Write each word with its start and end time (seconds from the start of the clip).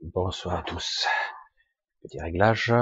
bonsoir. 0.00 0.58
À 0.58 0.62
tous. 0.62 1.06
Petit 2.02 2.20
réglage. 2.20 2.72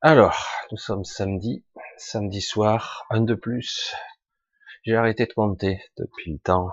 Alors, 0.00 0.46
nous 0.70 0.76
sommes 0.76 1.04
samedi, 1.04 1.64
samedi 1.96 2.40
soir, 2.40 3.06
un 3.10 3.20
de 3.20 3.34
plus. 3.34 3.94
J'ai 4.82 4.96
arrêté 4.96 5.26
de 5.26 5.32
compter 5.32 5.80
depuis 5.96 6.32
le 6.32 6.38
temps. 6.38 6.70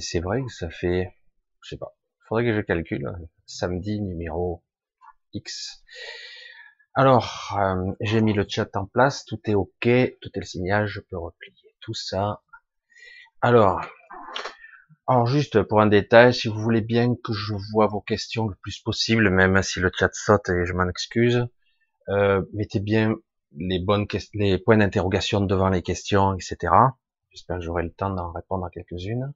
C'est 0.00 0.20
vrai 0.20 0.42
que 0.42 0.52
ça 0.52 0.68
fait, 0.70 1.14
je 1.62 1.68
sais 1.70 1.78
pas, 1.78 1.94
faudrait 2.28 2.44
que 2.44 2.56
je 2.56 2.60
calcule, 2.60 3.10
samedi 3.46 4.00
numéro 4.00 4.64
X. 5.32 5.84
Alors, 6.94 7.56
euh, 7.56 7.92
j'ai 8.00 8.20
mis 8.20 8.32
le 8.32 8.44
chat 8.48 8.74
en 8.76 8.86
place, 8.86 9.24
tout 9.24 9.40
est 9.44 9.54
ok, 9.54 9.88
tout 10.20 10.30
est 10.34 10.40
le 10.40 10.44
signal, 10.44 10.86
je 10.86 11.00
peux 11.00 11.16
replier 11.16 11.76
tout 11.80 11.94
ça. 11.94 12.42
Alors, 13.40 13.86
alors 15.08 15.26
juste 15.26 15.62
pour 15.62 15.80
un 15.80 15.86
détail, 15.86 16.34
si 16.34 16.48
vous 16.48 16.60
voulez 16.60 16.82
bien 16.82 17.14
que 17.24 17.32
je 17.32 17.54
vois 17.72 17.86
vos 17.86 18.02
questions 18.02 18.46
le 18.46 18.54
plus 18.56 18.78
possible, 18.78 19.30
même 19.30 19.62
si 19.62 19.80
le 19.80 19.90
chat 19.92 20.10
saute 20.12 20.50
et 20.50 20.66
je 20.66 20.74
m'en 20.74 20.86
excuse, 20.86 21.46
euh, 22.10 22.42
mettez 22.52 22.78
bien 22.78 23.14
les 23.56 23.78
bonnes 23.78 24.06
les 24.34 24.58
points 24.58 24.76
d'interrogation 24.76 25.40
devant 25.40 25.70
les 25.70 25.80
questions, 25.80 26.34
etc. 26.34 26.72
J'espère 27.30 27.56
que 27.56 27.64
j'aurai 27.64 27.84
le 27.84 27.92
temps 27.92 28.10
d'en 28.10 28.32
répondre 28.32 28.66
à 28.66 28.70
quelques-unes. 28.70 29.32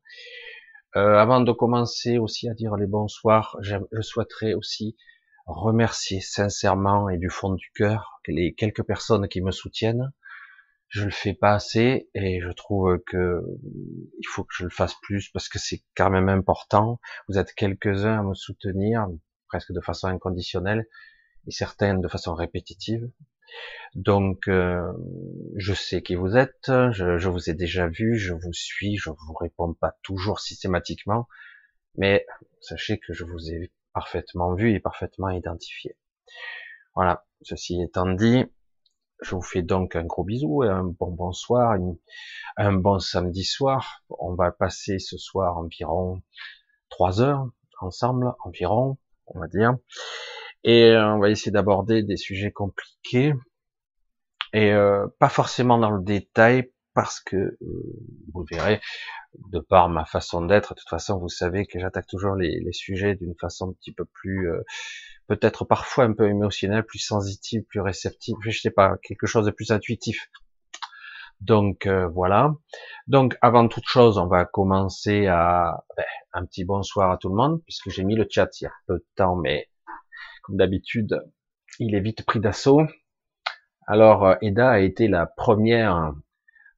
Euh, 0.96 1.16
avant 1.16 1.40
de 1.40 1.52
commencer 1.52 2.18
aussi 2.18 2.50
à 2.50 2.54
dire 2.54 2.76
les 2.76 2.86
bonsoirs, 2.86 3.56
je 3.62 3.78
souhaiterais 4.02 4.52
aussi 4.52 4.96
remercier 5.46 6.20
sincèrement 6.20 7.08
et 7.08 7.16
du 7.16 7.30
fond 7.30 7.54
du 7.54 7.70
cœur 7.74 8.20
les 8.28 8.54
quelques 8.54 8.84
personnes 8.84 9.26
qui 9.28 9.40
me 9.40 9.50
soutiennent. 9.50 10.12
Je 10.92 11.04
le 11.04 11.10
fais 11.10 11.32
pas 11.32 11.54
assez 11.54 12.10
et 12.14 12.40
je 12.42 12.50
trouve 12.50 12.98
que 13.06 13.42
il 14.18 14.26
faut 14.28 14.44
que 14.44 14.54
je 14.54 14.64
le 14.64 14.70
fasse 14.70 14.94
plus 15.00 15.30
parce 15.30 15.48
que 15.48 15.58
c'est 15.58 15.82
quand 15.96 16.10
même 16.10 16.28
important. 16.28 17.00
Vous 17.28 17.38
êtes 17.38 17.54
quelques-uns 17.54 18.20
à 18.20 18.22
me 18.22 18.34
soutenir 18.34 19.08
presque 19.48 19.72
de 19.72 19.80
façon 19.80 20.08
inconditionnelle 20.08 20.86
et 21.46 21.50
certains 21.50 21.94
de 21.94 22.08
façon 22.08 22.34
répétitive. 22.34 23.10
Donc, 23.94 24.48
euh, 24.48 24.92
je 25.56 25.72
sais 25.72 26.02
qui 26.02 26.14
vous 26.14 26.36
êtes, 26.36 26.70
je, 26.90 27.16
je, 27.16 27.28
vous 27.30 27.48
ai 27.48 27.54
déjà 27.54 27.88
vu, 27.88 28.18
je 28.18 28.34
vous 28.34 28.52
suis, 28.52 28.98
je 28.98 29.08
vous 29.08 29.34
réponds 29.34 29.72
pas 29.72 29.96
toujours 30.02 30.40
systématiquement, 30.40 31.26
mais 31.96 32.26
sachez 32.60 32.98
que 32.98 33.14
je 33.14 33.24
vous 33.24 33.50
ai 33.50 33.72
parfaitement 33.94 34.54
vu 34.54 34.72
et 34.74 34.80
parfaitement 34.80 35.30
identifié. 35.30 35.96
Voilà, 36.94 37.24
ceci 37.40 37.80
étant 37.82 38.12
dit, 38.12 38.44
je 39.22 39.34
vous 39.34 39.42
fais 39.42 39.62
donc 39.62 39.96
un 39.96 40.04
gros 40.04 40.24
bisou, 40.24 40.64
et 40.64 40.68
un 40.68 40.84
bon 40.84 41.10
bonsoir, 41.10 41.76
un 42.56 42.72
bon 42.72 42.98
samedi 42.98 43.44
soir. 43.44 44.02
On 44.10 44.34
va 44.34 44.52
passer 44.52 44.98
ce 44.98 45.16
soir 45.16 45.56
environ 45.58 46.22
trois 46.90 47.20
heures 47.20 47.46
ensemble, 47.80 48.32
environ, 48.44 48.98
on 49.26 49.40
va 49.40 49.48
dire. 49.48 49.76
Et 50.64 50.94
on 50.96 51.18
va 51.18 51.30
essayer 51.30 51.50
d'aborder 51.50 52.02
des 52.02 52.16
sujets 52.16 52.52
compliqués 52.52 53.34
et 54.52 54.72
euh, 54.72 55.06
pas 55.18 55.28
forcément 55.28 55.78
dans 55.78 55.90
le 55.90 56.02
détail 56.02 56.72
parce 56.94 57.20
que 57.20 57.36
euh, 57.36 57.58
vous 58.34 58.44
verrez 58.50 58.80
de 59.50 59.60
par 59.60 59.88
ma 59.88 60.04
façon 60.04 60.44
d'être, 60.44 60.74
de 60.74 60.80
toute 60.80 60.90
façon, 60.90 61.18
vous 61.18 61.30
savez 61.30 61.66
que 61.66 61.78
j'attaque 61.78 62.06
toujours 62.06 62.34
les, 62.34 62.60
sujets 62.72 63.14
d'une 63.14 63.34
façon 63.40 63.70
un 63.70 63.72
petit 63.72 63.92
peu 63.92 64.04
plus, 64.04 64.50
euh, 64.50 64.62
peut-être 65.28 65.64
parfois 65.64 66.04
un 66.04 66.12
peu 66.12 66.28
émotionnelle, 66.28 66.84
plus 66.84 66.98
sensitive, 66.98 67.62
plus 67.68 67.80
réceptive, 67.80 68.36
je 68.42 68.50
sais 68.50 68.70
pas, 68.70 68.96
quelque 69.02 69.26
chose 69.26 69.46
de 69.46 69.50
plus 69.50 69.70
intuitif. 69.70 70.30
Donc 71.40 71.86
euh, 71.86 72.06
voilà. 72.08 72.54
Donc 73.06 73.36
avant 73.42 73.66
toute 73.68 73.86
chose, 73.86 74.18
on 74.18 74.26
va 74.26 74.44
commencer 74.44 75.26
à 75.26 75.84
ben, 75.96 76.04
un 76.34 76.44
petit 76.46 76.64
bonsoir 76.64 77.10
à 77.10 77.16
tout 77.18 77.28
le 77.28 77.34
monde, 77.34 77.60
puisque 77.64 77.90
j'ai 77.90 78.04
mis 78.04 78.14
le 78.14 78.26
chat 78.30 78.48
il 78.60 78.64
y 78.64 78.66
a 78.66 78.72
peu 78.86 78.94
de 78.94 79.06
temps, 79.16 79.36
mais 79.36 79.68
comme 80.42 80.56
d'habitude, 80.56 81.20
il 81.78 81.94
est 81.94 82.00
vite 82.00 82.24
pris 82.24 82.40
d'assaut. 82.40 82.82
Alors 83.86 84.24
euh, 84.26 84.34
Eda 84.42 84.70
a 84.70 84.78
été 84.78 85.08
la 85.08 85.26
première 85.26 86.12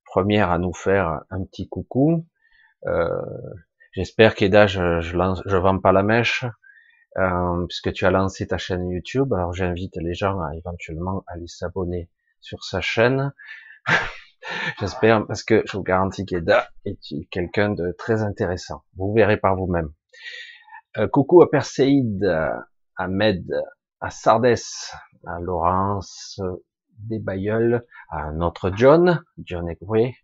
première 0.06 0.50
à 0.50 0.58
nous 0.58 0.72
faire 0.72 1.22
un 1.30 1.44
petit 1.44 1.68
coucou. 1.68 2.26
Euh, 2.86 3.08
J'espère 3.94 4.34
qu'Eda, 4.34 4.66
je, 4.66 5.00
je, 5.00 5.16
je 5.46 5.56
vends 5.56 5.78
pas 5.78 5.92
la 5.92 6.02
mèche, 6.02 6.44
euh, 7.16 7.66
puisque 7.66 7.92
tu 7.92 8.06
as 8.06 8.10
lancé 8.10 8.46
ta 8.46 8.58
chaîne 8.58 8.88
YouTube. 8.88 9.32
Alors 9.32 9.52
j'invite 9.52 9.96
les 9.96 10.14
gens 10.14 10.40
à 10.40 10.54
éventuellement 10.56 11.24
aller 11.26 11.46
s'abonner 11.46 12.10
sur 12.40 12.64
sa 12.64 12.80
chaîne. 12.80 13.32
J'espère, 14.80 15.26
parce 15.26 15.42
que 15.42 15.62
je 15.66 15.76
vous 15.76 15.82
garantis 15.82 16.26
qu'Eda 16.26 16.68
est 16.84 16.98
quelqu'un 17.30 17.70
de 17.70 17.94
très 17.96 18.22
intéressant. 18.22 18.84
Vous 18.96 19.12
verrez 19.12 19.38
par 19.38 19.56
vous-même. 19.56 19.90
Euh, 20.98 21.08
coucou 21.08 21.42
à 21.42 21.50
Perséide, 21.50 22.24
à 22.24 22.66
Ahmed, 22.96 23.44
à 24.00 24.10
Sardès, 24.10 24.92
à 25.26 25.40
Laurence, 25.40 26.40
des 26.98 27.18
Bayeul, 27.18 27.84
à 28.10 28.30
notre 28.32 28.70
John, 28.74 29.22
John 29.38 29.68
Egwe, 29.68 30.14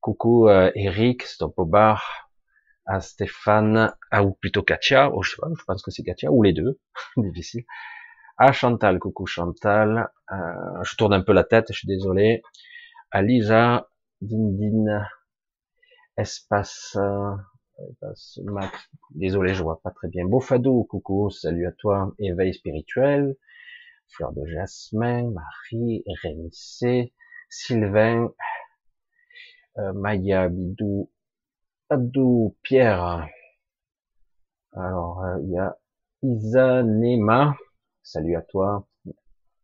coucou 0.00 0.48
euh, 0.48 0.70
Eric, 0.74 1.22
Stopobar, 1.22 2.23
à 2.86 3.00
Stéphane, 3.00 3.94
à, 4.10 4.24
ou 4.24 4.32
plutôt 4.32 4.62
Katia, 4.62 5.10
oh, 5.12 5.22
je 5.22 5.32
je 5.36 5.64
pense 5.64 5.82
que 5.82 5.90
c'est 5.90 6.02
Katia, 6.02 6.30
ou 6.30 6.42
les 6.42 6.52
deux, 6.52 6.78
difficile, 7.16 7.64
à 8.36 8.52
Chantal, 8.52 8.98
coucou 8.98 9.26
Chantal, 9.26 10.10
euh, 10.32 10.36
je 10.82 10.96
tourne 10.96 11.14
un 11.14 11.22
peu 11.22 11.32
la 11.32 11.44
tête, 11.44 11.66
je 11.70 11.78
suis 11.78 11.88
désolé, 11.88 12.42
à 13.10 13.22
Lisa, 13.22 13.88
Dindin, 14.20 15.06
Espace, 16.16 16.96
euh, 16.96 17.34
Max, 18.44 18.88
désolé, 19.10 19.54
je 19.54 19.62
vois 19.62 19.80
pas 19.82 19.90
très 19.90 20.08
bien, 20.08 20.24
Bofado, 20.24 20.84
coucou, 20.84 21.30
salut 21.30 21.66
à 21.66 21.72
toi, 21.72 22.14
éveil 22.18 22.54
spirituel, 22.54 23.36
Fleur 24.08 24.32
de 24.32 24.46
Jasmin, 24.46 25.30
Marie, 25.30 26.04
Rémi 26.22 26.50
C, 26.52 27.12
Sylvain, 27.48 28.32
euh, 29.78 29.92
Maya, 29.92 30.48
Bidou, 30.48 31.10
Pierre. 32.62 33.28
Alors, 34.72 35.22
euh, 35.22 35.38
il 35.42 35.50
y 35.50 35.58
a 35.58 35.76
Isa 36.22 36.82
Nema. 36.82 37.56
Salut 38.02 38.36
à 38.36 38.42
toi. 38.42 38.88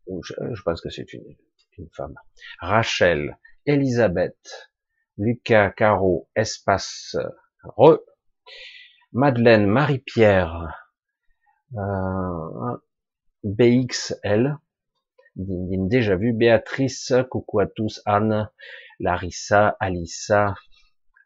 Je, 0.07 0.63
pense 0.63 0.81
que 0.81 0.91
c'est 0.91 1.13
une, 1.13 1.25
une, 1.79 1.89
femme. 1.93 2.15
Rachel, 2.61 3.39
Elisabeth, 3.67 4.71
Lucas, 5.19 5.71
Caro, 5.71 6.29
Espace, 6.35 7.17
Re, 7.77 7.99
Madeleine, 9.13 9.67
Marie-Pierre, 9.67 10.75
euh, 11.77 12.77
BXL, 13.45 14.57
déjà 15.37 16.17
vu, 16.17 16.33
Béatrice, 16.33 17.13
coucou 17.31 17.61
à 17.61 17.67
tous, 17.67 18.03
Anne, 18.05 18.51
Larissa, 18.99 19.77
Alissa, 19.81 20.55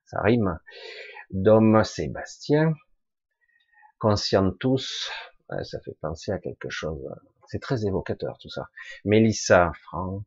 ça 0.07 0.21
rime, 0.21 0.59
Dom, 1.31 1.83
Sébastien, 1.85 2.75
Conscient 3.99 4.51
tous, 4.53 5.11
ça 5.63 5.81
fait 5.81 5.97
penser 6.01 6.33
à 6.33 6.39
quelque 6.39 6.69
chose, 6.69 7.09
c'est 7.47 7.61
très 7.61 7.87
évocateur 7.87 8.39
tout 8.39 8.51
ça, 8.51 8.69
Mélissa, 9.05 9.73
Franck, 9.83 10.23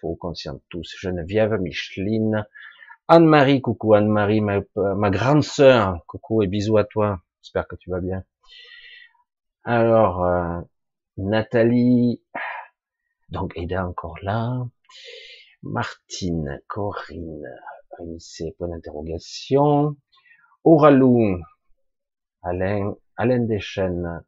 Faux, 0.00 0.16
Conscient 0.16 0.60
tous, 0.68 0.94
Geneviève, 0.98 1.58
Micheline, 1.60 2.46
Anne-Marie, 3.08 3.60
coucou. 3.60 3.94
Anne-Marie, 3.94 4.40
ma, 4.40 4.60
ma 4.76 5.10
grande 5.10 5.42
sœur, 5.42 6.04
coucou 6.06 6.42
et 6.42 6.46
bisous 6.46 6.78
à 6.78 6.84
toi, 6.84 7.20
j'espère 7.42 7.66
que 7.66 7.76
tu 7.76 7.90
vas 7.90 8.00
bien. 8.00 8.24
Alors, 9.64 10.24
euh, 10.24 10.60
Nathalie, 11.16 12.22
donc 13.28 13.52
Eda 13.56 13.86
encore 13.86 14.18
là, 14.22 14.66
Martine, 15.62 16.60
Corinne, 16.66 17.48
c'est 18.18 18.54
point 18.58 18.68
d'interrogation, 18.68 19.96
Auralou, 20.64 21.40
Alain, 22.42 22.94
Alain 23.16 23.40
Deschênes, 23.40 24.24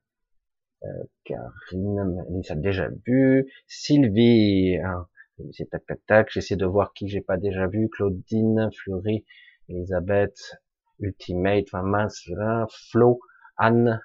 euh, 0.84 1.04
Karine, 1.24 2.24
déjà 2.56 2.88
vu, 3.06 3.50
Sylvie, 3.66 4.76
hein, 4.84 5.08
tac 5.70 5.86
tac 5.86 6.06
tac, 6.06 6.28
j'essaie 6.30 6.56
de 6.56 6.66
voir 6.66 6.92
qui 6.92 7.08
j'ai 7.08 7.20
pas 7.20 7.36
déjà 7.36 7.66
vu, 7.66 7.88
Claudine, 7.88 8.70
Fleury, 8.76 9.24
Elisabeth, 9.68 10.38
Ultimate, 11.00 11.72
Maman, 11.72 12.08
Flo, 12.90 13.20
Anne, 13.56 14.00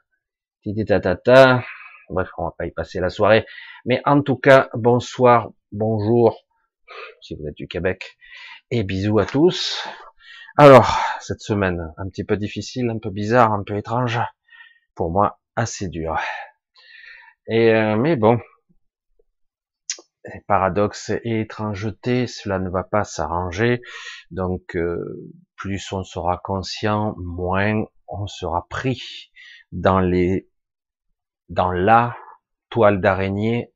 Titi 0.64 0.86
Tata, 0.86 1.64
Bref, 2.10 2.30
on 2.40 2.46
va 2.46 2.56
pas 2.58 2.66
y 2.66 2.72
passer 2.72 3.00
la 3.00 3.10
soirée. 3.10 3.46
Mais 3.86 4.02
en 4.06 4.24
tout 4.24 4.36
cas, 4.36 4.70
bonsoir, 4.74 5.52
bonjour, 5.72 6.44
si 7.22 7.36
vous 7.36 7.48
êtes 7.48 7.56
du 7.56 7.68
Québec, 7.68 8.18
et 8.72 8.84
bisous 8.84 9.20
à 9.20 9.26
tous. 9.26 9.88
Alors, 10.58 11.00
cette 11.22 11.42
semaine, 11.42 11.94
un 11.98 12.10
petit 12.10 12.24
peu 12.24 12.38
difficile, 12.38 12.90
un 12.90 13.00
peu 13.00 13.10
bizarre, 13.10 13.54
un 13.54 13.64
peu 13.64 13.78
étrange, 13.78 14.20
pour 14.96 15.12
moi, 15.12 15.40
assez 15.56 15.88
dur. 15.88 16.20
Et 17.48 17.74
euh, 17.74 17.96
mais 17.96 18.16
bon, 18.16 18.40
paradoxe 20.48 21.12
et 21.24 21.42
étrangeté, 21.42 22.28
cela 22.28 22.60
ne 22.60 22.70
va 22.70 22.84
pas 22.84 23.04
s'arranger. 23.04 23.82
Donc, 24.32 24.76
euh, 24.76 25.32
plus 25.56 25.92
on 25.92 26.04
sera 26.04 26.38
conscient, 26.38 27.16
moins 27.18 27.86
on 28.08 28.28
sera 28.28 28.68
pris 28.70 29.32
dans 29.72 30.00
les, 30.00 30.50
dans 31.50 31.72
la 31.72 32.16
toile 32.70 33.02
d'araignée 33.02 33.74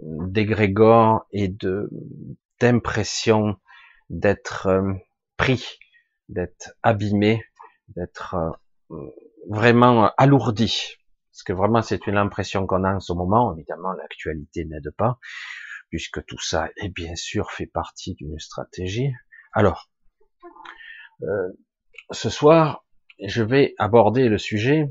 d'égrégore 0.00 1.26
et 1.32 1.48
de, 1.48 1.90
d'impression 2.58 3.56
d'être 4.10 4.66
euh, 4.66 4.92
pris, 5.36 5.78
d'être 6.28 6.74
abîmé, 6.82 7.42
d'être 7.96 8.36
euh, 8.90 8.96
vraiment 9.48 10.12
alourdi. 10.18 10.96
Parce 11.32 11.42
que 11.44 11.52
vraiment, 11.52 11.80
c'est 11.80 12.06
une 12.06 12.18
impression 12.18 12.66
qu'on 12.66 12.84
a 12.84 12.94
en 12.94 13.00
ce 13.00 13.12
moment. 13.12 13.54
Évidemment, 13.54 13.92
l'actualité 13.92 14.64
n'aide 14.64 14.90
pas, 14.98 15.18
puisque 15.88 16.24
tout 16.26 16.40
ça, 16.40 16.68
est 16.76 16.90
bien 16.90 17.16
sûr, 17.16 17.50
fait 17.50 17.66
partie 17.66 18.14
d'une 18.14 18.38
stratégie. 18.38 19.12
Alors, 19.52 19.88
euh, 21.22 21.48
ce 22.10 22.28
soir, 22.28 22.84
je 23.24 23.42
vais 23.42 23.74
aborder 23.78 24.28
le 24.28 24.38
sujet 24.38 24.88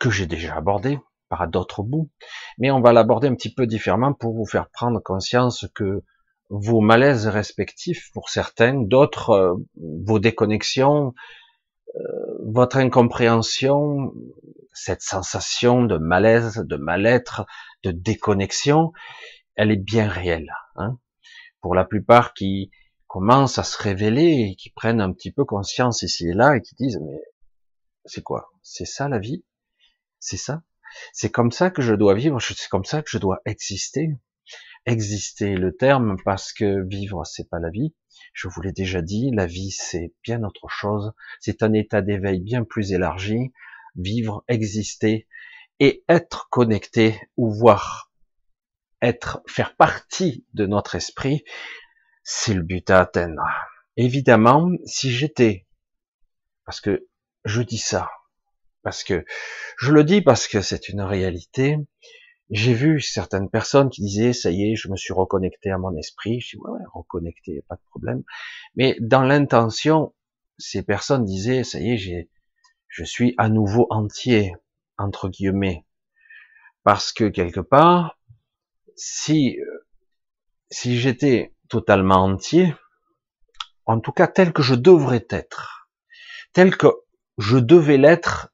que 0.00 0.10
j'ai 0.10 0.26
déjà 0.26 0.56
abordé 0.56 0.98
par 1.28 1.46
d'autres 1.48 1.82
bouts, 1.82 2.10
mais 2.58 2.70
on 2.70 2.80
va 2.80 2.92
l'aborder 2.92 3.28
un 3.28 3.34
petit 3.34 3.52
peu 3.52 3.66
différemment 3.66 4.14
pour 4.14 4.34
vous 4.34 4.46
faire 4.46 4.70
prendre 4.70 5.00
conscience 5.00 5.66
que 5.74 6.02
vos 6.50 6.80
malaises 6.80 7.26
respectifs 7.26 8.10
pour 8.12 8.30
certains, 8.30 8.74
d'autres 8.74 9.30
euh, 9.30 9.54
vos 9.76 10.18
déconnexions, 10.18 11.14
euh, 11.96 12.00
votre 12.46 12.76
incompréhension, 12.76 14.12
cette 14.72 15.02
sensation 15.02 15.84
de 15.84 15.98
malaise, 15.98 16.58
de 16.58 16.76
mal-être, 16.76 17.46
de 17.82 17.90
déconnexion, 17.90 18.92
elle 19.56 19.70
est 19.70 19.76
bien 19.76 20.08
réelle. 20.08 20.52
Hein. 20.76 20.98
Pour 21.60 21.74
la 21.74 21.84
plupart 21.84 22.32
qui 22.32 22.70
commencent 23.06 23.58
à 23.58 23.64
se 23.64 23.82
révéler 23.82 24.50
et 24.50 24.56
qui 24.56 24.70
prennent 24.70 25.00
un 25.00 25.12
petit 25.12 25.32
peu 25.32 25.44
conscience 25.44 26.02
ici 26.02 26.28
et 26.28 26.34
là 26.34 26.56
et 26.56 26.62
qui 26.62 26.74
disent 26.76 27.00
mais 27.04 27.20
c'est 28.04 28.22
quoi? 28.22 28.50
C'est 28.62 28.86
ça 28.86 29.08
la 29.08 29.18
vie? 29.18 29.44
C'est 30.20 30.36
ça? 30.36 30.62
C'est 31.12 31.30
comme 31.30 31.52
ça 31.52 31.70
que 31.70 31.82
je 31.82 31.94
dois 31.94 32.14
vivre? 32.14 32.40
C'est 32.40 32.68
comme 32.68 32.84
ça 32.84 33.02
que 33.02 33.10
je 33.10 33.18
dois 33.18 33.40
exister? 33.44 34.16
Exister 34.86 35.54
le 35.54 35.76
terme 35.76 36.16
parce 36.24 36.52
que 36.52 36.86
vivre 36.86 37.24
c'est 37.24 37.48
pas 37.48 37.58
la 37.58 37.70
vie. 37.70 37.94
Je 38.32 38.48
vous 38.48 38.60
l'ai 38.62 38.72
déjà 38.72 39.02
dit, 39.02 39.30
la 39.32 39.46
vie 39.46 39.70
c'est 39.70 40.12
bien 40.22 40.42
autre 40.44 40.68
chose. 40.68 41.12
C'est 41.40 41.62
un 41.62 41.72
état 41.72 42.02
d'éveil 42.02 42.40
bien 42.40 42.64
plus 42.64 42.92
élargi. 42.92 43.52
Vivre, 43.96 44.44
exister 44.48 45.26
et 45.80 46.04
être 46.08 46.48
connecté 46.50 47.20
ou 47.36 47.52
voir 47.52 48.08
être, 49.02 49.42
faire 49.46 49.76
partie 49.76 50.44
de 50.54 50.66
notre 50.66 50.94
esprit, 50.94 51.44
c'est 52.22 52.54
le 52.54 52.62
but 52.62 52.90
à 52.90 53.00
atteindre. 53.00 53.42
Évidemment, 53.96 54.70
si 54.84 55.10
j'étais, 55.10 55.66
parce 56.64 56.80
que 56.80 57.06
je 57.44 57.62
dis 57.62 57.78
ça, 57.78 58.10
parce 58.82 59.04
que 59.04 59.24
je 59.78 59.92
le 59.92 60.04
dis 60.04 60.20
parce 60.20 60.48
que 60.48 60.60
c'est 60.60 60.88
une 60.88 61.00
réalité, 61.00 61.76
j'ai 62.50 62.72
vu 62.72 63.00
certaines 63.00 63.50
personnes 63.50 63.90
qui 63.90 64.00
disaient, 64.02 64.32
ça 64.32 64.50
y 64.50 64.70
est, 64.72 64.76
je 64.76 64.88
me 64.88 64.96
suis 64.96 65.12
reconnecté 65.12 65.70
à 65.70 65.78
mon 65.78 65.94
esprit. 65.96 66.40
Je 66.40 66.56
dis, 66.56 66.62
ouais, 66.62 66.70
ouais, 66.70 66.84
reconnecté, 66.92 67.62
pas 67.68 67.76
de 67.76 67.82
problème. 67.90 68.22
Mais 68.74 68.96
dans 69.00 69.22
l'intention, 69.22 70.14
ces 70.56 70.82
personnes 70.82 71.24
disaient, 71.24 71.62
ça 71.62 71.78
y 71.78 71.92
est, 71.92 72.28
je 72.88 73.04
suis 73.04 73.34
à 73.36 73.48
nouveau 73.48 73.86
entier, 73.90 74.54
entre 74.96 75.28
guillemets. 75.28 75.84
Parce 76.84 77.12
que 77.12 77.28
quelque 77.28 77.60
part, 77.60 78.18
si, 78.96 79.60
euh, 79.60 79.86
si 80.70 80.98
j'étais 80.98 81.54
totalement 81.68 82.24
entier, 82.24 82.74
en 83.84 84.00
tout 84.00 84.12
cas 84.12 84.26
tel 84.26 84.52
que 84.52 84.62
je 84.62 84.74
devrais 84.74 85.26
être, 85.30 85.90
tel 86.52 86.76
que 86.76 86.88
je 87.36 87.58
devais 87.58 87.98
l'être 87.98 88.52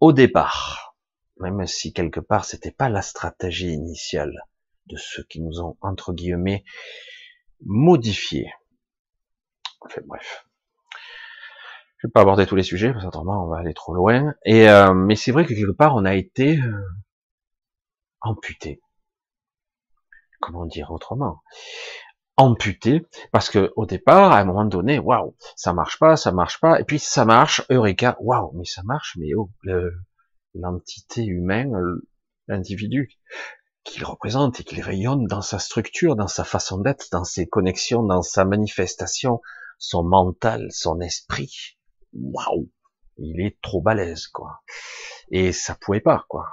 au 0.00 0.12
départ, 0.12 0.89
même 1.40 1.66
si 1.66 1.92
quelque 1.92 2.20
part 2.20 2.44
c'était 2.44 2.70
pas 2.70 2.88
la 2.88 3.02
stratégie 3.02 3.72
initiale 3.72 4.32
de 4.86 4.96
ceux 4.96 5.24
qui 5.24 5.40
nous 5.40 5.60
ont 5.60 5.76
entre 5.80 6.12
guillemets 6.12 6.64
modifié. 7.64 8.52
Enfin 9.80 10.02
bref, 10.06 10.46
je 11.98 12.06
vais 12.06 12.12
pas 12.12 12.20
aborder 12.20 12.46
tous 12.46 12.56
les 12.56 12.62
sujets 12.62 12.92
parce 12.92 13.04
qu'autrement 13.04 13.44
on 13.44 13.48
va 13.48 13.58
aller 13.58 13.74
trop 13.74 13.94
loin. 13.94 14.34
Et 14.44 14.68
euh, 14.68 14.92
mais 14.92 15.16
c'est 15.16 15.32
vrai 15.32 15.44
que 15.44 15.54
quelque 15.54 15.76
part 15.76 15.94
on 15.96 16.04
a 16.04 16.14
été 16.14 16.58
euh, 16.58 16.84
amputé. 18.20 18.80
Comment 20.40 20.66
dire 20.66 20.90
autrement? 20.90 21.42
Amputé 22.36 23.06
parce 23.32 23.50
que 23.50 23.72
au 23.76 23.84
départ, 23.84 24.32
à 24.32 24.38
un 24.38 24.44
moment 24.44 24.64
donné, 24.64 24.98
waouh, 24.98 25.36
ça 25.56 25.74
marche 25.74 25.98
pas, 25.98 26.16
ça 26.16 26.32
marche 26.32 26.58
pas, 26.58 26.80
et 26.80 26.84
puis 26.84 26.98
ça 26.98 27.26
marche, 27.26 27.62
eureka, 27.68 28.16
waouh, 28.20 28.52
mais 28.56 28.64
ça 28.64 28.82
marche, 28.82 29.16
mais 29.18 29.34
oh, 29.36 29.50
l'entité 30.54 31.24
humaine, 31.24 31.76
l'individu 32.48 33.08
qu'il 33.84 34.04
représente 34.04 34.60
et 34.60 34.64
qu'il 34.64 34.80
rayonne 34.82 35.26
dans 35.26 35.42
sa 35.42 35.58
structure, 35.58 36.16
dans 36.16 36.28
sa 36.28 36.44
façon 36.44 36.78
d'être, 36.78 37.08
dans 37.12 37.24
ses 37.24 37.48
connexions, 37.48 38.02
dans 38.02 38.22
sa 38.22 38.44
manifestation, 38.44 39.40
son 39.78 40.04
mental, 40.04 40.68
son 40.70 41.00
esprit, 41.00 41.78
waouh, 42.12 42.70
il 43.16 43.40
est 43.40 43.58
trop 43.62 43.80
balèze, 43.80 44.26
quoi. 44.26 44.62
Et 45.30 45.52
ça 45.52 45.74
pouvait 45.74 46.00
pas, 46.00 46.24
quoi. 46.28 46.46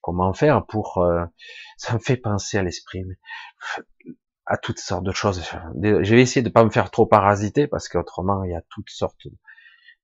Comment 0.00 0.32
faire 0.32 0.64
pour... 0.66 0.98
Euh, 0.98 1.24
ça 1.76 1.94
me 1.94 1.98
fait 1.98 2.16
penser 2.16 2.58
à 2.58 2.62
l'esprit 2.62 3.04
à 4.46 4.56
toutes 4.56 4.80
sortes 4.80 5.04
de 5.04 5.12
choses. 5.12 5.42
Je 5.80 6.14
vais 6.14 6.22
essayer 6.22 6.42
de 6.42 6.48
pas 6.48 6.64
me 6.64 6.70
faire 6.70 6.90
trop 6.90 7.06
parasiter 7.06 7.68
parce 7.68 7.88
qu'autrement 7.88 8.42
il 8.42 8.50
y 8.50 8.54
a 8.54 8.62
toutes 8.68 8.90
sortes 8.90 9.28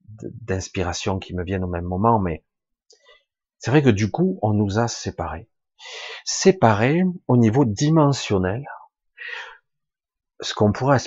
d'inspirations 0.08 1.18
qui 1.18 1.34
me 1.34 1.42
viennent 1.42 1.64
au 1.64 1.68
même 1.68 1.84
moment, 1.84 2.20
mais 2.20 2.44
c'est 3.58 3.70
vrai 3.70 3.82
que 3.82 3.90
du 3.90 4.10
coup 4.10 4.38
on 4.42 4.52
nous 4.52 4.78
a 4.78 4.88
séparés. 4.88 5.48
Séparés 6.24 7.02
au 7.28 7.36
niveau 7.36 7.64
dimensionnel, 7.64 8.64
ce 10.40 10.54
qu'on 10.54 10.72
pourrait, 10.72 10.98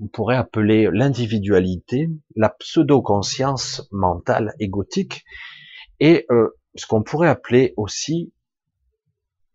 on 0.00 0.06
pourrait 0.08 0.36
appeler 0.36 0.88
l'individualité, 0.92 2.08
la 2.36 2.48
pseudo-conscience 2.48 3.88
mentale 3.90 4.54
égotique, 4.58 5.24
et 5.98 6.26
euh, 6.30 6.56
ce 6.76 6.86
qu'on 6.86 7.02
pourrait 7.02 7.28
appeler 7.28 7.74
aussi 7.76 8.32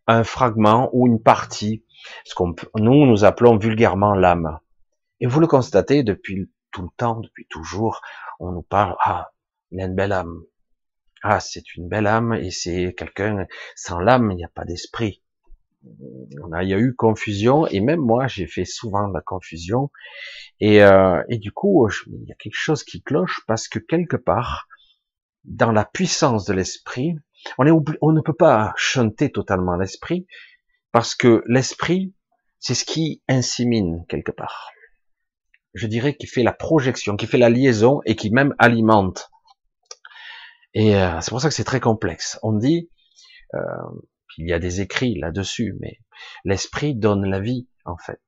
un 0.07 0.23
fragment 0.23 0.89
ou 0.93 1.07
une 1.07 1.21
partie 1.21 1.85
ce 2.23 2.35
qu'on 2.35 2.53
nous 2.75 3.05
nous 3.05 3.23
appelons 3.25 3.57
vulgairement 3.57 4.13
l'âme. 4.13 4.59
Et 5.19 5.27
vous 5.27 5.39
le 5.39 5.47
constatez 5.47 6.03
depuis 6.03 6.49
tout 6.71 6.83
le 6.83 6.89
temps, 6.97 7.19
depuis 7.19 7.47
toujours, 7.47 8.01
on 8.39 8.51
nous 8.51 8.61
parle 8.61 8.95
ah 9.03 9.31
il 9.71 9.81
a 9.81 9.85
une 9.85 9.95
belle 9.95 10.11
âme, 10.11 10.43
ah 11.25 11.39
c'est 11.39 11.75
une 11.75 11.87
belle 11.87 12.07
âme 12.07 12.33
et 12.33 12.51
c'est 12.51 12.93
quelqu'un 12.97 13.47
sans 13.75 13.99
l'âme 13.99 14.31
il 14.31 14.37
n'y 14.37 14.45
a 14.45 14.49
pas 14.49 14.65
d'esprit. 14.65 15.21
Il 15.83 16.67
y 16.67 16.73
a 16.73 16.79
eu 16.79 16.95
confusion 16.95 17.67
et 17.67 17.79
même 17.79 17.99
moi 17.99 18.27
j'ai 18.27 18.47
fait 18.47 18.65
souvent 18.65 19.07
la 19.07 19.21
confusion 19.21 19.91
et, 20.59 20.83
euh, 20.83 21.21
et 21.29 21.37
du 21.37 21.51
coup 21.51 21.87
il 22.07 22.27
y 22.27 22.31
a 22.31 22.35
quelque 22.35 22.57
chose 22.57 22.83
qui 22.83 23.03
cloche 23.03 23.41
parce 23.47 23.67
que 23.67 23.79
quelque 23.79 24.17
part 24.17 24.67
dans 25.43 25.71
la 25.71 25.85
puissance 25.85 26.45
de 26.45 26.53
l'esprit 26.53 27.15
on, 27.57 28.11
ne 28.11 28.21
peut 28.21 28.33
pas 28.33 28.73
chanter 28.75 29.31
totalement 29.31 29.75
l'esprit 29.75 30.27
parce 30.91 31.15
que 31.15 31.43
l'esprit, 31.47 32.13
c'est 32.59 32.73
ce 32.73 32.85
qui 32.85 33.21
insémine 33.27 34.05
quelque 34.07 34.31
part. 34.31 34.71
Je 35.73 35.87
dirais 35.87 36.15
qu'il 36.15 36.29
fait 36.29 36.43
la 36.43 36.53
projection, 36.53 37.17
qui 37.17 37.27
fait 37.27 37.37
la 37.37 37.49
liaison 37.49 38.01
et 38.05 38.15
qui 38.15 38.31
même 38.31 38.55
alimente. 38.59 39.29
Et 40.75 40.95
euh, 40.95 41.19
c'est 41.21 41.31
pour 41.31 41.41
ça 41.41 41.47
que 41.47 41.55
c'est 41.55 41.63
très 41.63 41.79
complexe. 41.79 42.37
On 42.43 42.53
dit, 42.53 42.91
euh, 43.55 43.59
il 44.37 44.47
y 44.47 44.53
a 44.53 44.59
des 44.59 44.81
écrits 44.81 45.17
là-dessus, 45.17 45.75
mais 45.79 45.99
l'esprit 46.43 46.93
donne 46.93 47.25
la 47.25 47.39
vie, 47.39 47.67
en 47.85 47.97
fait. 47.97 48.21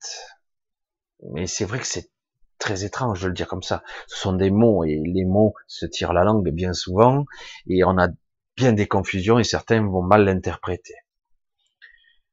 Mais 1.34 1.46
c'est 1.46 1.66
vrai 1.66 1.80
que 1.80 1.86
c'est 1.86 2.10
très 2.58 2.86
étrange 2.86 3.22
de 3.22 3.27
le 3.27 3.34
dire 3.34 3.48
comme 3.48 3.63
ça. 3.63 3.84
Ce 4.08 4.18
sont 4.18 4.34
des 4.34 4.50
mots 4.50 4.84
et 4.84 5.01
les 5.06 5.25
mots 5.25 5.54
se 5.68 5.86
tirent 5.86 6.13
la 6.13 6.24
langue 6.24 6.50
bien 6.50 6.74
souvent 6.74 7.25
et 7.68 7.84
on 7.84 7.98
a 7.98 8.08
bien 8.56 8.74
des 8.74 8.88
confusions 8.88 9.38
et 9.38 9.44
certains 9.44 9.86
vont 9.86 10.01
mal 10.01 10.25
l'interpréter. 10.25 10.96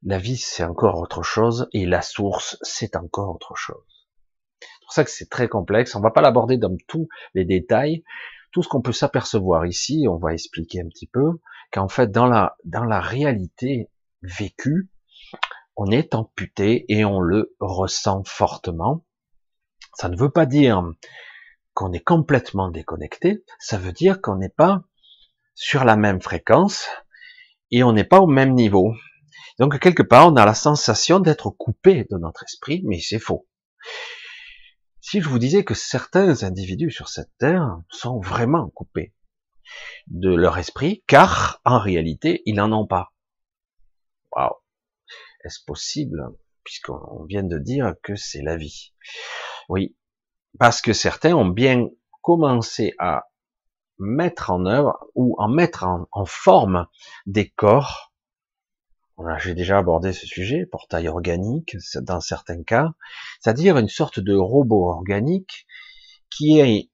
La 0.07 0.19
vie, 0.19 0.37
c'est 0.37 0.65
encore 0.65 0.99
autre 0.99 1.23
chose, 1.23 1.67
et 1.73 1.87
la 1.87 2.03
source, 2.03 2.59
c'est 2.61 2.95
encore 2.95 3.35
autre 3.35 3.55
chose. 3.57 4.07
C'est 4.61 4.81
pour 4.83 4.93
ça 4.93 5.05
que 5.05 5.11
c'est 5.11 5.31
très 5.31 5.49
complexe. 5.49 5.95
On 5.95 6.01
va 6.01 6.11
pas 6.11 6.21
l'aborder 6.21 6.59
dans 6.59 6.77
tous 6.89 7.09
les 7.33 7.47
détails. 7.47 8.05
Tout 8.55 8.63
ce 8.63 8.69
qu'on 8.69 8.83
peut 8.83 8.93
s'apercevoir 8.93 9.67
ici, 9.67 10.07
on 10.09 10.17
va 10.17 10.33
expliquer 10.33 10.81
un 10.81 10.89
petit 10.89 11.09
peu, 11.09 11.41
qu'en 11.73 11.89
fait, 11.89 12.13
dans 12.13 12.27
la, 12.27 12.57
dans 12.65 12.85
la 12.85 13.01
réalité 13.01 13.91
vécue, 14.23 14.89
on 15.75 15.91
est 15.91 16.15
amputé 16.15 16.85
et 16.89 17.05
on 17.05 17.19
le 17.19 17.57
ressent 17.59 18.23
fortement. 18.25 19.05
Ça 19.95 20.09
ne 20.09 20.17
veut 20.17 20.31
pas 20.31 20.47
dire 20.47 20.85
qu'on 21.73 21.93
est 21.93 22.05
complètement 22.05 22.71
déconnecté, 22.71 23.45
ça 23.59 23.77
veut 23.77 23.91
dire 23.91 24.21
qu'on 24.21 24.37
n'est 24.37 24.49
pas 24.49 24.85
sur 25.57 25.83
la 25.83 25.97
même 25.97 26.23
fréquence 26.23 26.87
et 27.73 27.83
on 27.83 27.93
n'est 27.93 28.05
pas 28.05 28.21
au 28.21 28.29
même 28.29 28.55
niveau. 28.55 28.95
Donc 29.59 29.81
quelque 29.81 30.05
part, 30.05 30.29
on 30.29 30.37
a 30.37 30.47
la 30.47 30.55
sensation 30.55 31.19
d'être 31.19 31.51
coupé 31.51 32.07
de 32.09 32.19
notre 32.19 32.45
esprit, 32.45 32.83
mais 32.85 33.01
c'est 33.01 33.19
faux. 33.19 33.49
Si 35.07 35.21
je 35.21 35.29
vous 35.29 35.39
disais 35.39 35.65
que 35.65 35.75
certains 35.75 36.45
individus 36.45 36.91
sur 36.91 37.11
cette 37.11 37.37
terre 37.37 37.79
sont 37.91 38.21
vraiment 38.21 38.71
coupés 38.71 39.13
de 40.07 40.31
leur 40.35 40.57
esprit, 40.57 41.05
car 41.07 41.61
en 41.67 41.79
réalité, 41.79 42.41
ils 42.47 42.55
n'en 42.55 42.73
ont 42.73 42.87
pas. 42.87 43.13
Waouh. 44.33 44.55
Est-ce 45.45 45.63
possible? 45.67 46.31
Puisqu'on 46.65 47.27
vient 47.27 47.43
de 47.43 47.59
dire 47.59 47.93
que 48.03 48.17
c'est 48.17 48.41
la 48.41 48.57
vie? 48.57 48.95
Oui. 49.69 49.95
Parce 50.59 50.81
que 50.81 50.95
certains 50.95 51.35
ont 51.35 51.51
bien 51.51 51.87
commencé 52.23 52.95
à 52.99 53.25
mettre 53.99 54.51
en 54.51 54.65
œuvre 54.65 55.07
ou 55.15 55.37
en 55.39 55.51
mettre 55.51 55.85
en, 55.85 56.25
forme 56.25 56.87
des 57.27 57.51
corps. 57.51 58.14
J'ai 59.39 59.55
déjà 59.55 59.79
abordé 59.79 60.13
ce 60.13 60.27
sujet, 60.27 60.67
portail 60.67 61.09
organique 61.09 61.77
dans 62.03 62.21
certains 62.21 62.63
cas, 62.63 62.91
c'est-à-dire 63.41 63.79
une 63.79 63.89
sorte 63.89 64.21
de 64.21 64.35
robot 64.35 64.91
organique 64.91 65.67
qui 66.31 66.59
est 66.59 66.91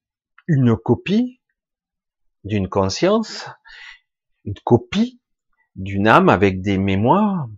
une 0.46 0.76
copie 0.76 1.40
d'une 2.44 2.68
conscience, 2.68 3.46
une 4.44 4.54
copie 4.64 5.20
d'une 5.76 6.08
âme 6.08 6.28
avec 6.28 6.60
des 6.60 6.78
mémoires, 6.78 7.48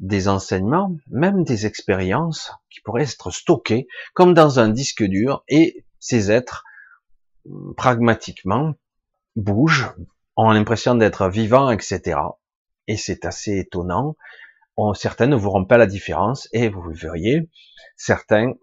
des 0.00 0.28
enseignements, 0.28 0.96
même 1.10 1.44
des 1.44 1.66
expériences 1.66 2.52
qui 2.70 2.80
pourraient 2.80 3.02
être 3.04 3.30
stockées 3.30 3.86
comme 4.14 4.34
dans 4.34 4.58
un 4.58 4.68
disque 4.68 5.04
dur 5.04 5.44
et 5.48 5.84
ces 6.00 6.30
êtres 6.30 6.64
pragmatiquement 7.76 8.74
bougent, 9.36 9.94
ont 10.36 10.50
l'impression 10.50 10.94
d'être 10.94 11.28
vivants, 11.28 11.70
etc. 11.70 12.18
Et 12.88 12.96
c'est 12.96 13.24
assez 13.24 13.58
étonnant. 13.58 14.16
certains 14.94 15.28
ne 15.28 15.36
verront 15.36 15.64
pas 15.64 15.78
la 15.78 15.86
différence 15.86 16.48
et 16.52 16.68
vous 16.68 16.82
verriez, 16.90 17.48
certains, 17.96 18.54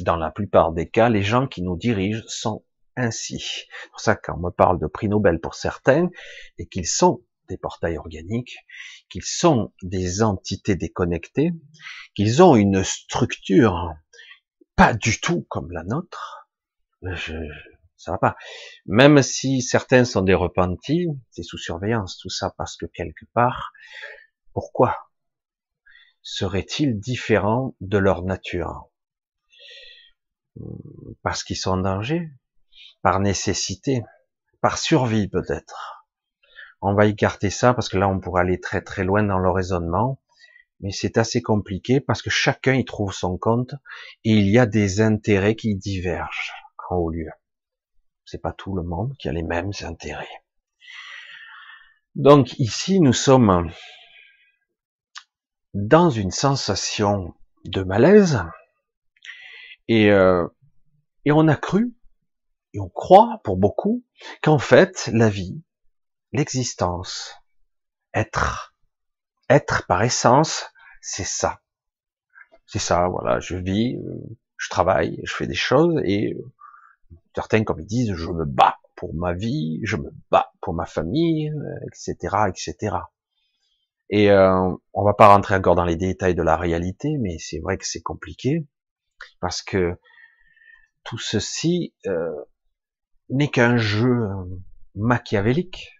dans 0.00 0.16
la 0.16 0.30
plupart 0.30 0.72
des 0.72 0.88
cas, 0.88 1.08
les 1.08 1.22
gens 1.22 1.48
qui 1.48 1.62
nous 1.62 1.76
dirigent 1.76 2.22
sont 2.28 2.64
ainsi. 2.96 3.38
C'est 3.40 3.90
pour 3.90 4.00
ça 4.00 4.14
qu'on 4.14 4.38
me 4.38 4.50
parle 4.50 4.78
de 4.78 4.86
prix 4.86 5.08
Nobel 5.08 5.40
pour 5.40 5.54
certains 5.54 6.08
et 6.58 6.66
qu'ils 6.66 6.86
sont 6.86 7.22
des 7.48 7.56
portails 7.56 7.98
organiques, 7.98 8.56
qu'ils 9.10 9.24
sont 9.24 9.72
des 9.82 10.22
entités 10.22 10.76
déconnectées, 10.76 11.52
qu'ils 12.14 12.42
ont 12.42 12.54
une 12.56 12.84
structure 12.84 13.92
pas 14.76 14.94
du 14.94 15.20
tout 15.20 15.46
comme 15.48 15.70
la 15.70 15.82
nôtre. 15.82 16.48
Ça 18.02 18.12
va 18.12 18.18
pas. 18.18 18.36
Même 18.86 19.22
si 19.22 19.62
certains 19.62 20.04
sont 20.04 20.22
des 20.22 20.34
repentis, 20.34 21.06
c'est 21.30 21.44
sous 21.44 21.58
surveillance, 21.58 22.18
tout 22.18 22.30
ça 22.30 22.52
parce 22.58 22.76
que 22.76 22.86
quelque 22.86 23.24
part, 23.32 23.72
pourquoi 24.52 24.96
seraient-ils 26.22 26.98
différents 26.98 27.76
de 27.80 27.98
leur 27.98 28.22
nature? 28.22 28.88
Parce 31.22 31.44
qu'ils 31.44 31.56
sont 31.56 31.70
en 31.70 31.76
danger, 31.78 32.28
par 33.02 33.20
nécessité, 33.20 34.02
par 34.60 34.78
survie 34.78 35.28
peut-être. 35.28 36.06
On 36.80 36.94
va 36.94 37.06
écarter 37.06 37.50
ça 37.50 37.72
parce 37.72 37.88
que 37.88 37.98
là 37.98 38.08
on 38.08 38.18
pourrait 38.18 38.42
aller 38.42 38.60
très 38.60 38.82
très 38.82 39.04
loin 39.04 39.22
dans 39.22 39.38
le 39.38 39.50
raisonnement, 39.50 40.20
mais 40.80 40.90
c'est 40.90 41.18
assez 41.18 41.40
compliqué 41.40 42.00
parce 42.00 42.20
que 42.20 42.30
chacun 42.30 42.74
y 42.74 42.84
trouve 42.84 43.12
son 43.12 43.38
compte 43.38 43.74
et 44.24 44.32
il 44.32 44.48
y 44.48 44.58
a 44.58 44.66
des 44.66 45.00
intérêts 45.00 45.54
qui 45.54 45.76
divergent 45.76 46.52
en 46.90 46.96
haut 46.96 47.10
lieu. 47.10 47.30
C'est 48.24 48.40
pas 48.40 48.52
tout 48.52 48.74
le 48.74 48.82
monde 48.82 49.16
qui 49.18 49.28
a 49.28 49.32
les 49.32 49.42
mêmes 49.42 49.72
intérêts. 49.82 50.42
Donc 52.14 52.58
ici, 52.58 53.00
nous 53.00 53.12
sommes 53.12 53.70
dans 55.74 56.10
une 56.10 56.30
sensation 56.30 57.34
de 57.64 57.82
malaise 57.82 58.42
et, 59.88 60.10
euh, 60.10 60.46
et 61.24 61.32
on 61.32 61.48
a 61.48 61.56
cru 61.56 61.94
et 62.74 62.80
on 62.80 62.88
croit 62.88 63.40
pour 63.44 63.56
beaucoup 63.56 64.04
qu'en 64.42 64.58
fait 64.58 65.08
la 65.12 65.28
vie, 65.28 65.62
l'existence, 66.32 67.34
être, 68.14 68.74
être 69.48 69.86
par 69.86 70.02
essence, 70.02 70.70
c'est 71.00 71.26
ça. 71.26 71.60
C'est 72.66 72.78
ça, 72.78 73.08
voilà, 73.08 73.40
je 73.40 73.56
vis, 73.56 73.96
euh, 73.96 74.38
je 74.56 74.68
travaille, 74.70 75.20
je 75.24 75.34
fais 75.34 75.46
des 75.46 75.54
choses 75.54 76.00
et 76.04 76.34
Certains, 77.34 77.64
comme 77.64 77.80
ils 77.80 77.86
disent, 77.86 78.14
je 78.14 78.30
me 78.30 78.44
bats 78.44 78.78
pour 78.96 79.14
ma 79.14 79.32
vie, 79.32 79.80
je 79.84 79.96
me 79.96 80.10
bats 80.30 80.52
pour 80.60 80.74
ma 80.74 80.86
famille, 80.86 81.52
etc., 81.86 82.36
etc. 82.48 82.96
Et 84.10 84.30
euh, 84.30 84.70
on 84.92 85.04
va 85.04 85.14
pas 85.14 85.28
rentrer 85.28 85.54
encore 85.54 85.74
dans 85.74 85.86
les 85.86 85.96
détails 85.96 86.34
de 86.34 86.42
la 86.42 86.56
réalité, 86.56 87.16
mais 87.18 87.38
c'est 87.38 87.60
vrai 87.60 87.78
que 87.78 87.86
c'est 87.86 88.02
compliqué 88.02 88.66
parce 89.40 89.62
que 89.62 89.98
tout 91.04 91.18
ceci 91.18 91.94
euh, 92.06 92.30
n'est 93.30 93.50
qu'un 93.50 93.78
jeu 93.78 94.20
machiavélique 94.94 95.90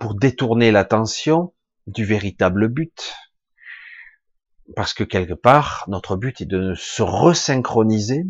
pour 0.00 0.14
détourner 0.14 0.70
l'attention 0.70 1.54
du 1.86 2.04
véritable 2.04 2.68
but. 2.68 3.14
Parce 4.74 4.94
que 4.94 5.04
quelque 5.04 5.34
part, 5.34 5.84
notre 5.88 6.16
but 6.16 6.40
est 6.40 6.46
de 6.46 6.74
se 6.74 7.02
resynchroniser 7.02 8.24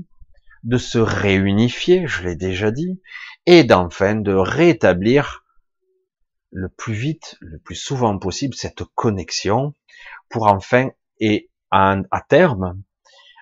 de 0.62 0.78
se 0.78 0.98
réunifier, 0.98 2.06
je 2.06 2.22
l'ai 2.22 2.36
déjà 2.36 2.70
dit, 2.70 3.00
et 3.46 3.64
d'enfin 3.64 4.14
de 4.14 4.32
rétablir 4.32 5.44
le 6.50 6.68
plus 6.68 6.94
vite, 6.94 7.36
le 7.40 7.58
plus 7.58 7.74
souvent 7.74 8.18
possible 8.18 8.54
cette 8.54 8.84
connexion 8.94 9.74
pour 10.28 10.46
enfin 10.46 10.90
et 11.18 11.50
à, 11.70 11.96
terme 12.28 12.82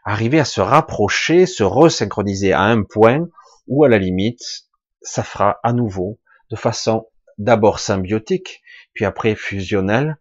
arriver 0.04 0.38
à 0.38 0.44
se 0.44 0.60
rapprocher, 0.60 1.46
se 1.46 1.64
resynchroniser 1.64 2.52
à 2.52 2.62
un 2.62 2.84
point 2.84 3.28
où 3.66 3.84
à 3.84 3.88
la 3.88 3.98
limite 3.98 4.68
ça 5.02 5.24
fera 5.24 5.58
à 5.62 5.72
nouveau 5.72 6.20
de 6.50 6.56
façon 6.56 7.08
d'abord 7.38 7.80
symbiotique, 7.80 8.62
puis 8.92 9.04
après 9.04 9.34
fusionnelle, 9.34 10.18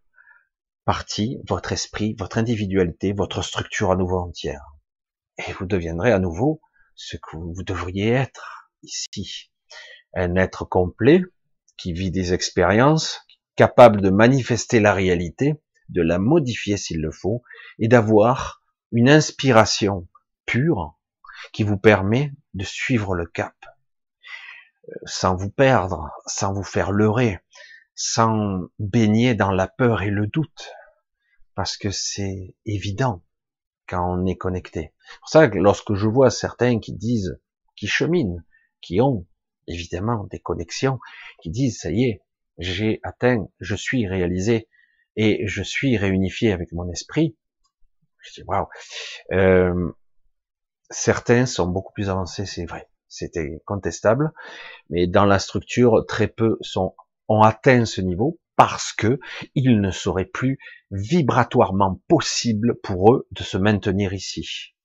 partie 0.85 1.37
votre 1.47 1.71
esprit, 1.71 2.15
votre 2.17 2.37
individualité, 2.37 3.13
votre 3.13 3.43
structure 3.43 3.91
à 3.91 3.95
nouveau 3.95 4.17
entière. 4.17 4.63
Et 5.37 5.51
vous 5.53 5.65
deviendrez 5.65 6.11
à 6.11 6.19
nouveau 6.19 6.61
ce 6.99 7.15
que 7.15 7.37
vous 7.37 7.63
devriez 7.63 8.09
être 8.09 8.69
ici. 8.83 9.51
Un 10.13 10.35
être 10.35 10.65
complet 10.65 11.21
qui 11.77 11.93
vit 11.93 12.11
des 12.11 12.33
expériences, 12.33 13.21
capable 13.55 14.01
de 14.01 14.09
manifester 14.09 14.81
la 14.81 14.93
réalité, 14.93 15.55
de 15.87 16.01
la 16.01 16.19
modifier 16.19 16.75
s'il 16.75 16.99
le 16.99 17.11
faut, 17.11 17.41
et 17.79 17.87
d'avoir 17.87 18.61
une 18.91 19.09
inspiration 19.09 20.09
pure 20.45 20.99
qui 21.53 21.63
vous 21.63 21.77
permet 21.77 22.33
de 22.53 22.65
suivre 22.65 23.15
le 23.15 23.25
cap, 23.25 23.55
euh, 24.89 24.93
sans 25.05 25.37
vous 25.37 25.49
perdre, 25.49 26.11
sans 26.25 26.51
vous 26.51 26.63
faire 26.63 26.91
leurrer, 26.91 27.39
sans 27.95 28.67
baigner 28.77 29.35
dans 29.35 29.51
la 29.51 29.69
peur 29.69 30.01
et 30.01 30.09
le 30.09 30.27
doute, 30.27 30.73
parce 31.55 31.77
que 31.77 31.91
c'est 31.91 32.55
évident 32.65 33.23
quand 33.89 34.05
on 34.05 34.25
est 34.25 34.37
connecté. 34.37 34.93
C'est 35.01 35.19
pour 35.19 35.29
ça 35.29 35.47
que 35.49 35.57
lorsque 35.57 35.93
je 35.95 36.07
vois 36.07 36.29
certains 36.29 36.79
qui 36.79 36.93
disent, 36.93 37.39
qui 37.75 37.87
cheminent, 37.87 38.41
qui 38.81 39.01
ont 39.01 39.25
évidemment 39.67 40.25
des 40.25 40.39
connexions, 40.39 40.99
qui 41.41 41.49
disent, 41.49 41.79
ça 41.79 41.91
y 41.91 42.03
est, 42.05 42.21
j'ai 42.57 42.99
atteint, 43.03 43.47
je 43.59 43.75
suis 43.75 44.07
réalisé 44.07 44.67
et 45.15 45.47
je 45.47 45.63
suis 45.63 45.97
réunifié 45.97 46.51
avec 46.51 46.71
mon 46.71 46.89
esprit, 46.89 47.37
je 48.19 48.33
dis, 48.33 48.43
waouh, 48.47 48.67
euh, 49.31 49.91
certains 50.89 51.45
sont 51.45 51.67
beaucoup 51.67 51.93
plus 51.93 52.09
avancés, 52.09 52.45
c'est 52.45 52.65
vrai, 52.65 52.89
c'était 53.07 53.61
contestable, 53.65 54.31
mais 54.89 55.07
dans 55.07 55.25
la 55.25 55.39
structure, 55.39 56.05
très 56.07 56.27
peu 56.27 56.57
sont, 56.61 56.95
ont 57.27 57.41
atteint 57.41 57.85
ce 57.85 58.01
niveau 58.01 58.39
parce 58.59 58.91
que 58.91 59.21
il 59.55 59.79
ne 59.79 59.89
serait 59.89 60.25
plus 60.25 60.59
vibratoirement 60.91 62.01
possible 62.09 62.77
pour 62.83 63.13
eux 63.13 63.25
de 63.31 63.41
se 63.41 63.57
maintenir 63.57 64.11
ici. 64.11 64.75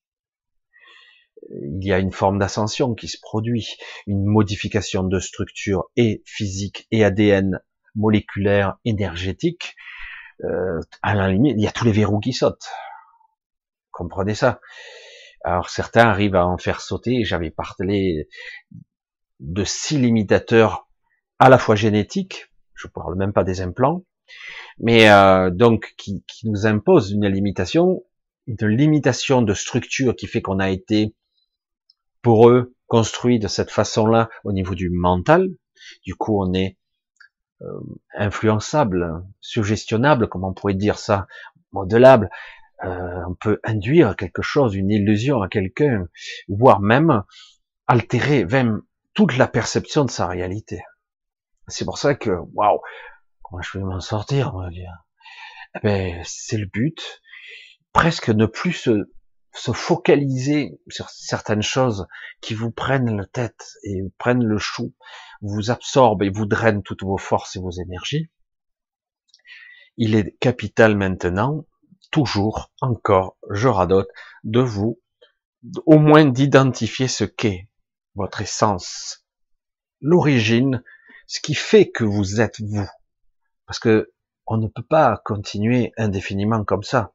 Il 1.51 1.85
y 1.85 1.93
a 1.93 1.99
une 1.99 2.13
forme 2.13 2.39
d'ascension 2.39 2.95
qui 2.95 3.09
se 3.09 3.19
produit, 3.21 3.67
une 4.07 4.27
modification 4.27 5.03
de 5.03 5.19
structure 5.19 5.91
et 5.97 6.23
physique 6.25 6.87
et 6.93 7.05
ADN 7.05 7.59
moléculaire 7.97 8.77
énergétique. 8.85 9.75
Euh, 10.45 10.79
il 11.05 11.61
y 11.61 11.67
a 11.67 11.73
tous 11.73 11.85
les 11.85 11.91
verrous 11.91 12.21
qui 12.21 12.33
sautent. 12.33 12.71
Comprenez 13.91 14.37
ça? 14.37 14.61
Alors 15.43 15.69
certains 15.69 16.09
arrivent 16.09 16.37
à 16.37 16.47
en 16.47 16.59
faire 16.59 16.81
sauter. 16.81 17.25
J'avais 17.25 17.51
parlé 17.51 18.29
de 19.41 19.65
six 19.65 19.99
limitateurs 19.99 20.89
à 21.41 21.49
la 21.49 21.59
fois 21.59 21.75
génétiques 21.75 22.54
je 22.75 22.89
parle 22.89 23.17
même 23.17 23.33
pas 23.33 23.45
des 23.45 23.61
implants, 23.61 24.05
mais 24.79 25.11
euh, 25.11 25.51
donc 25.51 25.95
qui, 25.97 26.25
nous 26.45 26.67
impose 26.67 27.11
une 27.11 27.27
limitation, 27.27 28.05
une 28.47 28.67
limitation 28.67 29.43
de 29.43 29.55
structure 29.55 30.15
qui 30.17 30.27
fait 30.27 30.43
qu'on 30.43 30.59
a 30.59 30.71
été 30.71 31.15
pour 32.23 32.49
eux 32.49 32.75
construit 32.87 33.39
de 33.39 33.49
cette 33.49 33.71
façon-là 33.71 34.29
au 34.45 34.53
niveau 34.53 34.75
du 34.75 34.91
mental. 34.91 35.49
Du 36.05 36.15
coup, 36.15 36.43
on 36.43 36.53
est 36.55 36.77
euh, 37.63 37.81
influençable, 38.15 39.25
suggestionnable, 39.41 40.29
comme 40.29 40.45
on 40.45 40.53
pourrait 40.53 40.75
dire 40.75 40.99
ça, 40.99 41.27
modelable. 41.73 42.31
euh, 42.85 43.23
on 43.29 43.35
peut 43.35 43.61
induire 43.65 44.17
quelque 44.17 44.43
chose, 44.43 44.75
une 44.75 44.91
illusion 44.91 45.43
à 45.43 45.49
quelqu'un, 45.49 46.09
voire 46.49 46.81
même 46.81 47.23
altérer 47.87 48.45
même 48.45 48.83
toute 49.15 49.37
la 49.37 49.47
perception 49.47 50.05
de 50.05 50.11
sa 50.11 50.27
réalité. 50.27 50.83
C'est 51.69 51.85
pour 51.85 51.99
ça 51.99 52.15
que, 52.15 52.31
waouh, 52.53 52.81
comment 53.43 53.63
je 53.63 53.79
vais 53.79 53.85
m'en 53.85 54.01
sortir, 54.01 54.55
on 54.55 54.61
va 54.61 54.71
dire. 54.71 54.93
C'est 56.25 56.59
le 56.59 56.67
but. 56.67 57.23
Presque 57.93 58.29
ne 58.29 58.47
plus 58.47 58.73
se, 58.73 59.13
se 59.55 59.73
focaliser 59.73 60.81
sur 60.89 61.09
certaines 61.11 61.63
choses 61.63 62.07
qui 62.41 62.55
vous 62.55 62.71
prennent 62.71 63.17
la 63.17 63.27
tête 63.27 63.73
et 63.85 64.03
prennent 64.19 64.45
le 64.45 64.59
chou, 64.59 64.95
vous 65.41 65.71
absorbent 65.71 66.23
et 66.23 66.31
vous 66.31 66.47
drainent 66.47 66.83
toutes 66.83 67.05
vos 67.05 67.19
forces 67.19 67.57
et 67.57 67.61
vos 67.61 67.71
énergies. 67.71 68.31
Il 69.97 70.17
est 70.17 70.37
capital 70.39 70.97
maintenant, 70.97 71.67
toujours, 72.11 72.73
encore, 72.81 73.37
je 73.51 73.69
radote, 73.69 74.09
de 74.43 74.61
vous, 74.61 75.01
au 75.87 75.99
moins 75.99 76.25
d'identifier 76.25 77.07
ce 77.09 77.25
qu'est 77.25 77.69
votre 78.17 78.43
essence, 78.43 79.25
l'origine, 80.01 80.83
ce 81.27 81.41
qui 81.41 81.55
fait 81.55 81.91
que 81.91 82.05
vous 82.05 82.41
êtes 82.41 82.61
vous. 82.61 82.89
Parce 83.67 83.79
que 83.79 84.13
on 84.47 84.59
ne 84.59 84.69
peut 84.69 84.83
pas 84.83 85.21
continuer 85.25 85.93
indéfiniment 85.97 86.65
comme 86.65 86.83
ça, 86.83 87.15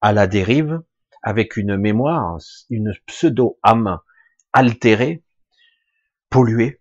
à 0.00 0.12
la 0.12 0.26
dérive, 0.26 0.82
avec 1.22 1.56
une 1.56 1.76
mémoire, 1.76 2.38
une 2.68 2.92
pseudo-âme 3.06 4.00
altérée, 4.52 5.22
polluée, 6.30 6.80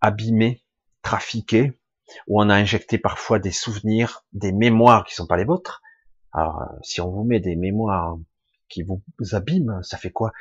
abîmée, 0.00 0.64
trafiquée, 1.02 1.78
où 2.26 2.42
on 2.42 2.50
a 2.50 2.54
injecté 2.54 2.98
parfois 2.98 3.38
des 3.38 3.52
souvenirs, 3.52 4.24
des 4.32 4.52
mémoires 4.52 5.04
qui 5.04 5.14
sont 5.14 5.26
pas 5.26 5.36
les 5.36 5.44
vôtres. 5.44 5.80
Alors, 6.32 6.62
si 6.82 7.00
on 7.00 7.10
vous 7.10 7.24
met 7.24 7.40
des 7.40 7.56
mémoires 7.56 8.16
qui 8.68 8.82
vous 8.82 9.02
abîment, 9.32 9.82
ça 9.82 9.96
fait 9.96 10.10
quoi? 10.10 10.32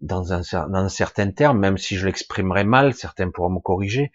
Dans 0.00 0.32
un, 0.32 0.40
dans 0.40 0.74
un 0.74 0.88
certain 0.88 1.30
terme, 1.30 1.58
même 1.58 1.78
si 1.78 1.96
je 1.96 2.06
l'exprimerai 2.06 2.64
mal, 2.64 2.94
certains 2.94 3.30
pourront 3.30 3.50
me 3.50 3.60
corriger, 3.60 4.10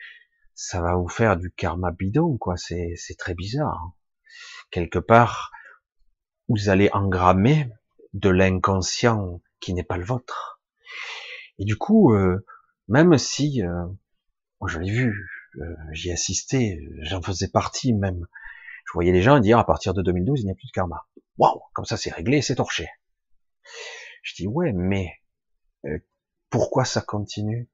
ça 0.61 0.81
va 0.81 0.95
vous 0.95 1.07
faire 1.07 1.37
du 1.37 1.51
karma 1.51 1.91
bidon, 1.91 2.37
quoi. 2.37 2.57
C'est, 2.57 2.97
très 3.17 3.33
bizarre. 3.33 3.81
Hein. 3.81 3.93
Quelque 4.71 4.99
part, 4.99 5.51
vous 6.49 6.67
allez 6.67 6.89
engrammer 6.91 7.71
de 8.11 8.29
l'inconscient 8.29 9.41
qui 9.61 9.73
n'est 9.73 9.85
pas 9.85 9.95
le 9.95 10.03
vôtre. 10.03 10.61
Et 11.59 11.63
du 11.63 11.77
coup, 11.77 12.13
euh, 12.13 12.45
même 12.89 13.17
si, 13.17 13.63
euh, 13.63 13.85
moi 14.59 14.69
je 14.69 14.79
l'ai 14.79 14.91
vu, 14.91 15.29
euh, 15.61 15.75
j'y 15.93 16.11
assisté, 16.11 16.85
j'en 17.03 17.21
faisais 17.21 17.47
partie 17.47 17.93
même. 17.93 18.27
Je 18.85 18.91
voyais 18.93 19.13
les 19.13 19.21
gens 19.21 19.39
dire 19.39 19.59
à 19.59 19.65
partir 19.65 19.93
de 19.93 20.01
2012 20.01 20.41
il 20.41 20.45
n'y 20.45 20.51
a 20.51 20.55
plus 20.55 20.67
de 20.67 20.73
karma. 20.73 21.07
Waouh, 21.37 21.61
comme 21.73 21.85
ça 21.85 21.95
c'est 21.95 22.11
réglé, 22.11 22.41
c'est 22.41 22.55
torché. 22.55 22.89
Je 24.23 24.35
dis 24.35 24.47
ouais, 24.47 24.73
mais 24.73 25.13
euh, 25.85 25.99
pourquoi 26.49 26.83
ça 26.83 26.99
continue? 26.99 27.69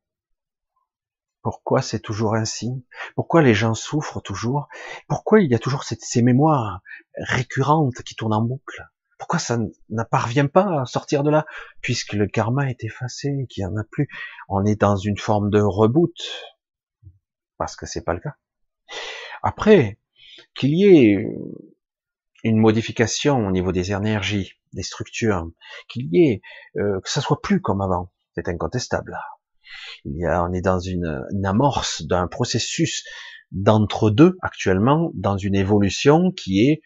Pourquoi 1.46 1.84
c'est 1.84 2.00
toujours 2.00 2.34
ainsi 2.34 2.72
Pourquoi 3.14 3.44
les 3.44 3.54
gens 3.54 3.76
souffrent 3.76 4.20
toujours? 4.20 4.68
Pourquoi 5.08 5.42
il 5.42 5.52
y 5.52 5.54
a 5.54 5.60
toujours 5.60 5.84
ces 5.84 6.24
mémoires 6.24 6.82
récurrentes 7.18 8.02
qui 8.02 8.16
tournent 8.16 8.34
en 8.34 8.42
boucle? 8.42 8.84
Pourquoi 9.20 9.38
ça 9.38 9.60
n'apparvient 9.90 10.50
pas 10.52 10.82
à 10.82 10.86
sortir 10.88 11.22
de 11.22 11.30
là? 11.30 11.46
Puisque 11.82 12.14
le 12.14 12.26
karma 12.26 12.72
est 12.72 12.84
effacé, 12.84 13.46
qu'il 13.48 13.64
n'y 13.64 13.72
en 13.72 13.78
a 13.78 13.84
plus. 13.84 14.10
On 14.50 14.66
est 14.66 14.82
dans 14.82 14.96
une 14.96 15.20
forme 15.20 15.52
de 15.52 15.62
reboot 15.62 16.16
parce 17.60 17.76
que 17.76 17.86
c'est 17.86 18.04
pas 18.04 18.16
le 18.16 18.22
cas. 18.22 18.38
Après, 19.44 20.00
qu'il 20.56 20.74
y 20.74 20.86
ait 20.86 21.28
une 22.44 22.58
modification 22.58 23.46
au 23.46 23.52
niveau 23.52 23.72
des 23.72 23.92
énergies, 23.92 24.54
des 24.74 24.82
structures, 24.82 25.48
qu'il 25.90 26.08
y 26.12 26.28
ait, 26.28 26.42
euh, 26.78 27.00
que 27.02 27.10
ça 27.12 27.22
soit 27.22 27.40
plus 27.40 27.62
comme 27.62 27.82
avant, 27.82 28.12
c'est 28.34 28.50
incontestable. 28.50 29.16
Il 30.06 30.18
y 30.18 30.26
a, 30.26 30.44
on 30.44 30.54
est 30.54 30.62
dans 30.62 30.80
une, 30.80 31.26
une 31.32 31.46
amorce 31.46 32.04
d'un 32.04 32.28
processus 32.28 33.04
d'entre-deux 33.52 34.38
actuellement, 34.42 35.12
dans 35.14 35.38
une 35.38 35.56
évolution 35.56 36.32
qui 36.32 36.68
est 36.68 36.82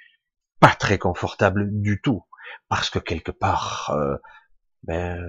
pas 0.60 0.75
très 0.75 0.97
confortable 0.97 1.69
du 1.71 2.02
tout, 2.02 2.23
parce 2.67 2.89
que 2.89 2.99
quelque 2.99 3.32
part, 3.32 3.91
euh, 3.95 4.17
ben, 4.84 5.19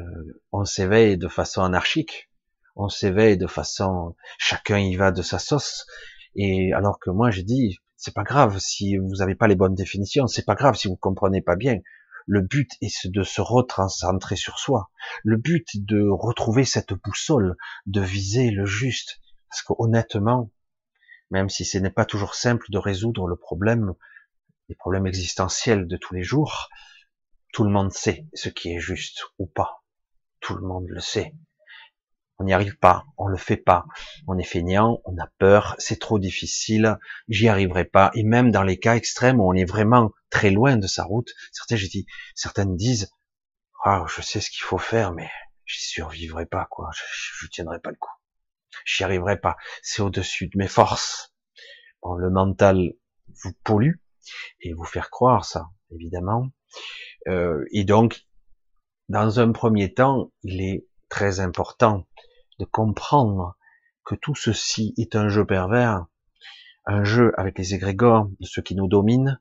on 0.53 0.65
s'éveille 0.65 1.17
de 1.17 1.29
façon 1.29 1.63
anarchique, 1.63 2.31
on 2.77 2.89
s'éveille 2.89 3.37
de 3.37 3.47
façon, 3.47 4.15
chacun 4.39 4.79
y 4.79 4.97
va 4.97 5.13
de 5.13 5.23
sa 5.23 5.39
sauce. 5.39 5.87
Et 6.35 6.73
alors 6.73 6.99
que 7.01 7.11
moi, 7.11 7.31
j'ai 7.31 7.43
dit, 7.43 7.79
c'est 7.97 8.15
pas 8.15 8.23
grave 8.23 8.59
si 8.59 8.97
vous 8.97 9.17
n'avez 9.19 9.35
pas 9.35 9.49
les 9.49 9.57
bonnes 9.57 9.75
définitions, 9.75 10.27
c'est 10.27 10.45
pas 10.45 10.55
grave 10.55 10.77
si 10.77 10.89
vous 10.89 10.97
comprenez 10.97 11.43
pas 11.43 11.57
bien. 11.57 11.79
Le 12.33 12.43
but 12.43 12.71
est 12.81 13.09
de 13.09 13.25
se 13.25 13.41
recentrer 13.41 14.37
sur 14.37 14.61
soi. 14.61 14.93
Le 15.25 15.37
but 15.37 15.67
est 15.75 15.85
de 15.85 16.09
retrouver 16.09 16.65
cette 16.65 16.95
boussole, 16.95 17.57
de 17.87 18.01
viser 18.01 18.53
le 18.53 18.65
juste. 18.67 19.21
Parce 19.49 19.63
que 19.63 19.73
honnêtement, 19.79 20.53
même 21.33 21.49
si 21.49 21.65
ce 21.65 21.77
n'est 21.79 21.91
pas 21.91 22.05
toujours 22.05 22.37
simple 22.37 22.67
de 22.71 22.79
résoudre 22.79 23.27
le 23.27 23.35
problème, 23.35 23.95
les 24.69 24.77
problèmes 24.77 25.09
existentiels 25.09 25.89
de 25.89 25.97
tous 25.97 26.15
les 26.15 26.23
jours, 26.23 26.69
tout 27.53 27.65
le 27.65 27.71
monde 27.71 27.91
sait 27.93 28.29
ce 28.33 28.49
qui 28.49 28.73
est 28.73 28.79
juste 28.79 29.25
ou 29.41 29.47
pas. 29.47 29.83
Tout 30.39 30.55
le 30.55 30.65
monde 30.65 30.87
le 30.87 31.01
sait 31.01 31.35
on 32.41 32.45
n'y 32.45 32.55
arrive 32.55 32.79
pas, 32.79 33.05
on 33.19 33.27
le 33.27 33.37
fait 33.37 33.59
pas, 33.59 33.85
on 34.27 34.39
est 34.39 34.45
feignant, 34.45 35.03
on 35.05 35.17
a 35.19 35.27
peur, 35.39 35.77
c'est 35.79 36.01
trop 36.01 36.19
difficile, 36.19 36.99
j'y 37.29 37.49
arriverai 37.49 37.85
pas. 37.85 38.11
Et 38.15 38.23
même 38.23 38.51
dans 38.51 38.63
les 38.63 38.79
cas 38.79 38.97
extrêmes 38.97 39.41
où 39.41 39.49
on 39.49 39.53
est 39.53 39.67
vraiment 39.67 40.13
très 40.31 40.51
loin 40.51 40.79
de 40.79 40.87
sa 40.87 41.05
route, 41.05 41.29
certains, 41.53 41.77
j'ai 41.77 42.07
certaines 42.35 42.77
disent, 42.77 43.13
ah, 43.85 44.07
je 44.09 44.23
sais 44.23 44.41
ce 44.41 44.51
qu'il 44.51 44.63
faut 44.63 44.79
faire, 44.79 45.13
mais 45.13 45.29
j'y 45.67 45.85
survivrai 45.85 46.47
pas, 46.47 46.67
quoi, 46.71 46.89
je, 46.95 47.03
je 47.45 47.47
tiendrai 47.49 47.79
pas 47.79 47.91
le 47.91 47.97
coup, 47.97 48.17
j'y 48.87 49.05
arriverai 49.05 49.39
pas, 49.39 49.59
c'est 49.83 50.01
au-dessus 50.01 50.49
de 50.49 50.57
mes 50.57 50.69
forces. 50.69 51.35
Bon, 52.03 52.15
le 52.15 52.31
mental 52.31 52.95
vous 53.45 53.53
pollue 53.65 53.97
et 54.63 54.73
vous 54.73 54.85
faire 54.85 55.11
croire 55.11 55.45
ça, 55.45 55.69
évidemment. 55.91 56.49
Euh, 57.29 57.67
et 57.71 57.85
donc, 57.85 58.23
dans 59.11 59.41
un 59.41 59.53
premier 59.53 59.93
temps, 59.93 60.33
il 60.43 60.63
est 60.63 60.87
très 61.11 61.41
important 61.41 62.07
de 62.61 62.67
comprendre 62.67 63.57
que 64.05 64.15
tout 64.15 64.35
ceci 64.35 64.95
est 64.99 65.17
un 65.17 65.29
jeu 65.29 65.47
pervers, 65.47 66.05
un 66.85 67.05
jeu 67.05 67.33
avec 67.39 67.59
les 67.59 67.75
égrégores 67.75 68.29
de 68.39 68.47
ceux 68.47 68.61
qui 68.61 68.75
nous 68.75 68.87
dominent, 68.87 69.41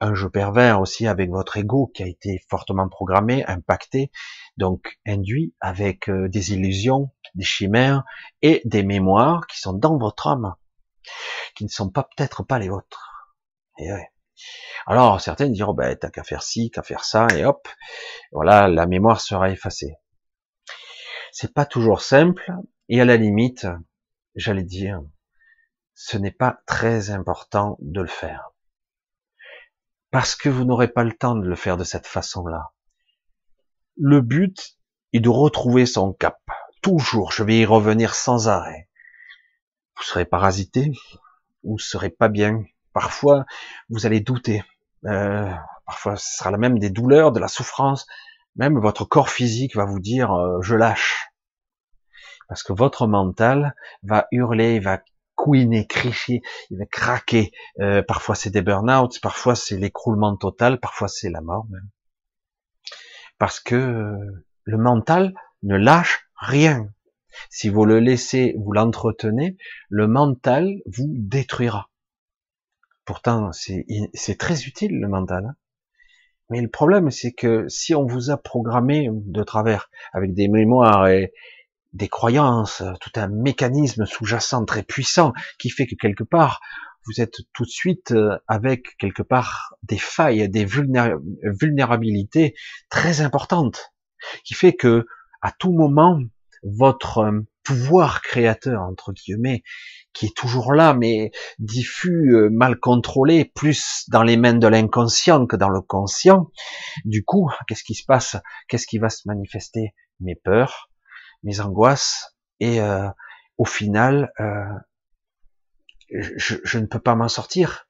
un 0.00 0.14
jeu 0.14 0.30
pervers 0.30 0.80
aussi 0.80 1.08
avec 1.08 1.30
votre 1.30 1.56
ego 1.56 1.90
qui 1.92 2.04
a 2.04 2.06
été 2.06 2.40
fortement 2.48 2.88
programmé, 2.88 3.44
impacté, 3.46 4.12
donc 4.56 4.98
induit 5.04 5.52
avec 5.60 6.08
euh, 6.08 6.28
des 6.28 6.52
illusions, 6.52 7.10
des 7.34 7.44
chimères 7.44 8.04
et 8.40 8.62
des 8.64 8.84
mémoires 8.84 9.48
qui 9.48 9.58
sont 9.58 9.72
dans 9.72 9.98
votre 9.98 10.28
âme, 10.28 10.54
qui 11.56 11.64
ne 11.64 11.68
sont 11.68 11.90
pas 11.90 12.04
peut-être 12.04 12.44
pas 12.44 12.60
les 12.60 12.68
vôtres. 12.68 13.34
Et 13.78 13.90
Alors 14.86 15.20
certains 15.20 15.48
diront, 15.48 15.74
ben, 15.74 15.96
t'as 15.96 16.10
qu'à 16.10 16.22
faire 16.22 16.44
ci, 16.44 16.70
qu'à 16.70 16.84
faire 16.84 17.04
ça, 17.04 17.26
et 17.34 17.44
hop, 17.44 17.66
voilà, 18.30 18.68
la 18.68 18.86
mémoire 18.86 19.20
sera 19.20 19.50
effacée. 19.50 19.96
C'est 21.36 21.52
pas 21.52 21.66
toujours 21.66 22.00
simple, 22.00 22.52
et 22.88 23.00
à 23.00 23.04
la 23.04 23.16
limite, 23.16 23.66
j'allais 24.36 24.62
dire, 24.62 25.02
ce 25.92 26.16
n'est 26.16 26.30
pas 26.30 26.60
très 26.64 27.10
important 27.10 27.76
de 27.80 28.02
le 28.02 28.06
faire. 28.06 28.50
Parce 30.12 30.36
que 30.36 30.48
vous 30.48 30.64
n'aurez 30.64 30.86
pas 30.86 31.02
le 31.02 31.12
temps 31.12 31.34
de 31.34 31.44
le 31.44 31.56
faire 31.56 31.76
de 31.76 31.82
cette 31.82 32.06
façon-là. 32.06 32.70
Le 33.96 34.20
but 34.20 34.78
est 35.12 35.18
de 35.18 35.28
retrouver 35.28 35.86
son 35.86 36.12
cap. 36.12 36.40
Toujours, 36.82 37.32
je 37.32 37.42
vais 37.42 37.58
y 37.58 37.66
revenir 37.66 38.14
sans 38.14 38.46
arrêt. 38.46 38.88
Vous 39.96 40.04
serez 40.04 40.26
parasité, 40.26 40.92
vous 41.64 41.80
serez 41.80 42.10
pas 42.10 42.28
bien. 42.28 42.62
Parfois, 42.92 43.44
vous 43.88 44.06
allez 44.06 44.20
douter. 44.20 44.62
Euh, 45.04 45.52
parfois, 45.84 46.16
ce 46.16 46.36
sera 46.36 46.52
la 46.52 46.58
même 46.58 46.78
des 46.78 46.90
douleurs, 46.90 47.32
de 47.32 47.40
la 47.40 47.48
souffrance, 47.48 48.06
même 48.56 48.78
votre 48.78 49.04
corps 49.04 49.30
physique 49.30 49.76
va 49.76 49.84
vous 49.84 50.00
dire 50.00 50.32
euh, 50.32 50.60
je 50.62 50.74
lâche. 50.74 51.28
Parce 52.48 52.62
que 52.62 52.72
votre 52.72 53.06
mental 53.06 53.74
va 54.02 54.26
hurler, 54.30 54.78
va 54.78 55.00
couiner, 55.34 55.86
crier, 55.86 56.42
il 56.70 56.78
va 56.78 56.86
craquer. 56.86 57.52
Euh, 57.80 58.02
parfois 58.02 58.34
c'est 58.34 58.50
des 58.50 58.62
burn-out, 58.62 59.20
parfois 59.20 59.54
c'est 59.54 59.76
l'écroulement 59.76 60.36
total, 60.36 60.78
parfois 60.78 61.08
c'est 61.08 61.30
la 61.30 61.40
mort 61.40 61.66
même. 61.70 61.88
Parce 63.38 63.60
que 63.60 63.74
euh, 63.74 64.44
le 64.64 64.78
mental 64.78 65.34
ne 65.62 65.76
lâche 65.76 66.28
rien. 66.36 66.88
Si 67.50 67.68
vous 67.68 67.84
le 67.84 67.98
laissez, 67.98 68.54
vous 68.58 68.72
l'entretenez, 68.72 69.56
le 69.88 70.06
mental 70.06 70.80
vous 70.86 71.08
détruira. 71.16 71.90
Pourtant, 73.04 73.50
c'est 73.52 74.38
très 74.38 74.62
utile 74.62 74.98
le 74.98 75.08
mental. 75.08 75.54
Mais 76.50 76.60
le 76.60 76.68
problème, 76.68 77.10
c'est 77.10 77.32
que 77.32 77.66
si 77.68 77.94
on 77.94 78.06
vous 78.06 78.30
a 78.30 78.36
programmé 78.36 79.08
de 79.10 79.42
travers 79.42 79.88
avec 80.12 80.34
des 80.34 80.48
mémoires 80.48 81.08
et 81.08 81.32
des 81.92 82.08
croyances, 82.08 82.82
tout 83.00 83.12
un 83.16 83.28
mécanisme 83.28 84.04
sous-jacent 84.04 84.64
très 84.64 84.82
puissant 84.82 85.32
qui 85.58 85.70
fait 85.70 85.86
que 85.86 85.94
quelque 85.94 86.24
part, 86.24 86.60
vous 87.06 87.20
êtes 87.20 87.40
tout 87.52 87.64
de 87.64 87.70
suite 87.70 88.12
euh, 88.12 88.38
avec 88.48 88.96
quelque 88.98 89.22
part 89.22 89.74
des 89.82 89.98
failles, 89.98 90.48
des 90.48 90.64
vulnérabilités 90.64 92.54
très 92.88 93.20
importantes, 93.20 93.92
qui 94.44 94.54
fait 94.54 94.72
que 94.72 95.06
à 95.42 95.52
tout 95.52 95.72
moment 95.72 96.18
votre 96.62 97.18
euh, 97.18 97.40
pouvoir 97.64 98.22
créateur 98.22 98.82
entre 98.82 99.12
guillemets 99.12 99.62
qui 100.12 100.26
est 100.26 100.36
toujours 100.36 100.72
là 100.74 100.94
mais 100.94 101.32
diffus 101.58 102.34
euh, 102.34 102.48
mal 102.50 102.78
contrôlé 102.78 103.44
plus 103.44 104.04
dans 104.08 104.22
les 104.22 104.36
mains 104.36 104.54
de 104.54 104.68
l'inconscient 104.68 105.46
que 105.46 105.56
dans 105.56 105.70
le 105.70 105.80
conscient. 105.80 106.50
Du 107.04 107.24
coup 107.24 107.50
qu'est-ce 107.66 107.84
qui 107.84 107.94
se 107.94 108.04
passe? 108.04 108.36
Qu'est-ce 108.68 108.86
qui 108.86 108.98
va 108.98 109.08
se 109.08 109.26
manifester? 109.26 109.94
Mes 110.20 110.36
peurs 110.36 110.90
mes 111.42 111.60
angoisses 111.60 112.36
et 112.60 112.80
euh, 112.80 113.08
au 113.58 113.64
final 113.64 114.30
je, 116.10 116.56
je, 116.62 116.78
ne 116.78 116.86
peux 116.86 117.00
pas 117.00 117.14
m'en 117.14 117.28
sortir. 117.28 117.88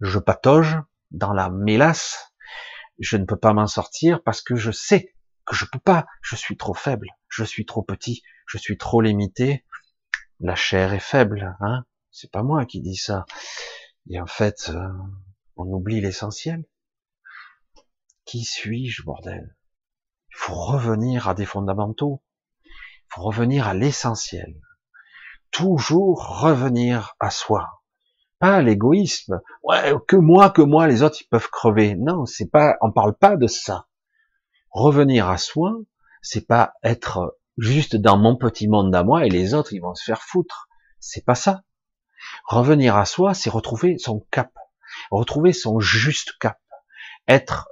Je 0.00 0.18
patauge 0.18 0.78
dans 1.10 1.32
la 1.32 1.50
mélasse. 1.50 2.32
Je 2.98 3.16
ne 3.16 3.24
peux 3.24 3.36
pas 3.36 3.52
m'en 3.52 3.66
sortir 3.66 4.22
parce 4.22 4.42
que 4.42 4.56
je 4.56 4.70
sais 4.70 5.14
que 5.46 5.54
je 5.54 5.64
peux 5.64 5.78
pas 5.78 6.06
je 6.22 6.36
suis 6.36 6.56
trop 6.56 6.74
faible 6.74 7.08
je 7.32 7.44
suis 7.44 7.64
trop 7.64 7.82
petit, 7.82 8.22
je 8.46 8.58
suis 8.58 8.76
trop 8.76 9.00
limité, 9.00 9.64
la 10.40 10.54
chair 10.54 10.92
est 10.92 11.00
faible, 11.00 11.56
hein 11.60 11.84
C'est 12.10 12.30
pas 12.30 12.42
moi 12.42 12.66
qui 12.66 12.82
dis 12.82 12.96
ça. 12.96 13.24
Et 14.10 14.20
en 14.20 14.26
fait, 14.26 14.68
euh, 14.68 14.88
on 15.56 15.64
oublie 15.64 16.02
l'essentiel. 16.02 16.64
Qui 18.26 18.44
suis-je, 18.44 19.02
bordel? 19.02 19.56
Il 20.30 20.36
faut 20.36 20.54
revenir 20.54 21.28
à 21.28 21.34
des 21.34 21.46
fondamentaux. 21.46 22.22
Il 22.64 23.14
faut 23.14 23.22
revenir 23.22 23.66
à 23.66 23.72
l'essentiel. 23.72 24.60
Toujours 25.50 26.40
revenir 26.40 27.14
à 27.18 27.30
soi. 27.30 27.82
Pas 28.40 28.60
l'égoïsme. 28.60 29.40
Ouais, 29.62 29.94
que 30.06 30.16
moi, 30.16 30.50
que 30.50 30.62
moi, 30.62 30.86
les 30.86 31.02
autres, 31.02 31.18
ils 31.22 31.28
peuvent 31.28 31.50
crever. 31.50 31.94
Non, 31.94 32.26
c'est 32.26 32.50
pas, 32.50 32.76
on 32.82 32.92
parle 32.92 33.16
pas 33.16 33.36
de 33.36 33.46
ça. 33.46 33.86
Revenir 34.72 35.28
à 35.28 35.38
soi, 35.38 35.74
c'est 36.22 36.46
pas 36.46 36.74
être 36.82 37.38
juste 37.58 37.96
dans 37.96 38.16
mon 38.16 38.36
petit 38.36 38.68
monde 38.68 38.94
à 38.94 39.04
moi 39.04 39.26
et 39.26 39.28
les 39.28 39.54
autres 39.54 39.72
ils 39.72 39.80
vont 39.80 39.94
se 39.94 40.04
faire 40.04 40.22
foutre. 40.22 40.68
C'est 40.98 41.24
pas 41.24 41.34
ça. 41.34 41.62
Revenir 42.46 42.96
à 42.96 43.04
soi, 43.04 43.34
c'est 43.34 43.50
retrouver 43.50 43.98
son 43.98 44.26
cap, 44.30 44.52
retrouver 45.10 45.52
son 45.52 45.80
juste 45.80 46.38
cap, 46.38 46.58
être 47.28 47.68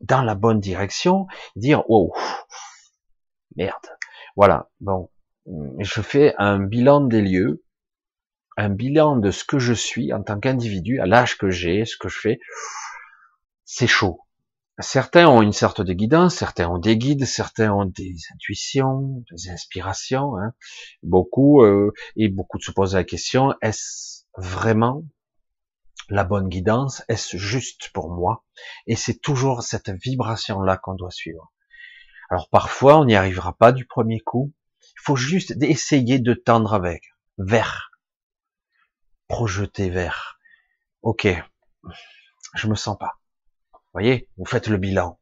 dans 0.00 0.22
la 0.22 0.34
bonne 0.34 0.60
direction, 0.60 1.26
dire 1.56 1.82
oh 1.88 2.14
merde. 3.56 3.74
Voilà. 4.36 4.70
Bon, 4.80 5.10
je 5.78 6.02
fais 6.02 6.34
un 6.38 6.58
bilan 6.58 7.00
des 7.00 7.22
lieux, 7.22 7.64
un 8.56 8.68
bilan 8.68 9.16
de 9.16 9.30
ce 9.30 9.44
que 9.44 9.58
je 9.58 9.72
suis 9.72 10.12
en 10.12 10.22
tant 10.22 10.38
qu'individu, 10.38 11.00
à 11.00 11.06
l'âge 11.06 11.38
que 11.38 11.50
j'ai, 11.50 11.84
ce 11.84 11.96
que 11.96 12.08
je 12.08 12.18
fais. 12.18 12.40
C'est 13.64 13.86
chaud. 13.86 14.25
Certains 14.78 15.26
ont 15.26 15.40
une 15.40 15.54
sorte 15.54 15.80
de 15.80 15.94
guidance, 15.94 16.34
certains 16.34 16.68
ont 16.68 16.78
des 16.78 16.98
guides, 16.98 17.24
certains 17.24 17.72
ont 17.72 17.86
des 17.86 18.14
intuitions, 18.34 19.24
des 19.32 19.48
inspirations. 19.48 20.36
Hein. 20.36 20.52
Beaucoup 21.02 21.62
euh, 21.62 21.94
et 22.14 22.28
beaucoup 22.28 22.60
se 22.60 22.70
posent 22.72 22.94
la 22.94 23.04
question 23.04 23.54
est-ce 23.62 24.24
vraiment 24.36 25.02
la 26.10 26.24
bonne 26.24 26.48
guidance? 26.48 27.02
Est-ce 27.08 27.38
juste 27.38 27.88
pour 27.94 28.10
moi? 28.10 28.44
Et 28.86 28.96
c'est 28.96 29.18
toujours 29.18 29.62
cette 29.62 29.88
vibration-là 29.88 30.76
qu'on 30.76 30.94
doit 30.94 31.10
suivre. 31.10 31.54
Alors 32.28 32.50
parfois, 32.50 32.98
on 32.98 33.06
n'y 33.06 33.16
arrivera 33.16 33.54
pas 33.54 33.72
du 33.72 33.86
premier 33.86 34.20
coup. 34.20 34.52
Il 34.82 35.02
faut 35.02 35.16
juste 35.16 35.54
essayer 35.62 36.18
de 36.18 36.34
tendre 36.34 36.74
avec, 36.74 37.02
vers, 37.38 37.92
projeter 39.26 39.88
vers. 39.88 40.38
Ok, 41.00 41.28
je 42.54 42.66
me 42.68 42.74
sens 42.74 42.98
pas 42.98 43.18
voyez, 43.96 44.28
vous 44.36 44.44
faites 44.44 44.68
le 44.68 44.76
bilan. 44.76 45.18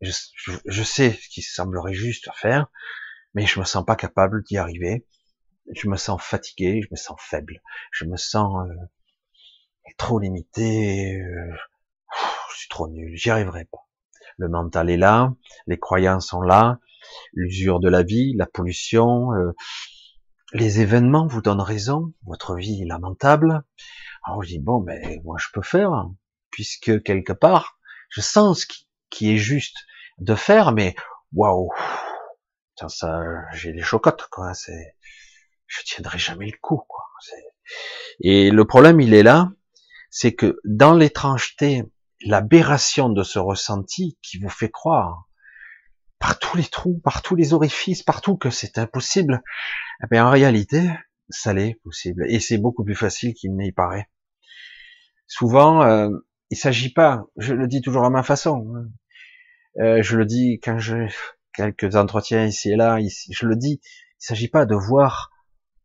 je, 0.00 0.82
sais 0.84 1.10
ce 1.10 1.28
qui 1.28 1.42
semblerait 1.42 1.92
juste 1.92 2.28
à 2.28 2.32
faire, 2.32 2.68
mais 3.34 3.44
je 3.44 3.58
me 3.58 3.64
sens 3.64 3.84
pas 3.84 3.96
capable 3.96 4.44
d'y 4.44 4.56
arriver. 4.56 5.04
Je 5.74 5.88
me 5.88 5.96
sens 5.96 6.22
fatigué, 6.22 6.80
je 6.82 6.88
me 6.92 6.96
sens 6.96 7.18
faible, 7.20 7.60
je 7.90 8.04
me 8.04 8.16
sens 8.16 8.68
euh, 8.68 8.74
trop 9.96 10.20
limité. 10.20 11.20
Euh, 11.20 11.52
je 12.52 12.56
suis 12.56 12.68
trop 12.68 12.88
nul, 12.88 13.16
j'y 13.16 13.30
arriverai 13.30 13.64
pas. 13.64 13.88
Le 14.36 14.48
mental 14.48 14.88
est 14.88 14.96
là, 14.96 15.34
les 15.66 15.78
croyances 15.78 16.28
sont 16.28 16.40
là, 16.40 16.78
l'usure 17.32 17.80
de 17.80 17.88
la 17.88 18.04
vie, 18.04 18.32
la 18.36 18.46
pollution, 18.46 19.32
euh, 19.32 19.52
les 20.52 20.80
événements 20.80 21.26
vous 21.26 21.42
donnent 21.42 21.60
raison, 21.60 22.12
votre 22.24 22.54
vie 22.54 22.80
est 22.82 22.86
lamentable. 22.86 23.64
Alors 24.22 24.44
je 24.44 24.50
dis 24.50 24.60
bon, 24.60 24.80
ben 24.80 25.20
moi 25.24 25.36
je 25.40 25.48
peux 25.52 25.62
faire 25.62 26.08
puisque 26.58 27.04
quelque 27.04 27.32
part, 27.32 27.78
je 28.08 28.20
sens 28.20 28.62
ce 28.62 28.66
qui, 29.10 29.32
est 29.32 29.36
juste 29.36 29.76
de 30.18 30.34
faire, 30.34 30.72
mais 30.72 30.96
waouh, 31.32 31.70
ça, 32.88 33.22
j'ai 33.52 33.72
des 33.72 33.82
chocottes, 33.82 34.26
quoi. 34.28 34.54
C'est, 34.54 34.96
je 35.68 35.82
tiendrai 35.84 36.18
jamais 36.18 36.46
le 36.46 36.58
coup, 36.60 36.82
quoi. 36.88 37.04
Et 38.22 38.50
le 38.50 38.64
problème, 38.64 39.00
il 39.00 39.14
est 39.14 39.22
là, 39.22 39.52
c'est 40.10 40.34
que 40.34 40.58
dans 40.64 40.94
l'étrangeté, 40.94 41.84
l'aberration 42.22 43.08
de 43.08 43.22
ce 43.22 43.38
ressenti 43.38 44.18
qui 44.20 44.40
vous 44.40 44.48
fait 44.48 44.68
croire 44.70 45.28
par 46.18 46.40
tous 46.40 46.56
les 46.56 46.66
trous, 46.66 46.98
par 47.04 47.22
tous 47.22 47.36
les 47.36 47.52
orifices, 47.52 48.02
partout 48.02 48.36
que 48.36 48.50
c'est 48.50 48.78
impossible, 48.78 49.44
eh 50.10 50.18
en 50.18 50.30
réalité, 50.30 50.90
ça 51.28 51.54
l'est 51.54 51.78
possible. 51.84 52.24
Et 52.28 52.40
c'est 52.40 52.58
beaucoup 52.58 52.82
plus 52.82 52.96
facile 52.96 53.32
qu'il 53.34 53.54
n'y 53.54 53.70
paraît. 53.70 54.08
Souvent, 55.28 55.82
euh, 55.82 56.08
il 56.50 56.56
s'agit 56.56 56.92
pas, 56.92 57.24
je 57.36 57.54
le 57.54 57.66
dis 57.66 57.80
toujours 57.80 58.04
à 58.04 58.10
ma 58.10 58.22
façon, 58.22 58.72
hein. 58.74 59.82
euh, 59.82 60.02
je 60.02 60.16
le 60.16 60.24
dis 60.24 60.60
quand 60.62 60.78
j'ai 60.78 61.08
quelques 61.52 61.96
entretiens 61.96 62.44
ici 62.44 62.70
et 62.70 62.76
là, 62.76 62.98
je 63.00 63.46
le 63.46 63.56
dis, 63.56 63.80
il 63.82 64.24
s'agit 64.24 64.48
pas 64.48 64.66
de 64.66 64.74
voir, 64.74 65.30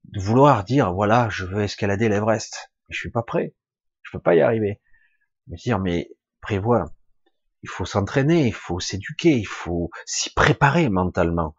de 0.06 0.20
vouloir 0.20 0.64
dire, 0.64 0.94
voilà, 0.94 1.30
je 1.30 1.46
veux 1.46 1.64
escalader 1.64 2.10
l'Everest, 2.10 2.72
je 2.90 2.98
suis 2.98 3.12
pas 3.12 3.24
prêt, 3.24 3.56
je 4.04 4.12
peux 4.12 4.22
pas 4.22 4.36
y 4.36 4.42
arriver. 4.42 4.82
Me 5.48 5.58
dire, 5.58 5.80
mais 5.80 6.10
prévois, 6.42 6.94
il 7.64 7.70
faut 7.70 7.86
s'entraîner, 7.86 8.48
il 8.48 8.54
faut 8.54 8.80
s'éduquer, 8.80 9.38
il 9.38 9.48
faut 9.48 9.90
s'y 10.06 10.34
préparer 10.34 10.90
mentalement. 10.90 11.56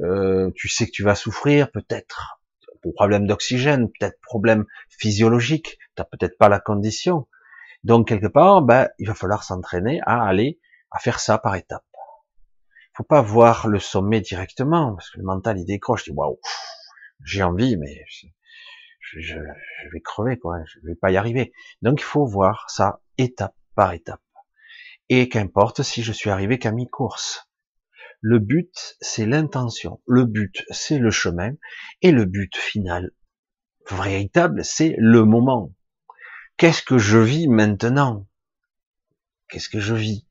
Euh, 0.00 0.50
tu 0.54 0.68
sais 0.68 0.86
que 0.86 0.92
tu 0.92 1.02
vas 1.02 1.14
souffrir, 1.14 1.70
peut-être 1.72 2.36
problème 2.92 3.26
d'oxygène, 3.26 3.88
peut-être 3.88 4.20
problème 4.22 4.64
physiologique, 4.88 5.78
t'as 5.94 6.04
peut-être 6.04 6.38
pas 6.38 6.48
la 6.48 6.60
condition, 6.60 7.26
donc 7.86 8.08
quelque 8.08 8.26
part, 8.26 8.62
ben, 8.62 8.88
il 8.98 9.06
va 9.06 9.14
falloir 9.14 9.44
s'entraîner 9.44 10.00
à 10.06 10.26
aller 10.26 10.58
à 10.90 10.98
faire 10.98 11.20
ça 11.20 11.38
par 11.38 11.54
étapes. 11.54 11.86
Faut 12.96 13.04
pas 13.04 13.22
voir 13.22 13.68
le 13.68 13.78
sommet 13.78 14.20
directement, 14.20 14.96
parce 14.96 15.08
que 15.08 15.18
le 15.18 15.24
mental 15.24 15.56
il 15.56 15.64
décroche, 15.64 16.04
il 16.08 16.10
dit 16.10 16.16
waouh, 16.16 16.40
j'ai 17.24 17.44
envie, 17.44 17.76
mais 17.76 18.04
je, 18.08 19.20
je, 19.20 19.38
vais 19.92 20.00
crever 20.00 20.36
quoi, 20.36 20.56
je 20.64 20.80
vais 20.82 20.96
pas 20.96 21.12
y 21.12 21.16
arriver. 21.16 21.52
Donc 21.80 22.00
il 22.00 22.04
faut 22.04 22.26
voir 22.26 22.68
ça 22.70 23.00
étape 23.18 23.54
par 23.76 23.92
étape. 23.92 24.22
Et 25.08 25.28
qu'importe 25.28 25.84
si 25.84 26.02
je 26.02 26.10
suis 26.10 26.30
arrivé 26.30 26.58
qu'à 26.58 26.72
mi-course. 26.72 27.48
Le 28.20 28.40
but, 28.40 28.96
c'est 29.00 29.26
l'intention. 29.26 30.02
Le 30.08 30.24
but, 30.24 30.64
c'est 30.70 30.98
le 30.98 31.12
chemin. 31.12 31.52
Et 32.02 32.10
le 32.10 32.24
but 32.24 32.56
final, 32.56 33.12
véritable, 33.88 34.64
c'est 34.64 34.96
le 34.98 35.24
moment. 35.24 35.75
Qu'est-ce 36.56 36.82
que 36.82 36.96
je 36.96 37.18
vis 37.18 37.48
maintenant? 37.48 38.26
Qu'est-ce 39.48 39.68
que 39.68 39.78
je 39.78 39.94
vis? 39.94 40.26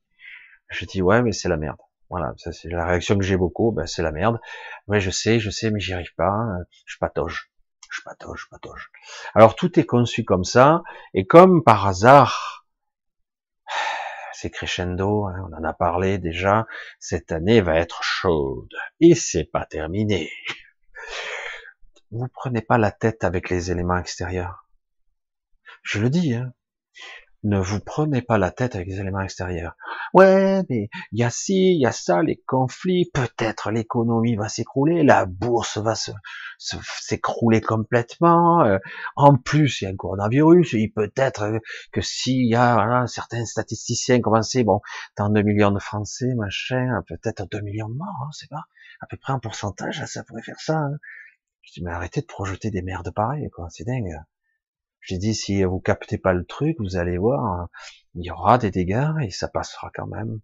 Je 0.70 0.86
dis 0.86 1.04
ouais, 1.04 1.22
mais 1.22 1.32
c'est 1.32 1.50
la 1.50 1.58
merde. 1.58 1.78
Voilà, 2.10 2.34
ça 2.38 2.52
c'est 2.52 2.70
la 2.70 2.86
réaction 2.86 3.16
que 3.18 3.24
j'ai 3.24 3.38
beaucoup. 3.38 3.72
Ben 3.72 3.86
c'est 3.86 4.02
la 4.02 4.12
merde. 4.12 4.40
Ouais, 4.88 5.00
je 5.00 5.12
sais, 5.12 5.40
je 5.40 5.52
sais, 5.52 5.70
mais 5.70 5.80
j'y 5.80 5.94
arrive 5.94 6.16
pas. 6.16 6.36
Je 6.86 6.98
patauge, 6.98 7.52
je 7.92 8.02
patauge, 8.04 8.46
je 8.46 8.50
patauge. 8.50 8.92
Alors 9.36 9.56
tout 9.56 9.80
est 9.80 9.86
conçu 9.86 10.24
comme 10.24 10.44
ça, 10.44 10.82
et 11.14 11.28
comme 11.28 11.64
par 11.64 11.86
hasard, 11.86 12.66
c'est 14.34 14.50
crescendo. 14.50 15.28
Hein, 15.28 15.48
on 15.48 15.56
en 15.56 15.64
a 15.64 15.74
parlé 15.74 16.18
déjà. 16.18 16.66
Cette 17.00 17.32
année 17.32 17.62
va 17.62 17.76
être 17.76 18.02
chaude, 18.02 18.74
et 19.00 19.14
c'est 19.14 19.46
pas 19.46 19.66
terminé. 19.66 20.32
Vous 22.10 22.28
prenez 22.34 22.62
pas 22.62 22.80
la 22.80 22.92
tête 22.92 23.24
avec 23.24 23.52
les 23.52 23.70
éléments 23.70 23.98
extérieurs. 23.98 24.65
Je 25.86 26.00
le 26.00 26.10
dis, 26.10 26.34
hein. 26.34 26.52
Ne 27.44 27.60
vous 27.60 27.80
prenez 27.80 28.24
pas 28.24 28.40
la 28.40 28.50
tête 28.50 28.74
avec 28.74 28.88
les 28.88 29.00
éléments 29.00 29.22
extérieurs. 29.22 29.76
Ouais, 30.16 30.64
mais 30.68 30.90
il 31.12 31.20
y 31.20 31.24
a 31.24 31.30
ci, 31.30 31.76
il 31.76 31.80
y 31.80 31.86
a 31.86 31.92
ça, 31.92 32.24
les 32.24 32.42
conflits, 32.48 33.12
peut-être 33.14 33.70
l'économie 33.70 34.36
va 34.36 34.50
s'écrouler, 34.50 35.04
la 35.04 35.28
bourse 35.28 35.78
va 35.78 35.94
s'écrouler 36.58 37.62
complètement. 37.62 38.64
Euh, 38.64 38.80
en 39.16 39.38
plus, 39.38 39.82
il 39.82 39.84
y 39.84 39.88
a 39.88 39.92
un 39.92 39.96
coronavirus, 39.96 40.74
et 40.74 40.88
peut-être 40.88 41.60
que 41.92 42.02
s'il 42.02 42.50
y 42.50 42.56
a 42.56 43.06
certains 43.06 43.46
statisticiens 43.46 44.22
commencé, 44.22 44.64
bon, 44.64 44.82
dans 45.16 45.30
2 45.30 45.44
millions 45.44 45.72
de 45.72 45.80
Français, 45.80 46.34
machin, 46.36 47.04
peut-être 47.08 47.48
2 47.52 47.62
millions 47.62 47.90
de 47.90 47.96
morts, 47.96 48.24
hein, 48.24 48.30
c'est 48.32 48.50
pas, 48.50 48.64
à 49.02 49.06
peu 49.06 49.18
près 49.18 49.34
un 49.34 49.40
pourcentage, 49.40 50.04
ça 50.08 50.24
pourrait 50.24 50.42
faire 50.42 50.60
ça. 50.60 50.80
Hein. 50.80 50.98
Je 51.62 51.74
dis, 51.74 51.84
mais 51.84 51.92
arrêtez 51.92 52.22
de 52.22 52.26
projeter 52.26 52.72
des 52.72 52.82
merdes 52.82 53.14
pareilles, 53.14 53.52
quoi, 53.52 53.68
c'est 53.70 53.84
dingue 53.84 54.16
J'ai 55.06 55.18
dit, 55.18 55.36
si 55.36 55.64
vous 55.64 55.80
captez 55.80 56.18
pas 56.18 56.34
le 56.34 56.46
truc, 56.46 56.78
vous 56.80 56.98
allez 56.98 57.18
voir, 57.18 57.70
il 58.16 58.26
y 58.26 58.32
aura 58.32 58.58
des 58.58 58.72
dégâts 58.72 59.14
et 59.22 59.30
ça 59.30 59.48
passera 59.48 59.92
quand 59.94 60.08
même. 60.08 60.40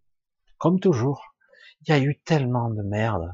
Comme 0.59 0.79
toujours. 0.79 1.33
Il 1.81 1.91
y 1.91 1.97
a 1.97 1.99
eu 1.99 2.19
tellement 2.19 2.69
de 2.69 2.83
merde. 2.83 3.33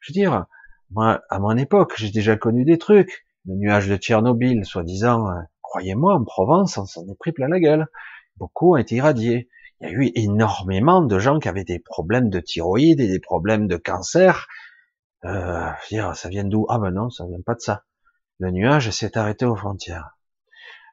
Je 0.00 0.10
veux 0.10 0.14
dire, 0.14 0.46
moi, 0.90 1.22
à 1.28 1.38
mon 1.38 1.56
époque, 1.58 1.94
j'ai 1.96 2.10
déjà 2.10 2.36
connu 2.36 2.64
des 2.64 2.78
trucs. 2.78 3.26
Le 3.44 3.54
nuage 3.56 3.88
de 3.88 3.96
Tchernobyl, 3.96 4.64
soi-disant, 4.64 5.28
euh, 5.28 5.40
croyez-moi, 5.60 6.14
en 6.14 6.24
Provence, 6.24 6.78
on 6.78 6.86
s'en 6.86 7.06
est 7.06 7.18
pris 7.18 7.32
plein 7.32 7.48
la 7.48 7.60
gueule. 7.60 7.86
Beaucoup 8.36 8.72
ont 8.72 8.76
été 8.76 8.96
irradiés. 8.96 9.50
Il 9.80 9.88
y 9.88 9.90
a 9.90 9.92
eu 9.92 10.10
énormément 10.14 11.02
de 11.02 11.18
gens 11.18 11.38
qui 11.38 11.48
avaient 11.48 11.64
des 11.64 11.80
problèmes 11.80 12.30
de 12.30 12.40
thyroïde 12.40 13.00
et 13.00 13.08
des 13.08 13.20
problèmes 13.20 13.66
de 13.66 13.76
cancer. 13.76 14.46
Euh, 15.24 15.68
dire, 15.90 16.16
ça 16.16 16.30
vient 16.30 16.44
d'où? 16.44 16.66
Ah 16.70 16.78
ben 16.78 16.92
non, 16.92 17.10
ça 17.10 17.26
vient 17.26 17.42
pas 17.44 17.54
de 17.54 17.60
ça. 17.60 17.84
Le 18.38 18.50
nuage 18.50 18.90
s'est 18.90 19.18
arrêté 19.18 19.44
aux 19.44 19.56
frontières. 19.56 20.16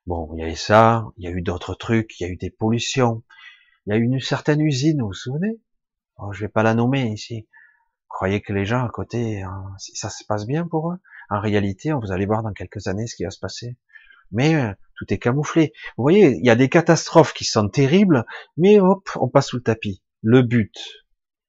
Bon, 0.10 0.28
il 0.34 0.40
y 0.40 0.44
a 0.44 0.50
eu 0.50 0.56
ça, 0.56 1.06
il 1.18 1.26
y 1.26 1.28
a 1.28 1.30
eu 1.30 1.44
d'autres 1.44 1.76
trucs, 1.76 2.20
il 2.20 2.24
y 2.24 2.26
a 2.26 2.30
eu 2.32 2.36
des 2.36 2.50
pollutions, 2.50 3.22
il 3.86 3.92
y 3.92 3.94
a 3.96 4.00
eu 4.00 4.02
une 4.02 4.20
certaine 4.20 4.60
usine, 4.60 5.02
vous 5.02 5.10
vous 5.10 5.14
souvenez? 5.14 5.60
Oh, 6.18 6.34
Je 6.34 6.40
vais 6.40 6.48
pas 6.48 6.64
la 6.64 6.74
nommer 6.74 7.04
ici. 7.12 7.48
Croyez 8.08 8.42
que 8.42 8.52
les 8.52 8.66
gens 8.66 8.84
à 8.84 8.90
côté, 8.90 9.44
hein, 9.44 9.66
ça 9.78 10.10
se 10.10 10.24
passe 10.28 10.48
bien 10.48 10.66
pour 10.66 10.92
eux? 10.92 10.98
En 11.30 11.40
réalité, 11.40 11.92
vous 11.92 12.12
allez 12.12 12.26
voir 12.26 12.42
dans 12.42 12.54
quelques 12.54 12.88
années 12.88 13.06
ce 13.06 13.16
qui 13.16 13.24
va 13.24 13.30
se 13.30 13.38
passer. 13.38 13.78
Mais 14.32 14.56
euh, 14.56 14.74
tout 14.96 15.06
est 15.14 15.20
camouflé. 15.20 15.74
Vous 15.96 16.02
voyez, 16.02 16.32
il 16.32 16.44
y 16.44 16.50
a 16.50 16.56
des 16.56 16.70
catastrophes 16.70 17.34
qui 17.34 17.46
sont 17.46 17.70
terribles, 17.70 18.26
mais 18.58 18.80
hop, 18.80 19.08
on 19.16 19.28
passe 19.28 19.50
sous 19.50 19.58
le 19.58 19.64
tapis. 19.64 20.02
Le 20.24 20.42
but 20.42 20.76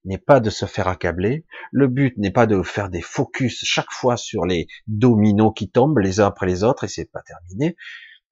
n'est 0.05 0.19
pas 0.19 0.39
de 0.39 0.51
se 0.51 0.67
faire 0.67 0.89
accabler. 0.89 1.47
Le 1.73 1.89
but 1.89 2.15
n'est 2.19 2.31
pas 2.31 2.47
de 2.47 2.63
faire 2.63 2.91
des 2.91 3.01
focus 3.01 3.65
chaque 3.65 3.91
fois 3.91 4.19
sur 4.19 4.45
les 4.45 4.67
dominos 4.87 5.55
qui 5.57 5.71
tombent 5.71 6.01
les 6.01 6.21
uns 6.21 6.27
après 6.27 6.47
les 6.47 6.63
autres 6.63 6.85
et 6.85 6.89
c'est 6.89 7.11
pas 7.11 7.23
terminé. 7.23 7.75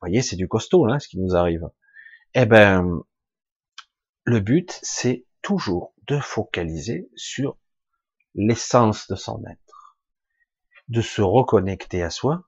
Voyez, 0.01 0.23
c'est 0.23 0.37
du 0.37 0.49
costaud, 0.49 0.87
là, 0.87 0.99
ce 0.99 1.09
qui 1.09 1.19
nous 1.19 1.35
arrive. 1.35 1.69
Eh 2.35 2.47
ben, 2.47 3.03
le 4.25 4.41
but, 4.41 4.79
c'est 4.83 5.27
toujours 5.43 5.95
de 6.07 6.19
focaliser 6.19 7.11
sur 7.17 7.59
l'essence 8.35 9.09
de 9.09 9.17
son 9.17 9.43
être, 9.47 9.99
de 10.89 11.01
se 11.01 11.23
reconnecter 11.23 12.03
à 12.03 12.11
soi 12.11 12.45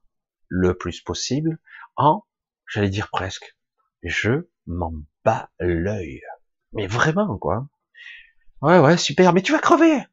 le 0.48 0.76
plus 0.76 1.00
possible 1.00 1.58
en, 1.96 2.24
j'allais 2.66 2.90
dire 2.90 3.08
presque, 3.10 3.56
je 4.02 4.48
m'en 4.66 4.92
bats 5.24 5.50
l'œil. 5.58 6.20
Mais 6.72 6.86
vraiment, 6.86 7.38
quoi. 7.38 7.68
Ouais, 8.62 8.78
ouais, 8.78 8.96
super, 8.96 9.32
mais 9.32 9.42
tu 9.42 9.52
vas 9.52 9.58
crever! 9.58 10.04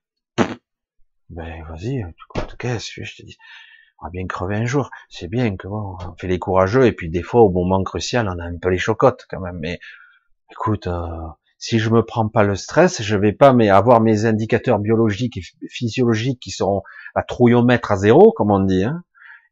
Ben, 1.30 1.64
vas-y, 1.66 2.04
en 2.04 2.12
tout 2.48 2.58
cas, 2.58 2.80
je 2.80 3.16
te 3.16 3.22
dis, 3.24 3.38
on 4.00 4.06
va 4.06 4.10
bien 4.12 4.28
crever 4.28 4.56
un 4.56 4.66
jour. 4.66 4.90
C'est 5.10 5.28
bien 5.28 5.56
que 5.56 5.68
bon, 5.68 5.98
on 6.00 6.16
fait 6.16 6.28
les 6.28 6.40
courageux 6.40 6.86
et 6.86 6.92
puis 6.92 7.10
des 7.10 7.24
fois 7.24 7.42
au 7.42 7.50
moment 7.50 7.84
crucial, 7.84 8.28
on 8.30 8.40
a 8.40 8.46
un 8.46 8.58
peu 8.58 8.70
les 8.70 8.78
chocottes 8.78 9.26
quand 9.30 9.40
même. 9.40 9.58
Mais 9.60 9.80
écoute, 10.52 10.88
euh, 10.88 11.08
si 11.58 11.80
je 11.80 11.90
me 11.90 12.04
prends 12.04 12.30
pas 12.30 12.44
le 12.44 12.56
stress, 12.56 13.02
je 13.02 13.16
vais 13.16 13.34
pas 13.34 13.54
mais 13.54 13.70
avoir 13.70 14.00
mes 14.02 14.26
indicateurs 14.26 14.80
biologiques 14.80 15.38
et 15.38 15.42
physiologiques 15.70 16.40
qui 16.40 16.52
seront 16.52 16.84
à 17.16 17.24
trouillomètre 17.24 17.92
à 17.92 17.98
zéro, 17.98 18.32
comme 18.32 18.52
on 18.52 18.60
dit. 18.60 18.84
Hein. 18.84 19.04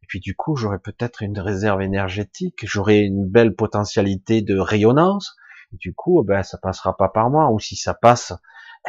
Et 0.03 0.05
puis 0.07 0.19
du 0.19 0.35
coup, 0.35 0.55
j'aurai 0.55 0.77
peut-être 0.77 1.23
une 1.23 1.39
réserve 1.39 1.81
énergétique, 1.81 2.59
j'aurai 2.63 2.99
une 2.99 3.27
belle 3.27 3.55
potentialité 3.55 4.43
de 4.43 4.57
rayonnance. 4.57 5.35
Et 5.73 5.77
du 5.77 5.95
coup, 5.95 6.23
ben 6.23 6.43
ça 6.43 6.59
passera 6.59 6.95
pas 6.95 7.09
par 7.09 7.31
moi. 7.31 7.49
Ou 7.51 7.59
si 7.59 7.75
ça 7.75 7.95
passe, 7.95 8.33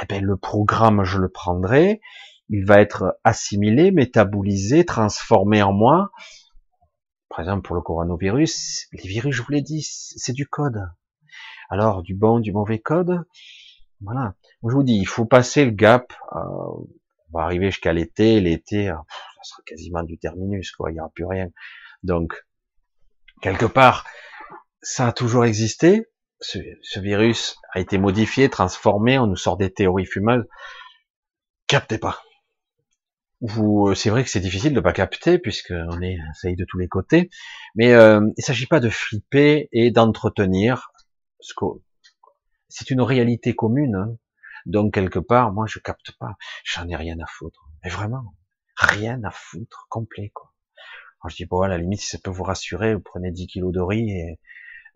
eh 0.02 0.04
ben 0.06 0.22
le 0.22 0.36
programme 0.36 1.04
je 1.04 1.18
le 1.18 1.30
prendrai 1.30 2.02
il 2.48 2.64
va 2.64 2.80
être 2.80 3.18
assimilé, 3.24 3.90
métabolisé, 3.90 4.84
transformé 4.84 5.62
en 5.62 5.72
moi. 5.72 6.10
Par 7.28 7.40
exemple, 7.40 7.66
pour 7.66 7.76
le 7.76 7.82
coronavirus, 7.82 8.86
les 8.92 9.08
virus, 9.08 9.34
je 9.34 9.42
vous 9.42 9.52
l'ai 9.52 9.62
dit, 9.62 9.82
c'est 9.82 10.32
du 10.32 10.46
code. 10.46 10.80
Alors, 11.68 12.02
du 12.02 12.14
bon, 12.14 12.38
du 12.38 12.52
mauvais 12.52 12.78
code, 12.78 13.24
voilà. 14.00 14.34
Je 14.62 14.72
vous 14.72 14.82
dis, 14.82 14.96
il 14.96 15.06
faut 15.06 15.24
passer 15.24 15.64
le 15.64 15.72
gap. 15.72 16.12
Euh, 16.34 16.38
on 16.38 17.38
va 17.38 17.44
arriver 17.44 17.70
jusqu'à 17.70 17.92
l'été. 17.92 18.40
L'été, 18.40 18.88
euh, 18.88 18.94
ça 18.94 19.50
sera 19.50 19.62
quasiment 19.66 20.02
du 20.02 20.18
terminus, 20.18 20.70
quoi. 20.72 20.90
Il 20.90 20.94
n'y 20.94 21.00
aura 21.00 21.10
plus 21.10 21.26
rien. 21.26 21.48
Donc, 22.02 22.46
quelque 23.42 23.66
part, 23.66 24.06
ça 24.80 25.08
a 25.08 25.12
toujours 25.12 25.44
existé. 25.44 26.06
Ce, 26.40 26.58
ce, 26.82 27.00
virus 27.00 27.56
a 27.72 27.80
été 27.80 27.98
modifié, 27.98 28.48
transformé. 28.50 29.18
On 29.18 29.26
nous 29.26 29.36
sort 29.36 29.56
des 29.56 29.72
théories 29.72 30.06
fumeuses. 30.06 30.46
Captez 31.66 31.98
pas 31.98 32.20
vous, 33.40 33.88
euh, 33.88 33.94
c'est 33.94 34.10
vrai 34.10 34.24
que 34.24 34.30
c'est 34.30 34.40
difficile 34.40 34.72
de 34.72 34.80
pas 34.80 34.92
capter 34.92 35.38
puisque 35.38 35.72
on 35.72 36.00
est 36.00 36.18
ça 36.34 36.48
de 36.50 36.64
tous 36.64 36.78
les 36.78 36.88
côtés, 36.88 37.30
mais 37.74 37.92
euh, 37.92 38.20
il 38.36 38.44
s'agit 38.44 38.66
pas 38.66 38.80
de 38.80 38.88
flipper 38.88 39.68
et 39.72 39.90
d'entretenir 39.90 40.90
ce 41.40 41.52
c'est 42.68 42.90
une 42.90 43.02
réalité 43.02 43.54
commune. 43.54 43.94
Hein. 43.94 44.16
Donc 44.64 44.94
quelque 44.94 45.18
part, 45.18 45.52
moi 45.52 45.66
je 45.68 45.78
capte 45.78 46.12
pas, 46.18 46.36
j'en 46.64 46.88
ai 46.88 46.96
rien 46.96 47.18
à 47.20 47.26
foutre, 47.26 47.68
mais 47.84 47.90
vraiment 47.90 48.34
rien 48.76 49.22
à 49.24 49.30
foutre, 49.30 49.86
complet 49.88 50.30
quoi. 50.34 50.52
Alors, 51.22 51.30
je 51.30 51.36
dis 51.36 51.46
bon 51.46 51.60
à 51.60 51.68
la 51.68 51.78
limite 51.78 52.00
si 52.00 52.08
ça 52.08 52.18
peut 52.22 52.30
vous 52.30 52.42
rassurer, 52.42 52.94
vous 52.94 53.00
prenez 53.00 53.30
10 53.30 53.46
kilos 53.46 53.72
de 53.72 53.80
riz 53.80 54.10
et 54.10 54.40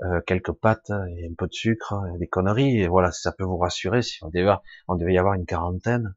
euh, 0.03 0.20
quelques 0.26 0.53
pâtes 0.53 0.90
et 0.90 1.29
un 1.31 1.35
peu 1.37 1.46
de 1.46 1.53
sucre, 1.53 2.03
des 2.18 2.26
conneries, 2.26 2.81
et 2.81 2.88
voilà, 2.88 3.12
si 3.12 3.20
ça 3.20 3.33
peut 3.33 3.44
vous 3.44 3.59
rassurer, 3.59 4.03
si 4.03 4.22
on 4.24 4.29
devait, 4.29 4.53
on 4.88 4.96
devait 4.96 5.14
y 5.14 5.18
avoir 5.18 5.35
une 5.35 5.46
quarantaine, 5.46 6.14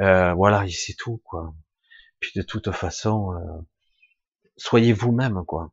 euh, 0.00 0.34
voilà, 0.34 0.64
c'est 0.68 0.94
tout, 0.94 1.20
quoi. 1.24 1.54
Puis 2.20 2.32
de 2.36 2.42
toute 2.42 2.70
façon, 2.72 3.34
euh, 3.34 3.62
soyez 4.56 4.92
vous-même, 4.92 5.44
quoi. 5.46 5.72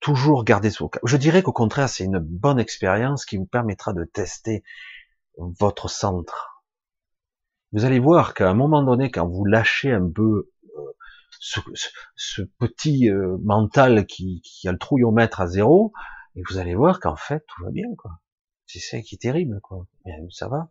Toujours 0.00 0.44
gardez 0.44 0.70
ce 0.70 0.82
Je 1.04 1.16
dirais 1.16 1.42
qu'au 1.42 1.52
contraire, 1.52 1.88
c'est 1.88 2.04
une 2.04 2.18
bonne 2.18 2.58
expérience 2.58 3.24
qui 3.24 3.36
vous 3.36 3.46
permettra 3.46 3.92
de 3.92 4.04
tester 4.04 4.64
votre 5.38 5.88
centre. 5.88 6.64
Vous 7.72 7.84
allez 7.84 8.00
voir 8.00 8.34
qu'à 8.34 8.50
un 8.50 8.54
moment 8.54 8.82
donné, 8.82 9.10
quand 9.10 9.26
vous 9.26 9.44
lâchez 9.44 9.92
un 9.92 10.10
peu 10.10 10.50
euh, 10.76 10.92
ce, 11.40 11.60
ce, 12.16 12.42
petit 12.58 13.08
mental 13.40 14.06
qui, 14.06 14.42
qui 14.42 14.68
a 14.68 14.72
le 14.72 14.78
trouillomètre 14.78 15.40
à 15.40 15.46
zéro, 15.46 15.92
et 16.34 16.42
vous 16.48 16.58
allez 16.58 16.74
voir 16.74 17.00
qu'en 17.00 17.16
fait, 17.16 17.44
tout 17.46 17.64
va 17.64 17.70
bien, 17.70 17.88
quoi. 17.96 18.10
C'est 18.66 18.80
ça 18.80 19.00
qui 19.00 19.16
est 19.16 19.18
terrible, 19.18 19.60
quoi. 19.62 19.86
Mais 20.04 20.12
ça 20.30 20.48
va. 20.48 20.70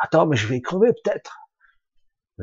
Attends, 0.00 0.26
mais 0.26 0.36
je 0.36 0.46
vais 0.46 0.60
crever 0.60 0.92
peut-être. 1.04 1.41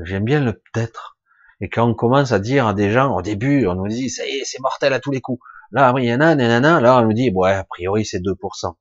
J'aime 0.04 0.24
bien 0.24 0.44
le 0.44 0.54
peut-être. 0.54 1.18
Et 1.62 1.70
quand 1.70 1.88
on 1.88 1.94
commence 1.94 2.32
à 2.32 2.40
dire 2.40 2.68
à 2.68 2.74
des 2.74 2.92
gens, 2.92 3.16
au 3.16 3.22
début, 3.22 3.68
on 3.68 3.76
nous 3.76 3.88
dit, 3.88 4.10
ça 4.10 4.26
y 4.26 4.30
est, 4.30 4.46
c'est 4.46 4.62
mortel 4.62 4.94
à 4.94 5.00
tous 5.00 5.12
les 5.12 5.22
coups. 5.22 5.42
Là, 5.72 5.94
il 5.98 6.06
y 6.06 6.14
en 6.14 6.22
a, 6.22 6.36
nanana, 6.36 6.80
là, 6.80 7.00
on 7.00 7.06
nous 7.06 7.14
dit, 7.14 7.32
a 7.46 7.64
priori, 7.66 8.06
c'est 8.06 8.20
2%. 8.20 8.76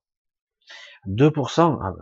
2%, 1.07 1.79
ah 1.83 1.93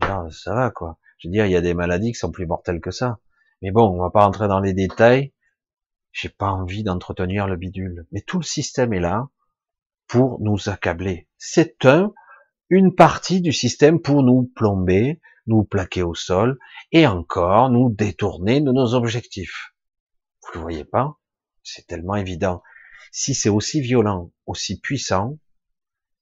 ben, 0.00 0.28
ça 0.30 0.54
va, 0.54 0.70
quoi. 0.70 0.98
Je 1.18 1.28
veux 1.28 1.32
dire, 1.32 1.46
il 1.46 1.52
y 1.52 1.56
a 1.56 1.60
des 1.60 1.74
maladies 1.74 2.12
qui 2.12 2.18
sont 2.18 2.30
plus 2.30 2.46
mortelles 2.46 2.80
que 2.80 2.90
ça. 2.90 3.18
Mais 3.62 3.70
bon, 3.70 3.88
on 3.88 4.02
va 4.02 4.10
pas 4.10 4.24
rentrer 4.24 4.48
dans 4.48 4.60
les 4.60 4.74
détails. 4.74 5.32
J'ai 6.10 6.28
pas 6.28 6.50
envie 6.50 6.82
d'entretenir 6.82 7.46
le 7.46 7.56
bidule. 7.56 8.06
Mais 8.10 8.20
tout 8.20 8.38
le 8.38 8.44
système 8.44 8.92
est 8.92 9.00
là 9.00 9.28
pour 10.08 10.40
nous 10.40 10.68
accabler. 10.68 11.28
C'est 11.38 11.86
un, 11.86 12.12
une 12.68 12.94
partie 12.94 13.40
du 13.40 13.52
système 13.52 14.00
pour 14.00 14.22
nous 14.22 14.50
plomber, 14.54 15.20
nous 15.46 15.64
plaquer 15.64 16.02
au 16.02 16.14
sol 16.14 16.58
et 16.92 17.06
encore 17.06 17.70
nous 17.70 17.90
détourner 17.90 18.60
de 18.60 18.72
nos 18.72 18.94
objectifs. 18.94 19.74
Vous 20.42 20.54
le 20.54 20.60
voyez 20.60 20.84
pas 20.84 21.18
C'est 21.62 21.86
tellement 21.86 22.16
évident. 22.16 22.62
Si 23.10 23.34
c'est 23.34 23.48
aussi 23.48 23.80
violent, 23.80 24.32
aussi 24.46 24.80
puissant, 24.80 25.38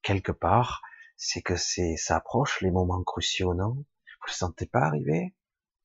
quelque 0.03 0.33
part, 0.33 0.83
c'est 1.17 1.43
que 1.43 1.57
c'est 1.57 1.97
ça 1.97 2.17
approche 2.17 2.61
les 2.63 2.71
moments 2.71 3.03
cruciaux, 3.03 3.55
non? 3.55 3.75
Vous 3.75 4.27
le 4.27 4.33
sentez 4.33 4.67
pas 4.67 4.81
arriver? 4.81 5.35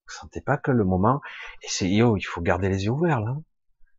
Vous 0.08 0.14
sentez 0.14 0.42
pas 0.42 0.58
que 0.58 0.72
le 0.72 0.84
moment 0.84 1.22
et 1.62 1.68
c'est 1.70 1.90
yo, 1.90 2.18
il 2.18 2.24
faut 2.24 2.42
garder 2.42 2.70
les 2.70 2.86
yeux 2.86 2.92
ouverts 2.92 3.22
là 3.22 3.36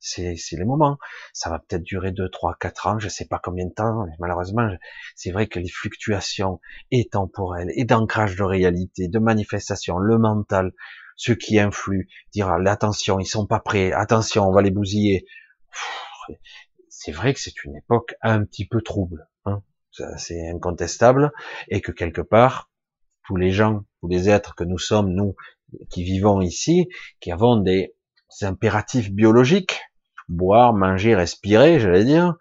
c'est 0.06 0.36
les 0.52 0.64
moments. 0.64 0.98
Ça 1.32 1.50
va 1.50 1.58
peut-être 1.58 1.82
durer 1.82 2.12
2, 2.12 2.28
3, 2.28 2.56
4 2.60 2.86
ans, 2.86 2.98
je 2.98 3.08
sais 3.08 3.26
pas 3.26 3.40
combien 3.42 3.66
de 3.66 3.72
temps. 3.72 4.06
Malheureusement, 4.18 4.68
c'est 5.14 5.30
vrai 5.30 5.46
que 5.46 5.58
les 5.58 5.68
fluctuations 5.68 6.60
et 6.90 7.08
temporelles 7.08 7.70
et 7.74 7.84
d'ancrage 7.84 8.36
de 8.36 8.44
réalité, 8.44 9.08
de 9.08 9.18
manifestation, 9.18 9.98
le 9.98 10.18
mental, 10.18 10.72
ce 11.16 11.32
qui 11.32 11.58
influe, 11.58 12.08
dire 12.32 12.58
l'attention, 12.58 13.18
ils 13.18 13.26
sont 13.26 13.46
pas 13.46 13.60
prêts, 13.60 13.92
attention, 13.92 14.46
on 14.46 14.52
va 14.52 14.62
les 14.62 14.70
bousiller. 14.70 15.26
C'est 16.88 17.12
vrai 17.12 17.34
que 17.34 17.40
c'est 17.40 17.64
une 17.64 17.76
époque 17.76 18.14
un 18.22 18.44
petit 18.44 18.66
peu 18.66 18.82
trouble, 18.82 19.28
hein. 19.44 19.62
c'est 20.18 20.48
incontestable, 20.48 21.32
et 21.68 21.80
que 21.80 21.92
quelque 21.92 22.20
part, 22.20 22.70
tous 23.26 23.36
les 23.36 23.50
gens, 23.50 23.84
tous 24.00 24.08
les 24.08 24.28
êtres 24.28 24.54
que 24.54 24.64
nous 24.64 24.78
sommes, 24.78 25.10
nous, 25.10 25.34
qui 25.90 26.04
vivons 26.04 26.40
ici, 26.40 26.88
qui 27.20 27.32
avons 27.32 27.56
des 27.56 27.94
impératifs 28.42 29.10
biologiques, 29.10 29.80
boire, 30.28 30.72
manger, 30.72 31.14
respirer, 31.14 31.80
j'allais 31.80 32.04
dire, 32.04 32.36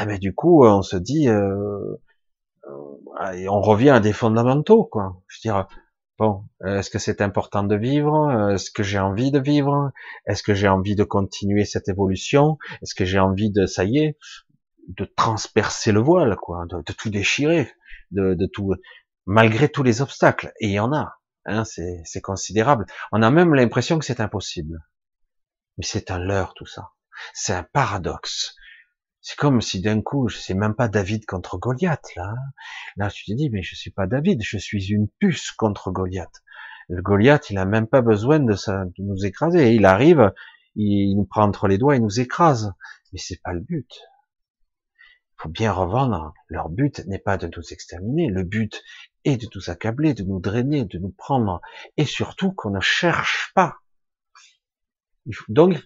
eh 0.00 0.06
ben, 0.06 0.18
du 0.18 0.34
coup, 0.34 0.64
on 0.64 0.82
se 0.82 0.96
dit, 0.96 1.28
euh, 1.28 1.96
euh, 2.68 3.48
on 3.48 3.60
revient 3.60 3.90
à 3.90 4.00
des 4.00 4.12
fondamentaux, 4.12 4.84
quoi. 4.84 5.22
Je 5.28 5.38
veux 5.38 5.52
dire, 5.52 5.68
bon, 6.18 6.44
est-ce 6.64 6.90
que 6.90 6.98
c'est 6.98 7.20
important 7.20 7.62
de 7.64 7.76
vivre? 7.76 8.50
Est-ce 8.52 8.70
que 8.70 8.82
j'ai 8.82 8.98
envie 8.98 9.30
de 9.30 9.38
vivre? 9.38 9.92
Est-ce 10.26 10.42
que 10.42 10.54
j'ai 10.54 10.68
envie 10.68 10.96
de 10.96 11.04
continuer 11.04 11.64
cette 11.64 11.88
évolution? 11.88 12.58
Est-ce 12.82 12.94
que 12.94 13.04
j'ai 13.04 13.18
envie 13.18 13.50
de, 13.50 13.66
ça 13.66 13.84
y 13.84 13.98
est, 13.98 14.18
de 14.88 15.04
transpercer 15.04 15.92
le 15.92 16.00
voile, 16.00 16.36
quoi, 16.36 16.64
de, 16.68 16.92
tout 16.92 17.10
déchirer, 17.10 17.70
de, 18.10 18.34
de, 18.34 18.46
tout, 18.46 18.74
malgré 19.26 19.68
tous 19.68 19.82
les 19.82 20.00
obstacles? 20.02 20.52
Et 20.60 20.68
il 20.68 20.72
y 20.72 20.80
en 20.80 20.92
a, 20.92 21.18
hein, 21.46 21.64
c'est 21.64 22.20
considérable. 22.22 22.86
On 23.12 23.22
a 23.22 23.30
même 23.30 23.54
l'impression 23.54 23.98
que 23.98 24.04
c'est 24.04 24.20
impossible. 24.20 24.80
Mais 25.78 25.84
c'est 25.84 26.10
un 26.10 26.18
leurre 26.18 26.54
tout 26.54 26.66
ça. 26.66 26.90
C'est 27.34 27.54
un 27.54 27.62
paradoxe. 27.62 28.54
C'est 29.20 29.36
comme 29.36 29.60
si 29.60 29.80
d'un 29.80 30.02
coup, 30.02 30.28
je 30.28 30.38
sais 30.38 30.54
même 30.54 30.74
pas 30.74 30.88
David 30.88 31.26
contre 31.26 31.56
Goliath, 31.56 32.14
là. 32.16 32.34
Là, 32.96 33.08
tu 33.08 33.24
te 33.24 33.32
dis, 33.32 33.50
mais 33.50 33.62
je 33.62 33.76
suis 33.76 33.92
pas 33.92 34.08
David, 34.08 34.42
je 34.42 34.58
suis 34.58 34.90
une 34.90 35.08
puce 35.20 35.52
contre 35.52 35.92
Goliath. 35.92 36.42
Le 36.88 37.02
Goliath, 37.02 37.48
il 37.50 37.58
a 37.58 37.64
même 37.64 37.86
pas 37.86 38.02
besoin 38.02 38.40
de, 38.40 38.52
de 38.54 39.02
nous 39.02 39.24
écraser. 39.24 39.74
Il 39.74 39.86
arrive, 39.86 40.32
il 40.74 41.14
nous 41.14 41.24
prend 41.24 41.44
entre 41.44 41.68
les 41.68 41.78
doigts 41.78 41.94
et 41.94 42.00
nous 42.00 42.18
écrase. 42.18 42.72
Mais 43.12 43.18
c'est 43.18 43.40
pas 43.40 43.52
le 43.52 43.60
but. 43.60 43.90
Il 43.94 45.42
faut 45.42 45.48
bien 45.48 45.72
revendre. 45.72 46.34
Leur 46.48 46.68
but 46.68 47.06
n'est 47.06 47.20
pas 47.20 47.36
de 47.36 47.48
nous 47.56 47.72
exterminer. 47.72 48.28
Le 48.28 48.42
but 48.42 48.82
est 49.24 49.36
de 49.36 49.48
nous 49.54 49.70
accabler, 49.70 50.14
de 50.14 50.24
nous 50.24 50.40
drainer, 50.40 50.84
de 50.84 50.98
nous 50.98 51.12
prendre. 51.12 51.60
Et 51.96 52.06
surtout 52.06 52.52
qu'on 52.52 52.70
ne 52.70 52.80
cherche 52.80 53.52
pas. 53.54 53.76
Donc, 55.48 55.80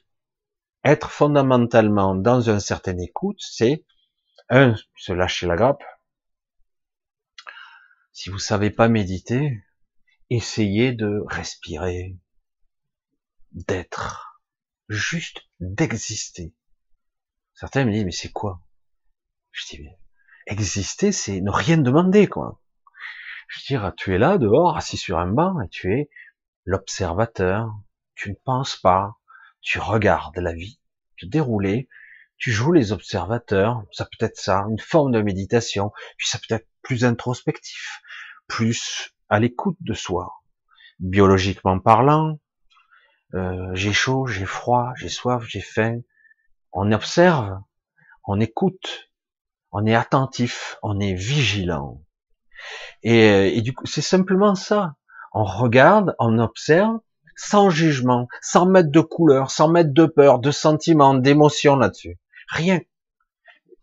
être 0.86 1.10
fondamentalement 1.10 2.14
dans 2.14 2.40
une 2.40 2.60
certaine 2.60 3.00
écoute, 3.00 3.40
c'est 3.40 3.84
un, 4.48 4.74
se 4.96 5.12
lâcher 5.12 5.46
la 5.46 5.56
grappe. 5.56 5.82
Si 8.12 8.30
vous 8.30 8.38
savez 8.38 8.70
pas 8.70 8.88
méditer, 8.88 9.64
essayez 10.30 10.92
de 10.92 11.24
respirer, 11.26 12.16
d'être, 13.52 14.40
juste 14.88 15.48
d'exister. 15.58 16.54
Certains 17.54 17.84
me 17.84 17.92
disent, 17.92 18.04
mais 18.04 18.12
c'est 18.12 18.32
quoi? 18.32 18.60
Je 19.50 19.66
dis, 19.66 19.82
mais 19.82 19.98
exister, 20.46 21.10
c'est 21.10 21.40
ne 21.40 21.50
rien 21.50 21.78
demander, 21.78 22.28
quoi. 22.28 22.60
Je 23.48 23.58
veux 23.58 23.78
dire, 23.78 23.92
tu 23.96 24.14
es 24.14 24.18
là, 24.18 24.38
dehors, 24.38 24.76
assis 24.76 24.96
sur 24.96 25.18
un 25.18 25.32
banc, 25.32 25.60
et 25.60 25.68
tu 25.68 25.92
es 25.92 26.10
l'observateur. 26.64 27.74
Tu 28.14 28.30
ne 28.30 28.34
penses 28.34 28.76
pas, 28.76 29.16
tu 29.66 29.80
regardes 29.80 30.38
la 30.38 30.52
vie 30.52 30.78
te 31.18 31.26
dérouler, 31.26 31.88
tu 32.38 32.52
joues 32.52 32.72
les 32.72 32.92
observateurs, 32.92 33.82
ça 33.90 34.04
peut 34.04 34.24
être 34.24 34.36
ça, 34.36 34.64
une 34.70 34.78
forme 34.78 35.10
de 35.10 35.20
méditation, 35.20 35.92
puis 36.16 36.28
ça 36.28 36.38
peut 36.38 36.54
être 36.54 36.68
plus 36.82 37.04
introspectif, 37.04 38.00
plus 38.46 39.12
à 39.28 39.40
l'écoute 39.40 39.76
de 39.80 39.92
soi, 39.92 40.34
biologiquement 41.00 41.80
parlant, 41.80 42.38
euh, 43.34 43.74
j'ai 43.74 43.92
chaud, 43.92 44.26
j'ai 44.26 44.44
froid, 44.44 44.92
j'ai 44.96 45.08
soif, 45.08 45.42
j'ai 45.48 45.62
faim, 45.62 46.00
on 46.70 46.92
observe, 46.92 47.58
on 48.24 48.38
écoute, 48.38 49.10
on 49.72 49.84
est 49.84 49.96
attentif, 49.96 50.78
on 50.82 51.00
est 51.00 51.14
vigilant. 51.14 52.04
Et, 53.02 53.56
et 53.58 53.62
du 53.62 53.74
coup, 53.74 53.86
c'est 53.86 54.00
simplement 54.00 54.54
ça. 54.54 54.94
On 55.32 55.44
regarde, 55.44 56.14
on 56.18 56.38
observe, 56.38 56.98
sans 57.36 57.68
jugement, 57.70 58.28
sans 58.40 58.66
mettre 58.66 58.90
de 58.90 59.00
couleur, 59.00 59.50
sans 59.50 59.68
mettre 59.68 59.92
de 59.92 60.06
peur, 60.06 60.40
de 60.40 60.50
sentiment, 60.50 61.14
d'émotion 61.14 61.76
là-dessus. 61.76 62.18
Rien. 62.48 62.80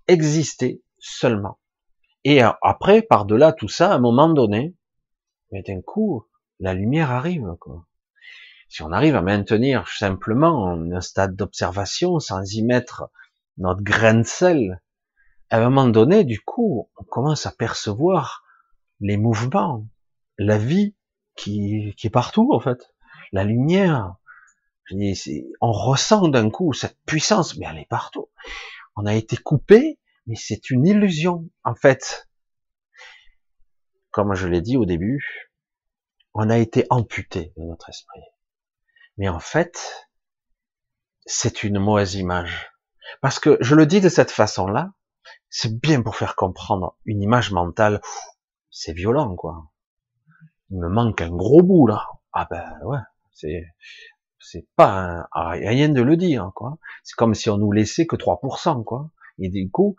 Exister 0.07 0.81
seulement. 0.97 1.59
Et 2.25 2.41
après, 2.41 3.01
par-delà 3.03 3.53
tout 3.53 3.67
ça, 3.67 3.91
à 3.91 3.95
un 3.95 3.99
moment 3.99 4.29
donné, 4.29 4.75
mais 5.51 5.61
d'un 5.61 5.81
coup, 5.81 6.25
la 6.59 6.73
lumière 6.73 7.11
arrive, 7.11 7.55
quoi. 7.59 7.85
Si 8.69 8.81
on 8.81 8.91
arrive 8.91 9.15
à 9.15 9.21
maintenir 9.21 9.87
simplement 9.87 10.71
un 10.71 11.01
stade 11.01 11.35
d'observation 11.35 12.19
sans 12.19 12.55
y 12.55 12.63
mettre 12.63 13.11
notre 13.57 13.83
grain 13.83 14.15
de 14.15 14.23
sel, 14.23 14.81
à 15.51 15.57
un 15.57 15.69
moment 15.69 15.87
donné, 15.87 16.23
du 16.23 16.39
coup, 16.39 16.89
on 16.97 17.03
commence 17.03 17.45
à 17.45 17.51
percevoir 17.51 18.43
les 18.99 19.17
mouvements, 19.17 19.85
la 20.39 20.57
vie 20.57 20.95
qui, 21.35 21.93
qui 21.97 22.07
est 22.07 22.09
partout, 22.09 22.51
en 22.51 22.59
fait 22.59 22.92
la 23.33 23.43
lumière. 23.43 24.15
on 25.59 25.71
ressent 25.71 26.29
d'un 26.29 26.49
coup 26.49 26.71
cette 26.71 26.97
puissance, 27.05 27.57
mais 27.57 27.65
elle 27.69 27.79
est 27.79 27.89
partout. 27.89 28.29
On 28.95 29.05
a 29.05 29.15
été 29.15 29.35
coupé, 29.35 29.99
mais 30.27 30.35
c'est 30.35 30.69
une 30.69 30.85
illusion. 30.85 31.49
En 31.63 31.75
fait, 31.75 32.29
comme 34.11 34.35
je 34.35 34.47
l'ai 34.47 34.61
dit 34.61 34.77
au 34.77 34.85
début, 34.85 35.51
on 36.35 36.49
a 36.49 36.57
été 36.57 36.85
amputé 36.89 37.53
de 37.57 37.63
notre 37.63 37.89
esprit. 37.89 38.21
Mais 39.17 39.29
en 39.29 39.39
fait, 39.39 40.07
c'est 41.25 41.63
une 41.63 41.79
mauvaise 41.79 42.15
image. 42.15 42.71
Parce 43.21 43.39
que 43.39 43.57
je 43.61 43.75
le 43.75 43.85
dis 43.85 44.01
de 44.01 44.09
cette 44.09 44.31
façon-là, 44.31 44.93
c'est 45.49 45.79
bien 45.79 46.01
pour 46.01 46.15
faire 46.15 46.35
comprendre 46.35 46.97
une 47.05 47.21
image 47.21 47.51
mentale. 47.51 48.01
C'est 48.69 48.93
violent, 48.93 49.35
quoi. 49.35 49.71
Il 50.69 50.79
me 50.79 50.89
manque 50.89 51.21
un 51.21 51.29
gros 51.29 51.61
bout, 51.61 51.87
là. 51.87 52.07
Ah 52.31 52.47
ben 52.49 52.79
ouais. 52.85 52.99
C'est 53.33 53.65
c'est 54.39 54.67
pas 54.75 55.27
rien 55.33 55.89
de 55.89 56.01
le 56.01 56.17
dire, 56.17 56.51
quoi. 56.53 56.77
C'est 57.03 57.15
comme 57.15 57.33
si 57.33 57.49
on 57.49 57.57
nous 57.57 57.71
laissait 57.71 58.05
que 58.05 58.15
3%, 58.15 58.83
quoi. 58.83 59.09
Et 59.39 59.49
du 59.49 59.69
coup, 59.71 59.95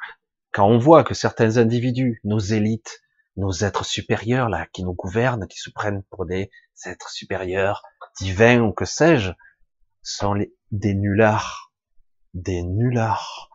quand 0.52 0.68
on 0.68 0.78
voit 0.78 1.02
que 1.02 1.14
certains 1.14 1.56
individus, 1.56 2.20
nos 2.24 2.38
élites, 2.38 3.00
nos 3.36 3.50
êtres 3.50 3.84
supérieurs, 3.84 4.48
là, 4.48 4.66
qui 4.72 4.84
nous 4.84 4.94
gouvernent, 4.94 5.48
qui 5.48 5.58
se 5.58 5.70
prennent 5.70 6.02
pour 6.10 6.26
des 6.26 6.50
êtres 6.84 7.10
supérieurs, 7.10 7.82
divins 8.20 8.60
ou 8.60 8.72
que 8.72 8.84
sais-je, 8.84 9.32
sont 10.02 10.36
des 10.70 10.94
nullards, 10.94 11.72
des 12.34 12.62
nullards, 12.62 13.50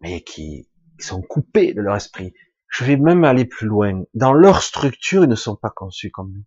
mais 0.00 0.22
qui 0.22 0.68
sont 1.00 1.22
coupés 1.22 1.74
de 1.74 1.80
leur 1.80 1.96
esprit. 1.96 2.34
Je 2.68 2.84
vais 2.84 2.96
même 2.96 3.24
aller 3.24 3.46
plus 3.46 3.66
loin. 3.66 4.02
Dans 4.14 4.34
leur 4.34 4.62
structure, 4.62 5.24
ils 5.24 5.30
ne 5.30 5.34
sont 5.34 5.56
pas 5.56 5.70
conçus 5.70 6.10
comme 6.10 6.32
nous. 6.32 6.44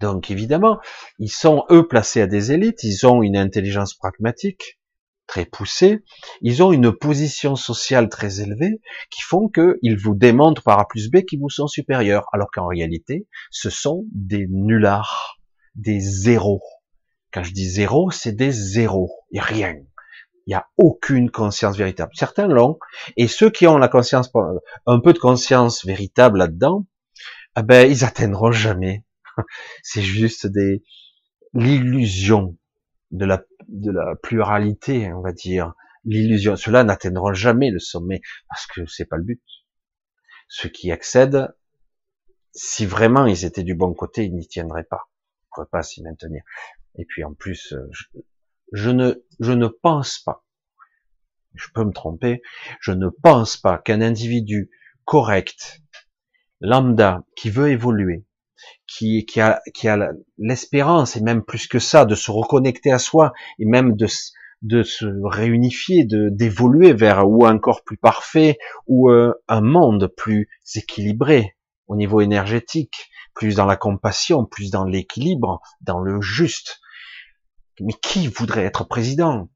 Donc 0.00 0.30
évidemment, 0.30 0.78
ils 1.18 1.30
sont 1.30 1.64
eux 1.70 1.86
placés 1.86 2.20
à 2.20 2.26
des 2.26 2.52
élites, 2.52 2.82
ils 2.82 3.06
ont 3.06 3.22
une 3.22 3.36
intelligence 3.36 3.94
pragmatique 3.94 4.78
très 5.30 5.44
poussée, 5.44 6.02
ils 6.40 6.60
ont 6.60 6.72
une 6.72 6.92
position 6.92 7.54
sociale 7.54 8.08
très 8.08 8.40
élevée 8.40 8.80
qui 9.10 9.22
font 9.22 9.48
qu'ils 9.48 9.96
vous 9.96 10.16
démontrent 10.16 10.64
par 10.64 10.80
A 10.80 10.88
plus 10.88 11.08
B 11.08 11.18
qu'ils 11.24 11.38
vous 11.38 11.48
sont 11.48 11.68
supérieurs, 11.68 12.26
alors 12.32 12.50
qu'en 12.50 12.66
réalité, 12.66 13.28
ce 13.52 13.70
sont 13.70 14.06
des 14.12 14.48
nullards, 14.50 15.38
des 15.76 16.00
zéros. 16.00 16.62
Quand 17.32 17.44
je 17.44 17.52
dis 17.52 17.68
zéro, 17.68 18.10
c'est 18.10 18.32
des 18.32 18.50
zéros, 18.50 19.12
il 19.30 19.34
n'y 19.34 19.40
a 19.40 19.44
rien. 19.44 19.76
Il 20.46 20.50
n'y 20.50 20.54
a 20.54 20.66
aucune 20.78 21.30
conscience 21.30 21.76
véritable. 21.76 22.10
Certains 22.16 22.48
l'ont, 22.48 22.80
et 23.16 23.28
ceux 23.28 23.50
qui 23.50 23.68
ont 23.68 23.78
la 23.78 23.86
conscience, 23.86 24.32
un 24.86 24.98
peu 24.98 25.12
de 25.12 25.20
conscience 25.20 25.84
véritable 25.86 26.38
là-dedans, 26.38 26.86
eh 27.56 27.62
ben, 27.62 27.88
ils 27.88 28.04
atteindront 28.04 28.50
jamais 28.50 29.04
c'est 29.82 30.02
juste 30.02 30.46
des 30.46 30.82
l'illusion 31.54 32.56
de 33.10 33.24
la 33.24 33.44
de 33.68 33.90
la 33.90 34.14
pluralité, 34.16 35.12
on 35.12 35.20
va 35.20 35.32
dire, 35.32 35.74
l'illusion. 36.04 36.56
Ceux-là 36.56 36.84
n'atteindront 36.84 37.32
jamais 37.32 37.70
le 37.70 37.78
sommet 37.78 38.20
parce 38.48 38.66
que 38.66 38.86
c'est 38.86 39.06
pas 39.06 39.16
le 39.16 39.24
but. 39.24 39.42
Ceux 40.48 40.68
qui 40.68 40.90
accèdent, 40.90 41.54
si 42.52 42.86
vraiment 42.86 43.26
ils 43.26 43.44
étaient 43.44 43.62
du 43.62 43.74
bon 43.74 43.94
côté, 43.94 44.24
ils 44.24 44.34
n'y 44.34 44.46
tiendraient 44.46 44.84
pas. 44.84 45.08
Ils 45.08 45.44
ne 45.44 45.48
pourraient 45.54 45.70
pas 45.70 45.82
s'y 45.82 46.02
maintenir. 46.02 46.42
Et 46.96 47.04
puis 47.04 47.24
en 47.24 47.34
plus, 47.34 47.72
euh, 47.72 47.88
je, 48.72 48.90
ne 48.90 49.14
je 49.38 49.52
ne 49.52 49.68
pense 49.68 50.18
pas. 50.18 50.44
Je 51.54 51.68
peux 51.74 51.84
me 51.84 51.92
tromper. 51.92 52.42
Je 52.80 52.92
ne 52.92 53.08
pense 53.08 53.56
pas 53.56 53.78
qu'un 53.78 54.00
individu 54.00 54.70
correct, 55.04 55.82
lambda, 56.60 57.24
qui 57.36 57.50
veut 57.50 57.70
évoluer, 57.70 58.24
qui, 58.86 59.26
qui 59.26 59.40
a, 59.40 59.60
qui 59.74 59.88
a 59.88 60.10
l'espérance, 60.38 61.16
et 61.16 61.20
même 61.20 61.42
plus 61.42 61.66
que 61.66 61.78
ça, 61.78 62.04
de 62.04 62.14
se 62.14 62.30
reconnecter 62.30 62.92
à 62.92 62.98
soi, 62.98 63.32
et 63.58 63.66
même 63.66 63.94
de, 63.96 64.06
de 64.62 64.82
se 64.82 65.06
réunifier, 65.24 66.04
de 66.04 66.28
d'évoluer 66.28 66.92
vers 66.92 67.28
ou 67.28 67.46
un 67.46 67.58
corps 67.58 67.84
plus 67.84 67.96
parfait, 67.96 68.58
ou 68.86 69.10
euh, 69.10 69.34
un 69.48 69.60
monde 69.60 70.12
plus 70.16 70.48
équilibré 70.74 71.56
au 71.86 71.96
niveau 71.96 72.20
énergétique, 72.20 73.10
plus 73.34 73.54
dans 73.56 73.66
la 73.66 73.76
compassion, 73.76 74.44
plus 74.44 74.70
dans 74.70 74.84
l'équilibre, 74.84 75.60
dans 75.80 76.00
le 76.00 76.20
juste. 76.20 76.80
Mais 77.80 77.94
qui 77.94 78.28
voudrait 78.28 78.64
être 78.64 78.84
président? 78.84 79.48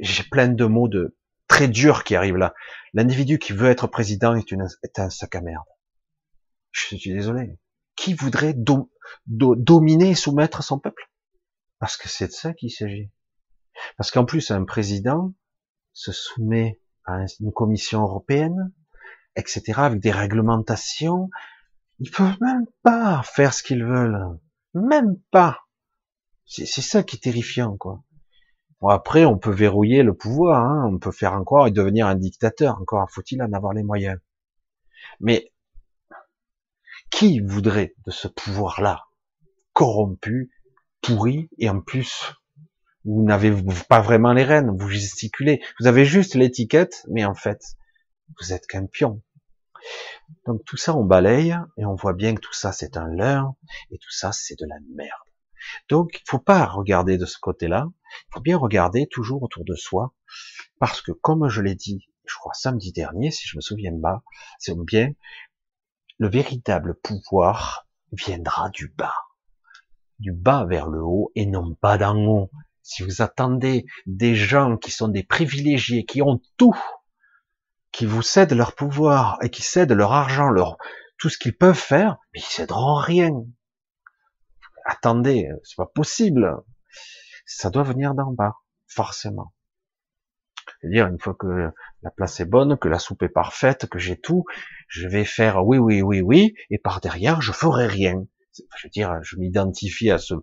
J'ai 0.00 0.22
plein 0.22 0.48
de 0.48 0.64
mots 0.64 0.88
de 0.88 1.16
très 1.48 1.66
durs 1.66 2.04
qui 2.04 2.14
arrivent 2.14 2.36
là. 2.36 2.54
L'individu 2.94 3.38
qui 3.38 3.52
veut 3.52 3.68
être 3.68 3.88
président 3.88 4.34
est, 4.36 4.52
une, 4.52 4.68
est 4.84 4.98
un 4.98 5.10
sac 5.10 5.34
à 5.34 5.40
merde. 5.40 5.64
Je 6.70 6.86
suis 6.86 7.12
désolé 7.12 7.58
qui 8.02 8.14
voudrait 8.14 8.56
dominer 9.26 10.10
et 10.10 10.14
soumettre 10.14 10.64
son 10.64 10.80
peuple? 10.80 11.08
Parce 11.78 11.96
que 11.96 12.08
c'est 12.08 12.26
de 12.26 12.32
ça 12.32 12.52
qu'il 12.52 12.70
s'agit. 12.70 13.10
Parce 13.96 14.10
qu'en 14.10 14.24
plus, 14.24 14.50
un 14.50 14.64
président 14.64 15.32
se 15.92 16.10
soumet 16.10 16.80
à 17.04 17.24
une 17.40 17.52
commission 17.52 18.02
européenne, 18.02 18.72
etc., 19.36 19.74
avec 19.76 20.00
des 20.00 20.10
réglementations. 20.10 21.30
Ils 22.00 22.10
peuvent 22.10 22.36
même 22.40 22.66
pas 22.82 23.22
faire 23.22 23.54
ce 23.54 23.62
qu'ils 23.62 23.84
veulent. 23.84 24.38
Même 24.74 25.16
pas. 25.30 25.60
C'est 26.44 26.66
ça 26.66 27.04
qui 27.04 27.16
est 27.16 27.20
terrifiant, 27.20 27.76
quoi. 27.76 28.02
Bon, 28.80 28.88
après, 28.88 29.24
on 29.24 29.38
peut 29.38 29.52
verrouiller 29.52 30.02
le 30.02 30.12
pouvoir, 30.14 30.64
hein, 30.64 30.90
on 30.92 30.98
peut 30.98 31.12
faire 31.12 31.34
encore 31.34 31.68
et 31.68 31.70
devenir 31.70 32.08
un 32.08 32.16
dictateur. 32.16 32.80
Encore 32.80 33.08
faut-il 33.10 33.40
en 33.40 33.52
avoir 33.52 33.74
les 33.74 33.84
moyens. 33.84 34.18
Mais 35.20 35.51
qui 37.12 37.40
voudrait 37.40 37.94
de 38.06 38.10
ce 38.10 38.26
pouvoir-là 38.26 39.04
corrompu, 39.74 40.50
pourri, 41.02 41.48
et 41.58 41.68
en 41.68 41.80
plus, 41.80 42.32
vous 43.04 43.22
n'avez 43.22 43.54
pas 43.88 44.00
vraiment 44.00 44.32
les 44.32 44.44
rênes, 44.44 44.76
vous 44.76 44.88
gesticulez, 44.88 45.62
vous 45.78 45.86
avez 45.86 46.04
juste 46.04 46.34
l'étiquette, 46.34 47.04
mais 47.08 47.24
en 47.24 47.34
fait, 47.34 47.62
vous 48.40 48.52
êtes 48.52 48.66
qu'un 48.66 48.86
pion. 48.86 49.22
Donc 50.46 50.64
tout 50.64 50.76
ça, 50.76 50.96
on 50.96 51.04
balaye, 51.04 51.56
et 51.76 51.84
on 51.84 51.94
voit 51.94 52.14
bien 52.14 52.34
que 52.34 52.40
tout 52.40 52.54
ça, 52.54 52.72
c'est 52.72 52.96
un 52.96 53.08
leurre, 53.08 53.52
et 53.90 53.98
tout 53.98 54.10
ça, 54.10 54.32
c'est 54.32 54.58
de 54.58 54.66
la 54.66 54.76
merde. 54.94 55.10
Donc, 55.88 56.18
il 56.20 56.28
faut 56.28 56.40
pas 56.40 56.64
regarder 56.66 57.18
de 57.18 57.26
ce 57.26 57.38
côté-là, 57.38 57.86
il 57.88 58.34
faut 58.34 58.40
bien 58.40 58.56
regarder 58.56 59.06
toujours 59.06 59.42
autour 59.42 59.64
de 59.64 59.74
soi, 59.74 60.14
parce 60.78 61.02
que 61.02 61.12
comme 61.12 61.48
je 61.48 61.60
l'ai 61.60 61.74
dit, 61.74 62.08
je 62.24 62.34
crois 62.36 62.54
samedi 62.54 62.92
dernier, 62.92 63.30
si 63.30 63.46
je 63.46 63.56
me 63.56 63.60
souviens 63.60 63.92
pas, 64.00 64.22
c'est 64.58 64.76
bien, 64.76 65.12
le 66.22 66.28
véritable 66.28 66.94
pouvoir 67.02 67.88
viendra 68.12 68.70
du 68.70 68.86
bas, 68.96 69.16
du 70.20 70.30
bas 70.30 70.64
vers 70.64 70.86
le 70.86 71.02
haut 71.02 71.32
et 71.34 71.46
non 71.46 71.74
pas 71.74 71.98
d'en 71.98 72.16
haut. 72.16 72.48
Si 72.84 73.02
vous 73.02 73.22
attendez 73.22 73.86
des 74.06 74.36
gens 74.36 74.76
qui 74.76 74.92
sont 74.92 75.08
des 75.08 75.24
privilégiés, 75.24 76.04
qui 76.04 76.22
ont 76.22 76.40
tout, 76.56 76.78
qui 77.90 78.06
vous 78.06 78.22
cèdent 78.22 78.52
leur 78.52 78.76
pouvoir 78.76 79.36
et 79.42 79.50
qui 79.50 79.62
cèdent 79.62 79.90
leur 79.90 80.12
argent, 80.12 80.48
leur 80.48 80.76
tout 81.18 81.28
ce 81.28 81.38
qu'ils 81.38 81.56
peuvent 81.56 81.74
faire, 81.74 82.18
mais 82.32 82.38
ils 82.38 82.44
céderont 82.44 82.94
rien. 82.94 83.32
Attendez, 84.84 85.48
c'est 85.64 85.76
pas 85.76 85.90
possible. 85.92 86.62
Ça 87.46 87.68
doit 87.68 87.82
venir 87.82 88.14
d'en 88.14 88.30
bas, 88.30 88.54
forcément. 88.86 89.51
C'est-à-dire, 90.82 91.06
une 91.06 91.18
fois 91.20 91.34
que 91.34 91.70
la 92.02 92.10
place 92.10 92.40
est 92.40 92.44
bonne, 92.44 92.76
que 92.76 92.88
la 92.88 92.98
soupe 92.98 93.22
est 93.22 93.28
parfaite, 93.28 93.86
que 93.86 94.00
j'ai 94.00 94.16
tout, 94.16 94.44
je 94.88 95.06
vais 95.06 95.24
faire 95.24 95.64
oui, 95.64 95.78
oui, 95.78 96.02
oui, 96.02 96.20
oui, 96.20 96.54
et 96.70 96.78
par 96.78 97.00
derrière, 97.00 97.40
je 97.40 97.52
ferai 97.52 97.86
rien. 97.86 98.26
Je 98.52 98.86
veux 98.86 98.90
dire, 98.90 99.16
je 99.22 99.36
m'identifie 99.36 100.10
à 100.10 100.18
ce 100.18 100.34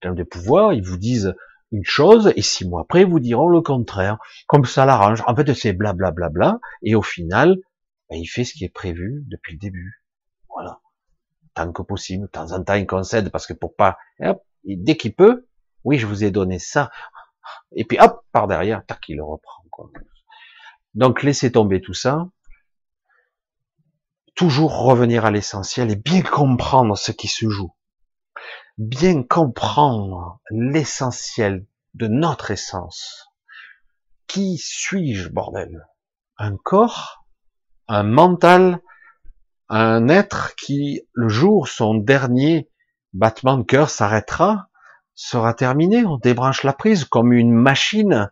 terme 0.00 0.14
de 0.14 0.22
pouvoir, 0.22 0.72
ils 0.72 0.84
vous 0.84 0.98
disent 0.98 1.34
une 1.72 1.84
chose, 1.84 2.32
et 2.36 2.42
six 2.42 2.68
mois 2.68 2.82
après, 2.82 3.02
ils 3.02 3.08
vous 3.08 3.18
diront 3.18 3.48
le 3.48 3.60
contraire. 3.60 4.18
Comme 4.46 4.66
ça 4.66 4.86
l'arrange. 4.86 5.22
En 5.26 5.34
fait, 5.34 5.52
c'est 5.52 5.72
blablabla, 5.72 6.28
bla, 6.28 6.50
bla, 6.50 6.60
et 6.82 6.94
au 6.94 7.02
final, 7.02 7.56
ben, 8.08 8.16
il 8.16 8.26
fait 8.26 8.44
ce 8.44 8.52
qui 8.52 8.64
est 8.64 8.72
prévu 8.72 9.24
depuis 9.26 9.54
le 9.54 9.58
début. 9.58 10.04
Voilà. 10.48 10.80
Tant 11.54 11.72
que 11.72 11.82
possible. 11.82 12.26
De 12.26 12.30
temps 12.30 12.52
en 12.52 12.62
temps, 12.62 12.74
il 12.74 12.86
concède, 12.86 13.30
parce 13.30 13.46
que 13.46 13.52
pour 13.52 13.74
pas, 13.74 13.98
dès 14.64 14.96
qu'il 14.96 15.14
peut, 15.14 15.48
oui, 15.82 15.98
je 15.98 16.06
vous 16.06 16.22
ai 16.22 16.30
donné 16.30 16.60
ça. 16.60 16.90
Et 17.74 17.84
puis, 17.84 17.98
hop, 17.98 18.24
par 18.30 18.46
derrière, 18.46 18.86
tac, 18.86 19.08
il 19.08 19.16
le 19.16 19.24
reprend. 19.24 19.61
Donc 20.94 21.22
laissez 21.22 21.52
tomber 21.52 21.80
tout 21.80 21.94
ça. 21.94 22.28
Toujours 24.34 24.82
revenir 24.82 25.24
à 25.24 25.30
l'essentiel 25.30 25.90
et 25.90 25.96
bien 25.96 26.22
comprendre 26.22 26.96
ce 26.96 27.12
qui 27.12 27.28
se 27.28 27.48
joue. 27.48 27.74
Bien 28.78 29.22
comprendre 29.22 30.40
l'essentiel 30.50 31.66
de 31.94 32.08
notre 32.08 32.50
essence. 32.50 33.28
Qui 34.26 34.56
suis-je, 34.58 35.28
bordel? 35.28 35.86
Un 36.38 36.56
corps? 36.56 37.26
Un 37.88 38.02
mental? 38.02 38.80
Un 39.68 40.08
être 40.08 40.54
qui, 40.56 41.02
le 41.12 41.28
jour 41.28 41.68
son 41.68 41.94
dernier 41.94 42.70
battement 43.12 43.58
de 43.58 43.62
cœur 43.62 43.90
s'arrêtera, 43.90 44.68
sera 45.14 45.54
terminé, 45.54 46.04
on 46.04 46.16
débranche 46.16 46.62
la 46.62 46.72
prise 46.72 47.04
comme 47.04 47.32
une 47.32 47.52
machine 47.52 48.30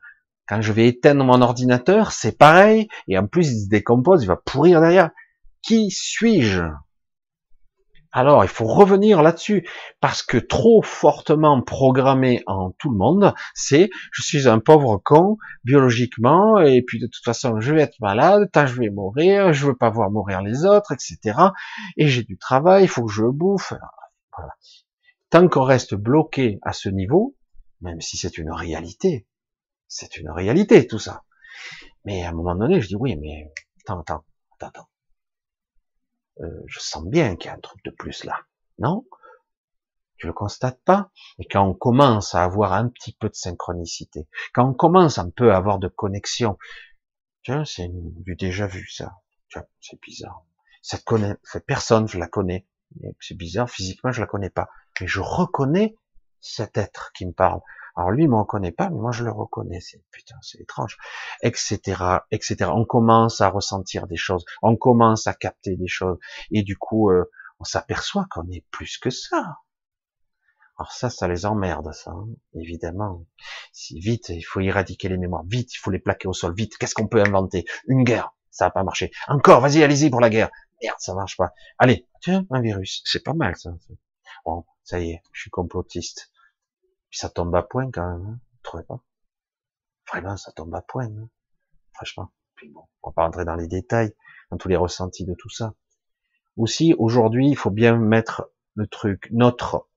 quand 0.50 0.62
je 0.62 0.72
vais 0.72 0.88
éteindre 0.88 1.24
mon 1.24 1.42
ordinateur, 1.42 2.10
c'est 2.10 2.36
pareil, 2.36 2.88
et 3.06 3.16
en 3.16 3.28
plus 3.28 3.52
il 3.52 3.64
se 3.66 3.68
décompose, 3.68 4.24
il 4.24 4.26
va 4.26 4.34
pourrir 4.34 4.80
derrière. 4.80 5.10
Qui 5.62 5.92
suis-je? 5.92 6.64
Alors, 8.10 8.42
il 8.44 8.48
faut 8.48 8.66
revenir 8.66 9.22
là-dessus, 9.22 9.68
parce 10.00 10.24
que 10.24 10.38
trop 10.38 10.82
fortement 10.82 11.62
programmé 11.62 12.42
en 12.48 12.72
tout 12.72 12.90
le 12.90 12.96
monde, 12.96 13.32
c'est 13.54 13.90
je 14.10 14.22
suis 14.22 14.48
un 14.48 14.58
pauvre 14.58 14.96
con 14.96 15.36
biologiquement, 15.62 16.58
et 16.58 16.82
puis 16.82 16.98
de 16.98 17.06
toute 17.06 17.24
façon 17.24 17.60
je 17.60 17.72
vais 17.72 17.82
être 17.82 18.00
malade, 18.00 18.50
tant 18.52 18.66
je 18.66 18.74
vais 18.74 18.90
mourir, 18.90 19.52
je 19.52 19.66
veux 19.68 19.76
pas 19.76 19.90
voir 19.90 20.10
mourir 20.10 20.42
les 20.42 20.64
autres, 20.64 20.90
etc. 20.90 21.38
Et 21.96 22.08
j'ai 22.08 22.24
du 22.24 22.36
travail, 22.36 22.86
il 22.86 22.88
faut 22.88 23.04
que 23.04 23.12
je 23.12 23.22
bouffe. 23.22 23.72
Tant 25.30 25.46
qu'on 25.46 25.62
reste 25.62 25.94
bloqué 25.94 26.58
à 26.62 26.72
ce 26.72 26.88
niveau, 26.88 27.36
même 27.82 28.00
si 28.00 28.16
c'est 28.16 28.36
une 28.36 28.50
réalité, 28.50 29.28
c'est 29.90 30.16
une 30.16 30.30
réalité, 30.30 30.86
tout 30.86 31.00
ça. 31.00 31.24
Mais 32.04 32.24
à 32.24 32.30
un 32.30 32.32
moment 32.32 32.54
donné, 32.54 32.80
je 32.80 32.86
dis 32.86 32.96
oui, 32.96 33.16
mais 33.16 33.52
attends, 33.82 34.00
attends, 34.00 34.24
attends, 34.54 34.68
attends. 34.68 34.88
Euh, 36.40 36.62
je 36.66 36.78
sens 36.78 37.04
bien 37.04 37.36
qu'il 37.36 37.50
y 37.50 37.52
a 37.52 37.56
un 37.56 37.60
truc 37.60 37.84
de 37.84 37.90
plus 37.90 38.24
là. 38.24 38.40
Non? 38.78 39.04
Tu 40.16 40.26
le 40.26 40.32
constates 40.32 40.80
pas? 40.84 41.10
Et 41.38 41.46
quand 41.46 41.66
on 41.66 41.74
commence 41.74 42.34
à 42.34 42.44
avoir 42.44 42.72
un 42.72 42.88
petit 42.88 43.12
peu 43.12 43.28
de 43.28 43.34
synchronicité, 43.34 44.28
quand 44.54 44.68
on 44.68 44.74
commence 44.74 45.18
un 45.18 45.28
peu 45.28 45.52
à 45.52 45.56
avoir 45.56 45.78
de 45.78 45.88
connexion, 45.88 46.56
tiens, 47.42 47.64
c'est 47.64 47.88
du 47.90 48.36
déjà 48.36 48.66
vu 48.66 48.86
ça. 48.88 49.16
C'est 49.80 50.00
bizarre. 50.00 50.44
Ça 50.82 50.98
connaît, 50.98 51.34
personne, 51.66 52.06
je 52.06 52.18
la 52.18 52.28
connais. 52.28 52.66
C'est 53.18 53.36
bizarre, 53.36 53.68
physiquement, 53.68 54.12
je 54.12 54.20
la 54.20 54.26
connais 54.26 54.50
pas. 54.50 54.68
Mais 55.00 55.08
je 55.08 55.20
reconnais 55.20 55.96
cet 56.40 56.78
être 56.78 57.10
qui 57.12 57.26
me 57.26 57.32
parle. 57.32 57.60
Alors 58.00 58.12
lui, 58.12 58.24
il 58.24 58.30
me 58.30 58.36
reconnaît 58.36 58.72
pas, 58.72 58.88
mais 58.88 58.98
moi 58.98 59.12
je 59.12 59.24
le 59.24 59.30
reconnais. 59.30 59.78
C'est 59.80 60.02
putain, 60.10 60.36
c'est 60.40 60.58
étrange, 60.58 60.96
etc., 61.42 62.02
etc. 62.30 62.70
On 62.72 62.86
commence 62.86 63.42
à 63.42 63.48
ressentir 63.50 64.06
des 64.06 64.16
choses, 64.16 64.46
on 64.62 64.74
commence 64.74 65.26
à 65.26 65.34
capter 65.34 65.76
des 65.76 65.86
choses, 65.86 66.16
et 66.50 66.62
du 66.62 66.78
coup, 66.78 67.10
euh, 67.10 67.30
on 67.58 67.64
s'aperçoit 67.64 68.24
qu'on 68.30 68.48
est 68.50 68.64
plus 68.70 68.96
que 68.96 69.10
ça. 69.10 69.58
Alors 70.78 70.92
ça, 70.92 71.10
ça 71.10 71.28
les 71.28 71.44
emmerde, 71.44 71.92
ça, 71.92 72.12
hein, 72.12 72.26
évidemment. 72.54 73.26
Si 73.70 74.00
vite, 74.00 74.30
il 74.30 74.40
faut 74.40 74.60
éradiquer 74.60 75.10
les 75.10 75.18
mémoires, 75.18 75.44
vite, 75.46 75.74
il 75.74 75.76
faut 75.76 75.90
les 75.90 75.98
plaquer 75.98 76.26
au 76.26 76.32
sol, 76.32 76.54
vite. 76.54 76.78
Qu'est-ce 76.78 76.94
qu'on 76.94 77.06
peut 77.06 77.20
inventer? 77.20 77.66
Une 77.86 78.04
guerre, 78.04 78.30
ça 78.50 78.64
va 78.64 78.70
pas 78.70 78.82
marcher. 78.82 79.10
Encore, 79.28 79.60
vas-y, 79.60 79.82
allez-y 79.82 80.08
pour 80.08 80.22
la 80.22 80.30
guerre. 80.30 80.48
Merde, 80.82 80.96
ça 81.00 81.12
marche 81.12 81.36
pas. 81.36 81.52
Allez, 81.76 82.08
tiens, 82.22 82.46
un 82.48 82.62
virus, 82.62 83.02
c'est 83.04 83.22
pas 83.22 83.34
mal 83.34 83.56
ça. 83.56 83.74
Bon, 84.46 84.64
ça 84.84 85.00
y 85.00 85.10
est, 85.10 85.22
je 85.32 85.42
suis 85.42 85.50
complotiste. 85.50 86.30
Puis 87.10 87.18
ça 87.18 87.28
tombe 87.28 87.54
à 87.54 87.62
point 87.62 87.90
quand 87.90 88.08
même, 88.08 88.26
hein, 88.26 88.40
vous 88.52 88.60
trouvez 88.62 88.84
pas? 88.84 89.02
Vraiment, 90.08 90.36
ça 90.36 90.52
tombe 90.52 90.74
à 90.74 90.82
point, 90.82 91.06
hein 91.06 91.28
franchement. 91.92 92.32
Puis 92.54 92.68
bon, 92.70 92.82
on 93.02 93.10
va 93.10 93.14
pas 93.14 93.24
rentrer 93.24 93.44
dans 93.44 93.56
les 93.56 93.68
détails, 93.68 94.14
dans 94.50 94.56
tous 94.56 94.68
les 94.68 94.76
ressentis 94.76 95.26
de 95.26 95.34
tout 95.34 95.50
ça. 95.50 95.74
Aussi, 96.56 96.94
aujourd'hui, 96.98 97.48
il 97.48 97.56
faut 97.56 97.70
bien 97.70 97.96
mettre 97.96 98.50
le 98.74 98.86
truc, 98.86 99.28
notre 99.32 99.88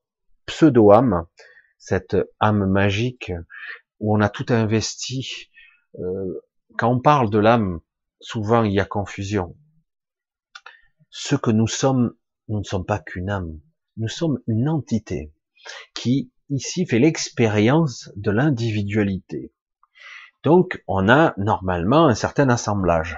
pseudo-âme, 0.45 1.25
cette 1.77 2.17
âme 2.39 2.65
magique 2.65 3.31
où 3.99 4.15
on 4.15 4.21
a 4.21 4.29
tout 4.29 4.45
investi. 4.49 5.49
Euh, 5.99 6.41
quand 6.77 6.89
on 6.89 6.99
parle 6.99 7.29
de 7.29 7.37
l'âme, 7.37 7.79
souvent 8.19 8.63
il 8.63 8.73
y 8.73 8.79
a 8.79 8.85
confusion. 8.85 9.55
Ce 11.09 11.35
que 11.35 11.51
nous 11.51 11.67
sommes, 11.67 12.15
nous 12.49 12.59
ne 12.59 12.63
sommes 12.63 12.85
pas 12.85 12.99
qu'une 12.99 13.29
âme, 13.29 13.59
nous 13.95 14.09
sommes 14.09 14.39
une 14.47 14.67
entité 14.67 15.33
qui 15.93 16.32
ici 16.49 16.85
fait 16.85 16.99
l'expérience 16.99 18.11
de 18.15 18.31
l'individualité. 18.31 19.51
Donc, 20.43 20.83
on 20.87 21.09
a 21.09 21.33
normalement 21.37 22.07
un 22.07 22.15
certain 22.15 22.49
assemblage. 22.49 23.17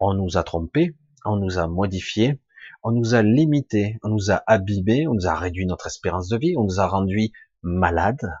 On 0.00 0.14
nous 0.14 0.36
a 0.36 0.42
trompé, 0.42 0.96
on 1.24 1.36
nous 1.36 1.58
a 1.58 1.68
modifié, 1.68 2.40
on 2.82 2.92
nous 2.92 3.14
a 3.14 3.22
limité, 3.22 3.98
on 4.02 4.08
nous 4.08 4.30
a 4.30 4.42
abîmé, 4.46 5.06
on 5.06 5.14
nous 5.14 5.26
a 5.26 5.34
réduit 5.34 5.66
notre 5.66 5.86
espérance 5.86 6.28
de 6.28 6.36
vie, 6.36 6.54
on 6.56 6.64
nous 6.64 6.80
a 6.80 6.86
rendu 6.86 7.30
malades, 7.62 8.32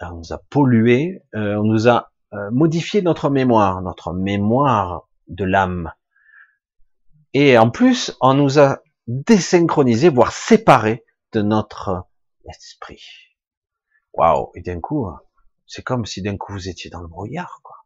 on 0.00 0.16
nous 0.16 0.32
a 0.32 0.38
pollué, 0.50 1.22
euh, 1.34 1.56
on 1.56 1.64
nous 1.64 1.88
a 1.88 2.10
euh, 2.32 2.50
modifié 2.50 3.02
notre 3.02 3.28
mémoire, 3.28 3.82
notre 3.82 4.12
mémoire 4.12 5.08
de 5.28 5.44
l'âme. 5.44 5.92
Et 7.34 7.58
en 7.58 7.70
plus, 7.70 8.16
on 8.20 8.34
nous 8.34 8.58
a 8.58 8.78
désynchronisé, 9.06 10.08
voire 10.08 10.32
séparé 10.32 11.04
de 11.32 11.42
notre 11.42 12.04
esprit. 12.48 13.02
Waouh 14.14 14.50
Et 14.54 14.62
d'un 14.62 14.80
coup, 14.80 15.08
c'est 15.66 15.82
comme 15.82 16.06
si 16.06 16.22
d'un 16.22 16.36
coup 16.36 16.52
vous 16.52 16.68
étiez 16.68 16.90
dans 16.90 17.00
le 17.00 17.08
brouillard, 17.08 17.60
quoi. 17.62 17.76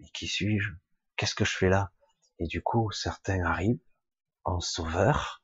Mais 0.00 0.08
qui 0.08 0.26
suis-je? 0.26 0.70
Qu'est-ce 1.16 1.34
que 1.34 1.44
je 1.44 1.56
fais 1.56 1.68
là? 1.68 1.90
Et 2.38 2.46
du 2.46 2.62
coup, 2.62 2.90
certains 2.90 3.44
arrivent 3.44 3.80
en 4.44 4.60
sauveur, 4.60 5.42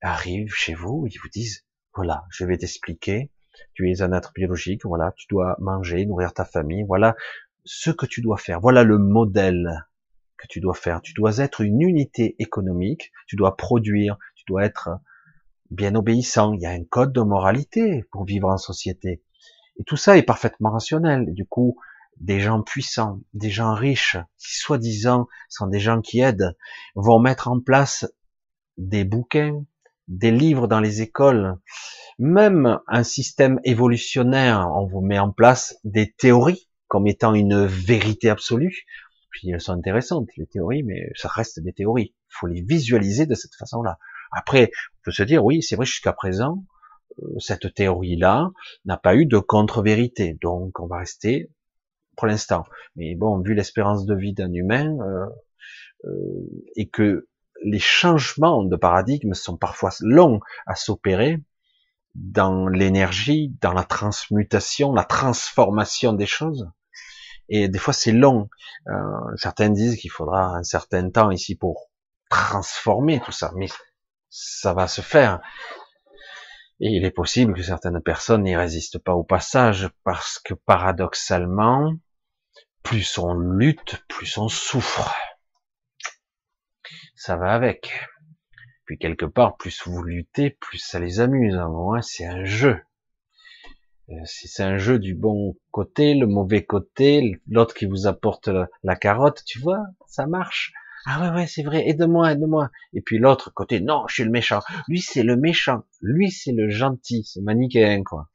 arrivent 0.00 0.54
chez 0.54 0.74
vous, 0.74 1.06
ils 1.10 1.18
vous 1.18 1.28
disent, 1.28 1.66
voilà, 1.94 2.24
je 2.30 2.44
vais 2.44 2.56
t'expliquer, 2.56 3.30
tu 3.74 3.90
es 3.90 4.02
un 4.02 4.12
être 4.12 4.32
biologique, 4.34 4.84
voilà, 4.84 5.12
tu 5.16 5.26
dois 5.28 5.56
manger, 5.58 6.06
nourrir 6.06 6.32
ta 6.32 6.44
famille, 6.44 6.84
voilà 6.84 7.14
ce 7.64 7.90
que 7.90 8.06
tu 8.06 8.22
dois 8.22 8.38
faire, 8.38 8.60
voilà 8.60 8.82
le 8.84 8.98
modèle 8.98 9.86
que 10.40 10.46
tu 10.48 10.60
dois 10.60 10.74
faire. 10.74 11.02
Tu 11.02 11.12
dois 11.12 11.38
être 11.38 11.60
une 11.60 11.82
unité 11.82 12.36
économique, 12.38 13.12
tu 13.26 13.36
dois 13.36 13.56
produire, 13.56 14.16
tu 14.34 14.44
dois 14.46 14.64
être 14.64 14.90
bien 15.70 15.94
obéissant. 15.94 16.52
Il 16.52 16.60
y 16.60 16.66
a 16.66 16.70
un 16.70 16.84
code 16.84 17.12
de 17.12 17.20
moralité 17.20 18.04
pour 18.10 18.24
vivre 18.24 18.48
en 18.48 18.56
société. 18.56 19.22
Et 19.78 19.84
tout 19.84 19.96
ça 19.96 20.16
est 20.16 20.22
parfaitement 20.22 20.70
rationnel. 20.70 21.32
du 21.32 21.46
coup, 21.46 21.76
des 22.18 22.40
gens 22.40 22.62
puissants, 22.62 23.20
des 23.32 23.50
gens 23.50 23.74
riches, 23.74 24.18
qui 24.38 24.56
soi-disant 24.56 25.26
sont 25.48 25.66
des 25.66 25.80
gens 25.80 26.02
qui 26.02 26.20
aident, 26.20 26.56
vont 26.94 27.18
mettre 27.18 27.48
en 27.48 27.60
place 27.60 28.06
des 28.76 29.04
bouquins, 29.04 29.64
des 30.08 30.30
livres 30.30 30.66
dans 30.66 30.80
les 30.80 31.00
écoles, 31.00 31.56
même 32.18 32.78
un 32.88 33.02
système 33.02 33.58
évolutionnaire, 33.64 34.68
on 34.74 34.86
vous 34.86 35.00
met 35.00 35.18
en 35.18 35.32
place 35.32 35.78
des 35.84 36.12
théories 36.12 36.68
comme 36.90 37.06
étant 37.06 37.32
une 37.34 37.64
vérité 37.64 38.28
absolue. 38.28 38.84
Puis 39.30 39.50
elles 39.50 39.60
sont 39.60 39.72
intéressantes, 39.72 40.28
les 40.36 40.46
théories, 40.46 40.82
mais 40.82 41.08
ça 41.14 41.28
reste 41.28 41.60
des 41.60 41.72
théories. 41.72 42.14
Il 42.28 42.32
faut 42.38 42.46
les 42.48 42.62
visualiser 42.62 43.26
de 43.26 43.34
cette 43.34 43.54
façon-là. 43.54 43.96
Après, 44.32 44.70
on 44.74 44.98
peut 45.04 45.12
se 45.12 45.22
dire, 45.22 45.44
oui, 45.44 45.62
c'est 45.62 45.76
vrai, 45.76 45.86
jusqu'à 45.86 46.12
présent, 46.12 46.64
euh, 47.22 47.38
cette 47.38 47.74
théorie-là 47.74 48.50
n'a 48.84 48.96
pas 48.96 49.14
eu 49.14 49.26
de 49.26 49.38
contre-vérité. 49.38 50.38
Donc, 50.40 50.80
on 50.80 50.86
va 50.86 50.98
rester 50.98 51.50
pour 52.16 52.26
l'instant. 52.26 52.64
Mais 52.96 53.14
bon, 53.14 53.40
vu 53.40 53.54
l'espérance 53.54 54.04
de 54.04 54.14
vie 54.14 54.34
d'un 54.34 54.52
humain, 54.52 54.96
euh, 55.00 55.26
euh, 56.04 56.64
et 56.76 56.88
que 56.88 57.28
les 57.62 57.78
changements 57.78 58.62
de 58.62 58.76
paradigme 58.76 59.34
sont 59.34 59.56
parfois 59.56 59.90
longs 60.00 60.40
à 60.66 60.74
s'opérer 60.74 61.42
dans 62.14 62.68
l'énergie, 62.68 63.54
dans 63.60 63.72
la 63.72 63.84
transmutation, 63.84 64.92
la 64.92 65.04
transformation 65.04 66.12
des 66.12 66.26
choses. 66.26 66.70
Et 67.48 67.68
des 67.68 67.78
fois, 67.78 67.92
c'est 67.92 68.12
long. 68.12 68.48
Euh, 68.88 68.92
certains 69.36 69.68
disent 69.70 69.96
qu'il 69.96 70.10
faudra 70.10 70.56
un 70.56 70.62
certain 70.62 71.10
temps 71.10 71.30
ici 71.30 71.54
pour 71.54 71.90
transformer 72.30 73.20
tout 73.20 73.32
ça, 73.32 73.52
mais 73.56 73.66
ça 74.30 74.72
va 74.72 74.88
se 74.88 75.02
faire. 75.02 75.40
Et 76.80 76.88
il 76.88 77.04
est 77.04 77.10
possible 77.10 77.52
que 77.52 77.62
certaines 77.62 78.00
personnes 78.00 78.44
n'y 78.44 78.56
résistent 78.56 78.98
pas 78.98 79.12
au 79.12 79.24
passage, 79.24 79.90
parce 80.04 80.38
que 80.38 80.54
paradoxalement, 80.54 81.92
plus 82.82 83.18
on 83.18 83.34
lutte, 83.34 84.02
plus 84.08 84.38
on 84.38 84.48
souffre 84.48 85.14
ça 87.20 87.36
va 87.36 87.52
avec. 87.52 88.08
Puis 88.86 88.96
quelque 88.96 89.26
part, 89.26 89.58
plus 89.58 89.86
vous 89.86 90.02
luttez, 90.02 90.50
plus 90.50 90.78
ça 90.78 90.98
les 90.98 91.20
amuse. 91.20 91.54
À 91.54 91.64
un 91.64 92.00
c'est 92.00 92.24
un 92.24 92.44
jeu. 92.44 92.80
Euh, 94.08 94.14
si 94.24 94.48
c'est 94.48 94.62
un 94.62 94.78
jeu 94.78 94.98
du 94.98 95.14
bon 95.14 95.54
côté, 95.70 96.14
le 96.14 96.26
mauvais 96.26 96.64
côté, 96.64 97.38
l'autre 97.46 97.74
qui 97.74 97.84
vous 97.84 98.06
apporte 98.06 98.48
la, 98.82 98.96
carotte, 98.96 99.44
tu 99.44 99.60
vois, 99.60 99.84
ça 100.08 100.26
marche. 100.26 100.72
Ah 101.06 101.20
ouais, 101.22 101.34
ouais, 101.34 101.46
c'est 101.46 101.62
vrai, 101.62 101.88
aide-moi, 101.88 102.32
aide-moi. 102.32 102.70
Et 102.92 103.00
puis 103.00 103.18
l'autre 103.18 103.50
côté, 103.52 103.80
non, 103.80 104.06
je 104.08 104.14
suis 104.14 104.24
le 104.24 104.30
méchant. 104.30 104.60
Lui, 104.88 105.00
c'est 105.00 105.22
le 105.22 105.36
méchant. 105.36 105.84
Lui, 106.00 106.30
c'est 106.30 106.52
le 106.52 106.68
gentil. 106.68 107.24
C'est 107.24 107.40
manichéen, 107.40 108.02
quoi. 108.02 108.30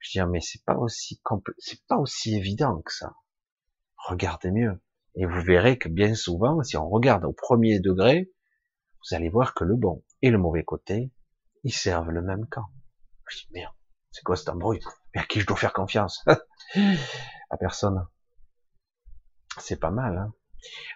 Je 0.00 0.10
dis, 0.12 0.26
mais 0.30 0.40
c'est 0.40 0.64
pas 0.64 0.76
aussi 0.76 1.20
c'est 1.58 1.84
pas 1.86 1.96
aussi 1.96 2.36
évident 2.36 2.82
que 2.82 2.92
ça. 2.92 3.14
Regardez 3.96 4.50
mieux. 4.50 4.80
Et 5.14 5.26
vous 5.26 5.42
verrez 5.42 5.78
que 5.78 5.88
bien 5.88 6.14
souvent, 6.14 6.62
si 6.62 6.76
on 6.76 6.88
regarde 6.88 7.24
au 7.24 7.32
premier 7.32 7.80
degré, 7.80 8.30
vous 9.02 9.16
allez 9.16 9.28
voir 9.28 9.54
que 9.54 9.64
le 9.64 9.76
bon 9.76 10.04
et 10.22 10.30
le 10.30 10.38
mauvais 10.38 10.64
côté, 10.64 11.12
ils 11.64 11.72
servent 11.72 12.10
le 12.10 12.22
même 12.22 12.46
camp. 12.48 12.66
Je 13.28 13.38
dis, 13.38 13.48
merde, 13.52 13.74
c'est 14.10 14.22
quoi 14.22 14.36
cet 14.36 14.48
embrouille? 14.48 14.80
Mais 15.14 15.20
à 15.20 15.24
qui 15.24 15.40
je 15.40 15.46
dois 15.46 15.56
faire 15.56 15.72
confiance? 15.72 16.24
À 17.50 17.56
personne. 17.56 18.06
C'est 19.56 19.80
pas 19.80 19.90
mal. 19.90 20.18
Hein 20.18 20.34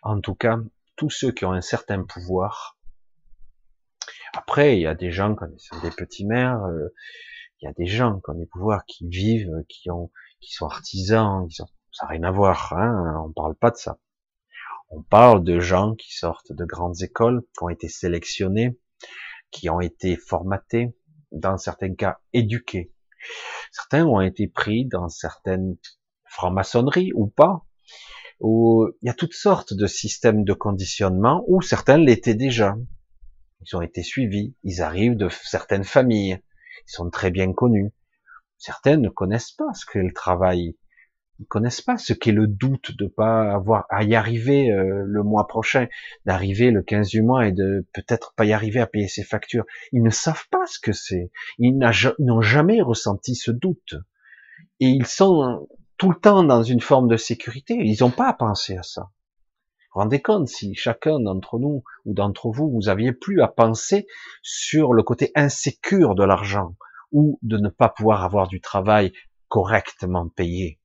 en 0.03 0.21
tout 0.21 0.35
cas, 0.35 0.59
tous 1.03 1.11
ceux 1.11 1.33
qui 1.33 1.45
ont 1.45 1.53
un 1.53 1.61
certain 1.61 2.05
pouvoir. 2.05 2.79
Après, 4.35 4.77
il 4.77 4.83
y 4.83 4.87
a 4.87 4.95
des 4.95 5.11
gens 5.11 5.35
qui 5.35 5.81
des 5.81 5.91
petits 5.91 6.25
maires, 6.25 6.63
euh, 6.63 6.95
il 7.61 7.65
y 7.65 7.69
a 7.69 7.73
des 7.73 7.87
gens 7.87 8.21
qui 8.21 8.31
ont 8.31 8.35
des 8.35 8.47
pouvoirs, 8.47 8.85
qui 8.87 9.09
vivent, 9.09 9.51
qui 9.69 9.91
ont, 9.91 10.13
qui 10.41 10.53
sont 10.53 10.67
artisans, 10.67 11.49
ça 11.51 11.67
n'a 12.03 12.09
rien 12.09 12.23
à 12.23 12.31
voir. 12.31 12.73
Hein 12.75 13.21
on 13.27 13.33
parle 13.33 13.57
pas 13.57 13.73
de 13.73 13.77
ça. 13.77 13.99
On 14.91 15.03
parle 15.03 15.43
de 15.43 15.59
gens 15.59 15.97
qui 15.97 16.15
sortent 16.15 16.53
de 16.53 16.65
grandes 16.65 17.03
écoles, 17.03 17.43
qui 17.53 17.65
ont 17.65 17.69
été 17.69 17.89
sélectionnés, 17.89 18.79
qui 19.51 19.71
ont 19.71 19.81
été 19.81 20.17
formatés, 20.17 20.97
dans 21.33 21.59
certains 21.59 21.97
cas 21.97 22.21
éduqués. 22.33 22.93
Certains 23.73 24.07
ont 24.07 24.21
été 24.21 24.47
pris 24.47 24.87
dans 24.87 25.09
certaines 25.09 25.77
franc-maçonneries 26.27 27.11
ou 27.15 27.27
pas, 27.27 27.67
où 28.43 28.89
il 29.01 29.07
y 29.07 29.11
a 29.11 29.15
toutes 29.15 29.35
sortes 29.35 29.73
de 29.73 29.87
systèmes 29.87 30.45
de 30.45 30.53
conditionnement, 30.53 31.45
où 31.49 31.63
certains 31.63 31.97
l'étaient 31.97 32.35
déjà. 32.35 32.77
Ils 33.63 33.77
ont 33.77 33.81
été 33.81 34.03
suivis, 34.03 34.55
ils 34.65 34.83
arrivent 34.83 35.17
de 35.17 35.29
certaines 35.31 35.85
familles, 35.85 36.41
ils 36.87 36.93
sont 36.93 37.09
très 37.09 37.31
bien 37.31 37.53
connus. 37.53 37.93
Certains 38.59 38.99
ne 38.99 39.09
connaissent 39.09 39.53
pas 39.53 39.73
ce 39.75 39.87
qu'est 39.87 40.03
le 40.03 40.13
travail 40.13 40.77
ils 41.43 41.47
connaissent 41.47 41.81
pas 41.81 41.99
ce 41.99 42.13
qu'est 42.13 42.33
le 42.33 42.47
doute 42.47 42.97
de 42.97 43.07
pas 43.07 43.53
avoir 43.53 43.87
à 43.91 44.05
y 44.05 44.15
arriver 44.15 44.71
euh, 44.71 45.03
le 45.05 45.23
mois 45.25 45.49
prochain, 45.49 45.89
d'arriver 46.25 46.71
le 46.71 46.83
15 46.83 47.09
du 47.09 47.23
mois 47.23 47.49
et 47.49 47.53
de 47.53 47.87
peut-être 47.93 48.33
pas 48.37 48.45
y 48.45 48.53
arriver 48.53 48.79
à 48.79 48.87
payer 48.87 49.09
ses 49.09 49.25
factures. 49.25 49.65
Ils 49.91 50.03
ne 50.03 50.11
savent 50.11 50.47
pas 50.51 50.67
ce 50.67 50.79
que 50.79 50.93
c'est. 50.93 51.33
Ils 51.59 51.77
n'ont 52.21 52.41
jamais 52.43 52.81
ressenti 52.81 53.35
ce 53.35 53.51
doute. 53.51 53.97
Et 54.79 54.87
ils 54.87 55.07
sont 55.07 55.69
tout 56.03 56.11
le 56.11 56.19
temps 56.19 56.43
dans 56.43 56.65
une 56.65 56.81
forme 56.81 57.07
de 57.07 57.17
sécurité. 57.17 57.77
Ils 57.79 57.99
n'ont 58.01 58.11
pas 58.11 58.27
à 58.29 58.33
penser 58.33 58.77
à 58.77 58.83
ça. 58.83 59.13
Rendez 59.93 60.21
compte 60.21 60.49
si 60.49 60.75
chacun 60.75 61.21
d'entre 61.21 61.61
nous 61.61 61.85
ou 62.05 62.13
d'entre 62.13 62.51
vous, 62.51 62.69
vous 62.73 62.89
aviez 62.89 63.13
plus 63.13 63.41
à 63.41 63.47
penser 63.47 64.09
sur 64.43 64.95
le 64.95 65.05
côté 65.05 65.31
insécure 65.37 66.17
de 66.17 66.25
l'argent 66.25 66.75
ou 67.13 67.39
de 67.43 67.57
ne 67.57 67.69
pas 67.69 67.89
pouvoir 67.89 68.25
avoir 68.25 68.49
du 68.49 68.61
travail 68.61 69.13
correctement 69.47 70.29
payé 70.29 70.81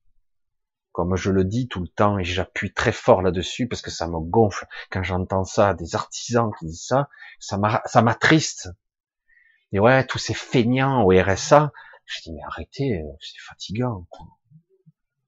comme 0.92 1.16
je 1.16 1.32
le 1.32 1.44
dis 1.44 1.66
tout 1.66 1.80
le 1.80 1.88
temps 1.88 2.18
et 2.18 2.24
j'appuie 2.24 2.72
très 2.72 2.92
fort 2.92 3.20
là-dessus 3.20 3.66
parce 3.66 3.82
que 3.82 3.90
ça 3.90 4.06
me 4.06 4.20
gonfle 4.20 4.66
quand 4.90 5.02
j'entends 5.02 5.44
ça, 5.44 5.74
des 5.74 5.96
artisans 5.96 6.50
qui 6.58 6.66
disent 6.66 6.86
ça, 6.86 7.08
ça 7.40 8.02
m'attriste. 8.02 8.68
Et 9.72 9.80
ouais, 9.80 10.06
tous 10.06 10.18
ces 10.18 10.34
feignants 10.34 11.04
au 11.04 11.10
RSA, 11.10 11.72
je 12.04 12.22
dis 12.22 12.32
mais 12.32 12.42
arrêtez, 12.46 13.00
euh, 13.00 13.16
c'est 13.20 13.40
fatigant. 13.40 14.06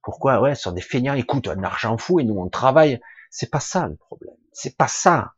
Pourquoi 0.03 0.40
Ouais, 0.40 0.55
sont 0.55 0.72
des 0.72 0.80
feignants, 0.80 1.14
écoute, 1.14 1.48
un 1.48 1.62
argent 1.62 1.96
fou 1.98 2.20
et 2.20 2.24
nous 2.24 2.38
on 2.38 2.48
travaille. 2.48 3.01
C'est 3.30 3.51
pas 3.51 3.61
ça 3.61 3.86
le 3.86 3.96
problème. 3.96 4.34
C'est 4.53 4.76
pas 4.76 4.88
ça. 4.88 5.34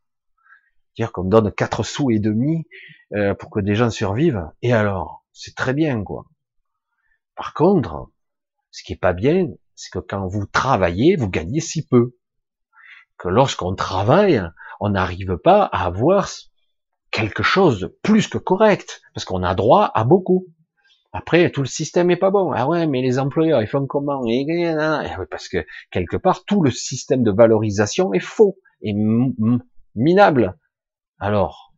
Dire 0.95 1.11
qu'on 1.11 1.23
donne 1.23 1.51
quatre 1.51 1.83
sous 1.83 2.11
et 2.11 2.19
demi 2.19 2.67
euh, 3.13 3.33
pour 3.33 3.49
que 3.49 3.59
des 3.59 3.75
gens 3.75 3.89
survivent. 3.89 4.49
Et 4.61 4.73
alors, 4.73 5.25
c'est 5.31 5.55
très 5.55 5.73
bien 5.73 6.03
quoi. 6.03 6.25
Par 7.35 7.53
contre, 7.53 8.09
ce 8.71 8.83
qui 8.83 8.93
est 8.93 8.97
pas 8.97 9.13
bien, 9.13 9.47
c'est 9.75 9.91
que 9.91 9.99
quand 9.99 10.27
vous 10.27 10.45
travaillez, 10.45 11.15
vous 11.15 11.29
gagnez 11.29 11.61
si 11.61 11.85
peu. 11.85 12.15
Que 13.17 13.29
lorsqu'on 13.29 13.75
travaille, 13.75 14.43
on 14.79 14.89
n'arrive 14.89 15.37
pas 15.37 15.63
à 15.65 15.85
avoir 15.85 16.27
quelque 17.11 17.43
chose 17.43 17.79
de 17.79 17.87
plus 17.87 18.27
que 18.27 18.37
correct, 18.37 19.01
parce 19.13 19.25
qu'on 19.25 19.43
a 19.43 19.55
droit 19.55 19.91
à 19.93 20.03
beaucoup. 20.03 20.47
Après, 21.13 21.51
tout 21.51 21.61
le 21.61 21.67
système 21.67 22.09
est 22.09 22.17
pas 22.17 22.31
bon. 22.31 22.51
Ah 22.51 22.67
ouais, 22.67 22.87
mais 22.87 23.01
les 23.03 23.19
employeurs, 23.19 23.61
ils 23.61 23.67
font 23.67 23.85
comment? 23.85 24.25
Et 24.27 24.45
Parce 25.29 25.47
que 25.47 25.65
quelque 25.91 26.17
part, 26.17 26.43
tout 26.43 26.63
le 26.63 26.71
système 26.71 27.23
de 27.23 27.31
valorisation 27.31 28.13
est 28.13 28.19
faux 28.19 28.57
et 28.81 28.93
minable. 29.95 30.57
Alors, 31.19 31.73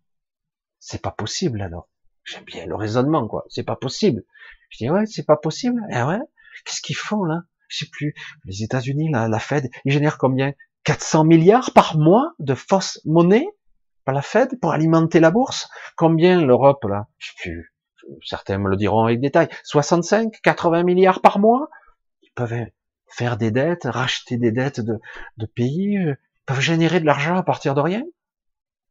c'est 0.80 1.02
pas 1.02 1.12
possible 1.12 1.62
alors. 1.62 1.90
J'aime 2.24 2.46
bien 2.46 2.66
le 2.66 2.76
raisonnement, 2.76 3.28
quoi. 3.28 3.46
C'est 3.50 3.66
pas 3.66 3.76
possible. 3.76 4.24
Je 4.70 4.78
dis 4.78 4.90
ouais, 4.90 5.06
c'est 5.06 5.26
pas 5.26 5.38
possible. 5.38 5.82
Ah 5.92 6.08
ouais, 6.08 6.20
qu'est-ce 6.66 6.82
qu'ils 6.82 6.96
font 6.96 7.24
là? 7.24 7.42
Je 7.68 7.80
sais 7.80 7.90
plus, 7.92 8.16
les 8.46 8.64
États-Unis, 8.64 9.12
la, 9.12 9.28
la 9.28 9.40
Fed, 9.40 9.70
ils 9.84 9.92
génèrent 9.92 10.18
combien? 10.18 10.54
400 10.86 11.26
milliards 11.26 11.72
par 11.74 11.98
mois 11.98 12.34
de 12.40 12.54
fausses 12.56 13.02
monnaies 13.06 13.48
par 14.06 14.16
la 14.16 14.22
Fed 14.22 14.60
pour 14.62 14.72
alimenter 14.72 15.20
la 15.20 15.32
bourse? 15.32 15.68
Combien 15.98 16.46
l'Europe 16.46 16.84
là? 16.86 17.08
Je 17.18 17.28
sais 17.28 17.34
plus. 17.42 17.75
Certains 18.24 18.58
me 18.58 18.70
le 18.70 18.76
diront 18.76 19.04
avec 19.04 19.20
détail. 19.20 19.50
65, 19.64 20.42
80 20.42 20.84
milliards 20.84 21.22
par 21.22 21.40
mois 21.40 21.70
Ils 22.22 22.32
peuvent 22.36 22.54
faire 23.08 23.38
des 23.38 23.52
dettes, 23.52 23.86
racheter 23.86 24.38
des 24.38 24.52
dettes 24.52 24.82
de, 24.82 25.00
de 25.38 25.46
pays, 25.46 25.94
ils 25.94 26.18
peuvent 26.46 26.60
générer 26.60 27.00
de 27.00 27.06
l'argent 27.06 27.36
à 27.36 27.44
partir 27.44 27.76
de 27.76 27.82
rien. 27.82 28.04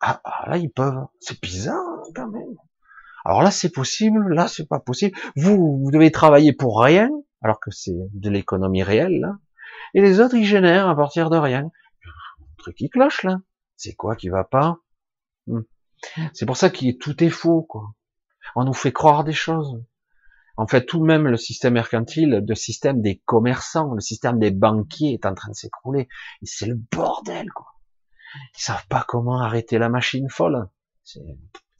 Ah, 0.00 0.20
ah 0.24 0.48
là, 0.48 0.58
ils 0.58 0.70
peuvent. 0.70 1.06
C'est 1.20 1.40
bizarre 1.40 2.02
quand 2.14 2.28
même. 2.28 2.56
Alors 3.24 3.42
là, 3.42 3.50
c'est 3.50 3.70
possible, 3.70 4.34
là, 4.34 4.48
c'est 4.48 4.68
pas 4.68 4.80
possible. 4.80 5.16
Vous, 5.36 5.80
vous 5.82 5.90
devez 5.90 6.10
travailler 6.10 6.52
pour 6.52 6.82
rien, 6.82 7.08
alors 7.42 7.58
que 7.58 7.70
c'est 7.70 7.96
de 8.12 8.30
l'économie 8.30 8.82
réelle, 8.82 9.20
là. 9.20 9.38
Et 9.94 10.00
les 10.00 10.20
autres, 10.20 10.34
ils 10.34 10.44
génèrent 10.44 10.88
à 10.88 10.96
partir 10.96 11.30
de 11.30 11.36
rien. 11.36 11.70
Truc 12.58 12.76
qui 12.76 12.90
cloche, 12.90 13.22
là. 13.22 13.38
C'est 13.76 13.94
quoi 13.94 14.16
qui 14.16 14.28
va 14.28 14.44
pas? 14.44 14.78
Hmm. 15.46 15.62
C'est 16.32 16.46
pour 16.46 16.56
ça 16.56 16.68
que 16.68 16.92
tout 16.98 17.22
est 17.24 17.30
faux, 17.30 17.62
quoi. 17.62 17.94
On 18.56 18.64
nous 18.64 18.72
fait 18.72 18.92
croire 18.92 19.24
des 19.24 19.32
choses. 19.32 19.82
En 20.56 20.66
fait, 20.66 20.86
tout 20.86 20.98
de 21.00 21.04
même 21.04 21.26
le 21.26 21.36
système 21.36 21.74
mercantile, 21.74 22.44
le 22.46 22.54
système 22.54 23.02
des 23.02 23.20
commerçants, 23.24 23.92
le 23.94 24.00
système 24.00 24.38
des 24.38 24.52
banquiers 24.52 25.14
est 25.14 25.26
en 25.26 25.34
train 25.34 25.50
de 25.50 25.56
s'écrouler. 25.56 26.08
C'est 26.42 26.66
le 26.66 26.80
bordel, 26.92 27.50
quoi. 27.50 27.66
Ils 28.56 28.62
savent 28.62 28.86
pas 28.88 29.04
comment 29.06 29.40
arrêter 29.40 29.78
la 29.78 29.88
machine 29.88 30.28
folle 30.28 30.68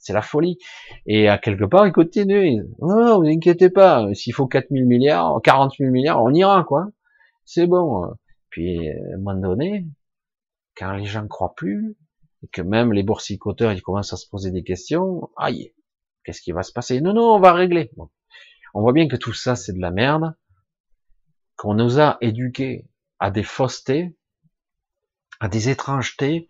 c'est 0.05 0.13
la 0.13 0.21
folie. 0.21 0.59
Et 1.07 1.27
à 1.27 1.37
quelque 1.39 1.65
part, 1.65 1.87
ils 1.87 1.91
continuent. 1.91 2.63
Oh, 2.79 3.17
vous 3.17 3.27
inquiétez 3.27 3.71
pas, 3.71 4.13
s'il 4.13 4.33
faut 4.33 4.47
4 4.47 4.67
000 4.69 4.85
milliards, 4.85 5.41
40 5.43 5.73
000 5.79 5.91
milliards, 5.91 6.23
on 6.23 6.31
ira, 6.31 6.63
quoi. 6.63 6.87
C'est 7.43 7.65
bon. 7.65 8.13
Puis, 8.49 8.87
à 8.87 8.93
un 9.15 9.17
moment 9.17 9.39
donné, 9.39 9.87
quand 10.77 10.91
les 10.93 11.05
gens 11.05 11.27
croient 11.27 11.55
plus, 11.55 11.95
et 12.43 12.47
que 12.47 12.61
même 12.61 12.93
les 12.93 13.01
boursicoteurs, 13.01 13.71
ils 13.73 13.81
commencent 13.81 14.13
à 14.13 14.17
se 14.17 14.29
poser 14.29 14.51
des 14.51 14.63
questions, 14.63 15.29
aïe, 15.37 15.73
qu'est-ce 16.25 16.41
qui 16.41 16.51
va 16.51 16.63
se 16.63 16.73
passer? 16.73 17.01
Non, 17.01 17.13
non, 17.13 17.35
on 17.35 17.39
va 17.39 17.53
régler. 17.53 17.91
On 18.73 18.81
voit 18.81 18.93
bien 18.93 19.07
que 19.07 19.15
tout 19.15 19.33
ça, 19.33 19.55
c'est 19.55 19.73
de 19.73 19.79
la 19.79 19.91
merde, 19.91 20.35
qu'on 21.55 21.73
nous 21.73 21.99
a 21.99 22.17
éduqués 22.21 22.89
à 23.19 23.31
des 23.31 23.43
faussetés, 23.43 24.17
à 25.39 25.47
des 25.47 25.69
étrangetés, 25.69 26.47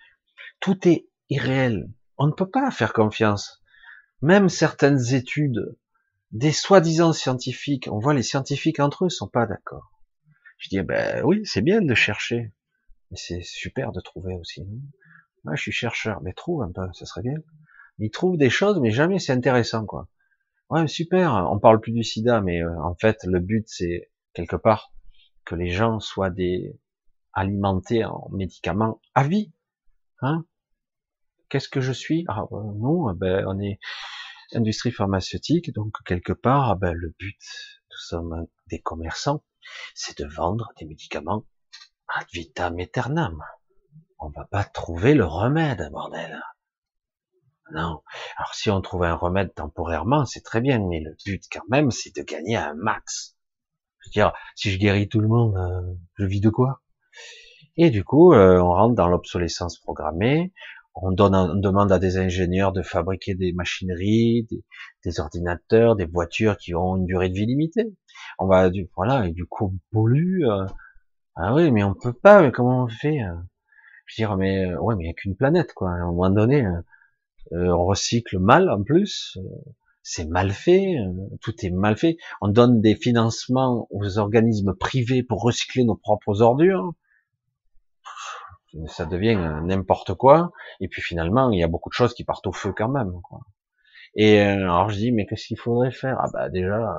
tout 0.60 0.88
est 0.88 1.08
irréel. 1.30 1.88
On 2.18 2.28
ne 2.28 2.32
peut 2.32 2.50
pas 2.50 2.72
faire 2.72 2.94
confiance. 2.94 3.62
Même 4.22 4.50
certaines 4.50 5.14
études, 5.14 5.78
des 6.32 6.52
soi-disant 6.52 7.14
scientifiques, 7.14 7.88
on 7.92 8.00
voit 8.00 8.14
les 8.14 8.24
scientifiques 8.24 8.80
entre 8.80 9.06
eux 9.06 9.10
sont 9.10 9.28
pas 9.28 9.46
d'accord. 9.46 9.92
Je 10.58 10.70
dis, 10.70 10.82
ben 10.82 11.24
oui, 11.24 11.42
c'est 11.44 11.62
bien 11.62 11.82
de 11.82 11.94
chercher, 11.94 12.54
mais 13.12 13.18
c'est 13.18 13.44
super 13.44 13.92
de 13.92 14.02
trouver 14.02 14.34
aussi. 14.36 14.66
Moi, 15.44 15.56
je 15.56 15.62
suis 15.62 15.72
chercheur, 15.72 16.22
mais 16.24 16.34
trouve 16.34 16.64
un 16.64 16.72
peu, 16.72 16.82
ça 16.94 17.06
serait 17.06 17.22
bien. 17.22 17.38
Ils 18.00 18.12
trouvent 18.12 18.38
des 18.38 18.50
choses, 18.50 18.80
mais 18.80 18.92
jamais 18.92 19.20
c'est 19.20 19.34
intéressant, 19.34 19.86
quoi. 19.86 20.08
Ouais, 20.70 20.88
super. 20.88 21.48
On 21.52 21.60
parle 21.60 21.80
plus 21.80 21.92
du 21.92 22.04
SIDA, 22.04 22.42
mais 22.42 22.62
euh, 22.62 22.82
en 22.82 22.96
fait, 22.96 23.24
le 23.24 23.40
but, 23.40 23.66
c'est 23.68 24.12
quelque 24.34 24.56
part 24.56 24.92
que 25.46 25.56
les 25.56 25.70
gens 25.70 26.00
soient 26.00 26.32
des 26.32 26.80
alimentés 27.34 28.04
en 28.04 28.28
médicaments 28.32 29.00
à 29.14 29.24
vie. 29.24 29.54
Hein 30.22 30.46
Qu'est-ce 31.50 31.70
que 31.70 31.82
je 31.82 31.92
suis? 31.92 32.26
Ah 32.28 32.46
euh, 32.52 32.74
non, 32.76 33.14
ben 33.14 33.46
on 33.48 33.60
est 33.60 33.80
industrie 34.54 34.92
pharmaceutique, 34.92 35.74
donc 35.74 35.94
quelque 36.06 36.34
part, 36.34 36.72
ah 36.72 36.76
ben, 36.76 36.94
le 36.94 37.14
but, 37.20 37.40
nous 37.92 37.98
sommes 37.98 38.48
des 38.68 38.80
commerçants, 38.80 39.44
c'est 39.94 40.18
de 40.20 40.26
vendre 40.26 40.72
des 40.80 40.86
médicaments 40.86 41.46
ad 42.08 42.28
vitam 42.34 42.80
aeternam. 42.80 43.44
On 44.20 44.30
va 44.30 44.46
pas 44.46 44.64
trouver 44.64 45.14
le 45.14 45.26
remède, 45.26 45.90
bordel. 45.92 46.42
Non. 47.72 48.02
Alors 48.38 48.54
si 48.54 48.70
on 48.70 48.82
trouve 48.82 49.04
un 49.04 49.16
remède 49.16 49.54
temporairement, 49.54 50.26
c'est 50.26 50.42
très 50.42 50.62
bien, 50.62 50.80
mais 50.88 51.00
le 51.00 51.16
but 51.26 51.44
quand 51.52 51.68
même, 51.70 51.90
c'est 51.92 52.16
de 52.16 52.22
gagner 52.22 52.56
un 52.58 52.76
max. 52.76 53.36
Je 54.00 54.10
veux 54.10 54.12
dire, 54.12 54.34
si 54.56 54.72
je 54.72 54.78
guéris 54.78 55.10
tout 55.10 55.20
le 55.20 55.28
monde, 55.28 55.58
euh, 55.58 55.94
je 56.16 56.26
vis 56.26 56.42
de 56.42 56.50
quoi? 56.50 56.82
Et 57.78 57.90
du 57.90 58.04
coup, 58.04 58.34
euh, 58.34 58.60
on 58.60 58.70
rentre 58.70 58.96
dans 58.96 59.08
l'obsolescence 59.08 59.80
programmée. 59.80 60.54
On, 60.96 61.12
donne, 61.12 61.36
on 61.36 61.56
demande 61.56 61.92
à 61.92 62.00
des 62.00 62.18
ingénieurs 62.18 62.72
de 62.72 62.82
fabriquer 62.82 63.36
des 63.36 63.52
machineries, 63.52 64.48
des, 65.04 65.20
ordinateurs, 65.20 65.96
des 65.96 66.06
voitures 66.06 66.58
qui 66.58 66.74
ont 66.76 66.96
une 66.96 67.06
durée 67.06 67.30
de 67.30 67.34
vie 67.34 67.48
limitée. 67.48 67.94
On 68.40 68.48
va, 68.48 68.70
du, 68.70 68.90
voilà, 68.96 69.28
et 69.28 69.32
du 69.34 69.46
coup, 69.46 69.74
on 69.74 69.80
pollue. 69.92 70.44
Euh. 70.46 70.66
ah 71.36 71.54
oui, 71.54 71.72
mais 71.72 71.84
on 71.84 71.96
peut 71.96 72.14
pas. 72.14 72.42
Mais 72.42 72.52
comment 72.52 72.84
on 72.84 72.88
fait 72.88 73.18
Je 74.06 74.24
veux 74.24 74.28
dire, 74.28 74.38
mais 74.38 74.74
ouais, 74.76 74.96
mais 74.96 75.06
il 75.06 75.08
n'y 75.08 75.12
a 75.12 75.14
qu'une 75.14 75.36
planète, 75.36 75.74
quoi. 75.74 75.90
À 75.90 75.94
un 75.96 76.06
moment 76.06 76.30
donné 76.30 76.66
euh, 77.54 77.70
on 77.70 77.86
recycle 77.86 78.40
mal 78.40 78.70
en 78.70 78.84
plus, 78.84 79.38
euh, 79.38 79.72
c'est 80.04 80.26
mal 80.26 80.52
fait, 80.52 80.98
euh, 80.98 81.12
tout 81.42 81.54
est 81.66 81.70
mal 81.70 81.98
fait. 81.98 82.18
On 82.42 82.48
donne 82.48 82.82
des 82.82 82.96
financements 82.96 83.88
aux 83.92 84.18
organismes 84.18 84.76
privés 84.76 85.24
pour 85.24 85.42
recycler 85.42 85.84
nos 85.84 85.96
propres 85.96 86.42
ordures. 86.42 86.94
Ça 88.88 89.06
devient 89.06 89.36
n'importe 89.64 90.16
quoi. 90.16 90.52
Et 90.82 90.88
puis 90.88 91.02
finalement, 91.02 91.50
il 91.50 91.60
y 91.60 91.64
a 91.64 91.68
beaucoup 91.68 91.90
de 91.90 91.94
choses 91.94 92.14
qui 92.14 92.26
partent 92.26 92.48
au 92.48 92.52
feu 92.52 92.74
quand 92.76 92.90
même. 92.90 93.14
Quoi. 93.24 93.40
Et 94.16 94.40
alors 94.40 94.90
je 94.90 94.98
dis, 94.98 95.12
mais 95.12 95.26
qu'est-ce 95.26 95.48
qu'il 95.48 95.60
faudrait 95.60 95.92
faire? 95.92 96.18
Ah 96.20 96.28
bah 96.34 96.50
déjà, 96.50 96.94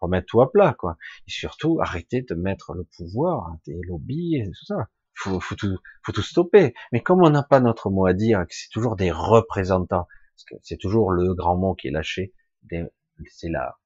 remettre 0.00 0.26
tout 0.26 0.40
à 0.40 0.50
plat, 0.50 0.74
quoi. 0.78 0.96
Et 1.26 1.30
surtout, 1.30 1.78
arrêter 1.80 2.22
de 2.22 2.34
mettre 2.34 2.74
le 2.74 2.84
pouvoir 2.96 3.56
des 3.66 3.78
lobbies 3.86 4.36
et 4.36 4.46
tout 4.46 4.64
ça 4.66 4.88
faut, 5.14 5.40
faut 5.40 5.54
tout, 5.54 5.78
faut 6.02 6.12
tout 6.12 6.22
stopper. 6.22 6.74
Mais 6.92 7.00
comme 7.00 7.22
on 7.22 7.30
n'a 7.30 7.42
pas 7.42 7.60
notre 7.60 7.90
mot 7.90 8.06
à 8.06 8.12
dire, 8.12 8.40
que 8.40 8.54
c'est 8.54 8.70
toujours 8.70 8.96
des 8.96 9.10
représentants, 9.10 10.06
parce 10.34 10.44
que 10.44 10.54
c'est 10.62 10.78
toujours 10.78 11.12
le 11.12 11.34
grand 11.34 11.56
mot 11.56 11.74
qui 11.74 11.88
est 11.88 11.92
lâché, 11.92 12.34
c'est 12.70 13.48
la, 13.48 13.78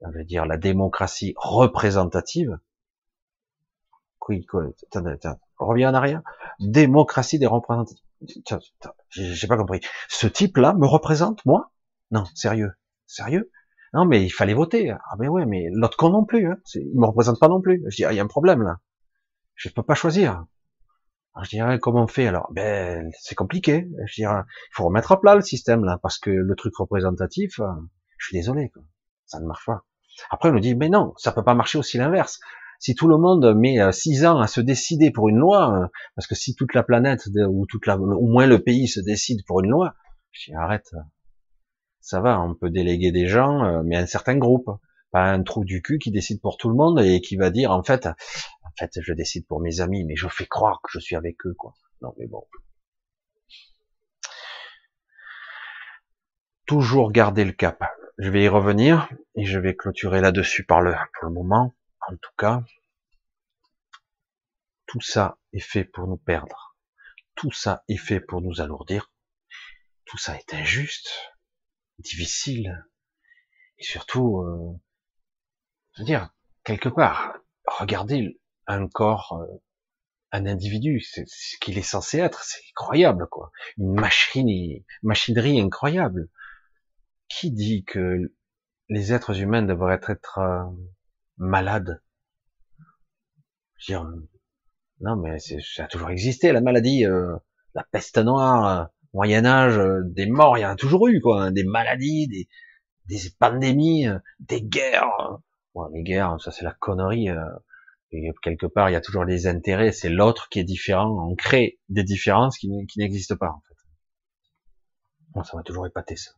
on 0.00 0.10
veut 0.10 0.24
dire 0.24 0.46
la 0.46 0.56
démocratie 0.56 1.34
représentative. 1.36 2.58
Oui, 4.28 4.46
quoi, 4.46 4.66
attends, 4.92 5.06
attends, 5.06 5.40
reviens 5.58 5.90
en 5.90 5.94
arrière. 5.94 6.22
Démocratie 6.60 7.40
des 7.40 7.46
représentants. 7.46 7.96
J'ai 9.10 9.48
pas 9.48 9.56
compris. 9.56 9.80
Ce 10.08 10.28
type-là 10.28 10.74
me 10.74 10.86
représente, 10.86 11.44
moi? 11.44 11.72
Non, 12.12 12.24
sérieux. 12.34 12.70
Sérieux? 13.06 13.50
Non, 13.92 14.04
mais 14.04 14.24
il 14.24 14.30
fallait 14.30 14.54
voter. 14.54 14.90
Ah 14.92 15.16
ben 15.18 15.28
ouais, 15.28 15.46
mais 15.46 15.68
l'autre 15.72 15.96
con 15.96 16.10
non 16.10 16.24
plus. 16.24 16.46
Hein. 16.46 16.58
Il 16.74 16.96
me 16.96 17.06
représente 17.06 17.40
pas 17.40 17.48
non 17.48 17.60
plus. 17.60 17.82
Je 17.88 17.96
dis, 17.96 18.04
ah, 18.04 18.12
il 18.12 18.16
y 18.16 18.20
a 18.20 18.22
un 18.22 18.28
problème 18.28 18.62
là. 18.62 18.78
Je 19.54 19.68
peux 19.68 19.82
pas 19.82 19.94
choisir. 19.94 20.44
Je 21.42 21.48
dirais 21.48 21.78
comment 21.78 22.04
on 22.04 22.06
fait? 22.06 22.26
Alors 22.26 22.50
Ben 22.52 23.10
c'est 23.20 23.34
compliqué. 23.34 23.88
Je 24.06 24.14
dirais 24.14 24.42
il 24.44 24.74
faut 24.74 24.84
remettre 24.84 25.12
à 25.12 25.20
plat 25.20 25.34
le 25.34 25.42
système 25.42 25.84
là 25.84 25.98
parce 26.02 26.18
que 26.18 26.30
le 26.30 26.54
truc 26.56 26.76
représentatif, 26.76 27.60
euh, 27.60 27.66
je 28.18 28.26
suis 28.26 28.36
désolé 28.36 28.70
quoi, 28.70 28.82
ça 29.26 29.40
ne 29.40 29.46
marche 29.46 29.64
pas. 29.64 29.84
Après 30.30 30.50
on 30.50 30.52
nous 30.52 30.60
dit 30.60 30.74
mais 30.74 30.88
non, 30.88 31.14
ça 31.16 31.32
peut 31.32 31.44
pas 31.44 31.54
marcher 31.54 31.78
aussi 31.78 31.98
l'inverse. 31.98 32.40
Si 32.78 32.94
tout 32.94 33.08
le 33.08 33.18
monde 33.18 33.54
met 33.54 33.80
euh, 33.80 33.92
six 33.92 34.24
ans 34.24 34.40
à 34.40 34.46
se 34.46 34.60
décider 34.60 35.10
pour 35.10 35.28
une 35.28 35.36
loi, 35.36 35.74
euh, 35.74 35.86
parce 36.16 36.26
que 36.26 36.34
si 36.34 36.54
toute 36.54 36.74
la 36.74 36.82
planète 36.82 37.28
ou 37.48 37.66
toute 37.66 37.86
la, 37.86 37.96
au 37.98 38.26
moins 38.26 38.46
le 38.46 38.62
pays 38.62 38.88
se 38.88 39.00
décide 39.00 39.44
pour 39.46 39.60
une 39.60 39.70
loi, 39.70 39.94
je 40.32 40.50
dis 40.50 40.54
arrête, 40.56 40.90
ça 42.00 42.20
va, 42.20 42.40
on 42.40 42.54
peut 42.54 42.70
déléguer 42.70 43.12
des 43.12 43.26
gens, 43.26 43.82
mais 43.84 43.96
un 43.96 44.06
certain 44.06 44.36
groupe, 44.36 44.70
pas 45.12 45.24
un 45.24 45.42
trou 45.42 45.64
du 45.64 45.82
cul 45.82 45.98
qui 45.98 46.10
décide 46.10 46.40
pour 46.40 46.56
tout 46.56 46.68
le 46.68 46.74
monde 46.74 47.00
et 47.00 47.20
qui 47.20 47.36
va 47.36 47.50
dire 47.50 47.70
en 47.70 47.82
fait 47.82 48.08
fait, 48.80 49.00
je 49.00 49.12
décide 49.12 49.46
pour 49.46 49.60
mes 49.60 49.80
amis, 49.80 50.04
mais 50.04 50.16
je 50.16 50.28
fais 50.28 50.46
croire 50.46 50.80
que 50.82 50.90
je 50.92 50.98
suis 50.98 51.16
avec 51.16 51.36
eux, 51.46 51.54
quoi. 51.54 51.74
Non, 52.02 52.14
mais 52.18 52.26
bon. 52.26 52.46
Toujours 56.66 57.12
garder 57.12 57.44
le 57.44 57.52
cap. 57.52 57.82
Je 58.18 58.30
vais 58.30 58.44
y 58.44 58.48
revenir 58.48 59.08
et 59.34 59.44
je 59.44 59.58
vais 59.58 59.76
clôturer 59.76 60.20
là-dessus 60.20 60.64
par 60.64 60.80
le, 60.80 60.94
pour 61.14 61.28
le 61.28 61.34
moment. 61.34 61.74
En 62.08 62.16
tout 62.16 62.32
cas, 62.38 62.62
tout 64.86 65.00
ça 65.00 65.38
est 65.52 65.60
fait 65.60 65.84
pour 65.84 66.06
nous 66.06 66.16
perdre. 66.16 66.76
Tout 67.34 67.52
ça 67.52 67.84
est 67.88 67.96
fait 67.96 68.20
pour 68.20 68.40
nous 68.40 68.60
alourdir. 68.60 69.12
Tout 70.04 70.18
ça 70.18 70.36
est 70.36 70.54
injuste, 70.54 71.10
difficile 71.98 72.84
et 73.80 73.84
surtout, 73.84 74.40
euh, 74.42 74.78
je 75.94 76.02
veux 76.02 76.06
dire, 76.06 76.30
quelque 76.64 76.90
part, 76.90 77.34
regardez 77.66 78.38
un 78.66 78.86
corps, 78.88 79.40
euh, 79.40 79.62
un 80.32 80.46
individu, 80.46 81.00
c'est 81.00 81.24
ce 81.26 81.56
qu'il 81.60 81.78
est 81.78 81.82
censé 81.82 82.18
être, 82.18 82.44
c'est 82.44 82.60
incroyable 82.72 83.26
quoi. 83.30 83.50
Une 83.78 83.94
machine, 83.94 84.82
machinerie 85.02 85.60
incroyable. 85.60 86.28
Qui 87.28 87.50
dit 87.52 87.84
que 87.84 88.32
les 88.88 89.12
êtres 89.12 89.40
humains 89.40 89.62
devraient 89.62 90.00
être 90.08 90.38
euh, 90.38 90.64
malades? 91.36 92.02
Je 93.78 93.94
veux 93.94 94.00
dire, 94.00 94.12
non 95.00 95.16
mais 95.16 95.38
ça 95.38 95.84
a 95.84 95.86
toujours 95.88 96.10
existé 96.10 96.52
la 96.52 96.60
maladie, 96.60 97.06
euh, 97.06 97.36
la 97.74 97.84
peste 97.84 98.18
noire, 98.18 98.90
Moyen 99.12 99.44
Âge, 99.44 99.80
des 100.04 100.26
morts, 100.26 100.58
il 100.58 100.60
y 100.60 100.66
en 100.66 100.70
a 100.70 100.76
toujours 100.76 101.08
eu 101.08 101.20
quoi, 101.20 101.44
hein, 101.44 101.50
des 101.50 101.64
maladies, 101.64 102.28
des, 102.28 102.48
des 103.06 103.30
pandémies, 103.38 104.06
des 104.38 104.62
guerres. 104.62 105.38
Bon, 105.74 105.88
les 105.92 106.02
guerres, 106.02 106.40
ça 106.40 106.52
c'est 106.52 106.64
la 106.64 106.72
connerie. 106.72 107.28
Et 108.12 108.32
quelque 108.42 108.66
part, 108.66 108.90
il 108.90 108.94
y 108.94 108.96
a 108.96 109.00
toujours 109.00 109.24
les 109.24 109.46
intérêts, 109.46 109.92
c'est 109.92 110.08
l'autre 110.08 110.48
qui 110.48 110.58
est 110.58 110.64
différent. 110.64 111.28
On 111.28 111.36
crée 111.36 111.78
des 111.88 112.02
différences 112.02 112.58
qui, 112.58 112.68
n'existent 112.96 113.36
pas, 113.36 113.50
en 113.50 113.62
fait. 113.68 113.74
Bon, 115.32 115.44
ça 115.44 115.56
m'a 115.56 115.62
toujours 115.62 115.86
épaté, 115.86 116.16
ça. 116.16 116.32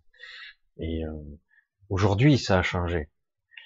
Et 0.79 1.05
euh, 1.05 1.13
aujourd'hui, 1.89 2.37
ça 2.37 2.59
a 2.59 2.63
changé. 2.63 3.11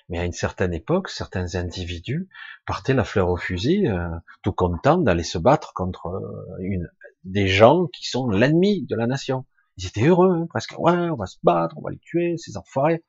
Mais 0.09 0.21
à 0.21 0.25
une 0.25 0.33
certaine 0.33 0.73
époque, 0.73 1.09
certains 1.09 1.57
individus 1.57 2.29
partaient 2.65 2.95
la 2.95 3.03
fleur 3.03 3.29
au 3.29 3.37
fusil, 3.37 3.89
euh, 3.89 4.09
tout 4.43 4.53
contents 4.53 4.99
d'aller 4.99 5.25
se 5.25 5.39
battre 5.39 5.73
contre 5.75 6.07
euh, 6.07 6.57
une, 6.61 6.89
des 7.25 7.49
gens 7.49 7.87
qui 7.87 8.09
sont 8.09 8.29
l'ennemi 8.29 8.87
de 8.87 8.95
la 8.95 9.09
nation. 9.09 9.47
Ils 9.79 9.87
étaient 9.87 10.07
heureux, 10.07 10.31
hein, 10.31 10.47
presque. 10.49 10.79
Ouais, 10.79 10.93
on 10.93 11.17
va 11.17 11.27
se 11.27 11.39
battre, 11.43 11.77
on 11.77 11.83
va 11.83 11.91
les 11.91 11.99
tuer, 11.99 12.37
ces 12.39 12.57
enfoirés. 12.57 13.05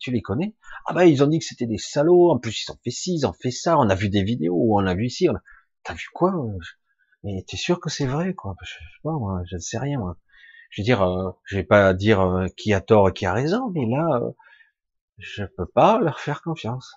Tu 0.00 0.10
les 0.10 0.22
connais? 0.22 0.56
Ah 0.86 0.94
bah 0.94 1.06
ils 1.06 1.22
ont 1.22 1.26
dit 1.28 1.38
que 1.38 1.44
c'était 1.44 1.66
des 1.66 1.78
salauds. 1.78 2.30
En 2.30 2.38
plus 2.38 2.64
ils 2.64 2.72
ont 2.72 2.78
fait 2.82 2.90
ci, 2.90 3.14
ils 3.14 3.26
ont 3.26 3.32
fait 3.32 3.50
ça. 3.50 3.78
On 3.78 3.88
a 3.88 3.94
vu 3.94 4.08
des 4.08 4.22
vidéos, 4.22 4.74
on 4.76 4.86
a 4.86 4.94
vu 4.94 5.06
ici. 5.06 5.28
T'as 5.84 5.94
vu 5.94 6.06
quoi? 6.12 6.32
Mais 7.22 7.44
t'es 7.46 7.56
sûr 7.56 7.80
que 7.80 7.90
c'est 7.90 8.06
vrai 8.06 8.34
quoi? 8.34 8.56
Je 8.62 8.74
sais 8.74 8.80
moi, 9.04 9.42
je 9.48 9.56
ne 9.56 9.60
sais 9.60 9.78
rien 9.78 9.98
moi. 9.98 10.16
Je 10.70 10.82
veux 10.82 10.84
dire, 10.84 11.02
euh, 11.02 11.32
je 11.44 11.56
vais 11.56 11.64
pas 11.64 11.92
dire 11.94 12.20
euh, 12.20 12.46
qui 12.56 12.72
a 12.72 12.80
tort 12.80 13.08
et 13.08 13.12
qui 13.12 13.26
a 13.26 13.32
raison, 13.32 13.70
mais 13.70 13.86
là, 13.86 14.20
euh, 14.22 14.30
je 15.18 15.44
peux 15.44 15.66
pas 15.66 15.98
leur 16.00 16.20
faire 16.20 16.42
confiance. 16.42 16.94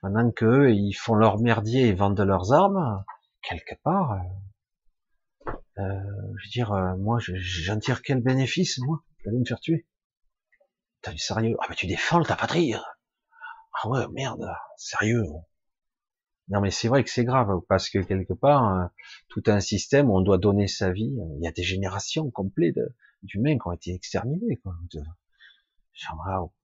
Pendant 0.00 0.30
que 0.30 0.70
ils 0.70 0.94
font 0.94 1.14
leur 1.14 1.38
merdier 1.38 1.88
et 1.88 1.92
vendent 1.92 2.20
leurs 2.20 2.52
armes, 2.52 3.04
quelque 3.42 3.74
part, 3.82 4.18
je 5.76 5.82
veux 5.82 6.50
dire, 6.50 6.72
moi, 6.98 7.18
j'en 7.20 7.78
tire 7.78 8.02
quel 8.02 8.22
bénéfice 8.22 8.78
moi 8.78 9.02
d'aller 9.24 9.38
me 9.38 9.44
faire 9.44 9.60
tuer? 9.60 9.86
T'as 11.02 11.12
du 11.12 11.18
sérieux? 11.18 11.56
Ah 11.60 11.66
mais 11.68 11.76
tu 11.76 11.86
défends 11.86 12.22
ta 12.22 12.36
patrie 12.36 12.74
Ah 12.74 13.88
ouais, 13.88 14.06
merde, 14.12 14.46
sérieux. 14.76 15.24
Non, 16.48 16.60
mais 16.60 16.70
c'est 16.72 16.88
vrai 16.88 17.04
que 17.04 17.10
c'est 17.10 17.24
grave, 17.24 17.60
parce 17.68 17.88
que 17.88 18.00
quelque 18.00 18.32
part, 18.32 18.64
hein, 18.64 18.90
tout 19.28 19.42
un 19.46 19.60
système, 19.60 20.10
on 20.10 20.20
doit 20.20 20.38
donner 20.38 20.66
sa 20.66 20.90
vie. 20.90 21.16
Il 21.38 21.44
y 21.44 21.46
a 21.46 21.52
des 21.52 21.62
générations 21.62 22.30
complètes 22.30 22.80
d'humains 23.22 23.56
qui 23.56 23.66
ont 23.68 23.72
été 23.72 23.94
exterminés. 23.94 24.56
Quoi. 24.56 24.74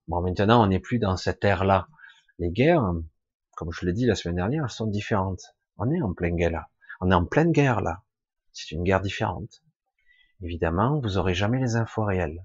Bon, 0.09 0.23
maintenant, 0.23 0.65
on 0.65 0.67
n'est 0.67 0.81
plus 0.81 0.99
dans 0.99 1.17
cette 1.17 1.45
ère-là. 1.45 1.89
Les 2.39 2.51
guerres, 2.51 2.95
comme 3.57 3.71
je 3.73 3.87
l'ai 3.87 3.93
dit 3.93 4.07
la 4.07 4.17
semaine 4.17 4.37
dernière, 4.37 4.71
sont 4.71 4.87
différentes. 4.87 5.43
On 5.79 5.91
est 5.91 6.03
en 6.03 6.13
pleine 6.15 6.37
guerre 6.37 6.51
là. 6.51 6.69
On 7.01 7.11
est 7.11 7.15
en 7.15 7.25
pleine 7.25 7.53
guerre 7.53 7.81
là. 7.81 8.03
C'est 8.53 8.73
une 8.73 8.83
guerre 8.83 9.01
différente. 9.01 9.63
Évidemment, 10.43 10.99
vous 11.01 11.17
aurez 11.17 11.35
jamais 11.35 11.61
les 11.61 11.77
infos 11.77 12.05
réelles. 12.05 12.45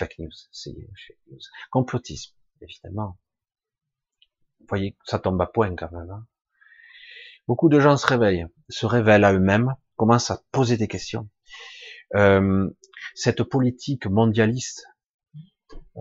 Fake 0.00 0.18
news, 0.18 0.30
c'est 0.50 0.72
fake 0.72 1.18
news. 1.26 1.40
Complotisme, 1.70 2.34
évidemment. 2.62 3.18
Vous 4.60 4.66
voyez, 4.66 4.96
ça 5.04 5.18
tombe 5.18 5.38
à 5.42 5.46
point 5.46 5.76
quand 5.76 5.92
même. 5.92 6.10
Hein. 6.10 6.26
Beaucoup 7.46 7.68
de 7.68 7.78
gens 7.80 7.98
se 7.98 8.06
réveillent, 8.06 8.46
se 8.70 8.86
révèlent 8.86 9.24
à 9.24 9.34
eux-mêmes, 9.34 9.74
commencent 9.96 10.30
à 10.30 10.40
poser 10.52 10.78
des 10.78 10.88
questions. 10.88 11.28
Euh, 12.14 12.70
cette 13.14 13.42
politique 13.42 14.06
mondialiste 14.06 14.86
euh, 15.96 16.00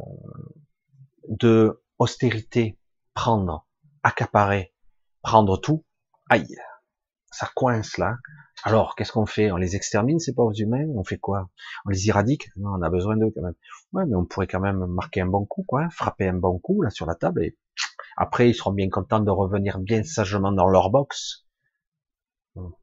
de 1.27 1.83
austérité, 1.97 2.79
prendre, 3.13 3.67
accaparer, 4.03 4.73
prendre 5.23 5.57
tout, 5.57 5.85
aïe, 6.29 6.55
ça 7.31 7.51
coince 7.53 7.97
là. 7.97 8.15
Alors, 8.63 8.95
qu'est-ce 8.95 9.11
qu'on 9.11 9.25
fait? 9.25 9.51
On 9.51 9.57
les 9.57 9.75
extermine, 9.75 10.19
ces 10.19 10.33
pauvres 10.33 10.59
humains? 10.59 10.85
On 10.95 11.03
fait 11.03 11.17
quoi? 11.17 11.49
On 11.85 11.89
les 11.89 12.09
éradique? 12.09 12.49
Non, 12.57 12.71
on 12.77 12.81
a 12.81 12.89
besoin 12.89 13.17
d'eux 13.17 13.31
quand 13.33 13.41
même. 13.41 13.55
Ouais, 13.93 14.05
mais 14.05 14.15
on 14.15 14.25
pourrait 14.25 14.47
quand 14.47 14.59
même 14.59 14.85
marquer 14.85 15.21
un 15.21 15.27
bon 15.27 15.45
coup, 15.45 15.63
quoi, 15.63 15.89
frapper 15.89 16.27
un 16.27 16.33
bon 16.33 16.59
coup 16.59 16.81
là 16.81 16.89
sur 16.89 17.05
la 17.05 17.15
table 17.15 17.43
et 17.43 17.57
après, 18.17 18.49
ils 18.49 18.53
seront 18.53 18.73
bien 18.73 18.89
contents 18.89 19.21
de 19.21 19.31
revenir 19.31 19.79
bien 19.79 20.03
sagement 20.03 20.51
dans 20.51 20.67
leur 20.67 20.89
box. 20.89 21.47
On 22.55 22.73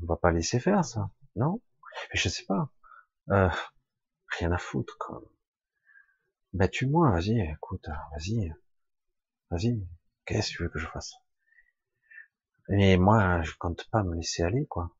va 0.00 0.16
pas 0.16 0.30
laisser 0.32 0.60
faire 0.60 0.84
ça, 0.84 1.10
non? 1.36 1.60
Je 2.14 2.28
sais 2.28 2.44
pas. 2.44 2.70
Euh, 3.30 3.50
rien 4.38 4.52
à 4.52 4.58
foutre, 4.58 4.96
quoi. 4.98 5.22
Bah 6.52 6.68
tue-moi, 6.68 7.10
vas-y, 7.10 7.40
écoute, 7.40 7.88
vas-y, 8.12 8.52
vas-y. 9.50 9.84
Qu'est-ce 10.26 10.52
que 10.52 10.56
tu 10.56 10.62
veux 10.62 10.68
que 10.68 10.78
je 10.78 10.86
fasse? 10.86 11.14
Mais 12.68 12.96
moi, 12.96 13.42
je 13.42 13.52
compte 13.58 13.88
pas 13.90 14.02
me 14.02 14.14
laisser 14.14 14.42
aller, 14.42 14.66
quoi. 14.66 14.94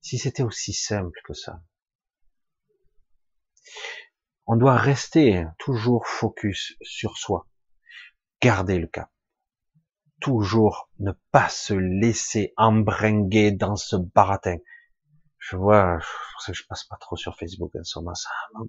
Si 0.00 0.18
c'était 0.18 0.42
aussi 0.42 0.72
simple 0.72 1.18
que 1.24 1.32
ça. 1.32 1.62
On 4.46 4.56
doit 4.56 4.76
rester 4.76 5.46
toujours 5.58 6.06
focus 6.06 6.76
sur 6.82 7.16
soi 7.16 7.48
garder 8.44 8.78
le 8.78 8.86
cap. 8.86 9.10
Toujours 10.20 10.90
ne 10.98 11.12
pas 11.30 11.48
se 11.48 11.72
laisser 11.72 12.52
embringuer 12.58 13.52
dans 13.52 13.76
ce 13.76 13.96
baratin. 13.96 14.58
Je 15.38 15.56
vois, 15.56 15.98
je 16.46 16.62
passe 16.68 16.84
pas 16.84 16.96
trop 16.96 17.16
sur 17.16 17.36
Facebook 17.38 17.74
en 17.74 17.84
ce 17.84 17.98
moment, 17.98 18.14
ça 18.14 18.28
me. 18.54 18.66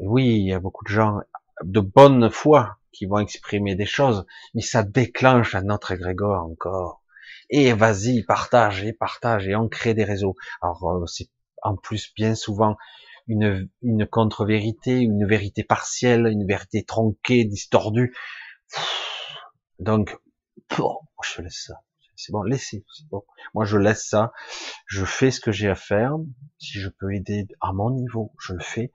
Oui, 0.00 0.36
il 0.38 0.46
y 0.46 0.54
a 0.54 0.60
beaucoup 0.60 0.84
de 0.84 0.90
gens 0.90 1.20
de 1.62 1.80
bonne 1.80 2.30
foi 2.30 2.78
qui 2.92 3.06
vont 3.06 3.18
exprimer 3.18 3.74
des 3.74 3.86
choses, 3.86 4.26
mais 4.54 4.62
ça 4.62 4.82
déclenche 4.82 5.54
un 5.54 5.68
autre 5.70 5.92
égrégore 5.92 6.44
encore. 6.44 7.02
Et 7.50 7.72
vas-y, 7.72 8.22
partage 8.22 8.84
et 8.84 8.92
partage 8.92 9.48
et 9.48 9.56
on 9.56 9.68
crée 9.68 9.94
des 9.94 10.04
réseaux. 10.04 10.36
Alors 10.60 10.84
euh, 10.84 11.06
c'est 11.06 11.28
en 11.62 11.76
plus 11.76 12.12
bien 12.14 12.34
souvent 12.34 12.76
une, 13.28 13.68
une 13.82 14.06
contre-vérité, 14.06 14.98
une 14.98 15.26
vérité 15.26 15.64
partielle, 15.64 16.26
une 16.26 16.46
vérité 16.46 16.84
tronquée, 16.84 17.44
distordue. 17.44 18.14
Donc, 19.78 20.16
je 20.70 21.42
laisse 21.42 21.64
ça. 21.66 21.74
C'est 22.16 22.32
bon, 22.32 22.42
laissez. 22.42 22.84
Bon. 23.10 23.24
Moi, 23.54 23.64
je 23.64 23.78
laisse 23.78 24.06
ça. 24.08 24.32
Je 24.86 25.04
fais 25.04 25.30
ce 25.30 25.40
que 25.40 25.52
j'ai 25.52 25.68
à 25.68 25.74
faire. 25.74 26.16
Si 26.58 26.78
je 26.78 26.88
peux 26.88 27.12
aider 27.14 27.46
à 27.60 27.72
mon 27.72 27.90
niveau, 27.90 28.32
je 28.38 28.52
le 28.52 28.62
fais. 28.62 28.92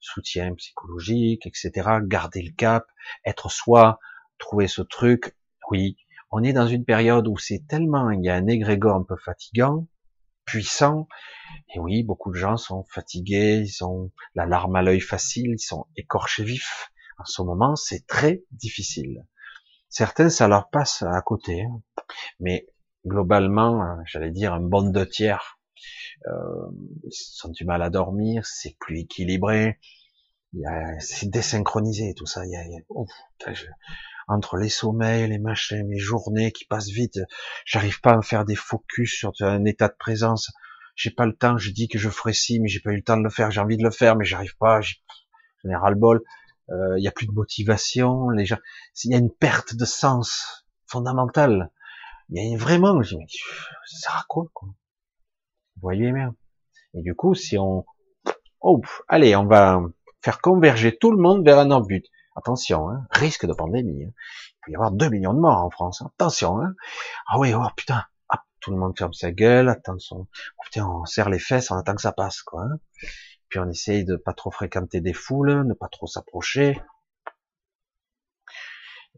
Soutien 0.00 0.54
psychologique, 0.54 1.46
etc. 1.46 1.98
Garder 2.02 2.42
le 2.42 2.52
cap, 2.52 2.86
être 3.24 3.50
soi, 3.50 3.98
trouver 4.38 4.66
ce 4.66 4.82
truc. 4.82 5.36
Oui, 5.70 5.96
on 6.30 6.42
est 6.42 6.52
dans 6.52 6.66
une 6.66 6.84
période 6.84 7.28
où 7.28 7.38
c'est 7.38 7.66
tellement, 7.68 8.10
il 8.10 8.24
y 8.24 8.28
a 8.28 8.34
un 8.34 8.46
égrégore 8.46 8.96
un 8.96 9.04
peu 9.04 9.16
fatigant, 9.16 9.86
puissant. 10.44 11.08
Et 11.74 11.78
oui, 11.78 12.02
beaucoup 12.02 12.30
de 12.30 12.36
gens 12.36 12.56
sont 12.56 12.84
fatigués, 12.84 13.64
ils 13.64 13.84
ont 13.84 14.10
la 14.34 14.46
larme 14.46 14.76
à 14.76 14.82
l'œil 14.82 15.00
facile, 15.00 15.52
ils 15.52 15.62
sont 15.62 15.86
écorchés 15.96 16.44
vifs. 16.44 16.90
En 17.18 17.24
ce 17.24 17.42
moment, 17.42 17.76
c'est 17.76 18.06
très 18.06 18.42
difficile. 18.50 19.26
Certains, 19.88 20.30
ça 20.30 20.48
leur 20.48 20.70
passe 20.70 21.02
à 21.02 21.20
côté. 21.22 21.62
Hein. 21.62 21.82
Mais 22.38 22.66
globalement, 23.06 23.82
euh, 23.82 23.96
j'allais 24.06 24.30
dire 24.30 24.54
un 24.54 24.60
bon 24.60 24.90
deux 24.90 25.08
tiers, 25.08 25.59
ils 26.26 27.46
ont 27.46 27.50
du 27.50 27.64
mal 27.64 27.82
à 27.82 27.90
dormir, 27.90 28.46
c'est 28.46 28.76
plus 28.78 29.00
équilibré, 29.00 29.78
c'est 30.98 31.30
désynchronisé 31.30 32.14
tout 32.14 32.26
ça. 32.26 32.44
Y 32.46 32.56
a, 32.56 33.52
entre 34.28 34.56
les 34.56 34.68
sommeils, 34.68 35.28
les 35.28 35.38
machins, 35.38 35.86
mes 35.86 35.98
journées 35.98 36.52
qui 36.52 36.64
passent 36.64 36.90
vite, 36.90 37.18
j'arrive 37.64 38.00
pas 38.00 38.12
à 38.12 38.22
faire 38.22 38.44
des 38.44 38.54
focus 38.54 39.18
sur 39.18 39.32
un 39.40 39.64
état 39.64 39.88
de 39.88 39.96
présence. 39.98 40.52
J'ai 40.94 41.10
pas 41.10 41.26
le 41.26 41.34
temps, 41.34 41.56
je 41.56 41.70
dis 41.70 41.88
que 41.88 41.98
je 41.98 42.10
ferai 42.10 42.32
ci, 42.32 42.60
mais 42.60 42.68
j'ai 42.68 42.80
pas 42.80 42.92
eu 42.92 42.96
le 42.96 43.02
temps 43.02 43.16
de 43.16 43.22
le 43.22 43.30
faire, 43.30 43.50
j'ai 43.50 43.60
envie 43.60 43.76
de 43.76 43.82
le 43.82 43.90
faire, 43.90 44.16
mais 44.16 44.24
j'arrive 44.24 44.56
pas, 44.58 44.80
j'en 44.80 45.70
ai 45.70 45.74
ras 45.74 45.90
le 45.90 45.96
bol. 45.96 46.22
Euh, 46.70 46.98
il 46.98 47.02
y 47.02 47.08
a 47.08 47.10
plus 47.10 47.26
de 47.26 47.32
motivation, 47.32 48.28
les 48.30 48.44
gens, 48.46 48.58
il 49.04 49.10
y 49.10 49.14
a 49.14 49.18
une 49.18 49.32
perte 49.32 49.74
de 49.74 49.84
sens 49.84 50.64
fondamentale. 50.86 51.70
Il 52.28 52.52
y 52.52 52.54
a 52.54 52.58
vraiment, 52.58 53.02
je 53.02 53.16
dis, 53.16 53.38
ça 53.86 53.98
sert 53.98 54.16
à 54.16 54.24
quoi, 54.28 54.46
quoi? 54.52 54.68
Vous 55.80 55.86
voyez 55.86 56.12
bien. 56.12 56.34
Et 56.92 57.00
du 57.00 57.14
coup, 57.14 57.34
si 57.34 57.56
on, 57.56 57.86
oh, 58.60 58.82
allez, 59.08 59.34
on 59.34 59.46
va 59.46 59.80
faire 60.22 60.42
converger 60.42 60.98
tout 60.98 61.10
le 61.10 61.16
monde 61.16 61.42
vers 61.42 61.58
un 61.58 61.70
autre 61.70 61.86
but. 61.86 62.04
Attention, 62.36 62.90
hein, 62.90 63.06
risque 63.10 63.46
de 63.46 63.54
pandémie. 63.54 64.04
Hein. 64.04 64.12
Il 64.12 64.60
peut 64.66 64.72
y 64.72 64.74
avoir 64.74 64.90
2 64.90 65.08
millions 65.08 65.32
de 65.32 65.40
morts 65.40 65.64
en 65.64 65.70
France. 65.70 66.02
Attention. 66.02 66.60
Hein. 66.60 66.74
Ah 67.26 67.38
oui, 67.38 67.54
oh 67.54 67.66
putain. 67.76 68.04
Ah, 68.28 68.44
tout 68.60 68.70
le 68.70 68.76
monde 68.76 68.96
ferme 68.98 69.14
sa 69.14 69.32
gueule. 69.32 69.70
Attention. 69.70 70.28
Oh, 70.28 70.62
putain, 70.64 70.86
on 70.86 71.06
serre 71.06 71.30
les 71.30 71.38
fesses, 71.38 71.70
on 71.70 71.76
attend 71.76 71.94
que 71.94 72.02
ça 72.02 72.12
passe. 72.12 72.42
quoi. 72.42 72.64
Hein. 72.64 72.78
Puis 73.48 73.58
on 73.58 73.68
essaye 73.70 74.04
de 74.04 74.16
pas 74.16 74.34
trop 74.34 74.50
fréquenter 74.50 75.00
des 75.00 75.14
foules, 75.14 75.64
ne 75.66 75.72
pas 75.72 75.88
trop 75.88 76.06
s'approcher. 76.06 76.78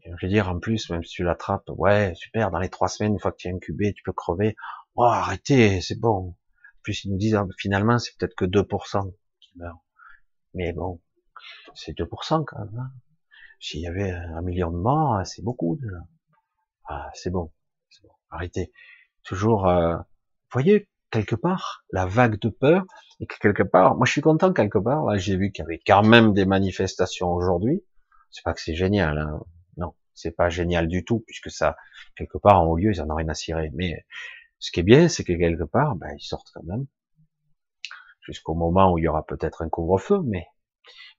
Je 0.05 0.25
veux 0.25 0.29
dire, 0.31 0.49
en 0.49 0.59
plus, 0.59 0.89
même 0.89 1.03
si 1.03 1.15
tu 1.15 1.23
l'attrapes, 1.23 1.69
ouais, 1.69 2.13
super, 2.15 2.51
dans 2.51 2.59
les 2.59 2.69
trois 2.69 2.87
semaines, 2.87 3.13
une 3.13 3.19
fois 3.19 3.31
que 3.31 3.37
tu 3.37 3.47
es 3.49 3.51
incubé, 3.51 3.93
tu 3.93 4.03
peux 4.03 4.13
crever. 4.13 4.55
Oh, 4.95 5.03
arrêtez, 5.03 5.81
c'est 5.81 5.99
bon. 5.99 6.35
Puis 6.83 7.01
ils 7.03 7.11
nous 7.11 7.17
disent, 7.17 7.35
ah, 7.35 7.45
finalement, 7.57 7.97
c'est 7.97 8.15
peut-être 8.17 8.35
que 8.35 8.45
2% 8.45 9.13
qui 9.39 9.51
meurent. 9.57 9.83
Mais 10.53 10.73
bon, 10.73 11.01
c'est 11.73 11.97
2% 11.97 12.43
quand 12.45 12.59
même. 12.59 12.77
Hein. 12.77 12.91
S'il 13.59 13.81
y 13.81 13.87
avait 13.87 14.11
un 14.11 14.41
million 14.41 14.71
de 14.71 14.77
morts, 14.77 15.25
c'est 15.25 15.41
beaucoup 15.41 15.77
déjà. 15.81 15.97
Ah, 16.89 17.09
c'est 17.13 17.29
bon, 17.29 17.51
bon, 18.03 18.09
arrêtez. 18.29 18.71
Toujours, 19.23 19.67
euh, 19.67 19.95
voyez 20.51 20.89
quelque 21.11 21.35
part 21.35 21.85
la 21.91 22.05
vague 22.05 22.39
de 22.39 22.49
peur 22.49 22.83
et 23.19 23.27
que 23.27 23.37
quelque 23.39 23.63
part, 23.63 23.95
moi 23.95 24.05
je 24.05 24.11
suis 24.11 24.21
content 24.21 24.51
quelque 24.51 24.79
part. 24.79 25.05
Là, 25.05 25.17
j'ai 25.17 25.37
vu 25.37 25.51
qu'il 25.51 25.63
y 25.63 25.65
avait 25.65 25.79
quand 25.85 26.03
même 26.03 26.33
des 26.33 26.45
manifestations 26.45 27.31
aujourd'hui. 27.31 27.83
C'est 28.31 28.43
pas 28.43 28.53
que 28.53 28.61
c'est 28.61 28.75
génial, 28.75 29.17
hein. 29.17 29.39
non, 29.77 29.93
c'est 30.13 30.31
pas 30.35 30.49
génial 30.49 30.87
du 30.87 31.05
tout 31.05 31.21
puisque 31.21 31.49
ça, 31.51 31.77
quelque 32.15 32.37
part 32.37 32.61
en 32.61 32.65
haut 32.65 32.77
lieu, 32.77 32.91
ils 32.91 33.01
en 33.01 33.09
ont 33.09 33.15
rien 33.15 33.29
à 33.29 33.33
cirer. 33.33 33.69
Mais 33.73 34.05
ce 34.63 34.71
qui 34.71 34.79
est 34.79 34.83
bien, 34.83 35.09
c'est 35.09 35.25
que 35.25 35.33
quelque 35.33 35.65
part, 35.65 35.97
ben, 35.97 36.15
ils 36.17 36.23
sortent 36.23 36.49
quand 36.53 36.63
même 36.63 36.85
jusqu'au 38.21 38.53
moment 38.53 38.93
où 38.93 38.97
il 38.97 39.03
y 39.03 39.09
aura 39.09 39.25
peut-être 39.25 39.61
un 39.61 39.67
couvre-feu, 39.67 40.21
mais 40.23 40.47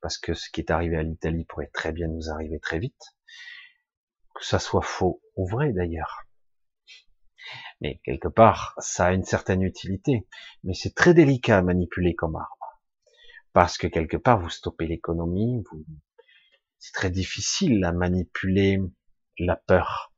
parce 0.01 0.17
que 0.17 0.33
ce 0.33 0.49
qui 0.51 0.63
est 0.63 0.71
arrivé 0.71 0.97
à 0.97 1.03
l'Italie 1.03 1.45
pourrait 1.45 1.71
très 1.75 1.93
bien 1.93 2.09
nous 2.09 2.31
arriver 2.31 2.59
très 2.59 2.79
vite, 2.79 3.15
que 4.35 4.47
ça 4.47 4.59
soit 4.59 4.81
faux 4.81 5.21
ou 5.37 5.47
vrai 5.47 5.75
d'ailleurs. 5.75 6.23
Mais 7.83 8.01
quelque 8.03 8.29
part, 8.29 8.75
ça 8.79 9.09
a 9.09 9.13
une 9.13 9.25
certaine 9.25 9.61
utilité, 9.61 10.27
mais 10.63 10.73
c'est 10.73 10.95
très 10.95 11.13
délicat 11.13 11.59
à 11.59 11.63
manipuler 11.63 12.15
comme 12.15 12.37
arme, 12.37 12.47
parce 13.53 13.77
que 13.77 13.89
quelque 13.89 14.17
part, 14.17 14.41
vous 14.41 14.49
stoppez 14.49 14.87
l'économie, 14.87 15.63
vous... 15.71 15.85
c'est 16.79 16.95
très 16.95 17.11
difficile 17.11 17.85
à 17.85 17.93
manipuler 17.93 18.79
la 19.39 19.57
peur. 19.57 20.14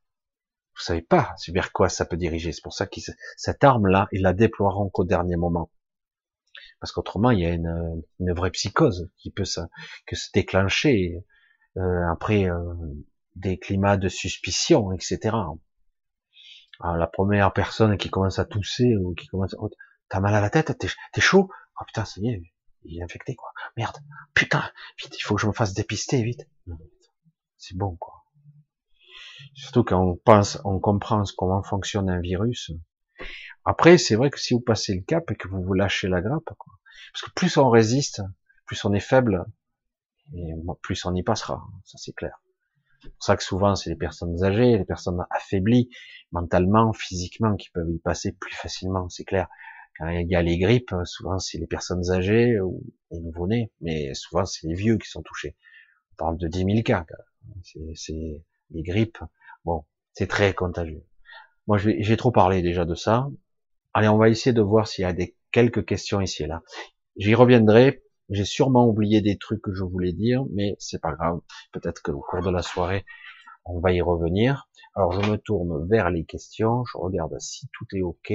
Vous 0.76 0.82
savez 0.82 1.02
pas 1.02 1.34
vers 1.48 1.72
quoi 1.72 1.88
ça 1.88 2.04
peut 2.04 2.16
diriger. 2.16 2.52
C'est 2.52 2.62
pour 2.62 2.74
ça 2.74 2.86
que 2.86 3.00
cette 3.36 3.64
arme-là, 3.64 4.08
ils 4.12 4.22
la 4.22 4.32
déploieront 4.32 4.90
qu'au 4.90 5.04
dernier 5.04 5.36
moment 5.36 5.70
parce 6.80 6.92
qu'autrement 6.92 7.30
il 7.30 7.40
y 7.40 7.46
a 7.46 7.50
une, 7.50 8.02
une, 8.20 8.32
vraie 8.32 8.50
psychose 8.50 9.10
qui 9.16 9.30
peut 9.30 9.44
se, 9.44 9.60
que 10.06 10.14
se 10.16 10.28
déclencher 10.32 11.24
euh, 11.76 12.10
après 12.10 12.48
euh, 12.48 12.74
des 13.34 13.58
climats 13.58 13.96
de 13.96 14.08
suspicion, 14.08 14.92
etc. 14.92 15.36
Alors, 16.80 16.96
la 16.96 17.06
première 17.06 17.52
personne 17.52 17.96
qui 17.96 18.10
commence 18.10 18.38
à 18.38 18.44
tousser 18.44 18.96
ou 18.96 19.14
qui 19.14 19.26
commence, 19.26 19.54
oh, 19.58 19.70
t'as 20.08 20.20
mal 20.20 20.34
à 20.34 20.40
la 20.40 20.50
tête, 20.50 20.72
t'es 20.78 21.20
chaud, 21.20 21.50
oh 21.80 21.84
putain, 21.86 22.04
ça 22.04 22.20
y 22.20 22.28
est, 22.28 22.42
il 22.84 22.98
est 22.98 23.02
infecté 23.02 23.34
quoi. 23.34 23.52
Merde, 23.76 23.96
putain, 24.34 24.62
vite, 24.98 25.18
il 25.18 25.22
faut 25.22 25.34
que 25.34 25.40
je 25.40 25.46
me 25.46 25.52
fasse 25.52 25.74
dépister 25.74 26.22
vite. 26.22 26.48
C'est 27.56 27.76
bon 27.76 27.96
quoi. 27.96 28.15
Surtout 29.54 29.84
quand 29.84 30.02
on 30.02 30.16
pense, 30.16 30.58
on 30.64 30.78
comprend 30.78 31.22
comment 31.36 31.62
fonctionne 31.62 32.10
un 32.10 32.20
virus. 32.20 32.70
Après, 33.64 33.98
c'est 33.98 34.14
vrai 34.14 34.30
que 34.30 34.38
si 34.38 34.54
vous 34.54 34.60
passez 34.60 34.94
le 34.94 35.02
cap 35.02 35.30
et 35.30 35.34
que 35.34 35.48
vous 35.48 35.62
vous 35.62 35.74
lâchez 35.74 36.08
la 36.08 36.20
grappe, 36.20 36.50
quoi, 36.58 36.74
parce 37.12 37.22
que 37.22 37.30
plus 37.34 37.56
on 37.56 37.68
résiste, 37.68 38.22
plus 38.66 38.84
on 38.84 38.92
est 38.92 39.00
faible, 39.00 39.44
et 40.34 40.52
plus 40.82 41.04
on 41.04 41.14
y 41.14 41.22
passera. 41.22 41.62
Ça 41.84 41.98
c'est 41.98 42.12
clair. 42.12 42.40
C'est 43.02 43.10
pour 43.10 43.22
ça 43.22 43.36
que 43.36 43.42
souvent 43.42 43.74
c'est 43.74 43.90
les 43.90 43.96
personnes 43.96 44.42
âgées, 44.42 44.78
les 44.78 44.84
personnes 44.84 45.24
affaiblies 45.30 45.90
mentalement, 46.32 46.92
physiquement, 46.92 47.56
qui 47.56 47.70
peuvent 47.70 47.90
y 47.90 47.98
passer 47.98 48.32
plus 48.32 48.54
facilement. 48.54 49.08
C'est 49.08 49.24
clair. 49.24 49.48
Quand 49.98 50.08
il 50.08 50.28
y 50.28 50.34
a 50.34 50.42
les 50.42 50.58
grippes, 50.58 50.94
souvent 51.04 51.38
c'est 51.38 51.58
les 51.58 51.66
personnes 51.66 52.10
âgées 52.10 52.60
ou 52.60 52.82
les 53.10 53.20
nouveau-nés, 53.20 53.72
mais 53.80 54.12
souvent 54.14 54.44
c'est 54.44 54.66
les 54.66 54.74
vieux 54.74 54.98
qui 54.98 55.08
sont 55.08 55.22
touchés. 55.22 55.56
On 56.12 56.16
parle 56.16 56.38
de 56.38 56.48
10 56.48 56.64
000 56.64 56.82
cas. 56.82 57.06
C'est 57.94 58.44
les 58.70 58.82
grippes. 58.82 59.18
Bon, 59.64 59.84
c'est 60.12 60.26
très 60.26 60.54
contagieux. 60.54 61.04
Moi, 61.66 61.78
j'ai 61.78 62.16
trop 62.16 62.30
parlé 62.30 62.62
déjà 62.62 62.84
de 62.84 62.94
ça. 62.94 63.28
Allez, 63.92 64.08
on 64.08 64.18
va 64.18 64.28
essayer 64.28 64.52
de 64.52 64.62
voir 64.62 64.86
s'il 64.86 65.02
y 65.02 65.06
a 65.06 65.12
des 65.12 65.36
quelques 65.50 65.84
questions 65.84 66.20
ici 66.20 66.44
et 66.44 66.46
là. 66.46 66.62
J'y 67.16 67.34
reviendrai. 67.34 68.02
J'ai 68.28 68.44
sûrement 68.44 68.86
oublié 68.86 69.20
des 69.20 69.38
trucs 69.38 69.62
que 69.62 69.72
je 69.72 69.84
voulais 69.84 70.12
dire, 70.12 70.44
mais 70.52 70.76
c'est 70.78 71.00
pas 71.00 71.12
grave. 71.12 71.40
Peut-être 71.72 72.02
qu'au 72.02 72.20
cours 72.20 72.42
de 72.42 72.50
la 72.50 72.62
soirée, 72.62 73.04
on 73.64 73.80
va 73.80 73.92
y 73.92 74.00
revenir. 74.00 74.68
Alors, 74.94 75.12
je 75.12 75.30
me 75.30 75.36
tourne 75.36 75.88
vers 75.88 76.10
les 76.10 76.24
questions. 76.24 76.84
Je 76.84 76.98
regarde 76.98 77.38
si 77.38 77.68
tout 77.72 77.86
est 77.94 78.02
OK. 78.02 78.32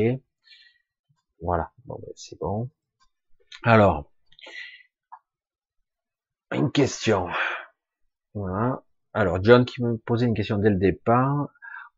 Voilà. 1.42 1.72
Bon, 1.86 1.96
ben, 2.02 2.12
c'est 2.16 2.40
bon. 2.40 2.70
Alors, 3.64 4.12
une 6.52 6.72
question. 6.72 7.28
Voilà. 8.34 8.84
Alors, 9.14 9.43
John 9.43 9.66
qui 9.66 9.84
me 9.84 9.97
posait 9.97 10.26
une 10.26 10.34
question 10.34 10.57
dès 10.57 10.70
le 10.70 10.78
départ. 10.78 11.49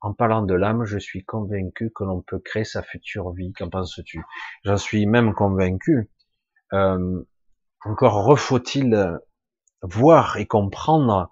En 0.01 0.13
parlant 0.13 0.41
de 0.41 0.53
l'âme, 0.53 0.83
je 0.85 0.97
suis 0.97 1.23
convaincu 1.23 1.91
que 1.95 2.03
l'on 2.03 2.21
peut 2.21 2.39
créer 2.39 2.65
sa 2.65 2.81
future 2.81 3.31
vie. 3.31 3.53
Qu'en 3.53 3.69
penses-tu? 3.69 4.23
J'en 4.63 4.77
suis 4.77 5.05
même 5.05 5.33
convaincu. 5.33 6.09
Euh, 6.73 7.23
encore 7.85 8.25
refaut-il 8.25 9.19
voir 9.81 10.37
et 10.37 10.47
comprendre 10.47 11.29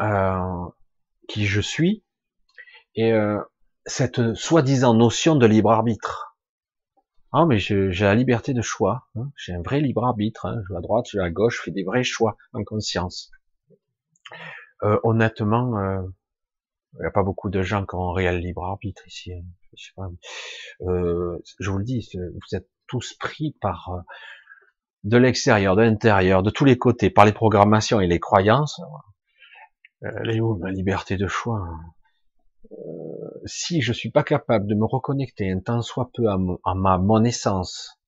euh, 0.00 0.66
qui 1.28 1.46
je 1.46 1.60
suis 1.60 2.04
et 2.94 3.12
euh, 3.12 3.40
cette 3.86 4.34
soi-disant 4.34 4.94
notion 4.94 5.36
de 5.36 5.46
libre 5.46 5.70
arbitre. 5.70 6.36
Ah 7.32 7.46
mais 7.46 7.58
j'ai 7.58 7.90
la 8.00 8.16
liberté 8.16 8.54
de 8.54 8.62
choix, 8.62 9.06
hein. 9.14 9.30
j'ai 9.36 9.54
un 9.54 9.62
vrai 9.62 9.80
libre 9.80 10.04
arbitre, 10.04 10.46
hein. 10.46 10.60
je 10.66 10.72
vais 10.72 10.78
à 10.78 10.80
droite, 10.80 11.06
je 11.08 11.18
vais 11.18 11.24
à 11.24 11.30
gauche, 11.30 11.58
je 11.58 11.62
fais 11.62 11.70
des 11.70 11.84
vrais 11.84 12.02
choix 12.02 12.36
en 12.52 12.64
conscience. 12.64 13.30
Euh, 14.82 14.98
honnêtement, 15.02 15.78
euh, 15.78 16.02
il 16.94 17.00
n'y 17.00 17.06
a 17.06 17.10
pas 17.10 17.22
beaucoup 17.22 17.50
de 17.50 17.62
gens 17.62 17.86
qui 17.86 17.94
ont 17.94 18.10
un 18.10 18.14
réel 18.14 18.38
libre 18.38 18.64
arbitre 18.64 19.06
ici. 19.06 19.32
Hein. 19.32 19.44
Je, 19.76 19.84
sais 19.84 19.92
pas. 19.94 20.08
Euh, 20.82 21.38
je 21.58 21.70
vous 21.70 21.78
le 21.78 21.84
dis, 21.84 22.08
vous 22.14 22.56
êtes 22.56 22.68
tous 22.86 23.14
pris 23.14 23.56
par 23.60 23.90
euh, 23.90 24.00
de 25.04 25.16
l'extérieur, 25.16 25.76
de 25.76 25.82
l'intérieur, 25.82 26.42
de 26.42 26.50
tous 26.50 26.64
les 26.64 26.76
côtés, 26.76 27.10
par 27.10 27.24
les 27.24 27.32
programmations 27.32 28.00
et 28.00 28.06
les 28.06 28.18
croyances. 28.18 28.80
Euh, 30.02 30.10
les 30.24 30.40
où 30.40 30.56
ma 30.56 30.70
liberté 30.70 31.16
de 31.16 31.26
choix 31.26 31.58
hein? 31.58 31.80
euh, 32.72 33.40
Si 33.44 33.82
je 33.82 33.92
suis 33.92 34.10
pas 34.10 34.24
capable 34.24 34.66
de 34.66 34.74
me 34.74 34.86
reconnecter 34.86 35.50
un 35.50 35.60
tant 35.60 35.82
soit 35.82 36.10
peu 36.14 36.28
à, 36.28 36.38
ma 36.74 36.98
mon 36.98 37.22
essence, 37.22 38.00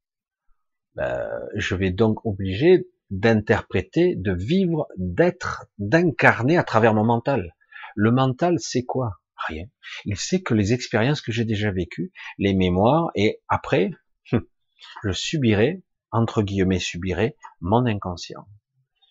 ben, 0.95 1.29
je 1.55 1.75
vais 1.75 1.91
donc 1.91 2.25
obligé 2.27 2.89
d'interpréter, 3.13 4.17
de 4.17 4.33
vivre, 4.33 4.89
d'être, 4.97 5.67
d'incarner 5.79 6.57
à 6.57 6.65
travers 6.65 6.95
mon 6.95 7.05
mental. 7.05 7.55
Le 7.95 8.11
mental, 8.11 8.57
c'est 8.59 8.85
quoi? 8.85 9.21
Rien. 9.49 9.67
Il 10.07 10.17
sait 10.17 10.41
que 10.41 10.55
les 10.55 10.73
expériences 10.73 11.21
que 11.21 11.31
j'ai 11.31 11.45
déjà 11.45 11.71
vécues, 11.71 12.11
les 12.39 12.55
mémoires, 12.55 13.11
et 13.15 13.43
après, 13.49 13.91
je 15.05 15.13
subirai, 15.13 15.83
entre 16.11 16.43
guillemets, 16.43 16.79
subirai 16.79 17.37
mon 17.61 17.85
inconscient. 17.85 18.47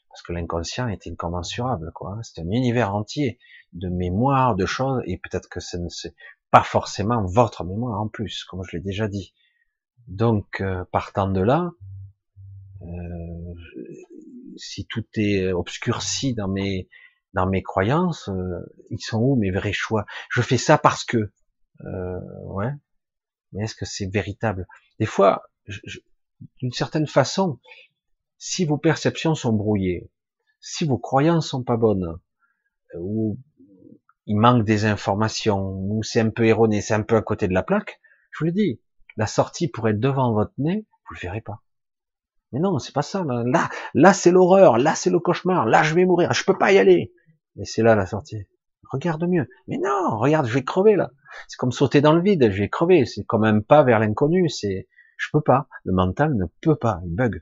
Parce 0.10 0.24
que 0.24 0.34
l'inconscient 0.34 0.88
est 0.88 1.06
incommensurable, 1.06 1.92
quoi. 1.94 2.18
C'est 2.24 2.42
un 2.42 2.50
univers 2.50 2.96
entier 2.96 3.38
de 3.74 3.88
mémoires, 3.88 4.56
de 4.56 4.66
choses, 4.66 5.04
et 5.06 5.20
peut-être 5.20 5.48
que 5.48 5.60
ce 5.60 5.78
n'est 5.78 6.16
pas 6.50 6.64
forcément 6.64 7.24
votre 7.24 7.64
mémoire 7.64 8.02
en 8.02 8.08
plus, 8.08 8.46
comme 8.46 8.64
je 8.68 8.78
l'ai 8.78 8.84
déjà 8.84 9.08
dit. 9.08 9.36
Donc, 10.08 10.60
euh, 10.60 10.86
partant 10.92 11.30
de 11.30 11.42
là, 11.42 11.72
euh, 12.82 13.54
si 14.58 14.86
tout 14.86 15.06
est 15.16 15.52
obscurci 15.52 16.34
dans 16.34 16.48
mes 16.48 16.90
dans 17.34 17.48
mes 17.48 17.64
croyances, 17.64 18.28
euh, 18.30 18.60
ils 18.90 19.00
sont 19.00 19.20
où 19.22 19.36
mes 19.36 19.52
vrais 19.52 19.74
choix? 19.74 20.06
Je 20.30 20.42
fais 20.42 20.58
ça 20.58 20.78
parce 20.78 21.06
que, 21.06 21.32
euh, 21.86 22.20
ouais. 22.46 22.72
Mais 23.54 23.64
est-ce 23.64 23.76
que 23.76 23.86
c'est 23.86 24.12
véritable? 24.12 24.68
Des 25.00 25.06
fois, 25.06 25.44
d'une 26.58 26.72
certaine 26.72 27.08
façon, 27.08 27.60
si 28.38 28.66
vos 28.66 28.78
perceptions 28.78 29.36
sont 29.36 29.54
brouillées, 29.54 30.10
si 30.60 30.86
vos 30.86 30.98
croyances 30.98 31.50
sont 31.50 31.64
pas 31.64 31.78
bonnes, 31.78 32.18
ou 32.98 33.40
il 34.26 34.38
manque 34.38 34.66
des 34.66 34.86
informations, 34.86 35.74
ou 35.74 36.04
c'est 36.04 36.20
un 36.20 36.30
peu 36.30 36.46
erroné, 36.46 36.82
c'est 36.82 36.94
un 36.94 37.04
peu 37.04 37.16
à 37.16 37.22
côté 37.22 37.48
de 37.48 37.54
la 37.54 37.64
plaque, 37.64 38.00
je 38.32 38.40
vous 38.40 38.46
le 38.46 38.52
dis, 38.52 38.82
la 39.18 39.28
sortie 39.28 39.68
pourrait 39.68 39.92
être 39.92 40.00
devant 40.00 40.34
votre 40.34 40.54
nez, 40.58 40.86
vous 41.08 41.16
le 41.16 41.20
verrez 41.20 41.42
pas. 41.42 41.62
Mais 42.52 42.60
non, 42.60 42.80
c'est 42.80 42.94
pas 42.94 43.02
ça. 43.02 43.24
Là, 43.24 43.70
là, 43.94 44.14
c'est 44.14 44.32
l'horreur. 44.32 44.78
Là, 44.78 44.96
c'est 44.96 45.10
le 45.10 45.20
cauchemar. 45.20 45.66
Là, 45.66 45.84
je 45.84 45.96
vais 45.96 46.06
mourir. 46.06 46.34
Je 46.34 46.44
peux 46.44 46.58
pas 46.58 46.72
y 46.72 46.78
aller. 46.78 47.14
Et 47.58 47.66
c'est 47.66 47.84
là 47.84 47.96
la 47.96 48.06
sortie. 48.06 48.46
Regarde 48.92 49.24
mieux. 49.24 49.48
Mais 49.68 49.78
non, 49.78 50.18
regarde, 50.18 50.48
je 50.48 50.54
vais 50.54 50.64
crever 50.64 50.96
là. 50.96 51.12
C'est 51.48 51.58
comme 51.58 51.72
sauter 51.72 52.02
dans 52.02 52.14
le 52.14 52.22
vide. 52.22 52.52
Je 52.52 52.62
vais 52.62 52.70
crever. 52.70 53.06
C'est 53.06 53.24
comme 53.24 53.46
un 53.46 53.62
pas 53.62 53.84
vers 53.84 54.00
l'inconnu. 54.00 54.50
C'est, 54.50 54.88
je 55.18 55.28
peux 55.32 55.42
pas. 55.42 55.68
Le 55.86 55.94
mental 55.94 56.36
ne 56.36 56.46
peut 56.62 56.76
pas. 56.76 57.00
Il 57.06 57.16
bug. 57.16 57.42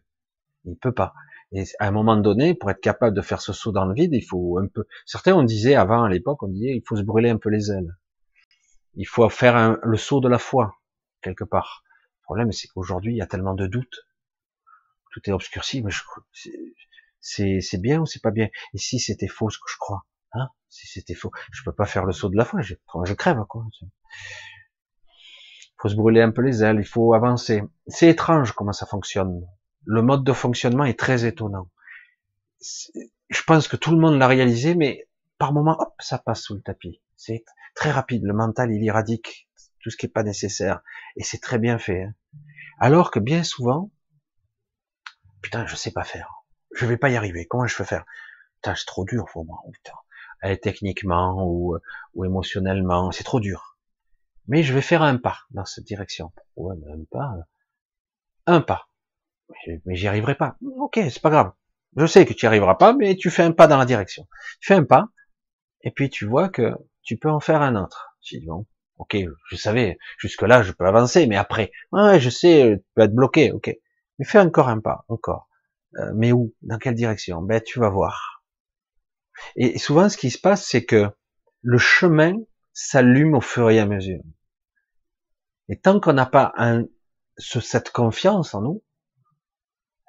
Il 0.65 0.77
peut 0.77 0.93
pas. 0.93 1.13
Et 1.51 1.63
à 1.79 1.87
un 1.87 1.91
moment 1.91 2.17
donné, 2.17 2.53
pour 2.53 2.69
être 2.69 2.81
capable 2.81 3.15
de 3.15 3.21
faire 3.21 3.41
ce 3.41 3.53
saut 3.53 3.71
dans 3.71 3.85
le 3.85 3.95
vide, 3.95 4.13
il 4.13 4.21
faut 4.21 4.59
un 4.59 4.67
peu. 4.67 4.85
Certains 5.05 5.33
on 5.33 5.41
disait 5.41 5.73
avant 5.73 6.03
à 6.03 6.09
l'époque, 6.09 6.43
on 6.43 6.47
disait 6.47 6.75
il 6.75 6.83
faut 6.85 6.95
se 6.95 7.01
brûler 7.01 7.29
un 7.29 7.37
peu 7.37 7.49
les 7.49 7.71
ailes. 7.71 7.97
Il 8.93 9.07
faut 9.07 9.27
faire 9.29 9.77
le 9.81 9.97
saut 9.97 10.19
de 10.19 10.27
la 10.27 10.37
foi 10.37 10.75
quelque 11.21 11.43
part. 11.43 11.83
Le 12.19 12.23
problème, 12.23 12.51
c'est 12.51 12.67
qu'aujourd'hui, 12.67 13.13
il 13.13 13.17
y 13.17 13.21
a 13.21 13.25
tellement 13.25 13.55
de 13.55 13.65
doutes 13.65 14.05
tout 15.11 15.21
est 15.29 15.33
obscurci, 15.33 15.81
mais 15.81 15.91
c'est 17.21 17.81
bien 17.81 18.01
ou 18.01 18.05
c'est 18.05 18.21
pas 18.21 18.31
bien? 18.31 18.49
Et 18.73 18.77
si 18.77 18.99
c'était 18.99 19.27
faux 19.27 19.49
ce 19.49 19.57
que 19.57 19.69
je 19.71 19.77
crois 19.77 20.05
Hein? 20.33 20.49
Si 20.69 20.87
c'était 20.87 21.15
faux, 21.15 21.31
je 21.51 21.63
peux 21.63 21.71
pas 21.71 21.85
faire 21.85 22.05
le 22.05 22.11
saut 22.11 22.29
de 22.29 22.37
la 22.37 22.45
foi, 22.45 22.61
je, 22.61 22.75
je 23.03 23.13
crève 23.13 23.43
quoi. 23.47 23.65
Il 23.81 23.89
faut 25.81 25.89
se 25.89 25.95
brûler 25.95 26.21
un 26.21 26.31
peu 26.31 26.41
les 26.41 26.63
ailes, 26.63 26.77
il 26.79 26.85
faut 26.85 27.13
avancer. 27.13 27.63
C'est 27.87 28.09
étrange 28.09 28.51
comment 28.51 28.73
ça 28.73 28.85
fonctionne. 28.85 29.47
Le 29.85 30.01
mode 30.01 30.23
de 30.23 30.33
fonctionnement 30.33 30.85
est 30.85 30.99
très 30.99 31.25
étonnant. 31.25 31.69
Je 33.29 33.43
pense 33.43 33.67
que 33.67 33.77
tout 33.77 33.91
le 33.91 33.97
monde 33.97 34.19
l'a 34.19 34.27
réalisé, 34.27 34.75
mais 34.75 35.07
par 35.37 35.53
moment, 35.53 35.77
hop, 35.79 35.93
ça 35.99 36.19
passe 36.19 36.41
sous 36.41 36.53
le 36.53 36.61
tapis. 36.61 37.01
C'est 37.15 37.45
très 37.73 37.91
rapide. 37.91 38.23
Le 38.25 38.33
mental, 38.33 38.71
il 38.71 38.85
éradique 38.85 39.47
tout 39.79 39.89
ce 39.89 39.97
qui 39.97 40.05
est 40.05 40.09
pas 40.09 40.23
nécessaire, 40.23 40.81
et 41.15 41.23
c'est 41.23 41.39
très 41.39 41.57
bien 41.57 41.79
fait. 41.79 42.03
Hein. 42.03 42.13
Alors 42.79 43.11
que 43.11 43.19
bien 43.19 43.43
souvent, 43.43 43.89
putain, 45.41 45.65
je 45.67 45.75
sais 45.75 45.91
pas 45.91 46.03
faire. 46.03 46.43
Je 46.75 46.85
vais 46.85 46.97
pas 46.97 47.09
y 47.09 47.17
arriver. 47.17 47.45
Comment 47.45 47.67
je 47.67 47.75
peux 47.75 47.83
faire? 47.83 48.05
Putain, 48.55 48.75
c'est 48.75 48.85
trop 48.85 49.05
dur 49.05 49.25
pour 49.31 49.45
moi. 49.45 49.59
putain. 49.73 49.93
Eh, 50.43 50.57
techniquement 50.57 51.43
ou, 51.45 51.77
ou 52.13 52.25
émotionnellement, 52.25 53.11
c'est 53.11 53.23
trop 53.23 53.39
dur. 53.39 53.77
Mais 54.47 54.63
je 54.63 54.73
vais 54.73 54.81
faire 54.81 55.03
un 55.03 55.17
pas 55.17 55.39
dans 55.51 55.65
cette 55.65 55.85
direction. 55.85 56.31
Ouais, 56.55 56.75
mais 56.81 56.91
un 56.93 57.03
pas. 57.11 57.33
Un 58.45 58.61
pas? 58.61 58.87
Mais 59.85 59.95
j'y 59.95 60.07
arriverai 60.07 60.35
pas. 60.35 60.55
Ok, 60.77 60.95
c'est 60.95 61.21
pas 61.21 61.29
grave. 61.29 61.51
Je 61.97 62.05
sais 62.05 62.25
que 62.25 62.33
tu 62.33 62.45
n'y 62.45 62.47
arriveras 62.47 62.75
pas, 62.75 62.93
mais 62.93 63.15
tu 63.15 63.29
fais 63.29 63.43
un 63.43 63.51
pas 63.51 63.67
dans 63.67 63.77
la 63.77 63.85
direction. 63.85 64.27
Tu 64.59 64.67
fais 64.67 64.75
un 64.75 64.83
pas, 64.83 65.09
et 65.81 65.91
puis 65.91 66.09
tu 66.09 66.25
vois 66.25 66.49
que 66.49 66.73
tu 67.03 67.17
peux 67.17 67.29
en 67.29 67.39
faire 67.39 67.61
un 67.61 67.75
autre. 67.75 68.15
Je 68.21 68.37
dis 68.37 68.45
bon, 68.45 68.65
ok, 68.97 69.17
je 69.49 69.55
savais, 69.55 69.97
jusque 70.19 70.43
là 70.43 70.63
je 70.63 70.71
peux 70.71 70.85
avancer, 70.85 71.27
mais 71.27 71.35
après, 71.37 71.71
ouais, 71.91 72.19
je 72.19 72.29
sais, 72.29 72.77
tu 72.77 72.85
peux 72.95 73.03
être 73.03 73.15
bloqué, 73.15 73.51
ok. 73.51 73.75
Mais 74.19 74.25
fais 74.25 74.39
encore 74.39 74.69
un 74.69 74.79
pas, 74.79 75.05
encore. 75.07 75.49
Euh, 75.95 76.11
mais 76.13 76.31
où? 76.31 76.53
Dans 76.61 76.77
quelle 76.77 76.95
direction? 76.95 77.41
Ben 77.41 77.61
tu 77.61 77.79
vas 77.79 77.89
voir. 77.89 78.43
Et 79.55 79.79
souvent, 79.79 80.09
ce 80.09 80.17
qui 80.17 80.29
se 80.29 80.37
passe, 80.37 80.65
c'est 80.65 80.85
que 80.85 81.09
le 81.61 81.77
chemin 81.77 82.33
s'allume 82.73 83.35
au 83.35 83.41
fur 83.41 83.69
et 83.69 83.79
à 83.79 83.85
mesure. 83.85 84.21
Et 85.69 85.79
tant 85.79 85.99
qu'on 85.99 86.13
n'a 86.13 86.25
pas 86.25 86.53
un, 86.57 86.83
cette 87.37 87.91
confiance 87.91 88.53
en 88.53 88.61
nous, 88.61 88.83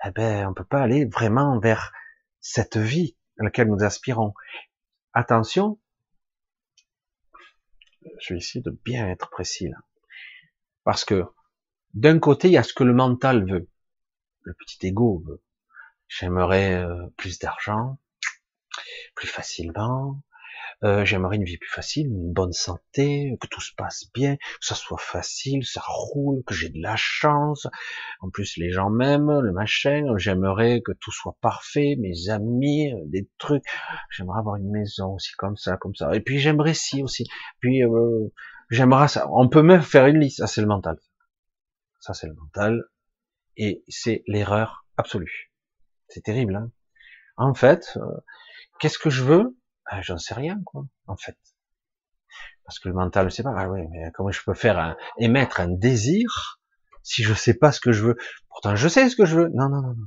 eh 0.05 0.11
ben, 0.11 0.49
on 0.49 0.55
peut 0.55 0.65
pas 0.65 0.81
aller 0.81 1.05
vraiment 1.05 1.59
vers 1.61 1.93
cette 2.41 2.77
vie 2.77 3.17
à 3.39 3.45
laquelle 3.45 3.69
nous 3.69 3.85
aspirons. 3.85 4.35
Attention, 5.13 5.79
je 8.19 8.35
vais 8.35 8.39
essayer 8.39 8.63
de 8.63 8.71
bien 8.85 9.09
être 9.09 9.31
précis 9.31 9.69
là. 9.69 9.77
Parce 10.85 11.05
que 11.05 11.25
d'un 11.93 12.19
côté, 12.19 12.49
il 12.49 12.53
y 12.53 12.57
a 12.57 12.63
ce 12.63 12.73
que 12.73 12.85
le 12.85 12.95
mental 12.95 13.49
veut 13.51 13.69
le 14.43 14.55
petit 14.55 14.87
ego 14.87 15.23
veut. 15.27 15.43
J'aimerais 16.09 16.75
euh, 16.75 17.07
plus 17.17 17.39
d'argent, 17.39 17.99
plus 19.15 19.29
facilement, 19.29 20.21
Euh, 20.83 21.05
j'aimerais 21.05 21.37
une 21.37 21.45
vie 21.45 21.59
plus 21.59 21.69
facile, 21.71 22.07
une 22.07 22.33
bonne 22.33 22.53
santé, 22.55 23.37
que 23.41 23.47
tout 23.47 23.61
se 23.61 23.75
passe 23.77 24.07
bien, 24.15 24.37
que 24.37 24.67
ça 24.67 24.75
soit 24.75 24.99
facile, 24.99 25.65
ça 25.65 25.83
roule, 25.85 26.43
que 26.47 26.55
j'ai 26.55 26.71
de 26.71 26.81
la 26.81 26.97
chance. 26.97 27.67
En 28.21 28.31
plus, 28.31 28.57
les 28.57 28.71
gens 28.71 28.89
m'aiment, 28.89 29.41
le 29.41 29.53
machin. 29.53 30.05
J'aimerais 30.17 30.81
que 30.81 30.93
tout 30.93 31.13
soit 31.13 31.37
parfait, 31.43 31.97
mes 31.99 32.31
amis, 32.31 32.93
des 33.07 33.29
trucs. 33.39 33.65
J'aimerais 34.11 34.39
avoir 34.39 34.57
une 34.57 34.71
maison 34.71 35.15
aussi 35.15 35.33
comme 35.37 35.57
ça, 35.57 35.77
comme 35.77 35.95
ça. 35.95 36.15
Et 36.15 36.21
puis 36.21 36.39
j'aimerais 36.39 36.75
si 36.75 37.03
aussi. 37.03 37.25
Puis 37.61 37.85
euh, 37.85 38.29
j'aimerais 38.71 39.09
ça. 39.09 39.27
On 39.31 39.49
peut 39.49 39.63
même 39.63 39.83
faire 39.83 40.07
une 40.07 40.19
liste. 40.19 40.39
Ça 40.39 40.47
c'est 40.47 40.63
le 40.63 40.67
mental. 40.67 40.97
Ça 42.01 42.15
c'est 42.15 42.27
le 42.27 42.35
mental. 42.35 42.83
Et 43.63 43.85
c'est 43.89 44.25
l'erreur 44.27 44.87
absolue. 44.97 45.53
C'est 46.09 46.23
terrible. 46.23 46.57
Hein 46.57 46.73
en 47.37 47.53
fait, 47.53 47.93
euh, 47.97 48.01
qu'est-ce 48.79 48.99
que 48.99 49.11
je 49.11 49.23
veux? 49.23 49.55
Ah, 49.85 50.01
J'en 50.01 50.17
sais 50.17 50.33
rien, 50.33 50.63
quoi, 50.65 50.87
en 51.07 51.17
fait. 51.17 51.37
Parce 52.65 52.79
que 52.79 52.89
le 52.89 52.95
mental 52.95 53.27
ne 53.27 53.31
sait 53.31 53.43
pas. 53.43 53.53
Ah 53.55 53.69
oui, 53.69 53.87
mais 53.91 54.11
comment 54.15 54.31
je 54.31 54.43
peux 54.43 54.55
faire 54.55 54.97
émettre 55.19 55.61
un 55.61 55.69
désir 55.69 56.59
si 57.03 57.23
je 57.23 57.35
sais 57.35 57.53
pas 57.53 57.71
ce 57.71 57.81
que 57.81 57.93
je 57.93 58.03
veux? 58.03 58.17
Pourtant, 58.49 58.77
je 58.77 58.89
sais 58.89 59.11
ce 59.11 59.17
que 59.17 59.27
je 59.27 59.37
veux. 59.37 59.49
Non, 59.51 59.69
non, 59.69 59.83
non, 59.83 59.95
non. 59.95 60.07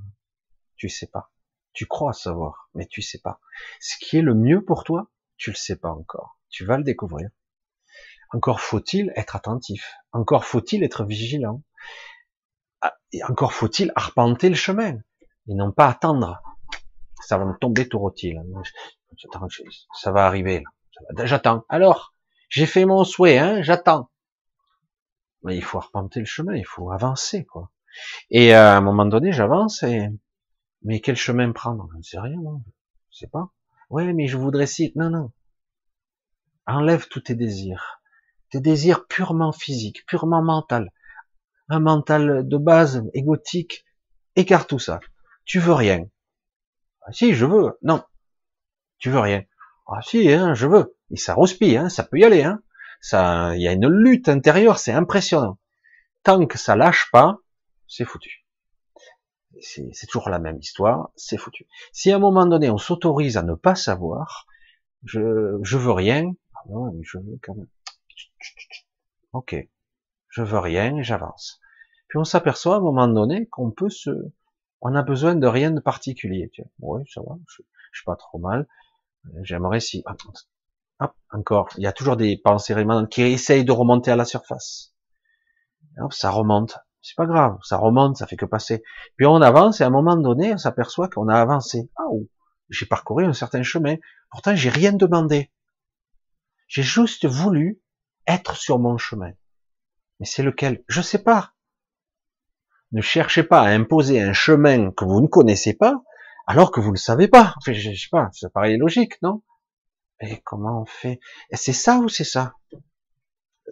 Tu 0.76 0.90
sais 0.90 1.08
pas. 1.08 1.32
Tu 1.74 1.86
crois 1.86 2.14
savoir, 2.14 2.72
mais 2.74 2.88
tu 2.88 3.04
sais 3.04 3.20
pas. 3.20 3.40
Ce 3.80 3.98
qui 4.00 4.18
est 4.18 4.24
le 4.24 4.34
mieux 4.34 4.66
pour 4.66 4.84
toi, 4.84 5.12
tu 5.38 5.52
le 5.52 5.56
sais 5.56 5.76
pas 5.76 5.92
encore. 5.92 6.40
Tu 6.50 6.66
vas 6.66 6.78
le 6.78 6.84
découvrir. 6.84 7.30
Encore 8.32 8.62
faut-il 8.62 9.14
être 9.16 9.36
attentif. 9.36 9.94
Encore 10.12 10.46
faut-il 10.46 10.84
être 10.84 11.06
vigilant. 11.06 11.62
Encore 13.28 13.54
faut-il 13.54 13.92
arpenter 13.96 14.50
le 14.50 14.56
chemin 14.56 14.98
et 15.48 15.54
non 15.54 15.72
pas 15.72 15.88
attendre. 15.88 16.42
Ça 17.22 17.38
va 17.38 17.46
me 17.46 17.54
tomber 17.58 17.88
tout 17.88 18.00
rôti. 18.00 18.36
Ça 19.94 20.12
va 20.12 20.26
arriver. 20.26 20.64
J'attends. 21.24 21.66
Alors, 21.70 22.14
j'ai 22.50 22.66
fait 22.66 22.86
mon 22.86 23.04
souhait, 23.04 23.38
hein, 23.38 23.62
j'attends. 23.62 24.10
Mais 25.44 25.56
il 25.56 25.64
faut 25.64 25.78
arpenter 25.78 26.20
le 26.20 26.26
chemin, 26.26 26.56
il 26.56 26.66
faut 26.66 26.92
avancer, 26.92 27.46
quoi. 27.46 27.70
Et 28.30 28.54
à 28.54 28.76
un 28.76 28.82
moment 28.82 29.06
donné, 29.06 29.32
j'avance 29.32 29.84
et 29.84 30.10
mais 30.84 31.00
quel 31.00 31.16
chemin 31.16 31.52
prendre? 31.52 31.88
Je 31.94 31.98
ne 31.98 32.02
sais 32.04 32.20
rien, 32.20 32.40
non. 32.42 32.62
je 33.12 33.20
sais 33.20 33.28
pas. 33.28 33.50
Ouais, 33.90 34.12
mais 34.14 34.28
je 34.28 34.38
voudrais 34.38 34.68
si. 34.68 34.92
Non, 34.96 35.10
non. 35.10 35.32
Enlève 36.66 37.08
tous 37.08 37.22
tes 37.22 37.36
désirs, 37.36 38.02
tes 38.50 38.62
désirs 38.62 39.06
purement 39.08 39.52
physiques, 39.52 40.06
purement 40.06 40.42
mental, 40.42 40.92
un 41.70 41.80
mental 41.80 42.48
de 42.48 42.58
base 42.58 43.04
égotique. 43.14 43.86
Écarte 44.36 44.70
tout 44.70 44.80
ça. 44.80 45.00
Tu 45.46 45.60
veux 45.60 45.74
rien. 45.74 46.06
Ah, 47.02 47.12
si, 47.12 47.34
je 47.34 47.46
veux. 47.46 47.78
Non. 47.82 48.04
Tu 48.98 49.10
veux 49.10 49.20
rien. 49.20 49.44
Ah 49.88 50.02
si, 50.02 50.32
hein, 50.32 50.54
je 50.54 50.68
veux. 50.68 50.96
Et 51.12 51.18
ça 51.18 51.34
rouspille, 51.34 51.78
hein, 51.78 51.90
ça 51.90 52.04
peut 52.04 52.20
y 52.20 52.24
aller. 52.24 52.44
Hein. 52.44 52.62
Ça, 53.02 53.56
il 53.56 53.62
y 53.62 53.68
a 53.68 53.74
une 53.74 53.88
lutte 53.88 54.30
intérieure, 54.30 54.80
c'est 54.80 54.94
impressionnant. 54.94 55.60
Tant 56.24 56.46
que 56.46 56.58
ça 56.58 56.76
lâche 56.76 57.10
pas, 57.12 57.38
c'est 57.88 58.06
foutu. 58.06 58.46
C'est 59.60 60.08
toujours 60.08 60.30
la 60.30 60.40
même 60.40 60.58
histoire, 60.58 61.12
c'est 61.16 61.38
foutu. 61.38 61.68
Si 61.92 62.12
à 62.12 62.16
un 62.16 62.20
moment 62.20 62.46
donné 62.46 62.70
on 62.70 62.78
s'autorise 62.78 63.38
à 63.38 63.44
ne 63.44 63.54
pas 63.54 63.76
savoir, 63.76 64.48
je, 65.04 65.60
je 65.62 65.78
veux 65.78 65.92
rien, 65.92 66.32
ah 66.56 66.62
non, 66.70 66.92
mais 66.94 67.04
je 67.04 67.18
veux 67.18 67.40
quand 67.42 67.56
même. 67.56 67.68
Ok, 69.34 69.56
je 70.34 70.42
veux 70.42 70.60
rien, 70.60 71.02
j'avance. 71.02 71.60
Puis 72.08 72.18
on 72.18 72.24
s'aperçoit 72.24 72.76
à 72.76 72.78
un 72.80 72.82
moment 72.82 73.08
donné 73.08 73.48
qu'on 73.48 73.70
peut 73.70 73.90
se, 73.90 74.10
on 74.82 74.96
a 74.96 75.04
besoin 75.04 75.36
de 75.36 75.48
rien 75.48 75.70
de 75.70 75.80
particulier. 75.80 76.52
Oui, 76.80 77.04
ça 77.14 77.22
va, 77.22 77.36
je, 77.48 77.62
je 77.92 78.00
suis 78.00 78.06
pas 78.06 78.16
trop 78.16 78.40
mal. 78.40 78.68
J'aimerais 79.44 79.80
si, 79.80 80.04
hop, 81.00 81.16
encore, 81.32 81.70
il 81.78 81.84
y 81.84 81.88
a 81.88 81.94
toujours 81.94 82.18
des 82.18 82.36
pensées 82.38 82.76
qui 83.12 83.22
essayent 83.22 83.64
de 83.64 83.72
remonter 83.72 84.10
à 84.10 84.16
la 84.16 84.26
surface. 84.26 84.94
Hop, 86.00 86.14
ça 86.14 86.32
remonte. 86.32 86.80
C'est 87.02 87.16
pas 87.16 87.28
grave, 87.28 87.60
ça 87.64 87.78
remonte, 87.78 88.18
ça 88.18 88.26
fait 88.26 88.38
que 88.38 88.46
passer. 88.46 88.82
Puis 89.18 89.28
on 89.28 89.42
avance 89.42 89.82
et 89.82 89.84
à 89.84 89.88
un 89.88 89.92
moment 89.92 90.16
donné, 90.16 90.54
on 90.54 90.58
s'aperçoit 90.58 91.10
qu'on 91.10 91.28
a 91.28 91.40
avancé. 91.40 91.92
Ah, 91.98 92.06
oh, 92.10 92.28
j'ai 92.70 92.88
parcouru 92.88 93.26
un 93.26 93.34
certain 93.34 93.62
chemin. 93.62 93.98
Pourtant, 94.32 94.56
j'ai 94.56 94.70
rien 94.70 94.94
demandé. 94.94 95.52
J'ai 96.68 96.82
juste 96.82 97.26
voulu 97.26 97.82
être 98.26 98.56
sur 98.56 98.80
mon 98.80 98.98
chemin. 98.98 99.34
Mais 100.20 100.26
c'est 100.26 100.44
lequel? 100.44 100.84
Je 100.88 101.02
sais 101.02 101.24
pas. 101.24 101.54
Ne 102.92 103.02
cherchez 103.02 103.44
pas 103.44 103.62
à 103.62 103.70
imposer 103.70 104.22
un 104.22 104.34
chemin 104.34 104.92
que 104.92 105.06
vous 105.06 105.20
ne 105.22 105.28
connaissez 105.28 105.74
pas, 105.74 106.04
alors 106.46 106.72
que 106.72 106.80
vous 106.80 106.90
ne 106.90 106.94
le 106.94 107.00
savez 107.00 107.28
pas. 107.28 107.56
Enfin, 107.58 107.74
je, 107.74 107.92
sais 107.94 108.10
pas, 108.12 108.30
ça 108.34 108.50
paraît 108.50 108.78
logique, 108.78 109.22
non? 109.22 109.42
Et 110.22 110.42
comment 110.42 110.82
on 110.82 110.86
fait? 110.86 111.20
C'est 111.54 111.74
ça 111.74 111.98
ou 111.98 112.10
c'est 112.10 112.24
ça? 112.24 112.54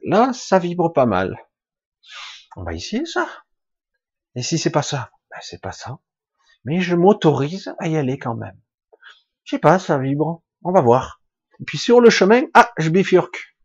Là, 0.04 0.34
ça 0.34 0.60
vibre 0.60 0.92
pas 0.92 1.06
mal. 1.06 1.38
On 2.56 2.64
va 2.64 2.74
essayer 2.74 3.06
ça. 3.06 3.28
Et 4.36 4.42
si 4.42 4.58
c'est 4.58 4.72
pas 4.72 4.82
ça? 4.82 5.12
Ben, 5.30 5.38
C'est 5.42 5.62
pas 5.62 5.72
ça. 5.72 6.00
Mais 6.66 6.82
je 6.82 6.96
m'autorise 6.96 7.74
à 7.80 7.88
y 7.88 7.98
aller 7.98 8.18
quand 8.18 8.36
même. 8.36 8.60
Je 9.44 9.56
sais 9.56 9.60
pas, 9.60 9.80
ça 9.80 9.98
vibre. 9.98 10.44
On 10.64 10.72
va 10.72 10.82
voir. 10.82 11.22
Et 11.60 11.64
puis 11.66 11.78
sur 11.78 12.02
le 12.02 12.10
chemin, 12.10 12.44
ah, 12.54 12.72
je 12.78 12.89
bifurque. 12.89 13.56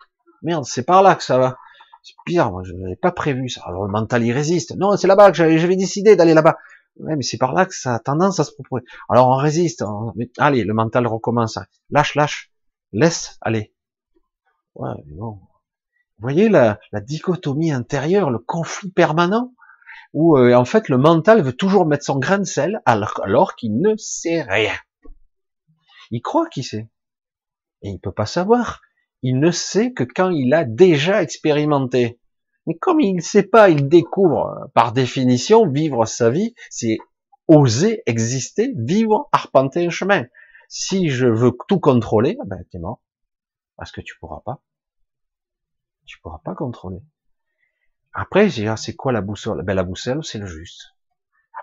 Merde, 0.43 0.65
c'est 0.65 0.85
par 0.85 1.03
là 1.03 1.15
que 1.15 1.23
ça 1.23 1.39
va. 1.39 1.59
C'est 2.07 2.15
bizarre, 2.25 2.53
moi, 2.53 2.63
je 2.63 2.73
n'avais 2.73 2.95
pas 2.95 3.11
prévu 3.11 3.49
ça. 3.49 3.63
Alors 3.67 3.83
le 3.83 3.91
mental, 3.91 4.23
il 4.23 4.31
résiste. 4.31 4.77
Non, 4.77 4.97
c'est 4.97 5.09
là-bas 5.09 5.33
que 5.33 5.37
j'avais 5.37 5.75
décidé 5.75 6.15
d'aller 6.15 6.35
là-bas. 6.35 6.57
Ouais, 7.01 7.17
mais 7.17 7.25
c'est 7.25 7.37
par 7.37 7.53
là 7.53 7.67
que 7.67 7.75
ça 7.75 7.97
a 7.97 7.99
tendance 7.99 8.39
à 8.39 8.45
se 8.45 8.53
proposer. 8.53 8.85
Alors 9.09 9.29
on 9.29 9.35
résiste. 9.35 9.85
Allez, 10.39 10.63
le 10.63 10.73
mental 10.73 11.09
recommence. 11.09 11.59
Lâche, 11.91 12.15
lâche. 12.15 12.53
Laisse, 12.93 13.39
allez. 13.41 13.75
Ouais, 14.77 14.95
bon. 15.07 15.33
Vous 15.33 16.23
voyez 16.23 16.49
la, 16.49 16.79
la, 16.93 17.01
dichotomie 17.01 17.73
intérieure, 17.73 18.31
le 18.31 18.39
conflit 18.39 18.93
permanent, 18.93 19.53
où 20.15 20.39
euh, 20.39 20.55
en 20.55 20.65
fait 20.65 20.89
le 20.89 20.99
mental 20.99 21.43
veut 21.43 21.57
toujours 21.57 21.87
mettre 21.87 22.05
son 22.05 22.21
grain 22.21 22.39
de 22.39 22.45
sel 22.45 22.81
alors, 22.87 23.21
alors 23.25 23.57
qu'il 23.57 23.81
ne 23.81 23.97
sait 23.97 24.43
rien. 24.43 24.75
Il 26.13 26.23
croit 26.23 26.49
qu'il 26.49 26.63
sait. 26.63 26.89
Et 27.83 27.91
il 27.91 27.99
peut 27.99 28.13
pas 28.13 28.27
savoir 28.27 28.81
il 29.29 29.41
ne 29.41 29.51
sait 29.51 29.93
que 29.93 30.05
quand 30.05 30.31
il 30.31 30.55
a 30.55 30.63
déjà 30.63 31.21
expérimenté. 31.21 32.21
Mais 32.65 32.77
comme 32.77 33.01
il 33.01 33.17
ne 33.17 33.21
sait 33.21 33.43
pas, 33.43 33.71
il 33.71 33.89
découvre, 33.89 34.71
par 34.73 34.93
définition, 34.93 35.69
vivre 35.69 36.05
sa 36.05 36.31
vie, 36.31 36.55
c'est 36.71 36.99
oser 37.49 38.05
exister, 38.07 38.73
vivre, 38.77 39.29
arpenter 39.33 39.85
un 39.85 39.91
chemin. 39.91 40.27
Si 40.69 41.09
je 41.09 41.27
veux 41.27 41.51
tout 41.67 41.81
contrôler, 41.81 42.39
ben 42.47 42.63
t'es 42.71 42.79
mort. 42.79 43.03
Parce 43.75 43.91
que 43.91 44.01
tu 44.01 44.17
pourras 44.21 44.43
pas. 44.45 44.63
Tu 46.05 46.21
pourras 46.21 46.41
pas 46.45 46.55
contrôler. 46.55 47.03
Après, 48.13 48.49
j'ai 48.49 48.69
ah, 48.69 48.77
c'est 48.77 48.95
quoi 48.95 49.11
la 49.11 49.23
boussole? 49.23 49.65
Ben 49.65 49.75
la 49.75 49.83
boussole, 49.83 50.25
c'est 50.25 50.39
le 50.39 50.47
juste. 50.47 50.95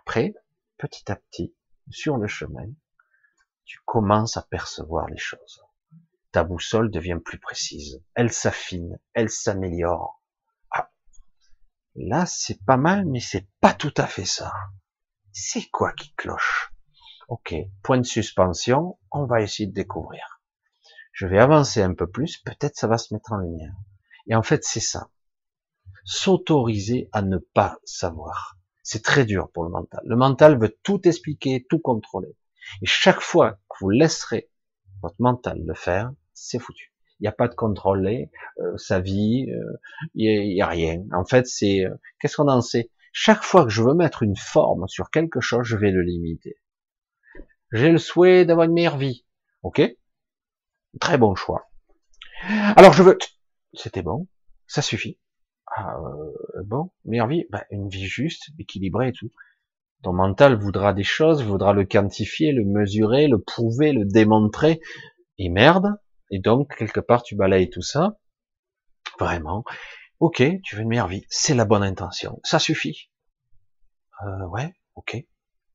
Après, 0.01 0.34
petit 0.78 1.09
à 1.09 1.16
petit, 1.16 1.55
sur 1.89 2.18
le 2.18 2.28
chemin, 2.28 2.68
tu 3.64 3.80
commences 3.86 4.36
à 4.36 4.41
percevoir 4.41 5.07
les 5.07 5.18
choses 5.18 5.62
ta 6.34 6.43
boussole 6.43 6.89
devient 6.89 7.19
plus 7.23 7.39
précise, 7.39 8.03
elle 8.15 8.34
s'affine, 8.34 8.99
elle 9.13 9.29
s'améliore. 9.29 10.21
Ah. 10.71 10.91
Là, 11.95 12.25
c'est 12.25 12.65
pas 12.65 12.75
mal, 12.75 13.05
mais 13.05 13.19
c'est 13.19 13.47
pas 13.61 13.73
tout 13.73 13.93
à 13.97 14.07
fait 14.07 14.25
ça. 14.25 14.51
C'est 15.31 15.69
quoi 15.69 15.93
qui 15.93 16.11
cloche? 16.15 16.73
Ok, 17.27 17.53
point 17.84 17.99
de 17.99 18.05
suspension, 18.05 18.97
on 19.11 19.25
va 19.25 19.41
essayer 19.41 19.67
de 19.67 19.73
découvrir. 19.73 20.41
Je 21.11 21.27
vais 21.27 21.38
avancer 21.38 21.84
un 21.84 21.93
peu 21.93 22.09
plus, 22.09 22.38
peut-être 22.38 22.75
ça 22.75 22.88
va 22.88 22.97
se 22.97 23.13
mettre 23.13 23.31
en 23.31 23.38
lumière. 23.38 23.75
Et 24.25 24.34
en 24.34 24.41
fait, 24.41 24.63
c'est 24.63 24.79
ça. 24.79 25.11
S'autoriser 26.03 27.09
à 27.11 27.21
ne 27.21 27.38
pas 27.38 27.77
savoir. 27.84 28.57
C'est 28.81 29.03
très 29.03 29.23
dur 29.23 29.51
pour 29.51 29.63
le 29.63 29.69
mental. 29.69 30.01
Le 30.03 30.15
mental 30.15 30.59
veut 30.59 30.75
tout 30.81 31.07
expliquer, 31.07 31.65
tout 31.69 31.79
contrôler. 31.79 32.36
Et 32.81 32.88
chaque 32.88 33.21
fois 33.21 33.53
que 33.69 33.77
vous 33.81 33.91
laisserez 33.91 34.49
votre 35.03 35.15
mental 35.19 35.61
le 35.63 35.75
faire, 35.75 36.11
c'est 36.34 36.59
foutu. 36.59 36.93
Il 37.19 37.23
n'y 37.23 37.29
a 37.29 37.34
pas 37.34 37.47
de 37.47 37.55
contrôler 37.55 38.31
euh, 38.59 38.77
sa 38.77 38.99
vie, 38.99 39.47
euh, 39.49 39.77
il 40.15 40.53
n'y 40.55 40.61
a, 40.61 40.67
rien. 40.67 41.03
En 41.13 41.25
fait, 41.25 41.47
c'est 41.47 41.86
euh, 41.86 41.93
qu'est-ce 42.19 42.38
qu'on 42.38 42.49
en 42.49 42.61
sait? 42.61 42.91
Chaque 43.11 43.43
fois 43.43 43.63
que 43.63 43.69
je 43.69 43.84
veux 43.84 43.93
mettre 43.93 44.23
une 44.23 44.36
forme 44.36 44.88
sur 44.88 45.09
quelque 45.09 45.39
chose, 45.39 45.65
je 45.65 45.77
vais 45.77 45.91
le 45.91 46.01
limiter. 46.01 46.57
J'ai 47.71 47.91
le 47.91 47.97
souhait 47.97 48.45
d'avoir 48.45 48.67
une 48.67 48.73
meilleure 48.73 48.97
vie. 48.97 49.25
Ok? 49.61 49.81
Très 50.99 51.17
bon 51.17 51.36
choix. 51.36 51.69
Alors 52.75 52.93
je 52.93 53.03
veux. 53.03 53.17
C'était 53.73 54.01
bon, 54.01 54.27
ça 54.67 54.81
suffit. 54.81 55.17
Ah, 55.75 55.95
bon, 56.65 56.91
meilleure 57.05 57.27
vie, 57.27 57.45
bah, 57.49 57.65
une 57.71 57.88
vie 57.88 58.05
juste, 58.05 58.49
équilibrée 58.59 59.09
et 59.09 59.11
tout. 59.13 59.31
Ton 60.03 60.13
mental 60.13 60.59
voudra 60.59 60.93
des 60.93 61.03
choses, 61.03 61.43
voudra 61.43 61.73
le 61.73 61.86
quantifier, 61.86 62.51
le 62.51 62.65
mesurer, 62.65 63.27
le 63.27 63.39
prouver, 63.39 63.93
le 63.93 64.05
démontrer. 64.05 64.81
Et 65.39 65.49
merde, 65.49 65.95
et 66.34 66.39
donc, 66.39 66.75
quelque 66.75 66.99
part, 66.99 67.21
tu 67.21 67.36
balayes 67.36 67.69
tout 67.69 67.84
ça. 67.84 68.17
Vraiment. 69.19 69.63
Ok, 70.19 70.41
tu 70.63 70.75
veux 70.75 70.81
une 70.81 70.88
meilleure 70.88 71.07
vie. 71.07 71.27
C'est 71.29 71.53
la 71.53 71.63
bonne 71.63 71.84
intention. 71.84 72.39
Ça 72.43 72.57
suffit. 72.57 73.11
Euh, 74.23 74.47
ouais, 74.47 74.73
ok. 74.95 75.15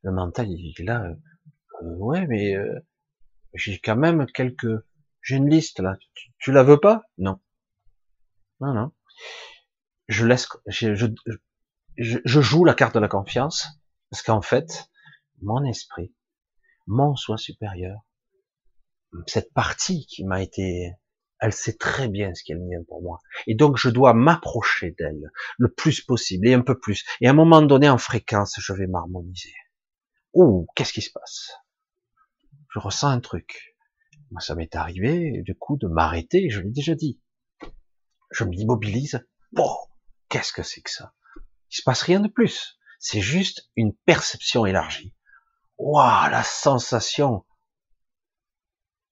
Le 0.03 0.11
mental, 0.11 0.51
il 0.51 0.75
est 0.77 0.83
là. 0.83 1.05
Euh, 1.05 1.95
ouais, 1.99 2.27
mais 2.27 2.57
euh, 2.57 2.85
j'ai 3.55 3.79
quand 3.79 3.95
même 3.95 4.27
quelques 4.27 4.67
J'ai 5.23 5.37
une 5.37 5.49
liste 5.49 5.79
là. 5.79 5.97
Tu, 6.41 6.51
la 6.51 6.65
veux 6.65 6.81
pas? 6.81 7.03
Non. 7.19 7.39
Non, 8.61 8.75
non. 8.75 8.91
Je 10.09 10.27
laisse, 10.27 10.49
je, 10.67 10.93
je, 10.97 11.07
je, 11.97 12.41
joue 12.41 12.65
la 12.65 12.75
carte 12.75 12.97
de 12.97 13.01
la 13.01 13.07
confiance 13.07 13.69
parce 14.11 14.23
qu'en 14.25 14.43
fait, 14.43 14.91
mon 15.41 15.63
esprit, 15.63 16.13
mon 16.89 17.15
soi 17.15 17.37
supérieur, 17.37 18.08
cette 19.27 19.53
partie 19.53 20.07
qui 20.07 20.25
m'a 20.25 20.43
été, 20.43 20.93
elle 21.41 21.53
sait 21.53 21.77
très 21.77 22.09
bien 22.09 22.35
ce 22.35 22.43
qui 22.43 22.53
est 22.53 22.57
le 22.57 22.63
mien 22.63 22.83
pour 22.89 23.03
moi. 23.03 23.19
Et 23.47 23.55
donc 23.55 23.77
je 23.77 23.89
dois 23.89 24.15
m'approcher 24.15 24.95
d'elle 24.99 25.31
le 25.59 25.73
plus 25.73 26.01
possible 26.01 26.49
et 26.49 26.55
un 26.55 26.63
peu 26.63 26.79
plus. 26.79 27.05
Et 27.21 27.29
à 27.29 27.31
un 27.31 27.35
moment 27.35 27.63
donné, 27.63 27.89
en 27.89 27.99
fréquence, 27.99 28.55
je 28.59 28.73
vais 28.73 28.87
m'harmoniser. 28.87 29.55
Ouh, 30.35 30.67
qu'est-ce 30.75 30.93
qui 30.93 31.03
se 31.03 31.13
passe? 31.13 31.53
Je 32.71 32.79
ressens 32.79 33.09
un 33.09 33.21
truc. 33.21 33.77
Moi, 34.31 34.41
ça 34.41 34.55
m'est 34.55 34.77
arrivé, 34.77 35.43
du 35.43 35.55
coup, 35.55 35.79
de 35.79 35.89
m'arrêter, 35.89 36.51
je 36.51 36.61
l'ai 36.61 36.71
déjà 36.71 36.95
dit. 36.95 37.19
Je 38.31 38.45
m'immobilise. 38.45 39.27
Bon, 39.53 39.75
qu'est-ce 40.29 40.53
que 40.53 40.63
c'est 40.63 40.83
que 40.83 40.91
ça? 40.91 41.15
Il 41.71 41.77
se 41.77 41.83
passe 41.83 42.03
rien 42.03 42.21
de 42.21 42.29
plus. 42.29 42.79
C'est 42.99 43.23
juste 43.23 43.71
une 43.75 43.95
perception 44.05 44.67
élargie. 44.67 45.15
Waouh, 45.79 46.31
la 46.31 46.43
sensation 46.43 47.47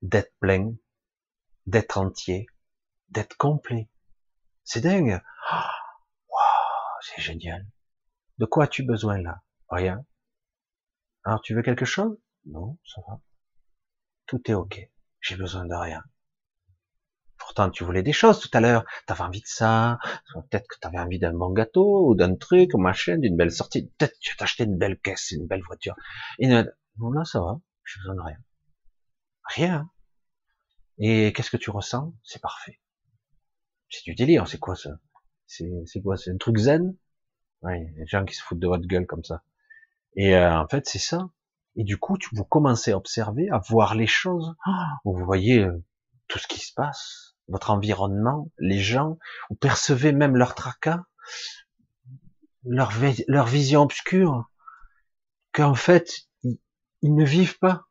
d'être 0.07 0.33
plein, 0.41 0.75
d'être 1.67 1.99
entier, 1.99 2.47
d'être 3.09 3.37
complet. 3.37 3.89
C'est 4.65 4.81
dingue. 4.81 5.21
Waouh, 5.51 7.01
c'est 7.01 7.21
génial. 7.21 7.67
De 8.39 8.47
quoi 8.47 8.65
as-tu 8.65 8.83
besoin 8.83 9.21
là? 9.21 9.43
Rien. 9.69 10.05
Alors 11.25 11.41
tu 11.43 11.55
veux 11.55 11.63
quelque 11.63 11.85
chose? 11.85 12.17
Non, 12.45 12.79
ça 12.85 13.01
va. 13.09 13.21
Tout 14.27 14.41
est 14.51 14.55
ok. 14.55 14.91
J'ai 15.21 15.37
besoin 15.37 15.65
de 15.65 15.75
rien. 15.75 16.05
Pourtant, 17.39 17.71
tu 17.71 17.85
voulais 17.85 18.03
des 18.03 18.13
choses 18.13 18.41
tout 18.41 18.51
à 18.53 18.61
l'heure. 18.61 18.85
Tu 19.07 19.13
avais 19.13 19.23
envie 19.23 19.41
de 19.41 19.47
ça. 19.47 19.99
Peut-être 20.35 20.69
que 20.69 20.77
tu 20.81 20.87
avais 20.87 20.99
envie 20.99 21.19
d'un 21.19 21.33
bon 21.33 21.51
gâteau 21.51 22.09
ou 22.09 22.15
d'un 22.15 22.35
truc, 22.37 22.71
ou 22.75 22.79
machin, 22.79 23.19
d'une 23.19 23.37
belle 23.37 23.53
sortie. 23.53 23.89
Peut-être 23.99 24.13
que 24.13 24.21
tu 24.21 24.37
t'achetais 24.37 24.65
une 24.65 24.79
belle 24.79 24.99
caisse, 24.99 25.33
une 25.33 25.47
belle 25.47 25.63
voiture. 25.63 25.97
Et 26.39 26.49
non, 26.49 27.11
là, 27.11 27.25
ça 27.25 27.41
va. 27.41 27.61
J'ai 27.85 28.01
besoin 28.01 28.15
de 28.15 28.21
rien. 28.21 28.39
Rien. 29.55 29.91
Et 30.99 31.33
qu'est-ce 31.33 31.51
que 31.51 31.57
tu 31.57 31.71
ressens? 31.71 32.15
C'est 32.23 32.41
parfait. 32.41 32.81
C'est 33.91 34.05
du 34.05 34.15
délire. 34.15 34.49
C'est 34.49 34.59
quoi 34.59 34.77
ça? 34.77 34.99
C'est 35.47 36.03
quoi? 36.03 36.17
C'est 36.17 36.31
un 36.31 36.39
truc 36.39 36.57
zen? 36.59 36.97
A 37.63 37.77
des 37.79 38.07
gens 38.07 38.25
qui 38.25 38.35
se 38.35 38.43
foutent 38.43 38.59
de 38.59 38.67
votre 38.67 38.87
gueule 38.87 39.07
comme 39.07 39.25
ça. 39.25 39.43
Et 40.15 40.37
euh, 40.37 40.59
en 40.59 40.69
fait, 40.69 40.87
c'est 40.87 40.99
ça. 40.99 41.31
Et 41.77 41.85
du 41.85 41.99
coup, 41.99 42.17
vous 42.33 42.45
commencez 42.45 42.93
à 42.93 42.97
observer, 42.97 43.51
à 43.51 43.59
voir 43.59 43.95
les 43.95 44.07
choses. 44.07 44.55
Vous 45.05 45.25
voyez 45.25 45.61
euh, 45.61 45.85
tout 46.29 46.39
ce 46.39 46.47
qui 46.47 46.61
se 46.61 46.73
passe, 46.73 47.37
votre 47.49 47.71
environnement, 47.71 48.51
les 48.59 48.79
gens. 48.79 49.19
Vous 49.51 49.57
percevez 49.57 50.13
même 50.13 50.37
leur 50.37 50.55
tracas, 50.55 51.05
leur, 52.65 52.93
leur 53.29 53.47
vision 53.47 53.83
obscure. 53.83 54.51
Qu'en 55.53 55.75
fait, 55.75 56.29
ils, 56.43 56.59
ils, 57.03 57.15
ne 57.15 57.25
vivent 57.25 57.59
pas. 57.59 57.87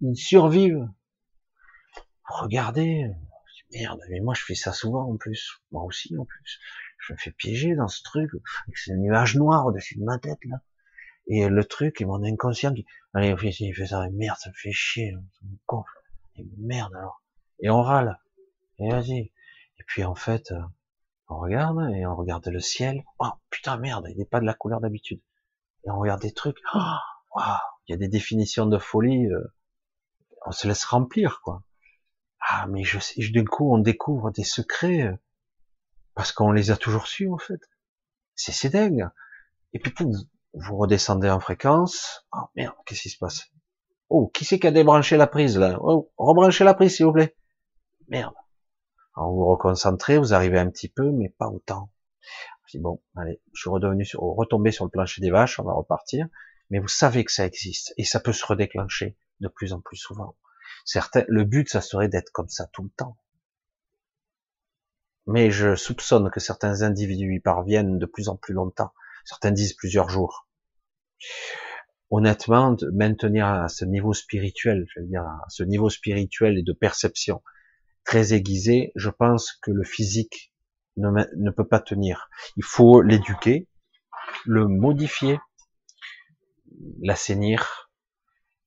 Ils 0.00 0.16
survivent. 0.16 0.88
Regardez. 2.28 3.10
Merde, 3.72 4.00
mais 4.10 4.20
moi 4.20 4.34
je 4.34 4.44
fais 4.44 4.54
ça 4.54 4.72
souvent 4.72 5.10
en 5.10 5.16
plus. 5.16 5.62
Moi 5.70 5.82
aussi 5.84 6.16
en 6.18 6.24
plus. 6.24 6.60
Je 6.98 7.14
me 7.14 7.18
fais 7.18 7.32
piéger 7.32 7.74
dans 7.74 7.88
ce 7.88 8.02
truc, 8.02 8.30
avec 8.66 8.76
ces 8.76 8.94
nuages 8.94 9.34
noirs 9.36 9.66
au-dessus 9.66 9.98
de 9.98 10.04
ma 10.04 10.18
tête 10.18 10.44
là. 10.44 10.60
Et 11.28 11.48
le 11.48 11.64
truc, 11.64 12.00
et 12.00 12.04
mon 12.04 12.22
inconscient 12.22 12.74
qui, 12.74 12.84
allez, 13.14 13.34
il 13.60 13.74
fait 13.74 13.86
ça, 13.86 14.08
merde, 14.10 14.36
ça 14.38 14.50
me 14.50 14.54
fait 14.54 14.72
chier, 14.72 15.12
ça 15.12 15.46
me 15.46 15.56
gonfle. 15.66 15.90
Et 16.36 16.46
merde 16.58 16.94
alors. 16.94 17.22
Et 17.60 17.70
on 17.70 17.80
râle. 17.80 18.18
Et 18.78 18.90
vas-y. 18.90 19.18
Et 19.18 19.84
puis 19.86 20.04
en 20.04 20.14
fait, 20.14 20.50
euh, 20.52 20.60
on 21.28 21.38
regarde, 21.38 21.78
et 21.94 22.04
on 22.06 22.16
regarde 22.16 22.46
le 22.48 22.60
ciel. 22.60 23.02
Oh 23.18 23.30
putain 23.50 23.78
merde, 23.78 24.06
il 24.10 24.18
n'est 24.18 24.24
pas 24.24 24.40
de 24.40 24.46
la 24.46 24.54
couleur 24.54 24.80
d'habitude. 24.80 25.20
Et 25.84 25.90
on 25.90 25.98
regarde 25.98 26.20
des 26.20 26.32
trucs. 26.32 26.58
Oh, 26.74 27.40
il 27.86 27.92
y 27.92 27.94
a 27.94 27.96
des 27.96 28.08
définitions 28.08 28.66
de 28.66 28.78
folie. 28.78 29.26
Euh, 29.26 29.54
on 30.44 30.52
se 30.52 30.68
laisse 30.68 30.84
remplir, 30.84 31.40
quoi. 31.42 31.62
Ah, 32.48 32.66
mais 32.68 32.84
je 32.84 32.98
sais, 32.98 33.14
d'un 33.30 33.44
coup, 33.44 33.74
on 33.74 33.78
découvre 33.78 34.30
des 34.30 34.44
secrets 34.44 35.02
euh, 35.02 35.16
parce 36.14 36.32
qu'on 36.32 36.52
les 36.52 36.70
a 36.70 36.76
toujours 36.76 37.06
su, 37.06 37.28
en 37.28 37.38
fait. 37.38 37.60
C'est 38.34 38.52
c'est 38.52 38.70
dingue. 38.70 39.08
Et 39.72 39.78
puis, 39.78 39.92
vous 40.54 40.76
redescendez 40.76 41.30
en 41.30 41.40
fréquence. 41.40 42.26
Oh 42.34 42.48
merde, 42.56 42.74
qu'est-ce 42.84 43.02
qui 43.02 43.10
se 43.10 43.18
passe? 43.18 43.50
Oh, 44.08 44.28
qui 44.34 44.44
c'est 44.44 44.58
qui 44.58 44.66
a 44.66 44.70
débranché 44.70 45.16
la 45.16 45.26
prise 45.26 45.56
là? 45.56 45.78
Oh, 45.80 46.12
rebranchez 46.18 46.64
la 46.64 46.74
prise 46.74 46.96
s'il 46.96 47.06
vous 47.06 47.12
plaît. 47.12 47.34
Merde. 48.08 48.34
Alors 49.16 49.32
vous 49.32 49.46
reconcentrez, 49.46 50.18
vous 50.18 50.34
arrivez 50.34 50.58
un 50.58 50.68
petit 50.68 50.88
peu, 50.88 51.10
mais 51.10 51.30
pas 51.30 51.48
autant. 51.48 51.90
Bon, 52.74 53.02
allez, 53.16 53.40
je 53.52 53.60
suis 53.60 53.70
redevenu 53.70 54.04
sur, 54.04 54.20
retombé 54.20 54.70
sur 54.70 54.84
le 54.84 54.90
plancher 54.90 55.20
des 55.20 55.30
vaches, 55.30 55.58
on 55.58 55.64
va 55.64 55.74
repartir. 55.74 56.26
Mais 56.70 56.78
vous 56.78 56.88
savez 56.88 57.24
que 57.24 57.32
ça 57.32 57.44
existe 57.44 57.92
et 57.98 58.04
ça 58.04 58.18
peut 58.18 58.32
se 58.32 58.46
redéclencher 58.46 59.16
de 59.40 59.48
plus 59.48 59.74
en 59.74 59.80
plus 59.80 59.96
souvent. 59.96 60.36
Certains, 60.84 61.24
le 61.28 61.44
but, 61.44 61.68
ça 61.68 61.80
serait 61.80 62.08
d'être 62.08 62.30
comme 62.32 62.48
ça 62.48 62.66
tout 62.72 62.82
le 62.82 62.90
temps. 62.90 63.16
Mais 65.26 65.50
je 65.50 65.76
soupçonne 65.76 66.30
que 66.30 66.40
certains 66.40 66.82
individus 66.82 67.36
y 67.36 67.40
parviennent 67.40 67.98
de 67.98 68.06
plus 68.06 68.28
en 68.28 68.36
plus 68.36 68.54
longtemps 68.54 68.92
certains 69.24 69.50
disent 69.50 69.74
plusieurs 69.74 70.08
jours. 70.08 70.48
Honnêtement, 72.10 72.72
de 72.72 72.90
maintenir 72.90 73.46
à 73.46 73.68
ce 73.68 73.84
niveau 73.84 74.12
spirituel, 74.12 74.86
je 74.94 75.00
veux 75.00 75.06
dire, 75.06 75.22
à 75.22 75.46
ce 75.48 75.62
niveau 75.62 75.88
spirituel 75.88 76.58
et 76.58 76.62
de 76.62 76.72
perception 76.72 77.42
très 78.04 78.34
aiguisé, 78.34 78.92
je 78.96 79.10
pense 79.10 79.52
que 79.62 79.70
le 79.70 79.84
physique 79.84 80.52
ne, 80.96 81.08
ne 81.36 81.50
peut 81.50 81.66
pas 81.66 81.80
tenir. 81.80 82.28
Il 82.56 82.64
faut 82.64 83.00
l'éduquer, 83.00 83.68
le 84.44 84.66
modifier, 84.66 85.38
l'assainir 87.00 87.90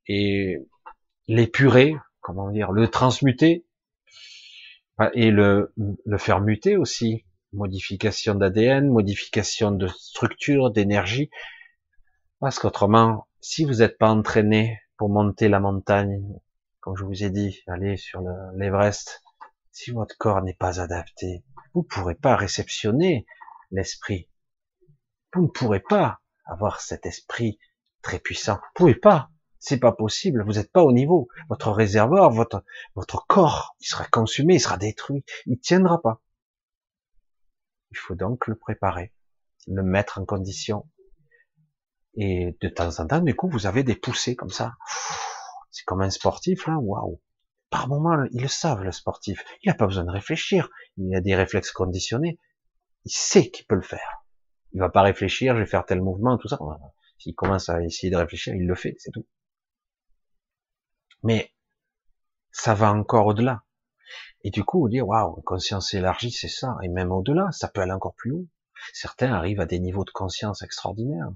et 0.08 0.58
l'épurer, 1.28 1.96
comment 2.22 2.52
dire, 2.52 2.72
le 2.72 2.88
transmuter 2.88 3.66
et 5.14 5.32
le, 5.32 5.74
le 6.06 6.18
faire 6.18 6.42
muter 6.42 6.78
aussi 6.78 7.26
modification 7.56 8.36
d'ADN, 8.36 8.88
modification 8.90 9.72
de 9.72 9.88
structure, 9.88 10.72
d'énergie. 10.72 11.30
Parce 12.40 12.60
qu'autrement, 12.60 13.28
si 13.42 13.66
vous 13.66 13.76
n'êtes 13.76 13.98
pas 13.98 14.10
entraîné 14.10 14.80
pour 14.98 15.10
monter 15.10 15.50
la 15.50 15.60
montagne, 15.60 16.22
comme 16.80 16.96
je 16.96 17.04
vous 17.04 17.24
ai 17.24 17.30
dit, 17.30 17.62
aller 17.68 17.98
sur 17.98 18.22
l'Everest, 18.56 19.24
si 19.72 19.92
votre 19.92 20.18
corps 20.18 20.42
n'est 20.42 20.54
pas 20.54 20.80
adapté, 20.80 21.44
vous 21.74 21.82
ne 21.82 21.88
pourrez 21.88 22.16
pas 22.16 22.36
réceptionner 22.36 23.26
l'esprit. 23.72 24.30
Vous 25.34 25.44
ne 25.44 25.48
pourrez 25.48 25.82
pas 25.82 26.22
avoir 26.46 26.80
cet 26.80 27.06
esprit 27.06 27.60
très 28.02 28.20
puissant. 28.20 28.56
Vous 28.56 28.72
pouvez 28.76 28.96
pas. 28.96 29.30
C'est 29.60 29.80
pas 29.80 29.92
possible. 29.92 30.44
Vous 30.44 30.54
n'êtes 30.54 30.72
pas 30.72 30.84
au 30.84 30.92
niveau. 30.92 31.28
Votre 31.50 31.72
réservoir, 31.72 32.30
votre, 32.30 32.64
votre 32.96 33.26
corps, 33.28 33.76
il 33.80 33.88
sera 33.88 34.06
consumé, 34.06 34.56
il 34.56 34.60
sera 34.60 34.78
détruit. 34.78 35.24
Il 35.46 35.60
tiendra 35.60 36.02
pas. 36.02 36.22
Il 37.92 37.98
faut 37.98 38.16
donc 38.16 38.48
le 38.48 38.56
préparer, 38.56 39.14
le 39.68 39.82
mettre 39.84 40.20
en 40.20 40.26
condition. 40.26 40.90
Et 42.18 42.58
de 42.62 42.70
temps 42.70 43.00
en 43.00 43.08
temps, 43.08 43.22
du 43.22 43.36
coup, 43.36 43.50
vous 43.50 43.66
avez 43.66 43.84
des 43.84 43.96
poussées 43.96 44.36
comme 44.36 44.50
ça. 44.50 44.74
C'est 45.72 45.84
comme 45.84 46.02
un 46.02 46.10
sportif, 46.10 46.68
là, 46.68 46.78
waouh. 46.78 47.22
Par 47.70 47.88
moment, 47.88 48.24
ils 48.32 48.42
le 48.42 48.48
savent, 48.48 48.84
le 48.84 48.92
sportif. 48.92 49.44
Il 49.64 49.70
n'a 49.70 49.76
pas 49.76 49.88
besoin 49.88 50.06
de 50.06 50.12
réfléchir. 50.12 50.70
Il 50.98 51.14
a 51.16 51.22
des 51.22 51.36
réflexes 51.36 51.72
conditionnés. 51.72 52.40
Il 53.04 53.12
sait 53.12 53.50
qu'il 53.52 53.66
peut 53.66 53.76
le 53.76 53.82
faire. 53.82 54.26
Il 54.74 54.80
va 54.80 54.90
pas 54.90 55.02
réfléchir, 55.02 55.56
je 55.56 55.62
vais 55.62 55.66
faire 55.66 55.86
tel 55.86 56.02
mouvement, 56.02 56.38
tout 56.38 56.48
ça. 56.48 56.60
S'il 57.18 57.36
commence 57.36 57.70
à 57.70 57.82
essayer 57.82 58.12
de 58.12 58.18
réfléchir, 58.18 58.54
il 58.56 58.68
le 58.68 58.76
fait, 58.76 58.96
c'est 59.00 59.12
tout. 59.12 59.26
Mais 61.26 61.52
ça 62.52 62.76
va 62.76 62.94
encore 62.94 63.26
au-delà. 63.26 63.64
Et 64.44 64.52
du 64.52 64.64
coup, 64.64 64.86
on 64.86 64.88
dit, 64.88 65.02
waouh, 65.02 65.42
conscience 65.42 65.92
élargie, 65.96 66.30
c'est 66.30 66.48
ça. 66.48 66.78
Et 66.84 66.88
même 66.88 67.12
au-delà, 67.12 67.52
ça 67.52 67.68
peut 67.68 67.82
aller 67.82 67.94
encore 67.94 68.14
plus 68.14 68.32
haut. 68.32 68.48
Certains 68.94 69.34
arrivent 69.34 69.60
à 69.60 69.66
des 69.66 69.80
niveaux 69.80 70.06
de 70.06 70.12
conscience 70.12 70.62
extraordinaires. 70.62 71.32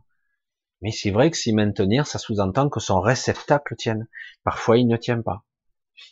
Mais 0.81 0.91
c'est 0.91 1.09
vrai 1.09 1.31
que 1.31 1.37
s'y 1.37 1.53
maintenir, 1.53 2.05
ça 2.05 2.19
sous-entend 2.19 2.69
que 2.69 2.79
son 2.79 3.01
réceptacle 3.01 3.75
tienne. 3.75 4.07
Parfois, 4.43 4.77
il 4.77 4.85
ne 4.85 4.95
tient 4.95 5.23
pas. 5.23 5.43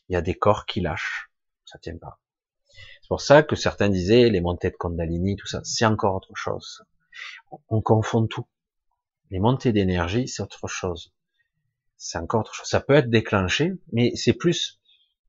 Il 0.09 0.13
y 0.13 0.15
a 0.15 0.21
des 0.21 0.33
corps 0.33 0.65
qui 0.65 0.81
lâchent. 0.81 1.29
Ça 1.63 1.77
tient 1.77 1.99
pas. 1.99 2.19
C'est 3.01 3.09
pour 3.09 3.21
ça 3.21 3.43
que 3.43 3.55
certains 3.55 3.89
disaient, 3.89 4.31
les 4.31 4.41
montées 4.41 4.71
de 4.71 4.75
Kundalini, 4.75 5.35
tout 5.35 5.45
ça, 5.45 5.61
c'est 5.63 5.85
encore 5.85 6.15
autre 6.15 6.33
chose. 6.33 6.83
On 7.69 7.81
confond 7.81 8.25
tout. 8.25 8.47
Les 9.29 9.39
montées 9.39 9.71
d'énergie, 9.71 10.27
c'est 10.27 10.41
autre 10.41 10.67
chose. 10.67 11.13
C'est 11.97 12.17
encore 12.17 12.41
autre 12.41 12.53
chose. 12.53 12.67
Ça 12.67 12.79
peut 12.79 12.93
être 12.93 13.09
déclenché, 13.09 13.73
mais 13.91 14.11
c'est 14.15 14.33
plus 14.33 14.79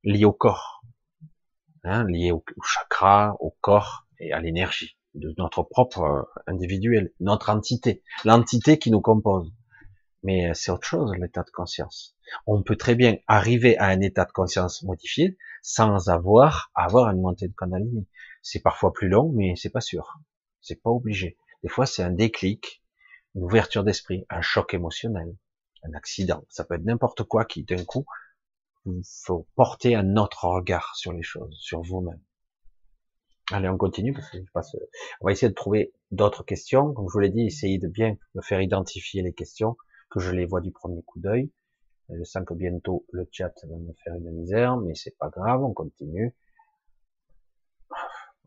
lié 0.04 0.24
au 0.24 0.32
corps 0.32 0.78
hein, 1.84 2.04
lié 2.04 2.32
au, 2.32 2.44
chakra, 2.62 3.36
au 3.40 3.56
corps 3.60 4.06
et 4.18 4.32
à 4.32 4.40
l'énergie 4.40 4.96
de 5.14 5.34
notre 5.38 5.62
propre 5.62 6.02
euh, 6.02 6.22
individuel, 6.46 7.12
notre 7.20 7.50
entité, 7.50 8.02
l'entité 8.24 8.78
qui 8.78 8.90
nous 8.90 9.00
compose. 9.00 9.52
Mais 10.24 10.52
c'est 10.54 10.70
autre 10.70 10.86
chose, 10.86 11.12
l'état 11.18 11.42
de 11.42 11.50
conscience. 11.50 12.16
On 12.46 12.62
peut 12.62 12.76
très 12.76 12.94
bien 12.94 13.16
arriver 13.26 13.78
à 13.78 13.86
un 13.86 14.00
état 14.00 14.24
de 14.24 14.32
conscience 14.32 14.82
modifié 14.82 15.38
sans 15.62 16.08
avoir 16.08 16.70
avoir 16.74 17.10
une 17.10 17.20
montée 17.20 17.48
de 17.48 17.54
Kundalini. 17.54 18.06
C'est 18.42 18.60
parfois 18.60 18.92
plus 18.92 19.08
long, 19.08 19.32
mais 19.32 19.54
c'est 19.56 19.70
pas 19.70 19.80
sûr. 19.80 20.18
C'est 20.60 20.82
pas 20.82 20.90
obligé. 20.90 21.38
Des 21.62 21.68
fois, 21.68 21.86
c'est 21.86 22.02
un 22.02 22.10
déclic, 22.10 22.82
une 23.34 23.44
ouverture 23.44 23.84
d'esprit, 23.84 24.26
un 24.28 24.42
choc 24.42 24.74
émotionnel, 24.74 25.34
un 25.84 25.94
accident. 25.94 26.44
Ça 26.48 26.64
peut 26.64 26.74
être 26.74 26.84
n'importe 26.84 27.22
quoi 27.24 27.44
qui, 27.44 27.64
d'un 27.64 27.84
coup, 27.84 28.04
vous 28.84 29.02
faut 29.24 29.46
porter 29.54 29.94
un 29.94 30.16
autre 30.16 30.44
regard 30.44 30.94
sur 30.96 31.12
les 31.12 31.22
choses, 31.22 31.56
sur 31.60 31.82
vous-même. 31.82 32.20
Allez, 33.50 33.68
on 33.68 33.78
continue 33.78 34.12
parce 34.12 34.30
que 34.30 34.38
je 34.38 34.52
passe. 34.52 34.76
On 35.20 35.26
va 35.26 35.32
essayer 35.32 35.48
de 35.48 35.54
trouver 35.54 35.94
d'autres 36.10 36.44
questions. 36.44 36.92
Comme 36.92 37.08
je 37.08 37.12
vous 37.12 37.20
l'ai 37.20 37.30
dit, 37.30 37.46
essayez 37.46 37.78
de 37.78 37.88
bien 37.88 38.16
me 38.34 38.42
faire 38.42 38.60
identifier 38.60 39.22
les 39.22 39.32
questions, 39.32 39.76
que 40.10 40.20
je 40.20 40.30
les 40.30 40.44
vois 40.44 40.60
du 40.60 40.70
premier 40.70 41.02
coup 41.02 41.18
d'œil. 41.18 41.50
Je 42.10 42.24
sens 42.24 42.44
que 42.46 42.54
bientôt 42.54 43.06
le 43.10 43.28
chat 43.30 43.52
va 43.64 43.76
me 43.76 43.92
faire 44.04 44.14
une 44.14 44.30
misère, 44.32 44.76
mais 44.78 44.94
c'est 44.94 45.16
pas 45.18 45.28
grave, 45.28 45.62
on 45.62 45.72
continue. 45.72 46.34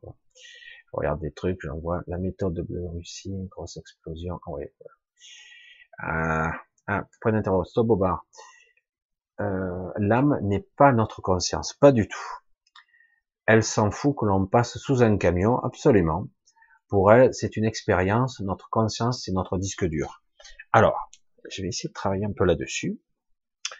Je 0.03 0.97
regarde 0.97 1.21
des 1.21 1.31
trucs, 1.31 1.61
j'en 1.61 1.77
vois 1.77 2.03
la 2.07 2.17
méthode 2.17 2.53
de 2.53 2.79
Russie, 2.79 3.33
grosse 3.49 3.77
explosion. 3.77 4.39
Ah. 5.97 6.51
Ah, 6.53 6.53
ah, 6.87 7.05
point 7.21 7.31
d'interrogation. 7.31 7.83
Bobard. 7.83 8.25
Euh, 9.39 9.91
L'âme 9.97 10.37
n'est 10.43 10.65
pas 10.77 10.91
notre 10.91 11.21
conscience, 11.21 11.73
pas 11.73 11.91
du 11.91 12.07
tout. 12.07 12.19
Elle 13.45 13.63
s'en 13.63 13.91
fout 13.91 14.15
que 14.17 14.25
l'on 14.25 14.45
passe 14.45 14.77
sous 14.77 15.01
un 15.01 15.17
camion, 15.17 15.59
absolument. 15.59 16.27
Pour 16.89 17.11
elle, 17.11 17.33
c'est 17.33 17.57
une 17.57 17.65
expérience. 17.65 18.39
Notre 18.41 18.69
conscience, 18.69 19.23
c'est 19.23 19.31
notre 19.31 19.57
disque 19.57 19.85
dur. 19.85 20.23
Alors, 20.71 21.09
je 21.49 21.61
vais 21.61 21.69
essayer 21.69 21.89
de 21.89 21.93
travailler 21.93 22.25
un 22.25 22.33
peu 22.33 22.45
là-dessus. 22.45 22.99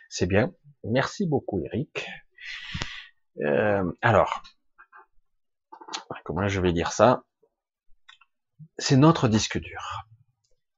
C'est 0.09 0.25
bien. 0.25 0.53
Merci 0.83 1.27
beaucoup, 1.27 1.61
Eric. 1.63 2.07
Euh, 3.41 3.91
alors, 4.01 4.41
comment 6.25 6.47
je 6.47 6.59
vais 6.59 6.73
dire 6.73 6.91
ça? 6.91 7.23
C'est 8.77 8.97
notre 8.97 9.27
disque 9.27 9.59
dur. 9.59 10.07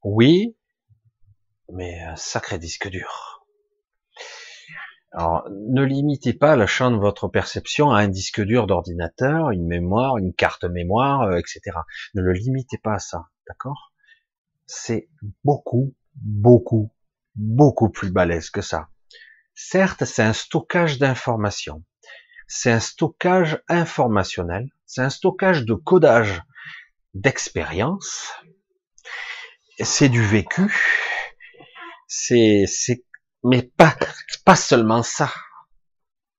Oui, 0.03 0.57
mais 1.71 1.99
un 2.01 2.15
sacré 2.15 2.59
disque 2.59 2.89
dur. 2.89 3.45
Alors, 5.15 5.47
ne 5.51 5.83
limitez 5.83 6.33
pas 6.33 6.55
le 6.55 6.65
champ 6.65 6.89
de 6.89 6.97
votre 6.97 7.27
perception 7.27 7.91
à 7.91 7.99
un 7.99 8.07
disque 8.07 8.41
dur 8.41 8.65
d'ordinateur, 8.65 9.51
une 9.51 9.67
mémoire, 9.67 10.17
une 10.17 10.33
carte 10.33 10.63
mémoire, 10.63 11.21
euh, 11.21 11.37
etc. 11.37 11.77
Ne 12.15 12.23
le 12.23 12.33
limitez 12.33 12.79
pas 12.79 12.95
à 12.95 12.99
ça, 12.99 13.27
d'accord? 13.47 13.93
C'est 14.65 15.09
beaucoup, 15.43 15.93
beaucoup, 16.15 16.91
beaucoup 17.35 17.89
plus 17.89 18.09
balèze 18.09 18.49
que 18.49 18.61
ça. 18.61 18.89
Certes, 19.53 20.03
c'est 20.05 20.23
un 20.23 20.33
stockage 20.33 20.97
d'informations. 20.97 21.83
C'est 22.47 22.71
un 22.71 22.79
stockage 22.79 23.61
informationnel. 23.67 24.69
C'est 24.87 25.01
un 25.01 25.11
stockage 25.11 25.63
de 25.63 25.75
codage 25.75 26.41
d'expérience. 27.13 28.31
C'est 29.79 30.09
du 30.09 30.23
vécu. 30.23 31.12
C'est, 32.15 32.65
c'est, 32.67 33.03
mais 33.43 33.63
pas, 33.63 33.95
pas 34.45 34.55
seulement 34.55 35.01
ça. 35.01 35.31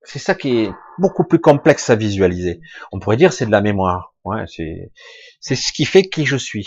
C'est 0.05 0.20
ça 0.20 0.36
qui 0.36 0.60
est 0.60 0.72
beaucoup 0.98 1.24
plus 1.24 1.40
complexe 1.40 1.90
à 1.90 1.96
visualiser. 1.96 2.60
On 2.92 3.01
pourrait 3.01 3.16
dire 3.16 3.32
c'est 3.32 3.46
de 3.46 3.51
la 3.51 3.60
mémoire. 3.60 4.14
Ouais, 4.24 4.44
c'est, 4.46 4.92
c'est 5.40 5.56
ce 5.56 5.72
qui 5.72 5.84
fait 5.84 6.05
qui 6.05 6.26
je 6.26 6.36
suis. 6.36 6.64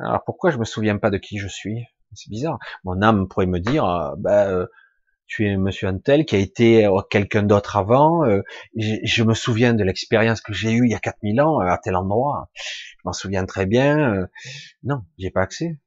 Alors 0.00 0.24
pourquoi 0.24 0.50
je 0.50 0.56
me 0.56 0.64
souviens 0.64 0.96
pas 0.96 1.10
de 1.10 1.18
qui 1.18 1.36
je 1.36 1.46
suis? 1.46 1.84
C'est 2.14 2.30
bizarre. 2.30 2.58
Mon 2.84 3.02
âme 3.02 3.28
pourrait 3.28 3.44
me 3.44 3.60
dire, 3.60 3.84
euh, 3.84 4.14
bah, 4.16 4.46
euh, 4.46 4.66
tu 5.26 5.46
es 5.46 5.58
monsieur 5.58 5.88
Antel 5.88 6.24
qui 6.24 6.34
a 6.34 6.38
été 6.38 6.86
euh, 6.86 7.02
quelqu'un 7.10 7.42
d'autre 7.42 7.76
avant. 7.76 8.24
Euh, 8.24 8.40
je, 8.74 9.24
me 9.24 9.34
souviens 9.34 9.74
de 9.74 9.84
l'expérience 9.84 10.40
que 10.40 10.54
j'ai 10.54 10.72
eue 10.72 10.86
il 10.86 10.90
y 10.90 10.94
a 10.94 11.00
4000 11.00 11.42
ans 11.42 11.58
à 11.58 11.76
tel 11.76 11.96
endroit. 11.96 12.48
Je 12.54 13.02
m'en 13.04 13.12
souviens 13.12 13.44
très 13.44 13.66
bien. 13.66 14.26
non, 14.84 15.02
j'ai 15.18 15.30
pas 15.30 15.42
accès. 15.42 15.78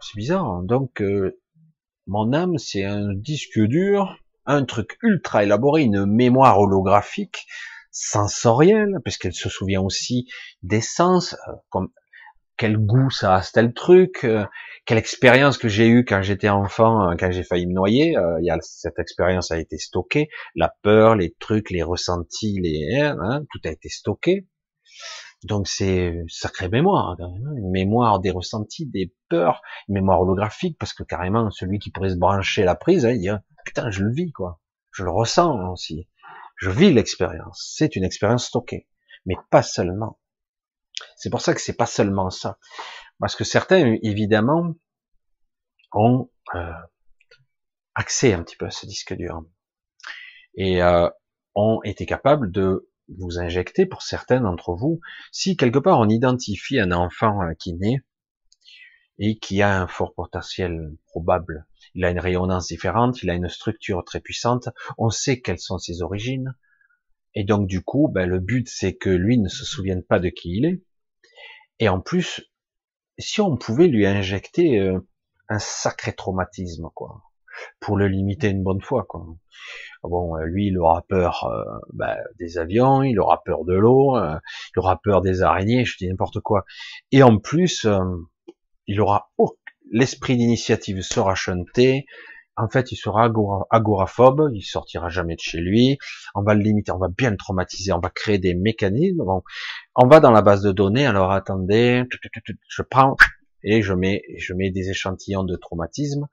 C'est 0.00 0.16
bizarre. 0.16 0.62
Donc, 0.64 1.00
mon 2.06 2.32
âme, 2.32 2.58
c'est 2.58 2.84
un 2.84 3.12
disque 3.14 3.58
dur, 3.58 4.16
un 4.46 4.64
truc 4.64 4.98
ultra 5.02 5.44
élaboré, 5.44 5.82
une 5.82 6.06
mémoire 6.06 6.58
holographique, 6.58 7.46
sensorielle, 7.90 8.98
puisqu'elle 9.04 9.34
se 9.34 9.48
souvient 9.48 9.82
aussi 9.82 10.26
des 10.62 10.80
sens, 10.80 11.36
comme 11.68 11.90
quel 12.56 12.76
goût 12.76 13.10
ça 13.10 13.36
a 13.36 13.42
tel 13.42 13.74
truc, 13.74 14.26
quelle 14.84 14.98
expérience 14.98 15.58
que 15.58 15.68
j'ai 15.68 15.88
eue 15.88 16.04
quand 16.04 16.22
j'étais 16.22 16.48
enfant, 16.48 17.10
euh, 17.10 17.14
quand 17.18 17.30
j'ai 17.30 17.44
failli 17.44 17.66
me 17.66 17.72
noyer. 17.72 18.16
Euh, 18.16 18.38
il 18.40 18.46
y 18.46 18.50
a, 18.50 18.58
cette 18.60 18.98
expérience 18.98 19.50
a 19.50 19.58
été 19.58 19.78
stockée, 19.78 20.28
la 20.54 20.72
peur, 20.82 21.14
les 21.14 21.34
trucs, 21.38 21.70
les 21.70 21.82
ressentis, 21.82 22.58
les 22.60 23.00
hein, 23.00 23.16
hein 23.20 23.42
tout 23.50 23.60
a 23.64 23.70
été 23.70 23.88
stocké. 23.88 24.46
Donc 25.44 25.66
c'est 25.66 26.22
sacrée 26.28 26.68
mémoire, 26.68 27.16
hein, 27.20 27.34
une 27.56 27.70
mémoire 27.70 28.20
des 28.20 28.30
ressentis, 28.30 28.86
des 28.86 29.12
peurs, 29.28 29.60
une 29.88 29.94
mémoire 29.94 30.20
holographique, 30.20 30.78
parce 30.78 30.92
que 30.92 31.02
carrément 31.02 31.50
celui 31.50 31.78
qui 31.78 31.90
pourrait 31.90 32.10
se 32.10 32.16
brancher 32.16 32.64
la 32.64 32.76
prise, 32.76 33.04
hein, 33.04 33.10
il 33.10 33.20
dit 33.20 33.28
ah, 33.28 33.42
putain 33.64 33.90
je 33.90 34.04
le 34.04 34.12
vis 34.12 34.30
quoi, 34.30 34.60
je 34.92 35.02
le 35.02 35.10
ressens 35.10 35.72
aussi, 35.72 36.08
je 36.56 36.70
vis 36.70 36.92
l'expérience. 36.92 37.72
C'est 37.76 37.96
une 37.96 38.04
expérience 38.04 38.46
stockée, 38.46 38.86
mais 39.26 39.34
pas 39.50 39.62
seulement. 39.62 40.20
C'est 41.16 41.30
pour 41.30 41.40
ça 41.40 41.54
que 41.54 41.60
c'est 41.60 41.76
pas 41.76 41.86
seulement 41.86 42.30
ça. 42.30 42.58
Parce 43.18 43.34
que 43.34 43.44
certains, 43.44 43.96
évidemment, 44.02 44.74
ont 45.92 46.30
euh, 46.54 46.72
accès 47.94 48.32
un 48.32 48.42
petit 48.42 48.56
peu 48.56 48.66
à 48.66 48.70
ce 48.70 48.86
disque 48.86 49.14
dur 49.14 49.42
et 50.54 50.82
euh, 50.82 51.08
ont 51.54 51.80
été 51.84 52.06
capables 52.06 52.50
de 52.50 52.90
vous 53.18 53.38
injecter, 53.38 53.86
pour 53.86 54.02
certains 54.02 54.40
d'entre 54.40 54.74
vous, 54.74 55.00
si 55.30 55.56
quelque 55.56 55.78
part 55.78 56.00
on 56.00 56.08
identifie 56.08 56.78
un 56.78 56.92
enfant 56.92 57.42
euh, 57.42 57.54
qui 57.58 57.74
naît 57.74 58.00
et 59.18 59.38
qui 59.38 59.62
a 59.62 59.80
un 59.80 59.86
fort 59.86 60.14
potentiel 60.14 60.96
probable, 61.06 61.66
il 61.94 62.04
a 62.04 62.10
une 62.10 62.18
rayonnance 62.18 62.68
différente, 62.68 63.22
il 63.22 63.30
a 63.30 63.34
une 63.34 63.48
structure 63.48 64.04
très 64.04 64.20
puissante, 64.20 64.68
on 64.98 65.10
sait 65.10 65.40
quelles 65.40 65.58
sont 65.58 65.78
ses 65.78 66.02
origines, 66.02 66.54
et 67.34 67.44
donc 67.44 67.66
du 67.66 67.82
coup, 67.82 68.08
ben, 68.08 68.28
le 68.28 68.40
but 68.40 68.68
c'est 68.68 68.94
que 68.94 69.10
lui 69.10 69.38
ne 69.38 69.48
se 69.48 69.64
souvienne 69.64 70.02
pas 70.02 70.18
de 70.18 70.28
qui 70.28 70.56
il 70.56 70.64
est, 70.64 70.82
et 71.78 71.88
en 71.88 72.00
plus, 72.00 72.42
si 73.18 73.40
on 73.40 73.56
pouvait 73.56 73.88
lui 73.88 74.06
injecter 74.06 74.80
euh, 74.80 75.00
un 75.48 75.58
sacré 75.58 76.12
traumatisme, 76.12 76.88
quoi, 76.94 77.22
pour 77.80 77.96
le 77.96 78.08
limiter 78.08 78.48
une 78.48 78.62
bonne 78.62 78.80
fois, 78.80 79.04
quoi. 79.08 79.26
Bon, 80.02 80.36
euh, 80.36 80.44
lui, 80.44 80.66
il 80.66 80.78
aura 80.78 81.02
peur 81.02 81.44
euh, 81.44 81.64
bah, 81.92 82.16
des 82.38 82.58
avions, 82.58 83.02
il 83.02 83.18
aura 83.20 83.42
peur 83.44 83.64
de 83.64 83.74
l'eau, 83.74 84.16
il 84.16 84.78
aura 84.78 85.00
peur 85.00 85.20
des 85.20 85.42
araignées, 85.42 85.84
je 85.84 85.96
dis 85.96 86.08
n'importe 86.08 86.40
quoi. 86.40 86.64
Et 87.12 87.22
en 87.22 87.38
plus, 87.38 87.86
il 88.86 89.00
aura 89.00 89.30
l'esprit 89.92 90.36
d'initiative 90.36 91.02
sera 91.02 91.34
chanté, 91.34 92.06
en 92.56 92.68
fait, 92.68 92.92
il 92.92 92.96
sera 92.96 93.30
agoraphobe, 93.70 94.50
il 94.54 94.62
sortira 94.62 95.08
jamais 95.08 95.36
de 95.36 95.40
chez 95.40 95.58
lui, 95.58 95.98
on 96.34 96.42
va 96.42 96.54
le 96.54 96.62
limiter, 96.62 96.92
on 96.92 96.98
va 96.98 97.08
bien 97.08 97.30
le 97.30 97.36
traumatiser, 97.36 97.92
on 97.92 97.98
va 97.98 98.10
créer 98.10 98.38
des 98.38 98.54
mécanismes, 98.54 99.22
on 99.94 100.06
va 100.06 100.20
dans 100.20 100.30
la 100.30 100.42
base 100.42 100.62
de 100.62 100.72
données, 100.72 101.06
alors 101.06 101.32
attendez, 101.32 102.04
je 102.68 102.82
prends 102.82 103.16
et 103.62 103.80
je 103.80 103.94
mets, 103.94 104.22
je 104.36 104.52
mets 104.52 104.70
des 104.70 104.90
échantillons 104.90 105.44
de 105.44 105.56
traumatisme, 105.56 106.26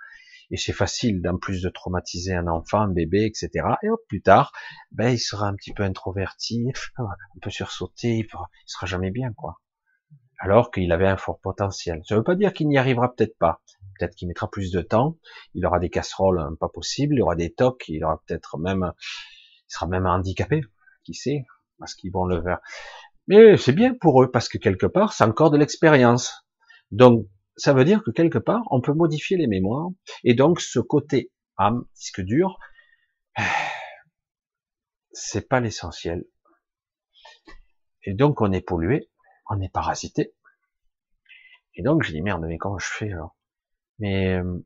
et 0.52 0.58
c'est 0.58 0.74
facile 0.74 1.22
d'en 1.22 1.38
plus 1.38 1.62
de 1.62 1.70
traumatiser 1.70 2.34
un 2.34 2.48
enfant, 2.48 2.82
un 2.82 2.92
bébé, 2.92 3.26
etc. 3.26 3.66
Et 3.84 3.90
hop, 3.90 4.02
plus 4.08 4.22
tard, 4.22 4.52
ben, 4.92 5.10
il 5.10 5.20
sera 5.20 5.48
un 5.48 5.56
petit 5.56 5.74
peu 5.74 5.84
introverti, 5.84 6.72
un 6.98 7.06
peu 7.42 7.50
sursauté, 7.50 8.18
il, 8.18 8.28
sera 8.66 8.86
jamais 8.86 9.12
bien, 9.12 9.34
quoi. 9.34 9.60
Alors 10.40 10.72
qu'il 10.72 10.92
avait 10.92 11.08
un 11.08 11.18
fort 11.18 11.40
potentiel. 11.40 12.02
Ça 12.06 12.16
veut 12.16 12.24
pas 12.24 12.36
dire 12.36 12.54
qu'il 12.54 12.70
n'y 12.70 12.78
arrivera 12.78 13.14
peut-être 13.14 13.38
pas. 13.38 13.62
Peut-être 13.98 14.16
qu'il 14.16 14.28
mettra 14.30 14.50
plus 14.50 14.72
de 14.72 14.82
temps. 14.82 15.18
Il 15.54 15.66
aura 15.66 15.80
des 15.80 15.90
casseroles 15.90 16.40
hein, 16.40 16.56
pas 16.58 16.70
possibles. 16.70 17.16
Il 17.16 17.22
aura 17.22 17.36
des 17.36 17.54
tocs. 17.54 17.84
Il 17.90 18.06
aura 18.06 18.22
peut-être 18.26 18.58
même, 18.58 18.94
il 18.98 19.74
sera 19.74 19.88
même 19.88 20.06
handicapé. 20.06 20.62
Qui 21.04 21.14
sait? 21.14 21.46
Parce 21.78 21.94
qu'ils 21.94 22.12
vont 22.14 22.24
le 22.26 22.42
faire. 22.42 22.60
Mais 23.28 23.58
c'est 23.58 23.74
bien 23.74 23.94
pour 23.94 24.24
eux 24.24 24.32
parce 24.32 24.48
que 24.48 24.58
quelque 24.58 24.86
part, 24.86 25.12
c'est 25.12 25.26
encore 25.26 25.52
de 25.52 25.58
l'expérience. 25.58 26.48
Donc, 26.92 27.28
ça 27.60 27.74
veut 27.74 27.86
dire 27.86 28.04
que 28.04 28.12
quelque 28.12 28.38
part, 28.38 28.64
on 28.72 28.82
peut 28.82 28.94
modifier 28.94 29.38
les 29.38 29.48
mémoires. 29.48 29.90
Et 30.24 30.34
donc, 30.34 30.62
ce 30.62 30.80
côté 30.80 31.32
âme, 31.58 31.86
disque 31.96 32.22
dur, 32.22 32.58
c'est 35.12 35.48
pas 35.48 35.60
l'essentiel. 35.60 36.26
Et 38.04 38.14
donc, 38.14 38.42
on 38.42 38.52
est 38.52 38.62
pollué, 38.62 39.10
on 39.50 39.62
est 39.62 39.72
parasité. 39.72 40.34
Et 41.76 41.84
donc, 41.84 42.04
je 42.04 42.12
dis 42.12 42.22
merde, 42.22 42.44
mais 42.48 42.58
comment 42.58 42.80
je 42.80 42.88
fais 42.88 43.12
alors? 43.12 43.36
Mais 44.00 44.36
euh, 44.36 44.66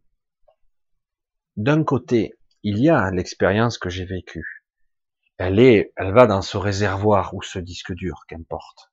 d'un 1.58 1.84
côté, 1.84 2.34
il 2.62 2.80
y 2.80 2.90
a 2.90 3.12
l'expérience 3.12 3.78
que 3.78 3.90
j'ai 3.90 4.06
vécue. 4.06 4.66
Elle 5.38 5.60
est, 5.60 5.94
elle 5.98 6.14
va 6.14 6.28
dans 6.28 6.42
ce 6.42 6.58
réservoir 6.58 7.34
ou 7.34 7.42
ce 7.42 7.60
disque 7.60 7.94
dur, 7.94 8.26
qu'importe. 8.28 8.92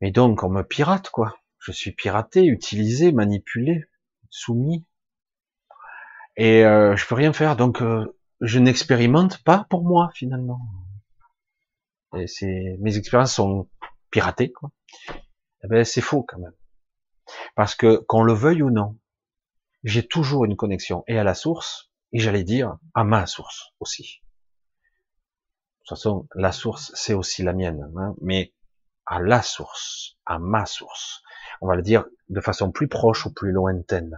Mais 0.00 0.10
donc, 0.10 0.42
on 0.42 0.50
me 0.50 0.62
pirate, 0.62 1.10
quoi. 1.10 1.36
Je 1.64 1.72
suis 1.72 1.92
piraté, 1.92 2.44
utilisé, 2.44 3.10
manipulé, 3.10 3.86
soumis, 4.28 4.84
Et 6.36 6.64
euh, 6.64 6.96
je 6.96 7.06
peux 7.06 7.14
rien 7.14 7.32
faire, 7.32 7.56
donc 7.56 7.80
euh, 7.80 8.16
je 8.40 8.58
n'expérimente 8.58 9.42
pas 9.44 9.66
pour 9.70 9.84
moi 9.84 10.10
finalement. 10.14 10.60
Et 12.16 12.26
c'est 12.26 12.76
mes 12.80 12.96
expériences 12.96 13.34
sont 13.34 13.68
piratées, 14.10 14.52
quoi. 14.52 14.70
Eh 15.64 15.68
ben 15.68 15.84
c'est 15.84 16.00
faux 16.02 16.22
quand 16.22 16.38
même, 16.38 16.54
parce 17.56 17.74
que 17.74 17.96
qu'on 18.08 18.22
le 18.22 18.34
veuille 18.34 18.62
ou 18.62 18.70
non, 18.70 18.98
j'ai 19.84 20.06
toujours 20.06 20.44
une 20.44 20.56
connexion 20.56 21.04
et 21.06 21.18
à 21.18 21.24
la 21.24 21.34
source 21.34 21.90
et 22.12 22.18
j'allais 22.18 22.44
dire 22.44 22.76
à 22.94 23.04
ma 23.04 23.26
source 23.26 23.72
aussi. 23.80 24.20
De 25.80 25.86
toute 25.86 25.96
façon, 25.96 26.28
la 26.34 26.52
source 26.52 26.92
c'est 26.94 27.14
aussi 27.14 27.42
la 27.42 27.54
mienne, 27.54 27.90
hein, 27.96 28.14
mais 28.20 28.52
à 29.06 29.20
la 29.20 29.42
source, 29.42 30.18
à 30.26 30.38
ma 30.38 30.66
source. 30.66 31.22
On 31.60 31.66
va 31.66 31.76
le 31.76 31.82
dire 31.82 32.06
de 32.28 32.40
façon 32.40 32.70
plus 32.70 32.88
proche 32.88 33.26
ou 33.26 33.32
plus 33.32 33.52
lointaine, 33.52 34.10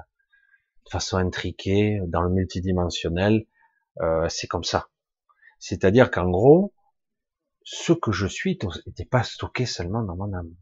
de 0.84 0.90
façon 0.90 1.16
intriquée, 1.16 2.00
dans 2.06 2.22
le 2.22 2.30
multidimensionnel, 2.30 3.46
euh, 4.00 4.28
c'est 4.28 4.46
comme 4.46 4.64
ça. 4.64 4.88
C'est-à-dire 5.58 6.10
qu'en 6.10 6.28
gros, 6.30 6.74
ce 7.62 7.92
que 7.92 8.12
je 8.12 8.26
suis 8.26 8.58
n'était 8.86 9.04
pas 9.04 9.22
stocké 9.22 9.66
seulement 9.66 10.02
dans 10.02 10.16
mon 10.16 10.32
âme. 10.32 10.54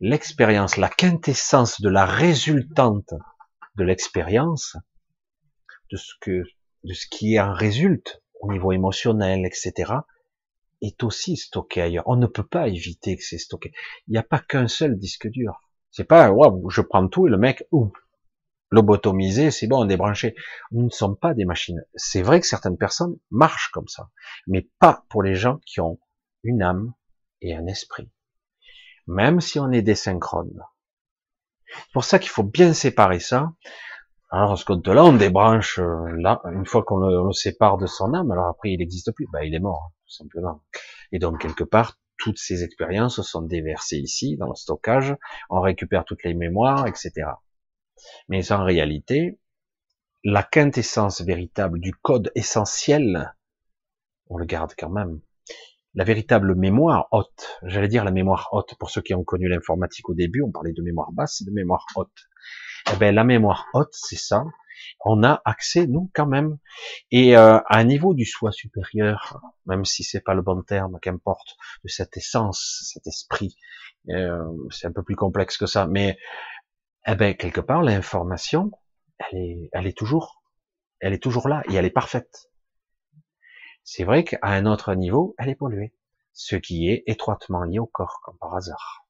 L'expérience, 0.00 0.76
la 0.76 0.90
quintessence 0.90 1.80
de 1.80 1.88
la 1.88 2.04
résultante 2.04 3.14
de 3.76 3.84
l'expérience, 3.84 4.76
de 5.90 5.96
ce 5.96 6.12
que, 6.20 6.42
de 6.84 6.92
ce 6.92 7.06
qui 7.10 7.38
en 7.40 7.52
résulte 7.52 8.22
au 8.40 8.52
niveau 8.52 8.72
émotionnel, 8.72 9.46
etc., 9.46 9.94
est 10.82 11.02
aussi 11.02 11.36
stocké 11.36 11.82
ailleurs. 11.82 12.04
On 12.06 12.16
ne 12.16 12.26
peut 12.26 12.46
pas 12.46 12.68
éviter 12.68 13.16
que 13.16 13.22
c'est 13.22 13.38
stocké. 13.38 13.72
Il 14.08 14.12
n'y 14.12 14.18
a 14.18 14.22
pas 14.22 14.38
qu'un 14.38 14.68
seul 14.68 14.98
disque 14.98 15.28
dur. 15.28 15.60
C'est 15.90 16.04
pas, 16.04 16.30
wow, 16.30 16.68
je 16.70 16.82
prends 16.82 17.08
tout 17.08 17.26
et 17.26 17.30
le 17.30 17.38
mec, 17.38 17.66
ou 17.72 17.92
lobotomisé, 18.70 19.50
c'est 19.50 19.66
bon, 19.66 19.82
on 19.82 19.84
débranché. 19.84 20.34
Nous 20.72 20.84
ne 20.84 20.90
sommes 20.90 21.16
pas 21.16 21.34
des 21.34 21.44
machines. 21.44 21.84
C'est 21.94 22.22
vrai 22.22 22.40
que 22.40 22.46
certaines 22.46 22.76
personnes 22.76 23.16
marchent 23.30 23.70
comme 23.72 23.88
ça, 23.88 24.10
mais 24.46 24.68
pas 24.78 25.04
pour 25.08 25.22
les 25.22 25.34
gens 25.34 25.58
qui 25.66 25.80
ont 25.80 25.98
une 26.42 26.62
âme 26.62 26.92
et 27.40 27.54
un 27.54 27.66
esprit. 27.66 28.10
Même 29.06 29.40
si 29.40 29.58
on 29.58 29.70
est 29.70 29.82
désynchrone. 29.82 30.60
C'est 31.68 31.92
pour 31.92 32.04
ça 32.04 32.18
qu'il 32.18 32.30
faut 32.30 32.42
bien 32.42 32.72
séparer 32.72 33.20
ça. 33.20 33.52
Alors, 34.30 34.58
ce 34.58 34.64
côté-là, 34.64 35.04
on 35.04 35.12
débranche 35.12 35.78
euh, 35.78 36.10
là, 36.18 36.40
une 36.52 36.66
fois 36.66 36.82
qu'on 36.82 36.98
le, 36.98 37.32
sépare 37.32 37.78
de 37.78 37.86
son 37.86 38.12
âme, 38.12 38.30
alors 38.32 38.48
après 38.48 38.72
il 38.72 38.78
n'existe 38.78 39.12
plus, 39.12 39.26
bah, 39.32 39.44
il 39.44 39.54
est 39.54 39.60
mort, 39.60 39.92
tout 40.06 40.14
simplement. 40.14 40.62
Et 41.12 41.18
donc, 41.18 41.40
quelque 41.40 41.64
part, 41.64 41.98
toutes 42.18 42.38
ces 42.38 42.62
expériences 42.62 43.20
sont 43.22 43.42
déversées 43.42 43.98
ici, 43.98 44.36
dans 44.36 44.48
le 44.48 44.54
stockage, 44.54 45.14
on 45.50 45.60
récupère 45.60 46.04
toutes 46.04 46.24
les 46.24 46.34
mémoires, 46.34 46.86
etc. 46.86 47.12
Mais 48.28 48.52
en 48.52 48.64
réalité, 48.64 49.38
la 50.24 50.42
quintessence 50.42 51.20
véritable 51.20 51.80
du 51.80 51.92
code 51.92 52.32
essentiel, 52.34 53.34
on 54.28 54.38
le 54.38 54.46
garde 54.46 54.72
quand 54.76 54.90
même. 54.90 55.20
La 55.94 56.04
véritable 56.04 56.54
mémoire 56.54 57.08
haute, 57.10 57.58
j'allais 57.62 57.88
dire 57.88 58.04
la 58.04 58.10
mémoire 58.10 58.48
haute, 58.52 58.74
pour 58.78 58.90
ceux 58.90 59.00
qui 59.00 59.14
ont 59.14 59.24
connu 59.24 59.48
l'informatique 59.48 60.08
au 60.08 60.14
début, 60.14 60.42
on 60.42 60.50
parlait 60.50 60.72
de 60.72 60.82
mémoire 60.82 61.12
basse 61.12 61.40
et 61.40 61.44
de 61.44 61.50
mémoire 61.50 61.86
haute. 61.96 62.28
Eh 62.92 62.96
ben, 62.96 63.14
la 63.14 63.24
mémoire 63.24 63.66
haute, 63.72 63.92
c'est 63.92 64.18
ça. 64.18 64.44
On 65.04 65.22
a 65.22 65.42
accès, 65.44 65.86
nous, 65.86 66.10
quand 66.14 66.26
même, 66.26 66.58
et 67.10 67.36
euh, 67.36 67.58
à 67.58 67.78
un 67.78 67.84
niveau 67.84 68.14
du 68.14 68.24
soi 68.24 68.52
supérieur, 68.52 69.40
même 69.66 69.84
si 69.84 70.04
c'est 70.04 70.20
pas 70.20 70.34
le 70.34 70.42
bon 70.42 70.62
terme, 70.62 70.98
qu'importe, 71.00 71.56
de 71.84 71.88
cette 71.88 72.16
essence, 72.16 72.90
cet 72.92 73.06
esprit. 73.06 73.56
Euh, 74.10 74.44
c'est 74.70 74.86
un 74.86 74.92
peu 74.92 75.02
plus 75.02 75.16
complexe 75.16 75.56
que 75.56 75.66
ça, 75.66 75.86
mais 75.86 76.18
eh 77.06 77.14
ben 77.14 77.36
quelque 77.36 77.60
part 77.60 77.82
l'information, 77.82 78.70
elle 79.18 79.38
est, 79.38 79.70
elle 79.72 79.86
est 79.86 79.96
toujours, 79.96 80.42
elle 81.00 81.12
est 81.12 81.22
toujours 81.22 81.48
là 81.48 81.62
et 81.68 81.74
elle 81.74 81.84
est 81.84 81.90
parfaite. 81.90 82.50
C'est 83.84 84.04
vrai 84.04 84.24
qu'à 84.24 84.38
un 84.42 84.66
autre 84.66 84.94
niveau, 84.94 85.34
elle 85.38 85.48
est 85.48 85.54
polluée, 85.54 85.94
ce 86.32 86.56
qui 86.56 86.88
est 86.88 87.04
étroitement 87.06 87.62
lié 87.62 87.78
au 87.78 87.86
corps, 87.86 88.20
comme 88.24 88.36
par 88.38 88.54
hasard. 88.54 89.06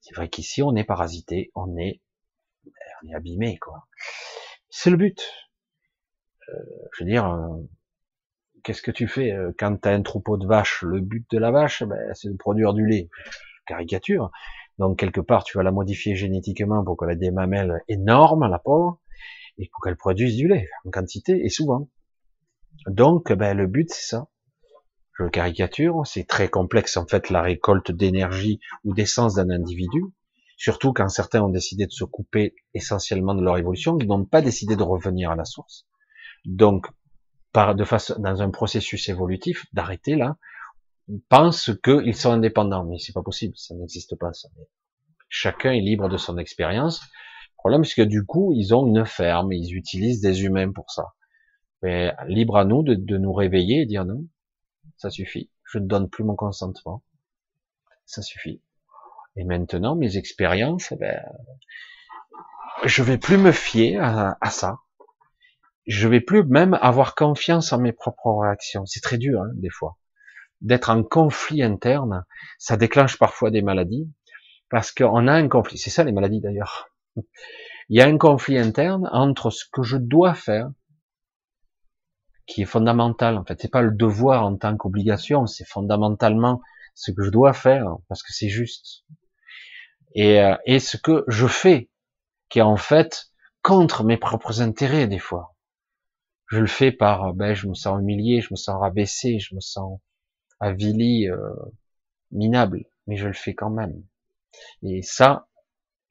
C'est 0.00 0.14
vrai 0.14 0.28
qu'ici 0.28 0.62
on 0.62 0.74
est 0.76 0.84
parasité, 0.84 1.50
on 1.54 1.76
est, 1.76 2.02
on 2.66 3.08
est 3.08 3.14
abîmé 3.14 3.58
quoi. 3.58 3.86
C'est 4.74 4.88
le 4.88 4.96
but. 4.96 5.22
Euh, 6.48 6.54
je 6.94 7.04
veux 7.04 7.10
dire, 7.10 7.26
euh, 7.26 7.58
qu'est-ce 8.64 8.80
que 8.80 8.90
tu 8.90 9.06
fais 9.06 9.30
euh, 9.30 9.52
quand 9.58 9.76
tu 9.82 9.86
as 9.86 9.92
un 9.92 10.00
troupeau 10.00 10.38
de 10.38 10.46
vaches 10.46 10.82
Le 10.82 11.00
but 11.00 11.26
de 11.30 11.36
la 11.36 11.50
vache, 11.50 11.82
ben, 11.82 11.98
c'est 12.14 12.30
de 12.30 12.36
produire 12.38 12.72
du 12.72 12.86
lait. 12.86 13.10
Caricature. 13.66 14.30
Donc 14.78 14.98
quelque 14.98 15.20
part, 15.20 15.44
tu 15.44 15.58
vas 15.58 15.62
la 15.62 15.72
modifier 15.72 16.16
génétiquement 16.16 16.82
pour 16.82 16.96
qu'elle 16.96 17.10
ait 17.10 17.16
des 17.16 17.30
mamelles 17.30 17.82
énormes, 17.86 18.48
la 18.48 18.58
pauvre, 18.58 18.98
et 19.58 19.68
pour 19.70 19.84
qu'elle 19.84 19.96
produise 19.96 20.36
du 20.36 20.48
lait 20.48 20.70
en 20.86 20.90
quantité 20.90 21.44
et 21.44 21.50
souvent. 21.50 21.90
Donc, 22.86 23.30
ben, 23.30 23.54
le 23.54 23.66
but 23.66 23.90
c'est 23.90 24.06
ça. 24.06 24.28
Je 25.18 25.28
caricature, 25.28 26.06
c'est 26.06 26.26
très 26.26 26.48
complexe 26.48 26.96
en 26.96 27.06
fait 27.06 27.28
la 27.28 27.42
récolte 27.42 27.92
d'énergie 27.92 28.58
ou 28.84 28.94
d'essence 28.94 29.34
d'un 29.34 29.50
individu, 29.50 30.02
surtout 30.62 30.92
quand 30.92 31.08
certains 31.08 31.42
ont 31.42 31.48
décidé 31.48 31.86
de 31.86 31.90
se 31.90 32.04
couper 32.04 32.54
essentiellement 32.72 33.34
de 33.34 33.42
leur 33.42 33.58
évolution, 33.58 33.98
ils 33.98 34.06
n'ont 34.06 34.24
pas 34.24 34.42
décidé 34.42 34.76
de 34.76 34.84
revenir 34.84 35.32
à 35.32 35.34
la 35.34 35.44
source. 35.44 35.88
Donc, 36.44 36.86
par, 37.52 37.74
de 37.74 37.82
face, 37.82 38.12
dans 38.20 38.42
un 38.42 38.50
processus 38.50 39.08
évolutif, 39.08 39.66
d'arrêter 39.72 40.14
là, 40.14 40.36
pensent 41.28 41.72
qu'ils 41.82 42.14
sont 42.14 42.30
indépendants, 42.30 42.84
mais 42.84 42.98
c'est 43.00 43.12
pas 43.12 43.24
possible, 43.24 43.54
ça 43.56 43.74
n'existe 43.74 44.14
pas. 44.14 44.30
Chacun 45.28 45.72
est 45.72 45.80
libre 45.80 46.08
de 46.08 46.16
son 46.16 46.38
expérience. 46.38 47.00
Le 47.00 47.56
problème, 47.56 47.82
c'est 47.82 48.00
que 48.00 48.08
du 48.08 48.24
coup, 48.24 48.52
ils 48.54 48.72
ont 48.72 48.86
une 48.86 49.04
ferme, 49.04 49.52
ils 49.52 49.74
utilisent 49.74 50.20
des 50.20 50.44
humains 50.44 50.70
pour 50.70 50.92
ça. 50.92 51.14
Mais 51.82 52.14
libre 52.28 52.56
à 52.56 52.64
nous 52.64 52.84
de, 52.84 52.94
de 52.94 53.18
nous 53.18 53.32
réveiller 53.32 53.80
et 53.80 53.86
dire 53.86 54.04
non, 54.04 54.28
ça 54.96 55.10
suffit, 55.10 55.50
je 55.64 55.80
ne 55.80 55.88
donne 55.88 56.08
plus 56.08 56.22
mon 56.22 56.36
consentement, 56.36 57.02
ça 58.06 58.22
suffit. 58.22 58.62
Et 59.36 59.44
maintenant, 59.44 59.96
mes 59.96 60.16
expériences, 60.16 60.92
eh 60.92 60.96
ben, 60.96 61.20
je 62.84 63.02
vais 63.02 63.18
plus 63.18 63.38
me 63.38 63.52
fier 63.52 63.98
à, 63.98 64.50
ça. 64.50 64.78
Je 65.86 66.08
vais 66.08 66.20
plus 66.20 66.44
même 66.44 66.78
avoir 66.80 67.14
confiance 67.14 67.72
en 67.72 67.78
mes 67.78 67.92
propres 67.92 68.40
réactions. 68.42 68.86
C'est 68.86 69.00
très 69.00 69.18
dur, 69.18 69.42
hein, 69.42 69.50
des 69.54 69.70
fois 69.70 69.96
d'être 70.62 70.90
en 70.90 71.02
conflit 71.02 71.62
interne, 71.62 72.24
ça 72.58 72.76
déclenche 72.76 73.18
parfois 73.18 73.50
des 73.50 73.62
maladies, 73.62 74.10
parce 74.70 74.92
qu'on 74.92 75.26
a 75.26 75.32
un 75.32 75.48
conflit. 75.48 75.76
C'est 75.76 75.90
ça 75.90 76.04
les 76.04 76.12
maladies 76.12 76.40
d'ailleurs. 76.40 76.88
Il 77.88 77.98
y 77.98 78.00
a 78.00 78.06
un 78.06 78.16
conflit 78.16 78.56
interne 78.56 79.08
entre 79.12 79.50
ce 79.50 79.64
que 79.70 79.82
je 79.82 79.96
dois 79.96 80.34
faire, 80.34 80.70
qui 82.46 82.62
est 82.62 82.66
fondamental. 82.66 83.36
En 83.36 83.44
fait, 83.44 83.60
c'est 83.60 83.70
pas 83.70 83.82
le 83.82 83.90
devoir 83.90 84.46
en 84.46 84.56
tant 84.56 84.76
qu'obligation, 84.76 85.46
c'est 85.46 85.66
fondamentalement 85.66 86.62
ce 86.94 87.10
que 87.10 87.24
je 87.24 87.30
dois 87.30 87.52
faire 87.52 87.96
parce 88.08 88.22
que 88.22 88.32
c'est 88.32 88.48
juste. 88.48 89.04
Et, 90.14 90.40
euh, 90.40 90.56
et 90.66 90.78
ce 90.78 90.96
que 90.96 91.24
je 91.28 91.46
fais, 91.46 91.90
qui 92.48 92.58
est 92.58 92.62
en 92.62 92.76
fait 92.76 93.32
contre 93.62 94.04
mes 94.04 94.16
propres 94.16 94.60
intérêts 94.60 95.06
des 95.06 95.18
fois. 95.18 95.54
Je 96.48 96.58
le 96.58 96.66
fais 96.66 96.92
par, 96.92 97.32
ben, 97.32 97.54
je 97.54 97.66
me 97.66 97.74
sens 97.74 97.98
humilié, 98.00 98.42
je 98.42 98.48
me 98.50 98.56
sens 98.56 98.78
rabaissé, 98.78 99.38
je 99.38 99.54
me 99.54 99.60
sens 99.60 100.00
avili, 100.60 101.28
euh, 101.28 101.38
minable, 102.30 102.84
mais 103.06 103.16
je 103.16 103.26
le 103.26 103.32
fais 103.32 103.54
quand 103.54 103.70
même. 103.70 104.04
Et 104.82 105.02
ça, 105.02 105.48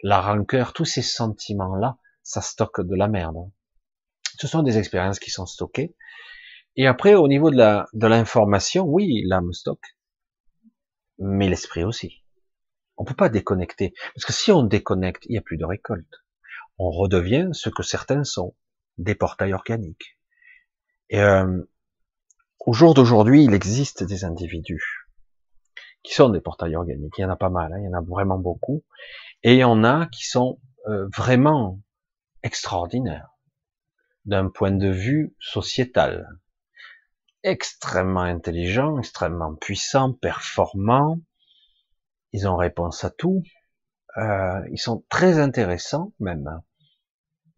la 0.01 0.19
rancœur, 0.21 0.73
tous 0.73 0.85
ces 0.85 1.01
sentiments-là, 1.01 1.97
ça 2.23 2.41
stocke 2.41 2.81
de 2.81 2.95
la 2.95 3.07
merde. 3.07 3.37
Hein. 3.37 3.51
Ce 4.39 4.47
sont 4.47 4.63
des 4.63 4.77
expériences 4.77 5.19
qui 5.19 5.29
sont 5.29 5.45
stockées. 5.45 5.95
Et 6.75 6.87
après, 6.87 7.15
au 7.15 7.27
niveau 7.27 7.51
de 7.51 7.57
la 7.57 7.87
de 7.93 8.07
l'information, 8.07 8.85
oui, 8.85 9.23
l'âme 9.27 9.51
stocke, 9.53 9.97
mais 11.19 11.49
l'esprit 11.49 11.83
aussi. 11.83 12.20
On 13.01 13.03
peut 13.03 13.15
pas 13.15 13.29
déconnecter, 13.29 13.95
parce 14.13 14.25
que 14.25 14.31
si 14.31 14.51
on 14.51 14.61
déconnecte, 14.61 15.25
il 15.25 15.31
n'y 15.31 15.39
a 15.39 15.41
plus 15.41 15.57
de 15.57 15.65
récolte. 15.65 16.21
On 16.77 16.91
redevient 16.91 17.49
ce 17.51 17.69
que 17.69 17.81
certains 17.81 18.23
sont, 18.23 18.55
des 18.99 19.15
portails 19.15 19.53
organiques. 19.53 20.19
Et 21.09 21.19
euh, 21.19 21.63
au 22.59 22.73
jour 22.73 22.93
d'aujourd'hui, 22.93 23.43
il 23.43 23.55
existe 23.55 24.03
des 24.03 24.23
individus 24.23 25.07
qui 26.03 26.13
sont 26.13 26.29
des 26.29 26.41
portails 26.41 26.75
organiques. 26.75 27.15
Il 27.17 27.21
y 27.21 27.25
en 27.25 27.31
a 27.31 27.35
pas 27.35 27.49
mal, 27.49 27.73
hein, 27.73 27.79
il 27.79 27.85
y 27.85 27.87
en 27.87 27.97
a 27.97 28.01
vraiment 28.01 28.37
beaucoup. 28.37 28.83
Et 29.41 29.53
il 29.53 29.59
y 29.59 29.63
en 29.63 29.83
a 29.83 30.05
qui 30.05 30.27
sont 30.27 30.59
euh, 30.87 31.07
vraiment 31.17 31.79
extraordinaires 32.43 33.31
d'un 34.25 34.49
point 34.49 34.73
de 34.73 34.89
vue 34.89 35.35
sociétal. 35.39 36.27
Extrêmement 37.41 38.21
intelligents, 38.21 38.99
extrêmement 38.99 39.55
puissants, 39.55 40.13
performants. 40.13 41.17
Ils 42.33 42.47
ont 42.47 42.55
réponse 42.55 43.03
à 43.03 43.09
tout. 43.09 43.43
Euh, 44.17 44.67
ils 44.71 44.79
sont 44.79 45.03
très 45.09 45.39
intéressants 45.39 46.13
même, 46.19 46.61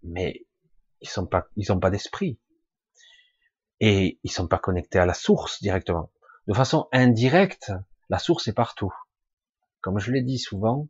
mais 0.04 0.46
ils 1.02 1.10
sont 1.10 1.26
pas, 1.26 1.48
ils 1.56 1.72
ont 1.72 1.80
pas 1.80 1.90
d'esprit 1.90 2.40
et 3.80 4.20
ils 4.24 4.32
sont 4.32 4.48
pas 4.48 4.60
connectés 4.60 5.00
à 5.00 5.06
la 5.06 5.14
source 5.14 5.62
directement. 5.62 6.12
De 6.48 6.54
façon 6.54 6.88
indirecte, 6.92 7.72
la 8.10 8.20
source 8.20 8.48
est 8.48 8.54
partout. 8.54 8.94
Comme 9.82 10.00
je 10.00 10.12
l'ai 10.12 10.22
dit 10.22 10.40
souvent, 10.40 10.88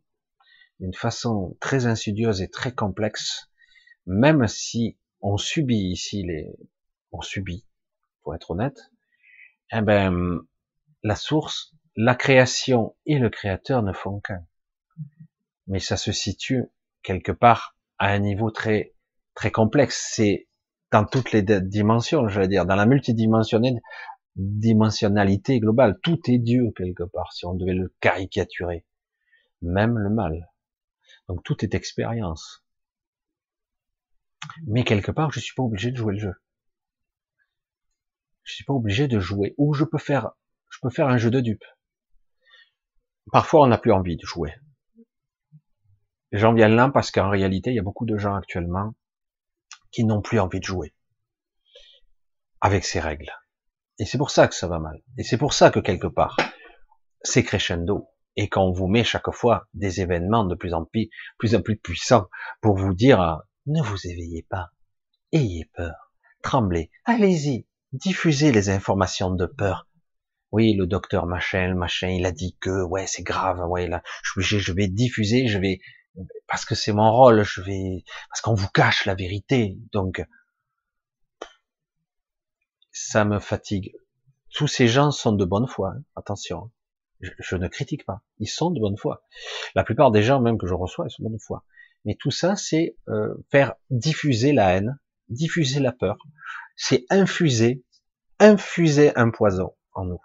d'une 0.80 0.94
façon 0.94 1.56
très 1.60 1.86
insidieuse 1.86 2.42
et 2.42 2.48
très 2.48 2.72
complexe, 2.72 3.50
même 4.06 4.46
si 4.48 4.96
on 5.20 5.36
subit 5.36 5.90
ici 5.90 6.22
les, 6.22 6.54
on 7.12 7.22
subit, 7.22 7.66
pour 8.22 8.34
être 8.34 8.50
honnête, 8.50 8.78
eh 9.72 9.80
ben, 9.80 10.40
la 11.02 11.16
source, 11.16 11.74
la 11.96 12.14
création 12.14 12.96
et 13.06 13.18
le 13.18 13.30
créateur 13.30 13.82
ne 13.82 13.92
font 13.92 14.20
qu'un. 14.20 14.44
Mais 15.66 15.78
ça 15.78 15.96
se 15.96 16.12
situe 16.12 16.64
quelque 17.02 17.32
part 17.32 17.76
à 17.98 18.08
un 18.08 18.18
niveau 18.18 18.50
très, 18.50 18.94
très 19.34 19.50
complexe. 19.50 20.10
C'est 20.12 20.48
dans 20.90 21.04
toutes 21.04 21.32
les 21.32 21.42
dimensions, 21.42 22.28
je 22.28 22.40
veux 22.40 22.48
dire, 22.48 22.66
dans 22.66 22.76
la 22.76 22.86
multidimensionnalité 22.86 25.60
globale. 25.60 25.98
Tout 26.02 26.20
est 26.28 26.38
Dieu 26.38 26.72
quelque 26.76 27.04
part, 27.04 27.32
si 27.32 27.46
on 27.46 27.54
devait 27.54 27.74
le 27.74 27.94
caricaturer. 28.00 28.84
Même 29.62 29.98
le 29.98 30.10
mal. 30.10 30.50
Donc 31.28 31.42
tout 31.42 31.64
est 31.64 31.74
expérience. 31.74 32.64
Mais 34.66 34.84
quelque 34.84 35.10
part, 35.10 35.32
je 35.32 35.40
suis 35.40 35.54
pas 35.54 35.62
obligé 35.62 35.90
de 35.90 35.96
jouer 35.96 36.14
le 36.14 36.20
jeu. 36.20 36.34
Je 38.42 38.52
suis 38.52 38.64
pas 38.64 38.74
obligé 38.74 39.08
de 39.08 39.18
jouer. 39.18 39.54
Ou 39.56 39.72
je 39.72 39.84
peux 39.84 39.98
faire, 39.98 40.32
je 40.68 40.78
peux 40.82 40.90
faire 40.90 41.08
un 41.08 41.16
jeu 41.16 41.30
de 41.30 41.40
dupe. 41.40 41.64
Parfois, 43.32 43.62
on 43.62 43.66
n'a 43.66 43.78
plus 43.78 43.92
envie 43.92 44.16
de 44.16 44.24
jouer. 44.24 44.54
J'en 46.32 46.52
viens 46.52 46.68
là 46.68 46.90
parce 46.92 47.10
qu'en 47.10 47.30
réalité, 47.30 47.70
il 47.70 47.76
y 47.76 47.78
a 47.78 47.82
beaucoup 47.82 48.06
de 48.06 48.16
gens 48.16 48.34
actuellement 48.34 48.94
qui 49.92 50.04
n'ont 50.04 50.20
plus 50.20 50.40
envie 50.40 50.58
de 50.58 50.64
jouer 50.64 50.94
avec 52.60 52.84
ces 52.84 52.98
règles. 52.98 53.30
Et 53.98 54.04
c'est 54.04 54.18
pour 54.18 54.30
ça 54.30 54.48
que 54.48 54.54
ça 54.54 54.66
va 54.66 54.78
mal. 54.78 55.00
Et 55.18 55.22
c'est 55.22 55.38
pour 55.38 55.52
ça 55.52 55.70
que 55.70 55.78
quelque 55.78 56.08
part, 56.08 56.36
c'est 57.22 57.44
crescendo. 57.44 58.08
Et 58.36 58.48
qu'on 58.48 58.72
vous 58.72 58.88
met 58.88 59.04
chaque 59.04 59.30
fois 59.30 59.68
des 59.74 60.00
événements 60.00 60.44
de 60.44 60.56
plus 60.56 60.74
en 60.74 60.84
plus, 60.84 61.08
plus 61.38 61.54
en 61.54 61.62
plus 61.62 61.76
puissants 61.76 62.26
pour 62.60 62.76
vous 62.76 62.92
dire, 62.92 63.42
ne 63.66 63.80
vous 63.80 64.08
éveillez 64.08 64.44
pas. 64.50 64.70
Ayez 65.30 65.70
peur. 65.72 66.12
Tremblez. 66.42 66.90
Allez-y. 67.04 67.68
Diffusez 67.92 68.50
les 68.50 68.70
informations 68.70 69.30
de 69.30 69.46
peur. 69.46 69.86
Oui, 70.54 70.72
le 70.74 70.86
docteur 70.86 71.26
machin, 71.26 71.74
machin, 71.74 72.10
il 72.10 72.24
a 72.26 72.30
dit 72.30 72.56
que, 72.60 72.84
ouais, 72.84 73.08
c'est 73.08 73.24
grave, 73.24 73.58
ouais, 73.68 73.88
là, 73.88 74.04
je, 74.22 74.40
je 74.40 74.72
vais 74.72 74.86
diffuser, 74.86 75.48
je 75.48 75.58
vais, 75.58 75.80
parce 76.46 76.64
que 76.64 76.76
c'est 76.76 76.92
mon 76.92 77.10
rôle, 77.10 77.42
je 77.42 77.60
vais, 77.60 78.04
parce 78.28 78.40
qu'on 78.40 78.54
vous 78.54 78.68
cache 78.68 79.04
la 79.04 79.16
vérité, 79.16 79.76
donc, 79.92 80.24
ça 82.92 83.24
me 83.24 83.40
fatigue. 83.40 83.96
Tous 84.54 84.68
ces 84.68 84.86
gens 84.86 85.10
sont 85.10 85.32
de 85.32 85.44
bonne 85.44 85.66
foi, 85.66 85.94
hein. 85.96 86.04
attention. 86.14 86.70
Je, 87.20 87.32
je, 87.40 87.56
ne 87.56 87.66
critique 87.66 88.06
pas. 88.06 88.22
Ils 88.38 88.46
sont 88.46 88.70
de 88.70 88.78
bonne 88.78 88.96
foi. 88.96 89.24
La 89.74 89.82
plupart 89.82 90.12
des 90.12 90.22
gens, 90.22 90.40
même 90.40 90.56
que 90.56 90.68
je 90.68 90.74
reçois, 90.74 91.06
ils 91.08 91.10
sont 91.10 91.24
de 91.24 91.30
bonne 91.30 91.40
foi. 91.40 91.64
Mais 92.04 92.14
tout 92.14 92.30
ça, 92.30 92.54
c'est 92.54 92.96
euh, 93.08 93.34
faire 93.50 93.74
diffuser 93.90 94.52
la 94.52 94.76
haine, 94.76 95.00
diffuser 95.28 95.80
la 95.80 95.90
peur. 95.90 96.16
C'est 96.76 97.06
infuser, 97.10 97.82
infuser 98.38 99.16
un 99.16 99.30
poison 99.30 99.74
en 99.94 100.04
nous. 100.04 100.20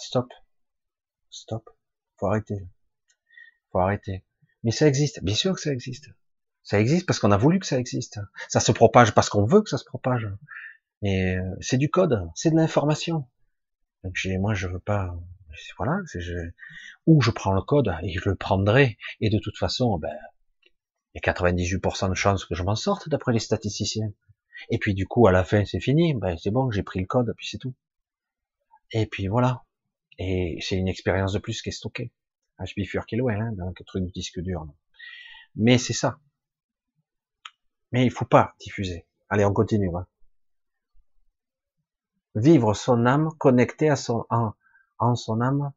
Stop. 0.00 0.32
Stop. 1.30 1.70
Faut 2.16 2.26
arrêter. 2.26 2.68
Faut 3.70 3.78
arrêter. 3.78 4.24
Mais 4.64 4.70
ça 4.70 4.86
existe. 4.86 5.22
Bien 5.22 5.34
sûr 5.34 5.54
que 5.54 5.60
ça 5.60 5.72
existe. 5.72 6.10
Ça 6.62 6.80
existe 6.80 7.06
parce 7.06 7.18
qu'on 7.18 7.32
a 7.32 7.36
voulu 7.36 7.58
que 7.58 7.66
ça 7.66 7.78
existe. 7.78 8.20
Ça 8.48 8.60
se 8.60 8.72
propage 8.72 9.14
parce 9.14 9.28
qu'on 9.28 9.44
veut 9.44 9.62
que 9.62 9.70
ça 9.70 9.78
se 9.78 9.84
propage. 9.84 10.28
Et 11.02 11.36
euh, 11.36 11.56
c'est 11.60 11.78
du 11.78 11.90
code, 11.90 12.28
c'est 12.34 12.50
de 12.50 12.56
l'information. 12.56 13.26
Donc 14.04 14.16
moi 14.38 14.54
je 14.54 14.68
veux 14.68 14.80
pas 14.80 15.14
voilà, 15.78 15.98
je, 16.14 16.50
ou 17.06 17.20
je 17.20 17.30
prends 17.30 17.52
le 17.52 17.62
code 17.62 17.92
et 18.02 18.12
je 18.12 18.28
le 18.28 18.34
prendrai, 18.34 18.98
et 19.20 19.30
de 19.30 19.38
toute 19.38 19.56
façon, 19.58 19.98
ben, 19.98 20.16
il 21.14 21.20
y 21.24 21.28
a 21.28 21.32
98% 21.32 22.08
de 22.08 22.14
chances 22.14 22.44
que 22.44 22.54
je 22.54 22.62
m'en 22.62 22.76
sorte 22.76 23.08
d'après 23.08 23.32
les 23.32 23.38
statisticiens. 23.40 24.12
Et 24.70 24.78
puis 24.78 24.94
du 24.94 25.06
coup, 25.06 25.26
à 25.26 25.32
la 25.32 25.44
fin, 25.44 25.64
c'est 25.64 25.80
fini, 25.80 26.14
ben, 26.14 26.36
c'est 26.38 26.50
bon, 26.50 26.70
j'ai 26.70 26.82
pris 26.82 27.00
le 27.00 27.06
code, 27.06 27.32
puis 27.36 27.48
c'est 27.48 27.58
tout. 27.58 27.74
Et 28.92 29.06
puis 29.06 29.28
voilà. 29.28 29.62
Et 30.22 30.58
c'est 30.60 30.76
une 30.76 30.86
expérience 30.86 31.32
de 31.32 31.38
plus 31.38 31.62
qui 31.62 31.70
est 31.70 31.72
stockée. 31.72 32.12
HP 32.58 32.86
Fur 32.86 33.04
hein, 33.10 33.52
dans 33.52 33.68
le 33.68 33.84
truc 33.86 34.04
du 34.04 34.12
disque 34.12 34.38
dur. 34.40 34.66
Mais 35.56 35.78
c'est 35.78 35.94
ça. 35.94 36.18
Mais 37.90 38.04
il 38.04 38.10
faut 38.10 38.26
pas 38.26 38.54
diffuser. 38.60 39.06
Allez, 39.30 39.46
on 39.46 39.54
continue. 39.54 39.90
Hein. 39.96 40.06
Vivre 42.34 42.74
son 42.74 43.06
âme 43.06 43.30
connectée 43.38 43.88
à 43.88 43.96
son, 43.96 44.26
en 44.98 45.14
son 45.14 45.40
âme. 45.40 45.72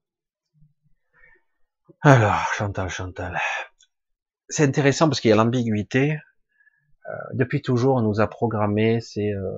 Alors, 2.01 2.53
Chantal, 2.53 2.89
Chantal. 2.89 3.39
C'est 4.49 4.65
intéressant 4.65 5.07
parce 5.07 5.21
qu'il 5.21 5.29
y 5.29 5.31
a 5.31 5.37
l'ambiguïté. 5.37 6.19
Euh, 7.09 7.13
depuis 7.33 7.61
toujours, 7.61 7.95
on 7.95 8.01
nous 8.01 8.19
a 8.19 8.27
programmé, 8.27 8.99
c'est 8.99 9.31
euh, 9.31 9.57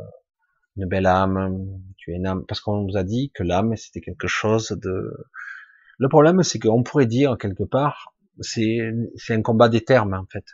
une 0.77 0.88
belle 0.88 1.06
âme, 1.06 1.81
tu 1.97 2.11
es 2.11 2.15
une 2.15 2.27
âme, 2.27 2.45
parce 2.45 2.61
qu'on 2.61 2.81
nous 2.81 2.97
a 2.97 3.03
dit 3.03 3.31
que 3.34 3.43
l'âme, 3.43 3.76
c'était 3.76 4.02
quelque 4.02 4.27
chose 4.27 4.69
de... 4.69 5.11
Le 5.97 6.10
problème, 6.10 6.43
c'est 6.43 6.60
qu'on 6.60 6.84
pourrait 6.84 7.06
dire, 7.06 7.38
quelque 7.39 7.64
part, 7.64 8.14
c'est 8.41 8.91
un 9.30 9.41
combat 9.41 9.69
des 9.69 9.84
termes, 9.84 10.14
en 10.14 10.26
fait. 10.31 10.45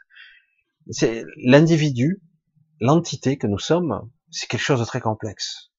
C'est 0.89 1.23
l'individu, 1.43 2.22
l'entité 2.80 3.38
que 3.38 3.48
nous 3.48 3.60
sommes, 3.60 4.10
c'est 4.30 4.48
quelque 4.48 4.61
chose 4.61 4.80
de 4.80 4.85
très 4.85 5.02
complexe. 5.02 5.72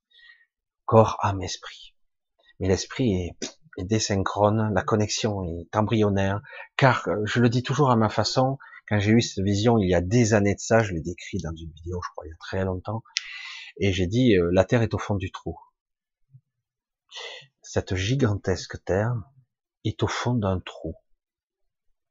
Corps, 0.85 1.19
âme, 1.23 1.43
esprit 1.43 1.93
mais 2.63 2.69
l'esprit 2.69 3.13
est, 3.13 3.37
est, 3.79 3.85
désynchrone, 3.85 4.73
la 4.73 4.83
connexion 4.83 5.43
est 5.43 5.77
embryonnaire, 5.77 6.41
car 6.77 7.09
je 7.25 7.41
le 7.41 7.49
dis 7.49 7.65
toujours 7.65 7.91
à 7.91 7.97
ma 7.97 8.09
façon, 8.09 8.57
quand 8.89 9.01
j'ai 9.01 9.11
eu 9.11 9.21
cette 9.21 9.45
vision 9.45 9.79
il 9.79 9.91
y 9.91 9.95
a 9.95 10.01
des 10.01 10.33
années 10.33 10.55
de 10.55 10.61
ça, 10.61 10.81
je 10.83 10.93
l'ai 10.93 11.01
décrit 11.01 11.39
dans 11.43 11.51
une 11.51 11.73
vidéo, 11.73 12.01
je 12.03 12.11
crois, 12.13 12.25
il 12.25 12.31
y 12.31 12.33
a 12.33 12.37
très 12.39 12.65
longtemps, 12.65 13.03
et 13.79 13.93
j'ai 13.93 14.07
dit, 14.07 14.37
euh, 14.37 14.51
la 14.53 14.65
Terre 14.65 14.83
est 14.83 14.95
au 14.95 14.99
fond 14.99 15.17
du 15.17 15.31
trou. 15.31 15.59
Cette 17.63 17.95
gigantesque 17.95 18.83
Terre 18.85 19.15
est 19.85 20.03
au 20.03 20.09
fond 20.09 20.35
d'un 20.35 20.61
trou. 20.61 20.95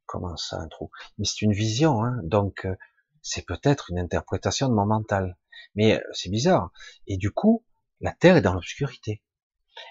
Comment 0.06 0.38
ça, 0.38 0.58
un 0.58 0.68
trou? 0.68 0.92
Mais 1.18 1.26
c'est 1.26 1.42
une 1.42 1.54
vision, 1.54 2.04
hein 2.04 2.20
donc 2.24 2.66
euh, 2.66 2.76
c'est 3.22 3.46
peut-être 3.46 3.92
une 3.92 4.00
interprétation 4.00 4.68
de 4.68 4.74
mon 4.74 4.86
mental. 4.86 5.38
Mais 5.76 6.02
c'est 6.12 6.30
bizarre. 6.30 6.72
Et 7.08 7.18
du 7.18 7.32
coup, 7.32 7.66
la 8.00 8.12
Terre 8.14 8.38
est 8.38 8.42
dans 8.42 8.54
l'obscurité 8.54 9.22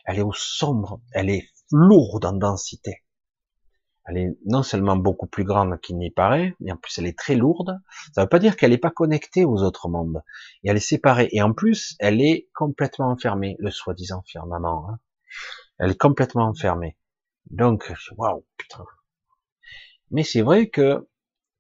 elle 0.05 0.19
est 0.19 0.23
au 0.23 0.33
sombre, 0.33 1.01
elle 1.13 1.31
est 1.31 1.49
lourde 1.71 2.25
en 2.25 2.33
densité. 2.33 3.03
Elle 4.07 4.17
est 4.17 4.37
non 4.47 4.63
seulement 4.63 4.97
beaucoup 4.97 5.27
plus 5.27 5.45
grande 5.45 5.79
qu'il 5.81 5.99
n'y 5.99 6.11
paraît, 6.11 6.55
mais 6.61 6.73
en 6.73 6.77
plus 6.77 6.99
elle 6.99 7.07
est 7.07 7.19
très 7.19 7.37
lourde. 7.37 7.79
Ça 8.13 8.23
ne 8.23 8.25
veut 8.25 8.29
pas 8.29 8.39
dire 8.39 8.57
qu'elle 8.57 8.71
n'est 8.71 8.79
pas 8.79 8.91
connectée 8.91 9.45
aux 9.45 9.63
autres 9.63 9.89
mondes. 9.89 10.23
Et 10.65 10.71
elle 10.71 10.77
est 10.77 10.81
séparée. 10.81 11.29
Et 11.33 11.43
en 11.43 11.53
plus, 11.53 11.97
elle 11.99 12.21
est 12.21 12.49
complètement 12.55 13.11
enfermée, 13.11 13.57
le 13.59 13.71
soi-disant 13.71 14.23
firmament. 14.27 14.89
Hein. 14.91 14.99
Elle 15.79 15.93
est 15.93 16.01
complètement 16.01 16.49
enfermée. 16.49 16.97
Donc, 17.51 17.93
waouh, 18.17 18.45
putain. 18.57 18.85
Mais 20.11 20.25
c'est 20.25 20.43
vrai 20.43 20.69
que 20.69 21.07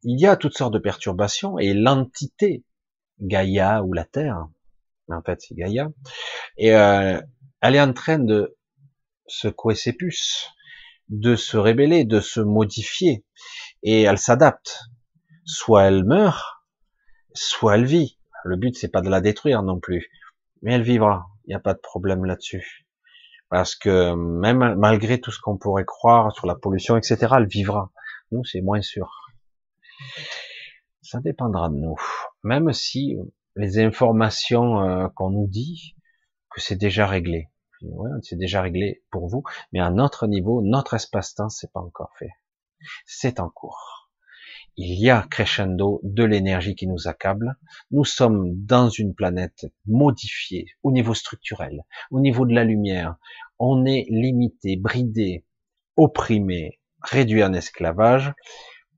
il 0.03 0.19
y 0.19 0.27
a 0.27 0.37
toutes 0.37 0.57
sortes 0.57 0.73
de 0.73 0.79
perturbations 0.79 1.59
et 1.59 1.75
l'entité 1.75 2.65
Gaïa 3.21 3.83
ou 3.83 3.93
la 3.93 4.05
Terre, 4.05 4.47
en 5.09 5.23
fait 5.23 5.41
c'est 5.43 5.55
Gaïa, 5.55 5.91
euh, 6.61 7.21
elle 7.61 7.75
est 7.75 7.81
en 7.81 7.93
train 7.93 8.19
de 8.19 8.57
secouer 9.27 9.75
ses 9.75 9.93
puces, 9.93 10.49
de 11.11 11.37
se 11.37 11.57
rébeller, 11.57 12.05
de 12.05 12.21
se 12.21 12.41
modifier, 12.41 13.25
et 13.83 14.03
elle 14.03 14.19
s'adapte. 14.19 14.81
Soit 15.45 15.85
elle 15.85 16.05
meurt, 16.05 16.63
soit 17.35 17.75
elle 17.75 17.85
vit. 17.85 18.19
Le 18.45 18.57
but 18.57 18.77
c'est 18.77 18.89
pas 18.89 19.03
de 19.03 19.11
la 19.11 19.21
détruire 19.21 19.63
non 19.63 19.81
plus, 19.81 20.09
mais 20.63 20.75
elle 20.75 20.83
vivra. 20.83 21.27
Il 21.45 21.51
n'y 21.51 21.55
a 21.55 21.61
pas 21.61 21.75
de 21.75 21.81
problème 21.81 22.25
là-dessus, 22.25 22.87
parce 23.49 23.75
que 23.75 24.15
même 24.15 24.77
malgré 24.77 25.21
tout 25.21 25.33
ce 25.33 25.41
qu'on 25.41 25.59
pourrait 25.59 25.85
croire 25.85 26.33
sur 26.33 26.47
la 26.47 26.55
pollution, 26.55 26.97
etc., 26.97 27.35
elle 27.37 27.49
vivra. 27.49 27.91
Nous 28.31 28.45
c'est 28.45 28.61
moins 28.61 28.81
sûr. 28.81 29.11
Ça 31.03 31.21
dépendra 31.21 31.69
de 31.69 31.75
nous. 31.75 31.97
Même 32.45 32.73
si 32.73 33.17
les 33.57 33.79
informations 33.81 34.81
euh, 34.81 35.09
qu'on 35.09 35.31
nous 35.31 35.49
dit, 35.49 35.97
que 36.51 36.61
c'est 36.61 36.77
déjà 36.77 37.07
réglé. 37.07 37.49
Ouais, 37.83 38.11
c'est 38.23 38.37
déjà 38.37 38.63
réglé 38.63 39.03
pour 39.11 39.29
vous, 39.29 39.43
mais 39.73 39.81
à 39.81 39.91
notre 39.91 40.27
niveau, 40.27 40.63
notre 40.63 40.95
espace-temps, 40.95 41.49
c'est 41.49 41.73
pas 41.73 41.81
encore 41.81 42.13
fait. 42.19 42.33
C'est 43.07 43.41
en 43.41 43.49
cours. 43.49 44.11
Il 44.77 44.99
y 45.01 45.11
a 45.11 45.27
crescendo 45.31 46.01
de 46.03 46.25
l'énergie 46.25 46.75
qui 46.75 46.87
nous 46.87 47.09
accable. 47.09 47.57
Nous 47.91 48.05
sommes 48.05 48.65
dans 48.65 48.89
une 48.89 49.15
planète 49.15 49.67
modifiée 49.87 50.67
au 50.83 50.93
niveau 50.93 51.15
structurel, 51.15 51.83
au 52.11 52.21
niveau 52.21 52.47
de 52.47 52.55
la 52.55 52.65
lumière. 52.65 53.17
On 53.59 53.85
est 53.85 54.07
limité, 54.09 54.77
bridé, 54.77 55.45
opprimé, 55.97 56.81
réduit 57.03 57.45
en 57.45 57.53
esclavage, 57.53 58.33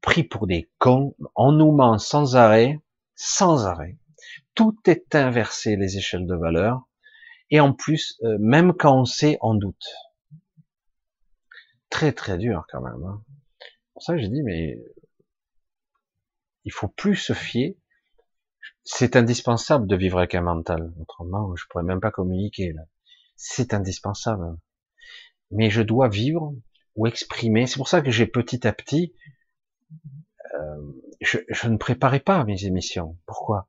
pris 0.01 0.25
pour 0.25 0.47
des 0.47 0.71
cons. 0.79 1.17
On 1.35 1.53
nous 1.53 1.73
ment 1.73 1.99
sans 1.99 2.37
arrêt, 2.37 2.79
sans 3.15 3.67
arrêt. 3.67 3.99
Tout 4.55 4.77
est 4.87 5.15
inversé, 5.15 5.77
les 5.77 5.97
échelles 5.97 6.27
de 6.27 6.37
valeur 6.37 6.87
et 7.53 7.61
en 7.61 7.75
plus, 7.75 8.19
euh, 8.25 8.39
même 8.41 8.73
quand 8.73 8.99
on 8.99 9.05
sait, 9.05 9.39
on 9.43 9.55
doute. 9.55 9.87
Très 11.91 12.13
très 12.13 12.39
dur 12.39 12.65
quand 12.71 12.81
même. 12.81 13.05
Hein. 13.05 13.23
Pour 13.93 14.03
ça, 14.03 14.17
j'ai 14.17 14.29
dit, 14.29 14.43
mais 14.43 14.83
il 16.65 16.73
faut 16.73 16.89
plus 16.89 17.15
se 17.15 17.35
fier. 17.35 17.77
C'est 18.85 19.17
indispensable 19.17 19.87
de 19.87 19.95
vivre 19.95 20.17
avec 20.19 20.35
un 20.35 20.41
mental. 20.41 20.95
Autrement, 20.99 21.55
je 21.55 21.67
pourrais 21.69 21.85
même 21.85 22.01
pas 22.01 22.11
communiquer. 22.11 22.75
C'est 23.37 23.75
indispensable. 23.75 24.57
Mais 25.51 25.69
je 25.69 25.83
dois 25.83 26.09
vivre 26.09 26.55
ou 26.97 27.07
exprimer. 27.07 27.67
C'est 27.67 27.77
pour 27.77 27.89
ça 27.89 28.01
que 28.01 28.11
j'ai 28.11 28.27
petit 28.27 28.67
à 28.67 28.73
petit, 28.73 29.15
euh, 30.55 30.93
je, 31.21 31.39
je, 31.49 31.69
ne 31.69 31.77
préparais 31.77 32.21
pas 32.21 32.45
mes 32.45 32.65
émissions. 32.65 33.19
Pourquoi? 33.27 33.69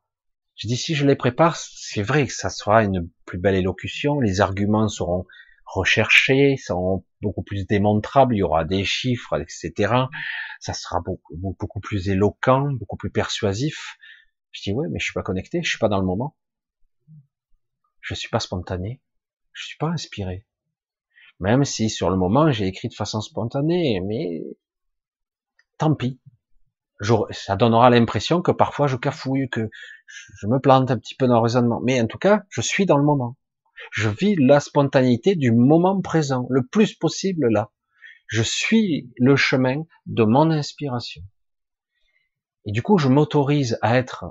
Je 0.55 0.67
dis 0.67 0.77
si 0.77 0.95
je 0.95 1.05
les 1.05 1.15
prépare, 1.15 1.55
c'est 1.57 2.03
vrai 2.03 2.27
que 2.27 2.33
ça 2.33 2.49
sera 2.49 2.83
une 2.83 3.09
plus 3.25 3.37
belle 3.37 3.55
élocution. 3.55 4.19
Les 4.19 4.41
arguments 4.41 4.87
seront 4.87 5.25
recherchés, 5.65 6.57
seront 6.57 7.05
beaucoup 7.21 7.43
plus 7.43 7.65
démontrables. 7.65 8.35
Il 8.35 8.39
y 8.39 8.43
aura 8.43 8.63
des 8.63 8.83
chiffres, 8.83 9.39
etc. 9.39 9.93
Ça 10.59 10.73
sera 10.73 11.01
beaucoup, 11.01 11.35
beaucoup 11.35 11.79
plus 11.79 12.09
éloquent, 12.09 12.71
beaucoup 12.73 12.97
plus 12.97 13.09
persuasif. 13.09 13.97
Je 14.51 14.61
dis 14.61 14.73
ouais, 14.73 14.87
mais 14.89 14.99
je 14.99 15.05
suis 15.05 15.13
pas 15.13 15.23
connecté, 15.23 15.63
je 15.63 15.69
suis 15.69 15.79
pas 15.79 15.89
dans 15.89 15.99
le 15.99 16.05
moment. 16.05 16.35
Je 18.01 18.13
suis 18.13 18.29
pas 18.29 18.39
spontané, 18.39 19.01
je 19.53 19.65
suis 19.65 19.77
pas 19.77 19.87
inspiré. 19.87 20.45
Même 21.39 21.63
si 21.65 21.89
sur 21.89 22.09
le 22.09 22.17
moment 22.17 22.51
j'ai 22.51 22.67
écrit 22.67 22.89
de 22.89 22.93
façon 22.93 23.21
spontanée, 23.21 24.01
mais 24.01 24.43
tant 25.77 25.95
pis. 25.95 26.19
ça 27.31 27.55
donnera 27.55 27.89
l'impression 27.89 28.41
que 28.41 28.51
parfois 28.51 28.87
je 28.87 28.97
cafouille, 28.97 29.49
que 29.49 29.69
je 30.39 30.47
me 30.47 30.59
plante 30.59 30.91
un 30.91 30.97
petit 30.97 31.15
peu 31.15 31.27
dans 31.27 31.35
le 31.35 31.41
raisonnement. 31.41 31.81
Mais 31.83 31.99
en 32.01 32.07
tout 32.07 32.17
cas, 32.17 32.43
je 32.49 32.61
suis 32.61 32.85
dans 32.85 32.97
le 32.97 33.03
moment. 33.03 33.37
Je 33.91 34.09
vis 34.09 34.35
la 34.35 34.59
spontanéité 34.59 35.35
du 35.35 35.51
moment 35.51 35.99
présent, 36.01 36.47
le 36.49 36.65
plus 36.65 36.93
possible 36.93 37.47
là. 37.49 37.71
Je 38.27 38.41
suis 38.41 39.11
le 39.17 39.35
chemin 39.35 39.83
de 40.05 40.23
mon 40.23 40.49
inspiration. 40.49 41.21
Et 42.65 42.71
du 42.71 42.81
coup, 42.81 42.97
je 42.97 43.09
m'autorise 43.09 43.77
à 43.81 43.97
être 43.97 44.25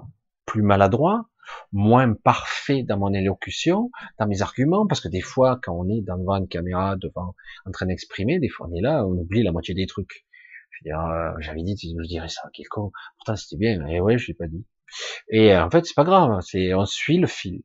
plus 0.46 0.62
maladroit, 0.62 1.28
moins 1.70 2.14
parfait 2.14 2.82
dans 2.82 2.98
mon 2.98 3.12
élocution, 3.12 3.90
dans 4.18 4.26
mes 4.26 4.42
arguments, 4.42 4.86
parce 4.86 5.00
que 5.00 5.08
des 5.08 5.20
fois, 5.20 5.60
quand 5.62 5.74
on 5.74 5.88
est 5.88 6.00
devant 6.00 6.36
une 6.36 6.48
caméra, 6.48 6.96
devant, 6.96 7.34
en 7.66 7.70
train 7.70 7.86
d'exprimer, 7.86 8.38
des 8.38 8.48
fois 8.48 8.68
on 8.70 8.74
est 8.74 8.80
là, 8.80 9.06
on 9.06 9.12
oublie 9.12 9.42
la 9.42 9.52
moitié 9.52 9.74
des 9.74 9.86
trucs. 9.86 10.24
Je 10.70 10.90
euh, 10.90 11.32
j'avais 11.38 11.62
dit, 11.62 11.76
je 11.78 12.06
dirais 12.06 12.28
ça, 12.28 12.48
quel 12.52 12.66
con. 12.68 12.90
Pourtant, 13.18 13.36
c'était 13.36 13.56
bien. 13.56 13.86
Et 13.86 14.00
ouais, 14.00 14.18
je 14.18 14.28
l'ai 14.28 14.34
pas 14.34 14.48
dit. 14.48 14.64
Et 15.28 15.54
euh, 15.54 15.64
en 15.64 15.70
fait, 15.70 15.84
c'est 15.86 15.94
pas 15.94 16.04
grave. 16.04 16.40
C'est, 16.42 16.74
on 16.74 16.86
suit 16.86 17.18
le 17.18 17.26
fil. 17.26 17.62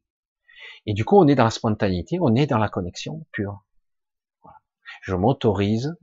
Et 0.86 0.94
du 0.94 1.04
coup, 1.04 1.18
on 1.18 1.28
est 1.28 1.36
dans 1.36 1.44
la 1.44 1.50
spontanéité, 1.50 2.18
on 2.22 2.34
est 2.36 2.48
dans 2.48 2.58
la 2.58 2.70
connexion 2.70 3.26
pure. 3.32 3.64
Je 5.02 5.16
m'autorise 5.16 5.96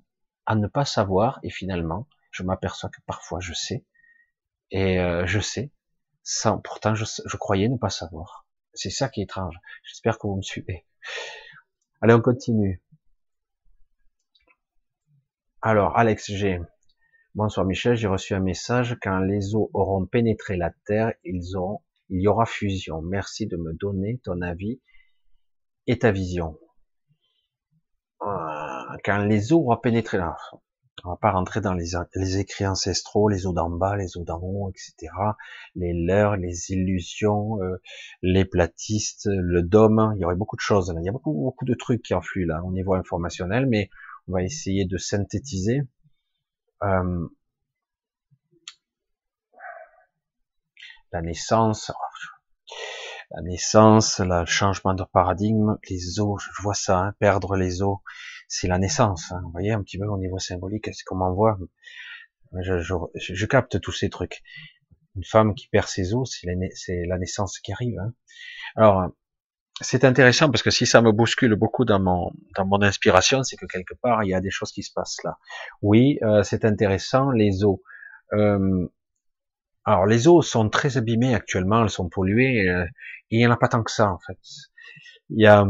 à 0.46 0.54
ne 0.54 0.66
pas 0.66 0.84
savoir, 0.84 1.40
et 1.42 1.50
finalement, 1.50 2.06
je 2.30 2.42
m'aperçois 2.42 2.90
que 2.90 3.00
parfois 3.06 3.40
je 3.40 3.54
sais, 3.54 3.84
et 4.70 5.00
euh, 5.00 5.26
je 5.26 5.40
sais, 5.40 5.72
sans, 6.22 6.58
pourtant 6.58 6.94
je, 6.94 7.36
croyais 7.36 7.68
ne 7.68 7.78
pas 7.78 7.90
savoir. 7.90 8.46
C'est 8.74 8.90
ça 8.90 9.08
qui 9.08 9.20
est 9.20 9.24
étrange. 9.24 9.56
J'espère 9.84 10.18
que 10.18 10.26
vous 10.26 10.36
me 10.36 10.42
suivez. 10.42 10.84
Allez, 12.02 12.12
on 12.12 12.20
continue. 12.20 12.82
Alors, 15.62 15.96
Alex 15.96 16.30
G. 16.30 16.60
Bonsoir 17.36 17.66
Michel, 17.66 17.96
j'ai 17.96 18.06
reçu 18.06 18.32
un 18.34 18.40
message. 18.40 18.96
Quand 19.02 19.18
les 19.18 19.56
eaux 19.56 19.68
auront 19.74 20.06
pénétré 20.06 20.56
la 20.56 20.70
Terre, 20.86 21.14
ils 21.24 21.56
auront, 21.56 21.80
il 22.08 22.20
y 22.22 22.28
aura 22.28 22.46
fusion. 22.46 23.02
Merci 23.02 23.48
de 23.48 23.56
me 23.56 23.72
donner 23.72 24.20
ton 24.22 24.40
avis 24.40 24.80
et 25.88 25.98
ta 25.98 26.12
vision. 26.12 26.56
Euh, 28.22 28.26
quand 29.04 29.18
les 29.24 29.52
eaux 29.52 29.62
auront 29.62 29.76
pénétré 29.78 30.16
la 30.16 30.36
on 31.02 31.10
va 31.10 31.16
pas 31.16 31.32
rentrer 31.32 31.60
dans 31.60 31.74
les, 31.74 32.38
écrits 32.38 32.66
ancestraux, 32.68 33.28
les 33.28 33.46
eaux 33.46 33.52
d'en 33.52 33.68
bas, 33.68 33.96
les 33.96 34.16
eaux 34.16 34.22
d'en 34.22 34.40
haut, 34.40 34.70
etc. 34.70 35.12
Les 35.74 35.92
leurs, 35.92 36.36
les 36.36 36.70
illusions, 36.70 37.60
euh, 37.62 37.82
les 38.22 38.44
platistes, 38.44 39.26
le 39.26 39.62
dôme. 39.62 40.12
Il 40.16 40.20
y 40.20 40.24
aurait 40.24 40.36
beaucoup 40.36 40.56
de 40.56 40.60
choses. 40.60 40.94
Il 40.96 41.04
y 41.04 41.08
a 41.08 41.12
beaucoup, 41.12 41.32
beaucoup 41.32 41.64
de 41.64 41.74
trucs 41.74 42.00
qui 42.00 42.14
enfluent 42.14 42.46
là 42.46 42.62
au 42.62 42.70
niveau 42.70 42.94
informationnel, 42.94 43.66
mais 43.66 43.90
on 44.28 44.34
va 44.34 44.44
essayer 44.44 44.84
de 44.84 44.96
synthétiser. 44.96 45.82
Euh, 46.84 47.28
la 51.12 51.22
naissance, 51.22 51.90
la 53.30 53.42
naissance, 53.42 54.20
le 54.20 54.44
changement 54.46 54.94
de 54.94 55.04
paradigme, 55.04 55.78
les 55.88 56.20
eaux, 56.20 56.36
je 56.38 56.62
vois 56.62 56.74
ça, 56.74 56.98
hein, 56.98 57.14
perdre 57.18 57.56
les 57.56 57.82
eaux, 57.82 58.02
c'est 58.48 58.68
la 58.68 58.78
naissance. 58.78 59.32
Hein. 59.32 59.40
Vous 59.44 59.50
voyez 59.52 59.72
un 59.72 59.82
petit 59.82 59.98
peu 59.98 60.06
au 60.06 60.18
niveau 60.18 60.38
symbolique, 60.38 60.90
c'est 60.92 61.04
comme 61.04 61.22
on 61.22 61.32
voit. 61.32 61.58
Je, 62.62 62.80
je, 62.80 63.46
capte 63.46 63.80
tous 63.80 63.92
ces 63.92 64.10
trucs. 64.10 64.42
Une 65.16 65.24
femme 65.24 65.54
qui 65.54 65.68
perd 65.68 65.88
ses 65.88 66.14
os, 66.14 66.30
c'est 66.30 66.46
la, 66.46 66.54
la, 67.06 67.18
naissance 67.18 67.58
qui 67.60 67.72
arrive. 67.72 67.98
Hein. 67.98 68.12
Alors, 68.76 69.08
c'est 69.80 70.04
intéressant 70.04 70.50
parce 70.50 70.62
que 70.62 70.70
si 70.70 70.86
ça 70.86 71.02
me 71.02 71.10
bouscule 71.10 71.56
beaucoup 71.56 71.84
dans 71.84 72.00
mon 72.00 72.30
dans 72.56 72.66
mon 72.66 72.80
inspiration, 72.82 73.42
c'est 73.42 73.56
que 73.56 73.66
quelque 73.66 73.94
part 73.94 74.22
il 74.22 74.30
y 74.30 74.34
a 74.34 74.40
des 74.40 74.50
choses 74.50 74.70
qui 74.70 74.82
se 74.82 74.92
passent 74.92 75.18
là. 75.24 75.38
Oui, 75.82 76.18
euh, 76.22 76.42
c'est 76.42 76.64
intéressant. 76.64 77.30
Les 77.30 77.64
os. 77.64 77.78
Euh, 78.34 78.86
alors 79.84 80.06
les 80.06 80.28
eaux 80.28 80.42
sont 80.42 80.68
très 80.68 80.96
abîmées 80.96 81.34
actuellement, 81.34 81.82
elles 81.82 81.90
sont 81.90 82.08
polluées. 82.08 82.68
Euh, 82.68 82.86
il 83.30 83.40
y 83.40 83.46
en 83.46 83.50
a 83.50 83.56
pas 83.56 83.68
tant 83.68 83.82
que 83.82 83.90
ça 83.90 84.10
en 84.10 84.18
fait. 84.26 84.38
Il 85.30 85.42
y 85.42 85.46
a 85.46 85.66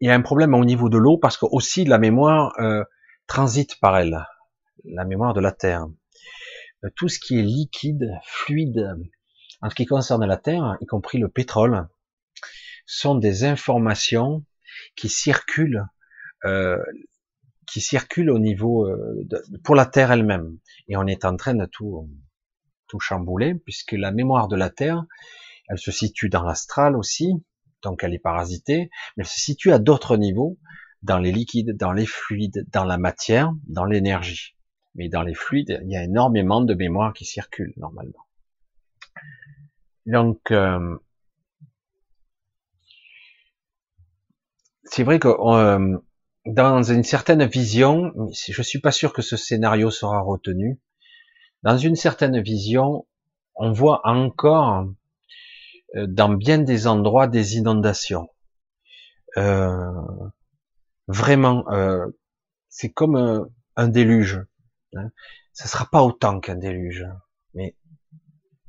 il 0.00 0.08
y 0.08 0.10
a 0.10 0.14
un 0.14 0.22
problème 0.22 0.54
au 0.54 0.64
niveau 0.64 0.88
de 0.88 0.98
l'eau 0.98 1.16
parce 1.16 1.36
que 1.38 1.46
aussi 1.46 1.84
la 1.84 1.98
mémoire 1.98 2.52
euh, 2.58 2.84
transite 3.26 3.80
par 3.80 3.96
elle, 3.96 4.24
la 4.84 5.04
mémoire 5.04 5.32
de 5.32 5.40
la 5.40 5.52
Terre. 5.52 5.86
Tout 6.94 7.08
ce 7.08 7.18
qui 7.18 7.38
est 7.38 7.42
liquide, 7.42 8.10
fluide, 8.22 8.96
en 9.62 9.70
ce 9.70 9.74
qui 9.74 9.86
concerne 9.86 10.24
la 10.24 10.36
Terre, 10.36 10.76
y 10.80 10.86
compris 10.86 11.18
le 11.18 11.28
pétrole, 11.28 11.88
sont 12.86 13.14
des 13.14 13.44
informations 13.44 14.44
qui 14.94 15.08
circulent, 15.08 15.84
euh, 16.44 16.82
qui 17.66 17.80
circulent 17.80 18.30
au 18.30 18.38
niveau 18.38 18.88
de, 18.88 19.42
pour 19.64 19.74
la 19.74 19.86
Terre 19.86 20.12
elle-même. 20.12 20.58
Et 20.88 20.96
on 20.96 21.06
est 21.06 21.24
en 21.24 21.36
train 21.36 21.54
de 21.54 21.66
tout 21.66 22.08
tout 22.86 23.00
chambouler 23.00 23.54
puisque 23.54 23.92
la 23.92 24.12
mémoire 24.12 24.48
de 24.48 24.56
la 24.56 24.70
Terre, 24.70 25.04
elle 25.68 25.78
se 25.78 25.90
situe 25.90 26.28
dans 26.28 26.42
l'astral 26.42 26.96
aussi, 26.96 27.32
donc 27.82 28.04
elle 28.04 28.14
est 28.14 28.18
parasitée, 28.18 28.90
mais 29.16 29.22
elle 29.22 29.26
se 29.26 29.40
situe 29.40 29.72
à 29.72 29.78
d'autres 29.78 30.16
niveaux, 30.16 30.58
dans 31.02 31.18
les 31.18 31.32
liquides, 31.32 31.76
dans 31.76 31.92
les 31.92 32.06
fluides, 32.06 32.66
dans 32.72 32.84
la 32.84 32.98
matière, 32.98 33.52
dans 33.68 33.84
l'énergie. 33.84 34.56
Mais 34.94 35.08
dans 35.08 35.22
les 35.22 35.34
fluides, 35.34 35.80
il 35.84 35.90
y 35.90 35.96
a 35.96 36.02
énormément 36.02 36.60
de 36.60 36.74
mémoire 36.74 37.12
qui 37.12 37.24
circule 37.24 37.72
normalement. 37.76 38.25
Donc, 40.06 40.50
euh, 40.50 40.96
c'est 44.84 45.02
vrai 45.02 45.18
que 45.18 45.28
euh, 45.28 45.98
dans 46.46 46.82
une 46.82 47.02
certaine 47.02 47.44
vision, 47.44 48.12
je 48.32 48.62
suis 48.62 48.80
pas 48.80 48.92
sûr 48.92 49.12
que 49.12 49.22
ce 49.22 49.36
scénario 49.36 49.90
sera 49.90 50.20
retenu. 50.20 50.80
Dans 51.62 51.76
une 51.76 51.96
certaine 51.96 52.40
vision, 52.40 53.06
on 53.56 53.72
voit 53.72 54.00
encore 54.04 54.86
euh, 55.96 56.06
dans 56.06 56.28
bien 56.28 56.58
des 56.58 56.86
endroits 56.86 57.26
des 57.26 57.56
inondations. 57.56 58.28
Euh, 59.36 59.92
vraiment, 61.08 61.68
euh, 61.70 62.06
c'est 62.68 62.90
comme 62.90 63.48
un, 63.76 63.88
déluge. 63.88 64.44
Hein. 64.94 65.10
Ça 65.52 65.66
sera 65.68 65.86
pas 65.86 66.02
autant 66.02 66.40
qu'un 66.40 66.56
déluge, 66.56 67.04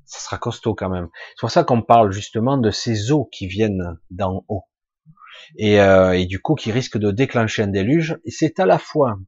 ça 0.08 0.20
sera 0.20 0.38
costaud 0.38 0.74
quand 0.74 0.90
même. 0.90 1.10
C'est 1.30 1.42
pour 1.42 1.52
ça 1.52 1.64
qu'on 1.64 1.82
parle 1.82 2.12
justement 2.12 2.58
de 2.58 2.72
ces 2.72 3.12
eaux 3.12 3.26
qui 3.32 3.48
viennent 3.48 3.98
d'en 4.10 4.44
haut 4.48 4.64
et, 5.58 5.80
euh, 5.80 6.18
et 6.18 6.26
du 6.26 6.40
coup 6.40 6.56
qui 6.56 6.72
risquent 6.72 6.98
de 6.98 7.12
déclencher 7.12 7.64
un 7.64 7.68
déluge. 7.68 8.18
Et 8.26 8.32
c'est 8.32 8.60
à 8.60 8.66
la 8.66 8.80
fois 8.80 9.20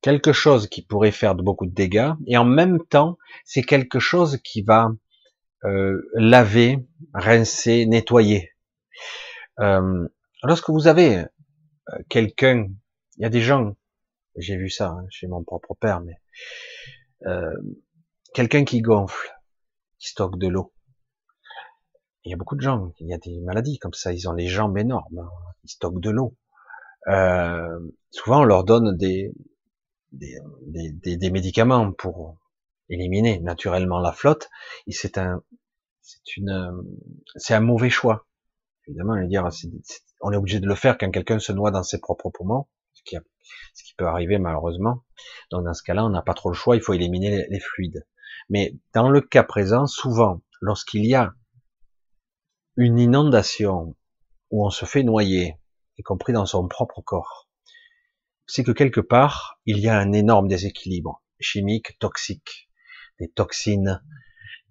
quelque 0.00 0.32
chose 0.32 0.66
qui 0.66 0.82
pourrait 0.84 1.12
faire 1.12 1.34
beaucoup 1.34 1.66
de 1.66 1.74
dégâts 1.74 2.12
et 2.26 2.36
en 2.36 2.44
même 2.44 2.80
temps 2.86 3.18
c'est 3.44 3.62
quelque 3.62 4.00
chose 4.00 4.38
qui 4.42 4.62
va 4.62 4.90
euh, 5.64 6.02
laver, 6.14 6.84
rincer, 7.14 7.86
nettoyer. 7.86 8.50
Euh, 9.60 10.08
lorsque 10.42 10.70
vous 10.70 10.88
avez 10.88 11.18
euh, 11.18 11.98
quelqu'un, 12.08 12.68
il 13.16 13.22
y 13.22 13.24
a 13.24 13.28
des 13.28 13.40
gens, 13.40 13.76
j'ai 14.36 14.56
vu 14.56 14.70
ça 14.70 14.88
hein, 14.88 15.06
chez 15.10 15.26
mon 15.26 15.44
propre 15.44 15.74
père, 15.74 16.00
mais 16.00 16.16
euh, 17.26 17.52
quelqu'un 18.34 18.64
qui 18.64 18.80
gonfle, 18.80 19.32
qui 20.02 20.08
stocke 20.08 20.38
de 20.38 20.48
l'eau. 20.48 20.74
Il 22.24 22.30
y 22.30 22.34
a 22.34 22.36
beaucoup 22.36 22.56
de 22.56 22.60
gens, 22.60 22.92
il 23.00 23.08
y 23.08 23.14
a 23.14 23.18
des 23.18 23.40
maladies 23.40 23.78
comme 23.78 23.94
ça, 23.94 24.12
ils 24.12 24.28
ont 24.28 24.32
les 24.32 24.48
jambes 24.48 24.76
énormes, 24.76 25.18
hein, 25.18 25.30
ils 25.64 25.70
stockent 25.70 26.00
de 26.00 26.10
l'eau. 26.10 26.36
Euh, 27.08 27.78
souvent, 28.10 28.42
on 28.42 28.44
leur 28.44 28.64
donne 28.64 28.96
des, 28.96 29.32
des, 30.12 30.38
des, 30.92 31.16
des 31.16 31.30
médicaments 31.30 31.92
pour 31.92 32.36
éliminer 32.88 33.40
naturellement 33.40 33.98
la 34.00 34.12
flotte, 34.12 34.50
c'est 34.88 35.18
un, 35.18 35.42
c'est 36.00 36.36
une, 36.36 36.84
c'est 37.36 37.54
un 37.54 37.60
mauvais 37.60 37.90
choix. 37.90 38.26
Évidemment, 38.86 39.14
on 40.20 40.32
est 40.32 40.36
obligé 40.36 40.60
de 40.60 40.66
le 40.66 40.74
faire 40.74 40.98
quand 40.98 41.10
quelqu'un 41.10 41.38
se 41.38 41.52
noie 41.52 41.70
dans 41.70 41.84
ses 41.84 42.00
propres 42.00 42.30
poumons, 42.30 42.66
ce 42.92 43.02
qui, 43.04 43.16
ce 43.74 43.84
qui 43.84 43.94
peut 43.94 44.06
arriver 44.06 44.38
malheureusement. 44.38 45.04
Donc 45.50 45.64
dans 45.64 45.74
ce 45.74 45.82
cas-là, 45.84 46.04
on 46.04 46.10
n'a 46.10 46.22
pas 46.22 46.34
trop 46.34 46.50
le 46.50 46.54
choix, 46.54 46.76
il 46.76 46.82
faut 46.82 46.92
éliminer 46.92 47.46
les, 47.48 47.60
fluides. 47.60 48.04
Mais 48.48 48.74
dans 48.94 49.08
le 49.08 49.20
cas 49.20 49.42
présent, 49.42 49.86
souvent, 49.86 50.40
lorsqu'il 50.60 51.06
y 51.06 51.14
a 51.14 51.34
une 52.76 52.98
inondation 52.98 53.96
où 54.50 54.66
on 54.66 54.70
se 54.70 54.84
fait 54.84 55.02
noyer, 55.02 55.56
y 55.98 56.02
compris 56.02 56.32
dans 56.32 56.46
son 56.46 56.66
propre 56.68 57.02
corps, 57.02 57.48
c'est 58.46 58.64
que 58.64 58.72
quelque 58.72 59.00
part, 59.00 59.58
il 59.66 59.78
y 59.78 59.88
a 59.88 59.98
un 59.98 60.12
énorme 60.12 60.48
déséquilibre 60.48 61.22
chimique, 61.40 61.98
toxique, 61.98 62.70
des 63.18 63.28
toxines. 63.28 64.02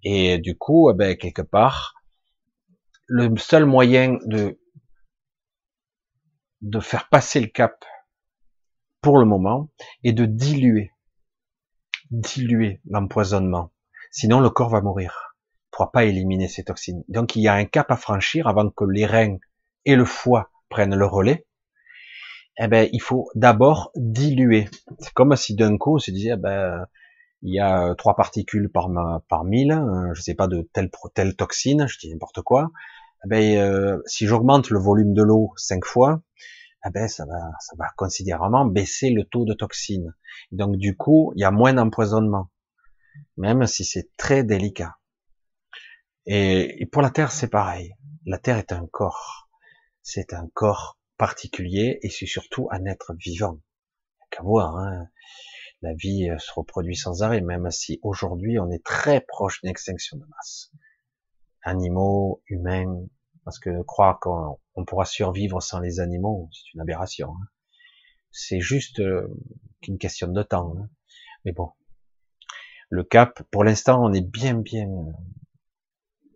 Et 0.02 0.38
du 0.38 0.56
coup, 0.56 0.90
eh 0.90 0.94
ben, 0.94 1.16
quelque 1.16 1.42
part, 1.42 1.94
le 3.06 3.36
seul 3.36 3.66
moyen 3.66 4.18
de, 4.24 4.58
de 6.60 6.80
faire 6.80 7.08
passer 7.08 7.40
le 7.40 7.48
cap 7.48 7.84
pour 9.00 9.18
le 9.18 9.26
moment 9.26 9.70
est 10.04 10.12
de 10.12 10.24
diluer, 10.24 10.91
diluer 12.12 12.80
l'empoisonnement. 12.88 13.72
Sinon, 14.10 14.40
le 14.40 14.50
corps 14.50 14.68
va 14.68 14.80
mourir. 14.80 15.34
Il 15.34 15.72
ne 15.72 15.76
pourra 15.76 15.92
pas 15.92 16.04
éliminer 16.04 16.46
ces 16.48 16.64
toxines. 16.64 17.02
Donc, 17.08 17.34
il 17.34 17.42
y 17.42 17.48
a 17.48 17.54
un 17.54 17.64
cap 17.64 17.90
à 17.90 17.96
franchir 17.96 18.46
avant 18.46 18.68
que 18.68 18.84
les 18.84 19.06
reins 19.06 19.38
et 19.84 19.96
le 19.96 20.04
foie 20.04 20.50
prennent 20.68 20.94
le 20.94 21.06
relais. 21.06 21.46
Eh 22.58 22.68
ben, 22.68 22.88
il 22.92 23.00
faut 23.00 23.30
d'abord 23.34 23.90
diluer. 23.96 24.68
C'est 24.98 25.14
comme 25.14 25.34
si 25.36 25.54
d'un 25.54 25.78
coup 25.78 25.96
on 25.96 25.98
se 25.98 26.10
disait, 26.10 26.32
eh 26.34 26.36
ben, 26.36 26.86
il 27.40 27.54
y 27.54 27.60
a 27.60 27.94
trois 27.96 28.14
particules 28.14 28.70
par, 28.70 28.90
par 29.28 29.44
mille, 29.44 29.72
hein, 29.72 30.10
je 30.12 30.20
sais 30.20 30.34
pas 30.34 30.46
de 30.46 30.68
telle 30.72 30.90
telle 31.14 31.34
toxine, 31.34 31.86
je 31.88 31.98
dis 31.98 32.12
n'importe 32.12 32.42
quoi. 32.42 32.70
Eh 33.24 33.28
ben, 33.28 33.56
euh, 33.56 34.02
si 34.06 34.26
j'augmente 34.26 34.68
le 34.70 34.78
volume 34.78 35.14
de 35.14 35.22
l'eau 35.22 35.52
cinq 35.56 35.84
fois, 35.86 36.20
eh 36.84 36.90
ben, 36.90 37.08
ça 37.08 37.24
va, 37.26 37.38
ça 37.60 37.74
va 37.78 37.88
considérablement 37.96 38.64
baisser 38.64 39.10
le 39.10 39.24
taux 39.24 39.44
de 39.44 39.54
toxine. 39.54 40.14
Donc 40.50 40.76
du 40.76 40.96
coup, 40.96 41.32
il 41.36 41.40
y 41.40 41.44
a 41.44 41.50
moins 41.50 41.74
d'empoisonnement, 41.74 42.50
même 43.36 43.66
si 43.66 43.84
c'est 43.84 44.10
très 44.16 44.42
délicat. 44.42 44.96
Et, 46.26 46.82
et 46.82 46.86
pour 46.86 47.02
la 47.02 47.10
Terre, 47.10 47.32
c'est 47.32 47.48
pareil. 47.48 47.94
La 48.26 48.38
Terre 48.38 48.58
est 48.58 48.72
un 48.72 48.86
corps. 48.86 49.48
C'est 50.02 50.32
un 50.32 50.48
corps 50.54 50.98
particulier 51.16 51.98
et 52.02 52.10
c'est 52.10 52.26
surtout 52.26 52.68
un 52.72 52.84
être 52.86 53.14
vivant. 53.14 53.60
Qu'à 54.30 54.42
voir, 54.42 54.76
hein. 54.76 55.08
la 55.82 55.94
vie 55.94 56.30
euh, 56.30 56.38
se 56.38 56.52
reproduit 56.52 56.96
sans 56.96 57.22
arrêt, 57.22 57.40
même 57.40 57.70
si 57.70 58.00
aujourd'hui 58.02 58.58
on 58.58 58.70
est 58.70 58.84
très 58.84 59.20
proche 59.20 59.60
d'une 59.60 59.70
extinction 59.70 60.16
de 60.16 60.24
masse. 60.24 60.72
Animaux, 61.62 62.42
humains, 62.46 63.06
parce 63.44 63.58
que 63.58 63.82
croire 63.82 64.18
qu'on 64.20 64.58
pourra 64.84 65.04
survivre 65.04 65.60
sans 65.60 65.80
les 65.80 66.00
animaux, 66.00 66.48
c'est 66.52 66.74
une 66.74 66.80
aberration. 66.80 67.28
Hein. 67.30 67.46
C'est 68.30 68.60
juste 68.60 69.00
euh, 69.00 69.28
qu'une 69.80 69.98
question 69.98 70.28
de 70.28 70.42
temps. 70.42 70.74
Hein. 70.78 70.88
Mais 71.44 71.52
bon, 71.52 71.70
le 72.88 73.04
cap, 73.04 73.42
pour 73.50 73.64
l'instant, 73.64 74.02
on 74.02 74.12
est 74.12 74.26
bien, 74.26 74.54
bien 74.54 74.88
euh, 74.88 75.12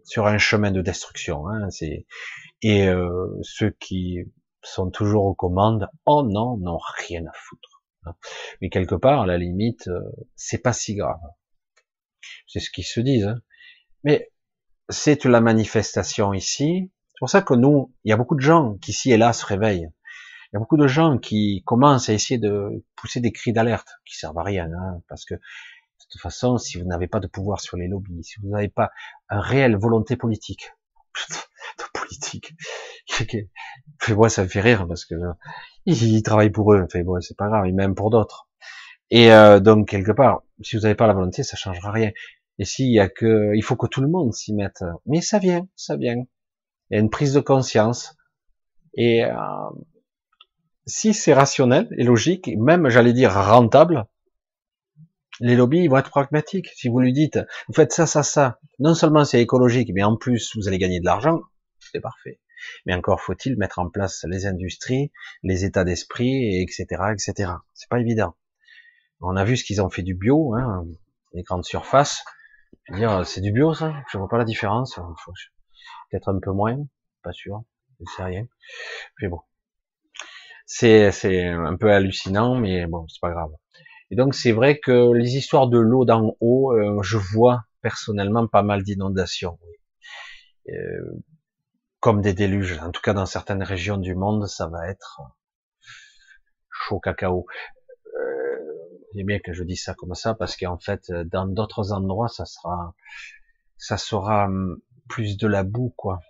sur 0.04 0.26
un 0.26 0.38
chemin 0.38 0.70
de 0.70 0.82
destruction. 0.82 1.48
Hein. 1.48 1.68
Et 2.62 2.88
ceux 3.42 3.70
qui 3.80 4.18
sont 4.62 4.90
toujours 4.90 5.24
aux 5.24 5.34
commandes, 5.34 5.88
oh 6.04 6.22
non, 6.22 6.56
non, 6.58 6.78
rien 6.98 7.24
à 7.26 7.32
foutre. 7.34 7.76
Mais 8.60 8.70
quelque 8.70 8.94
part, 8.94 9.22
à 9.22 9.26
la 9.26 9.38
limite, 9.38 9.88
euh, 9.88 10.00
c'est 10.34 10.58
pas 10.58 10.72
si 10.72 10.94
grave. 10.94 11.20
C'est 12.46 12.60
ce 12.60 12.70
qu'ils 12.70 12.84
se 12.84 13.00
disent. 13.00 13.26
Hein. 13.26 13.40
Mais 14.04 14.30
c'est 14.88 15.24
la 15.24 15.40
manifestation 15.40 16.32
ici. 16.32 16.90
C'est 17.16 17.20
pour 17.20 17.30
ça 17.30 17.40
que 17.40 17.54
nous, 17.54 17.94
il 18.04 18.10
y 18.10 18.12
a 18.12 18.18
beaucoup 18.18 18.34
de 18.34 18.42
gens 18.42 18.74
qui 18.74 18.90
ici 18.90 19.10
et 19.10 19.16
là 19.16 19.32
se 19.32 19.46
réveillent. 19.46 19.88
Il 19.88 20.50
y 20.52 20.56
a 20.56 20.58
beaucoup 20.58 20.76
de 20.76 20.86
gens 20.86 21.16
qui 21.16 21.62
commencent 21.64 22.10
à 22.10 22.12
essayer 22.12 22.38
de 22.38 22.84
pousser 22.94 23.20
des 23.20 23.32
cris 23.32 23.54
d'alerte 23.54 23.88
qui 24.04 24.16
servent 24.16 24.38
à 24.38 24.42
rien, 24.42 24.66
hein, 24.66 25.00
parce 25.08 25.24
que 25.24 25.34
de 25.34 25.40
toute 26.10 26.20
façon, 26.20 26.58
si 26.58 26.78
vous 26.78 26.86
n'avez 26.86 27.06
pas 27.06 27.18
de 27.18 27.26
pouvoir 27.26 27.60
sur 27.60 27.78
les 27.78 27.88
lobbies, 27.88 28.22
si 28.22 28.34
vous 28.42 28.50
n'avez 28.50 28.68
pas 28.68 28.90
une 29.30 29.38
réelle 29.38 29.76
volonté 29.78 30.16
politique, 30.16 30.72
de 31.78 31.84
politique. 31.98 32.52
moi, 34.10 34.28
ça 34.28 34.42
me 34.42 34.48
fait 34.48 34.60
rire 34.60 34.86
parce 34.86 35.06
que 35.06 35.14
ils 35.86 36.22
travaillent 36.22 36.50
pour 36.50 36.74
eux. 36.74 36.86
Fait 36.92 37.02
bon, 37.02 37.18
c'est 37.22 37.36
pas 37.36 37.48
grave, 37.48 37.64
et 37.64 37.72
même 37.72 37.94
pour 37.94 38.10
d'autres. 38.10 38.46
Et 39.10 39.32
euh, 39.32 39.58
donc 39.58 39.88
quelque 39.88 40.12
part, 40.12 40.42
si 40.60 40.76
vous 40.76 40.82
n'avez 40.82 40.94
pas 40.94 41.06
la 41.06 41.14
volonté, 41.14 41.42
ça 41.44 41.56
changera 41.56 41.92
rien. 41.92 42.10
Et 42.58 42.66
s'il 42.66 42.92
y 42.92 43.00
a 43.00 43.08
que, 43.08 43.54
il 43.54 43.62
faut 43.62 43.76
que 43.76 43.86
tout 43.86 44.02
le 44.02 44.08
monde 44.08 44.34
s'y 44.34 44.52
mette. 44.54 44.84
Mais 45.06 45.22
ça 45.22 45.38
vient, 45.38 45.66
ça 45.76 45.96
vient. 45.96 46.24
Il 46.90 46.94
y 46.94 46.96
a 46.98 47.00
une 47.00 47.10
prise 47.10 47.32
de 47.32 47.40
conscience. 47.40 48.16
Et 48.94 49.24
euh, 49.24 49.34
si 50.86 51.14
c'est 51.14 51.34
rationnel 51.34 51.88
et 51.98 52.04
logique, 52.04 52.48
même 52.56 52.88
j'allais 52.88 53.12
dire 53.12 53.32
rentable, 53.32 54.06
les 55.40 55.56
lobbies 55.56 55.80
ils 55.80 55.90
vont 55.90 55.98
être 55.98 56.10
pragmatiques. 56.10 56.68
Si 56.74 56.88
vous 56.88 57.00
lui 57.00 57.12
dites, 57.12 57.38
vous 57.68 57.74
faites 57.74 57.92
ça, 57.92 58.06
ça, 58.06 58.22
ça, 58.22 58.58
non 58.78 58.94
seulement 58.94 59.24
c'est 59.24 59.40
écologique, 59.40 59.90
mais 59.92 60.02
en 60.02 60.16
plus 60.16 60.56
vous 60.56 60.68
allez 60.68 60.78
gagner 60.78 61.00
de 61.00 61.04
l'argent, 61.04 61.40
c'est 61.80 62.00
parfait. 62.00 62.40
Mais 62.86 62.94
encore 62.94 63.20
faut-il 63.20 63.56
mettre 63.56 63.78
en 63.78 63.90
place 63.90 64.24
les 64.28 64.46
industries, 64.46 65.12
les 65.42 65.64
états 65.64 65.84
d'esprit, 65.84 66.62
etc., 66.62 66.84
etc. 67.12 67.52
C'est 67.74 67.88
pas 67.88 68.00
évident. 68.00 68.34
On 69.20 69.36
a 69.36 69.44
vu 69.44 69.56
ce 69.56 69.64
qu'ils 69.64 69.82
ont 69.82 69.90
fait 69.90 70.02
du 70.02 70.14
bio, 70.14 70.54
hein, 70.54 70.86
les 71.32 71.42
grandes 71.42 71.64
surfaces. 71.64 72.24
Je 72.84 72.92
veux 72.92 72.98
dire, 72.98 73.26
c'est 73.26 73.40
du 73.40 73.52
bio 73.52 73.74
ça? 73.74 73.94
Je 74.10 74.18
vois 74.18 74.28
pas 74.28 74.38
la 74.38 74.44
différence. 74.44 74.98
Peut-être 76.16 76.30
un 76.30 76.40
peu 76.40 76.52
moins, 76.52 76.78
pas 77.22 77.32
sûr, 77.32 77.62
je 78.00 78.10
sais 78.16 78.22
rien. 78.22 78.46
Mais 79.20 79.28
bon, 79.28 79.40
c'est 80.64 81.12
c'est 81.12 81.44
un 81.44 81.76
peu 81.76 81.92
hallucinant, 81.92 82.54
mais 82.54 82.86
bon, 82.86 83.06
c'est 83.06 83.20
pas 83.20 83.30
grave. 83.30 83.50
Et 84.10 84.16
donc 84.16 84.34
c'est 84.34 84.52
vrai 84.52 84.78
que 84.78 85.12
les 85.12 85.36
histoires 85.36 85.68
de 85.68 85.78
l'eau 85.78 86.06
d'en 86.06 86.34
haut, 86.40 86.72
euh, 86.72 87.02
je 87.02 87.18
vois 87.18 87.64
personnellement 87.82 88.46
pas 88.46 88.62
mal 88.62 88.82
d'inondations. 88.82 89.58
Euh, 90.70 91.20
comme 92.00 92.22
des 92.22 92.32
déluges. 92.32 92.78
En 92.78 92.92
tout 92.92 93.02
cas, 93.02 93.12
dans 93.12 93.26
certaines 93.26 93.62
régions 93.62 93.98
du 93.98 94.14
monde, 94.14 94.46
ça 94.46 94.68
va 94.68 94.88
être 94.88 95.20
chaud 96.70 96.98
cacao. 96.98 97.44
Euh, 98.14 99.22
bien 99.24 99.38
que 99.38 99.52
je 99.52 99.64
dis 99.64 99.76
ça 99.76 99.92
comme 99.92 100.14
ça 100.14 100.34
parce 100.34 100.56
qu'en 100.56 100.78
fait, 100.78 101.10
dans 101.10 101.46
d'autres 101.46 101.92
endroits, 101.92 102.28
ça 102.28 102.46
sera, 102.46 102.94
ça 103.76 103.98
sera 103.98 104.46
hum, 104.46 104.80
plus 105.08 105.36
de 105.36 105.46
la 105.46 105.62
boue, 105.62 105.92
quoi. 105.96 106.20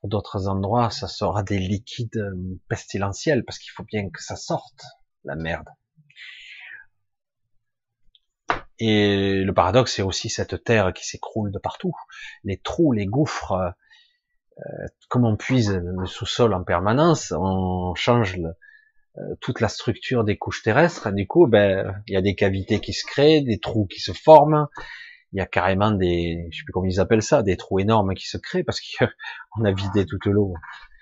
Pour 0.00 0.10
d'autres 0.10 0.48
endroits, 0.48 0.90
ça 0.90 1.08
sera 1.08 1.42
des 1.42 1.58
liquides 1.58 2.16
hum, 2.16 2.58
pestilentiels 2.68 3.44
parce 3.44 3.58
qu'il 3.58 3.72
faut 3.72 3.84
bien 3.84 4.10
que 4.10 4.22
ça 4.22 4.36
sorte, 4.36 4.84
la 5.24 5.36
merde. 5.36 5.68
Et 8.78 9.42
le 9.44 9.54
paradoxe, 9.54 9.94
c'est 9.94 10.02
aussi 10.02 10.28
cette 10.28 10.64
terre 10.64 10.92
qui 10.92 11.06
s'écroule 11.06 11.52
de 11.52 11.58
partout. 11.58 11.94
Les 12.42 12.58
trous, 12.58 12.92
les 12.92 13.06
gouffres, 13.06 13.52
euh, 13.52 14.86
comme 15.08 15.24
on 15.24 15.36
puise 15.36 15.70
le 15.72 16.06
sous-sol 16.06 16.52
en 16.54 16.64
permanence, 16.64 17.32
on 17.36 17.94
change 17.94 18.36
euh, 19.16 19.20
toute 19.40 19.60
la 19.60 19.68
structure 19.68 20.24
des 20.24 20.36
couches 20.36 20.62
terrestres. 20.62 21.12
Du 21.12 21.26
coup, 21.26 21.46
ben, 21.46 22.02
il 22.08 22.14
y 22.14 22.16
a 22.16 22.22
des 22.22 22.34
cavités 22.34 22.80
qui 22.80 22.92
se 22.92 23.06
créent, 23.06 23.42
des 23.42 23.58
trous 23.58 23.86
qui 23.86 24.00
se 24.00 24.12
forment. 24.12 24.66
Il 25.34 25.38
y 25.38 25.40
a 25.40 25.46
carrément 25.46 25.90
des, 25.90 26.48
je 26.50 26.58
sais 26.58 26.64
plus 26.64 26.72
comment 26.72 26.86
ils 26.86 27.00
appellent 27.00 27.22
ça, 27.22 27.42
des 27.42 27.56
trous 27.56 27.80
énormes 27.80 28.14
qui 28.14 28.26
se 28.26 28.38
créent 28.38 28.64
parce 28.64 28.80
qu'on 28.80 29.64
a 29.64 29.72
vidé 29.72 30.06
toute 30.06 30.26
l'eau. 30.26 30.54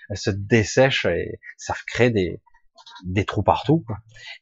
Elle 0.08 0.16
se 0.16 0.30
dessèche 0.30 1.04
et 1.04 1.38
ça 1.58 1.74
crée 1.86 2.10
des, 2.10 2.40
des 3.04 3.24
trous 3.24 3.42
partout. 3.42 3.84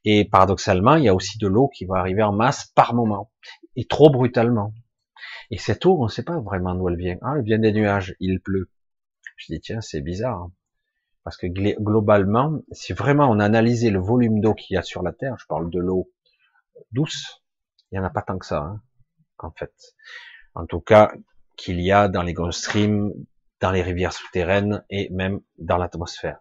Et 0.04 0.24
paradoxalement, 0.24 0.94
il 0.94 1.04
y 1.04 1.08
a 1.08 1.14
aussi 1.14 1.38
de 1.38 1.48
l'eau 1.48 1.68
qui 1.68 1.84
va 1.84 1.96
arriver 1.96 2.22
en 2.22 2.32
masse 2.32 2.66
par 2.74 2.94
moment, 2.94 3.32
et 3.76 3.86
trop 3.86 4.10
brutalement. 4.10 4.72
Et 5.50 5.58
cette 5.58 5.84
eau, 5.86 5.96
on 6.00 6.04
ne 6.04 6.08
sait 6.08 6.22
pas 6.22 6.38
vraiment 6.40 6.74
d'où 6.74 6.88
elle 6.88 6.96
vient. 6.96 7.18
Ah, 7.22 7.34
elle 7.36 7.44
vient 7.44 7.58
des 7.58 7.72
nuages, 7.72 8.14
il 8.20 8.40
pleut. 8.40 8.70
Je 9.36 9.52
dis, 9.52 9.60
tiens, 9.60 9.80
c'est 9.80 10.00
bizarre. 10.00 10.38
Hein. 10.38 10.52
Parce 11.24 11.36
que 11.36 11.46
globalement, 11.46 12.60
si 12.72 12.92
vraiment 12.92 13.28
on 13.28 13.40
analysait 13.40 13.90
le 13.90 14.00
volume 14.00 14.40
d'eau 14.40 14.54
qu'il 14.54 14.74
y 14.74 14.78
a 14.78 14.82
sur 14.82 15.02
la 15.02 15.12
Terre, 15.12 15.36
je 15.38 15.46
parle 15.46 15.70
de 15.70 15.78
l'eau 15.78 16.10
douce, 16.92 17.42
il 17.90 17.98
n'y 17.98 17.98
en 17.98 18.06
a 18.06 18.10
pas 18.10 18.22
tant 18.22 18.38
que 18.38 18.46
ça, 18.46 18.60
hein, 18.62 18.82
en 19.44 19.52
fait. 19.52 19.72
En 20.54 20.66
tout 20.66 20.80
cas, 20.80 21.12
qu'il 21.56 21.80
y 21.80 21.92
a 21.92 22.08
dans 22.08 22.22
les 22.22 22.34
Gulf 22.34 22.54
Stream, 22.54 23.12
dans 23.60 23.70
les 23.70 23.82
rivières 23.82 24.12
souterraines 24.12 24.84
et 24.90 25.08
même 25.10 25.40
dans 25.58 25.76
l'atmosphère 25.76 26.38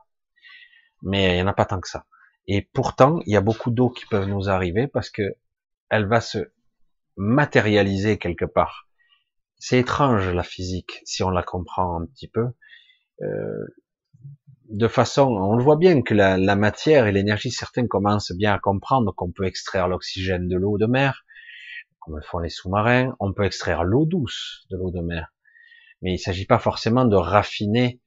mais 1.02 1.32
il 1.32 1.36
n'y 1.36 1.42
en 1.42 1.48
a 1.48 1.54
pas 1.54 1.66
tant 1.66 1.80
que 1.80 1.88
ça. 1.88 2.06
Et 2.48 2.62
pourtant, 2.62 3.20
il 3.26 3.34
y 3.34 3.38
a 3.38 3.42
beaucoup 3.42 3.72
d'eau 3.72 3.90
qui 3.90 4.06
peuvent 4.06 4.28
nous 4.28 4.50
arriver 4.50 4.88
parce 4.88 5.10
que 5.10 5.36
elle 5.90 6.08
va 6.08 6.22
se 6.22 6.52
matérialiser 7.18 8.18
quelque 8.18 8.46
part. 8.46 8.88
C'est 9.58 9.80
étrange 9.80 10.30
la 10.30 10.44
physique 10.44 11.02
si 11.06 11.24
on 11.24 11.30
la 11.30 11.44
comprend 11.44 12.02
un 12.02 12.06
petit 12.06 12.28
peu. 12.28 12.48
Euh, 13.22 13.66
de 14.70 14.88
façon, 14.88 15.24
on 15.24 15.56
le 15.56 15.64
voit 15.64 15.78
bien 15.78 16.02
que 16.02 16.14
la, 16.14 16.38
la 16.38 16.56
matière 16.56 17.08
et 17.08 17.12
l'énergie, 17.12 17.52
certains 17.52 17.88
commencent 17.88 18.32
bien 18.32 18.54
à 18.54 18.60
comprendre 18.60 19.14
qu'on 19.16 19.32
peut 19.32 19.46
extraire 19.46 19.88
l'oxygène 19.88 20.48
de 20.48 20.56
l'eau 20.56 20.78
de 20.78 20.86
mer, 20.86 21.26
comme 22.02 22.22
font 22.22 22.40
les 22.40 22.50
sous-marins. 22.50 23.16
On 23.20 23.34
peut 23.34 23.46
extraire 23.46 23.84
l'eau 23.84 24.06
douce 24.06 24.66
de 24.70 24.78
l'eau 24.78 24.92
de 24.92 25.02
mer, 25.02 25.34
mais 26.02 26.12
il 26.12 26.16
ne 26.16 26.20
s'agit 26.20 26.46
pas 26.46 26.60
forcément 26.60 27.06
de 27.06 27.16
raffiner, 27.16 28.02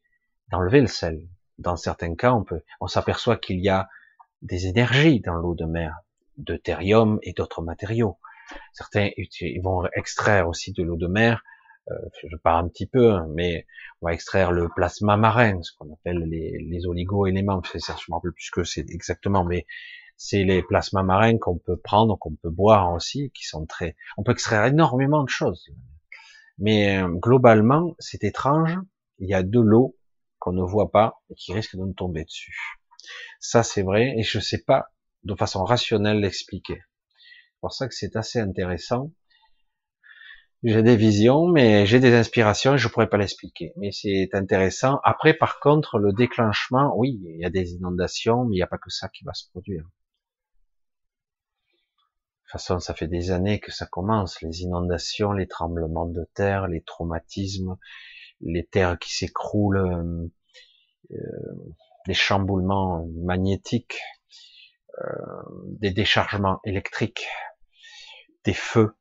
d'enlever 0.49 0.81
le 0.81 0.87
sel 0.87 1.29
dans 1.59 1.77
certains 1.77 2.15
cas, 2.15 2.33
on 2.33 2.45
peut, 2.45 2.63
on 2.81 2.87
s'aperçoit 2.87 3.37
qu'il 3.37 3.61
y 3.61 3.69
a 3.69 3.89
des 4.43 4.67
énergies 4.67 5.21
dans 5.21 5.35
l'eau 5.35 5.55
de 5.55 5.65
mer, 5.65 5.97
deutérium 6.37 7.19
et 7.23 7.33
d'autres 7.33 7.63
matériaux. 7.63 8.19
Certains 8.73 9.11
ils 9.17 9.63
vont 9.63 9.87
extraire 9.95 10.49
aussi 10.49 10.73
de 10.73 10.83
l'eau 10.83 10.97
de 10.97 11.07
mer. 11.07 11.43
Euh, 11.91 11.95
je 12.29 12.37
pars 12.37 12.59
un 12.59 12.69
petit 12.69 12.87
peu, 12.87 13.13
hein, 13.13 13.27
mais 13.35 13.67
on 14.01 14.07
va 14.07 14.13
extraire 14.13 14.53
le 14.53 14.69
plasma 14.69 15.17
marin, 15.17 15.63
ce 15.63 15.73
qu'on 15.77 15.93
appelle 15.93 16.25
les, 16.29 16.59
les 16.59 16.87
oligo-éléments. 16.87 17.63
Je 17.65 17.79
me 17.79 18.15
rappelle 18.15 18.33
plus 18.33 18.51
que 18.51 18.65
c'est 18.65 18.89
exactement, 18.91 19.45
mais 19.45 19.67
c'est 20.17 20.45
les 20.45 20.63
plasmas 20.63 21.03
marins 21.03 21.39
qu'on 21.39 21.59
peut 21.59 21.77
prendre, 21.77 22.19
qu'on 22.19 22.35
peut 22.35 22.51
boire 22.51 22.93
aussi, 22.93 23.31
qui 23.35 23.45
sont 23.45 23.67
très. 23.67 23.97
On 24.17 24.23
peut 24.23 24.33
extraire 24.33 24.65
énormément 24.67 25.25
de 25.25 25.29
choses. 25.29 25.69
Mais 26.59 26.99
euh, 26.99 27.09
globalement, 27.09 27.97
c'est 27.99 28.25
étrange. 28.25 28.79
Il 29.19 29.29
y 29.29 29.35
a 29.35 29.43
de 29.43 29.61
l'eau 29.61 29.97
qu'on 30.39 30.53
ne 30.53 30.63
voit 30.63 30.91
pas 30.91 31.23
et 31.31 31.35
qui 31.35 31.53
risque 31.53 31.77
de 31.77 31.81
nous 31.81 31.93
tomber 31.93 32.25
dessus. 32.25 32.57
Ça, 33.41 33.63
c'est 33.63 33.83
vrai, 33.83 34.15
et 34.17 34.23
je 34.23 34.39
ne 34.39 34.43
sais 34.43 34.63
pas 34.63 34.87
de 35.25 35.35
façon 35.35 35.65
rationnelle 35.65 36.21
l'expliquer. 36.21 36.81
C'est 37.17 37.61
pour 37.61 37.73
ça 37.73 37.89
que 37.89 37.95
c'est 37.95 38.17
assez 38.17 38.41
intéressant. 38.41 39.13
J'ai 40.65 40.83
des 40.83 40.97
visions, 40.97 41.49
mais 41.49 41.87
j'ai 41.87 41.99
des 41.99 42.15
inspirations 42.15 42.75
et 42.75 42.79
je 42.79 42.87
pourrais 42.87 43.09
pas 43.09 43.19
l'expliquer. 43.19 43.73
Mais 43.77 43.91
c'est 43.91 44.29
intéressant. 44.33 45.01
Après, 45.03 45.35
par 45.35 45.59
contre, 45.59 45.99
le 45.99 46.13
déclenchement, 46.13 46.93
oui, 46.97 47.21
il 47.25 47.41
y 47.41 47.45
a 47.45 47.51
des 47.51 47.73
inondations, 47.73 48.45
mais 48.45 48.55
il 48.55 48.59
n'y 48.59 48.63
a 48.63 48.69
pas 48.69 48.79
que 48.79 48.91
ça 48.91 49.09
qui 49.09 49.25
va 49.25 49.35
se 49.35 49.49
produire. 49.51 49.85
Toute 52.53 52.61
façon, 52.61 52.81
ça 52.81 52.93
fait 52.93 53.09
des 53.09 53.31
années 53.31 53.61
que 53.61 53.73
ça 53.73 53.87
commence. 53.87 54.43
Les 54.43 54.61
inondations, 54.61 55.33
les 55.33 55.49
tremblements 55.49 56.05
de 56.05 56.29
terre, 56.35 56.69
les 56.69 56.83
traumatismes, 56.83 57.79
les 58.43 58.67
terres 58.67 58.99
qui 58.99 59.11
s'écroulent, 59.11 59.79
euh, 59.79 60.31
euh 61.13 61.73
les 62.07 62.13
chamboulements 62.13 63.07
magnétiques, 63.25 64.03
euh, 64.99 65.07
des 65.81 65.93
déchargements 65.93 66.61
électriques, 66.67 67.27
des 68.45 68.53
feux, 68.53 68.99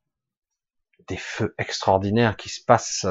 des 1.09 1.17
feux 1.17 1.53
extraordinaires 1.57 2.37
qui 2.37 2.47
se 2.47 2.63
passent. 2.63 3.05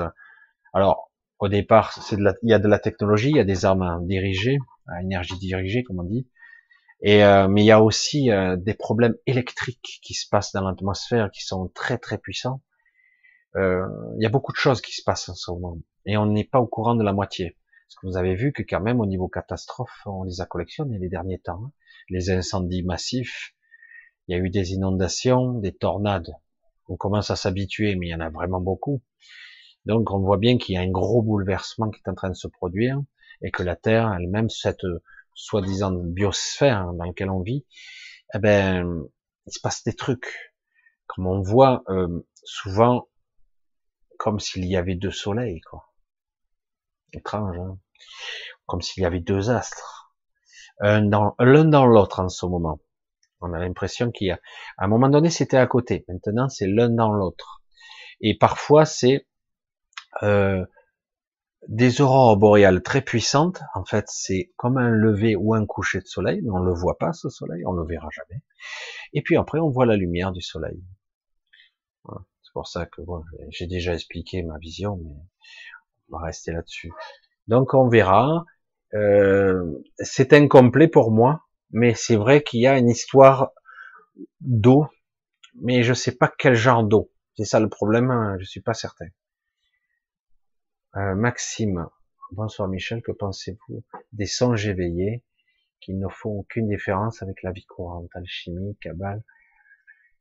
Alors, 0.72 1.10
au 1.38 1.48
départ, 1.48 1.92
c'est 1.92 2.16
de 2.16 2.22
la, 2.22 2.32
il 2.42 2.48
y 2.48 2.54
a 2.54 2.58
de 2.58 2.68
la 2.68 2.78
technologie, 2.78 3.28
il 3.28 3.36
y 3.36 3.40
a 3.40 3.44
des 3.44 3.66
armes 3.66 4.06
dirigées, 4.06 4.56
à 4.86 5.02
énergie 5.02 5.36
dirigée, 5.38 5.82
comme 5.82 6.00
on 6.00 6.04
dit. 6.04 6.26
Et 7.02 7.24
euh, 7.24 7.48
mais 7.48 7.62
il 7.62 7.66
y 7.66 7.70
a 7.70 7.82
aussi 7.82 8.30
euh, 8.30 8.56
des 8.56 8.74
problèmes 8.74 9.14
électriques 9.26 10.00
qui 10.02 10.14
se 10.14 10.28
passent 10.28 10.52
dans 10.52 10.62
l'atmosphère, 10.62 11.30
qui 11.30 11.44
sont 11.44 11.68
très 11.68 11.98
très 11.98 12.18
puissants. 12.18 12.62
Euh, 13.56 13.86
il 14.18 14.22
y 14.22 14.26
a 14.26 14.28
beaucoup 14.28 14.52
de 14.52 14.58
choses 14.58 14.80
qui 14.80 14.92
se 14.92 15.02
passent 15.02 15.28
en 15.28 15.34
ce 15.34 15.50
moment, 15.50 15.78
et 16.04 16.16
on 16.16 16.26
n'est 16.26 16.44
pas 16.44 16.60
au 16.60 16.66
courant 16.66 16.94
de 16.94 17.02
la 17.02 17.12
moitié. 17.12 17.56
Parce 17.86 17.96
que 17.96 18.06
vous 18.06 18.16
avez 18.16 18.34
vu 18.34 18.52
que 18.52 18.62
quand 18.62 18.80
même 18.80 19.00
au 19.00 19.06
niveau 19.06 19.28
catastrophe, 19.28 20.02
on 20.06 20.24
les 20.24 20.40
a 20.40 20.46
collectionnés 20.46 20.98
les 20.98 21.08
derniers 21.08 21.40
temps. 21.40 21.62
Hein. 21.64 21.72
Les 22.08 22.30
incendies 22.30 22.84
massifs, 22.84 23.54
il 24.28 24.36
y 24.36 24.40
a 24.40 24.42
eu 24.42 24.50
des 24.50 24.72
inondations, 24.74 25.54
des 25.54 25.72
tornades. 25.72 26.30
On 26.88 26.96
commence 26.96 27.30
à 27.30 27.36
s'habituer, 27.36 27.96
mais 27.96 28.08
il 28.08 28.10
y 28.10 28.14
en 28.14 28.20
a 28.20 28.30
vraiment 28.30 28.60
beaucoup. 28.60 29.02
Donc 29.86 30.10
on 30.10 30.20
voit 30.20 30.36
bien 30.36 30.58
qu'il 30.58 30.74
y 30.74 30.78
a 30.78 30.82
un 30.82 30.90
gros 30.90 31.22
bouleversement 31.22 31.90
qui 31.90 32.00
est 32.04 32.10
en 32.10 32.14
train 32.14 32.28
de 32.28 32.34
se 32.34 32.46
produire 32.46 33.00
et 33.42 33.50
que 33.50 33.62
la 33.62 33.74
Terre 33.74 34.12
elle-même, 34.12 34.50
cette 34.50 34.84
soi-disant 35.34 35.92
biosphère 35.92 36.92
dans 36.92 37.04
laquelle 37.04 37.30
on 37.30 37.42
vit, 37.42 37.66
eh 38.34 38.38
ben, 38.38 39.04
il 39.46 39.52
se 39.52 39.60
passe 39.60 39.82
des 39.84 39.94
trucs. 39.94 40.54
Comme 41.06 41.26
on 41.26 41.42
voit 41.42 41.82
euh, 41.88 42.26
souvent, 42.44 43.08
comme 44.18 44.38
s'il 44.38 44.64
y 44.66 44.76
avait 44.76 44.94
deux 44.94 45.10
soleils, 45.10 45.60
quoi. 45.62 45.92
Étrange, 47.12 47.58
hein 47.58 47.78
comme 48.66 48.82
s'il 48.82 49.02
y 49.02 49.06
avait 49.06 49.20
deux 49.20 49.50
astres, 49.50 50.14
l'un 50.80 51.64
dans 51.64 51.86
l'autre 51.86 52.20
en 52.20 52.28
ce 52.28 52.46
moment. 52.46 52.80
On 53.40 53.52
a 53.52 53.58
l'impression 53.58 54.10
qu'il 54.10 54.28
y 54.28 54.30
a, 54.30 54.38
à 54.78 54.84
un 54.84 54.88
moment 54.88 55.08
donné, 55.08 55.28
c'était 55.28 55.56
à 55.56 55.66
côté. 55.66 56.04
Maintenant, 56.08 56.48
c'est 56.48 56.66
l'un 56.66 56.90
dans 56.90 57.12
l'autre. 57.12 57.62
Et 58.20 58.36
parfois, 58.38 58.84
c'est 58.84 59.26
euh, 60.22 60.64
des 61.68 62.00
aurores 62.00 62.36
boréales 62.36 62.82
très 62.82 63.02
puissantes. 63.02 63.60
En 63.74 63.84
fait, 63.84 64.06
c'est 64.08 64.52
comme 64.56 64.78
un 64.78 64.90
lever 64.90 65.36
ou 65.36 65.54
un 65.54 65.66
coucher 65.66 66.00
de 66.00 66.06
soleil, 66.06 66.40
mais 66.42 66.50
on 66.50 66.60
le 66.60 66.72
voit 66.72 66.98
pas 66.98 67.12
ce 67.12 67.28
soleil, 67.28 67.64
on 67.66 67.72
le 67.72 67.84
verra 67.84 68.08
jamais. 68.10 68.42
Et 69.12 69.22
puis 69.22 69.36
après, 69.36 69.58
on 69.58 69.68
voit 69.68 69.86
la 69.86 69.96
lumière 69.96 70.32
du 70.32 70.40
soleil. 70.40 70.82
C'est 72.42 72.52
pour 72.54 72.66
ça 72.66 72.86
que 72.86 73.00
j'ai 73.50 73.68
déjà 73.68 73.94
expliqué 73.94 74.42
ma 74.42 74.58
vision, 74.58 74.96
mais 74.96 75.14
on 76.10 76.18
va 76.18 76.24
rester 76.24 76.50
là-dessus. 76.50 76.90
Donc 77.46 77.74
on 77.74 77.88
verra. 77.88 78.44
Euh, 78.94 79.64
c'est 79.98 80.32
incomplet 80.32 80.88
pour 80.88 81.12
moi, 81.12 81.46
mais 81.70 81.94
c'est 81.94 82.16
vrai 82.16 82.42
qu'il 82.42 82.60
y 82.60 82.66
a 82.66 82.76
une 82.76 82.88
histoire 82.88 83.52
d'eau, 84.40 84.88
mais 85.62 85.84
je 85.84 85.94
sais 85.94 86.16
pas 86.16 86.32
quel 86.36 86.54
genre 86.54 86.82
d'eau. 86.82 87.12
C'est 87.36 87.44
ça 87.44 87.60
le 87.60 87.68
problème, 87.68 88.10
hein, 88.10 88.36
je 88.40 88.44
suis 88.46 88.60
pas 88.60 88.74
certain. 88.74 89.06
Euh, 90.96 91.14
Maxime, 91.14 91.86
bonsoir 92.32 92.66
Michel, 92.66 93.00
que 93.00 93.12
pensez-vous 93.12 93.84
des 94.12 94.26
songes 94.26 94.66
éveillés 94.66 95.22
qui 95.80 95.94
ne 95.94 96.08
font 96.08 96.30
aucune 96.30 96.68
différence 96.68 97.22
avec 97.22 97.44
la 97.44 97.52
vie 97.52 97.64
courante, 97.64 98.08
alchimie, 98.14 98.76
cabale? 98.80 99.22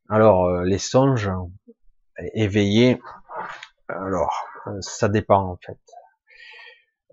Alors, 0.08 0.44
euh, 0.44 0.64
les 0.64 0.78
songes 0.78 1.28
éveillés, 2.34 3.02
alors, 3.88 4.46
ça 4.80 5.08
dépend 5.08 5.42
en 5.42 5.56
fait. 5.56 5.80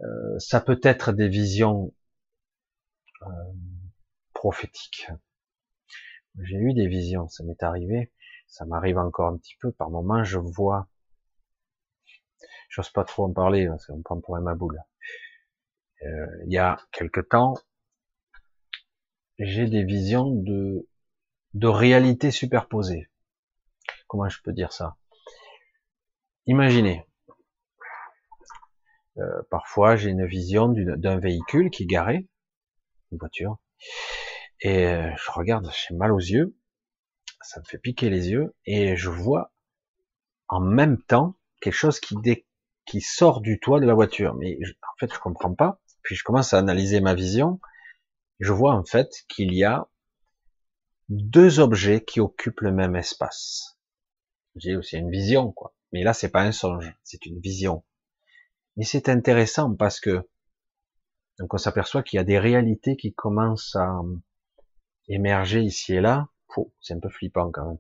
Euh, 0.02 0.38
ça 0.38 0.62
peut 0.62 0.80
être 0.84 1.12
des 1.12 1.28
visions 1.28 1.96
euh, 3.24 3.54
prophétiques. 4.34 5.10
J'ai 6.44 6.58
eu 6.58 6.76
des 6.76 6.88
visions, 6.88 7.28
ça 7.28 7.44
m'est 7.44 7.64
arrivé, 7.64 8.14
ça 8.46 8.66
m'arrive 8.66 9.00
encore 9.00 9.30
un 9.30 9.38
petit 9.38 9.56
peu. 9.60 9.72
Par 9.72 9.90
moments, 9.90 10.24
je 10.24 10.38
vois, 10.38 10.88
j'ose 12.68 12.90
pas 12.90 13.04
trop 13.04 13.26
en 13.26 13.34
parler 13.34 13.68
parce 13.68 13.86
qu'on 13.88 14.02
prend 14.02 14.20
pour 14.20 14.36
un 14.36 14.42
maboule. 14.42 14.82
Euh, 16.04 16.28
il 16.46 16.54
y 16.54 16.58
a 16.58 16.78
quelque 16.92 17.22
temps, 17.22 17.56
j'ai 19.40 19.68
des 19.68 19.84
visions 19.84 20.30
de 20.30 20.88
de 21.54 21.68
réalité 21.68 22.30
superposée. 22.30 23.10
Comment 24.08 24.30
je 24.30 24.42
peux 24.42 24.54
dire 24.54 24.74
ça? 24.74 24.96
Imaginez, 26.46 27.06
euh, 29.18 29.42
parfois, 29.50 29.96
j'ai 29.96 30.12
une 30.12 30.26
vision 30.26 30.70
d'un 30.70 31.20
véhicule 31.20 31.72
qui 31.72 31.84
est 31.84 31.88
garé, 31.88 32.28
une 33.12 33.18
voiture, 33.18 33.58
et 34.62 34.86
euh, 34.88 35.12
je 35.18 35.32
regarde, 35.32 35.70
j'ai 35.72 35.96
mal 35.96 36.12
aux 36.12 36.20
yeux, 36.20 36.56
ça 37.42 37.60
me 37.60 37.66
fait 37.66 37.80
piquer 37.80 38.10
les 38.10 38.30
yeux, 38.30 38.54
et 38.66 38.96
je 38.96 39.10
vois 39.10 39.52
en 40.48 40.60
même 40.60 41.02
temps 41.02 41.36
quelque 41.60 41.74
chose 41.74 42.00
qui, 42.00 42.16
qui 42.88 43.02
sort 43.02 43.42
du 43.42 43.60
toit 43.60 43.80
de 43.80 43.86
la 43.86 43.94
voiture. 43.94 44.34
Mais 44.36 44.58
en 44.58 44.98
fait, 45.00 45.14
je 45.14 45.20
comprends 45.20 45.54
pas. 45.54 45.80
Puis 46.04 46.16
je 46.16 46.24
commence 46.24 46.54
à 46.54 46.60
analyser 46.60 47.02
ma 47.02 47.14
vision. 47.14 47.60
Je 48.40 48.52
vois 48.52 48.74
en 48.74 48.86
fait 48.86 49.26
qu'il 49.28 49.54
y 49.54 49.64
a 49.64 49.90
deux 51.10 51.60
objets 51.60 52.04
qui 52.04 52.20
occupent 52.20 52.62
le 52.62 52.72
même 52.72 52.96
espace. 52.96 53.78
J'ai 54.56 54.76
aussi 54.76 54.98
une 54.98 55.12
vision, 55.12 55.52
quoi. 55.52 55.76
Mais 55.92 56.04
là, 56.04 56.14
c'est 56.14 56.30
pas 56.30 56.42
un 56.42 56.52
songe, 56.52 56.94
c'est 57.04 57.26
une 57.26 57.40
vision. 57.40 57.84
Mais 58.76 58.84
c'est 58.84 59.10
intéressant 59.10 59.74
parce 59.76 60.00
que 60.00 60.28
donc 61.40 61.54
on 61.54 61.58
s'aperçoit 61.58 62.04
qu'il 62.04 62.18
y 62.18 62.20
a 62.20 62.24
des 62.24 62.40
réalités 62.40 62.98
qui 62.98 63.14
commencent 63.14 63.76
à 63.76 64.02
émerger 65.08 65.62
ici 65.62 65.94
et 65.94 66.02
là. 66.02 66.28
C'est 66.82 66.96
un 66.96 67.00
peu 67.00 67.10
flippant 67.10 67.52
quand 67.52 67.68
même. 67.68 67.78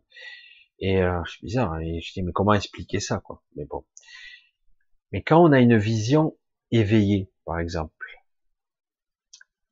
Et 0.80 1.02
euh, 1.02 1.20
c'est 1.26 1.44
bizarre. 1.44 1.74
Hein, 1.74 1.80
et 1.80 2.00
je 2.00 2.14
dis 2.14 2.22
mais 2.22 2.32
comment 2.32 2.54
expliquer 2.54 3.00
ça 3.00 3.20
quoi? 3.20 3.42
Mais 3.56 3.66
bon. 3.66 3.86
Mais 5.12 5.22
quand 5.22 5.42
on 5.42 5.52
a 5.52 5.60
une 5.60 5.78
vision 5.78 6.38
éveillée, 6.72 7.32
par 7.46 7.60
exemple, 7.60 7.92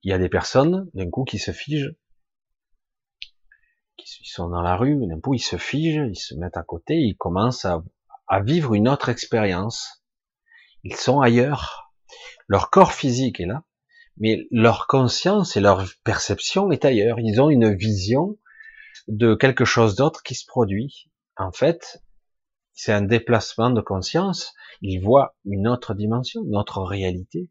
il 0.03 0.11
y 0.11 0.13
a 0.13 0.17
des 0.17 0.29
personnes 0.29 0.89
d'un 0.93 1.09
coup 1.09 1.23
qui 1.23 1.39
se 1.39 1.51
figent, 1.51 1.95
qui 3.97 4.29
sont 4.29 4.49
dans 4.49 4.61
la 4.61 4.75
rue, 4.75 5.07
d'un 5.07 5.19
coup 5.19 5.33
ils 5.33 5.39
se 5.39 5.57
figent, 5.57 6.07
ils 6.09 6.19
se 6.19 6.35
mettent 6.35 6.57
à 6.57 6.63
côté, 6.63 6.95
ils 6.95 7.17
commencent 7.17 7.65
à, 7.65 7.83
vivre 8.41 8.73
une 8.73 8.87
autre 8.87 9.09
expérience 9.09 10.05
ils 10.85 10.95
sont 10.95 11.19
ailleurs. 11.19 11.91
Leur 12.47 12.69
corps 12.69 12.93
physique 12.93 13.39
est 13.39 13.47
là, 13.47 13.63
mais 14.17 14.47
leur 14.51 14.85
conscience 14.85 15.57
et 15.57 15.59
leur 15.59 15.83
perception 16.03 16.71
est 16.71 16.85
ailleurs. 16.85 17.19
Ils 17.19 17.41
ont 17.41 17.49
une 17.49 17.73
vision 17.73 18.37
de 19.07 19.33
quelque 19.33 19.65
chose 19.65 19.95
d'autre 19.95 20.21
qui 20.21 20.35
se 20.35 20.45
produit. 20.45 21.09
En 21.37 21.51
fait, 21.51 22.03
c'est 22.73 22.93
un 22.93 23.01
déplacement 23.01 23.71
de 23.71 23.81
conscience. 23.81 24.53
Ils 24.81 24.99
voient 24.99 25.35
une 25.45 25.67
autre 25.67 25.93
dimension, 25.93 26.43
une 26.43 26.55
autre 26.55 26.81
réalité. 26.81 27.49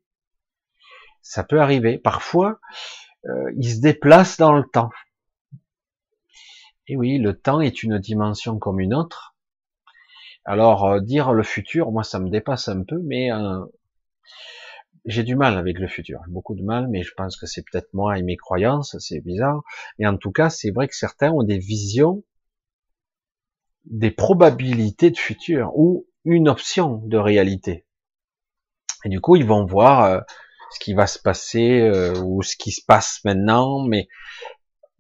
Ça 1.23 1.45
peut 1.45 1.61
arriver. 1.61 1.99
Parfois, 1.99 2.61
euh, 3.27 3.53
ils 3.57 3.75
se 3.77 3.81
déplacent 3.81 4.37
dans 4.37 4.53
le 4.53 4.65
temps. 4.65 4.91
Et 6.87 6.97
oui, 6.97 7.19
le 7.19 7.39
temps 7.39 7.61
est 7.61 7.83
une 7.83 7.99
dimension 7.99 8.59
comme 8.59 8.81
une 8.81 8.95
autre. 8.95 9.35
Alors 10.45 10.85
euh, 10.85 11.01
dire 11.01 11.33
le 11.33 11.43
futur, 11.43 11.91
moi 11.91 12.05
ça 12.05 12.19
me 12.19 12.29
dépasse 12.29 12.69
un 12.69 12.83
peu, 12.83 13.01
mais 13.03 13.33
euh, 13.33 13.65
j'ai 15.07 15.23
du 15.23 15.37
mal 15.37 15.57
avec 15.57 15.79
le 15.79 15.89
futur, 15.89 16.21
beaucoup 16.29 16.55
de 16.55 16.63
mal, 16.63 16.89
mais 16.89 17.03
je 17.03 17.15
pense 17.15 17.39
que 17.39 17.47
c'est 17.47 17.63
peut-être 17.63 17.93
moi 17.95 18.19
et 18.19 18.23
mes 18.23 18.37
croyances, 18.37 18.97
c'est 18.99 19.21
bizarre. 19.21 19.63
Et 19.99 20.07
en 20.07 20.19
tout 20.19 20.33
cas, 20.33 20.51
c'est 20.51 20.71
vrai 20.71 20.87
que 20.89 20.95
certains 20.95 21.33
ont 21.33 21.43
des 21.43 21.59
visions 21.59 22.23
des 23.87 24.11
probabilités 24.11 25.11
de 25.11 25.19
futur 25.19 25.73
ou 25.77 26.07
une 26.25 26.49
option 26.49 27.03
de 27.05 27.17
réalité. 27.17 27.87
Et 29.05 29.09
du 29.09 29.21
coup, 29.21 29.37
ils 29.37 29.47
vont 29.47 29.65
voir 29.67 30.05
euh, 30.05 30.21
ce 30.73 30.81
qui 30.81 30.95
va 30.95 31.07
se 31.07 31.19
passer 31.19 31.81
euh, 31.81 32.15
ou 32.23 32.43
ce 32.43 32.57
qui 32.57 32.73
se 32.73 32.83
passe 32.85 33.21
maintenant, 33.25 33.85
mais 33.85 34.09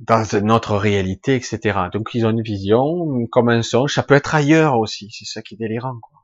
dans 0.00 0.24
notre 0.42 0.76
réalité, 0.76 1.36
etc. 1.36 1.78
Donc 1.92 2.10
ils 2.14 2.26
ont 2.26 2.30
une 2.30 2.42
vision 2.42 3.26
comme 3.30 3.48
un 3.48 3.62
songe. 3.62 3.94
Ça 3.94 4.02
peut 4.02 4.14
être 4.14 4.34
ailleurs 4.34 4.78
aussi. 4.78 5.10
C'est 5.10 5.24
ça 5.24 5.42
qui 5.42 5.54
est 5.54 5.58
délirant. 5.58 5.98
Quoi. 6.00 6.18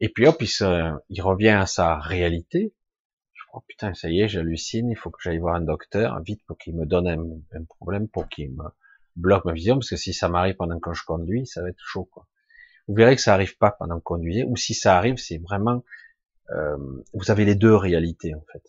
Et 0.00 0.08
puis 0.08 0.26
hop, 0.26 0.42
il, 0.42 1.22
revient 1.22 1.48
à 1.48 1.66
sa 1.66 1.98
réalité. 1.98 2.74
Oh 3.54 3.62
putain, 3.66 3.94
ça 3.94 4.10
y 4.10 4.20
est, 4.20 4.28
j'hallucine. 4.28 4.90
Il 4.90 4.96
faut 4.96 5.10
que 5.10 5.18
j'aille 5.22 5.38
voir 5.38 5.54
un 5.54 5.60
docteur 5.60 6.20
vite 6.22 6.42
pour 6.46 6.58
qu'il 6.58 6.76
me 6.76 6.86
donne 6.86 7.08
un, 7.08 7.64
problème, 7.64 8.08
pour 8.08 8.28
qu'il 8.28 8.50
me 8.50 8.64
bloque 9.16 9.44
ma 9.44 9.52
vision, 9.52 9.76
parce 9.76 9.90
que 9.90 9.96
si 9.96 10.12
ça 10.12 10.28
m'arrive 10.28 10.54
pendant 10.54 10.78
que 10.78 10.92
je 10.92 11.02
conduis, 11.04 11.46
ça 11.46 11.62
va 11.62 11.70
être 11.70 11.82
chaud. 11.84 12.04
Quoi. 12.04 12.26
Vous 12.88 12.94
verrez 12.94 13.14
que 13.14 13.22
ça 13.22 13.34
arrive 13.34 13.56
pas 13.58 13.70
pendant 13.70 13.94
que 13.96 14.00
vous 14.00 14.16
conduisez, 14.16 14.44
ou 14.44 14.56
si 14.56 14.74
ça 14.74 14.96
arrive, 14.96 15.16
c'est 15.18 15.38
vraiment 15.38 15.84
euh, 16.50 16.76
vous 17.12 17.30
avez 17.30 17.44
les 17.44 17.54
deux 17.54 17.74
réalités 17.74 18.34
en 18.34 18.44
fait. 18.52 18.62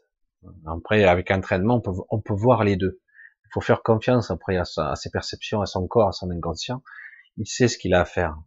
Après, 0.65 1.03
avec 1.05 1.31
entraînement, 1.31 1.75
on 1.75 1.81
peut, 1.81 1.91
on 2.09 2.21
peut 2.21 2.33
voir 2.33 2.63
les 2.63 2.75
deux. 2.75 3.01
Il 3.45 3.49
faut 3.53 3.61
faire 3.61 3.81
confiance 3.81 4.31
après 4.31 4.57
à, 4.57 4.63
à, 4.77 4.95
ses 4.95 5.09
perceptions, 5.09 5.61
à 5.61 5.65
son 5.65 5.87
corps, 5.87 6.09
à 6.09 6.11
son 6.11 6.29
inconscient. 6.29 6.83
Il 7.37 7.47
sait 7.47 7.67
ce 7.67 7.77
qu'il 7.77 7.93
a 7.93 8.01
à 8.01 8.05
faire. 8.05 8.37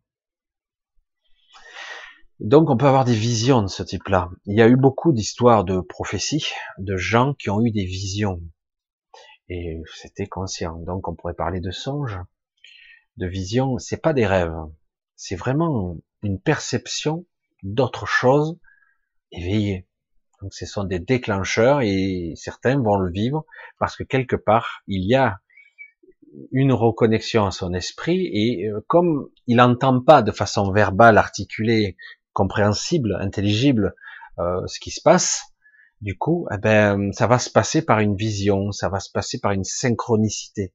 Donc, 2.41 2.71
on 2.71 2.77
peut 2.77 2.87
avoir 2.87 3.05
des 3.05 3.15
visions 3.15 3.63
de 3.63 3.69
ce 3.69 3.83
type-là. 3.83 4.31
Il 4.47 4.57
y 4.57 4.63
a 4.63 4.69
eu 4.69 4.77
beaucoup 4.77 5.13
d'histoires 5.13 5.65
de 5.65 5.81
prophéties, 5.81 6.47
de 6.79 6.97
gens 6.97 7.35
qui 7.35 7.51
ont 7.51 7.65
eu 7.65 7.71
des 7.71 7.85
visions. 7.85 8.41
Et 9.49 9.81
c'était 9.95 10.27
conscient. 10.27 10.77
Donc, 10.79 11.09
on 11.09 11.15
pourrait 11.15 11.35
parler 11.35 11.61
de 11.61 11.71
songes, 11.71 12.19
de 13.17 13.27
visions. 13.27 13.79
C'est 13.79 14.01
pas 14.01 14.13
des 14.13 14.27
rêves. 14.27 14.55
C'est 15.17 15.37
vraiment 15.37 15.97
une 16.23 16.41
perception 16.41 17.27
d'autre 17.63 18.07
chose 18.07 18.59
éveillé. 19.31 19.87
Donc 20.41 20.53
ce 20.55 20.67
sont 20.67 20.85
des 20.85 20.99
déclencheurs 20.99 21.81
et 21.83 22.33
certains 22.37 22.81
vont 22.81 22.97
le 22.97 23.13
vivre 23.13 23.45
parce 23.79 23.97
que 23.97 24.03
quelque 24.03 24.37
part 24.37 24.83
il 24.89 25.09
y 25.09 25.15
a 25.15 25.39
une 26.51 26.73
reconnexion 26.73 27.47
à 27.47 27.51
son 27.51 27.75
esprit 27.75 28.27
et 28.33 28.69
euh, 28.69 28.81
comme 28.89 29.29
il 29.47 29.57
n'entend 29.57 30.01
pas 30.01 30.23
de 30.23 30.33
façon 30.33 30.73
verbale, 30.73 31.19
articulée, 31.19 31.97
compréhensible, 32.33 33.17
intelligible 33.21 33.95
euh, 34.39 34.67
ce 34.67 34.81
qui 34.81 34.91
se 34.91 35.01
passe, 35.03 35.43
du 36.01 36.17
coup, 36.17 36.49
eh 36.53 36.59
ben, 36.59 37.13
ça 37.13 37.27
va 37.27 37.39
se 37.39 37.51
passer 37.51 37.85
par 37.85 38.01
une 38.01 38.17
vision, 38.17 38.73
ça 38.73 38.89
va 38.89 38.99
se 38.99 39.11
passer 39.11 39.39
par 39.39 39.53
une 39.53 39.65
synchronicité. 39.65 40.73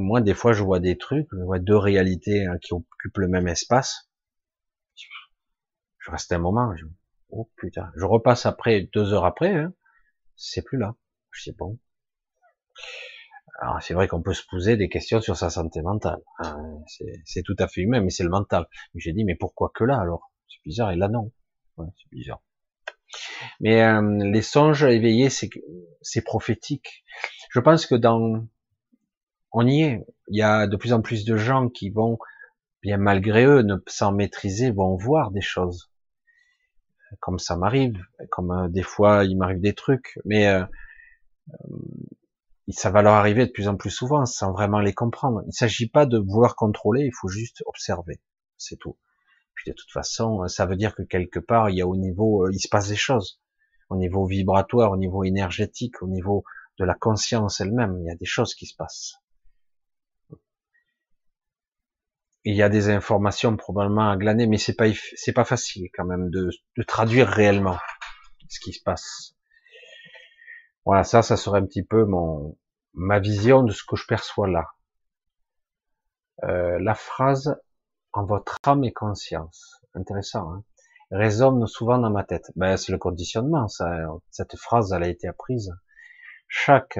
Moi, 0.00 0.20
des 0.20 0.34
fois, 0.34 0.52
je 0.52 0.62
vois 0.62 0.80
des 0.80 0.98
trucs, 0.98 1.28
je 1.32 1.42
vois 1.42 1.58
deux 1.58 1.76
réalités 1.76 2.46
hein, 2.46 2.58
qui 2.60 2.72
occupent 2.74 3.18
le 3.18 3.28
même 3.28 3.48
espace. 3.48 4.10
Je 5.98 6.10
reste 6.10 6.32
un 6.32 6.38
moment, 6.38 6.74
je, 6.76 6.84
Oh 7.36 7.50
putain, 7.56 7.90
je 7.96 8.04
repasse 8.04 8.46
après, 8.46 8.88
deux 8.92 9.12
heures 9.12 9.24
après, 9.24 9.52
hein, 9.52 9.74
c'est 10.36 10.62
plus 10.62 10.78
là. 10.78 10.94
Je 11.32 11.42
sais 11.42 11.52
bon. 11.52 11.80
Alors 13.60 13.82
c'est 13.82 13.94
vrai 13.94 14.06
qu'on 14.06 14.22
peut 14.22 14.34
se 14.34 14.46
poser 14.48 14.76
des 14.76 14.88
questions 14.88 15.20
sur 15.20 15.36
sa 15.36 15.50
santé 15.50 15.82
mentale. 15.82 16.22
Hein, 16.38 16.56
c'est 17.24 17.42
tout 17.42 17.56
à 17.58 17.66
fait 17.66 17.80
humain, 17.80 18.00
mais 18.00 18.10
c'est 18.10 18.22
le 18.22 18.30
mental. 18.30 18.68
J'ai 18.94 19.12
dit, 19.12 19.24
mais 19.24 19.34
pourquoi 19.34 19.72
que 19.74 19.82
là 19.82 19.98
alors? 19.98 20.30
C'est 20.48 20.62
bizarre, 20.64 20.92
et 20.92 20.96
là 20.96 21.08
non. 21.08 21.32
c'est 21.76 22.10
bizarre. 22.12 22.40
Mais 23.58 23.82
euh, 23.82 24.00
les 24.24 24.42
songes 24.42 24.84
éveillés, 24.84 25.30
c'est 25.30 26.24
prophétique. 26.24 27.04
Je 27.50 27.58
pense 27.58 27.86
que 27.86 27.96
dans, 27.96 28.46
on 29.54 29.66
y 29.66 29.82
est. 29.82 30.04
Il 30.28 30.36
y 30.36 30.42
a 30.42 30.66
de 30.66 30.76
plus 30.76 30.92
en 30.92 31.00
plus 31.00 31.24
de 31.24 31.36
gens 31.36 31.68
qui 31.68 31.90
vont, 31.90 32.18
bien 32.82 32.98
malgré 32.98 33.46
eux, 33.46 33.62
ne 33.62 33.76
sans 33.86 34.12
maîtriser, 34.12 34.70
vont 34.70 34.96
voir 34.96 35.30
des 35.30 35.40
choses 35.40 35.90
comme 37.20 37.38
ça 37.38 37.56
m'arrive, 37.56 37.96
comme 38.30 38.50
euh, 38.50 38.68
des 38.68 38.82
fois 38.82 39.24
il 39.24 39.36
m'arrive 39.36 39.60
des 39.60 39.74
trucs, 39.74 40.18
mais 40.24 40.48
euh, 40.48 40.64
euh, 41.50 41.76
ça 42.70 42.90
va 42.90 43.02
leur 43.02 43.14
arriver 43.14 43.46
de 43.46 43.52
plus 43.52 43.68
en 43.68 43.76
plus 43.76 43.90
souvent 43.90 44.24
sans 44.26 44.52
vraiment 44.52 44.80
les 44.80 44.94
comprendre. 44.94 45.42
Il 45.44 45.48
ne 45.48 45.52
s'agit 45.52 45.88
pas 45.88 46.06
de 46.06 46.18
vouloir 46.18 46.56
contrôler, 46.56 47.04
il 47.04 47.14
faut 47.14 47.28
juste 47.28 47.62
observer, 47.66 48.20
c'est 48.56 48.76
tout. 48.76 48.98
Puis 49.54 49.70
de 49.70 49.76
toute 49.76 49.92
façon, 49.92 50.48
ça 50.48 50.66
veut 50.66 50.76
dire 50.76 50.96
que 50.96 51.02
quelque 51.02 51.38
part, 51.38 51.70
il 51.70 51.76
y 51.76 51.82
a 51.82 51.86
au 51.86 51.96
niveau, 51.96 52.48
il 52.50 52.58
se 52.58 52.68
passe 52.68 52.88
des 52.88 52.96
choses, 52.96 53.40
au 53.90 53.96
niveau 53.96 54.26
vibratoire, 54.26 54.90
au 54.90 54.96
niveau 54.96 55.22
énergétique, 55.22 56.02
au 56.02 56.08
niveau 56.08 56.42
de 56.78 56.84
la 56.84 56.94
conscience 56.94 57.60
elle-même, 57.60 57.96
il 58.00 58.06
y 58.06 58.10
a 58.10 58.16
des 58.16 58.24
choses 58.24 58.54
qui 58.54 58.66
se 58.66 58.74
passent 58.74 59.14
il 62.44 62.54
y 62.54 62.62
a 62.62 62.68
des 62.68 62.90
informations 62.90 63.56
probablement 63.56 64.10
à 64.10 64.16
glaner, 64.16 64.46
mais 64.46 64.58
c'est 64.58 64.74
pas 64.74 64.86
c'est 65.16 65.32
pas 65.32 65.44
facile 65.44 65.88
quand 65.94 66.04
même 66.04 66.30
de, 66.30 66.50
de, 66.76 66.82
traduire 66.82 67.28
réellement 67.28 67.78
ce 68.48 68.60
qui 68.60 68.72
se 68.72 68.82
passe. 68.82 69.34
Voilà, 70.84 71.04
ça, 71.04 71.22
ça 71.22 71.36
serait 71.36 71.60
un 71.60 71.66
petit 71.66 71.82
peu 71.84 72.04
mon 72.04 72.56
ma 72.92 73.18
vision 73.18 73.62
de 73.62 73.72
ce 73.72 73.82
que 73.84 73.96
je 73.96 74.06
perçois 74.06 74.48
là. 74.48 74.66
Euh, 76.44 76.78
la 76.80 76.94
phrase 76.94 77.56
en 78.12 78.24
votre 78.24 78.58
âme 78.64 78.84
et 78.84 78.92
conscience, 78.92 79.80
intéressant, 79.94 80.52
hein 80.52 80.64
résonne 81.10 81.66
souvent 81.66 81.98
dans 81.98 82.10
ma 82.10 82.24
tête. 82.24 82.50
Ben, 82.56 82.76
c'est 82.76 82.92
le 82.92 82.98
conditionnement. 82.98 83.68
Ça, 83.68 84.06
cette 84.30 84.56
phrase, 84.56 84.92
elle 84.92 85.04
a 85.04 85.08
été 85.08 85.28
apprise. 85.28 85.72
Chaque 86.48 86.98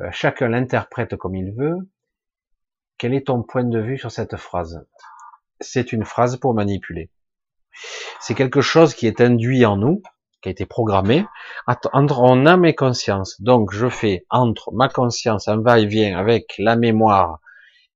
euh, 0.00 0.10
chacun 0.12 0.48
l'interprète 0.48 1.16
comme 1.16 1.34
il 1.34 1.52
veut, 1.54 1.76
quel 2.98 3.14
est 3.14 3.26
ton 3.26 3.42
point 3.42 3.64
de 3.64 3.78
vue 3.78 3.98
sur 3.98 4.10
cette 4.10 4.36
phrase? 4.36 4.86
C'est 5.60 5.92
une 5.92 6.04
phrase 6.04 6.36
pour 6.36 6.54
manipuler. 6.54 7.10
C'est 8.20 8.34
quelque 8.34 8.60
chose 8.60 8.94
qui 8.94 9.06
est 9.06 9.20
induit 9.20 9.66
en 9.66 9.76
nous, 9.76 10.02
qui 10.40 10.48
a 10.48 10.52
été 10.52 10.66
programmé, 10.66 11.26
entre 11.66 12.20
mon 12.22 12.46
âme 12.46 12.64
et 12.64 12.74
conscience. 12.74 13.40
Donc 13.40 13.72
je 13.72 13.88
fais 13.88 14.24
entre 14.30 14.72
ma 14.72 14.88
conscience 14.88 15.48
un 15.48 15.60
va-et-vient 15.60 16.18
avec 16.18 16.54
la 16.58 16.76
mémoire 16.76 17.40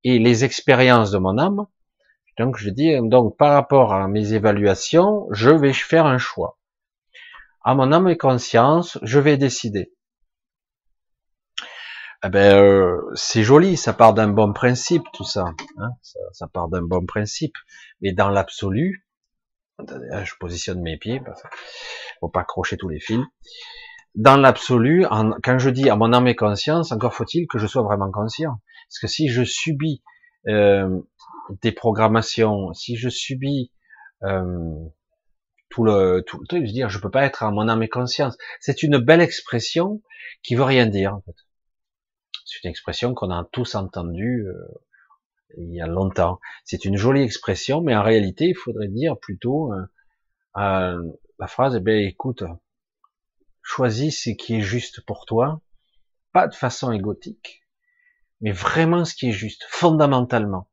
et 0.05 0.19
les 0.19 0.45
expériences 0.45 1.11
de 1.11 1.19
mon 1.19 1.39
âme. 1.39 1.67
Donc 2.39 2.57
je 2.57 2.71
dis, 2.71 2.95
donc 3.03 3.37
par 3.37 3.53
rapport 3.53 3.93
à 3.93 4.09
mes 4.09 4.33
évaluations, 4.33 5.27
je 5.31 5.51
vais 5.51 5.73
faire 5.73 6.07
un 6.07 6.19
choix. 6.19 6.59
À 7.63 7.75
mon 7.75 7.93
âme 7.93 8.09
et 8.09 8.17
conscience, 8.17 8.99
je 9.03 9.19
vais 9.19 9.37
décider. 9.37 9.93
Eh 12.23 12.29
ben, 12.29 12.55
euh, 12.55 13.01
c'est 13.15 13.43
joli, 13.43 13.77
ça 13.79 13.95
part 13.95 14.13
d'un 14.13 14.29
bon 14.29 14.53
principe, 14.53 15.05
tout 15.15 15.25
ça. 15.25 15.47
Hein 15.79 15.91
ça, 16.33 16.49
part 16.49 16.69
d'un 16.69 16.83
bon 16.83 17.07
principe. 17.07 17.55
Mais 18.03 18.13
dans 18.13 18.29
l'absolu, 18.29 19.07
hein, 19.79 20.25
je 20.25 20.35
positionne 20.39 20.83
mes 20.83 20.99
pieds, 20.99 21.21
parce 21.21 21.43
faut 22.21 22.29
pas 22.29 22.41
accrocher 22.41 22.77
tous 22.77 22.89
les 22.89 23.01
fils. 23.01 23.25
Dans 24.15 24.37
l'absolu, 24.37 25.07
quand 25.43 25.59
je 25.59 25.71
dis 25.71 25.89
à 25.89 25.97
mon 25.97 26.13
âme 26.13 26.27
et 26.27 26.37
conscience, 26.37 26.93
encore 26.93 27.15
faut-il 27.15 27.47
que 27.47 27.59
je 27.59 27.67
sois 27.67 27.83
vraiment 27.83 28.11
conscient. 28.11 28.61
Parce 28.89 28.99
que 29.01 29.07
si 29.07 29.29
je 29.29 29.43
subis 29.43 30.03
euh, 30.49 31.01
des 31.63 31.73
programmations, 31.73 32.75
si 32.75 32.97
je 32.97 33.09
subis 33.09 33.73
euh, 34.25 34.75
tout 35.71 35.85
le 35.85 36.23
tout 36.27 36.45
truc, 36.47 36.63
je 36.63 36.67
veux 36.67 36.73
dire, 36.73 36.91
je 36.91 36.99
peux 36.99 37.11
pas 37.11 37.25
être 37.25 37.45
à 37.45 37.51
mon 37.51 37.69
âme 37.69 37.83
et 37.83 37.89
conscience. 37.89 38.37
C'est 38.61 38.83
une 38.83 38.99
belle 38.99 39.21
expression 39.21 40.03
qui 40.43 40.55
veut 40.55 40.65
rien 40.65 40.87
dire 40.87 41.15
en 41.15 41.23
fait. 41.23 41.37
C'est 42.51 42.65
une 42.65 42.71
expression 42.71 43.15
qu'on 43.15 43.31
a 43.31 43.49
tous 43.53 43.77
entendue 43.77 44.49
euh, 44.49 44.69
il 45.57 45.73
y 45.73 45.81
a 45.81 45.87
longtemps. 45.87 46.41
C'est 46.65 46.85
une 46.85 46.97
jolie 46.97 47.23
expression, 47.23 47.81
mais 47.81 47.95
en 47.95 48.03
réalité, 48.03 48.47
il 48.47 48.57
faudrait 48.57 48.89
dire 48.89 49.19
plutôt 49.19 49.73
euh, 49.73 49.87
euh, 50.57 51.13
la 51.39 51.47
phrase, 51.47 51.81
eh 51.87 52.07
écoute, 52.07 52.43
choisis 53.63 54.25
ce 54.25 54.31
qui 54.31 54.57
est 54.57 54.63
juste 54.63 55.01
pour 55.07 55.27
toi, 55.27 55.61
pas 56.33 56.49
de 56.49 56.55
façon 56.55 56.91
égotique, 56.91 57.63
mais 58.41 58.53
vraiment 58.53 59.05
ce 59.05 59.15
qui 59.15 59.29
est 59.29 59.33
juste, 59.33 59.65
fondamentalement. 59.69 60.69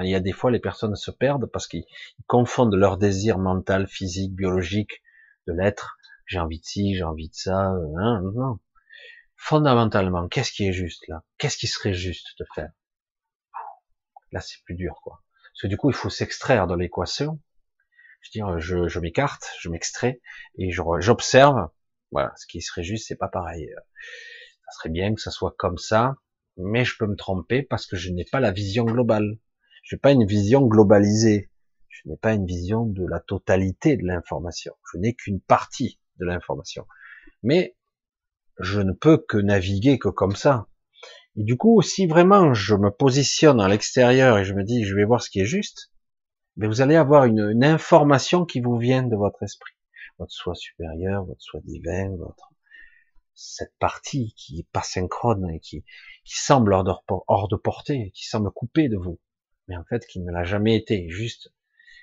il 0.00 0.08
y 0.08 0.14
a 0.14 0.20
des 0.20 0.32
fois, 0.32 0.50
les 0.50 0.58
personnes 0.58 0.96
se 0.96 1.10
perdent 1.10 1.46
parce 1.46 1.66
qu'ils 1.66 1.84
confondent 2.26 2.74
leur 2.74 2.96
désir 2.96 3.38
mental, 3.38 3.86
physique, 3.86 4.34
biologique 4.34 5.02
de 5.46 5.52
l'être. 5.52 5.98
J'ai 6.26 6.38
envie 6.38 6.60
de 6.60 6.64
ci, 6.64 6.94
j'ai 6.94 7.04
envie 7.04 7.28
de 7.28 7.34
ça. 7.34 7.72
Hein, 7.98 8.22
fondamentalement, 9.38 10.28
qu'est-ce 10.28 10.52
qui 10.52 10.68
est 10.68 10.72
juste 10.72 11.06
là? 11.08 11.22
Qu'est-ce 11.38 11.56
qui 11.56 11.68
serait 11.68 11.94
juste 11.94 12.38
de 12.38 12.44
faire? 12.54 12.70
Là, 14.32 14.40
c'est 14.40 14.62
plus 14.64 14.74
dur, 14.74 15.00
quoi. 15.02 15.22
Parce 15.52 15.62
que 15.62 15.66
du 15.68 15.78
coup, 15.78 15.90
il 15.90 15.96
faut 15.96 16.10
s'extraire 16.10 16.66
de 16.66 16.74
l'équation. 16.74 17.40
Je 18.20 18.30
dire, 18.30 18.58
je, 18.58 18.88
je 18.88 18.98
m'écarte, 18.98 19.50
je 19.60 19.70
m'extrais 19.70 20.20
et 20.58 20.70
j'observe. 20.70 21.70
Voilà, 22.10 22.32
ce 22.36 22.46
qui 22.46 22.60
serait 22.60 22.82
juste, 22.82 23.06
c'est 23.06 23.16
pas 23.16 23.28
pareil. 23.28 23.70
Ça 24.66 24.72
serait 24.78 24.90
bien 24.90 25.14
que 25.14 25.20
ça 25.20 25.30
soit 25.30 25.54
comme 25.56 25.78
ça, 25.78 26.16
mais 26.56 26.84
je 26.84 26.96
peux 26.98 27.06
me 27.06 27.16
tromper 27.16 27.62
parce 27.62 27.86
que 27.86 27.96
je 27.96 28.10
n'ai 28.10 28.24
pas 28.24 28.40
la 28.40 28.50
vision 28.50 28.84
globale. 28.84 29.38
Je 29.82 29.94
n'ai 29.94 30.00
pas 30.00 30.12
une 30.12 30.26
vision 30.26 30.66
globalisée. 30.66 31.50
Je 31.88 32.08
n'ai 32.08 32.16
pas 32.16 32.34
une 32.34 32.44
vision 32.44 32.84
de 32.84 33.06
la 33.06 33.20
totalité 33.20 33.96
de 33.96 34.04
l'information. 34.04 34.74
Je 34.92 34.98
n'ai 34.98 35.14
qu'une 35.14 35.40
partie 35.40 35.98
de 36.18 36.26
l'information. 36.26 36.86
Mais 37.42 37.76
je 38.58 38.80
ne 38.80 38.92
peux 38.92 39.18
que 39.18 39.38
naviguer 39.38 39.98
que 39.98 40.08
comme 40.08 40.36
ça. 40.36 40.68
Et 41.36 41.44
du 41.44 41.56
coup, 41.56 41.80
si 41.82 42.06
vraiment 42.06 42.54
je 42.54 42.74
me 42.74 42.90
positionne 42.90 43.60
à 43.60 43.68
l'extérieur 43.68 44.38
et 44.38 44.44
je 44.44 44.54
me 44.54 44.64
dis, 44.64 44.84
je 44.84 44.94
vais 44.94 45.04
voir 45.04 45.22
ce 45.22 45.30
qui 45.30 45.40
est 45.40 45.46
juste, 45.46 45.90
mais 46.56 46.66
ben, 46.66 46.68
vous 46.68 46.80
allez 46.80 46.96
avoir 46.96 47.24
une, 47.24 47.50
une 47.50 47.64
information 47.64 48.44
qui 48.44 48.60
vous 48.60 48.76
vient 48.76 49.04
de 49.04 49.16
votre 49.16 49.42
esprit, 49.42 49.74
votre 50.18 50.32
soi 50.32 50.54
supérieur, 50.54 51.24
votre 51.24 51.42
soi 51.42 51.60
divin, 51.64 52.16
votre 52.16 52.48
cette 53.38 53.74
partie 53.78 54.34
qui 54.36 54.58
est 54.58 54.68
pas 54.72 54.82
synchrone 54.82 55.48
et 55.50 55.60
qui, 55.60 55.84
qui 56.24 56.36
semble 56.36 56.72
hors 56.72 56.82
de, 56.82 56.92
hors 57.28 57.46
de 57.46 57.54
portée, 57.54 58.10
qui 58.12 58.26
semble 58.26 58.50
coupée 58.50 58.88
de 58.88 58.96
vous, 58.96 59.20
mais 59.68 59.76
en 59.76 59.84
fait 59.84 60.04
qui 60.06 60.20
ne 60.20 60.32
l'a 60.32 60.42
jamais 60.42 60.74
été. 60.74 61.08
Juste, 61.08 61.52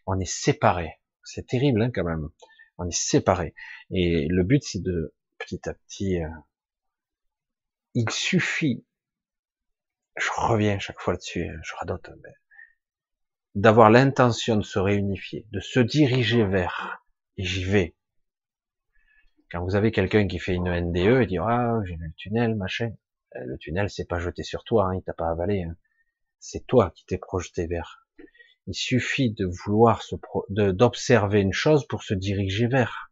on 0.07 0.17
est 0.19 0.31
séparés. 0.31 1.01
C'est 1.23 1.45
terrible 1.45 1.81
hein, 1.81 1.91
quand 1.93 2.05
même. 2.05 2.29
On 2.77 2.87
est 2.87 2.95
séparés. 2.95 3.53
Et 3.91 4.27
le 4.29 4.43
but, 4.43 4.63
c'est 4.63 4.81
de 4.81 5.13
petit 5.37 5.67
à 5.69 5.73
petit. 5.73 6.21
Euh, 6.21 6.29
il 7.93 8.09
suffit. 8.09 8.85
Je 10.17 10.29
reviens 10.37 10.79
chaque 10.79 10.99
fois 10.99 11.15
dessus, 11.15 11.47
hein, 11.47 11.59
je 11.63 11.73
radote, 11.75 12.09
mais 12.23 12.33
d'avoir 13.55 13.89
l'intention 13.89 14.57
de 14.57 14.63
se 14.63 14.79
réunifier, 14.79 15.47
de 15.51 15.61
se 15.61 15.79
diriger 15.79 16.45
vers, 16.45 17.05
et 17.37 17.43
j'y 17.43 17.63
vais. 17.63 17.95
Quand 19.49 19.63
vous 19.63 19.75
avez 19.75 19.91
quelqu'un 19.91 20.27
qui 20.27 20.39
fait 20.39 20.53
une 20.53 20.69
NDE 20.69 21.21
et 21.21 21.25
dit 21.25 21.37
ah 21.37 21.79
j'ai 21.85 21.95
vu 21.95 22.05
le 22.05 22.13
tunnel 22.17 22.55
machin, 22.55 22.91
euh, 23.35 23.45
le 23.45 23.57
tunnel 23.57 23.89
c'est 23.89 24.07
pas 24.07 24.19
jeté 24.19 24.43
sur 24.43 24.63
toi, 24.65 24.89
hein, 24.89 24.95
il 24.95 25.03
t'a 25.03 25.13
pas 25.13 25.29
avalé, 25.29 25.63
hein. 25.63 25.75
c'est 26.39 26.67
toi 26.67 26.91
qui 26.91 27.05
t'es 27.05 27.17
projeté 27.17 27.65
vers. 27.65 28.05
Il 28.67 28.73
suffit 28.73 29.31
de 29.31 29.45
vouloir 29.45 30.01
se 30.01 30.15
d'observer 30.49 31.39
une 31.39 31.53
chose 31.53 31.87
pour 31.87 32.03
se 32.03 32.13
diriger 32.13 32.67
vers. 32.67 33.11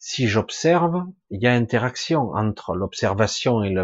Si 0.00 0.28
j'observe, 0.28 1.04
il 1.30 1.42
y 1.42 1.46
a 1.46 1.52
interaction 1.52 2.30
entre 2.30 2.74
l'observation 2.74 3.62
et 3.64 3.74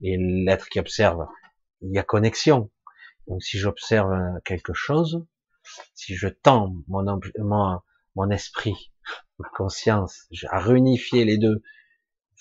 l'être 0.00 0.68
qui 0.68 0.80
observe. 0.80 1.26
Il 1.82 1.92
y 1.92 1.98
a 1.98 2.02
connexion. 2.02 2.70
Donc 3.26 3.42
si 3.42 3.58
j'observe 3.58 4.40
quelque 4.44 4.72
chose, 4.72 5.24
si 5.94 6.14
je 6.14 6.28
tends 6.28 6.74
mon, 6.88 8.30
esprit 8.30 8.92
ma 9.38 9.48
conscience, 9.50 10.26
à 10.48 10.60
réunifier 10.60 11.24
les 11.24 11.36
deux 11.36 11.62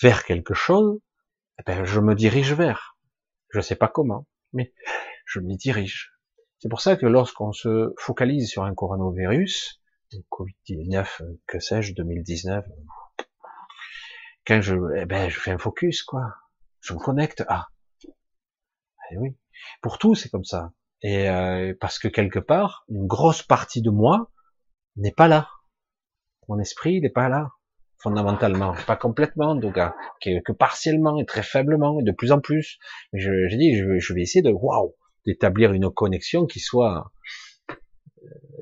vers 0.01 0.23
quelque 0.23 0.53
chose, 0.53 0.99
eh 1.59 1.63
ben, 1.65 1.83
je 1.83 1.99
me 1.99 2.15
dirige 2.15 2.53
vers. 2.53 2.97
Je 3.49 3.59
sais 3.59 3.75
pas 3.75 3.89
comment, 3.89 4.27
mais 4.53 4.73
je 5.25 5.39
m'y 5.41 5.57
dirige. 5.57 6.13
C'est 6.59 6.69
pour 6.69 6.81
ça 6.81 6.95
que 6.95 7.05
lorsqu'on 7.05 7.51
se 7.51 7.93
focalise 7.97 8.49
sur 8.49 8.63
un 8.63 8.73
coronavirus, 8.73 9.81
Covid-19, 10.31 11.37
que 11.47 11.59
sais-je, 11.59 11.93
2019, 11.93 12.65
quand 14.49 14.61
je, 14.61 14.75
eh 14.97 15.05
ben, 15.05 15.29
je 15.29 15.39
fais 15.39 15.51
un 15.51 15.59
focus, 15.59 16.01
quoi. 16.01 16.33
Je 16.81 16.93
me 16.93 16.99
connecte 16.99 17.45
à. 17.47 17.67
Eh 19.11 19.17
oui. 19.17 19.37
Pour 19.81 19.99
tout, 19.99 20.15
c'est 20.15 20.29
comme 20.29 20.43
ça. 20.43 20.73
Et 21.03 21.29
euh, 21.29 21.73
parce 21.79 21.99
que 21.99 22.07
quelque 22.07 22.39
part, 22.39 22.83
une 22.89 23.05
grosse 23.05 23.43
partie 23.43 23.83
de 23.83 23.91
moi 23.91 24.31
n'est 24.95 25.11
pas 25.11 25.27
là. 25.27 25.49
Mon 26.47 26.57
esprit, 26.57 26.99
n'est 26.99 27.11
pas 27.11 27.29
là, 27.29 27.51
fondamentalement, 27.99 28.73
pas 28.87 28.95
complètement, 28.95 29.51
en 29.51 29.59
tout 29.59 29.71
cas, 29.71 29.95
que, 30.19 30.51
partiellement 30.51 31.19
et 31.19 31.25
très 31.25 31.43
faiblement, 31.43 31.99
et 31.99 32.03
de 32.03 32.11
plus 32.11 32.31
en 32.31 32.39
plus. 32.39 32.79
Je, 33.13 33.47
j'ai 33.47 33.57
dit, 33.57 33.77
je, 33.77 34.13
vais 34.13 34.21
essayer 34.21 34.41
de, 34.41 34.51
waouh, 34.51 34.95
d'établir 35.27 35.73
une 35.73 35.91
connexion 35.91 36.47
qui 36.47 36.59
soit, 36.59 37.11
euh, 37.69 37.75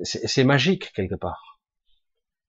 c'est 0.03 0.43
magique 0.43 0.91
quelque 0.93 1.15
part. 1.15 1.56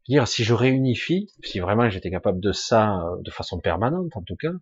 Dire, 0.08 0.26
si 0.26 0.42
je 0.42 0.54
réunifie, 0.54 1.30
si 1.44 1.60
vraiment 1.60 1.90
j'étais 1.90 2.10
capable 2.10 2.40
de 2.40 2.52
ça 2.52 3.00
euh, 3.00 3.16
de 3.20 3.30
façon 3.30 3.60
permanente, 3.60 4.16
en 4.16 4.22
tout 4.22 4.36
cas, 4.36 4.52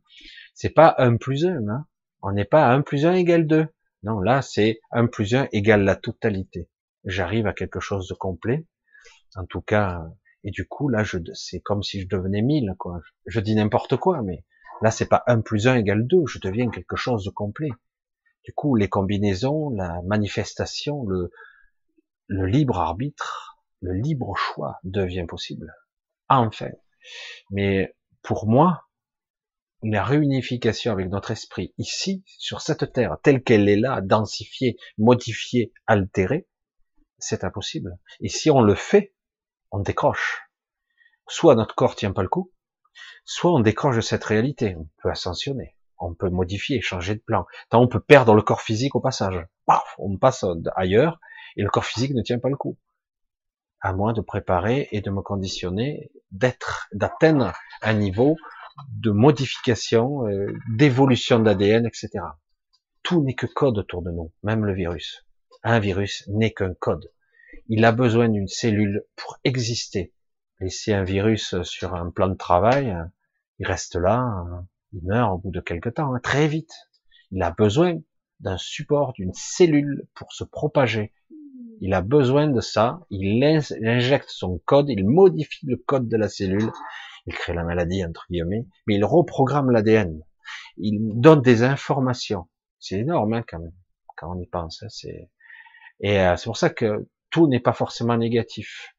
c'est 0.55 0.70
pas 0.70 0.94
1 0.98 1.16
plus 1.16 1.47
1, 1.47 1.68
hein. 1.68 1.86
On 2.23 2.32
n'est 2.32 2.44
pas 2.44 2.66
à 2.66 2.73
1 2.73 2.82
plus 2.82 3.06
1 3.06 3.14
égale 3.14 3.47
2. 3.47 3.66
Non, 4.02 4.20
là, 4.20 4.43
c'est 4.43 4.81
1 4.90 5.06
plus 5.06 5.35
1 5.35 5.48
égale 5.52 5.85
la 5.85 5.94
totalité. 5.94 6.68
J'arrive 7.05 7.47
à 7.47 7.52
quelque 7.52 7.78
chose 7.78 8.09
de 8.09 8.14
complet. 8.14 8.66
En 9.36 9.44
tout 9.44 9.60
cas, 9.60 10.02
et 10.43 10.51
du 10.51 10.66
coup, 10.66 10.89
là, 10.89 11.05
je, 11.05 11.18
c'est 11.35 11.60
comme 11.60 11.82
si 11.82 12.01
je 12.01 12.09
devenais 12.09 12.43
mille, 12.43 12.74
quoi. 12.78 13.01
Je 13.27 13.39
dis 13.39 13.55
n'importe 13.55 13.97
quoi, 13.97 14.23
mais 14.23 14.44
là, 14.82 14.90
c'est 14.90 15.09
pas 15.09 15.23
1 15.27 15.43
plus 15.43 15.68
1 15.68 15.77
égale 15.77 16.06
2, 16.06 16.27
je 16.27 16.40
deviens 16.40 16.70
quelque 16.70 16.97
chose 16.97 17.24
de 17.24 17.31
complet. 17.31 17.70
Du 18.44 18.52
coup, 18.52 18.74
les 18.74 18.89
combinaisons, 18.89 19.70
la 19.70 20.01
manifestation, 20.02 21.05
le, 21.05 21.31
le 22.28 22.47
libre 22.47 22.78
arbitre, 22.78 23.56
le 23.81 23.93
libre 23.93 24.35
choix 24.36 24.78
devient 24.85 25.27
possible. 25.28 25.73
Enfin. 26.28 26.70
Mais 27.51 27.94
pour 28.23 28.47
moi, 28.47 28.86
la 29.82 30.03
réunification 30.03 30.93
avec 30.93 31.09
notre 31.09 31.31
esprit 31.31 31.74
ici, 31.78 32.24
sur 32.27 32.61
cette 32.61 32.93
terre, 32.93 33.19
telle 33.23 33.43
qu'elle 33.43 33.69
est 33.69 33.77
là, 33.77 34.01
densifiée, 34.01 34.77
modifiée, 34.98 35.73
altérée, 35.86 36.48
c'est 37.19 37.44
impossible. 37.44 37.98
Et 38.20 38.28
si 38.28 38.51
on 38.51 38.61
le 38.61 38.74
fait, 38.74 39.15
on 39.70 39.81
décroche. 39.81 40.43
Soit 41.28 41.55
notre 41.55 41.74
corps 41.74 41.97
tient 41.97 42.12
pas 42.12 42.23
le 42.23 42.28
coup, 42.28 42.53
soit 43.24 43.53
on 43.53 43.61
décroche 43.61 43.97
de 43.97 44.01
cette 44.01 44.24
réalité. 44.24 44.77
On 44.77 44.89
peut 45.03 45.11
ascensionner, 45.11 45.77
on 45.98 46.15
peut 46.15 46.31
modifier, 46.31 46.81
changer 46.81 47.15
de 47.15 47.20
plan. 47.20 47.47
Tant 47.70 47.82
on 47.82 47.89
peut 47.89 48.01
perdre 48.01 48.35
le 48.35 48.43
corps 48.43 48.62
physique 48.62 48.94
au 48.94 49.01
passage. 49.01 49.47
on 49.98 50.19
passe 50.19 50.44
ailleurs 50.77 51.19
et 51.57 51.62
le 51.62 51.70
corps 51.70 51.85
physique 51.85 52.15
ne 52.15 52.23
tient 52.23 52.39
pas 52.39 52.48
le 52.48 52.57
coup. 52.57 52.78
À 53.86 53.92
moins 53.92 54.12
de 54.12 54.20
préparer 54.20 54.88
et 54.90 55.00
de 55.00 55.10
me 55.10 55.22
conditionner, 55.22 56.10
d'être, 56.32 56.88
d'atteindre 56.92 57.52
un 57.82 57.94
niveau 57.94 58.36
de 58.88 59.10
modification, 59.10 60.26
euh, 60.26 60.52
d'évolution 60.76 61.38
d'ADN, 61.38 61.86
etc. 61.86 62.24
Tout 63.02 63.22
n'est 63.22 63.34
que 63.34 63.46
code 63.46 63.78
autour 63.78 64.02
de 64.02 64.10
nous, 64.10 64.32
même 64.42 64.64
le 64.64 64.74
virus. 64.74 65.24
Un 65.62 65.78
virus 65.78 66.24
n'est 66.28 66.52
qu'un 66.52 66.74
code 66.74 67.10
il 67.68 67.84
a 67.84 67.92
besoin 67.92 68.28
d'une 68.28 68.48
cellule 68.48 69.04
pour 69.16 69.38
exister. 69.44 70.12
Laisser 70.60 70.92
un 70.92 71.04
virus 71.04 71.60
sur 71.62 71.94
un 71.94 72.10
plan 72.10 72.28
de 72.28 72.36
travail, 72.36 72.96
il 73.58 73.66
reste 73.66 73.96
là, 73.96 74.44
il 74.92 75.04
meurt 75.04 75.32
au 75.32 75.38
bout 75.38 75.50
de 75.50 75.60
quelque 75.60 75.88
temps, 75.88 76.14
hein, 76.14 76.20
très 76.22 76.48
vite. 76.48 76.72
Il 77.30 77.42
a 77.42 77.50
besoin 77.50 77.98
d'un 78.40 78.56
support, 78.56 79.12
d'une 79.14 79.32
cellule 79.34 80.06
pour 80.14 80.32
se 80.32 80.44
propager. 80.44 81.12
Il 81.81 81.94
a 81.94 82.01
besoin 82.01 82.48
de 82.48 82.61
ça, 82.61 83.01
il 83.11 83.43
injecte 83.44 84.31
son 84.31 84.59
code, 84.65 84.89
il 84.89 85.07
modifie 85.07 85.66
le 85.66 85.77
code 85.77 86.09
de 86.09 86.16
la 86.16 86.28
cellule, 86.28 86.70
il 87.27 87.35
crée 87.35 87.55
la 87.55 87.65
maladie, 87.65 88.05
entre 88.05 88.27
guillemets, 88.31 88.66
mais 88.86 88.94
il 88.97 89.05
reprogramme 89.05 89.70
l'ADN. 89.70 90.23
Il 90.78 91.20
donne 91.20 91.43
des 91.43 91.62
informations. 91.62 92.48
C'est 92.78 93.01
énorme, 93.01 93.35
hein, 93.35 93.44
quand 93.47 93.59
même, 93.59 93.74
quand 94.16 94.35
on 94.35 94.40
y 94.40 94.47
pense. 94.47 94.82
Hein, 94.82 94.89
c'est... 94.89 95.31
Et 96.01 96.20
euh, 96.20 96.36
c'est 96.36 96.44
pour 96.44 96.57
ça 96.57 96.70
que 96.70 97.09
tout 97.31 97.48
n'est 97.48 97.61
pas 97.61 97.73
forcément 97.73 98.16
négatif, 98.16 98.94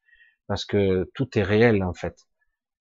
parce 0.46 0.64
que 0.64 1.10
tout 1.14 1.38
est 1.38 1.42
réel 1.42 1.82
en 1.82 1.94
fait. 1.94 2.26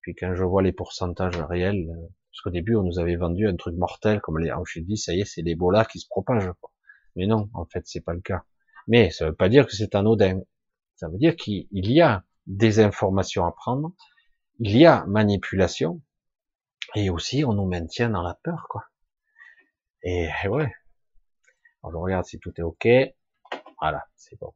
Puis 0.01 0.15
quand 0.15 0.33
je 0.35 0.43
vois 0.43 0.63
les 0.63 0.71
pourcentages 0.73 1.39
réels, 1.39 1.89
euh, 1.89 2.07
parce 2.31 2.41
qu'au 2.43 2.49
début 2.49 2.75
on 2.75 2.83
nous 2.83 2.99
avait 2.99 3.15
vendu 3.15 3.47
un 3.47 3.55
truc 3.55 3.75
mortel 3.75 4.21
comme 4.21 4.39
les, 4.39 4.51
je 4.65 4.79
dit 4.79 4.97
ça 4.97 5.13
y 5.13 5.21
est, 5.21 5.25
c'est 5.25 5.41
l'Ebola 5.41 5.85
qui 5.85 5.99
se 5.99 6.07
propage. 6.07 6.49
Mais 7.15 7.27
non, 7.27 7.49
en 7.53 7.65
fait 7.65 7.83
c'est 7.85 8.01
pas 8.01 8.13
le 8.13 8.21
cas. 8.21 8.43
Mais 8.87 9.09
ça 9.11 9.25
veut 9.25 9.35
pas 9.35 9.49
dire 9.49 9.65
que 9.65 9.73
c'est 9.73 9.95
anodin. 9.95 10.41
Ça 10.95 11.09
veut 11.09 11.17
dire 11.17 11.35
qu'il 11.35 11.67
y 11.71 12.01
a 12.01 12.23
des 12.47 12.79
informations 12.79 13.45
à 13.45 13.51
prendre, 13.51 13.91
il 14.59 14.77
y 14.77 14.85
a 14.85 15.05
manipulation, 15.05 16.01
et 16.95 17.09
aussi 17.09 17.43
on 17.45 17.53
nous 17.53 17.67
maintient 17.67 18.09
dans 18.09 18.23
la 18.23 18.35
peur, 18.43 18.67
quoi. 18.69 18.85
Et 20.03 20.29
ouais. 20.47 20.73
Alors 21.83 21.91
je 21.91 21.97
regarde 21.97 22.25
si 22.25 22.39
tout 22.39 22.53
est 22.57 22.63
ok. 22.63 22.87
Voilà, 23.79 24.05
c'est 24.15 24.39
bon. 24.39 24.53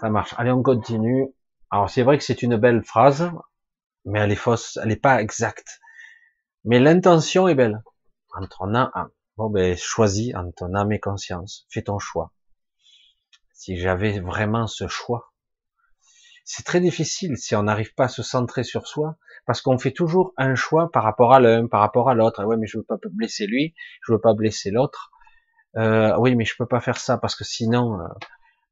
Ça 0.00 0.10
marche. 0.10 0.34
Allez, 0.38 0.52
on 0.52 0.62
continue. 0.62 1.26
Alors, 1.70 1.90
c'est 1.90 2.02
vrai 2.02 2.18
que 2.18 2.24
c'est 2.24 2.42
une 2.42 2.56
belle 2.56 2.84
phrase, 2.84 3.30
mais 4.04 4.20
elle 4.20 4.32
est 4.32 4.36
fausse, 4.36 4.78
elle 4.80 4.88
n'est 4.88 4.96
pas 4.96 5.20
exacte. 5.20 5.80
Mais 6.64 6.78
l'intention 6.78 7.48
est 7.48 7.54
belle. 7.54 7.82
Entre 8.34 8.62
âme, 8.62 9.10
bon 9.36 9.50
ben, 9.50 9.76
choisis 9.76 10.34
entre 10.34 10.54
ton 10.54 10.74
âme 10.74 10.92
et 10.92 11.00
conscience. 11.00 11.66
Fais 11.70 11.82
ton 11.82 11.98
choix. 11.98 12.32
Si 13.58 13.76
j'avais 13.76 14.20
vraiment 14.20 14.68
ce 14.68 14.86
choix, 14.86 15.32
c'est 16.44 16.64
très 16.64 16.80
difficile 16.80 17.36
si 17.36 17.56
on 17.56 17.64
n'arrive 17.64 17.92
pas 17.92 18.04
à 18.04 18.08
se 18.08 18.22
centrer 18.22 18.62
sur 18.62 18.86
soi, 18.86 19.16
parce 19.46 19.62
qu'on 19.62 19.78
fait 19.78 19.90
toujours 19.90 20.32
un 20.36 20.54
choix 20.54 20.92
par 20.92 21.02
rapport 21.02 21.34
à 21.34 21.40
l'un, 21.40 21.66
par 21.66 21.80
rapport 21.80 22.08
à 22.08 22.14
l'autre. 22.14 22.44
Ouais, 22.44 22.56
mais 22.56 22.68
je 22.68 22.78
veux 22.78 22.84
pas 22.84 22.98
blesser 23.10 23.48
lui, 23.48 23.74
je 24.06 24.12
veux 24.12 24.20
pas 24.20 24.32
blesser 24.32 24.70
l'autre. 24.70 25.10
Euh, 25.76 26.16
oui, 26.18 26.36
mais 26.36 26.44
je 26.44 26.54
peux 26.56 26.66
pas 26.66 26.80
faire 26.80 26.98
ça 26.98 27.18
parce 27.18 27.34
que 27.34 27.42
sinon, 27.42 28.00
euh, 28.00 28.04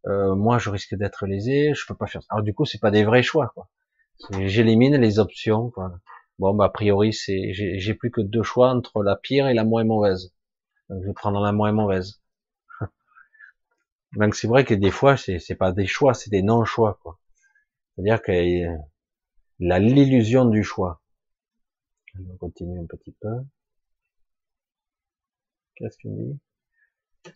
euh, 0.06 0.34
moi 0.36 0.58
je 0.58 0.70
risque 0.70 0.94
d'être 0.94 1.26
lésé, 1.26 1.74
je 1.74 1.84
peux 1.88 1.96
pas 1.96 2.06
faire 2.06 2.22
ça. 2.22 2.28
Alors 2.30 2.44
du 2.44 2.54
coup, 2.54 2.64
c'est 2.64 2.80
pas 2.80 2.92
des 2.92 3.02
vrais 3.02 3.24
choix, 3.24 3.50
quoi. 3.54 3.68
J'élimine 4.38 4.96
les 4.98 5.18
options, 5.18 5.70
quoi. 5.70 5.98
Bon, 6.38 6.54
bah, 6.54 6.66
a 6.66 6.68
priori, 6.68 7.12
c'est, 7.12 7.52
j'ai 7.52 7.94
plus 7.94 8.12
que 8.12 8.20
deux 8.20 8.44
choix 8.44 8.70
entre 8.70 9.02
la 9.02 9.16
pire 9.16 9.48
et 9.48 9.54
la 9.54 9.64
moins 9.64 9.82
mauvaise. 9.82 10.32
Je 10.90 11.06
vais 11.06 11.12
prendre 11.12 11.40
la 11.40 11.50
moins 11.50 11.72
mauvaise. 11.72 12.20
Donc, 14.12 14.34
c'est 14.34 14.48
vrai 14.48 14.64
que 14.64 14.74
des 14.74 14.90
fois, 14.90 15.16
c'est, 15.16 15.38
c'est 15.38 15.56
pas 15.56 15.72
des 15.72 15.86
choix, 15.86 16.14
c'est 16.14 16.30
des 16.30 16.42
non-choix, 16.42 16.98
quoi. 17.02 17.18
C'est-à-dire 17.94 18.22
que 18.22 18.32
l'illusion 19.58 20.44
du 20.44 20.62
choix. 20.62 21.02
On 22.18 22.36
continue 22.38 22.80
un 22.80 22.86
petit 22.86 23.14
peu. 23.20 23.44
Qu'est-ce 25.74 25.98
qu'il 25.98 26.16
dit? 26.16 26.40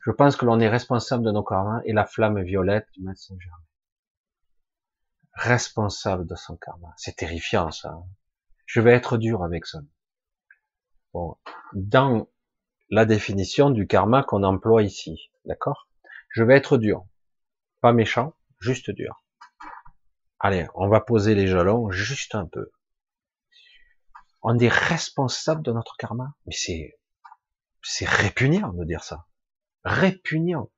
Je 0.01 0.11
pense 0.11 0.37
que 0.37 0.47
l'on 0.47 0.61
est 0.61 0.69
responsable 0.69 1.25
de 1.25 1.33
nos 1.33 1.43
karmas 1.43 1.83
et 1.85 1.93
la 1.93 2.07
flamme 2.07 2.43
violette 2.43 2.87
du 2.95 3.03
Maître 3.03 3.21
Saint-Germain. 3.21 3.65
Responsable 5.35 6.27
de 6.27 6.35
son 6.35 6.57
karma. 6.57 6.95
C'est 6.97 7.17
terrifiant, 7.17 7.71
ça. 7.71 7.91
Hein. 7.91 8.07
Je 8.67 8.81
vais 8.81 8.93
être 8.93 9.19
dur 9.19 9.43
avec 9.43 9.67
ça. 9.67 9.81
Bon. 11.13 11.37
Dans 11.75 12.29
la 12.89 13.05
définition 13.05 13.71
du 13.71 13.87
karma 13.87 14.23
qu'on 14.23 14.45
emploie 14.45 14.83
ici, 14.83 15.31
d'accord? 15.45 15.90
Je 16.31 16.45
vais 16.45 16.57
être 16.57 16.79
dur. 16.79 17.05
Pas 17.81 17.93
méchant, 17.93 18.35
juste 18.61 18.91
dur. 18.91 19.25
Allez, 20.39 20.67
on 20.75 20.89
va 20.89 21.01
poser 21.01 21.35
les 21.35 21.47
jalons 21.47 21.91
juste 21.91 22.35
un 22.35 22.47
peu. 22.47 22.71
On 24.43 24.59
est 24.59 24.69
responsable 24.69 25.63
de 25.63 25.73
notre 25.73 25.97
karma. 25.97 26.35
Mais 26.47 26.55
c'est, 26.55 26.99
c'est 27.83 28.09
répugnant 28.09 28.73
de 28.73 28.85
dire 28.85 29.03
ça. 29.03 29.27
Répugnant. 29.85 30.71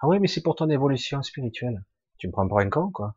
Ah 0.00 0.08
oui, 0.08 0.18
mais 0.18 0.28
c'est 0.28 0.42
pour 0.42 0.56
ton 0.56 0.68
évolution 0.68 1.22
spirituelle. 1.22 1.84
Tu 2.18 2.26
me 2.26 2.32
prends 2.32 2.48
pour 2.48 2.58
un 2.58 2.68
con, 2.68 2.90
quoi. 2.90 3.16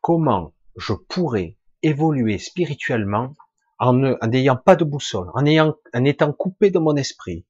Comment 0.00 0.54
je 0.76 0.94
pourrais 0.94 1.58
évoluer 1.82 2.38
spirituellement 2.38 3.34
en 3.78 3.92
n'ayant 4.26 4.56
pas 4.56 4.76
de 4.76 4.84
boussole, 4.84 5.30
en, 5.34 5.46
ayant, 5.46 5.76
en 5.94 6.04
étant 6.04 6.32
coupé 6.32 6.70
de 6.70 6.78
mon 6.78 6.96
esprit, 6.96 7.46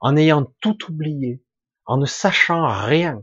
en 0.00 0.16
ayant 0.16 0.44
tout 0.60 0.76
oublié, 0.90 1.42
en 1.86 1.96
ne 1.98 2.06
sachant 2.06 2.66
rien, 2.66 3.22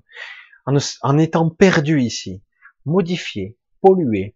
en, 0.66 0.78
en 1.02 1.18
étant 1.18 1.50
perdu 1.50 2.02
ici, 2.02 2.44
modifié, 2.86 3.58
pollué, 3.82 4.36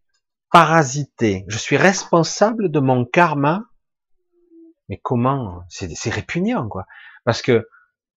parasité. 0.51 1.45
Je 1.47 1.57
suis 1.57 1.77
responsable 1.77 2.71
de 2.71 2.79
mon 2.79 3.05
karma. 3.05 3.65
Mais 4.89 4.99
comment? 5.01 5.63
C'est 5.69 6.09
répugnant, 6.09 6.67
quoi. 6.67 6.85
Parce 7.23 7.41
que 7.41 7.67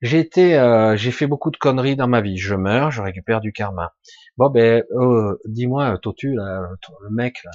j'ai 0.00 0.20
été, 0.20 0.56
euh, 0.56 0.96
j'ai 0.96 1.10
fait 1.10 1.26
beaucoup 1.26 1.50
de 1.50 1.56
conneries 1.56 1.96
dans 1.96 2.06
ma 2.06 2.20
vie. 2.20 2.36
Je 2.36 2.54
meurs, 2.54 2.90
je 2.90 3.02
récupère 3.02 3.40
du 3.40 3.52
karma. 3.52 3.94
Bon 4.36 4.50
ben, 4.50 4.84
euh, 4.92 5.36
dis-moi, 5.46 5.98
Totu, 5.98 6.34
là, 6.34 6.68
le 7.02 7.10
mec, 7.10 7.42
là, 7.44 7.50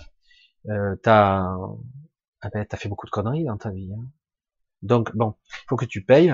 euh, 0.69 0.95
t'as, 1.01 1.55
ah 2.41 2.49
ben, 2.53 2.65
t'as 2.65 2.77
fait 2.77 2.89
beaucoup 2.89 3.05
de 3.05 3.11
conneries 3.11 3.45
dans 3.45 3.57
ta 3.57 3.69
vie. 3.69 3.93
Hein. 3.93 4.03
Donc 4.81 5.15
bon, 5.15 5.35
faut 5.69 5.77
que 5.77 5.85
tu 5.85 6.03
payes, 6.03 6.33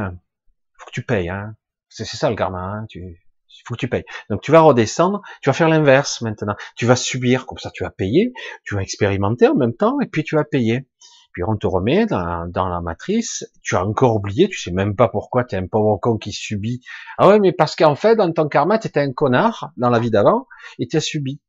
faut 0.78 0.86
que 0.88 0.92
tu 0.92 1.04
payes. 1.04 1.30
Hein. 1.30 1.56
C'est 1.90 2.06
ça 2.06 2.30
le 2.30 2.36
karma. 2.36 2.60
Hein. 2.60 2.86
Tu, 2.88 3.20
faut 3.66 3.76
que 3.76 3.80
tu 3.80 3.90
payes. 3.90 4.06
Donc 4.30 4.42
tu 4.42 4.52
vas 4.52 4.62
redescendre, 4.62 5.22
tu 5.42 5.50
vas 5.50 5.54
faire 5.54 5.70
l'inverse 5.70 6.22
maintenant. 6.22 6.56
Tu 6.76 6.86
vas 6.86 6.96
subir, 6.96 7.46
comme 7.46 7.58
ça 7.58 7.72
tu 7.72 7.84
vas 7.84 7.90
payer, 7.90 8.34
tu 8.64 8.76
vas 8.76 8.82
expérimenter 8.82 9.48
en 9.48 9.56
même 9.56 9.76
temps, 9.76 10.00
et 10.00 10.08
puis 10.08 10.24
tu 10.24 10.36
vas 10.36 10.44
payer. 10.44 10.88
Puis 11.34 11.44
on 11.44 11.56
te 11.56 11.68
remet 11.68 12.08
dans, 12.08 12.48
dans 12.48 12.68
la 12.68 12.82
matrice, 12.82 13.46
tu 13.62 13.76
as 13.76 13.86
encore 13.86 14.16
oublié, 14.16 14.50
tu 14.50 14.58
sais 14.58 14.72
même 14.72 14.96
pas 14.96 15.10
pourquoi, 15.10 15.44
tu 15.44 15.56
es 15.56 15.60
un 15.60 15.68
pauvre 15.68 15.98
con 15.98 16.18
qui 16.18 16.32
subit. 16.32 16.82
Ah 17.18 17.28
ouais, 17.28 17.40
mais 17.40 17.54
parce 17.54 17.76
qu'en 17.76 17.96
fait, 17.96 18.16
dans 18.16 18.32
ton 18.32 18.48
karma, 18.48 18.80
tu 18.80 18.88
étais 18.88 19.02
un 19.02 19.14
connard 19.14 19.72
dans 19.78 19.90
la 19.90 20.00
vie 20.00 20.10
d'avant, 20.10 20.48
et 20.80 20.88
tu 20.88 20.98
as 20.98 21.02
subi. 21.02 21.40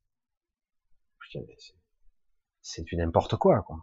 C'est 2.61 2.85
du 2.85 2.97
n'importe 2.97 3.37
quoi, 3.37 3.63
quoi. 3.63 3.77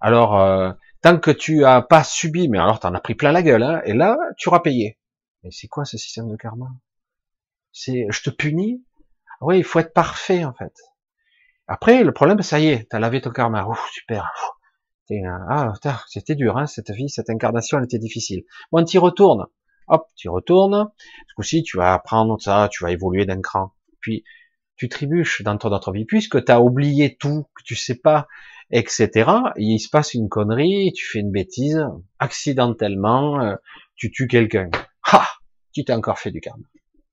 Alors, 0.00 0.40
euh, 0.40 0.72
tant 1.02 1.18
que 1.18 1.30
tu 1.30 1.64
as 1.64 1.82
pas 1.82 2.02
subi, 2.02 2.48
mais 2.48 2.58
alors 2.58 2.80
tu 2.80 2.86
en 2.88 2.94
as 2.94 3.00
pris 3.00 3.14
plein 3.14 3.30
la 3.30 3.42
gueule, 3.42 3.62
hein, 3.62 3.80
et 3.84 3.92
là, 3.92 4.16
tu 4.38 4.48
auras 4.48 4.60
payé. 4.60 4.98
Mais 5.42 5.50
c'est 5.50 5.68
quoi 5.68 5.84
ce 5.84 5.96
système 5.98 6.28
de 6.28 6.36
karma? 6.36 6.68
C'est, 7.72 8.06
je 8.10 8.22
te 8.22 8.30
punis? 8.30 8.84
Oui, 9.40 9.58
il 9.58 9.64
faut 9.64 9.78
être 9.78 9.92
parfait, 9.92 10.44
en 10.44 10.52
fait. 10.52 10.74
Après, 11.66 12.02
le 12.02 12.12
problème, 12.12 12.42
ça 12.42 12.58
y 12.58 12.68
est, 12.68 12.88
t'as 12.90 12.98
lavé 12.98 13.20
ton 13.20 13.30
karma. 13.30 13.66
Ouf, 13.66 13.88
super. 13.92 14.32
Ah, 15.48 15.72
c'était 16.06 16.34
dur, 16.34 16.58
hein, 16.58 16.66
cette 16.66 16.90
vie, 16.90 17.08
cette 17.08 17.30
incarnation, 17.30 17.78
elle 17.78 17.84
était 17.84 17.98
difficile. 17.98 18.44
Bon, 18.72 18.84
tu 18.84 18.98
retournes. 18.98 19.46
Hop, 19.88 20.06
tu 20.16 20.28
retournes. 20.28 20.90
Ce 21.28 21.34
coup-ci, 21.34 21.62
tu 21.62 21.78
vas 21.78 21.94
apprendre 21.94 22.40
ça, 22.40 22.68
tu 22.70 22.84
vas 22.84 22.90
évoluer 22.90 23.24
d'un 23.24 23.40
cran. 23.40 23.72
Puis, 24.00 24.24
tu 24.76 24.88
trébuches 24.88 25.42
dans 25.42 25.56
ton 25.56 25.72
autre 25.72 25.92
vie, 25.92 26.04
puisque 26.04 26.44
tu 26.44 26.52
as 26.52 26.60
oublié 26.60 27.16
tout, 27.16 27.46
que 27.54 27.62
tu 27.64 27.74
sais 27.74 27.96
pas, 27.96 28.28
etc. 28.70 29.30
Il 29.56 29.78
se 29.78 29.88
passe 29.88 30.14
une 30.14 30.28
connerie, 30.28 30.92
tu 30.92 31.06
fais 31.06 31.20
une 31.20 31.32
bêtise, 31.32 31.82
accidentellement, 32.18 33.40
euh, 33.40 33.56
tu 33.96 34.10
tues 34.10 34.28
quelqu'un. 34.28 34.70
Tu 35.78 35.84
t'es 35.84 35.92
encore 35.92 36.18
fait 36.18 36.32
du 36.32 36.40
karma. 36.40 36.64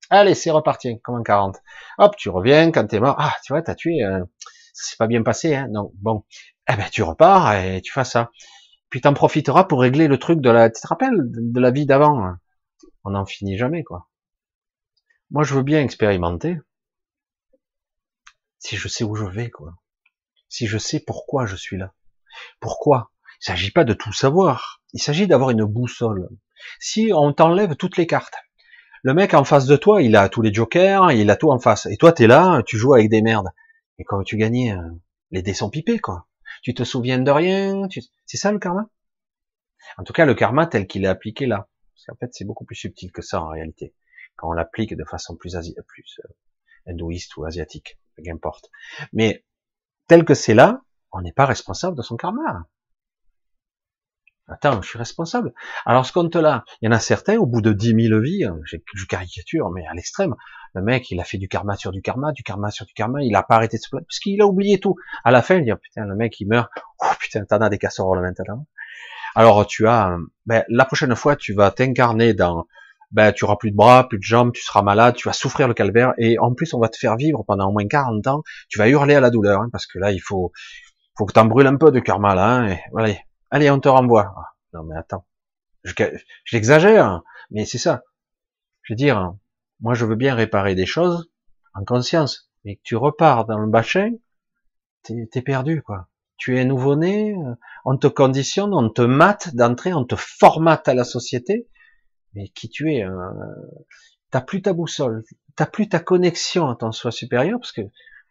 Allez, 0.09 0.33
c'est 0.33 0.49
reparti, 0.49 0.99
comme 1.01 1.19
en 1.19 1.21
40. 1.21 1.61
Hop, 1.99 2.15
tu 2.17 2.29
reviens, 2.29 2.71
quand 2.71 2.87
t'es 2.87 2.99
mort, 2.99 3.15
ah, 3.19 3.35
tu 3.43 3.53
vois, 3.53 3.61
t'as 3.61 3.75
tué, 3.75 4.03
euh, 4.03 4.25
ça 4.73 4.89
s'est 4.89 4.95
pas 4.97 5.05
bien 5.05 5.21
passé, 5.21 5.53
hein, 5.53 5.67
donc 5.69 5.91
bon, 5.97 6.25
eh 6.67 6.75
ben 6.75 6.89
tu 6.91 7.03
repars 7.03 7.53
et 7.53 7.79
tu 7.83 7.93
fais 7.93 8.03
ça. 8.03 8.31
Puis 8.89 9.01
t'en 9.01 9.13
profiteras 9.13 9.65
pour 9.65 9.81
régler 9.81 10.07
le 10.07 10.17
truc 10.17 10.41
de 10.41 10.49
la, 10.49 10.71
tu 10.71 10.81
te 10.81 10.87
rappelles, 10.87 11.15
de 11.15 11.59
la 11.59 11.69
vie 11.69 11.85
d'avant. 11.85 12.25
Hein. 12.25 12.39
On 13.03 13.11
n'en 13.11 13.27
finit 13.27 13.55
jamais, 13.55 13.83
quoi. 13.83 14.09
Moi, 15.29 15.43
je 15.43 15.53
veux 15.53 15.61
bien 15.61 15.83
expérimenter. 15.83 16.57
Si 18.57 18.77
je 18.77 18.87
sais 18.87 19.03
où 19.03 19.13
je 19.13 19.25
vais, 19.25 19.51
quoi. 19.51 19.75
Si 20.49 20.65
je 20.65 20.79
sais 20.79 21.03
pourquoi 21.05 21.45
je 21.45 21.55
suis 21.55 21.77
là. 21.77 21.93
Pourquoi? 22.59 23.11
Il 23.43 23.45
s'agit 23.45 23.69
pas 23.69 23.83
de 23.83 23.93
tout 23.93 24.11
savoir. 24.11 24.81
Il 24.93 24.99
s'agit 24.99 25.27
d'avoir 25.27 25.51
une 25.51 25.65
boussole. 25.65 26.29
Si 26.79 27.11
on 27.13 27.31
t'enlève 27.31 27.75
toutes 27.75 27.97
les 27.97 28.07
cartes, 28.07 28.33
le 29.05 29.13
mec 29.13 29.35
en 29.35 29.43
face 29.43 29.67
de 29.67 29.75
toi, 29.75 30.01
il 30.01 30.15
a 30.15 30.29
tous 30.29 30.41
les 30.41 30.51
jokers, 30.51 31.11
il 31.11 31.29
a 31.29 31.35
tout 31.35 31.51
en 31.51 31.59
face. 31.59 31.85
Et 31.85 31.95
toi, 31.95 32.11
t'es 32.11 32.25
là, 32.25 32.63
tu 32.65 32.75
joues 32.75 32.95
avec 32.95 33.07
des 33.07 33.21
merdes. 33.21 33.49
Et 33.99 34.03
quand 34.03 34.23
tu 34.23 34.35
gagnais, 34.35 34.71
euh, 34.71 34.81
les 35.29 35.43
dés 35.43 35.53
sont 35.53 35.69
pipés, 35.69 35.99
quoi. 35.99 36.25
Tu 36.63 36.73
te 36.73 36.83
souviens 36.83 37.19
de 37.19 37.29
rien. 37.29 37.87
C'est 38.25 38.37
ça 38.37 38.51
le 38.51 38.57
karma? 38.57 38.89
En 39.99 40.03
tout 40.03 40.11
cas, 40.11 40.25
le 40.25 40.33
karma 40.33 40.65
tel 40.65 40.87
qu'il 40.87 41.05
est 41.05 41.07
appliqué 41.07 41.45
là. 41.45 41.69
Parce 41.93 42.05
qu'en 42.07 42.15
fait, 42.15 42.33
c'est 42.33 42.45
beaucoup 42.45 42.65
plus 42.65 42.75
subtil 42.75 43.11
que 43.11 43.21
ça 43.21 43.43
en 43.43 43.49
réalité. 43.49 43.93
Quand 44.37 44.49
on 44.49 44.53
l'applique 44.53 44.95
de 44.95 45.05
façon 45.05 45.35
plus, 45.35 45.55
plus 45.85 46.19
euh, 46.25 46.91
hindouiste 46.91 47.37
ou 47.37 47.45
asiatique, 47.45 47.99
qu'importe. 48.23 48.71
Mais 49.13 49.45
tel 50.07 50.25
que 50.25 50.33
c'est 50.33 50.55
là, 50.55 50.81
on 51.11 51.21
n'est 51.21 51.31
pas 51.31 51.45
responsable 51.45 51.95
de 51.95 52.01
son 52.01 52.17
karma. 52.17 52.67
Attends, 54.47 54.81
je 54.81 54.87
suis 54.87 54.99
responsable. 54.99 55.53
Alors 55.85 56.05
ce 56.05 56.13
compte-là, 56.13 56.65
il 56.81 56.85
y 56.85 56.87
en 56.87 56.91
a 56.91 56.99
certains, 56.99 57.37
au 57.37 57.47
bout 57.47 57.61
de 57.61 57.73
10 57.73 58.09
000 58.09 58.21
vies, 58.21 58.43
hein, 58.43 58.59
je 58.63 59.05
caricature, 59.05 59.71
mais 59.71 59.85
à 59.87 59.93
l'extrême, 59.93 60.35
le 60.75 60.81
mec, 60.83 61.09
il 61.09 61.19
a 61.19 61.23
fait 61.23 61.37
du 61.37 61.47
karma 61.47 61.75
sur 61.77 61.91
du 61.91 62.01
karma, 62.01 62.31
du 62.31 62.43
karma 62.43 62.69
sur 62.69 62.85
du 62.85 62.93
karma, 62.93 63.23
il 63.23 63.35
a 63.35 63.43
pas 63.43 63.55
arrêté 63.55 63.77
de 63.77 63.81
se 63.81 63.89
plaindre, 63.89 64.05
parce 64.05 64.19
qu'il 64.19 64.39
a 64.41 64.45
oublié 64.45 64.79
tout. 64.79 64.97
À 65.23 65.31
la 65.31 65.41
fin, 65.41 65.55
il 65.55 65.63
dit, 65.63 65.71
oh, 65.71 65.77
putain, 65.81 66.05
le 66.05 66.15
mec, 66.15 66.39
il 66.39 66.47
meurt, 66.47 66.69
oh 66.99 67.11
putain, 67.19 67.45
t'en 67.45 67.57
as 67.57 67.69
des 67.69 67.77
casseroles 67.77 68.21
maintenant. 68.21 68.67
Alors 69.35 69.65
tu 69.65 69.87
as, 69.87 70.15
ben, 70.45 70.63
la 70.69 70.85
prochaine 70.85 71.15
fois, 71.15 71.35
tu 71.35 71.53
vas 71.53 71.71
t'incarner 71.71 72.33
dans, 72.33 72.67
ben, 73.11 73.31
tu 73.31 73.45
auras 73.45 73.55
plus 73.55 73.71
de 73.71 73.75
bras, 73.75 74.07
plus 74.07 74.19
de 74.19 74.23
jambes, 74.23 74.51
tu 74.51 74.61
seras 74.61 74.81
malade, 74.81 75.15
tu 75.15 75.27
vas 75.27 75.33
souffrir 75.33 75.67
le 75.67 75.73
calvaire, 75.73 76.13
et 76.17 76.37
en 76.39 76.53
plus, 76.53 76.73
on 76.73 76.79
va 76.79 76.89
te 76.89 76.97
faire 76.97 77.15
vivre 77.15 77.43
pendant 77.47 77.69
au 77.69 77.71
moins 77.71 77.87
40 77.87 78.27
ans, 78.27 78.43
tu 78.69 78.77
vas 78.77 78.89
hurler 78.89 79.15
à 79.15 79.21
la 79.21 79.31
douleur, 79.31 79.61
hein, 79.61 79.69
parce 79.71 79.87
que 79.87 79.97
là, 79.97 80.11
il 80.11 80.19
faut, 80.19 80.51
faut 81.17 81.25
que 81.25 81.33
t'en 81.33 81.45
brûles 81.45 81.67
un 81.67 81.77
peu 81.77 81.91
de 81.91 81.99
karma, 81.99 82.35
là, 82.35 82.47
hein, 82.47 82.67
et 82.67 82.79
voilà 82.91 83.09
Allez, 83.51 83.69
on 83.69 83.79
te 83.79 83.89
renvoie. 83.89 84.33
Ah, 84.35 84.53
non, 84.73 84.83
mais 84.83 84.95
attends. 84.95 85.25
J'exagère, 86.45 87.05
hein, 87.05 87.23
mais 87.51 87.65
c'est 87.65 87.77
ça. 87.77 88.03
Je 88.81 88.93
veux 88.93 88.97
dire, 88.97 89.35
moi, 89.81 89.93
je 89.93 90.05
veux 90.05 90.15
bien 90.15 90.35
réparer 90.35 90.75
des 90.75 90.85
choses 90.85 91.29
en 91.73 91.83
conscience, 91.83 92.49
mais 92.63 92.75
que 92.77 92.81
tu 92.83 92.95
repars 92.95 93.45
dans 93.45 93.59
le 93.59 93.69
bachin, 93.69 94.13
t'es 95.03 95.27
es 95.33 95.41
perdu, 95.41 95.81
quoi. 95.81 96.07
Tu 96.37 96.59
es 96.59 96.65
nouveau-né, 96.65 97.33
euh, 97.33 97.55
on 97.85 97.97
te 97.97 98.07
conditionne, 98.07 98.73
on 98.73 98.89
te 98.89 99.01
mate 99.01 99.55
d'entrée, 99.55 99.93
on 99.93 100.05
te 100.05 100.15
formate 100.15 100.87
à 100.87 100.93
la 100.93 101.03
société, 101.03 101.67
mais 102.33 102.49
qui 102.49 102.69
tu 102.69 102.93
es, 102.93 103.03
euh, 103.03 103.31
t'as 104.31 104.41
plus 104.41 104.61
ta 104.61 104.73
boussole, 104.73 105.23
t'as 105.55 105.65
plus 105.65 105.87
ta 105.87 105.99
connexion 105.99 106.67
à 106.67 106.75
ton 106.75 106.91
soi 106.91 107.11
supérieur, 107.11 107.59
parce 107.59 107.71
que 107.71 107.81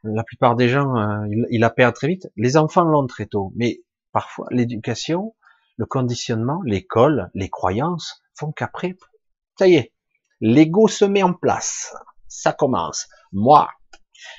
la 0.02 0.22
plupart 0.22 0.54
des 0.54 0.68
gens, 0.68 0.96
euh, 0.96 1.26
ils 1.50 1.60
la 1.60 1.70
perdent 1.70 1.94
très 1.94 2.08
vite. 2.08 2.28
Les 2.36 2.56
enfants 2.56 2.84
l'ont 2.84 3.06
très 3.06 3.26
tôt, 3.26 3.52
mais 3.56 3.80
Parfois, 4.14 4.46
l'éducation, 4.52 5.34
le 5.76 5.86
conditionnement, 5.86 6.62
l'école, 6.64 7.30
les 7.34 7.50
croyances 7.50 8.22
font 8.36 8.52
qu'après, 8.52 8.96
ça 9.58 9.66
y 9.66 9.74
est, 9.74 9.92
l'ego 10.40 10.86
se 10.86 11.04
met 11.04 11.24
en 11.24 11.34
place. 11.34 11.92
Ça 12.28 12.52
commence. 12.52 13.08
Moi, 13.32 13.68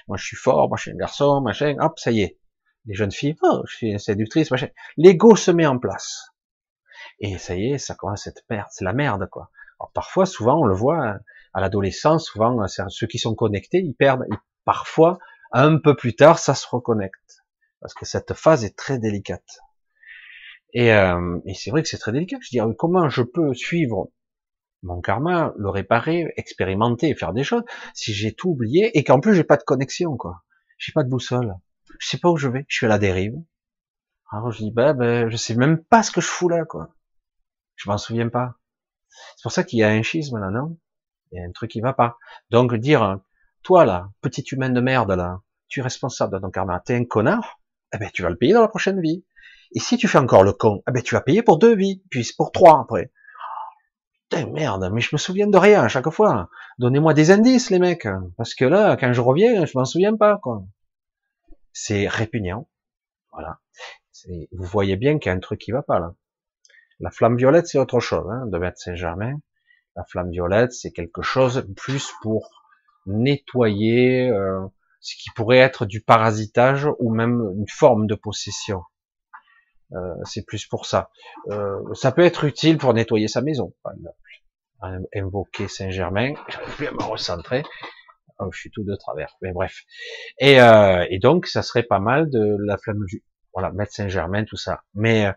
moi 0.07 0.15
je 0.15 0.25
suis 0.25 0.37
fort, 0.37 0.69
moi 0.69 0.77
je 0.77 0.83
suis 0.83 0.91
un 0.91 0.95
garçon, 0.95 1.41
machin, 1.41 1.75
hop, 1.79 1.99
ça 1.99 2.11
y 2.11 2.21
est. 2.21 2.39
Les 2.85 2.93
jeunes 2.93 3.11
filles, 3.11 3.35
oh, 3.43 3.63
je 3.67 3.75
suis 3.75 3.91
une 3.91 3.99
séductrice, 3.99 4.49
machin. 4.49 4.69
L'ego 4.95 5.35
se 5.35 5.51
met 5.51 5.65
en 5.65 5.77
place. 5.77 6.29
Et 7.19 7.37
ça 7.37 7.55
y 7.55 7.73
est, 7.73 7.77
ça 7.77 7.95
commence 7.95 8.27
à 8.27 8.29
être 8.29 8.45
perdre. 8.47 8.69
C'est 8.71 8.85
la 8.85 8.93
merde, 8.93 9.27
quoi. 9.29 9.51
Parfois, 9.93 10.25
souvent, 10.25 10.61
on 10.61 10.65
le 10.65 10.73
voit 10.73 11.17
à 11.53 11.61
l'adolescence, 11.61 12.27
souvent, 12.27 12.65
ceux 12.67 13.07
qui 13.07 13.19
sont 13.19 13.35
connectés, 13.35 13.79
ils 13.79 13.93
perdent. 13.93 14.23
Parfois, 14.63 15.17
un 15.51 15.77
peu 15.79 15.97
plus 15.97 16.15
tard, 16.15 16.39
ça 16.39 16.55
se 16.55 16.65
reconnecte. 16.65 17.44
Parce 17.81 17.93
que 17.93 18.05
cette 18.05 18.33
phase 18.33 18.63
est 18.63 18.75
très 18.75 18.99
délicate. 18.99 19.59
Et, 20.73 20.91
euh, 20.91 21.39
et 21.45 21.53
c'est 21.53 21.71
vrai 21.71 21.83
que 21.83 21.87
c'est 21.87 21.97
très 21.97 22.11
délicat. 22.11 22.37
Je 22.41 22.49
dire, 22.49 22.67
comment 22.77 23.09
je 23.09 23.21
peux 23.21 23.53
suivre 23.53 24.09
mon 24.85 25.01
karma, 25.01 25.53
le 25.57 25.69
réparer, 25.69 26.31
expérimenter, 26.37 27.15
faire 27.15 27.33
des 27.33 27.43
choses, 27.43 27.63
si 27.93 28.13
j'ai 28.13 28.33
tout 28.33 28.49
oublié 28.49 28.97
et 28.97 29.03
qu'en 29.03 29.19
plus 29.19 29.33
j'ai 29.33 29.43
pas 29.43 29.57
de 29.57 29.63
connexion, 29.63 30.15
quoi. 30.15 30.43
J'ai 30.77 30.91
pas 30.93 31.03
de 31.03 31.09
boussole. 31.09 31.55
Je 31.99 32.07
sais 32.07 32.17
pas 32.17 32.29
où 32.29 32.37
je 32.37 32.47
vais. 32.47 32.65
Je 32.67 32.77
suis 32.77 32.85
à 32.85 32.89
la 32.89 32.99
dérive. 32.99 33.33
Alors 34.31 34.51
je 34.51 34.59
dis, 34.59 34.71
bah, 34.71 34.93
ben, 34.93 35.29
je 35.29 35.37
sais 35.37 35.55
même 35.55 35.83
pas 35.83 36.03
ce 36.03 36.11
que 36.11 36.21
je 36.21 36.27
fous 36.27 36.49
là, 36.49 36.65
quoi. 36.65 36.93
Je 37.75 37.89
m'en 37.89 37.97
souviens 37.97 38.29
pas. 38.29 38.55
C'est 39.09 39.43
pour 39.43 39.51
ça 39.51 39.63
qu'il 39.63 39.79
y 39.79 39.83
a 39.83 39.89
un 39.89 40.01
schisme 40.01 40.39
là, 40.39 40.49
non? 40.49 40.77
Il 41.31 41.39
y 41.39 41.43
a 41.43 41.47
un 41.47 41.51
truc 41.51 41.71
qui 41.71 41.81
va 41.81 41.93
pas. 41.93 42.17
Donc 42.49 42.75
dire, 42.75 43.19
toi 43.63 43.85
là, 43.85 44.09
petit 44.21 44.43
humain 44.51 44.69
de 44.69 44.81
merde 44.81 45.11
là, 45.11 45.41
tu 45.67 45.79
es 45.79 45.83
responsable 45.83 46.35
de 46.35 46.39
ton 46.39 46.51
karma, 46.51 46.79
t'es 46.79 46.95
un 46.95 47.05
connard, 47.05 47.59
eh 47.95 47.97
ben 47.97 48.09
tu 48.13 48.21
vas 48.23 48.29
le 48.29 48.37
payer 48.37 48.53
dans 48.53 48.61
la 48.61 48.67
prochaine 48.67 49.01
vie. 49.01 49.25
Et 49.73 49.79
si 49.79 49.97
tu 49.97 50.07
fais 50.07 50.17
encore 50.17 50.43
le 50.43 50.53
con, 50.53 50.83
eh 50.87 50.91
ben 50.91 51.01
tu 51.01 51.15
vas 51.15 51.21
payer 51.21 51.41
pour 51.43 51.57
deux 51.57 51.75
vies, 51.75 52.03
puis 52.09 52.29
pour 52.37 52.51
trois 52.51 52.79
après. 52.79 53.11
Putain, 54.29 54.47
merde, 54.47 54.89
mais 54.91 55.01
je 55.01 55.09
me 55.13 55.17
souviens 55.17 55.47
de 55.47 55.57
rien 55.57 55.83
à 55.83 55.87
chaque 55.87 56.09
fois. 56.09 56.49
Donnez-moi 56.79 57.13
des 57.13 57.31
indices, 57.31 57.69
les 57.69 57.79
mecs, 57.79 58.07
parce 58.37 58.55
que 58.55 58.65
là, 58.65 58.97
quand 58.97 59.13
je 59.13 59.21
reviens, 59.21 59.65
je 59.65 59.77
m'en 59.77 59.85
souviens 59.85 60.15
pas, 60.15 60.37
quoi. 60.41 60.63
C'est 61.73 62.07
répugnant. 62.07 62.67
Voilà. 63.31 63.59
Vous 64.51 64.63
voyez 64.63 64.95
bien 64.95 65.19
qu'il 65.19 65.29
y 65.29 65.33
a 65.33 65.35
un 65.35 65.39
truc 65.39 65.59
qui 65.59 65.71
va 65.71 65.83
pas 65.83 65.99
là. 65.99 66.15
La 66.99 67.11
flamme 67.11 67.35
violette, 67.35 67.67
c'est 67.67 67.77
autre 67.77 67.99
chose, 67.99 68.25
hein, 68.29 68.47
de 68.47 68.57
mettre 68.57 68.79
Saint-Germain. 68.79 69.39
La 69.95 70.03
flamme 70.05 70.31
violette, 70.31 70.71
c'est 70.71 70.91
quelque 70.91 71.21
chose 71.21 71.67
plus 71.75 72.11
pour 72.21 72.49
nettoyer 73.05 74.29
euh, 74.29 74.65
ce 75.05 75.15
qui 75.21 75.29
pourrait 75.35 75.59
être 75.59 75.85
du 75.85 76.01
parasitage 76.01 76.87
ou 76.99 77.13
même 77.13 77.39
une 77.57 77.69
forme 77.69 78.07
de 78.07 78.15
possession. 78.15 78.81
Euh, 79.93 80.15
c'est 80.23 80.43
plus 80.43 80.65
pour 80.65 80.87
ça. 80.87 81.11
Euh, 81.51 81.79
ça 81.93 82.11
peut 82.11 82.23
être 82.23 82.43
utile 82.43 82.79
pour 82.79 82.91
nettoyer 82.93 83.27
sa 83.27 83.41
maison, 83.41 83.73
par 83.83 83.93
exemple. 83.93 84.17
Invoquer 85.15 85.67
Saint-Germain, 85.67 86.33
j'arrive 86.47 86.75
plus 86.75 86.87
à 86.87 86.91
me 86.91 87.03
recentrer. 87.03 87.63
Oh, 88.39 88.49
je 88.51 88.59
suis 88.59 88.71
tout 88.71 88.83
de 88.83 88.95
travers, 88.95 89.35
mais 89.41 89.51
bref. 89.51 89.83
Et, 90.39 90.59
euh, 90.59 91.05
et 91.09 91.19
donc, 91.19 91.47
ça 91.47 91.61
serait 91.61 91.83
pas 91.83 91.99
mal 91.99 92.29
de 92.29 92.57
la 92.65 92.77
flamme 92.77 93.03
du, 93.05 93.23
voilà, 93.53 93.71
mettre 93.71 93.93
Saint-Germain, 93.93 94.43
tout 94.43 94.57
ça. 94.57 94.83
Mais 94.93 95.27
euh, 95.27 95.31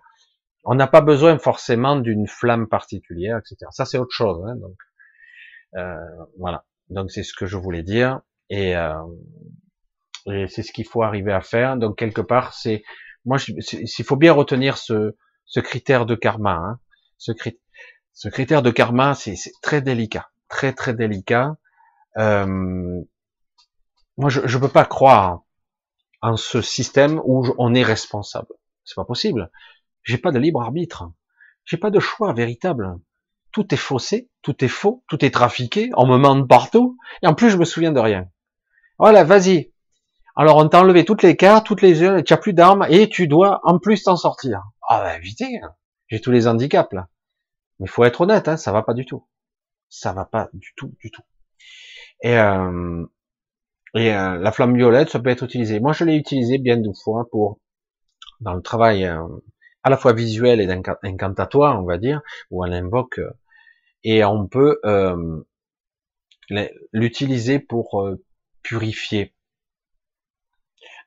on 0.65 0.75
n'a 0.75 0.87
pas 0.87 1.03
besoin 1.03 1.39
forcément 1.39 1.97
d'une 1.97 2.27
flamme 2.27 2.69
particulière, 2.69 3.39
etc. 3.39 3.71
Ça, 3.71 3.85
c'est 3.85 3.99
autre 3.99 4.15
chose. 4.15 4.45
Hein, 4.47 4.57
donc, 4.57 4.77
euh, 5.77 6.27
voilà. 6.39 6.65
Donc, 6.89 7.11
c'est 7.11 7.23
ce 7.23 7.35
que 7.35 7.47
je 7.47 7.57
voulais 7.57 7.83
dire. 7.83 8.21
Et, 8.51 8.77
euh, 8.77 8.95
et 10.27 10.47
c'est 10.49 10.63
ce 10.63 10.73
qu'il 10.73 10.87
faut 10.87 11.03
arriver 11.03 11.33
à 11.33 11.41
faire. 11.41 11.77
Donc, 11.77 11.99
quelque 11.99 12.21
part, 12.21 12.55
c'est 12.55 12.83
moi, 13.25 13.39
il 13.49 14.05
faut 14.05 14.17
bien 14.17 14.33
retenir 14.33 14.79
ce, 14.79 15.15
ce 15.45 15.61
critère 15.61 16.07
de 16.07 16.15
karma. 16.15 16.55
Hein. 16.55 16.81
Ce, 17.19 18.29
critère 18.29 18.63
de 18.63 18.71
karma, 18.71 19.15
c'est 19.15 19.35
très 19.63 19.83
délicat, 19.83 20.31
très 20.49 20.73
très 20.73 20.95
délicat. 20.95 21.57
Euh, 22.17 22.47
moi, 24.17 24.31
je 24.31 24.41
ne 24.41 24.61
peux 24.61 24.69
pas 24.69 24.85
croire 24.85 25.43
en 26.23 26.37
ce 26.37 26.63
système 26.63 27.21
où 27.25 27.47
on 27.59 27.75
est 27.75 27.83
responsable. 27.83 28.55
C'est 28.85 28.97
pas 28.97 29.05
possible. 29.05 29.51
J'ai 30.03 30.19
pas 30.19 30.33
de 30.33 30.39
libre 30.39 30.63
arbitre. 30.63 31.11
J'ai 31.65 31.77
pas 31.77 31.91
de 31.91 32.01
choix 32.01 32.33
véritable. 32.33 32.97
Tout 33.53 33.75
est 33.75 33.79
faussé, 33.79 34.31
tout 34.43 34.65
est 34.65 34.69
faux, 34.69 35.05
tout 35.09 35.25
est 35.25 35.31
trafiqué. 35.31 35.91
On 35.97 36.07
me 36.07 36.17
ment 36.17 36.47
partout. 36.47 36.97
Et 37.23 37.27
en 37.27 37.35
plus, 37.35 37.51
je 37.51 37.57
me 37.57 37.65
souviens 37.65 37.93
de 37.93 38.01
rien. 38.01 38.29
Voilà, 38.99 39.25
vas-y. 39.25 39.73
Alors 40.35 40.57
on 40.57 40.69
t'a 40.69 40.81
enlevé 40.81 41.05
toutes 41.05 41.23
les 41.23 41.37
cartes, 41.37 41.67
toutes 41.67 41.83
les 41.83 42.01
yeux, 42.01 42.23
tu 42.23 42.33
as 42.33 42.37
plus 42.37 42.53
d'armes 42.53 42.87
et 42.89 43.09
tu 43.09 43.27
dois 43.27 43.61
en 43.65 43.79
plus 43.79 44.05
t'en 44.05 44.17
sortir. 44.17 44.63
Ah 44.89 45.01
bah 45.01 45.17
évitez, 45.17 45.59
hein. 45.63 45.75
j'ai 46.09 46.21
tous 46.21 46.31
les 46.31 46.47
handicaps 46.47 46.93
là. 46.93 47.09
Mais 47.81 47.87
faut 47.87 48.05
être 48.05 48.21
honnête, 48.21 48.49
hein, 48.49 48.57
ça 48.57 48.73
va 48.73 48.83
pas 48.83 48.95
du 48.95 49.05
tout. 49.07 49.27
Ça 49.89 50.13
va 50.13 50.25
pas 50.25 50.49
du 50.53 50.75
tout, 50.77 50.95
du 51.01 51.11
tout. 51.11 51.23
Et, 52.23 52.37
euh, 52.39 53.05
et 53.95 54.15
euh, 54.15 54.39
la 54.39 54.53
flamme 54.53 54.77
violette, 54.77 55.11
ça 55.11 55.21
peut 55.21 55.31
être 55.31 55.45
utilisé. 55.45 55.81
Moi, 55.81 55.93
je 55.93 56.05
l'ai 56.05 56.17
utilisé 56.17 56.59
bien 56.59 56.77
deux 56.77 56.93
fois 57.05 57.27
pour 57.31 57.59
dans 58.41 58.55
le 58.55 58.63
travail 58.63 59.05
euh, 59.05 59.23
à 59.83 59.91
la 59.91 59.97
fois 59.97 60.13
visuel 60.13 60.61
et 60.61 60.69
incantatoire, 61.03 61.81
on 61.81 61.87
va 61.87 61.99
dire, 61.99 62.21
où 62.51 62.65
on 62.65 62.71
invoque 62.73 63.21
et 64.05 64.25
on 64.25 64.47
peut 64.47 64.81
l'utiliser 66.93 67.59
pour 67.59 68.09
purifier 68.63 69.35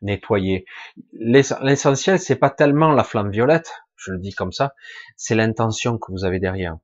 nettoyer. 0.02 0.66
L'essentiel, 1.14 2.20
c'est 2.20 2.36
pas 2.36 2.50
tellement 2.50 2.92
la 2.92 3.04
flamme 3.04 3.32
violette, 3.32 3.72
je 3.96 4.12
le 4.12 4.20
dis 4.20 4.34
comme 4.34 4.52
ça, 4.52 4.74
c'est 5.16 5.36
l'intention 5.36 5.98
que 5.98 6.12
vous 6.12 6.26
avez 6.26 6.40
derrière. 6.40 6.78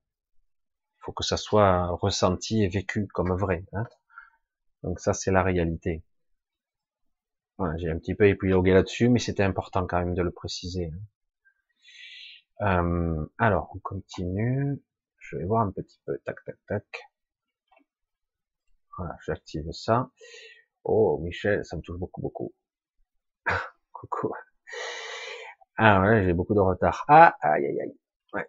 Il 0.98 1.00
faut 1.06 1.14
que 1.14 1.24
ça 1.24 1.38
soit 1.38 1.88
ressenti 1.88 2.64
et 2.64 2.68
vécu 2.68 3.08
comme 3.08 3.36
vrai. 3.36 3.66
Hein. 3.74 3.86
Donc 4.84 5.00
ça, 5.00 5.14
c'est 5.14 5.32
la 5.32 5.44
réalité. 5.44 6.04
J'ai 7.78 7.90
un 7.90 7.98
petit 7.98 8.14
peu 8.14 8.28
épilogué 8.28 8.72
là-dessus, 8.72 9.10
mais 9.10 9.18
c'était 9.18 9.42
important 9.42 9.88
quand 9.88 9.98
même 9.98 10.14
de 10.14 10.22
le 10.22 10.32
préciser. 10.32 10.92
Hein. 10.94 11.00
Euh, 12.62 13.26
alors, 13.40 13.72
on 13.76 13.80
continue. 13.80 14.80
Je 15.18 15.38
vais 15.38 15.46
voir 15.46 15.66
un 15.66 15.72
petit 15.72 16.00
peu. 16.06 16.20
Tac, 16.24 16.38
tac, 16.46 16.56
tac. 16.68 16.86
Voilà, 18.98 19.18
j'active 19.26 19.72
ça. 19.72 20.12
Oh, 20.90 21.18
Michel, 21.22 21.66
ça 21.66 21.76
me 21.76 21.82
touche 21.82 21.98
beaucoup, 22.00 22.22
beaucoup. 22.22 22.54
Coucou. 23.92 24.34
Ah 25.78 26.02
ouais, 26.02 26.24
j'ai 26.24 26.34
beaucoup 26.34 26.54
de 26.54 26.62
retard. 26.62 27.04
Ah, 27.10 27.36
aïe, 27.42 27.66
aïe, 27.66 27.82
aïe. 27.82 27.98
Ouais. 28.34 28.48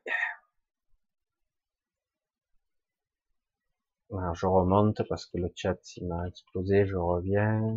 Alors, 4.12 4.35
je 4.36 4.47
remonte 4.47 5.02
parce 5.09 5.27
que 5.27 5.39
le 5.39 5.51
chat, 5.56 5.78
il 5.97 6.06
m'a 6.06 6.28
explosé, 6.28 6.86
je 6.86 6.97
reviens. 6.97 7.77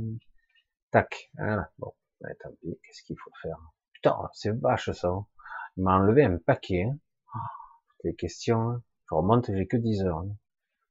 Tac, 0.91 1.31
voilà. 1.37 1.71
Bon, 1.79 1.93
tant 2.21 2.51
pis, 2.61 2.79
qu'est-ce 2.83 3.01
qu'il 3.03 3.17
faut 3.17 3.31
faire? 3.41 3.57
Putain, 3.93 4.15
c'est 4.33 4.51
vache 4.51 4.91
ça. 4.91 5.07
Hein. 5.07 5.25
Il 5.77 5.83
m'a 5.83 5.95
enlevé 5.97 6.23
un 6.23 6.37
paquet. 6.37 6.83
Hein. 6.83 6.99
toutes 7.89 8.03
les 8.03 8.15
questions. 8.15 8.69
Hein. 8.69 8.83
Je 9.09 9.15
remonte, 9.15 9.51
j'ai 9.51 9.67
que 9.67 9.77
10 9.77 10.03
heures. 10.03 10.19
Hein. 10.19 10.35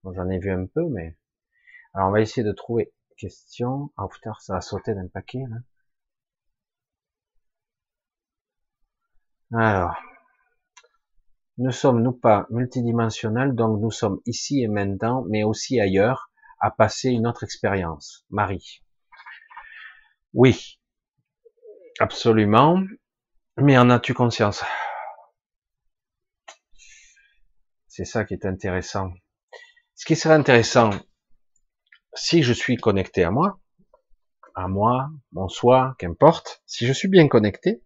Bon, 0.03 0.13
J'en 0.13 0.29
ai 0.29 0.39
vu 0.41 0.51
un 0.51 0.67
peu, 0.67 0.89
mais... 0.89 1.17
Alors, 1.95 2.09
on 2.09 2.13
va 2.13 2.21
essayer 2.21 2.45
de 2.45 2.53
trouver 2.53 2.93
question. 3.21 3.93
Ah, 3.97 4.07
putain, 4.11 4.33
ça 4.41 4.57
a 4.57 4.61
sauté 4.61 4.95
d'un 4.95 5.09
paquet. 5.09 5.45
Alors, 9.53 9.95
ne 11.59 11.71
sommes-nous 11.71 12.13
pas 12.13 12.47
multidimensionnels, 12.51 13.55
donc 13.55 13.81
nous 13.81 13.91
sommes 13.91 14.21
ici 14.25 14.63
et 14.63 14.69
maintenant, 14.69 15.25
mais 15.29 15.45
aussi 15.45 15.81
ailleurs, 15.81 16.31
à 16.61 16.71
passer 16.71 17.11
une 17.11 17.27
autre 17.27 17.45
expérience? 17.45 18.25
Marie. 18.31 18.83
Oui, 20.33 20.81
absolument, 21.99 22.83
mais 23.57 23.77
en 23.77 23.91
as-tu 23.91 24.15
conscience? 24.15 24.65
C'est 27.89 28.05
ça 28.05 28.25
qui 28.25 28.35
est 28.35 28.47
intéressant. 28.47 29.13
Ce 29.97 30.07
qui 30.07 30.17
serait 30.17 30.35
intéressant, 30.35 30.91
si 32.15 32.43
je 32.43 32.53
suis 32.53 32.77
connecté 32.77 33.25
à 33.25 33.31
moi, 33.31 33.59
à 34.55 34.69
moi, 34.69 35.11
mon 35.33 35.49
soi, 35.49 35.95
qu'importe, 35.99 36.63
si 36.67 36.87
je 36.87 36.93
suis 36.93 37.09
bien 37.09 37.29
connecté, 37.29 37.83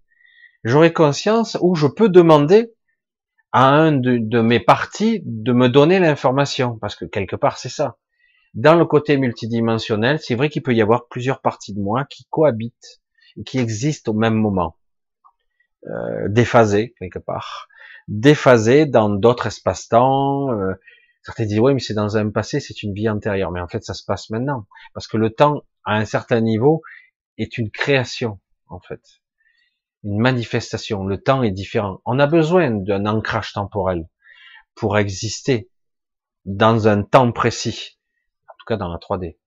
j'aurai 0.64 0.92
conscience 0.92 1.58
où 1.60 1.74
je 1.74 1.86
peux 1.86 2.08
demander 2.08 2.72
à 3.52 3.68
un 3.68 3.92
de, 3.92 4.40
mes 4.40 4.60
parties 4.60 5.22
de 5.24 5.52
me 5.52 5.68
donner 5.68 6.00
l'information, 6.00 6.76
parce 6.78 6.96
que 6.96 7.04
quelque 7.04 7.36
part 7.36 7.58
c'est 7.58 7.68
ça. 7.68 7.98
Dans 8.54 8.74
le 8.74 8.84
côté 8.84 9.16
multidimensionnel, 9.16 10.18
c'est 10.20 10.34
vrai 10.34 10.48
qu'il 10.48 10.62
peut 10.62 10.74
y 10.74 10.82
avoir 10.82 11.06
plusieurs 11.08 11.40
parties 11.40 11.74
de 11.74 11.80
moi 11.80 12.04
qui 12.04 12.26
cohabitent 12.30 13.00
qui 13.44 13.58
existent 13.58 14.12
au 14.12 14.14
même 14.14 14.34
moment, 14.34 14.76
euh, 15.86 16.28
déphasées 16.28 16.94
quelque 16.98 17.18
part, 17.18 17.68
déphasées 18.06 18.86
dans 18.86 19.08
d'autres 19.08 19.48
espaces-temps. 19.48 20.52
Euh, 20.52 20.74
certains 21.24 21.46
disent 21.46 21.60
oui, 21.60 21.74
mais 21.74 21.80
c'est 21.80 21.94
dans 21.94 22.16
un 22.16 22.30
passé, 22.30 22.60
c'est 22.60 22.82
une 22.82 22.94
vie 22.94 23.08
antérieure, 23.08 23.50
mais 23.50 23.60
en 23.60 23.68
fait 23.68 23.82
ça 23.84 23.94
se 23.94 24.04
passe 24.04 24.30
maintenant, 24.30 24.66
parce 24.92 25.08
que 25.08 25.16
le 25.16 25.30
temps 25.30 25.62
à 25.84 25.96
un 25.96 26.04
certain 26.04 26.40
niveau 26.40 26.82
est 27.38 27.58
une 27.58 27.70
création 27.70 28.38
en 28.68 28.80
fait 28.80 29.00
une 30.04 30.20
manifestation. 30.20 31.04
Le 31.04 31.20
temps 31.20 31.42
est 31.42 31.50
différent. 31.50 32.00
On 32.04 32.18
a 32.18 32.26
besoin 32.26 32.70
d'un 32.70 33.06
ancrage 33.06 33.52
temporel 33.52 34.06
pour 34.74 34.98
exister 34.98 35.70
dans 36.44 36.88
un 36.88 37.02
temps 37.02 37.32
précis, 37.32 37.98
en 38.48 38.52
tout 38.58 38.66
cas 38.66 38.76
dans 38.76 38.88
la 38.88 38.98
3D. 38.98 39.38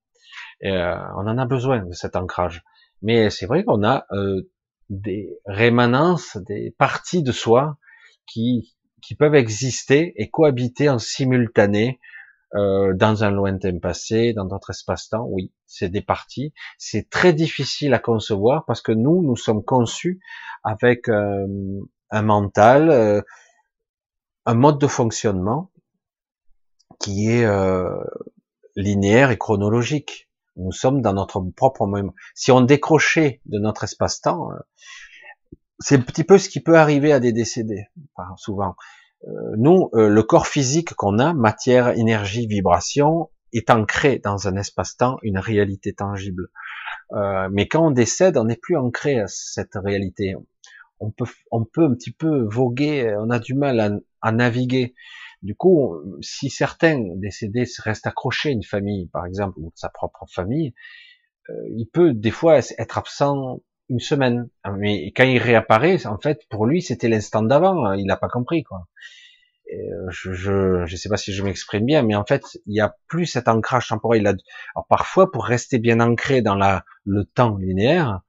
Euh, 0.64 0.96
on 1.16 1.28
en 1.28 1.38
a 1.38 1.46
besoin 1.46 1.84
de 1.84 1.92
cet 1.92 2.16
ancrage. 2.16 2.64
Mais 3.02 3.30
c'est 3.30 3.46
vrai 3.46 3.64
qu'on 3.64 3.84
a 3.84 4.06
euh, 4.10 4.50
des 4.90 5.38
rémanences, 5.46 6.36
des 6.36 6.74
parties 6.76 7.22
de 7.22 7.30
soi 7.30 7.78
qui, 8.26 8.76
qui 9.02 9.14
peuvent 9.14 9.34
exister 9.34 10.12
et 10.16 10.30
cohabiter 10.30 10.88
en 10.88 10.98
simultané 10.98 12.00
euh, 12.54 12.94
dans 12.94 13.24
un 13.24 13.30
lointain 13.30 13.78
passé, 13.78 14.32
dans 14.32 14.46
d'autres 14.46 14.70
espaces-temps, 14.70 15.26
oui, 15.28 15.52
c'est 15.66 15.90
des 15.90 16.00
parties. 16.00 16.54
C'est 16.78 17.10
très 17.10 17.34
difficile 17.34 17.92
à 17.92 17.98
concevoir 17.98 18.64
parce 18.66 18.80
que 18.80 18.92
nous, 18.92 19.22
nous 19.22 19.36
sommes 19.36 19.62
conçus 19.62 20.20
avec 20.64 21.08
euh, 21.08 21.46
un 22.10 22.22
mental, 22.22 22.88
euh, 22.88 23.20
un 24.46 24.54
mode 24.54 24.78
de 24.78 24.86
fonctionnement 24.86 25.70
qui 27.00 27.28
est 27.28 27.46
linéaire 28.74 29.30
et 29.30 29.38
chronologique. 29.38 30.28
Nous 30.56 30.72
sommes 30.72 31.00
dans 31.00 31.12
notre 31.12 31.40
propre 31.54 31.86
moment. 31.86 32.14
Si 32.34 32.50
on 32.50 32.62
décrochait 32.62 33.40
de 33.44 33.58
notre 33.58 33.84
espace-temps, 33.84 34.48
c'est 35.78 35.96
un 35.96 36.00
petit 36.00 36.24
peu 36.24 36.38
ce 36.38 36.48
qui 36.48 36.60
peut 36.60 36.76
arriver 36.76 37.12
à 37.12 37.20
des 37.20 37.32
décédés, 37.32 37.86
souvent. 38.36 38.74
nous, 39.56 39.90
le 39.92 40.22
corps 40.22 40.46
physique 40.46 40.94
qu'on 40.94 41.18
a, 41.18 41.32
matière, 41.34 41.88
énergie, 41.90 42.46
vibration, 42.46 43.30
est 43.52 43.70
ancré 43.70 44.18
dans 44.18 44.48
un 44.48 44.56
espace-temps, 44.56 45.18
une 45.22 45.38
réalité 45.38 45.92
tangible. 45.92 46.48
Euh, 47.12 47.48
mais 47.50 47.68
quand 47.68 47.86
on 47.86 47.90
décède, 47.90 48.36
on 48.36 48.44
n'est 48.44 48.56
plus 48.56 48.76
ancré 48.76 49.20
à 49.20 49.26
cette 49.26 49.74
réalité. 49.74 50.34
On 51.00 51.10
peut, 51.10 51.26
on 51.50 51.64
peut 51.64 51.84
un 51.84 51.94
petit 51.94 52.10
peu 52.10 52.42
voguer, 52.42 53.14
on 53.18 53.30
a 53.30 53.38
du 53.38 53.54
mal 53.54 53.80
à, 53.80 53.90
à 54.20 54.32
naviguer. 54.32 54.94
Du 55.42 55.54
coup, 55.54 55.94
si 56.20 56.50
certains 56.50 57.00
décédés 57.16 57.64
restent 57.78 58.08
accrochés 58.08 58.48
à 58.48 58.52
une 58.52 58.64
famille, 58.64 59.06
par 59.08 59.24
exemple, 59.24 59.58
ou 59.58 59.72
sa 59.76 59.88
propre 59.88 60.26
famille, 60.28 60.74
euh, 61.48 61.54
il 61.76 61.86
peut 61.86 62.12
des 62.12 62.32
fois 62.32 62.58
être 62.58 62.98
absent 62.98 63.60
une 63.88 64.00
semaine. 64.00 64.48
Mais 64.76 65.12
quand 65.12 65.24
il 65.24 65.38
réapparaît, 65.38 66.06
en 66.06 66.18
fait, 66.18 66.40
pour 66.48 66.66
lui, 66.66 66.82
c'était 66.82 67.08
l'instant 67.08 67.42
d'avant. 67.42 67.92
Il 67.92 68.06
n'a 68.06 68.16
pas 68.16 68.28
compris, 68.28 68.62
quoi. 68.62 68.88
Euh, 69.72 70.10
je, 70.10 70.32
je, 70.32 70.86
je 70.86 70.96
sais 70.96 71.10
pas 71.10 71.18
si 71.18 71.32
je 71.32 71.42
m'exprime 71.42 71.84
bien, 71.84 72.02
mais 72.02 72.14
en 72.14 72.24
fait, 72.24 72.42
il 72.66 72.74
y 72.74 72.80
a 72.80 72.96
plus 73.06 73.26
cet 73.26 73.48
ancrage 73.48 73.88
temporel. 73.88 74.26
Alors 74.26 74.86
parfois, 74.88 75.30
pour 75.30 75.44
rester 75.44 75.78
bien 75.78 76.00
ancré 76.00 76.40
dans 76.40 76.54
la, 76.54 76.84
le 77.04 77.24
temps 77.24 77.56
linéaire, 77.56 78.22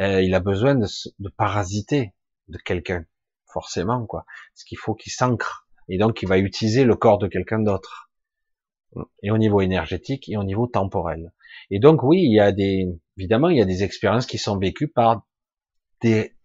euh, 0.00 0.22
il 0.22 0.34
a 0.34 0.40
besoin 0.40 0.74
de, 0.74 0.86
de 1.18 1.28
parasiter 1.28 2.14
de 2.48 2.56
quelqu'un, 2.56 3.04
forcément, 3.52 4.06
quoi. 4.06 4.24
Ce 4.54 4.64
qu'il 4.64 4.78
faut 4.78 4.94
qu'il 4.94 5.12
s'ancre. 5.12 5.66
Et 5.90 5.98
donc, 5.98 6.22
il 6.22 6.28
va 6.28 6.38
utiliser 6.38 6.84
le 6.84 6.96
corps 6.96 7.18
de 7.18 7.28
quelqu'un 7.28 7.58
d'autre. 7.58 8.10
Et 9.22 9.30
au 9.30 9.36
niveau 9.36 9.60
énergétique 9.60 10.28
et 10.30 10.38
au 10.38 10.44
niveau 10.44 10.66
temporel. 10.66 11.32
Et 11.70 11.78
donc, 11.78 12.02
oui, 12.02 12.22
il 12.22 12.32
y 12.32 12.40
a 12.40 12.52
des, 12.52 12.88
évidemment, 13.18 13.48
il 13.48 13.58
y 13.58 13.62
a 13.62 13.66
des 13.66 13.82
expériences 13.82 14.26
qui 14.26 14.38
sont 14.38 14.58
vécues 14.58 14.88
par 14.88 15.26
des, 16.00 16.36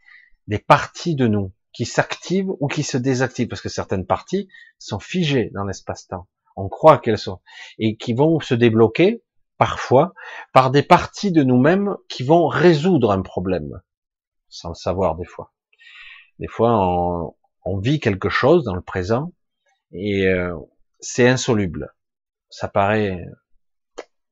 des 0.48 0.60
parties 0.60 1.16
de 1.16 1.28
nous 1.28 1.54
qui 1.72 1.86
s'activent 1.86 2.52
ou 2.60 2.68
qui 2.68 2.84
se 2.84 2.98
désactivent, 2.98 3.48
parce 3.48 3.62
que 3.62 3.70
certaines 3.70 4.06
parties 4.06 4.50
sont 4.80 5.00
figées 5.00 5.50
dans 5.54 5.64
l'espace-temps. 5.64 6.28
On 6.56 6.70
croit 6.70 7.00
qu'elles 7.00 7.18
sont. 7.18 7.42
Et 7.80 7.96
qui 7.98 8.14
vont 8.14 8.40
se 8.40 8.54
débloquer, 8.54 9.24
parfois, 9.58 10.14
par 10.52 10.72
des 10.72 10.84
parties 10.84 11.32
de 11.32 11.44
nous-mêmes 11.44 11.96
qui 12.10 12.24
vont 12.24 12.48
résoudre 12.48 13.12
un 13.12 13.22
problème, 13.22 13.82
sans 14.50 14.70
le 14.70 14.76
savoir 14.76 15.16
des 15.16 15.26
fois. 15.26 15.54
Des 16.40 16.48
fois, 16.48 16.72
on, 16.80 17.36
on 17.66 17.78
vit 17.80 18.00
quelque 18.00 18.30
chose 18.30 18.64
dans 18.64 18.76
le 18.76 18.82
présent, 18.82 19.32
et 19.92 20.28
euh, 20.28 20.56
c'est 21.00 21.28
insoluble. 21.28 21.94
Ça 22.50 22.68
paraît... 22.68 23.26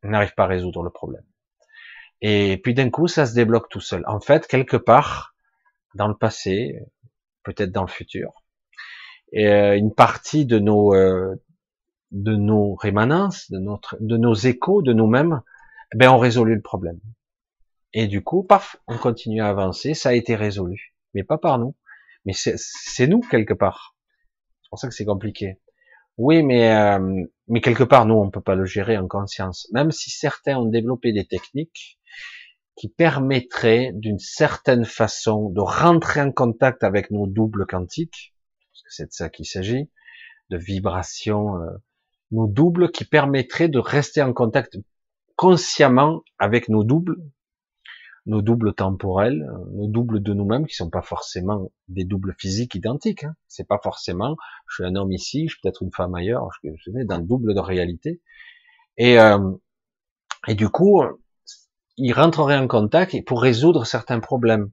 On 0.04 0.10
n'arrive 0.10 0.34
pas 0.34 0.46
à 0.46 0.48
résoudre 0.48 0.82
le 0.84 0.90
problème. 0.90 1.24
Et 2.22 2.60
puis 2.64 2.74
d'un 2.74 2.90
coup, 2.90 3.08
ça 3.08 3.26
se 3.26 3.34
débloque 3.34 3.70
tout 3.70 3.80
seul. 3.82 4.04
En 4.08 4.20
fait, 4.20 4.48
quelque 4.48 4.78
part, 4.78 5.36
dans 5.96 6.08
le 6.08 6.16
passé, 6.16 6.80
peut-être 7.44 7.72
dans 7.72 7.82
le 7.82 7.88
futur. 7.88 8.32
Euh, 9.36 9.76
une 9.76 9.94
partie 9.94 10.46
de 10.46 10.60
nos 10.60 10.94
euh, 10.94 11.36
de 12.12 12.36
nos 12.36 12.76
rémanences, 12.76 13.50
de 13.50 13.60
notre 13.60 13.98
de 14.02 14.18
nos 14.18 14.34
échos, 14.34 14.82
de 14.82 14.94
nous-mêmes, 14.94 15.42
eh 15.94 15.98
ben 15.98 16.12
on 16.12 16.18
résolu 16.18 16.56
le 16.56 16.62
problème. 16.62 17.00
Et 17.94 18.08
du 18.08 18.24
coup, 18.24 18.44
paf, 18.44 18.78
on 18.88 18.98
continue 18.98 19.42
à 19.42 19.50
avancer, 19.50 19.94
ça 19.94 20.10
a 20.10 20.14
été 20.14 20.36
résolu, 20.36 20.96
mais 21.14 21.24
pas 21.24 21.38
par 21.38 21.60
nous, 21.60 21.76
mais 22.26 22.34
c'est 22.34 23.08
nous 23.08 23.22
quelque 23.22 23.54
part. 23.54 23.96
C'est 24.64 24.70
pour 24.70 24.80
ça 24.80 24.88
que 24.88 24.94
c'est 24.94 25.06
compliqué. 25.06 25.60
Oui, 26.18 26.44
mais 26.44 26.74
euh, 26.74 27.26
mais 27.48 27.62
quelque 27.62 27.84
part, 27.84 28.06
nous, 28.06 28.16
on 28.16 28.30
peut 28.30 28.42
pas 28.42 28.56
le 28.56 28.66
gérer 28.66 28.98
en 28.98 29.08
conscience. 29.08 29.68
Même 29.74 29.92
si 29.92 30.10
certains 30.10 30.58
ont 30.58 30.66
développé 30.66 31.14
des 31.14 31.26
techniques, 31.26 32.00
qui 32.82 32.90
permettrait 32.90 33.92
d'une 33.94 34.18
certaine 34.18 34.86
façon 34.86 35.52
de 35.52 35.62
rentrer 35.62 36.20
en 36.20 36.32
contact 36.32 36.84
avec 36.84 37.12
nos 37.12 37.28
doubles 37.28 37.68
quantiques, 37.68 38.34
parce 38.72 38.82
que 38.82 38.90
c'est 38.90 39.06
de 39.06 39.12
ça 39.12 39.30
qu'il 39.30 39.46
s'agit, 39.46 39.92
de 40.50 40.58
vibrations, 40.58 41.62
euh, 41.62 41.70
nos 42.32 42.48
doubles 42.48 42.90
qui 42.90 43.06
permettraient 43.06 43.70
de 43.70 43.78
rester 43.78 44.24
en 44.24 44.34
contact 44.34 44.80
consciemment 45.36 46.24
avec 46.40 46.70
nos 46.70 46.84
doubles, 46.84 47.18
nos 48.26 48.42
doubles 48.42 48.74
temporels, 48.74 49.48
nos 49.74 49.86
doubles 49.86 50.24
de 50.24 50.34
nous-mêmes, 50.34 50.66
qui 50.66 50.74
sont 50.74 50.90
pas 50.90 51.04
forcément 51.04 51.72
des 51.88 52.04
doubles 52.04 52.34
physiques 52.40 52.74
identiques. 52.74 53.26
Hein. 53.26 53.36
C'est 53.48 53.68
pas 53.68 53.80
forcément, 53.84 54.38
je 54.68 54.78
suis 54.78 54.86
un 54.86 54.96
homme 54.96 55.12
ici, 55.12 55.48
je 55.48 55.54
suis 55.54 55.62
peut-être 55.62 55.84
une 55.84 55.94
femme 55.94 56.16
ailleurs, 56.16 56.48
je 56.64 56.72
suis 56.78 57.06
dans 57.06 57.20
le 57.20 57.28
double 57.28 57.54
de 57.54 57.60
réalité. 57.60 58.24
Et, 58.98 59.20
euh, 59.20 59.52
et 60.48 60.56
du 60.56 60.70
coup, 60.70 61.04
il 61.98 62.14
rentrerait 62.14 62.58
en 62.58 62.68
contact 62.68 63.16
pour 63.26 63.42
résoudre 63.42 63.86
certains 63.86 64.20
problèmes, 64.20 64.72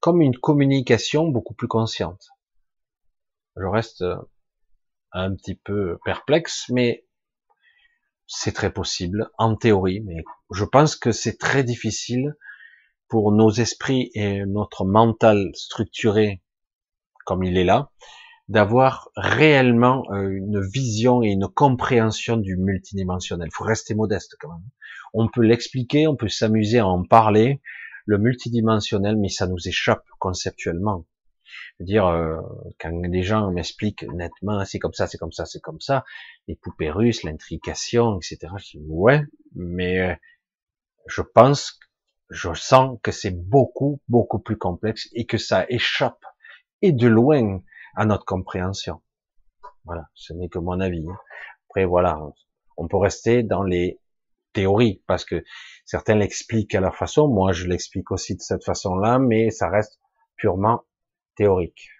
comme 0.00 0.20
une 0.20 0.36
communication 0.36 1.28
beaucoup 1.28 1.54
plus 1.54 1.68
consciente. 1.68 2.28
Je 3.56 3.66
reste 3.66 4.02
euh, 4.02 4.16
un 5.12 5.34
petit 5.34 5.54
peu 5.54 5.98
perplexe, 6.04 6.66
mais 6.70 7.06
c'est 8.26 8.52
très 8.52 8.72
possible, 8.72 9.30
en 9.38 9.54
théorie, 9.54 10.00
mais 10.00 10.24
je 10.50 10.64
pense 10.64 10.96
que 10.96 11.12
c'est 11.12 11.38
très 11.38 11.62
difficile 11.62 12.34
pour 13.08 13.32
nos 13.32 13.50
esprits 13.50 14.10
et 14.14 14.44
notre 14.46 14.84
mental 14.84 15.50
structuré 15.54 16.42
comme 17.24 17.42
il 17.42 17.56
est 17.56 17.64
là, 17.64 17.90
d'avoir 18.48 19.10
réellement 19.16 20.04
euh, 20.10 20.28
une 20.28 20.60
vision 20.60 21.22
et 21.22 21.28
une 21.28 21.48
compréhension 21.48 22.36
du 22.36 22.56
multidimensionnel. 22.56 23.48
Il 23.50 23.54
faut 23.54 23.64
rester 23.64 23.94
modeste 23.94 24.36
quand 24.38 24.50
même. 24.50 24.68
On 25.14 25.28
peut 25.28 25.42
l'expliquer, 25.42 26.06
on 26.06 26.16
peut 26.16 26.28
s'amuser 26.28 26.78
à 26.78 26.86
en 26.86 27.04
parler, 27.04 27.62
le 28.06 28.18
multidimensionnel, 28.18 29.16
mais 29.16 29.28
ça 29.28 29.46
nous 29.46 29.66
échappe 29.66 30.04
conceptuellement. 30.18 31.06
dire, 31.80 32.06
euh, 32.06 32.36
quand 32.78 32.92
les 33.02 33.22
gens 33.22 33.50
m'expliquent 33.50 34.04
nettement, 34.12 34.64
c'est 34.66 34.78
comme 34.78 34.92
ça, 34.92 35.06
c'est 35.06 35.18
comme 35.18 35.32
ça, 35.32 35.46
c'est 35.46 35.60
comme 35.60 35.80
ça, 35.80 36.04
les 36.46 36.56
poupées 36.56 36.90
russes, 36.90 37.22
l'intrication, 37.22 38.18
etc. 38.18 38.52
Je 38.58 38.78
dis, 38.78 38.84
ouais, 38.88 39.22
mais 39.54 40.00
euh, 40.00 40.14
je 41.06 41.22
pense, 41.22 41.78
je 42.28 42.52
sens 42.54 42.98
que 43.02 43.10
c'est 43.10 43.30
beaucoup, 43.30 44.00
beaucoup 44.08 44.38
plus 44.38 44.58
complexe 44.58 45.08
et 45.14 45.24
que 45.24 45.38
ça 45.38 45.64
échappe 45.68 46.24
et 46.82 46.92
de 46.92 47.06
loin 47.06 47.62
à 47.96 48.04
notre 48.06 48.24
compréhension. 48.24 49.02
Voilà, 49.84 50.08
ce 50.14 50.32
n'est 50.32 50.48
que 50.48 50.58
mon 50.58 50.80
avis. 50.80 51.06
Après, 51.68 51.84
voilà, 51.84 52.20
on 52.76 52.88
peut 52.88 52.96
rester 52.96 53.42
dans 53.42 53.62
les 53.62 54.00
théories, 54.52 55.02
parce 55.06 55.24
que 55.24 55.44
certains 55.84 56.14
l'expliquent 56.14 56.74
à 56.74 56.80
leur 56.80 56.96
façon, 56.96 57.28
moi 57.28 57.52
je 57.52 57.66
l'explique 57.66 58.10
aussi 58.10 58.36
de 58.36 58.40
cette 58.40 58.64
façon-là, 58.64 59.18
mais 59.18 59.50
ça 59.50 59.68
reste 59.68 59.98
purement 60.36 60.84
théorique. 61.36 61.90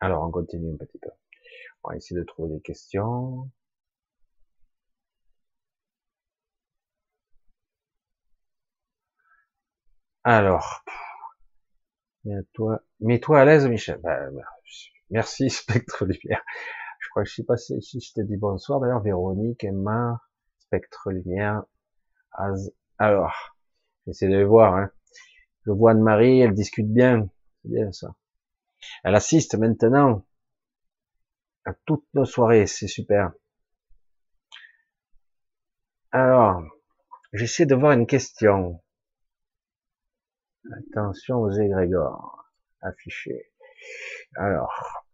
Alors, 0.00 0.26
on 0.26 0.30
continue 0.30 0.72
un 0.72 0.76
petit 0.76 0.98
peu. 0.98 1.10
On 1.82 1.90
va 1.90 1.96
essayer 1.96 2.18
de 2.18 2.24
trouver 2.24 2.54
des 2.54 2.60
questions. 2.60 3.50
Alors, 10.30 10.84
mets-toi, 12.26 12.82
mets-toi 13.00 13.40
à 13.40 13.44
l'aise, 13.46 13.66
Michel. 13.66 13.98
Bah, 14.02 14.28
merci, 15.08 15.48
Spectre 15.48 16.04
Lumière. 16.04 16.44
Je 17.00 17.08
crois 17.08 17.22
que 17.22 17.30
je 17.30 17.36
sais 17.36 17.44
pas 17.44 17.56
si 17.56 17.80
je 17.80 18.12
t'ai 18.12 18.24
dit 18.24 18.36
bonsoir. 18.36 18.78
D'ailleurs, 18.78 19.00
Véronique, 19.00 19.64
Emma, 19.64 20.20
Spectre 20.58 21.12
Lumière. 21.12 21.62
Alors, 22.98 23.54
j'essaie 24.06 24.28
de 24.28 24.36
les 24.36 24.44
voir. 24.44 24.74
Hein. 24.74 24.90
Je 25.64 25.70
vois 25.70 25.92
Anne-Marie, 25.92 26.40
elle 26.40 26.52
discute 26.52 26.92
bien. 26.92 27.30
C'est 27.62 27.70
bien 27.70 27.90
ça. 27.92 28.14
Elle 29.04 29.14
assiste 29.14 29.54
maintenant 29.54 30.26
à 31.64 31.72
toutes 31.86 32.04
nos 32.12 32.26
soirées. 32.26 32.66
C'est 32.66 32.86
super. 32.86 33.32
Alors, 36.12 36.64
j'essaie 37.32 37.64
de 37.64 37.74
voir 37.74 37.92
une 37.92 38.06
question. 38.06 38.82
Attention 40.72 41.40
aux 41.40 41.50
égrégores 41.50 42.44
affichés. 42.82 43.50
Alors, 44.36 45.04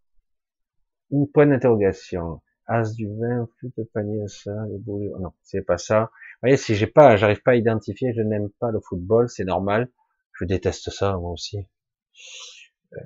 une 1.11 1.29
point 1.31 1.47
d'interrogation. 1.47 2.41
As 2.67 2.93
du 2.95 3.07
vin, 3.07 3.47
flûte 3.57 3.77
de 3.77 3.83
panier, 3.83 4.27
ça, 4.27 4.65
les 4.69 4.79
boules. 4.79 5.11
Non, 5.19 5.33
c'est 5.43 5.61
pas 5.61 5.77
ça. 5.77 6.01
Vous 6.01 6.39
voyez, 6.41 6.57
si 6.57 6.75
j'ai 6.75 6.87
pas, 6.87 7.15
j'arrive 7.15 7.41
pas 7.43 7.51
à 7.51 7.55
identifier, 7.55 8.11
je 8.13 8.21
n'aime 8.21 8.49
pas 8.59 8.71
le 8.71 8.79
football, 8.79 9.29
c'est 9.29 9.43
normal. 9.45 9.89
Je 10.33 10.45
déteste 10.45 10.89
ça, 10.89 11.15
moi 11.17 11.31
aussi. 11.31 11.67
Euh, 12.93 12.99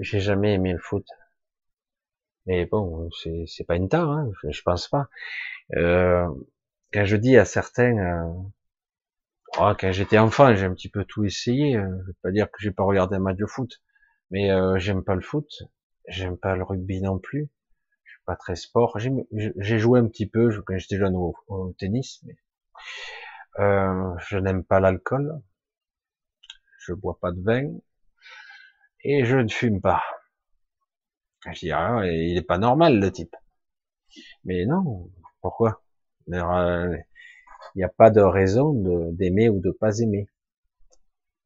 j'ai 0.00 0.20
jamais 0.20 0.54
aimé 0.54 0.72
le 0.72 0.78
foot. 0.78 1.06
Mais 2.46 2.64
bon, 2.66 3.08
c'est 3.46 3.64
pas 3.66 3.76
une 3.76 3.88
tare, 3.88 4.10
hein, 4.10 4.30
je, 4.42 4.50
je, 4.50 4.62
pense 4.62 4.88
pas. 4.88 5.08
Euh, 5.76 6.26
quand 6.92 7.04
je 7.04 7.16
dis 7.16 7.36
à 7.36 7.44
certains, 7.44 7.98
euh, 7.98 8.32
Oh, 9.58 9.72
quand 9.78 9.92
j'étais 9.92 10.18
enfant, 10.18 10.54
j'ai 10.54 10.64
un 10.64 10.72
petit 10.74 10.88
peu 10.88 11.04
tout 11.04 11.24
essayé. 11.24 11.76
Euh, 11.76 11.86
je 12.02 12.06
vais 12.06 12.16
pas 12.22 12.30
dire 12.30 12.50
que 12.50 12.58
j'ai 12.60 12.70
pas 12.70 12.84
regardé 12.84 13.16
un 13.16 13.18
match 13.18 13.36
de 13.36 13.46
foot, 13.46 13.82
mais 14.30 14.50
euh, 14.50 14.78
j'aime 14.78 15.04
pas 15.04 15.14
le 15.14 15.20
foot, 15.20 15.46
j'aime 16.08 16.38
pas 16.38 16.56
le 16.56 16.62
rugby 16.64 17.02
non 17.02 17.18
plus. 17.18 17.50
Je 18.04 18.12
suis 18.12 18.22
pas 18.24 18.36
très 18.36 18.56
sport. 18.56 18.98
J'ai 18.98 19.78
joué 19.78 20.00
un 20.00 20.08
petit 20.08 20.26
peu 20.26 20.50
quand 20.62 20.78
j'étais 20.78 20.96
jeune 20.96 21.14
au, 21.16 21.34
tennis, 21.78 22.22
mais 22.24 22.36
euh, 23.58 24.14
je 24.28 24.38
n'aime 24.38 24.64
pas 24.64 24.80
l'alcool. 24.80 25.42
Je 26.78 26.94
bois 26.94 27.18
pas 27.20 27.30
de 27.32 27.42
vin. 27.42 27.70
et 29.04 29.24
je 29.24 29.36
ne 29.36 29.48
fume 29.48 29.80
pas. 29.80 30.02
Je 31.52 31.58
dis, 31.60 31.72
ah, 31.72 32.00
il 32.06 32.36
est 32.38 32.42
pas 32.42 32.58
normal 32.58 32.98
le 33.00 33.12
type. 33.12 33.36
Mais 34.44 34.64
non, 34.66 35.10
pourquoi? 35.40 35.82
Il 37.74 37.78
n'y 37.78 37.84
a 37.84 37.88
pas 37.88 38.10
de 38.10 38.20
raison 38.20 38.72
d'aimer 39.12 39.48
ou 39.48 39.60
de 39.60 39.70
pas 39.70 39.98
aimer. 39.98 40.28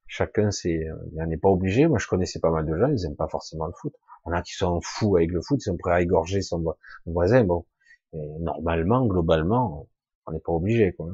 Chacun, 0.09 0.51
c'est, 0.51 0.89
euh, 0.89 0.97
il 1.13 1.23
n'est 1.25 1.37
pas 1.37 1.49
obligé. 1.49 1.87
Moi, 1.87 1.99
je 1.99 2.07
connaissais 2.07 2.41
pas 2.41 2.51
mal 2.51 2.67
de 2.67 2.77
gens, 2.77 2.89
ils 2.89 3.03
n'aiment 3.03 3.17
pas 3.17 3.29
forcément 3.29 3.67
le 3.67 3.73
foot. 3.73 3.95
Il 4.25 4.31
y 4.31 4.33
en 4.33 4.37
a 4.37 4.43
qui 4.43 4.53
sont 4.55 4.81
fous 4.83 5.17
avec 5.17 5.31
le 5.31 5.41
foot, 5.43 5.61
ils 5.61 5.65
sont 5.65 5.77
prêts 5.77 5.93
à 5.93 6.01
égorger 6.01 6.43
son 6.43 6.65
voisin. 7.07 7.45
Bon, 7.45 7.67
normalement, 8.13 9.07
globalement, 9.07 9.89
on 10.27 10.33
n'est 10.33 10.41
pas 10.41 10.53
obligé, 10.53 10.93
quoi. 10.93 11.09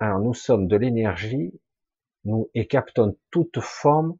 Alors, 0.00 0.20
nous 0.20 0.34
sommes 0.34 0.68
de 0.68 0.76
l'énergie, 0.76 1.52
nous 2.24 2.50
et 2.54 2.66
captons 2.66 3.16
toute 3.30 3.60
forme 3.60 4.16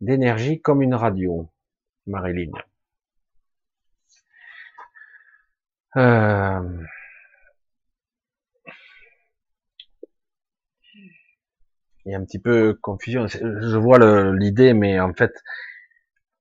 d'énergie 0.00 0.60
comme 0.60 0.82
une 0.82 0.94
radio, 0.94 1.48
Marilyn. 2.06 2.52
Euh... 5.96 6.84
Il 12.06 12.12
y 12.12 12.14
a 12.14 12.18
un 12.18 12.24
petit 12.24 12.38
peu 12.38 12.74
confusion. 12.74 13.26
Je 13.28 13.76
vois 13.78 13.98
l'idée, 14.32 14.74
mais 14.74 15.00
en 15.00 15.14
fait, 15.14 15.32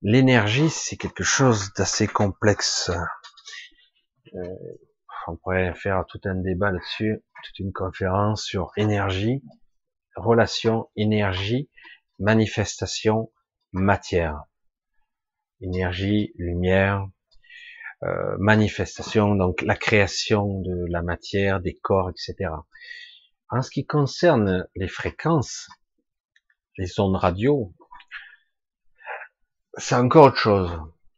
l'énergie, 0.02 0.70
c'est 0.70 0.98
quelque 0.98 1.24
chose 1.24 1.74
d'assez 1.74 2.08
complexe. 2.08 2.92
Euh, 4.36 4.56
on 5.28 5.38
pourrait 5.38 5.74
faire 5.74 6.06
tout 6.08 6.20
un 6.26 6.36
débat 6.36 6.72
là-dessus, 6.72 7.24
toute 7.44 7.60
une 7.60 7.72
conférence 7.72 8.44
sur 8.44 8.72
énergie, 8.76 9.42
relation, 10.16 10.90
énergie, 10.98 11.70
manifestation, 12.20 13.32
matière. 13.72 14.44
Énergie, 15.62 16.34
lumière, 16.36 17.08
euh, 18.04 18.36
manifestation, 18.40 19.36
donc 19.36 19.62
la 19.62 19.76
création 19.76 20.60
de 20.62 20.86
la 20.90 21.02
matière, 21.02 21.60
des 21.60 21.76
corps, 21.76 22.10
etc. 22.10 22.52
En 23.50 23.62
ce 23.62 23.70
qui 23.70 23.86
concerne 23.86 24.68
les 24.76 24.88
fréquences, 24.88 25.70
les 26.78 27.00
ondes 27.00 27.16
radio, 27.16 27.74
c'est 29.78 29.96
encore 29.96 30.28
autre 30.28 30.38
chose. 30.38 30.72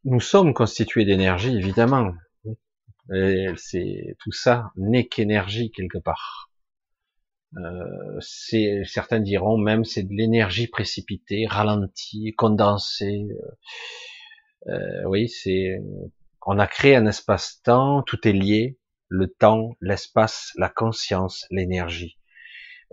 Nous 0.04 0.20
sommes 0.20 0.54
constitués 0.54 1.06
d'énergie, 1.06 1.56
évidemment. 1.56 2.14
C'est 3.10 4.16
tout 4.20 4.32
ça 4.32 4.72
n'est 4.76 5.08
qu'énergie 5.08 5.72
quelque 5.72 6.00
part. 6.00 6.50
Euh, 7.58 8.20
certains 8.86 9.20
diront 9.22 9.58
même 9.58 9.86
c'est 9.86 10.04
de 10.04 10.14
l'énergie 10.14 10.68
précipitée, 10.68 11.46
ralentie, 11.48 12.34
condensée. 12.38 13.28
Euh, 14.68 14.74
euh, 14.74 15.04
oui, 15.08 15.30
c'est 15.30 15.80
on 16.46 16.60
a 16.60 16.68
créé 16.68 16.96
un 16.96 17.08
espace-temps, 17.08 18.04
tout 18.04 18.28
est 18.28 18.34
lié, 18.34 18.80
le 19.08 19.28
temps, 19.28 19.76
l'espace, 19.82 20.52
la 20.58 20.70
conscience, 20.70 21.46
l'énergie. 21.50 22.20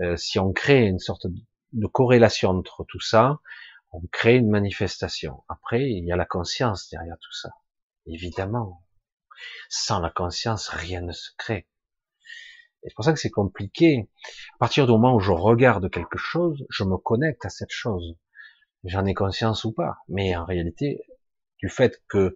Euh, 0.01 0.17
si 0.17 0.39
on 0.39 0.53
crée 0.53 0.87
une 0.87 0.99
sorte 0.99 1.27
de 1.73 1.87
corrélation 1.87 2.51
entre 2.51 2.85
tout 2.89 3.01
ça, 3.01 3.41
on 3.93 4.01
crée 4.11 4.37
une 4.37 4.49
manifestation. 4.49 5.45
Après, 5.49 5.91
il 5.91 6.07
y 6.07 6.13
a 6.13 6.17
la 6.17 6.25
conscience 6.25 6.89
derrière 6.91 7.19
tout 7.21 7.33
ça. 7.33 7.51
Évidemment. 8.07 8.83
Sans 9.69 10.01
la 10.01 10.11
conscience, 10.11 10.69
rien 10.69 11.03
ne 11.03 11.13
se 11.13 11.31
crée. 11.37 11.69
c'est 12.83 12.95
pour 12.95 13.05
ça 13.05 13.13
que 13.13 13.19
c'est 13.19 13.31
compliqué. 13.31 14.09
À 14.55 14.59
partir 14.61 14.87
du 14.87 14.93
moment 14.93 15.15
où 15.15 15.21
je 15.21 15.31
regarde 15.33 15.91
quelque 15.91 16.19
chose, 16.19 16.65
je 16.71 16.85
me 16.85 16.97
connecte 16.97 17.45
à 17.45 17.51
cette 17.51 17.71
chose. 17.71 18.17
J'en 18.85 19.05
ai 19.05 19.13
conscience 19.13 19.65
ou 19.65 19.73
pas. 19.73 19.99
Mais 20.09 20.35
en 20.37 20.47
réalité, 20.47 21.03
du 21.59 21.69
fait 21.69 22.03
que 22.09 22.35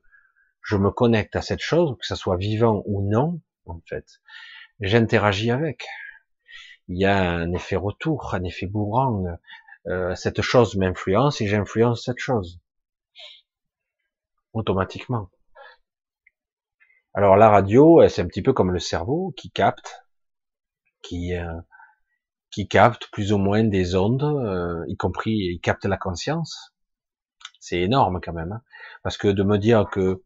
je 0.66 0.76
me 0.76 0.90
connecte 0.90 1.36
à 1.36 1.42
cette 1.42 1.60
chose, 1.60 1.96
que 1.98 2.06
ça 2.06 2.16
soit 2.16 2.36
vivant 2.36 2.82
ou 2.86 3.08
non, 3.08 3.40
en 3.66 3.80
fait, 3.88 4.04
j'interagis 4.80 5.52
avec. 5.52 5.86
Il 6.88 6.98
y 6.98 7.04
a 7.04 7.16
un 7.16 7.52
effet 7.52 7.76
retour, 7.76 8.34
un 8.34 8.42
effet 8.42 8.66
boomerang. 8.66 9.38
Euh, 9.86 10.16
cette 10.16 10.42
chose 10.42 10.76
m'influence 10.76 11.40
et 11.40 11.46
j'influence 11.46 12.04
cette 12.04 12.18
chose. 12.18 12.60
Automatiquement. 14.52 15.30
Alors 17.14 17.36
la 17.36 17.48
radio, 17.48 18.06
c'est 18.08 18.22
un 18.22 18.26
petit 18.26 18.42
peu 18.42 18.52
comme 18.52 18.72
le 18.72 18.80
cerveau 18.80 19.32
qui 19.36 19.52
capte, 19.52 20.04
qui 21.02 21.34
euh, 21.34 21.60
capte 22.64 23.08
plus 23.12 23.32
ou 23.32 23.38
moins 23.38 23.62
des 23.62 23.94
ondes, 23.94 24.24
euh, 24.24 24.84
y 24.88 24.96
compris, 24.96 25.32
il 25.32 25.60
capte 25.60 25.84
la 25.84 25.96
conscience. 25.96 26.74
C'est 27.60 27.80
énorme 27.80 28.20
quand 28.20 28.32
même, 28.32 28.52
hein. 28.52 28.62
parce 29.04 29.16
que 29.16 29.28
de 29.28 29.42
me 29.44 29.58
dire 29.58 29.88
que 29.90 30.24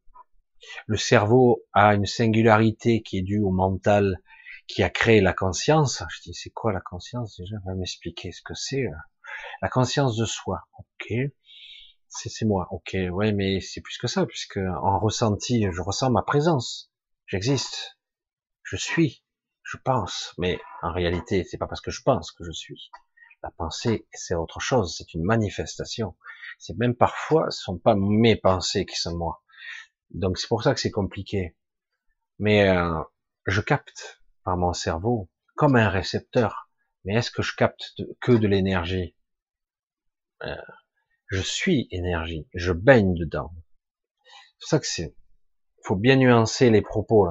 le 0.86 0.96
cerveau 0.96 1.64
a 1.72 1.94
une 1.94 2.06
singularité 2.06 3.02
qui 3.02 3.18
est 3.18 3.22
due 3.22 3.40
au 3.40 3.50
mental 3.50 4.16
qui 4.66 4.82
a 4.82 4.90
créé 4.90 5.20
la 5.20 5.32
conscience. 5.32 6.02
Je 6.08 6.22
dis, 6.22 6.34
c'est 6.34 6.50
quoi 6.50 6.72
la 6.72 6.80
conscience 6.80 7.36
déjà? 7.38 7.56
Va 7.66 7.74
m'expliquer 7.74 8.30
ce 8.32 8.42
que 8.42 8.54
c'est. 8.54 8.84
La 9.62 9.68
conscience 9.68 10.16
de 10.16 10.24
soi. 10.24 10.62
Ok. 10.78 11.12
C'est 12.08 12.44
moi. 12.44 12.68
Ok. 12.70 12.96
Ouais, 13.10 13.32
mais 13.32 13.60
c'est 13.60 13.80
plus 13.80 13.98
que 13.98 14.06
ça, 14.06 14.26
puisque 14.26 14.58
en 14.58 14.98
ressenti, 14.98 15.66
je 15.72 15.80
ressens 15.80 16.10
ma 16.10 16.22
présence. 16.22 16.92
J'existe. 17.26 17.98
Je 18.62 18.76
suis. 18.76 19.24
Je 19.62 19.76
pense. 19.76 20.34
Mais 20.38 20.60
en 20.82 20.92
réalité, 20.92 21.44
c'est 21.44 21.58
pas 21.58 21.66
parce 21.66 21.80
que 21.80 21.90
je 21.90 22.02
pense 22.02 22.32
que 22.32 22.44
je 22.44 22.52
suis. 22.52 22.90
La 23.42 23.50
pensée, 23.50 24.06
c'est 24.12 24.34
autre 24.34 24.60
chose. 24.60 24.94
C'est 24.96 25.14
une 25.14 25.24
manifestation. 25.24 26.16
C'est 26.58 26.76
même 26.76 26.94
parfois, 26.94 27.50
ce 27.50 27.62
sont 27.62 27.78
pas 27.78 27.94
mes 27.96 28.36
pensées 28.36 28.84
qui 28.84 28.96
sont 28.96 29.16
moi. 29.16 29.42
Donc 30.10 30.38
c'est 30.38 30.48
pour 30.48 30.62
ça 30.62 30.74
que 30.74 30.80
c'est 30.80 30.90
compliqué. 30.90 31.56
Mais 32.38 32.68
euh, 32.68 33.02
je 33.46 33.60
capte 33.60 34.22
par 34.44 34.56
mon 34.56 34.72
cerveau 34.72 35.30
comme 35.56 35.76
un 35.76 35.88
récepteur. 35.88 36.70
Mais 37.04 37.14
est-ce 37.14 37.30
que 37.30 37.42
je 37.42 37.54
capte 37.56 37.94
que 38.20 38.32
de 38.32 38.46
l'énergie? 38.46 39.14
Euh, 40.42 40.54
Je 41.28 41.40
suis 41.40 41.88
énergie, 41.90 42.46
je 42.54 42.72
baigne 42.72 43.14
dedans. 43.14 43.52
C'est 44.58 44.68
ça 44.68 44.78
que 44.78 44.86
c'est. 44.86 45.14
faut 45.84 45.96
bien 45.96 46.16
nuancer 46.16 46.70
les 46.70 46.82
propos. 46.82 47.28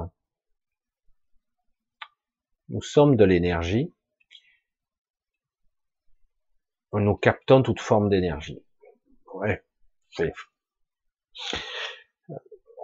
Nous 2.68 2.82
sommes 2.82 3.16
de 3.16 3.24
l'énergie. 3.24 3.94
Nous 6.92 7.16
captons 7.16 7.62
toute 7.62 7.80
forme 7.80 8.08
d'énergie. 8.08 8.64
Ouais, 9.34 9.64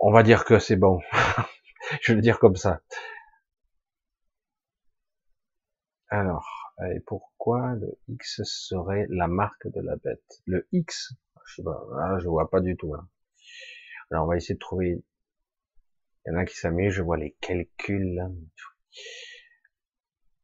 on 0.06 0.12
va 0.12 0.22
dire 0.22 0.44
que 0.44 0.60
c'est 0.60 0.76
bon. 0.76 1.00
Je 2.00 2.12
vais 2.12 2.16
le 2.16 2.22
dire 2.22 2.38
comme 2.38 2.54
ça. 2.54 2.80
Alors, 6.08 6.46
et 6.94 7.00
pourquoi 7.00 7.74
le 7.74 7.98
X 8.06 8.42
serait 8.44 9.06
la 9.08 9.26
marque 9.26 9.66
de 9.66 9.80
la 9.80 9.96
bête? 9.96 10.42
Le 10.46 10.68
X, 10.70 11.12
je 11.44 11.54
sais 11.56 11.62
là, 11.64 12.18
je 12.20 12.28
vois 12.28 12.48
pas 12.48 12.60
du 12.60 12.76
tout. 12.76 12.94
Hein. 12.94 13.08
Alors, 14.12 14.26
on 14.26 14.28
va 14.28 14.36
essayer 14.36 14.54
de 14.54 14.60
trouver. 14.60 15.02
Il 16.24 16.32
y 16.32 16.36
en 16.36 16.38
a 16.38 16.44
qui 16.44 16.54
s'amusent, 16.54 16.92
je 16.92 17.02
vois 17.02 17.16
les 17.16 17.36
calculs. 17.40 18.22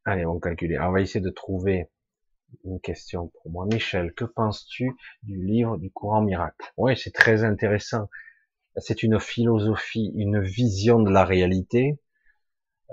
Allez, 0.03 0.25
on 0.25 0.33
va 0.33 0.39
calculer. 0.41 0.77
on 0.77 0.91
va 0.91 0.99
essayer 0.99 1.23
de 1.23 1.29
trouver 1.29 1.89
une 2.65 2.81
question 2.81 3.29
pour 3.29 3.49
moi. 3.49 3.65
Michel, 3.65 4.13
que 4.13 4.25
penses-tu 4.25 4.91
du 5.21 5.41
livre 5.41 5.77
du 5.77 5.89
courant 5.89 6.21
miracle? 6.21 6.69
Oui, 6.75 6.97
c'est 6.97 7.13
très 7.13 7.45
intéressant 7.45 8.09
c'est 8.77 9.03
une 9.03 9.19
philosophie, 9.19 10.11
une 10.15 10.41
vision 10.41 10.99
de 10.99 11.11
la 11.11 11.25
réalité. 11.25 11.99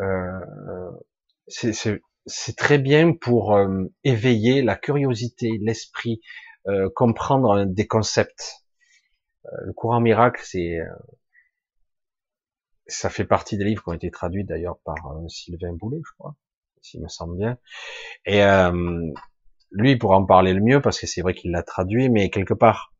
Euh, 0.00 0.90
c'est 1.46 2.56
très 2.56 2.78
bien 2.78 3.14
pour 3.14 3.54
euh, 3.56 3.84
éveiller 4.04 4.62
la 4.62 4.76
curiosité, 4.76 5.58
l'esprit, 5.60 6.20
euh, 6.68 6.88
comprendre 6.94 7.64
des 7.64 7.86
concepts. 7.86 8.64
le 9.64 9.72
courant 9.72 10.00
miracle, 10.00 10.42
c'est 10.44 10.78
ça 12.86 13.08
fait 13.08 13.24
partie 13.24 13.56
des 13.56 13.64
livres 13.64 13.82
qui 13.84 13.88
ont 13.90 13.94
été 13.94 14.10
traduits 14.10 14.44
d'ailleurs 14.44 14.78
par 14.84 14.96
Sylvain 15.28 15.72
Boulet, 15.72 16.00
je 16.04 16.12
crois, 16.18 16.34
s'il 16.82 17.00
me 17.02 17.08
semble 17.08 17.36
bien. 17.36 17.56
Et 18.26 18.42
lui, 19.70 19.96
pourra 19.96 20.16
en 20.16 20.26
parler 20.26 20.52
le 20.52 20.60
mieux 20.60 20.80
parce 20.80 20.98
que 21.00 21.06
c'est 21.06 21.22
vrai 21.22 21.34
qu'il 21.34 21.52
l'a 21.52 21.62
traduit, 21.62 22.10
mais 22.10 22.30
quelque 22.30 22.54
part, 22.54 22.92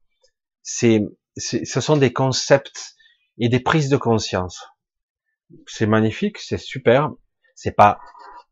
c'est 0.62 1.02
ce 1.40 1.80
sont 1.80 1.96
des 1.96 2.12
concepts 2.12 2.94
et 3.38 3.48
des 3.48 3.60
prises 3.60 3.88
de 3.88 3.96
conscience. 3.96 4.66
C'est 5.66 5.86
magnifique, 5.86 6.38
c'est 6.38 6.58
super. 6.58 7.10
C'est 7.54 7.74
pas 7.74 8.00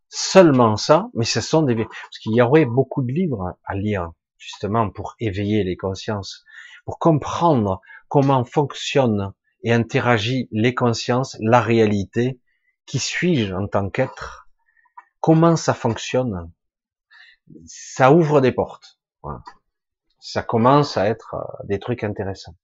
seulement 0.09 0.77
ça, 0.77 1.09
mais 1.15 1.25
ce 1.25 1.41
sont 1.41 1.63
des, 1.63 1.75
parce 1.77 2.19
qu'il 2.21 2.35
y 2.35 2.43
aurait 2.43 2.65
beaucoup 2.65 3.03
de 3.03 3.13
livres 3.13 3.57
à 3.65 3.75
lire, 3.75 4.11
justement, 4.39 4.91
pour 4.91 5.15
éveiller 5.21 5.65
les 5.65 5.77
consciences, 5.77 6.45
pour 6.85 6.99
comprendre 6.99 7.81
comment 8.09 8.45
fonctionnent 8.45 9.33
et 9.63 9.73
interagit 9.73 10.49
les 10.53 10.75
consciences, 10.75 11.37
la 11.41 11.61
réalité, 11.61 12.41
qui 12.87 12.99
suis-je 12.99 13.55
en 13.55 13.67
tant 13.67 13.91
qu'être, 13.91 14.49
comment 15.21 15.57
ça 15.57 15.75
fonctionne. 15.75 16.51
ça 17.67 18.13
ouvre 18.13 18.41
des 18.41 18.53
portes. 18.53 18.99
Ça 20.21 20.43
commence 20.43 20.97
à 20.97 21.07
être 21.07 21.35
euh, 21.35 21.67
des 21.67 21.79
trucs 21.79 22.05
intéressants. 22.05 22.55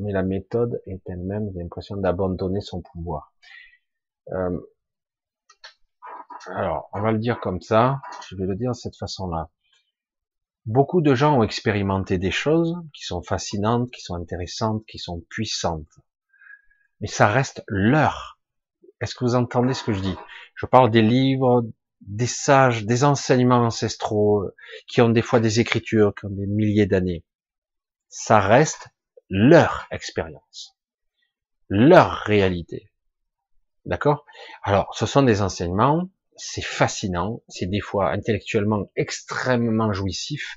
Mais 0.00 0.12
la 0.12 0.22
méthode 0.22 0.82
est 0.86 1.02
elle-même, 1.06 1.50
l'impression 1.54 1.96
d'abandonner 1.96 2.60
son 2.60 2.80
pouvoir. 2.80 3.32
Euh, 4.32 4.58
alors, 6.46 6.88
on 6.94 7.02
va 7.02 7.12
le 7.12 7.18
dire 7.18 7.38
comme 7.40 7.60
ça, 7.60 8.00
je 8.28 8.34
vais 8.34 8.46
le 8.46 8.56
dire 8.56 8.70
de 8.70 8.76
cette 8.76 8.96
façon-là. 8.96 9.50
Beaucoup 10.64 11.02
de 11.02 11.14
gens 11.14 11.38
ont 11.38 11.42
expérimenté 11.42 12.16
des 12.16 12.30
choses 12.30 12.76
qui 12.94 13.04
sont 13.04 13.22
fascinantes, 13.22 13.90
qui 13.90 14.00
sont 14.00 14.14
intéressantes, 14.14 14.84
qui 14.86 14.98
sont 14.98 15.20
puissantes. 15.28 15.98
Mais 17.00 17.06
ça 17.06 17.26
reste 17.26 17.62
leur. 17.68 18.38
Est-ce 19.00 19.14
que 19.14 19.24
vous 19.24 19.34
entendez 19.34 19.74
ce 19.74 19.84
que 19.84 19.92
je 19.92 20.00
dis? 20.00 20.16
Je 20.54 20.66
parle 20.66 20.90
des 20.90 21.02
livres, 21.02 21.64
des 22.00 22.26
sages, 22.26 22.86
des 22.86 23.04
enseignements 23.04 23.64
ancestraux, 23.64 24.50
qui 24.86 25.02
ont 25.02 25.10
des 25.10 25.22
fois 25.22 25.40
des 25.40 25.60
écritures, 25.60 26.14
qui 26.14 26.26
ont 26.26 26.30
des 26.30 26.46
milliers 26.46 26.86
d'années. 26.86 27.24
Ça 28.08 28.40
reste 28.40 28.88
leur 29.30 29.86
expérience, 29.90 30.76
leur 31.68 32.12
réalité. 32.12 32.90
D'accord? 33.86 34.26
Alors, 34.62 34.94
ce 34.94 35.06
sont 35.06 35.22
des 35.22 35.40
enseignements 35.40 36.10
c'est 36.40 36.64
fascinant, 36.64 37.42
c'est 37.48 37.66
des 37.66 37.80
fois 37.80 38.10
intellectuellement 38.10 38.90
extrêmement 38.96 39.92
jouissif, 39.92 40.56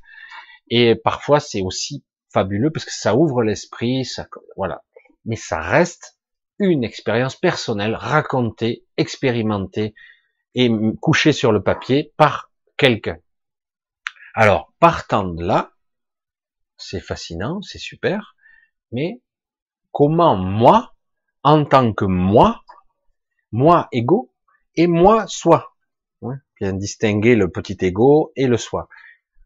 et 0.69 0.95
parfois 0.95 1.39
c'est 1.39 1.61
aussi 1.61 2.05
fabuleux 2.31 2.71
parce 2.71 2.85
que 2.85 2.93
ça 2.93 3.15
ouvre 3.15 3.43
l'esprit, 3.43 4.05
ça, 4.05 4.27
voilà. 4.55 4.83
Mais 5.25 5.35
ça 5.35 5.59
reste 5.59 6.17
une 6.57 6.83
expérience 6.83 7.35
personnelle, 7.35 7.95
racontée, 7.95 8.85
expérimentée 8.97 9.93
et 10.55 10.71
couchée 11.01 11.33
sur 11.33 11.51
le 11.51 11.61
papier 11.61 12.13
par 12.17 12.51
quelqu'un. 12.77 13.17
Alors, 14.35 14.73
partant 14.79 15.25
de 15.25 15.43
là, 15.43 15.73
c'est 16.77 17.01
fascinant, 17.01 17.61
c'est 17.61 17.77
super, 17.77 18.32
mais 18.93 19.21
comment 19.91 20.37
moi, 20.37 20.93
en 21.43 21.65
tant 21.65 21.91
que 21.93 22.05
moi, 22.05 22.63
moi 23.51 23.89
égaux, 23.91 24.31
et 24.75 24.87
moi 24.87 25.25
soi, 25.27 25.73
bien 26.59 26.73
distinguer 26.73 27.35
le 27.35 27.49
petit 27.49 27.77
ego 27.81 28.31
et 28.35 28.47
le 28.47 28.57
soi. 28.57 28.87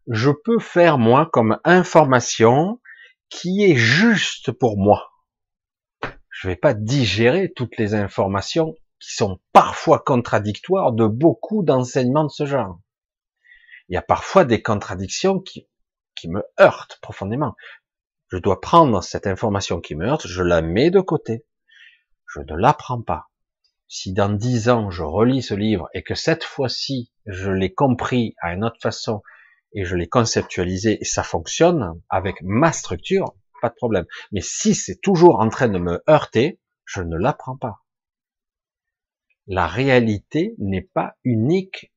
Je 0.06 0.30
peux 0.30 0.58
faire 0.58 0.98
moi 0.98 1.28
comme 1.32 1.58
information 1.64 2.80
qui 3.28 3.64
est 3.64 3.76
juste 3.76 4.52
pour 4.52 4.78
moi. 4.78 5.10
Je 6.30 6.48
vais 6.48 6.56
pas 6.56 6.74
digérer 6.74 7.52
toutes 7.52 7.76
les 7.76 7.94
informations 7.94 8.74
qui 9.00 9.14
sont 9.14 9.40
parfois 9.52 9.98
contradictoires 9.98 10.92
de 10.92 11.06
beaucoup 11.06 11.62
d'enseignements 11.62 12.24
de 12.24 12.30
ce 12.30 12.46
genre. 12.46 12.78
Il 13.88 13.94
y 13.94 13.98
a 13.98 14.02
parfois 14.02 14.44
des 14.44 14.62
contradictions 14.62 15.40
qui 15.40 15.66
me 16.28 16.42
heurtent 16.60 16.98
profondément. 17.00 17.54
Je 18.28 18.38
dois 18.38 18.60
prendre 18.60 19.02
cette 19.02 19.26
information 19.26 19.80
qui 19.80 19.94
me 19.94 20.06
heurte, 20.06 20.26
je 20.26 20.42
la 20.42 20.62
mets 20.62 20.90
de 20.90 21.00
côté. 21.00 21.46
Je 22.26 22.40
ne 22.40 22.56
l'apprends 22.56 23.02
pas 23.02 23.28
si 23.88 24.12
dans 24.12 24.28
dix 24.28 24.68
ans 24.68 24.90
je 24.90 25.02
relis 25.02 25.42
ce 25.42 25.54
livre 25.54 25.88
et 25.94 26.02
que 26.02 26.14
cette 26.14 26.44
fois-ci 26.44 27.10
je 27.26 27.50
l'ai 27.50 27.72
compris 27.72 28.34
à 28.40 28.52
une 28.52 28.64
autre 28.64 28.80
façon 28.80 29.22
et 29.72 29.84
je 29.84 29.96
l'ai 29.96 30.08
conceptualisé 30.08 30.98
et 31.00 31.04
ça 31.04 31.22
fonctionne 31.22 32.00
avec 32.08 32.36
ma 32.42 32.72
structure, 32.72 33.34
pas 33.60 33.70
de 33.70 33.74
problème. 33.74 34.06
Mais 34.32 34.40
si 34.40 34.74
c'est 34.74 35.00
toujours 35.00 35.40
en 35.40 35.48
train 35.48 35.68
de 35.68 35.78
me 35.78 36.02
heurter, 36.08 36.60
je 36.84 37.02
ne 37.02 37.16
l'apprends 37.16 37.56
pas. 37.56 37.82
La 39.46 39.66
réalité 39.66 40.54
n'est 40.58 40.88
pas 40.94 41.14
unique, 41.24 41.92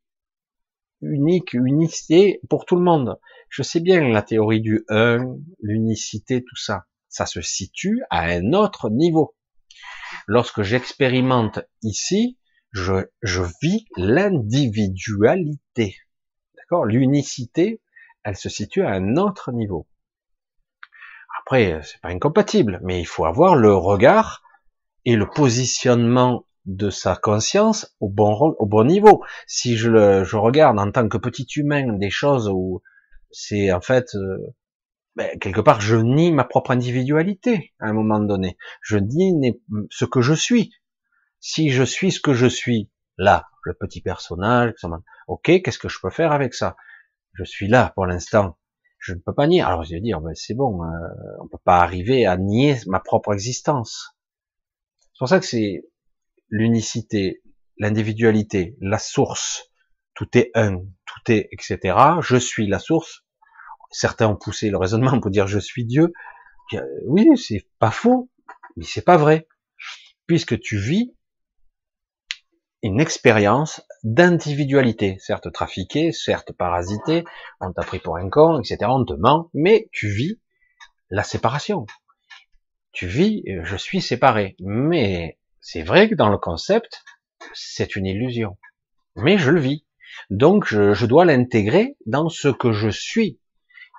unique, 1.01 1.53
unicité 1.53 2.39
pour 2.49 2.65
tout 2.65 2.75
le 2.75 2.83
monde. 2.83 3.19
Je 3.51 3.61
sais 3.63 3.81
bien 3.81 4.07
la 4.07 4.21
théorie 4.21 4.61
du 4.61 4.85
un, 4.87 5.35
l'unicité, 5.61 6.41
tout 6.41 6.55
ça. 6.55 6.85
Ça 7.09 7.25
se 7.25 7.41
situe 7.41 8.01
à 8.09 8.21
un 8.21 8.53
autre 8.53 8.89
niveau. 8.89 9.35
Lorsque 10.25 10.61
j'expérimente 10.61 11.59
ici, 11.83 12.39
je, 12.71 13.09
je 13.21 13.41
vis 13.61 13.83
l'individualité. 13.97 15.97
D'accord? 16.55 16.85
L'unicité, 16.85 17.81
elle 18.23 18.37
se 18.37 18.47
situe 18.47 18.83
à 18.83 18.91
un 18.91 19.17
autre 19.17 19.51
niveau. 19.51 19.85
Après, 21.41 21.81
c'est 21.83 21.99
pas 21.99 22.07
incompatible, 22.07 22.79
mais 22.83 23.01
il 23.01 23.05
faut 23.05 23.25
avoir 23.25 23.57
le 23.57 23.75
regard 23.75 24.43
et 25.03 25.17
le 25.17 25.29
positionnement 25.29 26.45
de 26.63 26.89
sa 26.89 27.17
conscience 27.17 27.97
au 27.99 28.07
bon, 28.07 28.55
au 28.59 28.65
bon 28.65 28.85
niveau. 28.85 29.25
Si 29.45 29.75
je, 29.75 29.89
le, 29.89 30.23
je 30.23 30.37
regarde 30.37 30.79
en 30.79 30.89
tant 30.89 31.09
que 31.09 31.17
petit 31.17 31.47
humain 31.57 31.97
des 31.97 32.09
choses 32.09 32.47
où 32.47 32.81
c'est 33.31 33.71
en 33.71 33.81
fait 33.81 34.15
euh, 34.15 34.53
ben, 35.15 35.37
quelque 35.39 35.61
part, 35.61 35.81
je 35.81 35.97
nie 35.97 36.31
ma 36.31 36.45
propre 36.45 36.71
individualité 36.71 37.73
à 37.79 37.87
un 37.87 37.93
moment 37.93 38.19
donné. 38.19 38.57
Je 38.81 38.97
nie 38.97 39.59
ce 39.89 40.05
que 40.05 40.21
je 40.21 40.33
suis. 40.33 40.73
Si 41.39 41.69
je 41.69 41.83
suis 41.83 42.11
ce 42.11 42.21
que 42.21 42.33
je 42.33 42.47
suis, 42.47 42.89
là, 43.17 43.47
le 43.63 43.73
petit 43.73 44.01
personnage, 44.01 44.73
ok, 45.27 45.61
qu'est-ce 45.61 45.79
que 45.79 45.89
je 45.89 45.99
peux 46.01 46.09
faire 46.09 46.31
avec 46.31 46.53
ça? 46.53 46.77
Je 47.33 47.43
suis 47.43 47.67
là 47.67 47.91
pour 47.95 48.05
l'instant. 48.05 48.57
Je 48.99 49.13
ne 49.13 49.19
peux 49.19 49.33
pas 49.33 49.47
nier. 49.47 49.61
Alors 49.61 49.83
je 49.83 49.95
vais 49.95 50.01
dire, 50.01 50.21
ben, 50.21 50.33
c'est 50.35 50.53
bon, 50.53 50.83
euh, 50.83 50.87
on 51.41 51.47
peut 51.47 51.57
pas 51.63 51.79
arriver 51.79 52.25
à 52.25 52.37
nier 52.37 52.77
ma 52.87 52.99
propre 52.99 53.33
existence. 53.33 54.15
C'est 55.13 55.19
pour 55.19 55.29
ça 55.29 55.39
que 55.39 55.45
c'est 55.45 55.83
l'unicité, 56.49 57.41
l'individualité, 57.77 58.77
la 58.79 58.99
source. 58.99 59.71
Tout 60.13 60.37
est 60.37 60.51
un, 60.55 60.83
tout 61.13 61.31
est, 61.31 61.49
etc. 61.51 61.97
Je 62.21 62.37
suis 62.37 62.67
la 62.67 62.79
source 62.79 63.23
certains 63.91 64.27
ont 64.27 64.35
poussé 64.35 64.69
le 64.69 64.77
raisonnement 64.77 65.19
pour 65.19 65.29
dire 65.29 65.47
je 65.47 65.59
suis 65.59 65.85
Dieu. 65.85 66.13
Oui, 67.05 67.27
c'est 67.35 67.67
pas 67.79 67.91
faux, 67.91 68.29
mais 68.77 68.85
c'est 68.85 69.03
pas 69.03 69.17
vrai. 69.17 69.47
Puisque 70.25 70.59
tu 70.59 70.77
vis 70.77 71.13
une 72.81 73.01
expérience 73.01 73.85
d'individualité, 74.03 75.17
certes 75.19 75.51
trafiquée, 75.51 76.11
certes 76.13 76.53
parasitée, 76.53 77.25
on 77.59 77.73
t'a 77.73 77.83
pris 77.83 77.99
pour 77.99 78.17
un 78.17 78.29
con, 78.29 78.59
etc., 78.59 78.77
on 78.85 79.05
te 79.05 79.13
ment, 79.13 79.49
mais 79.53 79.89
tu 79.91 80.09
vis 80.09 80.39
la 81.09 81.23
séparation. 81.23 81.85
Tu 82.93 83.05
vis, 83.05 83.43
euh, 83.49 83.63
je 83.63 83.75
suis 83.75 84.01
séparé. 84.01 84.55
Mais 84.59 85.37
c'est 85.59 85.83
vrai 85.83 86.09
que 86.09 86.15
dans 86.15 86.29
le 86.29 86.37
concept, 86.37 87.03
c'est 87.53 87.95
une 87.95 88.05
illusion. 88.05 88.57
Mais 89.15 89.37
je 89.37 89.51
le 89.51 89.59
vis. 89.59 89.85
Donc 90.29 90.65
je, 90.65 90.93
je 90.93 91.05
dois 91.05 91.25
l'intégrer 91.25 91.97
dans 92.05 92.29
ce 92.29 92.47
que 92.47 92.71
je 92.71 92.89
suis. 92.89 93.39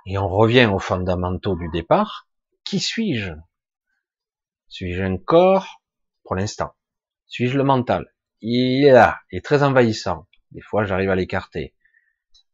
Et 0.07 0.19
on 0.19 0.29
revient 0.29 0.67
aux 0.67 0.79
fondamentaux 0.79 1.57
du 1.57 1.69
départ. 1.71 2.29
Qui 2.65 2.81
suis-je? 2.81 3.33
Suis-je 4.69 5.03
un 5.03 5.17
corps? 5.17 5.83
Pour 6.25 6.37
l'instant. 6.37 6.73
Suis-je 7.27 7.57
le 7.57 7.65
mental? 7.65 8.13
Il 8.41 8.85
est 8.85 8.93
là, 8.93 9.21
il 9.31 9.39
est 9.39 9.45
très 9.45 9.63
envahissant. 9.63 10.27
Des 10.51 10.61
fois, 10.61 10.85
j'arrive 10.85 11.11
à 11.11 11.15
l'écarter. 11.15 11.75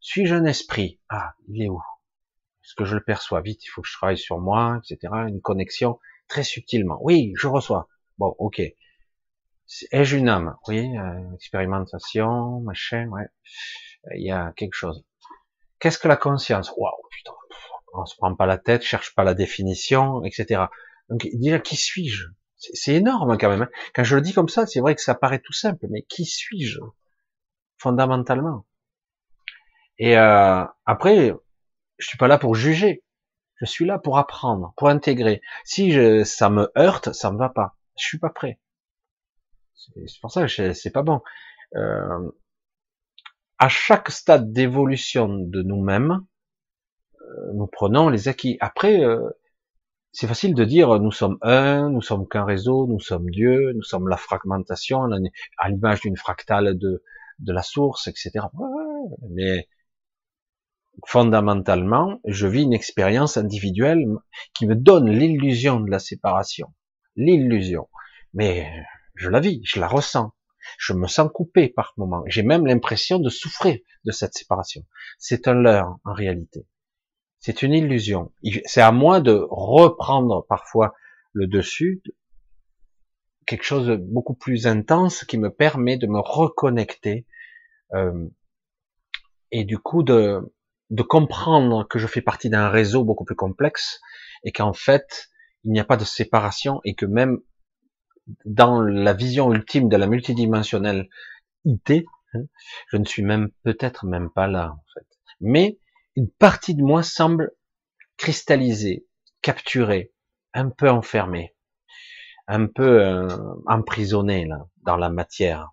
Suis-je 0.01 0.35
un 0.35 0.45
esprit? 0.45 1.01
Ah, 1.09 1.35
il 1.49 1.63
est 1.63 1.69
où? 1.69 1.81
Est-ce 2.63 2.75
que 2.75 2.85
je 2.85 2.95
le 2.95 3.03
perçois? 3.03 3.41
Vite, 3.41 3.65
il 3.65 3.69
faut 3.69 3.83
que 3.83 3.89
je 3.89 3.95
travaille 3.95 4.19
sur 4.19 4.39
moi, 4.39 4.81
etc. 4.83 5.13
Une 5.27 5.41
connexion 5.41 5.99
très 6.29 6.43
subtilement. 6.43 6.99
Oui, 7.01 7.33
je 7.37 7.49
reçois. 7.49 7.89
Bon, 8.19 8.35
ok. 8.39 8.61
Ai-je 9.93 10.17
une 10.17 10.29
âme? 10.29 10.57
Oui, 10.67 10.97
euh, 10.97 11.35
expérimentation, 11.35 12.61
machin, 12.61 13.09
ouais. 13.09 13.27
Il 14.15 14.25
y 14.25 14.31
a 14.31 14.53
quelque 14.57 14.75
chose. 14.75 15.05
Qu'est-ce 15.79 15.99
que 15.99 16.09
la 16.09 16.17
conscience? 16.17 16.73
Waouh, 16.77 16.93
putain, 17.11 17.33
on 17.95 18.07
se 18.07 18.17
prend 18.17 18.35
pas 18.35 18.47
la 18.47 18.59
tête, 18.59 18.83
cherche 18.83 19.15
pas 19.15 19.25
la 19.25 19.35
définition, 19.35 20.25
etc. 20.25 20.65
Donc 21.09 21.29
déjà, 21.35 21.59
qui 21.59 21.77
suis-je? 21.77 22.27
C'est 22.57 22.95
énorme 22.95 23.39
quand 23.39 23.51
même. 23.51 23.63
Hein. 23.63 23.71
Quand 23.95 24.05
je 24.05 24.17
le 24.17 24.23
dis 24.23 24.33
comme 24.33 24.49
ça, 24.49 24.67
c'est 24.67 24.81
vrai 24.81 24.95
que 24.95 25.03
ça 25.03 25.15
paraît 25.15 25.39
tout 25.39 25.53
simple, 25.53 25.87
mais 25.91 26.03
qui 26.03 26.25
suis-je 26.25 26.81
fondamentalement? 27.77 28.67
Et 29.99 30.17
euh, 30.19 30.65
après, 30.87 31.35
je 31.99 32.07
suis 32.07 32.19
pas 32.19 32.29
là 32.29 32.39
pour 32.39 32.55
juger. 32.55 33.05
Je 33.57 33.67
suis 33.67 33.85
là 33.87 33.99
pour 33.99 34.19
apprendre, 34.19 34.73
pour 34.77 34.89
intégrer. 34.89 35.41
Si 35.65 35.93
je, 35.93 36.25
ça 36.25 36.51
me 36.51 36.71
heurte, 36.77 37.13
ça 37.13 37.31
me 37.31 37.39
va 37.39 37.49
pas. 37.49 37.77
Je 37.99 38.07
suis 38.07 38.19
pas 38.19 38.31
prêt. 38.31 38.59
C'est 39.79 40.21
pour 40.21 40.33
ça 40.33 40.47
que 40.47 40.73
c'est 40.73 40.91
pas 40.91 41.03
bon. 41.03 41.21
Euh, 41.77 42.31
à 43.59 43.69
chaque 43.69 44.11
stade 44.11 44.53
d'évolution 44.53 45.29
de 45.29 45.63
nous-mêmes, 45.63 46.25
euh, 47.21 47.53
nous 47.55 47.67
prenons 47.67 48.09
les 48.09 48.29
acquis. 48.29 48.57
Après, 48.61 49.05
euh, 49.05 49.29
c'est 50.13 50.27
facile 50.27 50.55
de 50.55 50.65
dire 50.65 50.99
nous 51.01 51.13
sommes 51.13 51.39
un, 51.43 51.91
nous 51.91 52.03
sommes 52.03 52.27
qu'un 52.29 52.45
réseau, 52.45 52.87
nous 52.89 53.01
sommes 53.01 53.31
Dieu, 53.31 53.73
nous 53.75 53.83
sommes 53.83 54.09
la 54.09 54.17
fragmentation, 54.17 55.09
à 55.59 55.69
l'image 55.69 56.01
d'une 56.01 56.17
fractale 56.17 56.77
de, 56.79 57.03
de 57.39 57.53
la 57.53 57.63
source, 57.63 58.09
etc. 58.09 58.47
Mais 59.31 59.69
fondamentalement, 61.07 62.21
je 62.25 62.47
vis 62.47 62.63
une 62.63 62.73
expérience 62.73 63.37
individuelle 63.37 64.05
qui 64.55 64.67
me 64.67 64.75
donne 64.75 65.09
l'illusion 65.11 65.81
de 65.81 65.91
la 65.91 65.99
séparation. 65.99 66.75
L'illusion. 67.17 67.89
Mais 68.35 68.71
je 69.19 69.29
la 69.29 69.41
vis, 69.41 69.61
je 69.65 69.81
la 69.81 69.89
ressens. 69.89 70.33
Je 70.79 70.93
me 70.93 71.07
sens 71.07 71.31
coupé 71.33 71.69
par 71.69 71.95
moment. 71.97 72.23
J'ai 72.27 72.43
même 72.43 72.67
l'impression 72.67 73.19
de 73.19 73.29
souffrir 73.31 73.79
de 74.05 74.13
cette 74.13 74.35
séparation. 74.35 74.85
C'est 75.19 75.49
un 75.49 75.55
leurre 75.55 75.99
en 76.05 76.13
réalité. 76.13 76.67
C'est 77.41 77.63
une 77.63 77.73
illusion. 77.73 78.33
C'est 78.65 78.81
à 78.81 78.93
moi 78.93 79.21
de 79.21 79.47
reprendre 79.51 80.47
parfois 80.49 80.95
le 81.33 81.47
dessus, 81.47 82.03
quelque 83.47 83.65
chose 83.65 83.87
de 83.87 83.97
beaucoup 83.97 84.35
plus 84.35 84.67
intense 84.67 85.25
qui 85.25 85.39
me 85.39 85.51
permet 85.51 85.97
de 85.97 86.07
me 86.07 86.21
reconnecter 86.21 87.27
euh, 87.95 88.29
et 89.51 89.65
du 89.65 89.79
coup 89.79 90.03
de, 90.03 90.53
de 90.91 91.03
comprendre 91.03 91.87
que 91.89 91.99
je 91.99 92.07
fais 92.07 92.21
partie 92.21 92.51
d'un 92.51 92.69
réseau 92.69 93.05
beaucoup 93.05 93.25
plus 93.25 93.37
complexe 93.37 94.01
et 94.45 94.53
qu'en 94.53 94.75
fait 94.75 95.29
il 95.65 95.73
n'y 95.73 95.81
a 95.81 95.85
pas 95.85 95.97
de 95.97 96.05
séparation 96.05 96.81
et 96.85 96.95
que 96.95 97.07
même 97.07 97.39
dans 98.45 98.81
la 98.81 99.15
vision 99.15 99.53
ultime 99.53 99.89
de 99.89 99.97
la 99.97 100.07
multidimensionnelle 100.07 101.09
IT, 101.65 102.05
hein, 102.35 102.41
je 102.89 102.97
ne 102.97 103.05
suis 103.05 103.23
même 103.23 103.51
peut-être 103.63 104.07
même 104.07 104.31
pas 104.31 104.47
là 104.47 104.73
en 104.73 104.85
fait. 104.95 105.07
Mais 105.41 105.79
une 106.17 106.31
partie 106.31 106.75
de 106.75 106.83
moi 106.83 107.03
semble 107.03 107.53
cristallisée, 108.17 109.07
capturée, 109.43 110.13
un 110.53 110.71
peu 110.71 110.91
enfermée, 110.91 111.55
un 112.47 112.67
peu 112.67 113.03
euh, 113.03 113.29
emprisonnée 113.67 114.47
là 114.47 114.67
dans 114.83 114.97
la 114.97 115.11
matière, 115.11 115.71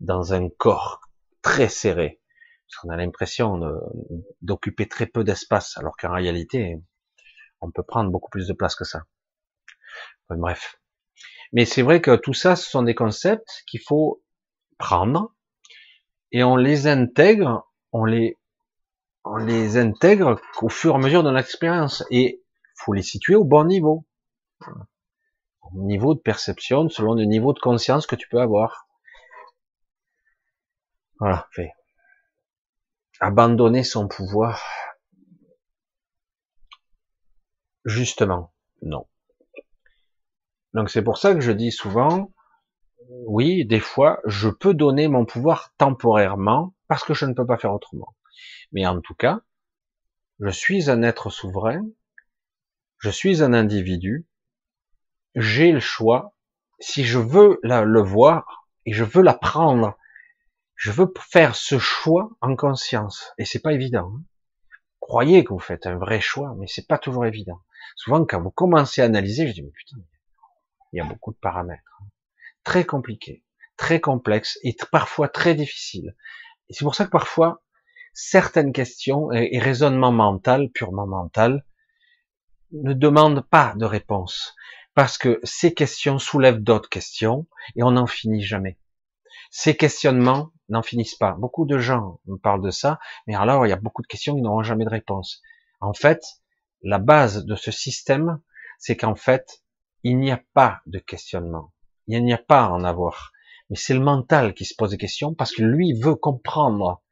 dans 0.00 0.34
un 0.34 0.48
corps 0.48 1.00
très 1.42 1.68
serré. 1.68 2.20
Parce 2.68 2.82
qu'on 2.82 2.90
a 2.90 2.96
l'impression 2.96 3.60
d'occuper 4.40 4.88
très 4.88 5.06
peu 5.06 5.24
d'espace, 5.24 5.76
alors 5.76 5.94
qu'en 5.96 6.12
réalité, 6.12 6.80
on 7.60 7.70
peut 7.70 7.82
prendre 7.82 8.10
beaucoup 8.10 8.30
plus 8.30 8.46
de 8.46 8.54
place 8.54 8.74
que 8.74 8.84
ça. 8.84 9.04
bref. 10.30 10.81
Mais 11.52 11.64
c'est 11.64 11.82
vrai 11.82 12.00
que 12.00 12.16
tout 12.16 12.32
ça, 12.32 12.56
ce 12.56 12.68
sont 12.68 12.82
des 12.82 12.94
concepts 12.94 13.62
qu'il 13.66 13.80
faut 13.80 14.22
prendre 14.78 15.34
et 16.32 16.42
on 16.42 16.56
les 16.56 16.86
intègre, 16.86 17.70
on 17.92 18.04
les, 18.04 18.38
on 19.24 19.36
les 19.36 19.76
intègre 19.76 20.40
au 20.60 20.68
fur 20.70 20.94
et 20.94 20.96
à 20.96 20.98
mesure 20.98 21.22
de 21.22 21.30
l'expérience 21.30 22.04
et 22.10 22.42
faut 22.76 22.94
les 22.94 23.02
situer 23.02 23.34
au 23.34 23.44
bon 23.44 23.64
niveau, 23.64 24.06
au 25.62 25.70
niveau 25.74 26.14
de 26.14 26.20
perception, 26.20 26.88
selon 26.88 27.14
le 27.14 27.24
niveau 27.24 27.52
de 27.52 27.60
conscience 27.60 28.06
que 28.06 28.16
tu 28.16 28.28
peux 28.28 28.40
avoir. 28.40 28.86
Voilà. 31.20 31.48
Abandonner 33.20 33.84
son 33.84 34.08
pouvoir. 34.08 34.64
Justement, 37.84 38.52
non. 38.80 39.06
Donc 40.74 40.90
c'est 40.90 41.02
pour 41.02 41.18
ça 41.18 41.34
que 41.34 41.40
je 41.40 41.52
dis 41.52 41.70
souvent, 41.70 42.30
oui, 43.26 43.64
des 43.64 43.80
fois, 43.80 44.20
je 44.24 44.48
peux 44.48 44.74
donner 44.74 45.08
mon 45.08 45.24
pouvoir 45.24 45.74
temporairement 45.76 46.74
parce 46.88 47.04
que 47.04 47.14
je 47.14 47.26
ne 47.26 47.34
peux 47.34 47.46
pas 47.46 47.58
faire 47.58 47.74
autrement. 47.74 48.14
Mais 48.72 48.86
en 48.86 49.00
tout 49.00 49.14
cas, 49.14 49.40
je 50.40 50.48
suis 50.48 50.90
un 50.90 51.02
être 51.02 51.30
souverain, 51.30 51.86
je 52.98 53.10
suis 53.10 53.42
un 53.42 53.52
individu, 53.52 54.26
j'ai 55.34 55.72
le 55.72 55.80
choix. 55.80 56.34
Si 56.80 57.04
je 57.04 57.18
veux 57.18 57.60
le 57.62 58.00
voir 58.00 58.66
et 58.86 58.92
je 58.92 59.04
veux 59.04 59.22
l'apprendre, 59.22 59.96
je 60.74 60.90
veux 60.90 61.12
faire 61.30 61.54
ce 61.54 61.78
choix 61.78 62.30
en 62.40 62.56
conscience. 62.56 63.32
Et 63.38 63.44
c'est 63.44 63.60
pas 63.60 63.72
évident. 63.72 64.12
Hein. 64.14 64.24
Croyez 65.00 65.44
que 65.44 65.52
vous 65.52 65.60
faites 65.60 65.86
un 65.86 65.96
vrai 65.96 66.20
choix, 66.20 66.54
mais 66.58 66.66
c'est 66.66 66.86
pas 66.86 66.98
toujours 66.98 67.26
évident. 67.26 67.60
Souvent, 67.96 68.24
quand 68.24 68.40
vous 68.40 68.50
commencez 68.50 69.02
à 69.02 69.04
analyser, 69.04 69.46
je 69.46 69.52
dis, 69.52 69.62
mais 69.62 69.70
putain, 69.70 69.96
il 70.92 70.98
y 70.98 71.00
a 71.00 71.04
beaucoup 71.04 71.32
de 71.32 71.38
paramètres. 71.38 71.98
Hein. 72.00 72.06
Très 72.64 72.84
compliqués, 72.84 73.44
très 73.76 74.00
complexes 74.00 74.58
et 74.62 74.76
parfois 74.90 75.28
très 75.28 75.54
difficiles. 75.54 76.14
Et 76.68 76.74
c'est 76.74 76.84
pour 76.84 76.94
ça 76.94 77.04
que 77.04 77.10
parfois, 77.10 77.62
certaines 78.12 78.72
questions 78.72 79.32
et, 79.32 79.58
raisonnement 79.58 80.12
mental, 80.12 80.70
purement 80.70 81.06
mental, 81.06 81.64
ne 82.72 82.92
demandent 82.92 83.46
pas 83.48 83.74
de 83.76 83.84
réponse. 83.84 84.54
Parce 84.94 85.16
que 85.16 85.40
ces 85.42 85.72
questions 85.72 86.18
soulèvent 86.18 86.62
d'autres 86.62 86.88
questions 86.88 87.46
et 87.76 87.82
on 87.82 87.92
n'en 87.92 88.06
finit 88.06 88.42
jamais. 88.42 88.78
Ces 89.50 89.76
questionnements 89.76 90.52
n'en 90.68 90.82
finissent 90.82 91.14
pas. 91.14 91.32
Beaucoup 91.32 91.64
de 91.64 91.78
gens 91.78 92.20
me 92.26 92.36
parlent 92.36 92.62
de 92.62 92.70
ça, 92.70 92.98
mais 93.26 93.34
alors 93.34 93.66
il 93.66 93.70
y 93.70 93.74
a 93.74 93.76
beaucoup 93.76 94.02
de 94.02 94.06
questions 94.06 94.34
qui 94.34 94.42
n'auront 94.42 94.62
jamais 94.62 94.84
de 94.84 94.90
réponse. 94.90 95.42
En 95.80 95.94
fait, 95.94 96.22
la 96.82 96.98
base 96.98 97.44
de 97.44 97.54
ce 97.54 97.70
système, 97.70 98.40
c'est 98.78 98.96
qu'en 98.96 99.14
fait, 99.14 99.61
il 100.04 100.18
n'y 100.18 100.30
a 100.30 100.40
pas 100.54 100.80
de 100.86 100.98
questionnement. 100.98 101.72
Il 102.06 102.24
n'y 102.24 102.32
a 102.32 102.38
pas 102.38 102.64
à 102.64 102.70
en 102.70 102.84
avoir. 102.84 103.32
Mais 103.70 103.76
c'est 103.76 103.94
le 103.94 104.00
mental 104.00 104.54
qui 104.54 104.64
se 104.64 104.74
pose 104.74 104.90
des 104.90 104.98
questions 104.98 105.34
parce 105.34 105.52
que 105.52 105.62
lui 105.62 105.92
veut 105.92 106.16
comprendre. 106.16 107.02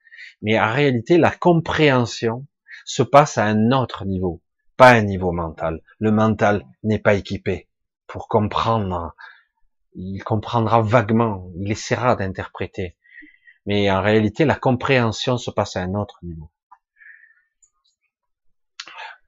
Mais 0.43 0.59
en 0.59 0.73
réalité, 0.73 1.19
la 1.19 1.31
compréhension 1.31 2.47
se 2.85 3.02
passe 3.02 3.39
à 3.39 3.44
un 3.44 3.73
autre 3.73 4.05
niveau, 4.05 4.43
pas 4.77 4.91
un 4.91 5.02
niveau 5.02 5.33
mental. 5.33 5.83
Le 5.99 6.10
mental 6.10 6.67
n'est 6.83 6.99
pas 6.99 7.15
équipé 7.15 7.69
pour 8.07 8.28
comprendre. 8.28 9.15
Il 9.94 10.23
comprendra 10.23 10.83
vaguement, 10.83 11.51
il 11.57 11.70
essaiera 11.70 12.17
d'interpréter. 12.17 12.97
Mais 13.67 13.91
en 13.91 14.02
réalité, 14.02 14.44
la 14.44 14.57
compréhension 14.57 15.39
se 15.39 15.51
passe 15.51 15.77
à 15.77 15.83
un 15.83 15.94
autre 15.94 16.19
niveau. 16.23 16.51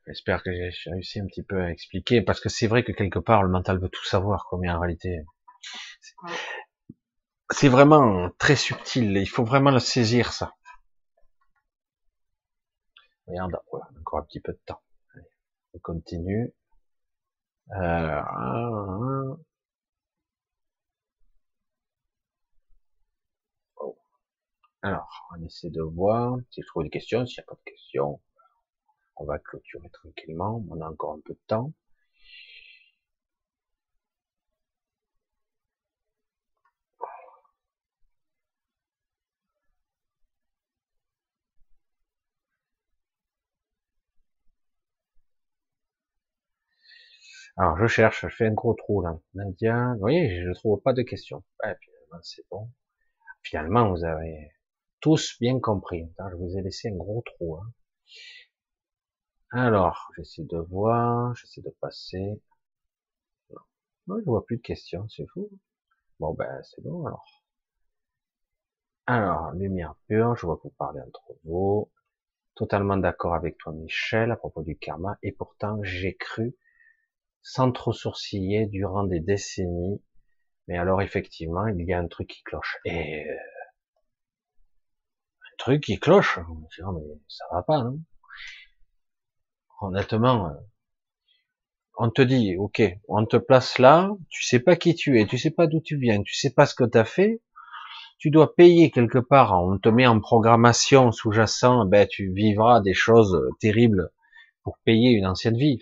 J'espère 0.06 0.42
que 0.42 0.52
j'ai 0.52 0.90
réussi 0.90 1.20
un 1.20 1.26
petit 1.26 1.44
peu 1.44 1.62
à 1.62 1.70
expliquer, 1.70 2.22
parce 2.22 2.40
que 2.40 2.48
c'est 2.48 2.66
vrai 2.66 2.82
que 2.82 2.92
quelque 2.92 3.20
part, 3.20 3.42
le 3.42 3.48
mental 3.48 3.78
veut 3.78 3.88
tout 3.88 4.04
savoir, 4.04 4.46
comme 4.50 4.66
en 4.66 4.80
réalité. 4.80 5.24
C'est 7.50 7.68
vraiment 7.68 8.30
très 8.38 8.56
subtil, 8.56 9.16
il 9.16 9.28
faut 9.28 9.44
vraiment 9.44 9.70
le 9.70 9.78
saisir, 9.78 10.32
ça. 10.32 10.54
Regarde, 13.26 13.56
encore 14.00 14.18
un 14.20 14.22
petit 14.24 14.40
peu 14.40 14.52
de 14.52 14.60
temps. 14.66 14.82
on 15.74 15.78
continue. 15.78 16.52
Euh... 17.76 18.20
Oh. 23.76 23.96
Alors, 24.82 25.28
on 25.36 25.44
essaie 25.44 25.70
de 25.70 25.82
voir 25.82 26.36
si 26.50 26.62
je 26.62 26.66
trouve 26.66 26.82
des 26.82 26.90
questions, 26.90 27.24
s'il 27.24 27.40
n'y 27.40 27.44
a 27.44 27.46
pas 27.46 27.54
de 27.54 27.70
questions 27.70 28.20
on 29.16 29.24
va 29.24 29.38
clôturer 29.38 29.88
tranquillement, 29.90 30.64
on 30.70 30.80
a 30.80 30.88
encore 30.88 31.14
un 31.14 31.20
peu 31.24 31.34
de 31.34 31.40
temps. 31.46 31.72
Alors 47.56 47.78
je 47.78 47.86
cherche, 47.86 48.26
je 48.28 48.34
fais 48.34 48.46
un 48.46 48.52
gros 48.52 48.74
trou 48.74 49.00
là. 49.02 49.18
Nadia, 49.34 49.92
vous 49.94 50.00
voyez, 50.00 50.42
je 50.42 50.48
ne 50.48 50.54
trouve 50.54 50.80
pas 50.82 50.92
de 50.92 51.02
questions. 51.02 51.42
finalement, 51.62 52.22
c'est 52.22 52.44
bon. 52.50 52.70
Finalement, 53.42 53.90
vous 53.90 54.04
avez 54.04 54.52
tous 55.00 55.36
bien 55.40 55.60
compris. 55.60 56.10
Je 56.30 56.36
vous 56.36 56.56
ai 56.58 56.62
laissé 56.62 56.88
un 56.88 56.96
gros 56.96 57.22
trou. 57.22 57.56
Hein. 57.56 57.72
Alors, 59.52 60.10
j'essaie 60.16 60.44
de 60.44 60.58
voir, 60.58 61.34
j'essaie 61.36 61.60
de 61.60 61.70
passer. 61.80 62.40
Non, 64.06 64.18
je 64.18 64.24
vois 64.24 64.44
plus 64.46 64.56
de 64.56 64.62
questions, 64.62 65.08
c'est 65.08 65.26
fou. 65.26 65.50
Bon, 66.20 66.34
ben, 66.34 66.62
c'est 66.62 66.82
bon, 66.82 67.06
alors. 67.06 67.44
Alors, 69.06 69.52
lumière 69.52 69.94
pure, 70.08 70.36
je 70.36 70.46
vois 70.46 70.56
que 70.56 70.62
vous 70.64 70.74
parlez 70.78 71.00
entre 71.00 71.34
vous. 71.44 71.90
Totalement 72.54 72.96
d'accord 72.96 73.34
avec 73.34 73.58
toi, 73.58 73.72
Michel, 73.72 74.30
à 74.30 74.36
propos 74.36 74.62
du 74.62 74.78
karma. 74.78 75.18
Et 75.22 75.32
pourtant, 75.32 75.78
j'ai 75.82 76.14
cru, 76.16 76.56
sans 77.42 77.72
trop 77.72 77.92
sourciller, 77.92 78.66
durant 78.66 79.04
des 79.04 79.20
décennies. 79.20 80.02
Mais 80.68 80.78
alors, 80.78 81.02
effectivement, 81.02 81.66
il 81.66 81.84
y 81.86 81.92
a 81.92 81.98
un 81.98 82.08
truc 82.08 82.28
qui 82.28 82.42
cloche. 82.42 82.78
Et, 82.86 83.28
euh, 83.28 83.34
un 85.40 85.56
truc 85.58 85.82
qui 85.82 86.00
cloche. 86.00 86.38
mais 86.38 87.20
ça 87.28 87.44
va 87.52 87.62
pas, 87.62 87.82
non? 87.82 88.00
Honnêtement, 89.82 90.46
euh, 90.48 90.52
on 91.98 92.10
te 92.10 92.22
dit, 92.22 92.56
ok, 92.56 92.82
on 93.08 93.26
te 93.26 93.36
place 93.36 93.78
là, 93.78 94.10
tu 94.28 94.42
sais 94.42 94.60
pas 94.60 94.76
qui 94.76 94.94
tu 94.94 95.20
es, 95.20 95.26
tu 95.26 95.38
sais 95.38 95.50
pas 95.50 95.66
d'où 95.66 95.80
tu 95.80 95.96
viens, 95.98 96.22
tu 96.22 96.34
sais 96.34 96.50
pas 96.50 96.66
ce 96.66 96.74
que 96.74 96.84
tu 96.84 96.98
as 96.98 97.04
fait, 97.04 97.42
tu 98.18 98.30
dois 98.30 98.54
payer 98.54 98.90
quelque 98.90 99.18
part, 99.18 99.52
on 99.62 99.78
te 99.78 99.88
met 99.88 100.06
en 100.06 100.20
programmation 100.20 101.12
sous-jacent, 101.12 101.86
ben 101.86 102.06
tu 102.08 102.32
vivras 102.32 102.80
des 102.80 102.94
choses 102.94 103.40
terribles 103.60 104.10
pour 104.62 104.78
payer 104.84 105.10
une 105.10 105.26
ancienne 105.26 105.56
vie. 105.56 105.78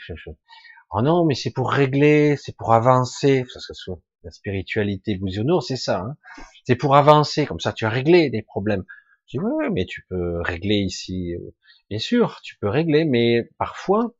Oh 0.92 1.02
non, 1.02 1.24
mais 1.24 1.34
c'est 1.34 1.52
pour 1.52 1.70
régler, 1.70 2.36
c'est 2.36 2.56
pour 2.56 2.72
avancer, 2.72 3.44
ça 3.48 3.74
soit 3.74 4.00
la 4.24 4.30
spiritualité 4.30 5.16
bouillonnour, 5.16 5.62
c'est 5.62 5.76
ça, 5.76 6.00
hein. 6.00 6.16
c'est 6.64 6.76
pour 6.76 6.96
avancer, 6.96 7.46
comme 7.46 7.60
ça 7.60 7.72
tu 7.72 7.84
as 7.84 7.90
réglé 7.90 8.30
des 8.30 8.42
problèmes. 8.42 8.84
Je 9.26 9.38
dis, 9.38 9.44
ouais, 9.44 9.70
mais 9.70 9.84
tu 9.84 10.04
peux 10.08 10.40
régler 10.40 10.76
ici 10.78 11.34
euh, 11.34 11.54
Bien 11.90 11.98
sûr, 11.98 12.40
tu 12.42 12.56
peux 12.56 12.68
régler, 12.68 13.04
mais 13.04 13.50
parfois, 13.58 14.14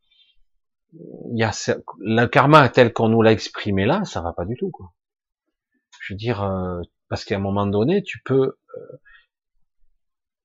il 0.93 1.39
y 1.39 1.45
a 1.45 1.53
le 2.01 2.27
karma 2.27 2.69
tel 2.69 2.93
qu'on 2.93 3.09
nous 3.09 3.23
l'a 3.23 3.31
exprimé 3.31 3.87
là, 3.87 4.05
ça 4.05 4.21
va 4.21 4.33
pas 4.33 4.45
du 4.45 4.57
tout, 4.57 4.71
quoi. 4.71 4.93
Je 6.01 6.13
veux 6.13 6.17
dire, 6.19 6.43
euh, 6.43 6.81
Parce 7.09 7.25
qu'à 7.25 7.37
un 7.37 7.41
moment 7.41 7.67
donné, 7.67 8.03
tu 8.03 8.21
peux. 8.25 8.59
Euh, 8.77 9.01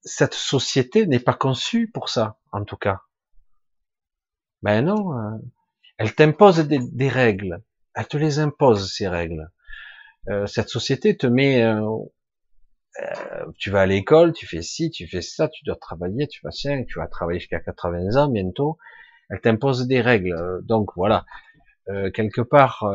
cette 0.01 0.35
société 0.35 1.07
n'est 1.07 1.19
pas 1.19 1.33
conçue 1.33 1.89
pour 1.89 2.09
ça, 2.09 2.37
en 2.51 2.63
tout 2.63 2.77
cas. 2.77 3.01
Ben 4.61 4.83
non, 4.83 5.17
euh, 5.17 5.37
elle 5.97 6.13
t'impose 6.13 6.59
des, 6.59 7.09
règles, 7.09 7.63
elle 7.95 8.07
te 8.07 8.17
les 8.17 8.37
impose 8.37 8.93
ces 8.93 9.07
règles. 9.07 9.49
Cette 10.47 10.69
société 10.69 11.15
te 11.15 11.27
met, 11.27 11.63
tu 13.57 13.71
vas 13.71 13.81
à 13.81 13.85
l'école, 13.85 14.33
tu 14.33 14.47
fais 14.47 14.61
ci, 14.61 14.89
tu 14.89 15.07
fais 15.07 15.21
ça, 15.21 15.49
tu 15.49 15.65
dois 15.65 15.75
travailler, 15.75 16.27
tu 16.27 16.39
vas 16.43 16.51
tu 16.51 16.99
vas 16.99 17.07
travailler 17.07 17.39
jusqu'à 17.39 17.59
80 17.59 18.15
ans 18.15 18.29
bientôt. 18.29 18.77
Elle 19.29 19.41
t'impose 19.41 19.87
des 19.87 20.01
règles, 20.01 20.61
donc 20.63 20.91
voilà. 20.95 21.25
quelque 21.87 22.41
part, 22.41 22.85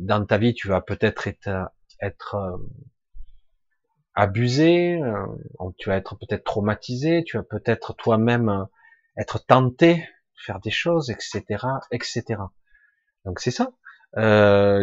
dans 0.00 0.24
ta 0.24 0.38
vie, 0.38 0.54
tu 0.54 0.68
vas 0.68 0.80
peut-être 0.80 1.28
être, 1.28 1.70
être 2.00 2.34
euh, 2.34 2.56
abusé, 4.14 5.00
euh, 5.00 5.26
tu 5.78 5.88
vas 5.90 5.96
être 5.96 6.16
peut-être 6.16 6.44
traumatisé, 6.44 7.22
tu 7.24 7.36
vas 7.36 7.42
peut-être 7.42 7.94
toi-même 7.94 8.48
euh, 8.48 8.64
être 9.16 9.44
tenté 9.44 9.96
de 9.96 10.42
faire 10.44 10.60
des 10.60 10.70
choses, 10.70 11.10
etc., 11.10 11.44
etc. 11.92 12.40
Donc 13.24 13.40
c'est 13.40 13.50
ça. 13.50 13.72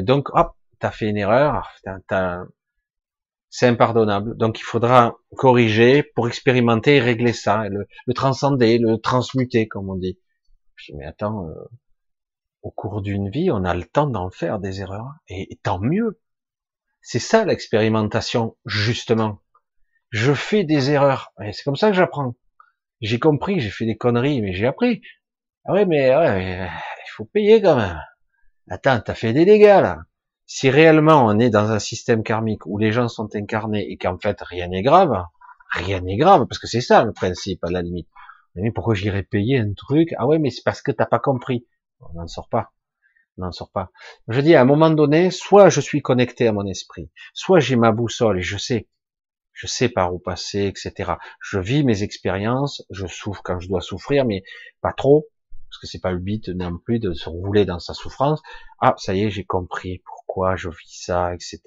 donc 0.04 0.30
hop, 0.34 0.56
t'as 0.80 0.92
fait 0.92 1.10
une 1.10 1.18
erreur, 1.18 1.72
c'est 3.58 3.66
impardonnable. 3.66 4.38
Donc 4.38 4.60
il 4.60 4.64
faudra 4.64 5.18
corriger 5.36 6.04
pour 6.04 6.28
expérimenter 6.28 6.98
et 6.98 7.00
régler 7.00 7.34
ça, 7.34 7.68
le, 7.68 8.14
transcender, 8.14 8.78
le 8.78 9.00
transmuter, 9.00 9.68
comme 9.68 9.90
on 9.90 9.96
dit. 9.96 10.20
Je 10.76 10.94
mais 10.94 11.06
attends, 11.06 11.50
au 12.62 12.70
cours 12.70 13.02
d'une 13.02 13.32
vie, 13.32 13.50
on 13.50 13.64
a 13.64 13.74
le 13.74 13.84
temps 13.84 14.06
d'en 14.06 14.30
faire 14.30 14.60
des 14.60 14.82
erreurs, 14.82 15.10
et, 15.28 15.58
tant 15.64 15.80
mieux. 15.80 16.22
C'est 17.02 17.18
ça 17.18 17.46
l'expérimentation, 17.46 18.56
justement. 18.68 19.42
Je 20.12 20.34
fais 20.34 20.64
des 20.64 20.92
erreurs, 20.92 21.34
et 21.44 21.52
c'est 21.52 21.64
comme 21.64 21.76
ça 21.76 21.90
que 21.90 21.96
j'apprends. 21.96 22.36
J'ai 23.02 23.18
compris, 23.18 23.60
j'ai 23.60 23.72
fait 23.72 23.88
des 23.88 23.98
conneries, 23.98 24.40
mais 24.40 24.54
j'ai 24.54 24.68
appris. 24.68 25.02
Ah 25.66 25.74
ouais, 25.74 25.88
mais 25.88 26.10
il 26.10 27.10
faut 27.16 27.26
payer 27.26 27.60
quand 27.60 27.76
même. 27.76 28.00
Attends, 28.70 29.02
t'as 29.02 29.16
fait 29.16 29.34
des 29.34 29.46
dégâts 29.46 29.82
là. 29.82 29.98
Si 30.50 30.70
réellement 30.70 31.26
on 31.26 31.40
est 31.40 31.50
dans 31.50 31.72
un 31.72 31.80
système 31.80 32.24
karmique 32.24 32.66
où 32.66 32.78
les 32.78 32.94
gens 32.94 33.10
sont 33.10 33.36
incarnés 33.36 33.92
et 33.92 33.98
qu'en 33.98 34.18
fait 34.18 34.42
rien 34.42 34.70
n'est 34.70 34.82
grave, 34.82 35.26
rien 35.72 36.00
n'est 36.00 36.16
grave, 36.16 36.46
parce 36.48 36.58
que 36.58 36.68
c'est 36.68 36.82
ça 36.82 37.04
le 37.04 37.12
principe 37.12 37.64
à 37.66 37.70
la 37.70 37.82
limite. 37.82 38.08
Mais 38.56 38.72
pourquoi 38.72 38.96
j'irais 38.96 39.24
payer 39.24 39.60
un 39.60 39.74
truc? 39.74 40.16
Ah 40.18 40.26
ouais, 40.26 40.40
mais 40.40 40.50
c'est 40.50 40.64
parce 40.64 40.82
que 40.82 40.92
t'as 40.92 41.06
pas 41.06 41.20
compris. 41.20 41.68
On 42.00 42.14
n'en 42.14 42.28
sort 42.28 42.48
pas. 42.48 42.72
On 43.38 43.44
n'en 43.44 43.52
sort 43.52 43.72
pas. 43.72 43.92
Je 44.30 44.40
dis 44.40 44.56
à 44.56 44.62
un 44.62 44.66
moment 44.66 44.90
donné, 44.90 45.32
soit 45.32 45.68
je 45.68 45.82
suis 45.82 46.02
connecté 46.02 46.48
à 46.48 46.54
mon 46.54 46.66
esprit, 46.66 47.12
soit 47.34 47.60
j'ai 47.60 47.76
ma 47.76 47.92
boussole 47.92 48.40
et 48.40 48.42
je 48.42 48.58
sais, 48.58 48.88
je 49.52 49.68
sais 49.68 49.90
par 49.90 50.14
où 50.14 50.18
passer, 50.18 50.66
etc. 50.66 51.12
Je 51.42 51.60
vis 51.60 51.84
mes 51.84 52.04
expériences, 52.04 52.84
je 52.90 53.06
souffre 53.06 53.42
quand 53.44 53.60
je 53.60 53.68
dois 53.68 53.82
souffrir, 53.82 54.24
mais 54.24 54.44
pas 54.82 54.94
trop, 54.94 55.28
parce 55.70 55.80
que 55.80 55.88
c'est 55.88 56.00
pas 56.00 56.12
le 56.12 56.20
but 56.20 56.50
non 56.50 56.78
plus 56.78 57.00
de 57.00 57.14
se 57.14 57.30
rouler 57.30 57.66
dans 57.66 57.80
sa 57.80 57.94
souffrance. 57.94 58.42
Ah, 58.80 58.96
ça 58.98 59.14
y 59.14 59.24
est, 59.24 59.30
j'ai 59.30 59.44
compris 59.44 60.02
pourquoi 60.06 60.56
je 60.56 60.70
vis 60.70 61.04
ça, 61.04 61.34
etc. 61.34 61.62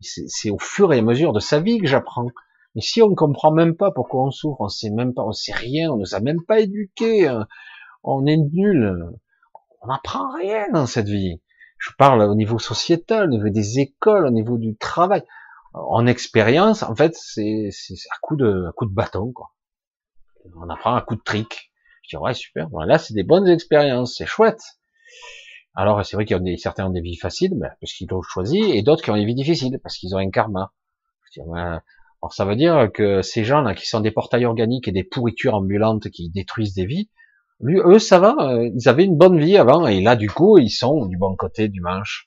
C'est 0.00 0.50
au 0.50 0.58
fur 0.58 0.92
et 0.92 0.98
à 0.98 1.02
mesure 1.02 1.32
de 1.32 1.40
sa 1.40 1.60
vie 1.60 1.78
que 1.78 1.86
j'apprends. 1.86 2.28
Mais 2.74 2.82
si 2.82 3.02
on 3.02 3.14
comprend 3.14 3.52
même 3.52 3.76
pas 3.76 3.90
pourquoi 3.90 4.24
on 4.24 4.30
souffre, 4.30 4.60
on 4.60 4.68
sait 4.68 4.90
même 4.90 5.12
pas, 5.14 5.22
on 5.22 5.32
sait 5.32 5.52
rien, 5.52 5.90
on 5.90 5.96
nous 5.96 6.14
a 6.14 6.20
même 6.20 6.42
pas 6.42 6.60
éduqués, 6.60 7.26
hein, 7.26 7.46
on 8.02 8.26
est 8.26 8.36
nul 8.38 9.12
on 9.82 9.88
n'apprend 9.88 10.32
rien 10.32 10.68
dans 10.72 10.86
cette 10.86 11.08
vie. 11.08 11.40
Je 11.78 11.90
parle 11.98 12.22
au 12.22 12.34
niveau 12.34 12.58
sociétal, 12.58 13.24
au 13.24 13.30
niveau 13.30 13.48
des 13.48 13.80
écoles, 13.80 14.26
au 14.26 14.30
niveau 14.30 14.56
du 14.56 14.76
travail. 14.76 15.22
En 15.74 16.06
expérience, 16.06 16.82
en 16.82 16.94
fait, 16.94 17.14
c'est 17.16 17.70
à 18.10 18.18
coup 18.20 18.36
de 18.36 18.66
à 18.68 18.72
coup 18.72 18.86
de 18.86 18.94
bâton, 18.94 19.32
quoi. 19.32 19.52
On 20.56 20.68
apprend 20.68 20.94
à 20.94 21.02
coup 21.02 21.16
de 21.16 21.22
trick. 21.22 21.71
Ouais 22.16 22.34
super. 22.34 22.68
Là, 22.86 22.98
c'est 22.98 23.14
des 23.14 23.22
bonnes 23.22 23.48
expériences, 23.48 24.16
c'est 24.16 24.26
chouette. 24.26 24.62
Alors 25.74 26.04
c'est 26.04 26.16
vrai 26.16 26.24
qu'il 26.24 26.36
y 26.36 26.40
a 26.40 26.42
des, 26.42 26.56
certains 26.56 26.86
ont 26.86 26.90
des 26.90 27.00
vies 27.00 27.16
faciles, 27.16 27.52
ben, 27.54 27.70
parce 27.80 27.92
qu'ils 27.92 28.08
l'ont 28.08 28.22
choisi, 28.22 28.58
et 28.58 28.82
d'autres 28.82 29.02
qui 29.02 29.10
ont 29.10 29.16
des 29.16 29.24
vies 29.24 29.34
difficiles 29.34 29.78
parce 29.82 29.96
qu'ils 29.96 30.14
ont 30.14 30.18
un 30.18 30.30
karma. 30.30 30.72
Je 31.24 31.40
dis, 31.40 31.48
alors 31.48 32.32
ça 32.32 32.44
veut 32.44 32.56
dire 32.56 32.90
que 32.92 33.22
ces 33.22 33.44
gens-là 33.44 33.74
qui 33.74 33.86
sont 33.86 34.00
des 34.00 34.10
portails 34.10 34.44
organiques 34.44 34.86
et 34.88 34.92
des 34.92 35.04
pourritures 35.04 35.54
ambulantes 35.54 36.10
qui 36.10 36.28
détruisent 36.30 36.74
des 36.74 36.86
vies, 36.86 37.08
lui, 37.62 37.78
eux, 37.78 37.98
ça 38.00 38.18
va. 38.18 38.34
Euh, 38.40 38.70
ils 38.74 38.88
avaient 38.88 39.04
une 39.04 39.16
bonne 39.16 39.38
vie 39.38 39.56
avant, 39.56 39.86
et 39.86 40.02
là, 40.02 40.16
du 40.16 40.28
coup, 40.28 40.58
ils 40.58 40.70
sont 40.70 41.06
du 41.06 41.16
bon 41.16 41.36
côté 41.36 41.68
du 41.68 41.80
manche. 41.80 42.26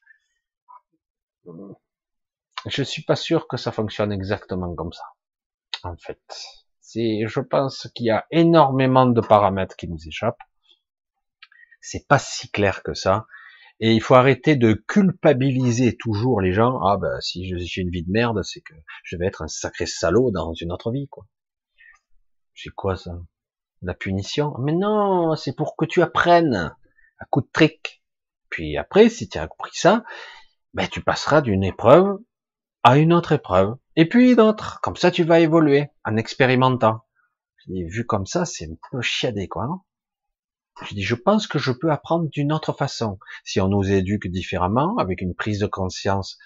Je 2.66 2.84
suis 2.84 3.04
pas 3.04 3.16
sûr 3.16 3.48
que 3.48 3.58
ça 3.58 3.72
fonctionne 3.72 4.12
exactement 4.12 4.74
comme 4.76 4.94
ça. 4.94 5.04
En 5.84 5.96
fait, 5.98 6.20
je 6.96 7.40
pense 7.40 7.88
qu'il 7.96 8.08
y 8.08 8.12
a 8.12 8.26
énormément 8.32 9.06
de 9.06 9.22
paramètres 9.22 9.76
qui 9.76 9.88
nous 9.88 10.08
échappent. 10.08 10.42
C'est 11.82 12.08
pas 12.08 12.20
si 12.20 12.50
clair 12.50 12.84
que 12.84 12.94
ça. 12.94 13.26
Et 13.80 13.94
il 13.94 14.02
faut 14.02 14.16
arrêter 14.16 14.56
de 14.56 14.74
culpabiliser 14.74 15.98
toujours 15.98 16.40
les 16.42 16.54
gens. 16.54 16.80
Ah 16.82 16.98
ben, 16.98 17.20
si 17.20 17.46
j'ai 17.46 17.82
une 17.82 17.90
vie 17.90 18.04
de 18.04 18.12
merde, 18.12 18.42
c'est 18.44 18.62
que 18.62 18.74
je 19.04 19.18
vais 19.18 19.28
être 19.28 19.42
un 19.42 19.48
sacré 19.48 19.86
salaud 19.86 20.32
dans 20.32 20.54
une 20.54 20.72
autre 20.72 20.92
vie, 20.92 21.08
quoi. 21.10 21.26
C'est 22.56 22.70
quoi 22.70 22.96
ça? 22.96 23.20
La 23.82 23.94
punition? 23.94 24.54
Mais 24.60 24.72
non, 24.72 25.36
c'est 25.36 25.54
pour 25.54 25.76
que 25.76 25.86
tu 25.86 26.02
apprennes 26.02 26.74
à 27.20 27.26
coup 27.26 27.42
de 27.42 27.50
trick. 27.52 28.02
Puis 28.50 28.78
après, 28.78 29.10
si 29.10 29.28
tu 29.28 29.38
as 29.38 29.44
appris 29.44 29.76
ça, 29.76 30.06
ben, 30.74 30.88
tu 30.88 31.02
passeras 31.02 31.42
d'une 31.42 31.64
épreuve 31.64 32.18
à 32.84 32.98
une 32.98 33.12
autre 33.12 33.34
épreuve, 33.34 33.76
et 33.96 34.08
puis 34.08 34.34
une 34.34 34.42
autre. 34.42 34.80
Comme 34.82 34.96
ça, 34.96 35.12
tu 35.12 35.24
vas 35.24 35.40
évoluer 35.40 35.88
en 36.04 36.18
expérimentant. 36.18 37.02
Je 37.68 37.74
vu 37.74 38.06
comme 38.06 38.26
ça, 38.26 38.46
c'est 38.46 38.66
un 38.66 38.76
peu 38.92 39.02
chiadé, 39.02 39.48
quoi. 39.48 39.68
Je 40.84 40.94
dis, 40.94 41.04
je 41.04 41.16
pense 41.16 41.48
que 41.48 41.58
je 41.58 41.72
peux 41.72 41.92
apprendre 41.92 42.30
d'une 42.30 42.52
autre 42.52 42.74
façon. 42.74 43.18
Si 43.44 43.62
on 43.62 43.70
nous 43.70 43.90
éduque 43.90 44.28
différemment, 44.28 44.98
avec 44.98 45.22
une 45.22 45.34
prise 45.34 45.60
de 45.60 45.68
conscience 45.68 46.38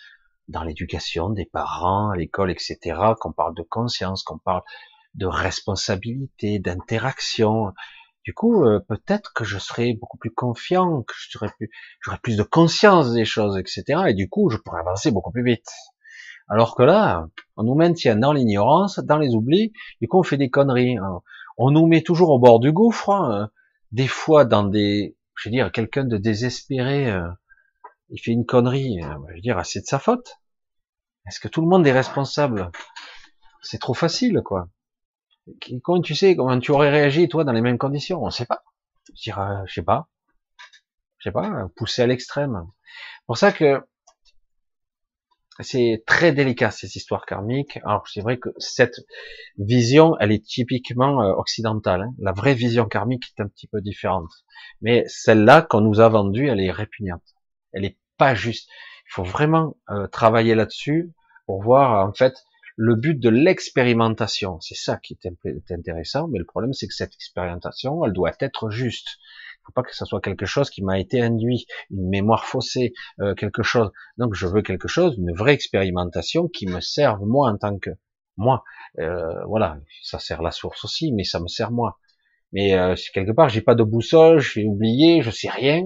dans 0.47 0.63
l'éducation 0.63 1.29
des 1.29 1.45
parents, 1.45 2.11
à 2.11 2.15
l'école, 2.15 2.51
etc., 2.51 2.77
qu'on 3.19 3.33
parle 3.33 3.55
de 3.55 3.63
conscience, 3.63 4.23
qu'on 4.23 4.37
parle 4.37 4.61
de 5.15 5.25
responsabilité, 5.25 6.59
d'interaction. 6.59 7.73
Du 8.23 8.33
coup, 8.33 8.63
euh, 8.65 8.79
peut-être 8.87 9.33
que 9.33 9.43
je 9.43 9.57
serais 9.57 9.93
beaucoup 9.99 10.17
plus 10.17 10.31
confiant, 10.31 11.01
que 11.01 11.13
j'aurais 11.31 11.51
plus, 11.57 11.71
plus 12.21 12.37
de 12.37 12.43
conscience 12.43 13.13
des 13.13 13.25
choses, 13.25 13.57
etc. 13.57 14.03
Et 14.09 14.13
du 14.13 14.29
coup, 14.29 14.49
je 14.49 14.57
pourrais 14.57 14.81
avancer 14.81 15.11
beaucoup 15.11 15.31
plus 15.31 15.43
vite. 15.43 15.69
Alors 16.49 16.75
que 16.75 16.83
là, 16.83 17.27
on 17.57 17.63
nous 17.63 17.75
maintient 17.75 18.15
dans 18.15 18.33
l'ignorance, 18.33 18.99
dans 18.99 19.17
les 19.17 19.35
oublis. 19.35 19.71
Du 20.01 20.07
coup, 20.07 20.19
on 20.19 20.23
fait 20.23 20.37
des 20.37 20.49
conneries. 20.49 20.97
On 21.57 21.71
nous 21.71 21.85
met 21.85 22.01
toujours 22.01 22.31
au 22.31 22.39
bord 22.39 22.59
du 22.59 22.71
gouffre. 22.71 23.11
Hein. 23.11 23.51
Des 23.91 24.07
fois, 24.07 24.45
dans 24.45 24.63
des, 24.63 25.15
je 25.35 25.49
veux 25.49 25.53
dire, 25.53 25.71
quelqu'un 25.71 26.05
de 26.05 26.17
désespéré, 26.17 27.11
euh, 27.11 27.27
il 28.09 28.19
fait 28.19 28.31
une 28.31 28.45
connerie. 28.45 29.03
Euh, 29.03 29.13
je 29.29 29.35
veux 29.35 29.41
dire, 29.41 29.63
c'est 29.63 29.81
de 29.81 29.85
sa 29.85 29.99
faute. 29.99 30.37
Est-ce 31.27 31.39
que 31.39 31.47
tout 31.47 31.61
le 31.61 31.67
monde 31.67 31.85
est 31.85 31.91
responsable? 31.91 32.71
C'est 33.61 33.79
trop 33.79 33.93
facile, 33.93 34.41
quoi. 34.43 34.67
Comment 35.83 36.01
tu 36.01 36.15
sais 36.15 36.35
comment 36.35 36.59
tu 36.59 36.71
aurais 36.71 36.89
réagi 36.89 37.27
toi 37.27 37.43
dans 37.43 37.51
les 37.51 37.61
mêmes 37.61 37.77
conditions? 37.77 38.23
On 38.23 38.29
sait 38.29 38.45
pas. 38.45 38.63
Je 39.15 39.23
dirais, 39.23 39.63
je 39.65 39.73
sais 39.73 39.83
pas. 39.83 40.07
Je 41.17 41.25
sais 41.29 41.31
pas, 41.31 41.67
poussé 41.75 42.01
à 42.01 42.07
l'extrême. 42.07 42.65
Pour 43.25 43.37
ça 43.37 43.51
que 43.51 43.83
c'est 45.61 46.03
très 46.05 46.31
délicat 46.31 46.71
ces 46.71 46.95
histoires 46.95 47.25
karmiques. 47.25 47.77
Alors 47.83 48.07
c'est 48.07 48.21
vrai 48.21 48.37
que 48.37 48.49
cette 48.57 49.01
vision, 49.57 50.15
elle 50.19 50.31
est 50.31 50.45
typiquement 50.45 51.21
euh, 51.21 51.33
occidentale. 51.33 52.01
Hein. 52.03 52.13
La 52.19 52.31
vraie 52.31 52.53
vision 52.53 52.85
karmique 52.85 53.33
est 53.37 53.41
un 53.41 53.47
petit 53.47 53.67
peu 53.67 53.81
différente. 53.81 54.31
Mais 54.81 55.03
celle-là 55.07 55.61
qu'on 55.61 55.81
nous 55.81 55.99
a 55.99 56.09
vendue, 56.09 56.47
elle 56.47 56.61
est 56.61 56.71
répugnante. 56.71 57.23
Elle 57.73 57.85
est 57.85 57.97
pas 58.17 58.35
juste. 58.35 58.69
Il 59.07 59.13
faut 59.13 59.23
vraiment 59.23 59.77
euh, 59.89 60.07
travailler 60.07 60.55
là-dessus 60.55 61.11
pour 61.45 61.61
voir 61.61 62.07
en 62.07 62.13
fait 62.13 62.35
le 62.77 62.95
but 62.95 63.19
de 63.19 63.29
l'expérimentation. 63.29 64.61
C'est 64.61 64.75
ça 64.75 64.97
qui 64.97 65.17
est 65.21 65.71
intéressant, 65.71 66.29
mais 66.29 66.39
le 66.39 66.45
problème 66.45 66.71
c'est 66.73 66.87
que 66.87 66.93
cette 66.93 67.13
expérimentation, 67.13 68.05
elle 68.05 68.13
doit 68.13 68.31
être 68.39 68.69
juste. 68.69 69.17
Pas 69.73 69.83
que 69.83 69.95
ce 69.95 70.05
soit 70.05 70.21
quelque 70.21 70.45
chose 70.45 70.69
qui 70.69 70.83
m'a 70.83 70.99
été 70.99 71.21
induit, 71.21 71.65
une 71.91 72.09
mémoire 72.09 72.45
faussée, 72.45 72.93
euh, 73.21 73.35
quelque 73.35 73.63
chose. 73.63 73.91
Donc 74.17 74.33
je 74.35 74.47
veux 74.47 74.61
quelque 74.61 74.87
chose, 74.87 75.15
une 75.17 75.33
vraie 75.33 75.53
expérimentation 75.53 76.47
qui 76.47 76.67
me 76.67 76.79
serve 76.79 77.25
moi 77.25 77.49
en 77.51 77.57
tant 77.57 77.77
que 77.77 77.91
moi. 78.37 78.63
Euh, 78.99 79.43
voilà, 79.45 79.77
ça 80.03 80.19
sert 80.19 80.41
la 80.41 80.51
source 80.51 80.83
aussi, 80.85 81.11
mais 81.13 81.23
ça 81.23 81.39
me 81.39 81.47
sert 81.47 81.71
moi. 81.71 81.99
Mais 82.51 82.73
euh, 82.75 82.95
quelque 83.13 83.31
part 83.31 83.49
j'ai 83.49 83.61
pas 83.61 83.75
de 83.75 83.83
boussole, 83.83 84.39
j'ai 84.39 84.65
oublié, 84.65 85.21
je 85.21 85.29
sais 85.31 85.49
rien, 85.49 85.83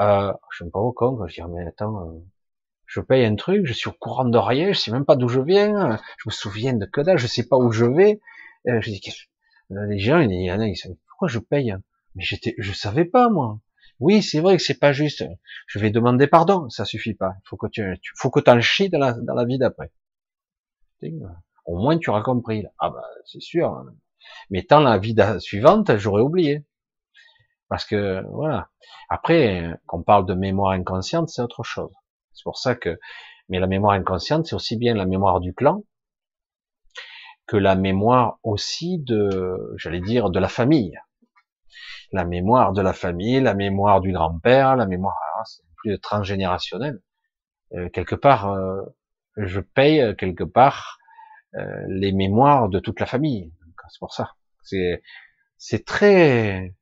euh, 0.00 0.32
je 0.52 0.64
me 0.64 0.70
pas 0.70 0.78
au 0.80 0.92
con, 0.92 1.18
je 1.26 1.34
dis 1.34 1.48
mais 1.48 1.66
attends, 1.66 2.08
euh, 2.08 2.20
je 2.86 3.00
paye 3.00 3.24
un 3.24 3.34
truc, 3.36 3.66
je 3.66 3.72
suis 3.72 3.88
au 3.88 3.92
courant 3.92 4.24
de 4.24 4.38
rien, 4.38 4.72
je 4.72 4.78
sais 4.78 4.92
même 4.92 5.04
pas 5.04 5.16
d'où 5.16 5.28
je 5.28 5.40
viens, 5.40 5.98
je 6.18 6.28
me 6.28 6.32
souviens 6.32 6.74
de 6.74 6.86
que 6.86 7.00
dalle, 7.00 7.18
je 7.18 7.26
sais 7.26 7.46
pas 7.48 7.56
où 7.56 7.72
je 7.72 7.84
vais. 7.84 8.20
Euh, 8.68 8.80
je 8.80 8.90
dis, 8.90 9.00
les 9.70 9.98
gens, 9.98 10.20
il 10.20 10.32
y 10.32 10.52
en 10.52 10.60
a, 10.60 10.66
ils 10.66 10.76
savent 10.76 10.94
pourquoi 11.08 11.28
je 11.28 11.38
paye? 11.38 11.74
Mais 12.14 12.22
j'étais, 12.22 12.54
je 12.58 12.72
savais 12.72 13.04
pas 13.04 13.30
moi. 13.30 13.60
Oui, 14.00 14.22
c'est 14.22 14.40
vrai 14.40 14.56
que 14.56 14.62
c'est 14.62 14.78
pas 14.78 14.92
juste. 14.92 15.24
Je 15.66 15.78
vais 15.78 15.90
demander 15.90 16.26
pardon, 16.26 16.68
ça 16.70 16.84
suffit 16.84 17.14
pas. 17.14 17.34
Il 17.38 17.48
faut 17.48 17.56
que 17.56 17.66
tu, 17.68 17.82
faut 18.16 18.30
que 18.30 18.40
t'en 18.40 18.60
chies 18.60 18.90
dans 18.90 18.98
la, 18.98 19.12
dans 19.12 19.34
la 19.34 19.44
vie 19.44 19.58
d'après. 19.58 19.92
Au 21.64 21.76
moins 21.76 21.98
tu 21.98 22.10
auras 22.10 22.22
compris. 22.22 22.64
Ah 22.78 22.90
bah 22.90 23.04
c'est 23.26 23.40
sûr. 23.40 23.84
Mais 24.50 24.62
tant 24.62 24.80
la 24.80 24.98
vie 24.98 25.16
suivante, 25.40 25.96
j'aurais 25.96 26.22
oublié. 26.22 26.64
Parce 27.68 27.84
que 27.84 28.22
voilà. 28.30 28.70
Après, 29.08 29.74
qu'on 29.86 30.02
parle 30.02 30.26
de 30.26 30.34
mémoire 30.34 30.72
inconsciente, 30.72 31.28
c'est 31.28 31.42
autre 31.42 31.62
chose. 31.62 31.92
C'est 32.32 32.44
pour 32.44 32.58
ça 32.58 32.74
que, 32.74 32.98
mais 33.48 33.58
la 33.60 33.66
mémoire 33.66 33.94
inconsciente, 33.94 34.46
c'est 34.46 34.54
aussi 34.54 34.76
bien 34.76 34.94
la 34.94 35.06
mémoire 35.06 35.40
du 35.40 35.54
clan 35.54 35.84
que 37.46 37.56
la 37.56 37.74
mémoire 37.74 38.38
aussi 38.42 38.98
de, 38.98 39.74
j'allais 39.76 40.00
dire, 40.00 40.30
de 40.30 40.38
la 40.38 40.48
famille. 40.48 40.98
La 42.12 42.24
mémoire 42.24 42.72
de 42.72 42.82
la 42.82 42.92
famille, 42.92 43.40
la 43.40 43.54
mémoire 43.54 44.00
du 44.00 44.12
grand-père, 44.12 44.76
la 44.76 44.86
mémoire, 44.86 45.16
c'est 45.44 45.64
plus 45.76 45.98
transgénérationnel. 45.98 47.00
Euh, 47.74 47.88
quelque 47.88 48.14
part, 48.14 48.52
euh, 48.52 48.82
je 49.36 49.60
paye 49.60 50.00
euh, 50.00 50.14
quelque 50.14 50.44
part 50.44 50.98
euh, 51.54 51.84
les 51.88 52.12
mémoires 52.12 52.68
de 52.68 52.80
toute 52.80 53.00
la 53.00 53.06
famille. 53.06 53.52
C'est 53.88 53.98
pour 53.98 54.14
ça. 54.14 54.32
C'est 55.58 55.84
très 55.84 56.74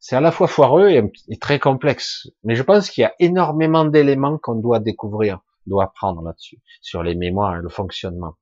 c'est 0.00 0.16
à 0.16 0.20
la 0.20 0.30
fois 0.30 0.46
foireux 0.46 0.90
et, 0.90 1.38
très 1.38 1.58
complexe. 1.58 2.28
Mais 2.44 2.54
je 2.54 2.62
pense 2.62 2.90
qu'il 2.90 3.02
y 3.02 3.04
a 3.04 3.14
énormément 3.18 3.84
d'éléments 3.84 4.38
qu'on 4.38 4.54
doit 4.54 4.80
découvrir, 4.80 5.40
doit 5.66 5.84
apprendre 5.84 6.22
là-dessus, 6.22 6.60
sur 6.80 7.02
les 7.02 7.14
mémoires 7.14 7.56
et 7.56 7.60
le 7.60 7.68
fonctionnement. 7.68 8.36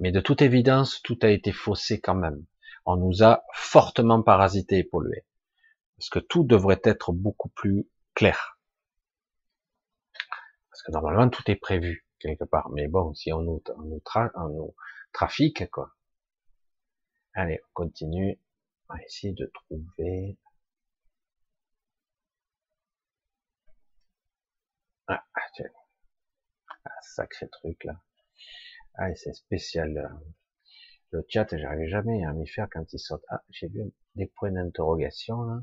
Mais 0.00 0.12
de 0.12 0.20
toute 0.20 0.42
évidence, 0.42 1.00
tout 1.02 1.18
a 1.22 1.28
été 1.28 1.52
faussé 1.52 2.00
quand 2.00 2.14
même. 2.14 2.44
On 2.92 2.96
nous 2.96 3.22
a 3.22 3.44
fortement 3.54 4.20
parasité 4.20 4.78
et 4.78 4.84
pollué. 4.84 5.24
Parce 5.96 6.10
que 6.10 6.18
tout 6.18 6.42
devrait 6.42 6.80
être 6.82 7.12
beaucoup 7.12 7.50
plus 7.50 7.88
clair. 8.14 8.58
Parce 10.70 10.82
que 10.82 10.90
normalement, 10.90 11.30
tout 11.30 11.48
est 11.48 11.54
prévu 11.54 12.04
quelque 12.18 12.42
part. 12.42 12.68
Mais 12.70 12.88
bon, 12.88 13.14
si 13.14 13.32
on 13.32 13.42
nous, 13.42 13.62
on 13.76 14.00
on 14.34 14.48
nous 14.48 14.74
trafique, 15.12 15.70
quoi. 15.70 15.94
Allez, 17.34 17.60
on 17.68 17.72
continue. 17.74 18.40
On 18.88 18.94
va 18.94 19.02
essayer 19.04 19.34
de 19.34 19.46
trouver. 19.54 20.36
Ah, 25.06 25.22
tiens. 25.54 25.66
Ah, 26.84 26.90
sacré 27.02 27.48
truc 27.50 27.84
là. 27.84 28.02
Ah, 28.94 29.14
c'est 29.14 29.32
spécial. 29.34 30.10
Le 31.12 31.24
chat, 31.28 31.56
j'arrive 31.56 31.88
jamais 31.88 32.24
à 32.24 32.32
m'y 32.32 32.46
faire 32.46 32.68
quand 32.70 32.92
il 32.92 32.98
saute. 32.98 33.24
Ah, 33.28 33.42
j'ai 33.50 33.68
vu 33.68 33.82
des 34.14 34.26
points 34.26 34.52
d'interrogation 34.52 35.42
là. 35.42 35.62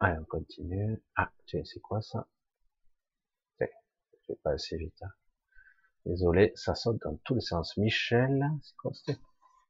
Allez, 0.00 0.18
on 0.20 0.24
continue. 0.24 1.02
Ah, 1.16 1.30
tiens, 1.46 1.62
c'est 1.64 1.80
quoi 1.80 2.00
ça? 2.00 2.26
Je 3.60 3.66
vais 4.28 4.38
pas 4.42 4.52
assez 4.52 4.76
vite. 4.76 5.02
Hein. 5.02 5.10
Désolé, 6.04 6.52
ça 6.54 6.74
saute 6.74 7.00
dans 7.02 7.16
tous 7.24 7.34
les 7.34 7.40
sens. 7.40 7.76
Michel, 7.76 8.46
c'est 8.62 8.76
quoi 8.76 8.92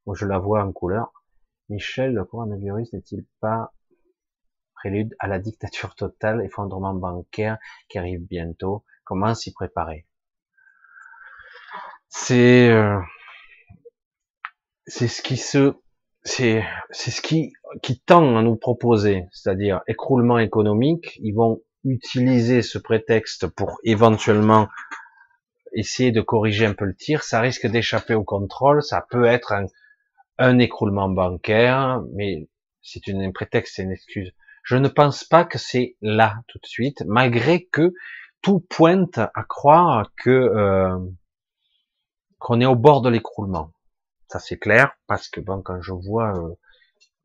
Moi, 0.05 0.15
je 0.15 0.25
la 0.25 0.37
vois 0.37 0.63
en 0.63 0.71
couleur. 0.71 1.11
Michel, 1.69 2.13
le 2.13 2.25
coronavirus 2.25 2.93
n'est-il 2.93 3.25
pas 3.39 3.73
prélude 4.73 5.15
à 5.19 5.27
la 5.27 5.39
dictature 5.39 5.95
totale, 5.95 6.41
effondrement 6.43 6.93
bancaire 6.93 7.57
qui 7.87 7.97
arrive 7.97 8.21
bientôt? 8.27 8.83
Comment 9.05 9.33
s'y 9.33 9.53
préparer? 9.53 10.05
C'est 12.09 12.69
euh, 12.69 12.99
c'est 14.89 15.07
ce 15.07 15.21
qui 15.21 15.37
se 15.37 15.73
c'est 16.23 16.63
c'est 16.91 17.11
ce 17.11 17.21
qui 17.21 17.53
qui 17.81 17.99
tend 17.99 18.37
à 18.37 18.41
nous 18.41 18.55
proposer, 18.55 19.25
c'est-à-dire 19.31 19.81
écroulement 19.87 20.39
économique. 20.39 21.17
Ils 21.21 21.33
vont 21.33 21.61
utiliser 21.85 22.61
ce 22.61 22.77
prétexte 22.77 23.47
pour 23.47 23.79
éventuellement 23.83 24.67
essayer 25.73 26.11
de 26.11 26.21
corriger 26.21 26.65
un 26.65 26.73
peu 26.73 26.85
le 26.85 26.95
tir. 26.95 27.23
Ça 27.23 27.39
risque 27.39 27.67
d'échapper 27.67 28.15
au 28.15 28.23
contrôle. 28.23 28.81
Ça 28.83 29.05
peut 29.09 29.25
être 29.25 29.53
un, 29.53 29.65
un 30.39 30.57
écroulement 30.57 31.07
bancaire, 31.07 32.01
mais 32.15 32.49
c'est 32.81 33.07
une, 33.07 33.31
prétexte, 33.31 33.75
c'est 33.75 33.83
une 33.83 33.91
excuse. 33.91 34.33
Je 34.63 34.75
ne 34.75 34.87
pense 34.87 35.23
pas 35.23 35.45
que 35.45 35.57
c'est 35.57 35.95
là 36.01 36.41
tout 36.47 36.59
de 36.59 36.65
suite, 36.65 37.03
malgré 37.05 37.65
que 37.65 37.93
tout 38.41 38.59
pointe 38.59 39.19
à 39.19 39.43
croire 39.47 40.11
que 40.17 40.29
euh, 40.29 40.97
qu'on 42.39 42.61
est 42.61 42.65
au 42.65 42.75
bord 42.75 43.01
de 43.01 43.09
l'écroulement. 43.09 43.71
Ça 44.29 44.39
c'est 44.39 44.57
clair, 44.57 44.93
parce 45.07 45.27
que 45.27 45.41
bon, 45.41 45.61
quand 45.61 45.81
je 45.81 45.91
vois 45.91 46.33
euh, 46.37 46.55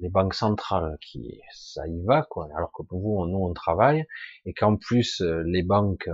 les 0.01 0.09
banques 0.09 0.35
centrales 0.35 0.99
qui 1.01 1.41
ça 1.55 1.87
y 1.87 2.03
va 2.05 2.23
quoi, 2.23 2.49
alors 2.57 2.73
que 2.73 2.83
pour 2.83 3.01
vous 3.01 3.27
nous 3.27 3.39
on 3.39 3.55
travaille 3.55 4.05
et 4.45 4.53
qu'en 4.53 4.77
plus 4.77 5.21
euh, 5.21 5.43
les 5.47 5.63
banques 5.63 6.11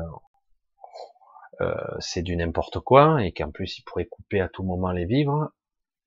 euh, 1.60 1.75
c'est 1.99 2.23
du 2.23 2.36
n'importe 2.36 2.81
quoi 2.81 3.25
et 3.25 3.33
qu'en 3.33 3.51
plus 3.51 3.78
ils 3.78 3.85
pourraient 3.85 4.07
couper 4.07 4.41
à 4.41 4.49
tout 4.49 4.65
moment 4.65 4.93
les 4.93 5.07
vivres, 5.07 5.51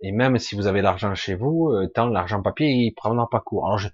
et 0.01 0.11
même 0.11 0.37
si 0.37 0.55
vous 0.55 0.67
avez 0.67 0.81
l'argent 0.81 1.15
chez 1.15 1.33
vous, 1.33 1.69
euh, 1.69 1.87
tant 1.87 2.07
l'argent 2.07 2.41
papier, 2.41 2.67
il 2.67 2.93
prendra 2.93 3.29
pas 3.29 3.39
court. 3.39 3.65
Alors 3.65 3.77
je, 3.77 3.89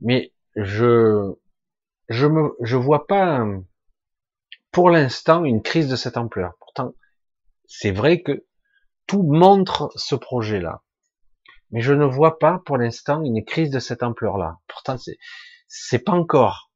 mais 0.00 0.32
je, 0.54 1.32
je 2.08 2.26
me, 2.26 2.54
je 2.60 2.76
vois 2.76 3.06
pas, 3.06 3.44
pour 4.70 4.90
l'instant, 4.90 5.44
une 5.44 5.62
crise 5.62 5.88
de 5.88 5.96
cette 5.96 6.18
ampleur. 6.18 6.54
Pourtant, 6.60 6.92
c'est 7.66 7.90
vrai 7.90 8.20
que 8.20 8.44
tout 9.06 9.22
montre 9.22 9.90
ce 9.96 10.14
projet-là. 10.14 10.82
Mais 11.70 11.80
je 11.80 11.92
ne 11.92 12.04
vois 12.04 12.38
pas, 12.38 12.62
pour 12.64 12.78
l'instant, 12.78 13.22
une 13.22 13.44
crise 13.44 13.70
de 13.70 13.78
cette 13.80 14.02
ampleur-là. 14.02 14.58
Pourtant, 14.68 14.96
c'est, 14.98 15.18
c'est 15.66 15.98
pas 15.98 16.12
encore, 16.12 16.70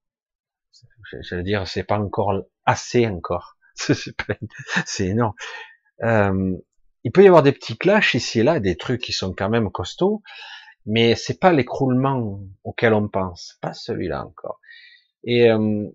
j'allais 1.22 1.42
dire, 1.42 1.66
c'est 1.68 1.84
pas 1.84 1.98
encore 1.98 2.32
assez 2.64 3.06
encore. 3.06 3.56
c'est 3.76 5.06
énorme. 5.06 5.34
Euh, 6.02 6.56
il 7.04 7.12
peut 7.12 7.22
y 7.22 7.28
avoir 7.28 7.42
des 7.42 7.52
petits 7.52 7.78
clashs 7.78 8.14
ici 8.14 8.40
et 8.40 8.42
là, 8.42 8.60
des 8.60 8.76
trucs 8.76 9.00
qui 9.00 9.12
sont 9.12 9.32
quand 9.32 9.48
même 9.48 9.70
costauds, 9.70 10.22
mais 10.84 11.14
c'est 11.14 11.38
pas 11.38 11.52
l'écroulement 11.52 12.40
auquel 12.64 12.92
on 12.92 13.08
pense, 13.08 13.58
pas 13.60 13.72
celui-là 13.72 14.24
encore. 14.26 14.60
Et 15.24 15.50
euh, 15.50 15.88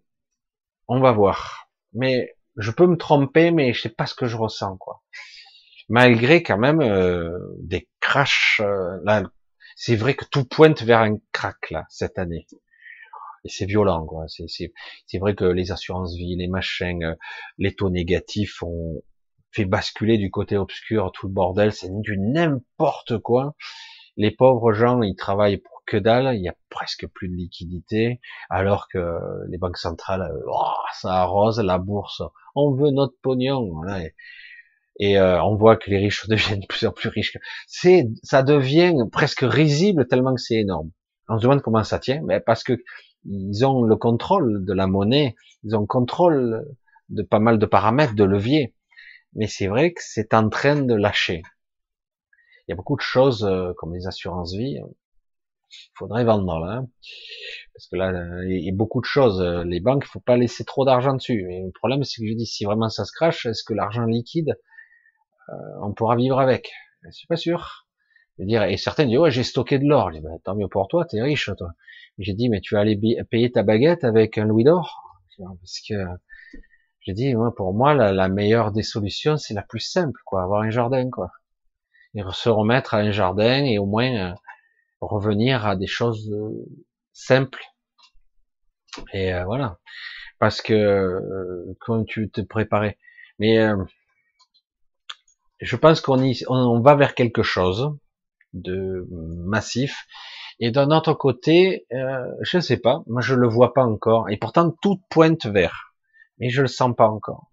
on 0.88 1.00
va 1.00 1.12
voir. 1.12 1.70
Mais 1.94 2.36
je 2.58 2.72
peux 2.72 2.88
me 2.88 2.98
tromper, 2.98 3.52
mais 3.52 3.74
je 3.74 3.82
sais 3.82 3.90
pas 3.90 4.06
ce 4.06 4.16
que 4.16 4.28
je 4.28 4.38
ressens, 4.38 4.78
quoi. 4.78 5.02
Malgré 5.90 6.44
quand 6.44 6.58
même 6.58 6.82
euh, 6.82 7.38
des 7.60 7.90
crashs, 8.00 8.62
euh, 8.62 8.98
là, 9.04 9.24
c'est 9.76 9.96
vrai 9.96 10.16
que 10.16 10.26
tout 10.26 10.46
pointe 10.46 10.82
vers 10.84 11.00
un 11.00 11.18
crack 11.32 11.72
là 11.72 11.86
cette 11.90 12.18
année. 12.18 12.48
Et 13.46 13.50
c'est 13.50 13.66
violent, 13.66 14.06
quoi. 14.06 14.26
C'est 14.28 15.18
vrai 15.20 15.36
que 15.36 15.44
les 15.44 15.72
assurances 15.72 16.16
vie, 16.16 16.38
les 16.38 16.48
machins, 16.48 17.18
les 17.58 17.76
taux 17.76 17.90
négatifs 17.90 18.64
ont, 18.64 19.02
fait 19.54 19.66
basculer 19.66 20.18
du 20.18 20.32
côté 20.32 20.58
obscur 20.58 21.12
tout 21.12 21.28
le 21.28 21.34
bordel, 21.34 21.72
c'est 21.72 21.90
du 22.02 22.18
n'importe 22.18 23.20
quoi. 23.20 23.56
Les 24.18 24.32
pauvres 24.32 24.74
gens, 24.74 25.02
ils 25.02 25.16
travaillent 25.16 25.58
pour 25.58 25.84
que 25.86 25.98
dalle, 25.98 26.36
il 26.36 26.44
y 26.44 26.50
a 26.50 26.56
presque 26.70 27.08
plus 27.08 27.30
de 27.30 27.36
liquidité, 27.36 28.20
alors 28.50 28.88
que 28.88 29.18
les 29.50 29.58
banques 29.58 29.78
centrales, 29.78 30.28
oh, 30.48 30.74
ça 30.94 31.22
arrose 31.22 31.60
la 31.60 31.78
bourse, 31.78 32.22
on 32.56 32.74
veut 32.74 32.92
notre 32.92 33.16
pognon, 33.22 33.82
euh, 35.02 35.42
on 35.42 35.56
voit 35.56 35.78
que 35.78 35.90
les 35.90 35.98
riches 35.98 36.28
deviennent 36.30 36.62
de 36.62 36.68
plus 36.68 36.86
en 36.86 36.92
plus 36.92 37.10
riches. 37.10 37.38
C'est, 37.68 38.08
ça 38.24 38.44
devient 38.44 38.94
presque 39.12 39.42
risible 39.42 40.08
tellement 40.08 40.34
que 40.34 40.42
c'est 40.42 40.56
énorme. 40.56 40.92
On 41.30 41.38
se 41.38 41.44
demande 41.44 41.62
comment 41.62 41.84
ça 41.84 42.00
tient, 42.00 42.22
mais 42.26 42.40
parce 42.40 42.64
que 42.64 42.74
ils 43.26 43.66
ont 43.66 43.84
le 43.84 43.96
contrôle 43.96 44.66
de 44.66 44.74
la 44.74 44.88
monnaie, 44.88 45.36
ils 45.64 45.76
ont 45.76 45.82
le 45.82 45.88
contrôle 45.88 46.66
de 47.10 47.24
pas 47.24 47.40
mal 47.40 47.58
de 47.58 47.66
paramètres, 47.66 48.16
de 48.16 48.24
leviers 48.26 48.74
mais 49.36 49.48
c'est 49.48 49.68
vrai 49.68 49.94
que 49.94 50.02
c'est 50.04 50.34
en 50.34 50.50
train 50.50 50.82
de 50.82 50.94
lâcher. 50.94 51.42
Il 52.68 52.72
y 52.72 52.74
a 52.74 52.76
beaucoup 52.76 52.96
de 52.96 53.02
choses 53.02 53.44
euh, 53.44 53.74
comme 53.78 53.94
les 53.94 54.08
assurances 54.08 54.54
vie. 54.54 54.80
Il 55.72 55.92
faudrait 55.98 56.24
vendre 56.24 56.60
là, 56.60 56.78
hein. 56.78 56.88
parce 57.74 57.88
que 57.88 57.96
là, 57.96 58.12
il 58.46 58.64
y 58.64 58.70
a 58.70 58.74
beaucoup 58.74 59.02
de 59.02 59.06
choses. 59.06 59.42
Euh, 59.42 59.64
les 59.64 59.80
banques, 59.80 60.04
il 60.06 60.10
faut 60.10 60.20
pas 60.20 60.38
laisser 60.38 60.64
trop 60.64 60.86
d'argent 60.86 61.16
dessus. 61.16 61.46
Le 61.48 61.72
problème, 61.72 62.04
c'est 62.04 62.22
que 62.22 62.28
je 62.28 62.34
dis, 62.36 62.46
si 62.46 62.64
vraiment 62.64 62.90
ça 62.90 63.06
se 63.06 63.12
crache, 63.12 63.48
est-ce 63.48 63.64
que 63.64 63.74
l'argent 63.74 64.06
liquide, 64.06 64.56
euh, 65.50 65.54
on 65.82 65.94
pourra 65.94 66.16
vivre 66.16 66.40
avec 66.40 66.72
Je 67.04 67.12
suis 67.12 67.28
pas 67.28 67.36
sûr. 67.36 67.88
Je 68.40 68.46
dire, 68.46 68.64
et 68.64 68.78
certains 68.78 69.06
disent, 69.06 69.20
ouais, 69.20 69.32
j'ai 69.32 69.44
stocké 69.44 69.78
de 69.80 69.86
l'or. 69.86 70.12
Je 70.12 70.18
dis, 70.18 70.24
ben, 70.24 70.40
tant 70.44 70.56
mieux 70.56 70.68
pour 70.68 70.88
toi, 70.88 71.06
t'es 71.06 71.22
riche, 71.22 71.50
toi. 71.58 71.72
J'ai 72.18 72.34
dit, 72.34 72.50
mais 72.50 72.62
tu 72.62 72.76
vas 72.76 72.82
aller 72.82 73.00
payer 73.30 73.52
ta 73.52 73.64
baguette 73.64 74.04
avec 74.04 74.38
un 74.38 74.46
louis 74.46 74.64
d'or? 74.64 75.22
Parce 75.38 75.82
que 75.88 75.96
j'ai 77.02 77.14
dit, 77.14 77.36
moi, 77.36 77.54
pour 77.54 77.74
moi, 77.74 77.94
la, 77.94 78.30
meilleure 78.30 78.72
des 78.72 78.84
solutions, 78.84 79.38
c'est 79.38 79.54
la 79.54 79.64
plus 79.64 79.80
simple, 79.80 80.20
quoi, 80.26 80.44
avoir 80.44 80.62
un 80.62 80.70
jardin, 80.70 81.10
quoi. 81.10 81.32
Et 82.16 82.22
se 82.32 82.50
remettre 82.50 82.94
à 82.94 82.98
un 82.98 83.12
jardin 83.12 83.66
et 83.66 83.80
au 83.80 83.86
moins 83.86 84.32
euh, 84.32 84.34
revenir 85.02 85.66
à 85.66 85.76
des 85.76 85.88
choses 85.88 86.32
euh, 86.32 86.66
simples. 87.12 87.64
Et 89.14 89.34
euh, 89.34 89.44
voilà. 89.46 89.80
Parce 90.40 90.62
que, 90.62 91.20
quand 91.80 92.04
tu 92.06 92.30
te 92.30 92.42
préparais? 92.42 92.98
Mais 93.40 93.58
je 95.64 95.76
pense 95.76 96.02
qu'on 96.02 96.22
on, 96.48 96.82
va 96.82 96.96
vers 96.96 97.16
quelque 97.16 97.44
chose 97.44 97.92
de 98.54 99.08
massif. 99.10 100.06
Et 100.60 100.72
d'un 100.72 100.92
autre 100.92 101.14
côté, 101.14 101.88
je 101.90 102.58
ne 102.58 102.62
sais 102.62 102.78
pas, 102.78 103.04
moi 103.08 103.22
je 103.22 103.36
le 103.36 103.48
vois 103.48 103.74
pas 103.74 103.84
encore. 103.84 104.30
Et 104.30 104.38
pourtant, 104.38 104.72
tout 104.82 105.02
pointe 105.10 105.46
vers 105.46 105.94
mais 106.40 106.50
je 106.50 106.62
le 106.62 106.68
sens 106.68 106.96
pas 106.96 107.08
encore. 107.08 107.52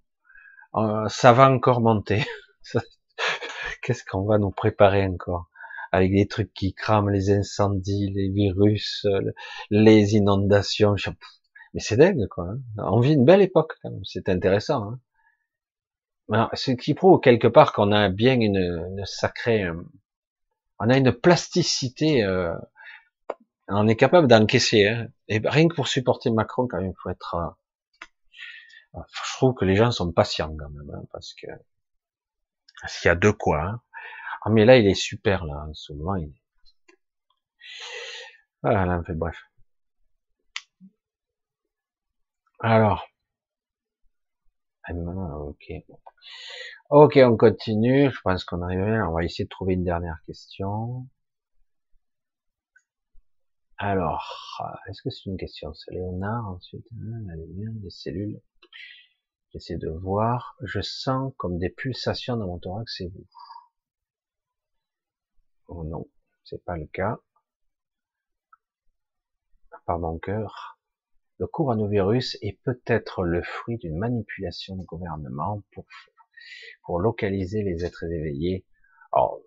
euh, 0.74 1.08
ça 1.08 1.32
va 1.32 1.50
encore 1.50 1.80
monter. 1.80 2.24
Qu'est-ce 3.82 4.04
qu'on 4.04 4.24
va 4.24 4.38
nous 4.38 4.50
préparer 4.50 5.06
encore? 5.06 5.48
Avec 5.92 6.12
des 6.12 6.26
trucs 6.28 6.52
qui 6.54 6.74
crament 6.74 7.10
les 7.10 7.30
incendies, 7.30 8.12
les 8.14 8.30
virus, 8.30 9.04
euh, 9.06 9.32
les 9.70 10.14
inondations. 10.14 10.94
Mais 11.74 11.80
c'est 11.80 11.96
dingue, 11.96 12.26
quoi. 12.30 12.48
Hein. 12.48 12.58
On 12.78 13.00
vit 13.00 13.14
une 13.14 13.24
belle 13.24 13.42
époque, 13.42 13.74
quand 13.82 13.90
même. 13.90 14.04
C'est 14.04 14.28
intéressant. 14.28 14.84
Hein. 14.84 15.00
Ce 16.54 16.70
qui 16.72 16.94
prouve 16.94 17.20
quelque 17.20 17.48
part 17.48 17.72
qu'on 17.72 17.92
a 17.92 18.08
bien 18.08 18.34
une, 18.34 18.56
une, 18.56 19.04
sacrée, 19.04 19.64
euh, 19.64 19.74
on 20.78 20.88
a 20.88 20.96
une 20.96 21.12
plasticité. 21.12 22.24
Euh, 22.24 22.54
on 23.68 23.88
est 23.88 23.96
capable 23.96 24.28
d'encaisser. 24.28 24.88
Hein. 24.88 25.08
Et 25.28 25.40
rien 25.44 25.68
que 25.68 25.74
pour 25.74 25.88
supporter 25.88 26.30
Macron, 26.30 26.66
quand 26.68 26.80
même, 26.80 26.94
faut 27.02 27.10
être. 27.10 27.56
Euh, 28.94 29.00
je 29.12 29.36
trouve 29.36 29.54
que 29.54 29.64
les 29.64 29.76
gens 29.76 29.90
sont 29.92 30.12
patients 30.12 30.54
quand 30.56 30.70
même, 30.70 30.90
hein, 30.94 31.02
parce 31.12 31.34
que 31.34 31.46
parce 32.80 32.98
qu'il 32.98 33.08
y 33.08 33.12
a 33.12 33.14
deux 33.14 33.32
quoi. 33.32 33.62
Hein. 33.62 33.80
Ah 34.42 34.50
mais 34.50 34.64
là, 34.64 34.78
il 34.78 34.86
est 34.86 34.94
super 34.94 35.44
là, 35.44 35.66
en 35.68 35.74
ce 35.74 35.92
moment. 35.92 36.16
Il. 36.16 36.32
Voilà, 38.62 38.98
en 38.98 39.04
fait, 39.04 39.14
bref. 39.14 39.36
Alors. 42.60 43.09
Ah, 44.90 45.38
ok. 45.38 45.72
Ok, 46.90 47.18
on 47.22 47.36
continue. 47.36 48.10
Je 48.10 48.20
pense 48.22 48.44
qu'on 48.44 48.62
arrive. 48.62 48.80
On 48.80 49.12
va 49.12 49.24
essayer 49.24 49.44
de 49.44 49.48
trouver 49.48 49.74
une 49.74 49.84
dernière 49.84 50.18
question. 50.26 51.06
Alors, 53.78 54.60
est-ce 54.88 55.02
que 55.02 55.10
c'est 55.10 55.26
une 55.26 55.36
question 55.36 55.72
C'est 55.74 55.92
Léonard 55.92 56.46
ensuite? 56.48 56.86
La 57.26 57.36
lumière, 57.36 57.72
les 57.82 57.90
cellules. 57.90 58.40
J'essaie 59.52 59.78
de 59.78 59.88
voir. 59.90 60.56
Je 60.62 60.80
sens 60.80 61.32
comme 61.36 61.58
des 61.58 61.70
pulsations 61.70 62.36
dans 62.36 62.46
mon 62.46 62.58
thorax, 62.58 62.94
c'est 62.96 63.06
vous. 63.08 63.26
Oh 65.68 65.84
non, 65.84 66.06
c'est 66.44 66.62
pas 66.64 66.76
le 66.76 66.86
cas. 66.86 67.18
Par 69.86 69.98
mon 69.98 70.18
cœur. 70.18 70.79
Le 71.40 71.46
coronavirus 71.46 72.36
est 72.42 72.60
peut-être 72.64 73.24
le 73.24 73.42
fruit 73.42 73.78
d'une 73.78 73.96
manipulation 73.96 74.76
du 74.76 74.84
gouvernement 74.84 75.62
pour, 75.72 75.86
pour 76.84 77.00
localiser 77.00 77.62
les 77.62 77.86
êtres 77.86 78.04
éveillés. 78.04 78.66
Alors, 79.12 79.40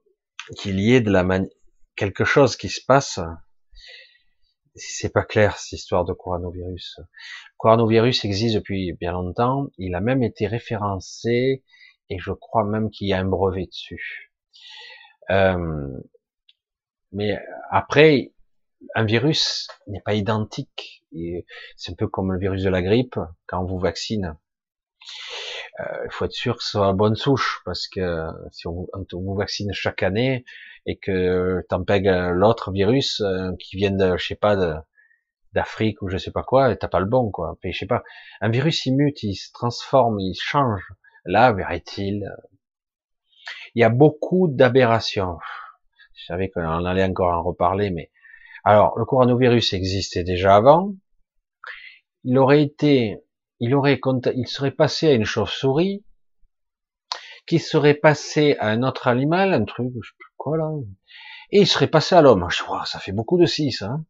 qu'il 0.58 0.80
y 0.80 0.96
ait 0.96 1.02
de 1.02 1.12
la 1.12 1.24
quelque 1.96 2.26
chose 2.26 2.58
qui 2.58 2.70
se 2.70 2.84
passe, 2.84 3.20
c'est 4.76 5.14
pas 5.14 5.24
clair 5.24 5.58
cette 5.58 5.74
histoire 5.74 6.04
de 6.04 6.14
coronavirus. 6.14 6.96
Le 6.98 7.06
coronavirus 7.58 8.26
existe 8.26 8.56
depuis 8.56 8.94
bien 8.94 9.12
longtemps. 9.12 9.68
Il 9.78 9.94
a 9.94 10.02
même 10.02 10.24
été 10.24 10.48
référencé 10.48 11.64
et 12.10 12.18
je 12.18 12.32
crois 12.32 12.66
même 12.66 12.90
qu'il 12.90 13.08
y 13.08 13.14
a 13.14 13.20
un 13.20 13.26
brevet 13.26 13.68
dessus. 13.68 14.34
Euh, 15.30 15.88
mais 17.12 17.38
après, 17.70 18.34
un 18.96 19.06
virus 19.06 19.68
n'est 19.88 20.02
pas 20.02 20.14
identique. 20.14 21.04
C'est 21.76 21.92
un 21.92 21.96
peu 21.96 22.08
comme 22.08 22.32
le 22.32 22.40
virus 22.40 22.64
de 22.64 22.70
la 22.70 22.82
grippe 22.82 23.20
quand 23.48 23.62
on 23.62 23.66
vous 23.66 23.80
vaccine. 23.80 24.38
Euh, 25.80 26.06
il 26.06 26.12
faut 26.12 26.26
être 26.26 26.34
sûr 26.34 26.58
que 26.58 26.64
ce 26.64 26.72
soit 26.72 26.88
la 26.88 26.94
bonne 26.94 27.16
souche 27.16 27.62
parce 27.66 27.88
que 27.88 28.28
si 28.52 28.68
on, 28.68 28.88
vous 29.12 29.36
vaccine 29.36 29.72
chaque 29.74 30.04
année, 30.04 30.46
et 30.86 30.98
que 30.98 31.66
t'empègues 31.70 32.12
l'autre 32.34 32.72
virus 32.72 33.22
euh, 33.22 33.52
qui 33.58 33.78
vient 33.78 33.92
de, 33.92 34.18
je 34.18 34.28
sais 34.28 34.36
pas, 34.36 34.84
d'Afrique 35.54 36.02
ou 36.02 36.10
je 36.10 36.18
sais 36.18 36.32
pas 36.32 36.44
quoi, 36.44 36.76
t'as 36.76 36.88
pas 36.88 37.00
le 37.00 37.06
bon, 37.06 37.32
quoi. 37.32 37.58
je 37.64 37.78
sais 37.78 37.86
pas. 37.86 38.04
Un 38.42 38.50
virus, 38.50 38.86
il 38.86 38.96
mute, 38.96 39.24
il 39.24 39.36
se 39.36 39.52
transforme, 39.54 40.20
il 40.20 40.36
change. 40.36 40.84
Là, 41.26 41.54
verrait-il, 41.54 42.30
il 43.76 43.82
y 43.82 43.84
a 43.84 43.90
beaucoup 43.90 44.48
d'aberrations. 44.48 45.38
Je 46.16 46.26
savais 46.26 46.50
qu'on 46.50 46.86
allait 46.86 47.04
encore 47.04 47.34
en 47.34 47.44
reparler, 47.44 47.90
mais 47.90 48.12
alors, 48.64 48.98
le 48.98 49.06
coronavirus 49.06 49.74
existait 49.74 50.24
déjà 50.24 50.56
avant. 50.56 50.94
Il 52.24 52.38
aurait 52.38 52.64
été, 52.64 53.18
il 53.60 53.76
aurait, 53.76 54.00
il 54.36 54.48
serait 54.48 54.72
passé 54.72 55.10
à 55.10 55.14
une 55.14 55.26
chauve-souris, 55.26 56.06
qui 57.46 57.60
serait 57.60 57.94
passé 57.94 58.56
à 58.60 58.70
un 58.70 58.84
autre 58.84 59.08
animal, 59.08 59.54
un 59.54 59.66
truc, 59.66 59.92
je 60.02 60.10
sais 60.10 60.16
plus 60.18 60.34
quoi 60.38 60.58
là, 60.58 60.72
et 61.52 61.62
il 61.62 61.68
serait 61.68 61.88
passé 61.88 62.16
à 62.16 62.22
l'homme. 62.22 62.48
Je 62.50 62.64
vois, 62.64 62.86
ça 62.86 63.00
fait 63.00 63.12
beaucoup 63.12 63.38
de 63.38 63.46
6, 63.46 63.82
hein. 63.82 64.06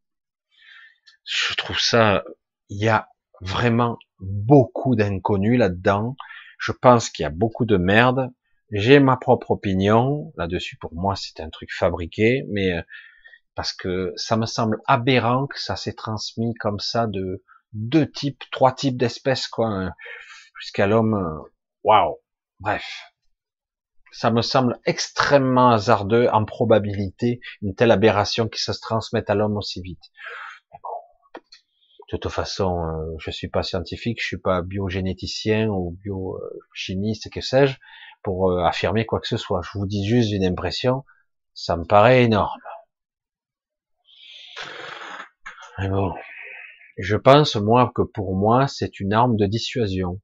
Je 1.25 1.55
trouve 1.55 1.79
ça, 1.79 2.23
il 2.69 2.77
y 2.77 2.89
a 2.89 3.09
vraiment 3.41 3.97
beaucoup 4.19 4.95
d'inconnus 4.95 5.57
là-dedans. 5.57 6.15
Je 6.59 6.71
pense 6.71 7.09
qu'il 7.09 7.23
y 7.23 7.25
a 7.25 7.29
beaucoup 7.29 7.65
de 7.65 7.77
merde. 7.77 8.31
J'ai 8.71 8.99
ma 8.99 9.17
propre 9.17 9.51
opinion 9.51 10.33
là-dessus. 10.37 10.77
Pour 10.77 10.93
moi, 10.93 11.15
c'est 11.15 11.39
un 11.41 11.49
truc 11.49 11.71
fabriqué, 11.73 12.45
mais 12.49 12.73
euh, 12.73 12.81
parce 13.55 13.73
que 13.73 14.13
ça 14.15 14.37
me 14.37 14.45
semble 14.45 14.81
aberrant 14.87 15.47
que 15.47 15.59
ça 15.59 15.75
s'est 15.75 15.93
transmis 15.93 16.53
comme 16.55 16.79
ça 16.79 17.07
de 17.07 17.43
deux 17.73 18.09
types, 18.09 18.43
trois 18.51 18.73
types 18.73 18.97
d'espèces, 18.97 19.47
quoi, 19.47 19.67
hein, 19.67 19.93
jusqu'à 20.59 20.87
l'homme. 20.87 21.15
Euh, 21.15 21.49
waouh. 21.83 22.17
Bref 22.59 22.85
ça 24.13 24.29
me 24.29 24.43
semble 24.43 24.79
extrêmement 24.85 25.71
hasardeux 25.71 26.29
en 26.31 26.45
probabilité 26.45 27.41
une 27.61 27.73
telle 27.75 27.91
aberration 27.91 28.47
qui 28.47 28.61
se 28.61 28.71
transmette 28.79 29.29
à 29.29 29.35
l'homme 29.35 29.57
aussi 29.57 29.81
vite. 29.81 30.11
de 32.11 32.17
toute 32.17 32.31
façon, 32.31 32.85
euh, 32.85 33.15
je 33.17 33.31
suis 33.31 33.47
pas 33.47 33.63
scientifique, 33.63 34.21
je 34.21 34.27
suis 34.27 34.37
pas 34.37 34.61
biogénéticien 34.61 35.67
ou 35.67 35.97
biochimiste, 36.03 37.31
que 37.31 37.41
sais-je, 37.41 37.79
pour 38.21 38.51
euh, 38.51 38.63
affirmer 38.63 39.07
quoi 39.07 39.19
que 39.19 39.27
ce 39.27 39.37
soit. 39.37 39.61
Je 39.63 39.79
vous 39.79 39.87
dis 39.87 40.07
juste 40.07 40.31
une 40.31 40.45
impression, 40.45 41.03
ça 41.55 41.75
me 41.75 41.85
paraît 41.85 42.23
énorme. 42.23 42.61
Bon, 45.79 46.13
je 46.97 47.15
pense 47.15 47.55
moi 47.55 47.91
que 47.95 48.01
pour 48.01 48.35
moi 48.35 48.67
c'est 48.67 48.99
une 48.99 49.13
arme 49.13 49.35
de 49.35 49.45
dissuasion 49.45 50.21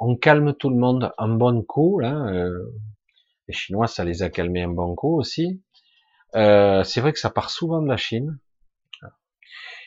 on 0.00 0.16
calme 0.16 0.54
tout 0.54 0.70
le 0.70 0.76
monde 0.76 1.12
un 1.18 1.28
bon 1.28 1.62
coup. 1.62 1.98
Là, 1.98 2.14
euh, 2.32 2.72
les 3.48 3.54
Chinois, 3.54 3.86
ça 3.86 4.04
les 4.04 4.22
a 4.22 4.30
calmés 4.30 4.62
un 4.62 4.68
bon 4.68 4.94
coup 4.94 5.18
aussi. 5.18 5.62
Euh, 6.34 6.84
c'est 6.84 7.00
vrai 7.00 7.12
que 7.12 7.18
ça 7.18 7.30
part 7.30 7.50
souvent 7.50 7.82
de 7.82 7.88
la 7.88 7.96
Chine. 7.96 8.38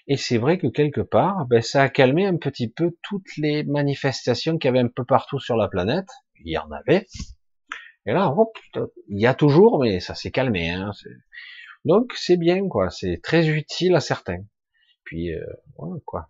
Et 0.08 0.18
c'est 0.18 0.40
vrai 0.40 0.58
que 0.58 0.68
quelque 0.68 1.02
part, 1.02 1.46
ben, 1.46 1.62
ça 1.62 1.84
a 1.84 1.90
calmé 1.90 2.26
un 2.26 2.36
petit 2.36 2.68
peu 2.68 2.98
toutes 3.04 3.38
les 3.38 3.64
manifestations 3.64 4.58
qu'il 4.58 4.68
y 4.68 4.70
avait 4.70 4.80
un 4.80 4.90
peu 4.90 5.06
partout 5.06 5.40
sur 5.40 5.56
la 5.56 5.68
planète. 5.68 6.10
Il 6.44 6.52
y 6.52 6.58
en 6.58 6.72
avait. 6.72 7.06
Et 8.08 8.14
là, 8.14 8.34
il 9.08 9.22
y 9.22 9.28
a 9.28 9.36
toujours, 9.36 9.80
mais 9.80 10.00
ça 10.00 10.16
s'est 10.16 10.32
calmé. 10.32 10.72
Hein. 10.72 10.92
Donc 11.86 12.14
c'est 12.16 12.38
bien, 12.38 12.68
quoi. 12.68 12.90
C'est 12.90 13.20
très 13.24 13.48
utile 13.48 13.96
à 13.96 14.00
certains. 14.00 14.44
Puis 15.04 15.34
euh, 15.34 15.46
quoi. 16.06 16.30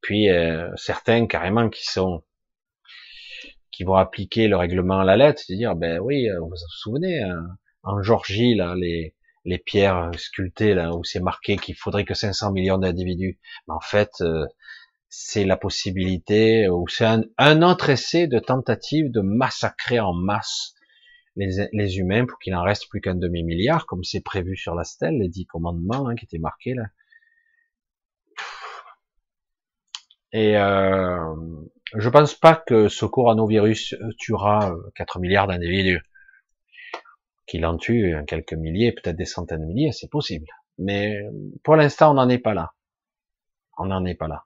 Puis 0.00 0.30
euh, 0.30 0.70
certains 0.76 1.26
carrément 1.26 1.68
qui 1.68 1.84
sont 1.84 2.22
qui 3.76 3.84
vont 3.84 3.96
appliquer 3.96 4.48
le 4.48 4.56
règlement 4.56 5.00
à 5.00 5.04
la 5.04 5.18
lettre, 5.18 5.42
c'est-à-dire, 5.44 5.76
ben 5.76 6.00
oui, 6.00 6.30
euh, 6.30 6.40
vous 6.40 6.48
vous 6.48 6.56
souvenez, 6.78 7.20
hein, 7.20 7.44
en 7.82 8.00
Georgie, 8.00 8.54
là, 8.54 8.74
les, 8.74 9.14
les 9.44 9.58
pierres 9.58 10.10
sculptées, 10.16 10.74
là, 10.74 10.94
où 10.94 11.04
c'est 11.04 11.20
marqué 11.20 11.56
qu'il 11.56 11.74
faudrait 11.74 12.06
que 12.06 12.14
500 12.14 12.52
millions 12.52 12.78
d'individus. 12.78 13.38
Mais 13.68 13.74
en 13.74 13.80
fait, 13.80 14.10
euh, 14.22 14.46
c'est 15.10 15.44
la 15.44 15.58
possibilité, 15.58 16.68
ou 16.68 16.88
c'est 16.88 17.06
un, 17.38 17.62
autre 17.62 17.90
essai 17.90 18.26
de 18.26 18.38
tentative 18.38 19.10
de 19.10 19.20
massacrer 19.20 20.00
en 20.00 20.14
masse 20.14 20.74
les, 21.36 21.68
les 21.72 21.98
humains 21.98 22.26
pour 22.26 22.38
qu'il 22.38 22.54
en 22.54 22.62
reste 22.62 22.88
plus 22.88 23.00
qu'un 23.00 23.14
demi-milliard, 23.14 23.86
comme 23.86 24.04
c'est 24.04 24.22
prévu 24.22 24.56
sur 24.56 24.74
la 24.74 24.84
stèle, 24.84 25.18
les 25.18 25.28
dix 25.28 25.46
commandements 25.46 26.08
hein, 26.08 26.16
qui 26.16 26.24
étaient 26.24 26.38
marqués 26.38 26.74
là. 26.74 26.84
Et 30.32 30.56
euh, 30.56 31.34
je 31.94 32.08
pense 32.10 32.34
pas 32.34 32.56
que 32.56 32.88
ce 32.88 33.06
coronavirus 33.06 33.94
tuera 34.18 34.74
4 34.94 35.20
milliards 35.20 35.46
d'individus. 35.46 36.02
Qu'il 37.46 37.64
en 37.64 37.76
tue 37.76 38.14
quelques 38.26 38.54
milliers, 38.54 38.92
peut-être 38.92 39.16
des 39.16 39.24
centaines 39.24 39.60
de 39.60 39.66
milliers, 39.66 39.92
c'est 39.92 40.10
possible. 40.10 40.46
Mais 40.78 41.22
pour 41.62 41.76
l'instant, 41.76 42.10
on 42.10 42.14
n'en 42.14 42.28
est 42.28 42.38
pas 42.38 42.54
là. 42.54 42.72
On 43.78 43.86
n'en 43.86 44.04
est 44.04 44.14
pas 44.14 44.28
là. 44.28 44.44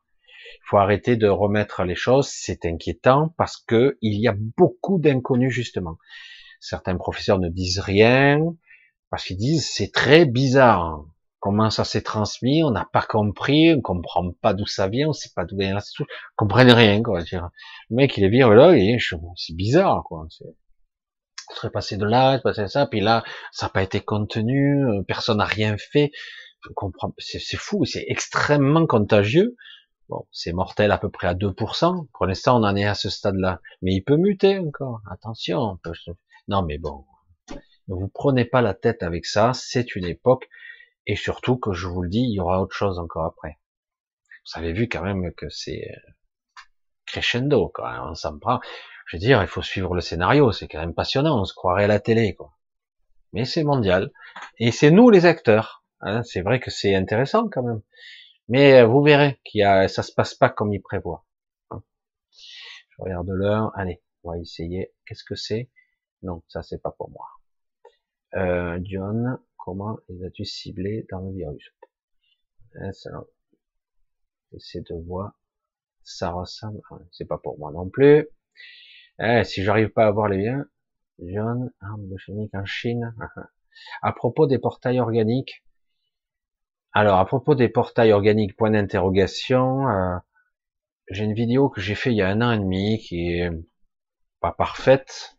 Il 0.57 0.69
faut 0.69 0.77
arrêter 0.79 1.17
de 1.17 1.29
remettre 1.29 1.83
les 1.85 1.95
choses. 1.95 2.29
C'est 2.31 2.67
inquiétant 2.67 3.35
parce 3.37 3.57
que 3.57 3.99
il 4.03 4.21
y 4.21 4.29
a 4.29 4.35
beaucoup 4.57 4.99
d'inconnus 4.99 5.53
justement. 5.53 5.97
Certains 6.61 6.97
professeurs 6.97 7.39
ne 7.39 7.49
disent 7.49 7.81
rien 7.81 8.39
parce 9.11 9.25
qu'ils 9.25 9.39
disent 9.39 9.69
c'est 9.73 9.93
très 9.93 10.25
bizarre 10.25 11.05
comment 11.41 11.71
ça 11.71 11.85
s'est 11.85 12.03
transmis, 12.03 12.63
on 12.63 12.71
n'a 12.71 12.87
pas 12.93 13.03
compris, 13.03 13.75
on 13.75 13.81
comprend 13.81 14.31
pas 14.43 14.55
d'où 14.55 14.67
ça 14.67 14.89
vient, 14.89 15.09
on 15.09 15.13
sait 15.13 15.31
pas 15.35 15.45
d'où 15.45 15.57
vient 15.57 15.75
la 15.75 15.81
on 15.99 16.05
comprend 16.37 16.63
rien, 16.63 17.03
quoi. 17.03 17.21
Le 17.33 17.41
mec, 17.97 18.17
il 18.19 18.25
est 18.25 18.29
virologue, 18.29 18.77
et 18.77 18.99
c'est 19.37 19.57
bizarre, 19.57 20.05
quoi. 20.05 20.27
Il 20.41 21.57
serait 21.57 21.71
passé 21.71 21.97
de 21.97 22.05
là, 22.05 22.37
il 22.37 22.43
passé 22.43 22.63
de 22.63 22.67
ça, 22.67 22.87
puis 22.87 23.01
là, 23.01 23.25
ça 23.53 23.67
n'a 23.67 23.71
pas 23.71 23.83
été 23.83 24.01
contenu, 24.01 24.87
euh, 24.87 25.03
personne 25.03 25.39
n'a 25.39 25.47
rien 25.47 25.77
fait. 25.79 26.13
Je 26.63 26.73
comprends, 26.75 27.15
c'est 27.19 27.57
fou, 27.57 27.87
c'est 27.87 28.05
extrêmement 28.07 28.87
contagieux. 28.87 29.57
Bon, 30.11 30.27
c'est 30.31 30.53
mortel 30.53 30.91
à 30.91 30.99
peu 30.99 31.09
près 31.09 31.29
à 31.29 31.35
2%. 31.35 32.09
Pour 32.13 32.27
l'instant, 32.27 32.61
on 32.61 32.65
en 32.65 32.77
est 32.77 32.85
à 32.85 32.95
ce 32.95 33.09
stade-là. 33.09 33.61
Mais 33.81 33.95
il 33.95 34.03
peut 34.03 34.17
muter 34.17 34.59
encore. 34.59 35.01
Attention. 35.11 35.79
Non, 36.51 36.63
mais 36.63 36.79
bon. 36.79 37.05
Ne 37.87 37.95
vous 37.95 38.09
prenez 38.09 38.45
pas 38.45 38.61
la 38.61 38.75
tête 38.75 39.05
avec 39.05 39.25
ça. 39.25 39.53
C'est 39.55 39.95
une 39.95 40.05
époque. 40.05 40.49
Et 41.07 41.15
surtout 41.15 41.57
que 41.57 41.73
je 41.73 41.87
vous 41.87 42.03
le 42.03 42.09
dis, 42.09 42.23
il 42.23 42.35
y 42.35 42.41
aura 42.41 42.61
autre 42.61 42.75
chose 42.75 42.99
encore 42.99 43.25
après. 43.25 43.61
Vous 44.45 44.61
avez 44.61 44.73
vu 44.73 44.89
quand 44.89 45.03
même 45.03 45.33
que 45.33 45.49
c'est 45.49 45.89
euh, 45.89 46.11
crescendo, 47.07 47.69
quoi. 47.69 48.05
On 48.11 48.17
s'en 48.17 48.37
prend. 48.37 48.59
Je 49.07 49.17
veux 49.17 49.21
dire, 49.21 49.41
il 49.43 49.47
faut 49.47 49.63
suivre 49.63 49.95
le 49.95 50.01
scénario. 50.01 50.51
C'est 50.51 50.67
quand 50.67 50.81
même 50.81 50.93
passionnant. 50.93 51.41
On 51.41 51.45
se 51.45 51.55
croirait 51.55 51.85
à 51.85 51.87
la 51.87 52.01
télé, 52.01 52.35
quoi. 52.35 52.57
Mais 53.33 53.45
c'est 53.45 53.63
mondial. 53.63 54.11
Et 54.59 54.73
c'est 54.73 54.91
nous 54.91 55.09
les 55.09 55.27
acteurs. 55.27 55.85
Hein. 56.01 56.25
c'est 56.25 56.41
vrai 56.41 56.59
que 56.59 56.71
c'est 56.71 56.97
intéressant 56.97 57.49
quand 57.49 57.63
même. 57.63 57.83
Mais 58.49 58.81
euh, 58.81 58.87
vous 58.87 59.03
verrez 59.03 59.41
qu'il 59.45 59.61
y 59.61 59.65
a, 59.65 59.87
ça 59.87 60.03
se 60.03 60.13
passe 60.13 60.35
pas 60.35 60.51
comme 60.51 60.73
il 60.73 60.83
prévoit. 60.83 61.25
Hein. 61.71 61.85
Je 62.33 63.03
regarde 63.05 63.29
l'heure. 63.29 63.71
Allez, 63.77 64.03
on 64.25 64.33
va 64.33 64.39
essayer. 64.39 64.93
Qu'est-ce 65.07 65.23
que 65.23 65.37
c'est? 65.37 65.71
Non, 66.23 66.43
ça 66.49 66.63
c'est 66.63 66.81
pas 66.83 66.93
pour 66.93 67.11
moi. 67.11 67.27
Euh, 68.35 68.79
John, 68.85 69.39
comment 69.57 69.99
les 70.09 70.25
as-tu 70.25 70.45
ciblés 70.45 71.07
dans 71.11 71.21
le 71.21 71.33
virus? 71.33 71.75
J'essaie 74.53 74.81
de 74.81 74.95
voir. 75.07 75.33
Ça 76.03 76.31
ressemble. 76.31 76.81
Ah, 76.91 76.99
c'est 77.11 77.27
pas 77.27 77.39
pour 77.39 77.59
moi 77.59 77.73
non 77.73 77.89
plus. 77.89 78.29
Eh, 79.21 79.45
si 79.45 79.63
j'arrive 79.63 79.91
pas 79.91 80.07
à 80.07 80.11
voir 80.11 80.29
les 80.29 80.45
liens, 80.45 80.67
John, 81.19 81.71
arme 81.81 82.17
chimique 82.19 82.55
en 82.55 82.65
Chine. 82.65 83.15
à 84.03 84.13
propos 84.13 84.47
des 84.47 84.59
portails 84.59 85.01
organiques, 85.01 85.63
alors, 86.93 87.19
à 87.19 87.25
propos 87.25 87.55
des 87.55 87.69
portails 87.69 88.13
organiques, 88.13 88.57
point 88.57 88.71
d'interrogation, 88.73 89.89
euh, 89.89 90.17
j'ai 91.09 91.25
une 91.25 91.35
vidéo 91.35 91.69
que 91.69 91.81
j'ai 91.81 91.95
fait 91.95 92.11
il 92.11 92.17
y 92.17 92.23
a 92.23 92.29
un 92.29 92.41
an 92.43 92.51
et 92.51 92.59
demi 92.59 92.99
qui 92.99 93.31
est 93.31 93.51
pas 94.41 94.53
parfaite, 94.53 95.37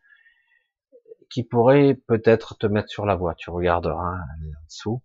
qui 1.31 1.43
pourrait 1.43 1.95
peut-être 2.07 2.57
te 2.57 2.67
mettre 2.67 2.89
sur 2.89 3.05
la 3.05 3.15
voie. 3.15 3.35
Tu 3.35 3.49
regarderas, 3.49 4.15
en 4.15 4.65
dessous. 4.67 5.01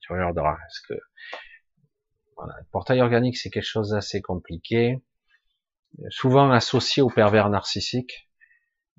Tu 0.00 0.12
regarderas. 0.12 0.54
Est-ce 0.54 0.80
que 0.88 1.00
voilà, 2.36 2.54
le 2.58 2.66
portail 2.72 3.00
organique 3.02 3.36
c'est 3.36 3.50
quelque 3.50 3.62
chose 3.62 3.90
d'assez 3.90 4.22
compliqué, 4.22 5.02
souvent 6.08 6.50
associé 6.50 7.02
au 7.02 7.10
pervers 7.10 7.50
narcissique 7.50 8.30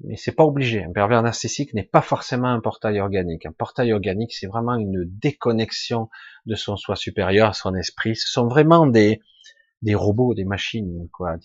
mais 0.03 0.15
c'est 0.15 0.31
pas 0.31 0.43
obligé. 0.43 0.83
Un 0.83 0.91
pervers 0.91 1.21
narcissique 1.21 1.73
n'est 1.73 1.83
pas 1.83 2.01
forcément 2.01 2.47
un 2.47 2.59
portail 2.59 2.99
organique. 2.99 3.45
Un 3.45 3.51
portail 3.51 3.93
organique, 3.93 4.33
c'est 4.33 4.47
vraiment 4.47 4.75
une 4.75 5.05
déconnexion 5.05 6.09
de 6.45 6.55
son 6.55 6.75
soi 6.75 6.95
supérieur 6.95 7.49
à 7.49 7.53
son 7.53 7.75
esprit. 7.75 8.15
Ce 8.15 8.29
sont 8.29 8.47
vraiment 8.47 8.87
des, 8.87 9.21
des 9.81 9.95
robots, 9.95 10.33
des 10.33 10.45
machines, 10.45 11.07
quoi. 11.11 11.37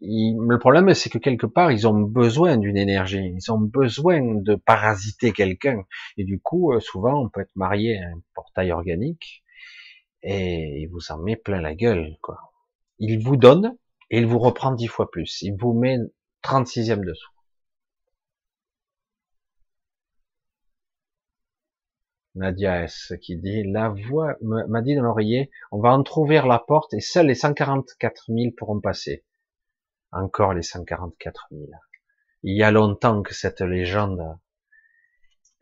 Le 0.00 0.58
problème, 0.58 0.92
c'est 0.94 1.10
que 1.10 1.18
quelque 1.18 1.46
part, 1.46 1.72
ils 1.72 1.86
ont 1.86 2.00
besoin 2.00 2.56
d'une 2.56 2.76
énergie. 2.76 3.34
Ils 3.36 3.52
ont 3.52 3.58
besoin 3.58 4.20
de 4.22 4.54
parasiter 4.54 5.32
quelqu'un. 5.32 5.84
Et 6.16 6.24
du 6.24 6.40
coup, 6.40 6.72
euh, 6.72 6.80
souvent, 6.80 7.22
on 7.24 7.28
peut 7.28 7.40
être 7.40 7.56
marié 7.56 7.98
à 7.98 8.06
un 8.08 8.20
portail 8.34 8.72
organique 8.72 9.44
et 10.22 10.80
il 10.82 10.88
vous 10.88 11.12
en 11.12 11.18
met 11.18 11.36
plein 11.36 11.60
la 11.60 11.74
gueule, 11.74 12.16
quoi. 12.20 12.52
Il 12.98 13.22
vous 13.22 13.36
donne 13.36 13.76
et 14.10 14.18
il 14.18 14.26
vous 14.26 14.38
reprend 14.38 14.72
dix 14.72 14.88
fois 14.88 15.10
plus. 15.10 15.42
Il 15.42 15.56
vous 15.56 15.72
met 15.72 15.98
36e 16.42 17.04
dessous. 17.04 17.30
Nadia 22.36 22.82
S 22.84 23.14
qui 23.22 23.36
dit 23.38 23.62
la 23.64 23.88
voix 23.88 24.36
m'a 24.42 24.82
dit 24.82 24.94
dans 24.94 25.02
l'oreiller 25.02 25.50
on 25.72 25.80
va 25.80 25.90
entrouvrir 25.90 26.46
la 26.46 26.58
porte 26.58 26.92
et 26.92 27.00
seuls 27.00 27.26
les 27.26 27.34
144 27.34 28.24
000 28.28 28.50
pourront 28.56 28.80
passer. 28.80 29.24
Encore 30.12 30.54
les 30.54 30.62
144 30.62 31.48
000. 31.50 31.64
Il 32.42 32.56
y 32.56 32.62
a 32.62 32.70
longtemps 32.70 33.22
que 33.22 33.34
cette 33.34 33.60
légende, 33.60 34.22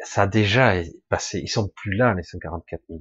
ça 0.00 0.22
a 0.22 0.26
déjà 0.26 0.74
passé. 1.08 1.40
Ils 1.40 1.48
sont 1.48 1.68
plus 1.68 1.94
là 1.96 2.14
les 2.14 2.22
144 2.22 2.82
000. 2.88 3.00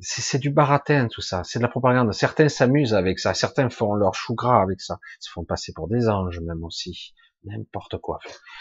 C'est 0.00 0.38
du 0.38 0.50
baratin 0.50 1.08
tout 1.08 1.20
ça, 1.20 1.42
c'est 1.42 1.58
de 1.58 1.64
la 1.64 1.68
propagande. 1.68 2.12
Certains 2.14 2.48
s'amusent 2.48 2.94
avec 2.94 3.18
ça, 3.18 3.34
certains 3.34 3.68
font 3.68 3.94
leur 3.94 4.14
chou 4.14 4.34
gras 4.34 4.62
avec 4.62 4.80
ça, 4.80 5.00
ils 5.02 5.24
se 5.24 5.30
font 5.30 5.44
passer 5.44 5.72
pour 5.72 5.88
des 5.88 6.08
anges 6.08 6.38
même 6.38 6.62
aussi, 6.62 7.14
n'importe 7.42 7.98
quoi. 7.98 8.20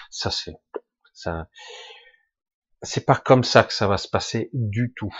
Ça 0.09 0.31
c'est 0.31 0.55
ça 1.13 1.47
c'est 2.81 3.05
pas 3.05 3.15
comme 3.15 3.43
ça 3.43 3.63
que 3.63 3.73
ça 3.73 3.87
va 3.87 3.97
se 3.97 4.07
passer 4.07 4.49
du 4.53 4.93
tout. 4.95 5.13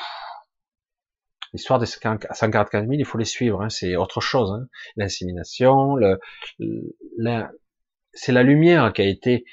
L'histoire 1.58 1.80
des 1.80 1.88
144 1.88 2.84
000, 2.84 2.94
il 2.94 3.06
faut 3.06 3.18
les 3.18 3.26
suivre, 3.26 3.62
hein, 3.62 3.70
c'est 3.70 3.96
autre 3.96 4.22
chose. 4.22 4.52
Hein. 4.52 4.68
L'insémination, 4.96 5.96
le, 5.96 6.20
c'est 8.14 8.32
la 8.32 8.44
lumière 8.44 8.94
qui 8.94 9.02
a 9.02 9.06
été, 9.06 9.44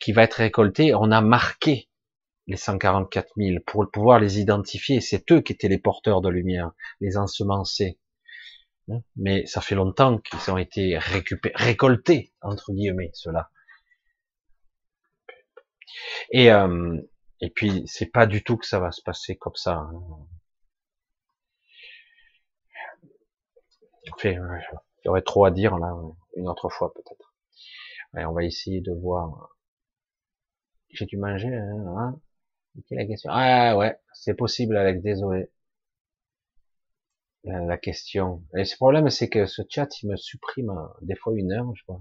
qui 0.00 0.12
va 0.12 0.22
être 0.22 0.34
récoltée. 0.34 0.94
On 0.94 1.10
a 1.10 1.20
marqué 1.20 1.90
les 2.46 2.56
144 2.56 3.32
000 3.36 3.58
pour 3.66 3.90
pouvoir 3.90 4.18
les 4.18 4.40
identifier. 4.40 5.00
C'est 5.00 5.30
eux 5.30 5.40
qui 5.42 5.52
étaient 5.52 5.68
les 5.68 5.78
porteurs 5.78 6.22
de 6.22 6.28
lumière, 6.30 6.72
les 7.00 7.16
ensemencés. 7.16 7.98
Hein. 8.90 9.02
Mais 9.16 9.44
ça 9.46 9.60
fait 9.60 9.74
longtemps 9.74 10.18
qu'ils 10.18 10.50
ont 10.50 10.56
été 10.58 10.96
récupérés, 10.96 11.54
récoltés 11.54 12.32
entre 12.40 12.72
guillemets, 12.72 13.10
cela. 13.12 13.50
Et 16.30 16.50
euh, 16.50 16.96
et 17.42 17.50
puis, 17.50 17.82
c'est 17.86 18.06
pas 18.06 18.26
du 18.26 18.44
tout 18.44 18.56
que 18.56 18.66
ça 18.66 18.78
va 18.78 18.92
se 18.92 19.02
passer 19.02 19.36
comme 19.36 19.56
ça. 19.56 19.90
Hein. 24.24 24.48
Enfin, 24.58 24.78
il 24.98 25.06
y 25.06 25.08
aurait 25.08 25.22
trop 25.22 25.44
à 25.44 25.50
dire 25.50 25.78
là, 25.78 25.94
une 26.36 26.48
autre 26.48 26.68
fois 26.68 26.92
peut-être. 26.94 27.34
on 28.14 28.32
va 28.32 28.44
essayer 28.44 28.80
de 28.80 28.92
voir. 28.92 29.56
J'ai 30.90 31.06
dû 31.06 31.16
manger, 31.16 31.54
hein, 31.54 31.94
hein 31.98 32.20
la 32.90 33.06
question 33.06 33.30
Ah 33.32 33.76
ouais, 33.76 33.98
c'est 34.12 34.34
possible 34.34 34.76
avec, 34.76 35.02
désolé. 35.02 35.50
La, 37.44 37.76
question. 37.76 38.44
Et 38.56 38.64
ce 38.64 38.76
problème, 38.76 39.10
c'est 39.10 39.28
que 39.28 39.46
ce 39.46 39.62
chat, 39.68 40.02
il 40.02 40.08
me 40.10 40.16
supprime 40.16 40.70
euh, 40.70 40.86
des 41.02 41.16
fois 41.16 41.34
une 41.36 41.52
heure, 41.52 41.74
je 41.74 41.82
crois. 41.84 42.00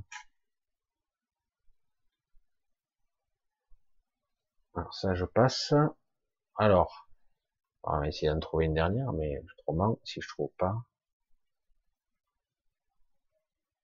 Alors 4.76 4.94
ça, 4.94 5.14
je 5.16 5.26
passe. 5.26 5.74
Alors, 6.58 7.10
on 7.84 8.00
va 8.00 8.08
essayer 8.08 8.32
d'en 8.32 8.40
trouver 8.40 8.66
une 8.66 8.74
dernière, 8.74 9.14
mais 9.14 9.42
autrement, 9.58 10.00
si 10.04 10.22
je 10.22 10.28
trouve 10.28 10.52
pas. 10.58 10.76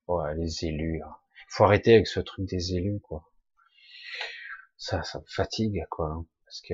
Ouais, 0.08 0.36
les 0.36 0.66
élus. 0.66 1.02
Hein. 1.04 1.16
Faut 1.50 1.64
arrêter 1.64 1.94
avec 1.96 2.08
ce 2.08 2.20
truc 2.20 2.46
des 2.46 2.76
élus, 2.76 3.00
quoi. 3.02 3.30
Ça, 4.78 5.04
ça 5.04 5.20
me 5.20 5.26
fatigue, 5.28 5.86
quoi. 5.90 6.08
Hein, 6.08 6.26
parce 6.46 6.62
que 6.62 6.74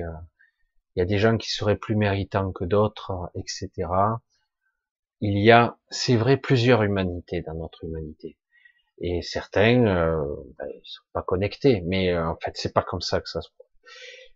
il 0.96 1.00
y 1.00 1.02
a 1.02 1.06
des 1.06 1.18
gens 1.18 1.36
qui 1.36 1.50
seraient 1.50 1.76
plus 1.76 1.96
méritants 1.96 2.52
que 2.52 2.64
d'autres, 2.64 3.30
etc. 3.34 3.70
Il 5.20 5.38
y 5.38 5.50
a, 5.50 5.76
c'est 5.90 6.16
vrai, 6.16 6.36
plusieurs 6.36 6.82
humanités 6.82 7.42
dans 7.42 7.54
notre 7.54 7.84
humanité. 7.84 8.38
Et 8.98 9.22
certains, 9.22 9.86
euh, 9.86 10.24
ben, 10.58 10.68
sont 10.84 11.02
pas 11.12 11.22
connectés. 11.22 11.82
Mais 11.86 12.10
euh, 12.12 12.28
en 12.28 12.36
fait, 12.36 12.52
c'est 12.54 12.72
pas 12.72 12.82
comme 12.82 13.00
ça 13.00 13.20
que 13.20 13.28
ça 13.28 13.40
se 13.40 13.48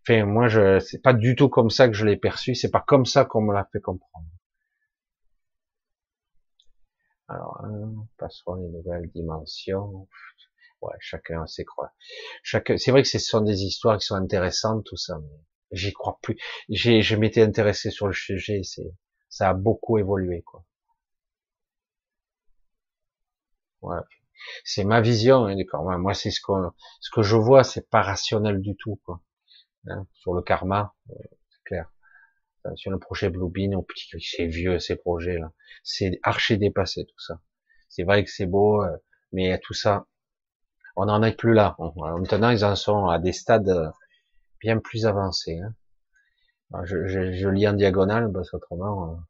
Enfin, 0.02 0.24
moi, 0.24 0.48
je, 0.48 0.78
c'est 0.80 1.02
pas 1.02 1.12
du 1.12 1.36
tout 1.36 1.48
comme 1.48 1.70
ça 1.70 1.86
que 1.88 1.94
je 1.94 2.06
l'ai 2.06 2.16
perçu. 2.16 2.54
C'est 2.54 2.70
pas 2.70 2.80
comme 2.86 3.04
ça 3.04 3.24
qu'on 3.24 3.42
me 3.42 3.52
l'a 3.52 3.68
fait 3.72 3.80
comprendre. 3.80 4.26
Alors, 7.28 7.60
hein, 7.64 8.06
passons 8.18 8.54
les 8.54 8.68
nouvelles 8.68 9.10
dimensions. 9.10 10.08
Ouais, 10.80 10.94
chacun 11.00 11.46
ses 11.46 11.64
croix. 11.64 11.92
Chacun, 12.42 12.76
c'est 12.78 12.90
vrai 12.90 13.02
que 13.02 13.08
ce 13.08 13.18
sont 13.18 13.40
des 13.40 13.64
histoires 13.64 13.98
qui 13.98 14.06
sont 14.06 14.14
intéressantes, 14.16 14.84
tout 14.84 14.96
ça, 14.96 15.18
mais 15.18 15.38
j'y 15.72 15.92
crois 15.92 16.18
plus. 16.22 16.36
J'ai, 16.68 17.02
je 17.02 17.16
m'étais 17.16 17.42
intéressé 17.42 17.90
sur 17.90 18.06
le 18.06 18.12
sujet, 18.14 18.62
c'est, 18.64 18.94
ça 19.28 19.50
a 19.50 19.54
beaucoup 19.54 19.98
évolué, 19.98 20.42
quoi. 20.42 20.64
Ouais. 23.82 23.98
C'est 24.64 24.84
ma 24.84 25.00
vision, 25.00 25.46
hein, 25.46 25.56
d'accord. 25.56 25.84
Moi, 25.98 26.14
c'est 26.14 26.30
ce 26.30 26.40
que, 26.40 26.52
ce 27.00 27.10
que 27.10 27.22
je 27.22 27.36
vois, 27.36 27.64
c'est 27.64 27.88
pas 27.90 28.02
rationnel 28.02 28.60
du 28.62 28.76
tout, 28.76 29.00
quoi. 29.04 29.20
Hein, 29.88 30.06
sur 30.14 30.34
le 30.34 30.42
karma, 30.42 30.94
euh, 31.10 31.14
c'est 31.50 31.64
clair. 31.64 31.90
Euh, 32.66 32.74
sur 32.76 32.90
le 32.90 32.98
projet 32.98 33.30
Bluebeam, 33.30 33.80
c'est 34.20 34.46
vieux 34.46 34.78
ces 34.78 34.96
projets 34.96 35.38
là, 35.38 35.52
c'est 35.82 36.18
archi 36.22 36.58
dépassé 36.58 37.04
tout 37.04 37.18
ça. 37.18 37.40
C'est 37.88 38.02
vrai 38.02 38.24
que 38.24 38.30
c'est 38.30 38.46
beau, 38.46 38.82
euh, 38.82 38.96
mais 39.32 39.58
tout 39.60 39.74
ça, 39.74 40.06
on 40.96 41.06
n'en 41.06 41.22
est 41.22 41.36
plus 41.36 41.54
là. 41.54 41.76
Maintenant, 41.96 42.50
ils 42.50 42.64
en 42.64 42.74
sont 42.76 43.06
à 43.06 43.18
des 43.18 43.32
stades 43.32 43.92
bien 44.60 44.78
plus 44.78 45.06
avancés. 45.06 45.60
Hein. 45.60 46.84
Je, 46.84 47.06
je, 47.06 47.32
je, 47.32 47.48
lis 47.48 47.68
en 47.68 47.72
diagonale 47.74 48.30
parce 48.32 48.50
qu'autrement. 48.50 49.20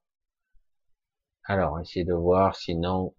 Alors, 1.44 1.78
essayer 1.80 2.04
de 2.04 2.14
voir, 2.14 2.56
sinon, 2.56 3.14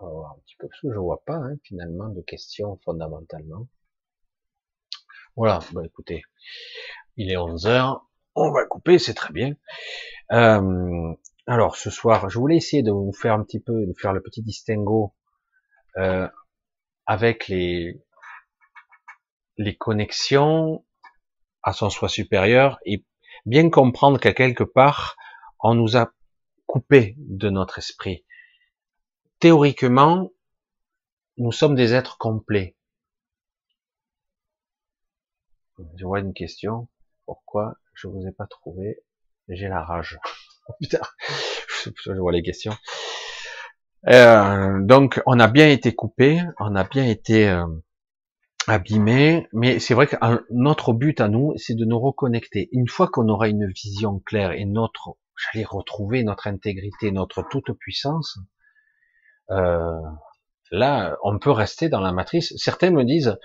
un 0.00 0.38
petit 0.44 0.56
peu 0.58 0.68
parce 0.68 0.80
je 0.82 0.98
vois 0.98 1.22
pas 1.24 1.36
hein, 1.36 1.56
finalement 1.62 2.08
de 2.08 2.20
questions 2.22 2.78
fondamentalement. 2.84 3.68
Voilà, 5.36 5.60
bah 5.72 5.82
écoutez, 5.84 6.22
il 7.16 7.30
est 7.30 7.36
11 7.36 7.66
heures, 7.66 8.06
on 8.34 8.50
va 8.50 8.64
couper, 8.66 8.98
c'est 8.98 9.14
très 9.14 9.32
bien. 9.32 9.54
Euh, 10.32 11.14
Alors 11.46 11.76
ce 11.76 11.90
soir, 11.90 12.28
je 12.28 12.38
voulais 12.38 12.56
essayer 12.56 12.82
de 12.82 12.90
vous 12.90 13.12
faire 13.12 13.34
un 13.34 13.42
petit 13.42 13.60
peu, 13.60 13.86
de 13.86 13.94
faire 13.98 14.12
le 14.12 14.22
petit 14.22 14.42
distinguo 14.42 15.14
euh, 15.96 16.28
avec 17.06 17.48
les 17.48 18.02
les 19.58 19.76
connexions 19.76 20.84
à 21.62 21.72
son 21.72 21.88
soi 21.88 22.08
supérieur 22.08 22.78
et 22.84 23.04
bien 23.46 23.70
comprendre 23.70 24.20
qu'à 24.20 24.34
quelque 24.34 24.64
part 24.64 25.16
on 25.60 25.74
nous 25.74 25.96
a 25.96 26.12
coupé 26.66 27.14
de 27.18 27.48
notre 27.48 27.78
esprit. 27.78 28.24
Théoriquement, 29.40 30.30
nous 31.38 31.52
sommes 31.52 31.74
des 31.74 31.94
êtres 31.94 32.18
complets. 32.18 32.76
Je 35.96 36.04
vois 36.04 36.20
une 36.20 36.34
question. 36.34 36.88
Pourquoi 37.26 37.76
je 37.94 38.08
vous 38.08 38.26
ai 38.26 38.32
pas 38.32 38.46
trouvé 38.46 39.00
J'ai 39.48 39.68
la 39.68 39.82
rage. 39.82 40.18
Oh, 40.68 40.72
putain, 40.80 40.98
je 42.04 42.10
vois 42.14 42.32
les 42.32 42.42
questions. 42.42 42.74
Euh, 44.08 44.80
donc, 44.82 45.22
on 45.24 45.38
a 45.38 45.46
bien 45.46 45.68
été 45.68 45.94
coupé, 45.94 46.42
on 46.58 46.74
a 46.74 46.82
bien 46.82 47.04
été 47.04 47.48
euh, 47.48 47.66
abîmé, 48.66 49.46
mais 49.52 49.78
c'est 49.78 49.94
vrai 49.94 50.06
que 50.06 50.16
notre 50.50 50.92
but 50.92 51.20
à 51.20 51.28
nous, 51.28 51.52
c'est 51.56 51.74
de 51.74 51.84
nous 51.84 52.00
reconnecter. 52.00 52.68
Une 52.72 52.88
fois 52.88 53.08
qu'on 53.08 53.28
aura 53.28 53.48
une 53.48 53.66
vision 53.66 54.18
claire 54.18 54.52
et 54.52 54.64
notre, 54.64 55.16
j'allais 55.36 55.64
retrouver 55.64 56.24
notre 56.24 56.46
intégrité, 56.46 57.12
notre 57.12 57.42
toute 57.48 57.72
puissance, 57.78 58.38
euh, 59.50 60.00
là, 60.70 61.16
on 61.22 61.38
peut 61.38 61.50
rester 61.52 61.88
dans 61.88 62.00
la 62.00 62.12
matrice. 62.12 62.52
Certains 62.56 62.90
me 62.90 63.04
disent, 63.04 63.36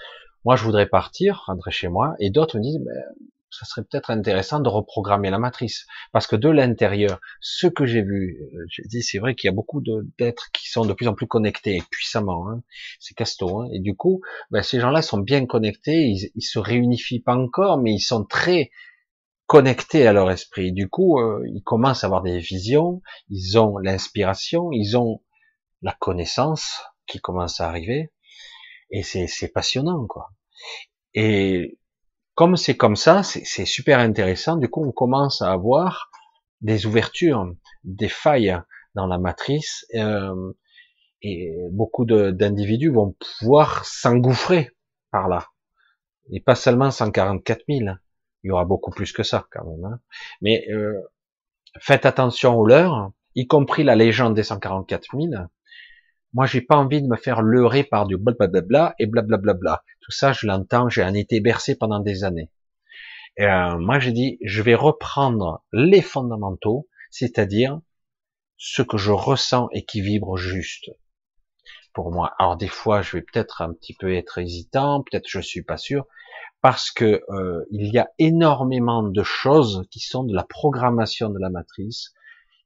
moi, 0.43 0.55
je 0.55 0.63
voudrais 0.63 0.87
partir, 0.87 1.43
rentrer 1.45 1.71
chez 1.71 1.87
moi, 1.87 2.15
et 2.19 2.31
d'autres 2.31 2.57
me 2.57 2.63
disent, 2.63 2.79
ben, 2.79 3.03
ça 3.51 3.65
serait 3.65 3.83
peut-être 3.83 4.09
intéressant 4.09 4.59
de 4.59 4.69
reprogrammer 4.69 5.29
la 5.29 5.39
matrice, 5.39 5.85
parce 6.11 6.27
que 6.27 6.35
de 6.35 6.49
l'intérieur, 6.49 7.19
ce 7.41 7.67
que 7.67 7.85
j'ai 7.85 8.01
vu, 8.01 8.39
euh, 8.53 8.65
j'ai 8.69 8.83
dit, 8.83 9.03
c'est 9.03 9.19
vrai 9.19 9.35
qu'il 9.35 9.47
y 9.47 9.51
a 9.51 9.55
beaucoup 9.55 9.81
d'êtres 10.17 10.49
qui 10.53 10.69
sont 10.69 10.85
de 10.85 10.93
plus 10.93 11.07
en 11.07 11.13
plus 11.13 11.27
connectés 11.27 11.83
puissamment, 11.91 12.49
hein, 12.49 12.63
c'est 12.99 13.13
casto, 13.13 13.61
hein, 13.61 13.69
et 13.73 13.79
du 13.79 13.95
coup, 13.95 14.21
ben, 14.49 14.63
ces 14.63 14.79
gens-là 14.79 15.01
sont 15.01 15.19
bien 15.19 15.45
connectés, 15.45 16.07
ils, 16.07 16.31
ils 16.35 16.41
se 16.41 16.59
réunifient 16.59 17.21
pas 17.21 17.35
encore, 17.35 17.77
mais 17.77 17.93
ils 17.93 17.99
sont 17.99 18.23
très 18.25 18.71
connectés 19.51 20.07
à 20.07 20.13
leur 20.13 20.31
esprit. 20.31 20.71
Du 20.71 20.87
coup, 20.87 21.19
euh, 21.19 21.43
ils 21.53 21.61
commencent 21.61 22.05
à 22.05 22.07
avoir 22.07 22.21
des 22.21 22.39
visions, 22.39 23.01
ils 23.27 23.59
ont 23.59 23.77
l'inspiration, 23.79 24.71
ils 24.71 24.95
ont 24.95 25.21
la 25.81 25.91
connaissance 25.91 26.81
qui 27.05 27.19
commence 27.19 27.59
à 27.59 27.67
arriver, 27.67 28.13
et 28.91 29.03
c'est 29.03 29.51
passionnant, 29.53 30.07
quoi. 30.07 30.29
Et 31.13 31.79
comme 32.35 32.57
c'est 32.57 32.77
comme 32.77 32.95
ça, 32.95 33.23
c'est 33.23 33.65
super 33.65 33.99
intéressant. 33.99 34.55
Du 34.55 34.69
coup, 34.69 34.85
on 34.85 34.91
commence 34.91 35.41
à 35.41 35.51
avoir 35.51 36.09
des 36.61 36.85
ouvertures, 36.85 37.53
des 37.83 38.09
failles 38.09 38.57
dans 38.95 39.07
la 39.07 39.17
matrice, 39.17 39.85
euh, 39.95 40.53
et 41.21 41.55
beaucoup 41.71 42.05
d'individus 42.05 42.89
vont 42.89 43.15
pouvoir 43.39 43.85
s'engouffrer 43.85 44.71
par 45.11 45.27
là. 45.27 45.47
Et 46.31 46.39
pas 46.39 46.55
seulement 46.55 46.89
144 46.89 47.63
000, 47.67 47.79
il 48.43 48.47
y 48.47 48.51
aura 48.51 48.65
beaucoup 48.65 48.91
plus 48.91 49.11
que 49.11 49.23
ça 49.23 49.47
quand 49.51 49.65
même. 49.65 49.85
Hein. 49.85 49.99
Mais 50.41 50.65
euh, 50.71 50.99
faites 51.79 52.05
attention 52.05 52.55
aux 52.57 52.65
leurs, 52.65 53.11
y 53.35 53.47
compris 53.47 53.83
la 53.83 53.95
légende 53.95 54.33
des 54.35 54.43
144 54.43 55.15
000. 55.15 55.43
Moi, 56.33 56.45
j'ai 56.45 56.61
pas 56.61 56.77
envie 56.77 57.01
de 57.01 57.07
me 57.07 57.17
faire 57.17 57.41
leurrer 57.41 57.83
par 57.83 58.07
du 58.07 58.17
blablabla 58.17 58.95
et 58.99 59.05
blablabla. 59.05 59.83
Tout 60.01 60.11
ça, 60.11 60.31
je 60.31 60.47
l'entends, 60.47 60.89
j'ai 60.89 61.03
en 61.03 61.13
été 61.13 61.41
bercé 61.41 61.77
pendant 61.77 61.99
des 61.99 62.23
années. 62.23 62.49
Et 63.37 63.45
euh, 63.45 63.77
moi, 63.77 63.99
j'ai 63.99 64.11
dit, 64.11 64.37
je 64.43 64.61
vais 64.61 64.75
reprendre 64.75 65.63
les 65.73 66.01
fondamentaux, 66.01 66.87
c'est-à-dire 67.09 67.79
ce 68.57 68.81
que 68.81 68.97
je 68.97 69.11
ressens 69.11 69.69
et 69.73 69.83
qui 69.83 70.01
vibre 70.01 70.37
juste 70.37 70.91
pour 71.93 72.11
moi. 72.11 72.33
Alors 72.39 72.57
des 72.57 72.67
fois, 72.67 73.01
je 73.01 73.17
vais 73.17 73.21
peut-être 73.21 73.61
un 73.61 73.73
petit 73.73 73.93
peu 73.93 74.13
être 74.13 74.37
hésitant, 74.37 75.03
peut-être 75.03 75.27
je 75.27 75.39
suis 75.39 75.63
pas 75.63 75.77
sûr, 75.77 76.05
parce 76.61 76.91
que 76.91 77.23
euh, 77.29 77.65
il 77.71 77.91
y 77.91 77.97
a 77.97 78.09
énormément 78.19 79.03
de 79.03 79.23
choses 79.23 79.87
qui 79.89 79.99
sont 79.99 80.23
de 80.23 80.35
la 80.35 80.43
programmation 80.43 81.29
de 81.29 81.39
la 81.39 81.49
matrice, 81.49 82.13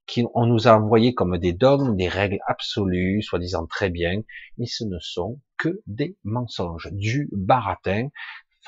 qui 0.07 0.23
on 0.33 0.45
nous 0.45 0.67
a 0.67 0.77
envoyé 0.77 1.13
comme 1.13 1.37
des 1.37 1.53
dogmes, 1.53 1.95
des 1.95 2.07
règles 2.07 2.39
absolues, 2.47 3.21
soi-disant 3.21 3.65
très 3.65 3.89
bien, 3.89 4.21
mais 4.57 4.65
ce 4.65 4.83
ne 4.83 4.99
sont 4.99 5.39
que 5.57 5.81
des 5.87 6.17
mensonges, 6.23 6.89
du 6.91 7.29
baratin, 7.31 8.09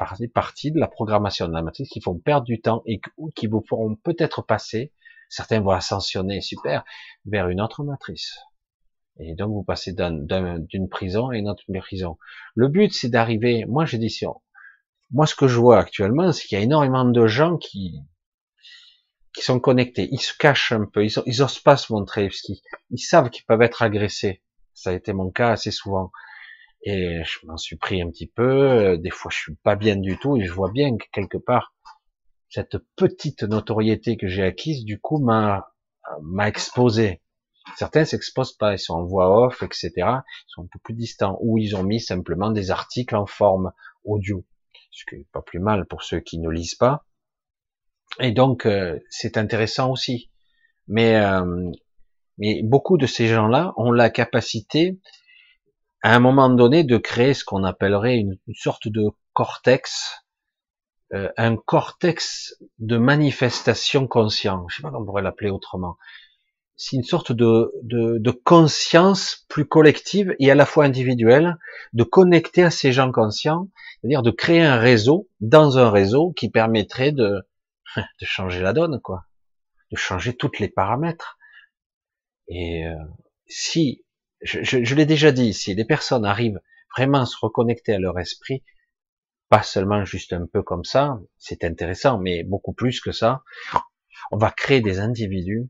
fait 0.06 0.28
partie 0.28 0.72
de 0.72 0.80
la 0.80 0.88
programmation 0.88 1.48
de 1.48 1.54
la 1.54 1.62
matrice 1.62 1.90
qui 1.90 2.02
font 2.02 2.18
perdre 2.18 2.46
du 2.46 2.62
temps 2.62 2.84
et 2.86 3.02
qui 3.36 3.48
vous 3.48 3.64
feront 3.68 3.96
peut-être 3.96 4.42
passer, 4.42 4.94
certains 5.30 5.60
vont 5.60 5.72
ascensionner, 5.72 6.42
super, 6.42 6.84
vers 7.26 7.50
une 7.50 7.62
autre 7.62 7.84
matrice. 7.84 8.38
Et 9.20 9.34
donc 9.34 9.50
vous 9.50 9.64
passez 9.64 9.94
d'une 9.94 10.90
prison 10.90 11.30
à 11.30 11.38
une 11.38 11.50
autre 11.50 11.64
prison. 11.80 12.18
Le 12.54 12.68
but 12.68 12.94
c'est 12.94 13.10
d'arriver, 13.10 13.66
moi 13.68 13.86
j'ai 13.86 13.98
dit, 13.98 14.16
moi 15.12 15.26
ce 15.26 15.34
que 15.34 15.48
je 15.48 15.60
vois 15.60 15.80
actuellement, 15.80 16.32
c'est 16.32 16.46
qu'il 16.46 16.58
y 16.58 16.62
a 16.62 16.64
énormément 16.64 17.06
de 17.06 17.26
gens 17.26 17.58
qui, 17.58 18.00
qui 19.38 19.44
sont 19.44 19.60
connectés. 19.60 20.10
Ils 20.12 20.20
se 20.20 20.34
cachent 20.36 20.72
un 20.72 20.86
peu, 20.86 21.06
ils, 21.06 21.44
osent 21.44 21.60
pas 21.60 21.78
se 21.78 21.94
montrer 21.94 22.28
parce 22.28 22.42
qu'ils 22.42 22.60
ils 22.90 22.98
savent 22.98 23.30
qu'ils 23.30 23.46
peuvent 23.46 23.62
être 23.62 23.84
agressés. 23.84 24.42
Ça 24.74 24.90
a 24.90 24.94
été 24.94 25.14
mon 25.14 25.30
cas 25.30 25.50
assez 25.50 25.70
souvent. 25.70 26.12
Et 26.82 27.22
je 27.24 27.46
m'en 27.46 27.58
suis 27.58 27.76
pris 27.76 28.02
un 28.02 28.10
petit 28.10 28.26
peu. 28.26 28.98
Des 28.98 29.12
fois, 29.12 29.30
je 29.32 29.38
suis 29.38 29.56
pas 29.58 29.76
bien 29.76 29.96
du 29.96 30.18
tout 30.18 30.38
et 30.38 30.46
je 30.46 30.52
vois 30.52 30.72
bien 30.72 30.98
que 30.98 31.06
quelque 31.12 31.38
part, 31.38 31.76
cette 32.50 32.80
petite 32.96 33.44
notoriété 33.44 34.18
que 34.18 34.28
j'ai 34.28 34.42
acquise, 34.42 34.84
du 34.86 35.00
coup, 35.00 35.20
m'a 35.20 35.72
m'a 36.24 36.48
exposé. 36.48 37.22
Certains 37.76 38.06
s'exposent 38.06 38.58
pas, 38.58 38.74
ils 38.74 38.80
sont 38.80 38.96
en 38.96 39.06
voix 39.06 39.46
off, 39.46 39.62
etc. 39.62 39.92
Ils 39.98 40.24
sont 40.48 40.64
un 40.64 40.68
peu 40.72 40.80
plus 40.80 40.96
distants, 40.96 41.38
ou 41.42 41.60
ils 41.60 41.76
ont 41.76 41.84
mis 41.84 42.00
simplement 42.00 42.50
des 42.50 42.72
articles 42.72 43.16
en 43.16 43.28
forme 43.28 43.72
audio, 44.04 44.44
ce 44.90 45.04
qui 45.06 45.16
est 45.22 45.28
pas 45.32 45.44
plus 45.44 45.60
mal 45.60 45.86
pour 45.86 46.02
ceux 46.02 46.22
qui 46.22 46.40
ne 46.40 46.50
lisent 46.50 46.76
pas. 46.76 47.06
Et 48.20 48.32
donc, 48.32 48.66
euh, 48.66 49.00
c'est 49.10 49.38
intéressant 49.38 49.92
aussi. 49.92 50.30
Mais, 50.88 51.16
euh, 51.18 51.72
mais 52.38 52.62
beaucoup 52.64 52.98
de 52.98 53.06
ces 53.06 53.28
gens-là 53.28 53.74
ont 53.78 53.92
la 53.92 54.10
capacité, 54.10 55.00
à 56.02 56.16
un 56.16 56.20
moment 56.20 56.50
donné, 56.50 56.84
de 56.84 56.98
créer 56.98 57.34
ce 57.34 57.44
qu'on 57.44 57.64
appellerait 57.64 58.18
une, 58.18 58.38
sorte 58.56 58.88
de 58.88 59.10
cortex, 59.34 60.24
euh, 61.14 61.30
un 61.38 61.56
cortex 61.58 62.56
de 62.80 62.98
manifestation 62.98 64.08
conscient. 64.08 64.66
Je 64.70 64.78
sais 64.78 64.82
pas 64.82 64.90
comment 64.90 65.04
on 65.04 65.06
pourrait 65.06 65.22
l'appeler 65.22 65.50
autrement. 65.50 65.98
C'est 66.80 66.96
une 66.96 67.04
sorte 67.04 67.32
de, 67.32 67.72
de, 67.82 68.20
de, 68.20 68.32
conscience 68.32 69.46
plus 69.50 69.66
collective 69.66 70.36
et 70.40 70.52
à 70.52 70.56
la 70.56 70.68
fois 70.68 70.86
individuelle, 70.86 71.58
de 71.94 72.04
connecter 72.04 72.64
à 72.64 72.70
ces 72.70 72.92
gens 72.92 73.12
conscients, 73.12 73.68
c'est-à-dire 74.00 74.22
de 74.22 74.30
créer 74.30 74.62
un 74.62 74.78
réseau 74.78 75.28
dans 75.40 75.80
un 75.80 75.90
réseau 75.90 76.34
qui 76.34 76.52
permettrait 76.52 77.12
de, 77.12 77.47
de 78.22 78.26
changer 78.26 78.62
la 78.62 78.74
donne, 78.74 79.00
quoi, 79.02 79.26
de 79.92 79.98
changer 79.98 80.36
toutes 80.36 80.60
les 80.60 80.70
paramètres. 80.70 81.38
Et 82.48 82.86
euh, 82.86 82.96
si, 83.48 84.06
je, 84.42 84.64
je, 84.64 84.96
l'ai 84.96 85.06
déjà 85.06 85.32
dit, 85.32 85.54
si 85.54 85.76
les 85.76 85.86
personnes 85.86 86.26
arrivent 86.26 86.62
vraiment 86.96 87.22
à 87.22 87.26
se 87.26 87.38
reconnecter 87.40 87.94
à 87.94 88.00
leur 88.00 88.20
esprit, 88.20 88.64
pas 89.50 89.64
seulement 89.64 90.04
juste 90.06 90.34
un 90.34 90.46
peu 90.46 90.62
comme 90.62 90.84
ça, 90.84 91.20
c'est 91.38 91.64
intéressant, 91.64 92.20
mais 92.20 92.44
beaucoup 92.44 92.74
plus 92.74 93.00
que 93.00 93.12
ça, 93.12 93.44
on 94.32 94.38
va 94.38 94.52
créer 94.52 94.82
des 94.82 95.00
individus 95.00 95.70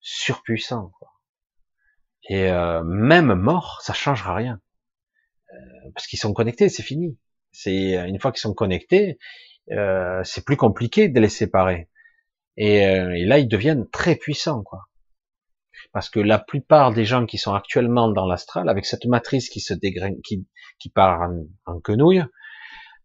surpuissants. 0.00 0.90
Quoi. 0.98 1.08
Et 2.28 2.50
euh, 2.50 2.82
même 2.84 3.34
mort, 3.34 3.80
ça 3.82 3.92
changera 3.92 4.34
rien. 4.34 4.60
Euh, 5.52 5.90
parce 5.94 6.06
qu'ils 6.06 6.18
sont 6.18 6.32
connectés, 6.32 6.68
c'est 6.68 6.82
fini. 6.82 7.18
C'est 7.52 7.94
une 8.08 8.20
fois 8.20 8.30
qu'ils 8.30 8.40
sont 8.40 8.54
connectés, 8.54 9.18
euh, 9.72 10.22
c'est 10.24 10.44
plus 10.44 10.56
compliqué 10.56 11.08
de 11.08 11.20
les 11.20 11.28
séparer. 11.28 11.88
Et, 12.56 12.86
euh, 12.86 13.14
et, 13.14 13.24
là, 13.24 13.38
ils 13.38 13.48
deviennent 13.48 13.88
très 13.90 14.16
puissants, 14.16 14.62
quoi. 14.62 14.80
Parce 15.92 16.10
que 16.10 16.20
la 16.20 16.38
plupart 16.38 16.92
des 16.92 17.04
gens 17.04 17.26
qui 17.26 17.38
sont 17.38 17.54
actuellement 17.54 18.08
dans 18.08 18.26
l'astral, 18.26 18.68
avec 18.68 18.86
cette 18.86 19.06
matrice 19.06 19.48
qui 19.48 19.60
se 19.60 19.74
dégraine, 19.74 20.20
qui, 20.22 20.46
qui 20.78 20.90
part 20.90 21.22
en, 21.22 21.46
en 21.66 21.80
quenouille, 21.80 22.24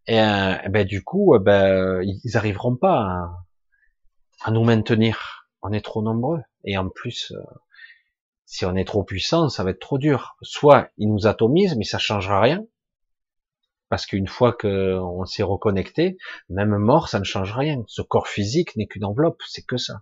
et, 0.08 0.20
euh, 0.20 0.56
ben 0.70 0.86
du 0.86 1.04
coup, 1.04 1.38
ben, 1.40 2.04
ils 2.04 2.38
arriveront 2.38 2.76
pas 2.76 3.00
à, 3.00 3.30
à, 4.44 4.52
nous 4.52 4.64
maintenir. 4.64 5.48
On 5.62 5.72
est 5.72 5.84
trop 5.84 6.04
nombreux. 6.04 6.42
Et 6.64 6.78
en 6.78 6.90
plus, 6.90 7.34
si 8.46 8.66
on 8.66 8.76
est 8.76 8.86
trop 8.86 9.04
puissant, 9.04 9.50
ça 9.50 9.64
va 9.64 9.72
être 9.72 9.80
trop 9.80 9.98
dur. 9.98 10.36
Soit 10.42 10.90
ils 10.98 11.12
nous 11.12 11.26
atomisent, 11.26 11.76
mais 11.76 11.86
ça 11.86 11.98
changera 11.98 12.40
rien. 12.40 12.66
Parce 13.90 14.06
qu'une 14.06 14.28
fois 14.28 14.54
qu'on 14.54 15.26
s'est 15.26 15.44
reconnecté, 15.44 16.18
même 16.50 16.78
mort, 16.78 17.08
ça 17.10 17.20
ne 17.20 17.24
change 17.24 17.54
rien. 17.54 17.84
Ce 17.88 18.02
corps 18.02 18.28
physique 18.28 18.76
n'est 18.76 18.88
qu'une 18.88 19.06
enveloppe, 19.06 19.42
c'est 19.48 19.66
que 19.66 19.78
ça. 19.78 20.02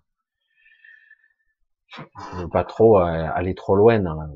Je 1.95 2.01
ne 2.37 2.41
veux 2.43 2.49
pas 2.49 2.63
trop 2.63 2.99
euh, 2.99 3.29
aller 3.35 3.55
trop 3.55 3.75
loin 3.75 3.99
dans 3.99 4.15
la... 4.15 4.27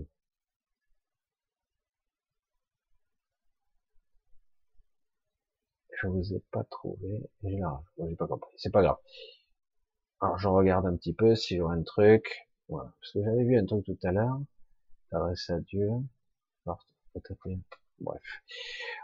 Je 6.02 6.08
vous 6.08 6.34
ai 6.34 6.40
pas 6.52 6.64
trouvé. 6.66 7.30
J'ai 7.44 8.16
pas 8.16 8.28
compris. 8.28 8.52
C'est 8.58 8.72
pas 8.72 8.84
grave. 8.84 8.98
Alors 10.22 10.38
je 10.38 10.48
regarde 10.48 10.86
un 10.86 10.96
petit 10.96 11.14
peu 11.14 11.36
si 11.36 11.58
vois 11.58 11.74
un 11.74 11.84
truc. 11.84 12.48
Voilà. 12.70 12.94
Parce 13.00 13.14
que 13.14 13.24
j'avais 13.24 13.44
vu 13.44 13.58
un 13.58 13.66
truc 13.66 13.86
tout 13.86 13.98
à 14.04 14.12
l'heure. 14.12 14.40
T'adresser 15.10 15.54
à 15.54 15.60
Dieu. 15.60 15.90
Bref. 18.00 18.22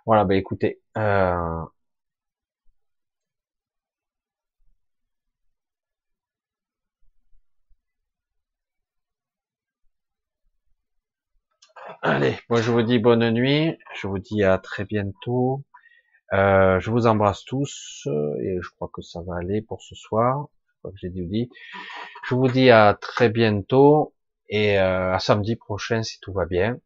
Voilà, 0.05 0.25
ben 0.25 0.38
écoutez, 0.38 0.81
euh... 0.97 1.65
Allez, 12.01 12.38
moi 12.49 12.61
je 12.61 12.72
vous 12.72 12.81
dis 12.83 12.99
bonne 12.99 13.30
nuit, 13.31 13.77
je 13.95 14.07
vous 14.07 14.19
dis 14.19 14.43
à 14.43 14.57
très 14.57 14.85
bientôt. 14.85 15.63
Euh, 16.33 16.80
je 16.80 16.91
vous 16.91 17.07
embrasse 17.07 17.45
tous 17.45 18.07
et 18.41 18.57
je 18.61 18.69
crois 18.75 18.89
que 18.93 19.01
ça 19.01 19.22
va 19.22 19.38
aller 19.38 19.61
pour 19.61 19.81
ce 19.81 19.95
soir. 19.95 20.47
Je 20.67 20.73
crois 20.80 20.91
que 20.91 20.97
j'ai 21.01 21.09
dit. 21.09 21.49
Je 22.27 22.35
vous 22.35 22.49
dis 22.49 22.69
à 22.72 22.97
très 23.01 23.30
bientôt 23.30 24.15
et 24.49 24.80
euh, 24.80 25.13
à 25.13 25.19
samedi 25.19 25.55
prochain 25.57 26.03
si 26.03 26.19
tout 26.22 26.33
va 26.33 26.45
bien. 26.45 26.77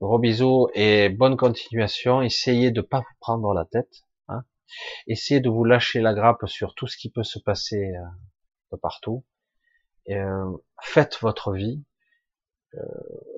Gros 0.00 0.20
bisous 0.20 0.68
et 0.74 1.08
bonne 1.08 1.36
continuation. 1.36 2.22
Essayez 2.22 2.70
de 2.70 2.80
pas 2.80 3.00
vous 3.00 3.16
prendre 3.18 3.52
la 3.52 3.64
tête. 3.64 4.04
Hein. 4.28 4.44
Essayez 5.08 5.40
de 5.40 5.50
vous 5.50 5.64
lâcher 5.64 6.00
la 6.00 6.14
grappe 6.14 6.46
sur 6.46 6.76
tout 6.76 6.86
ce 6.86 6.96
qui 6.96 7.10
peut 7.10 7.24
se 7.24 7.40
passer 7.40 7.96
euh, 7.96 8.06
de 8.70 8.76
partout. 8.76 9.24
Euh, 10.10 10.56
faites 10.80 11.18
votre 11.20 11.52
vie. 11.52 11.82
Euh, 12.74 12.80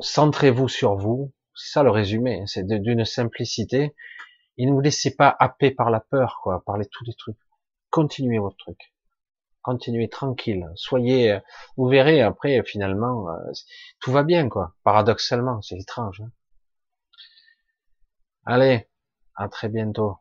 centrez-vous 0.00 0.68
sur 0.68 0.96
vous. 0.96 1.32
C'est 1.54 1.72
ça 1.72 1.82
le 1.82 1.90
résumé. 1.90 2.42
Hein. 2.42 2.46
C'est 2.46 2.66
d'une 2.66 3.06
simplicité. 3.06 3.94
Et 4.58 4.66
ne 4.66 4.72
vous 4.72 4.80
laissez 4.80 5.16
pas 5.16 5.34
happer 5.38 5.70
par 5.70 5.90
la 5.90 6.00
peur, 6.00 6.40
quoi, 6.42 6.62
par 6.66 6.76
les, 6.76 6.84
tous 6.84 7.04
les 7.06 7.14
trucs. 7.14 7.38
Continuez 7.88 8.38
votre 8.38 8.58
truc. 8.58 8.92
Continuez 9.62 10.10
tranquille. 10.10 10.70
Soyez, 10.74 11.38
vous 11.78 11.88
verrez 11.88 12.20
après, 12.20 12.62
finalement, 12.64 13.28
tout 14.00 14.12
va 14.12 14.24
bien, 14.24 14.50
quoi. 14.50 14.74
Paradoxalement, 14.84 15.62
c'est 15.62 15.78
étrange. 15.78 16.20
Hein. 16.20 16.30
Allez, 18.50 18.86
à 19.34 19.48
très 19.48 19.70
bientôt. 19.70 20.18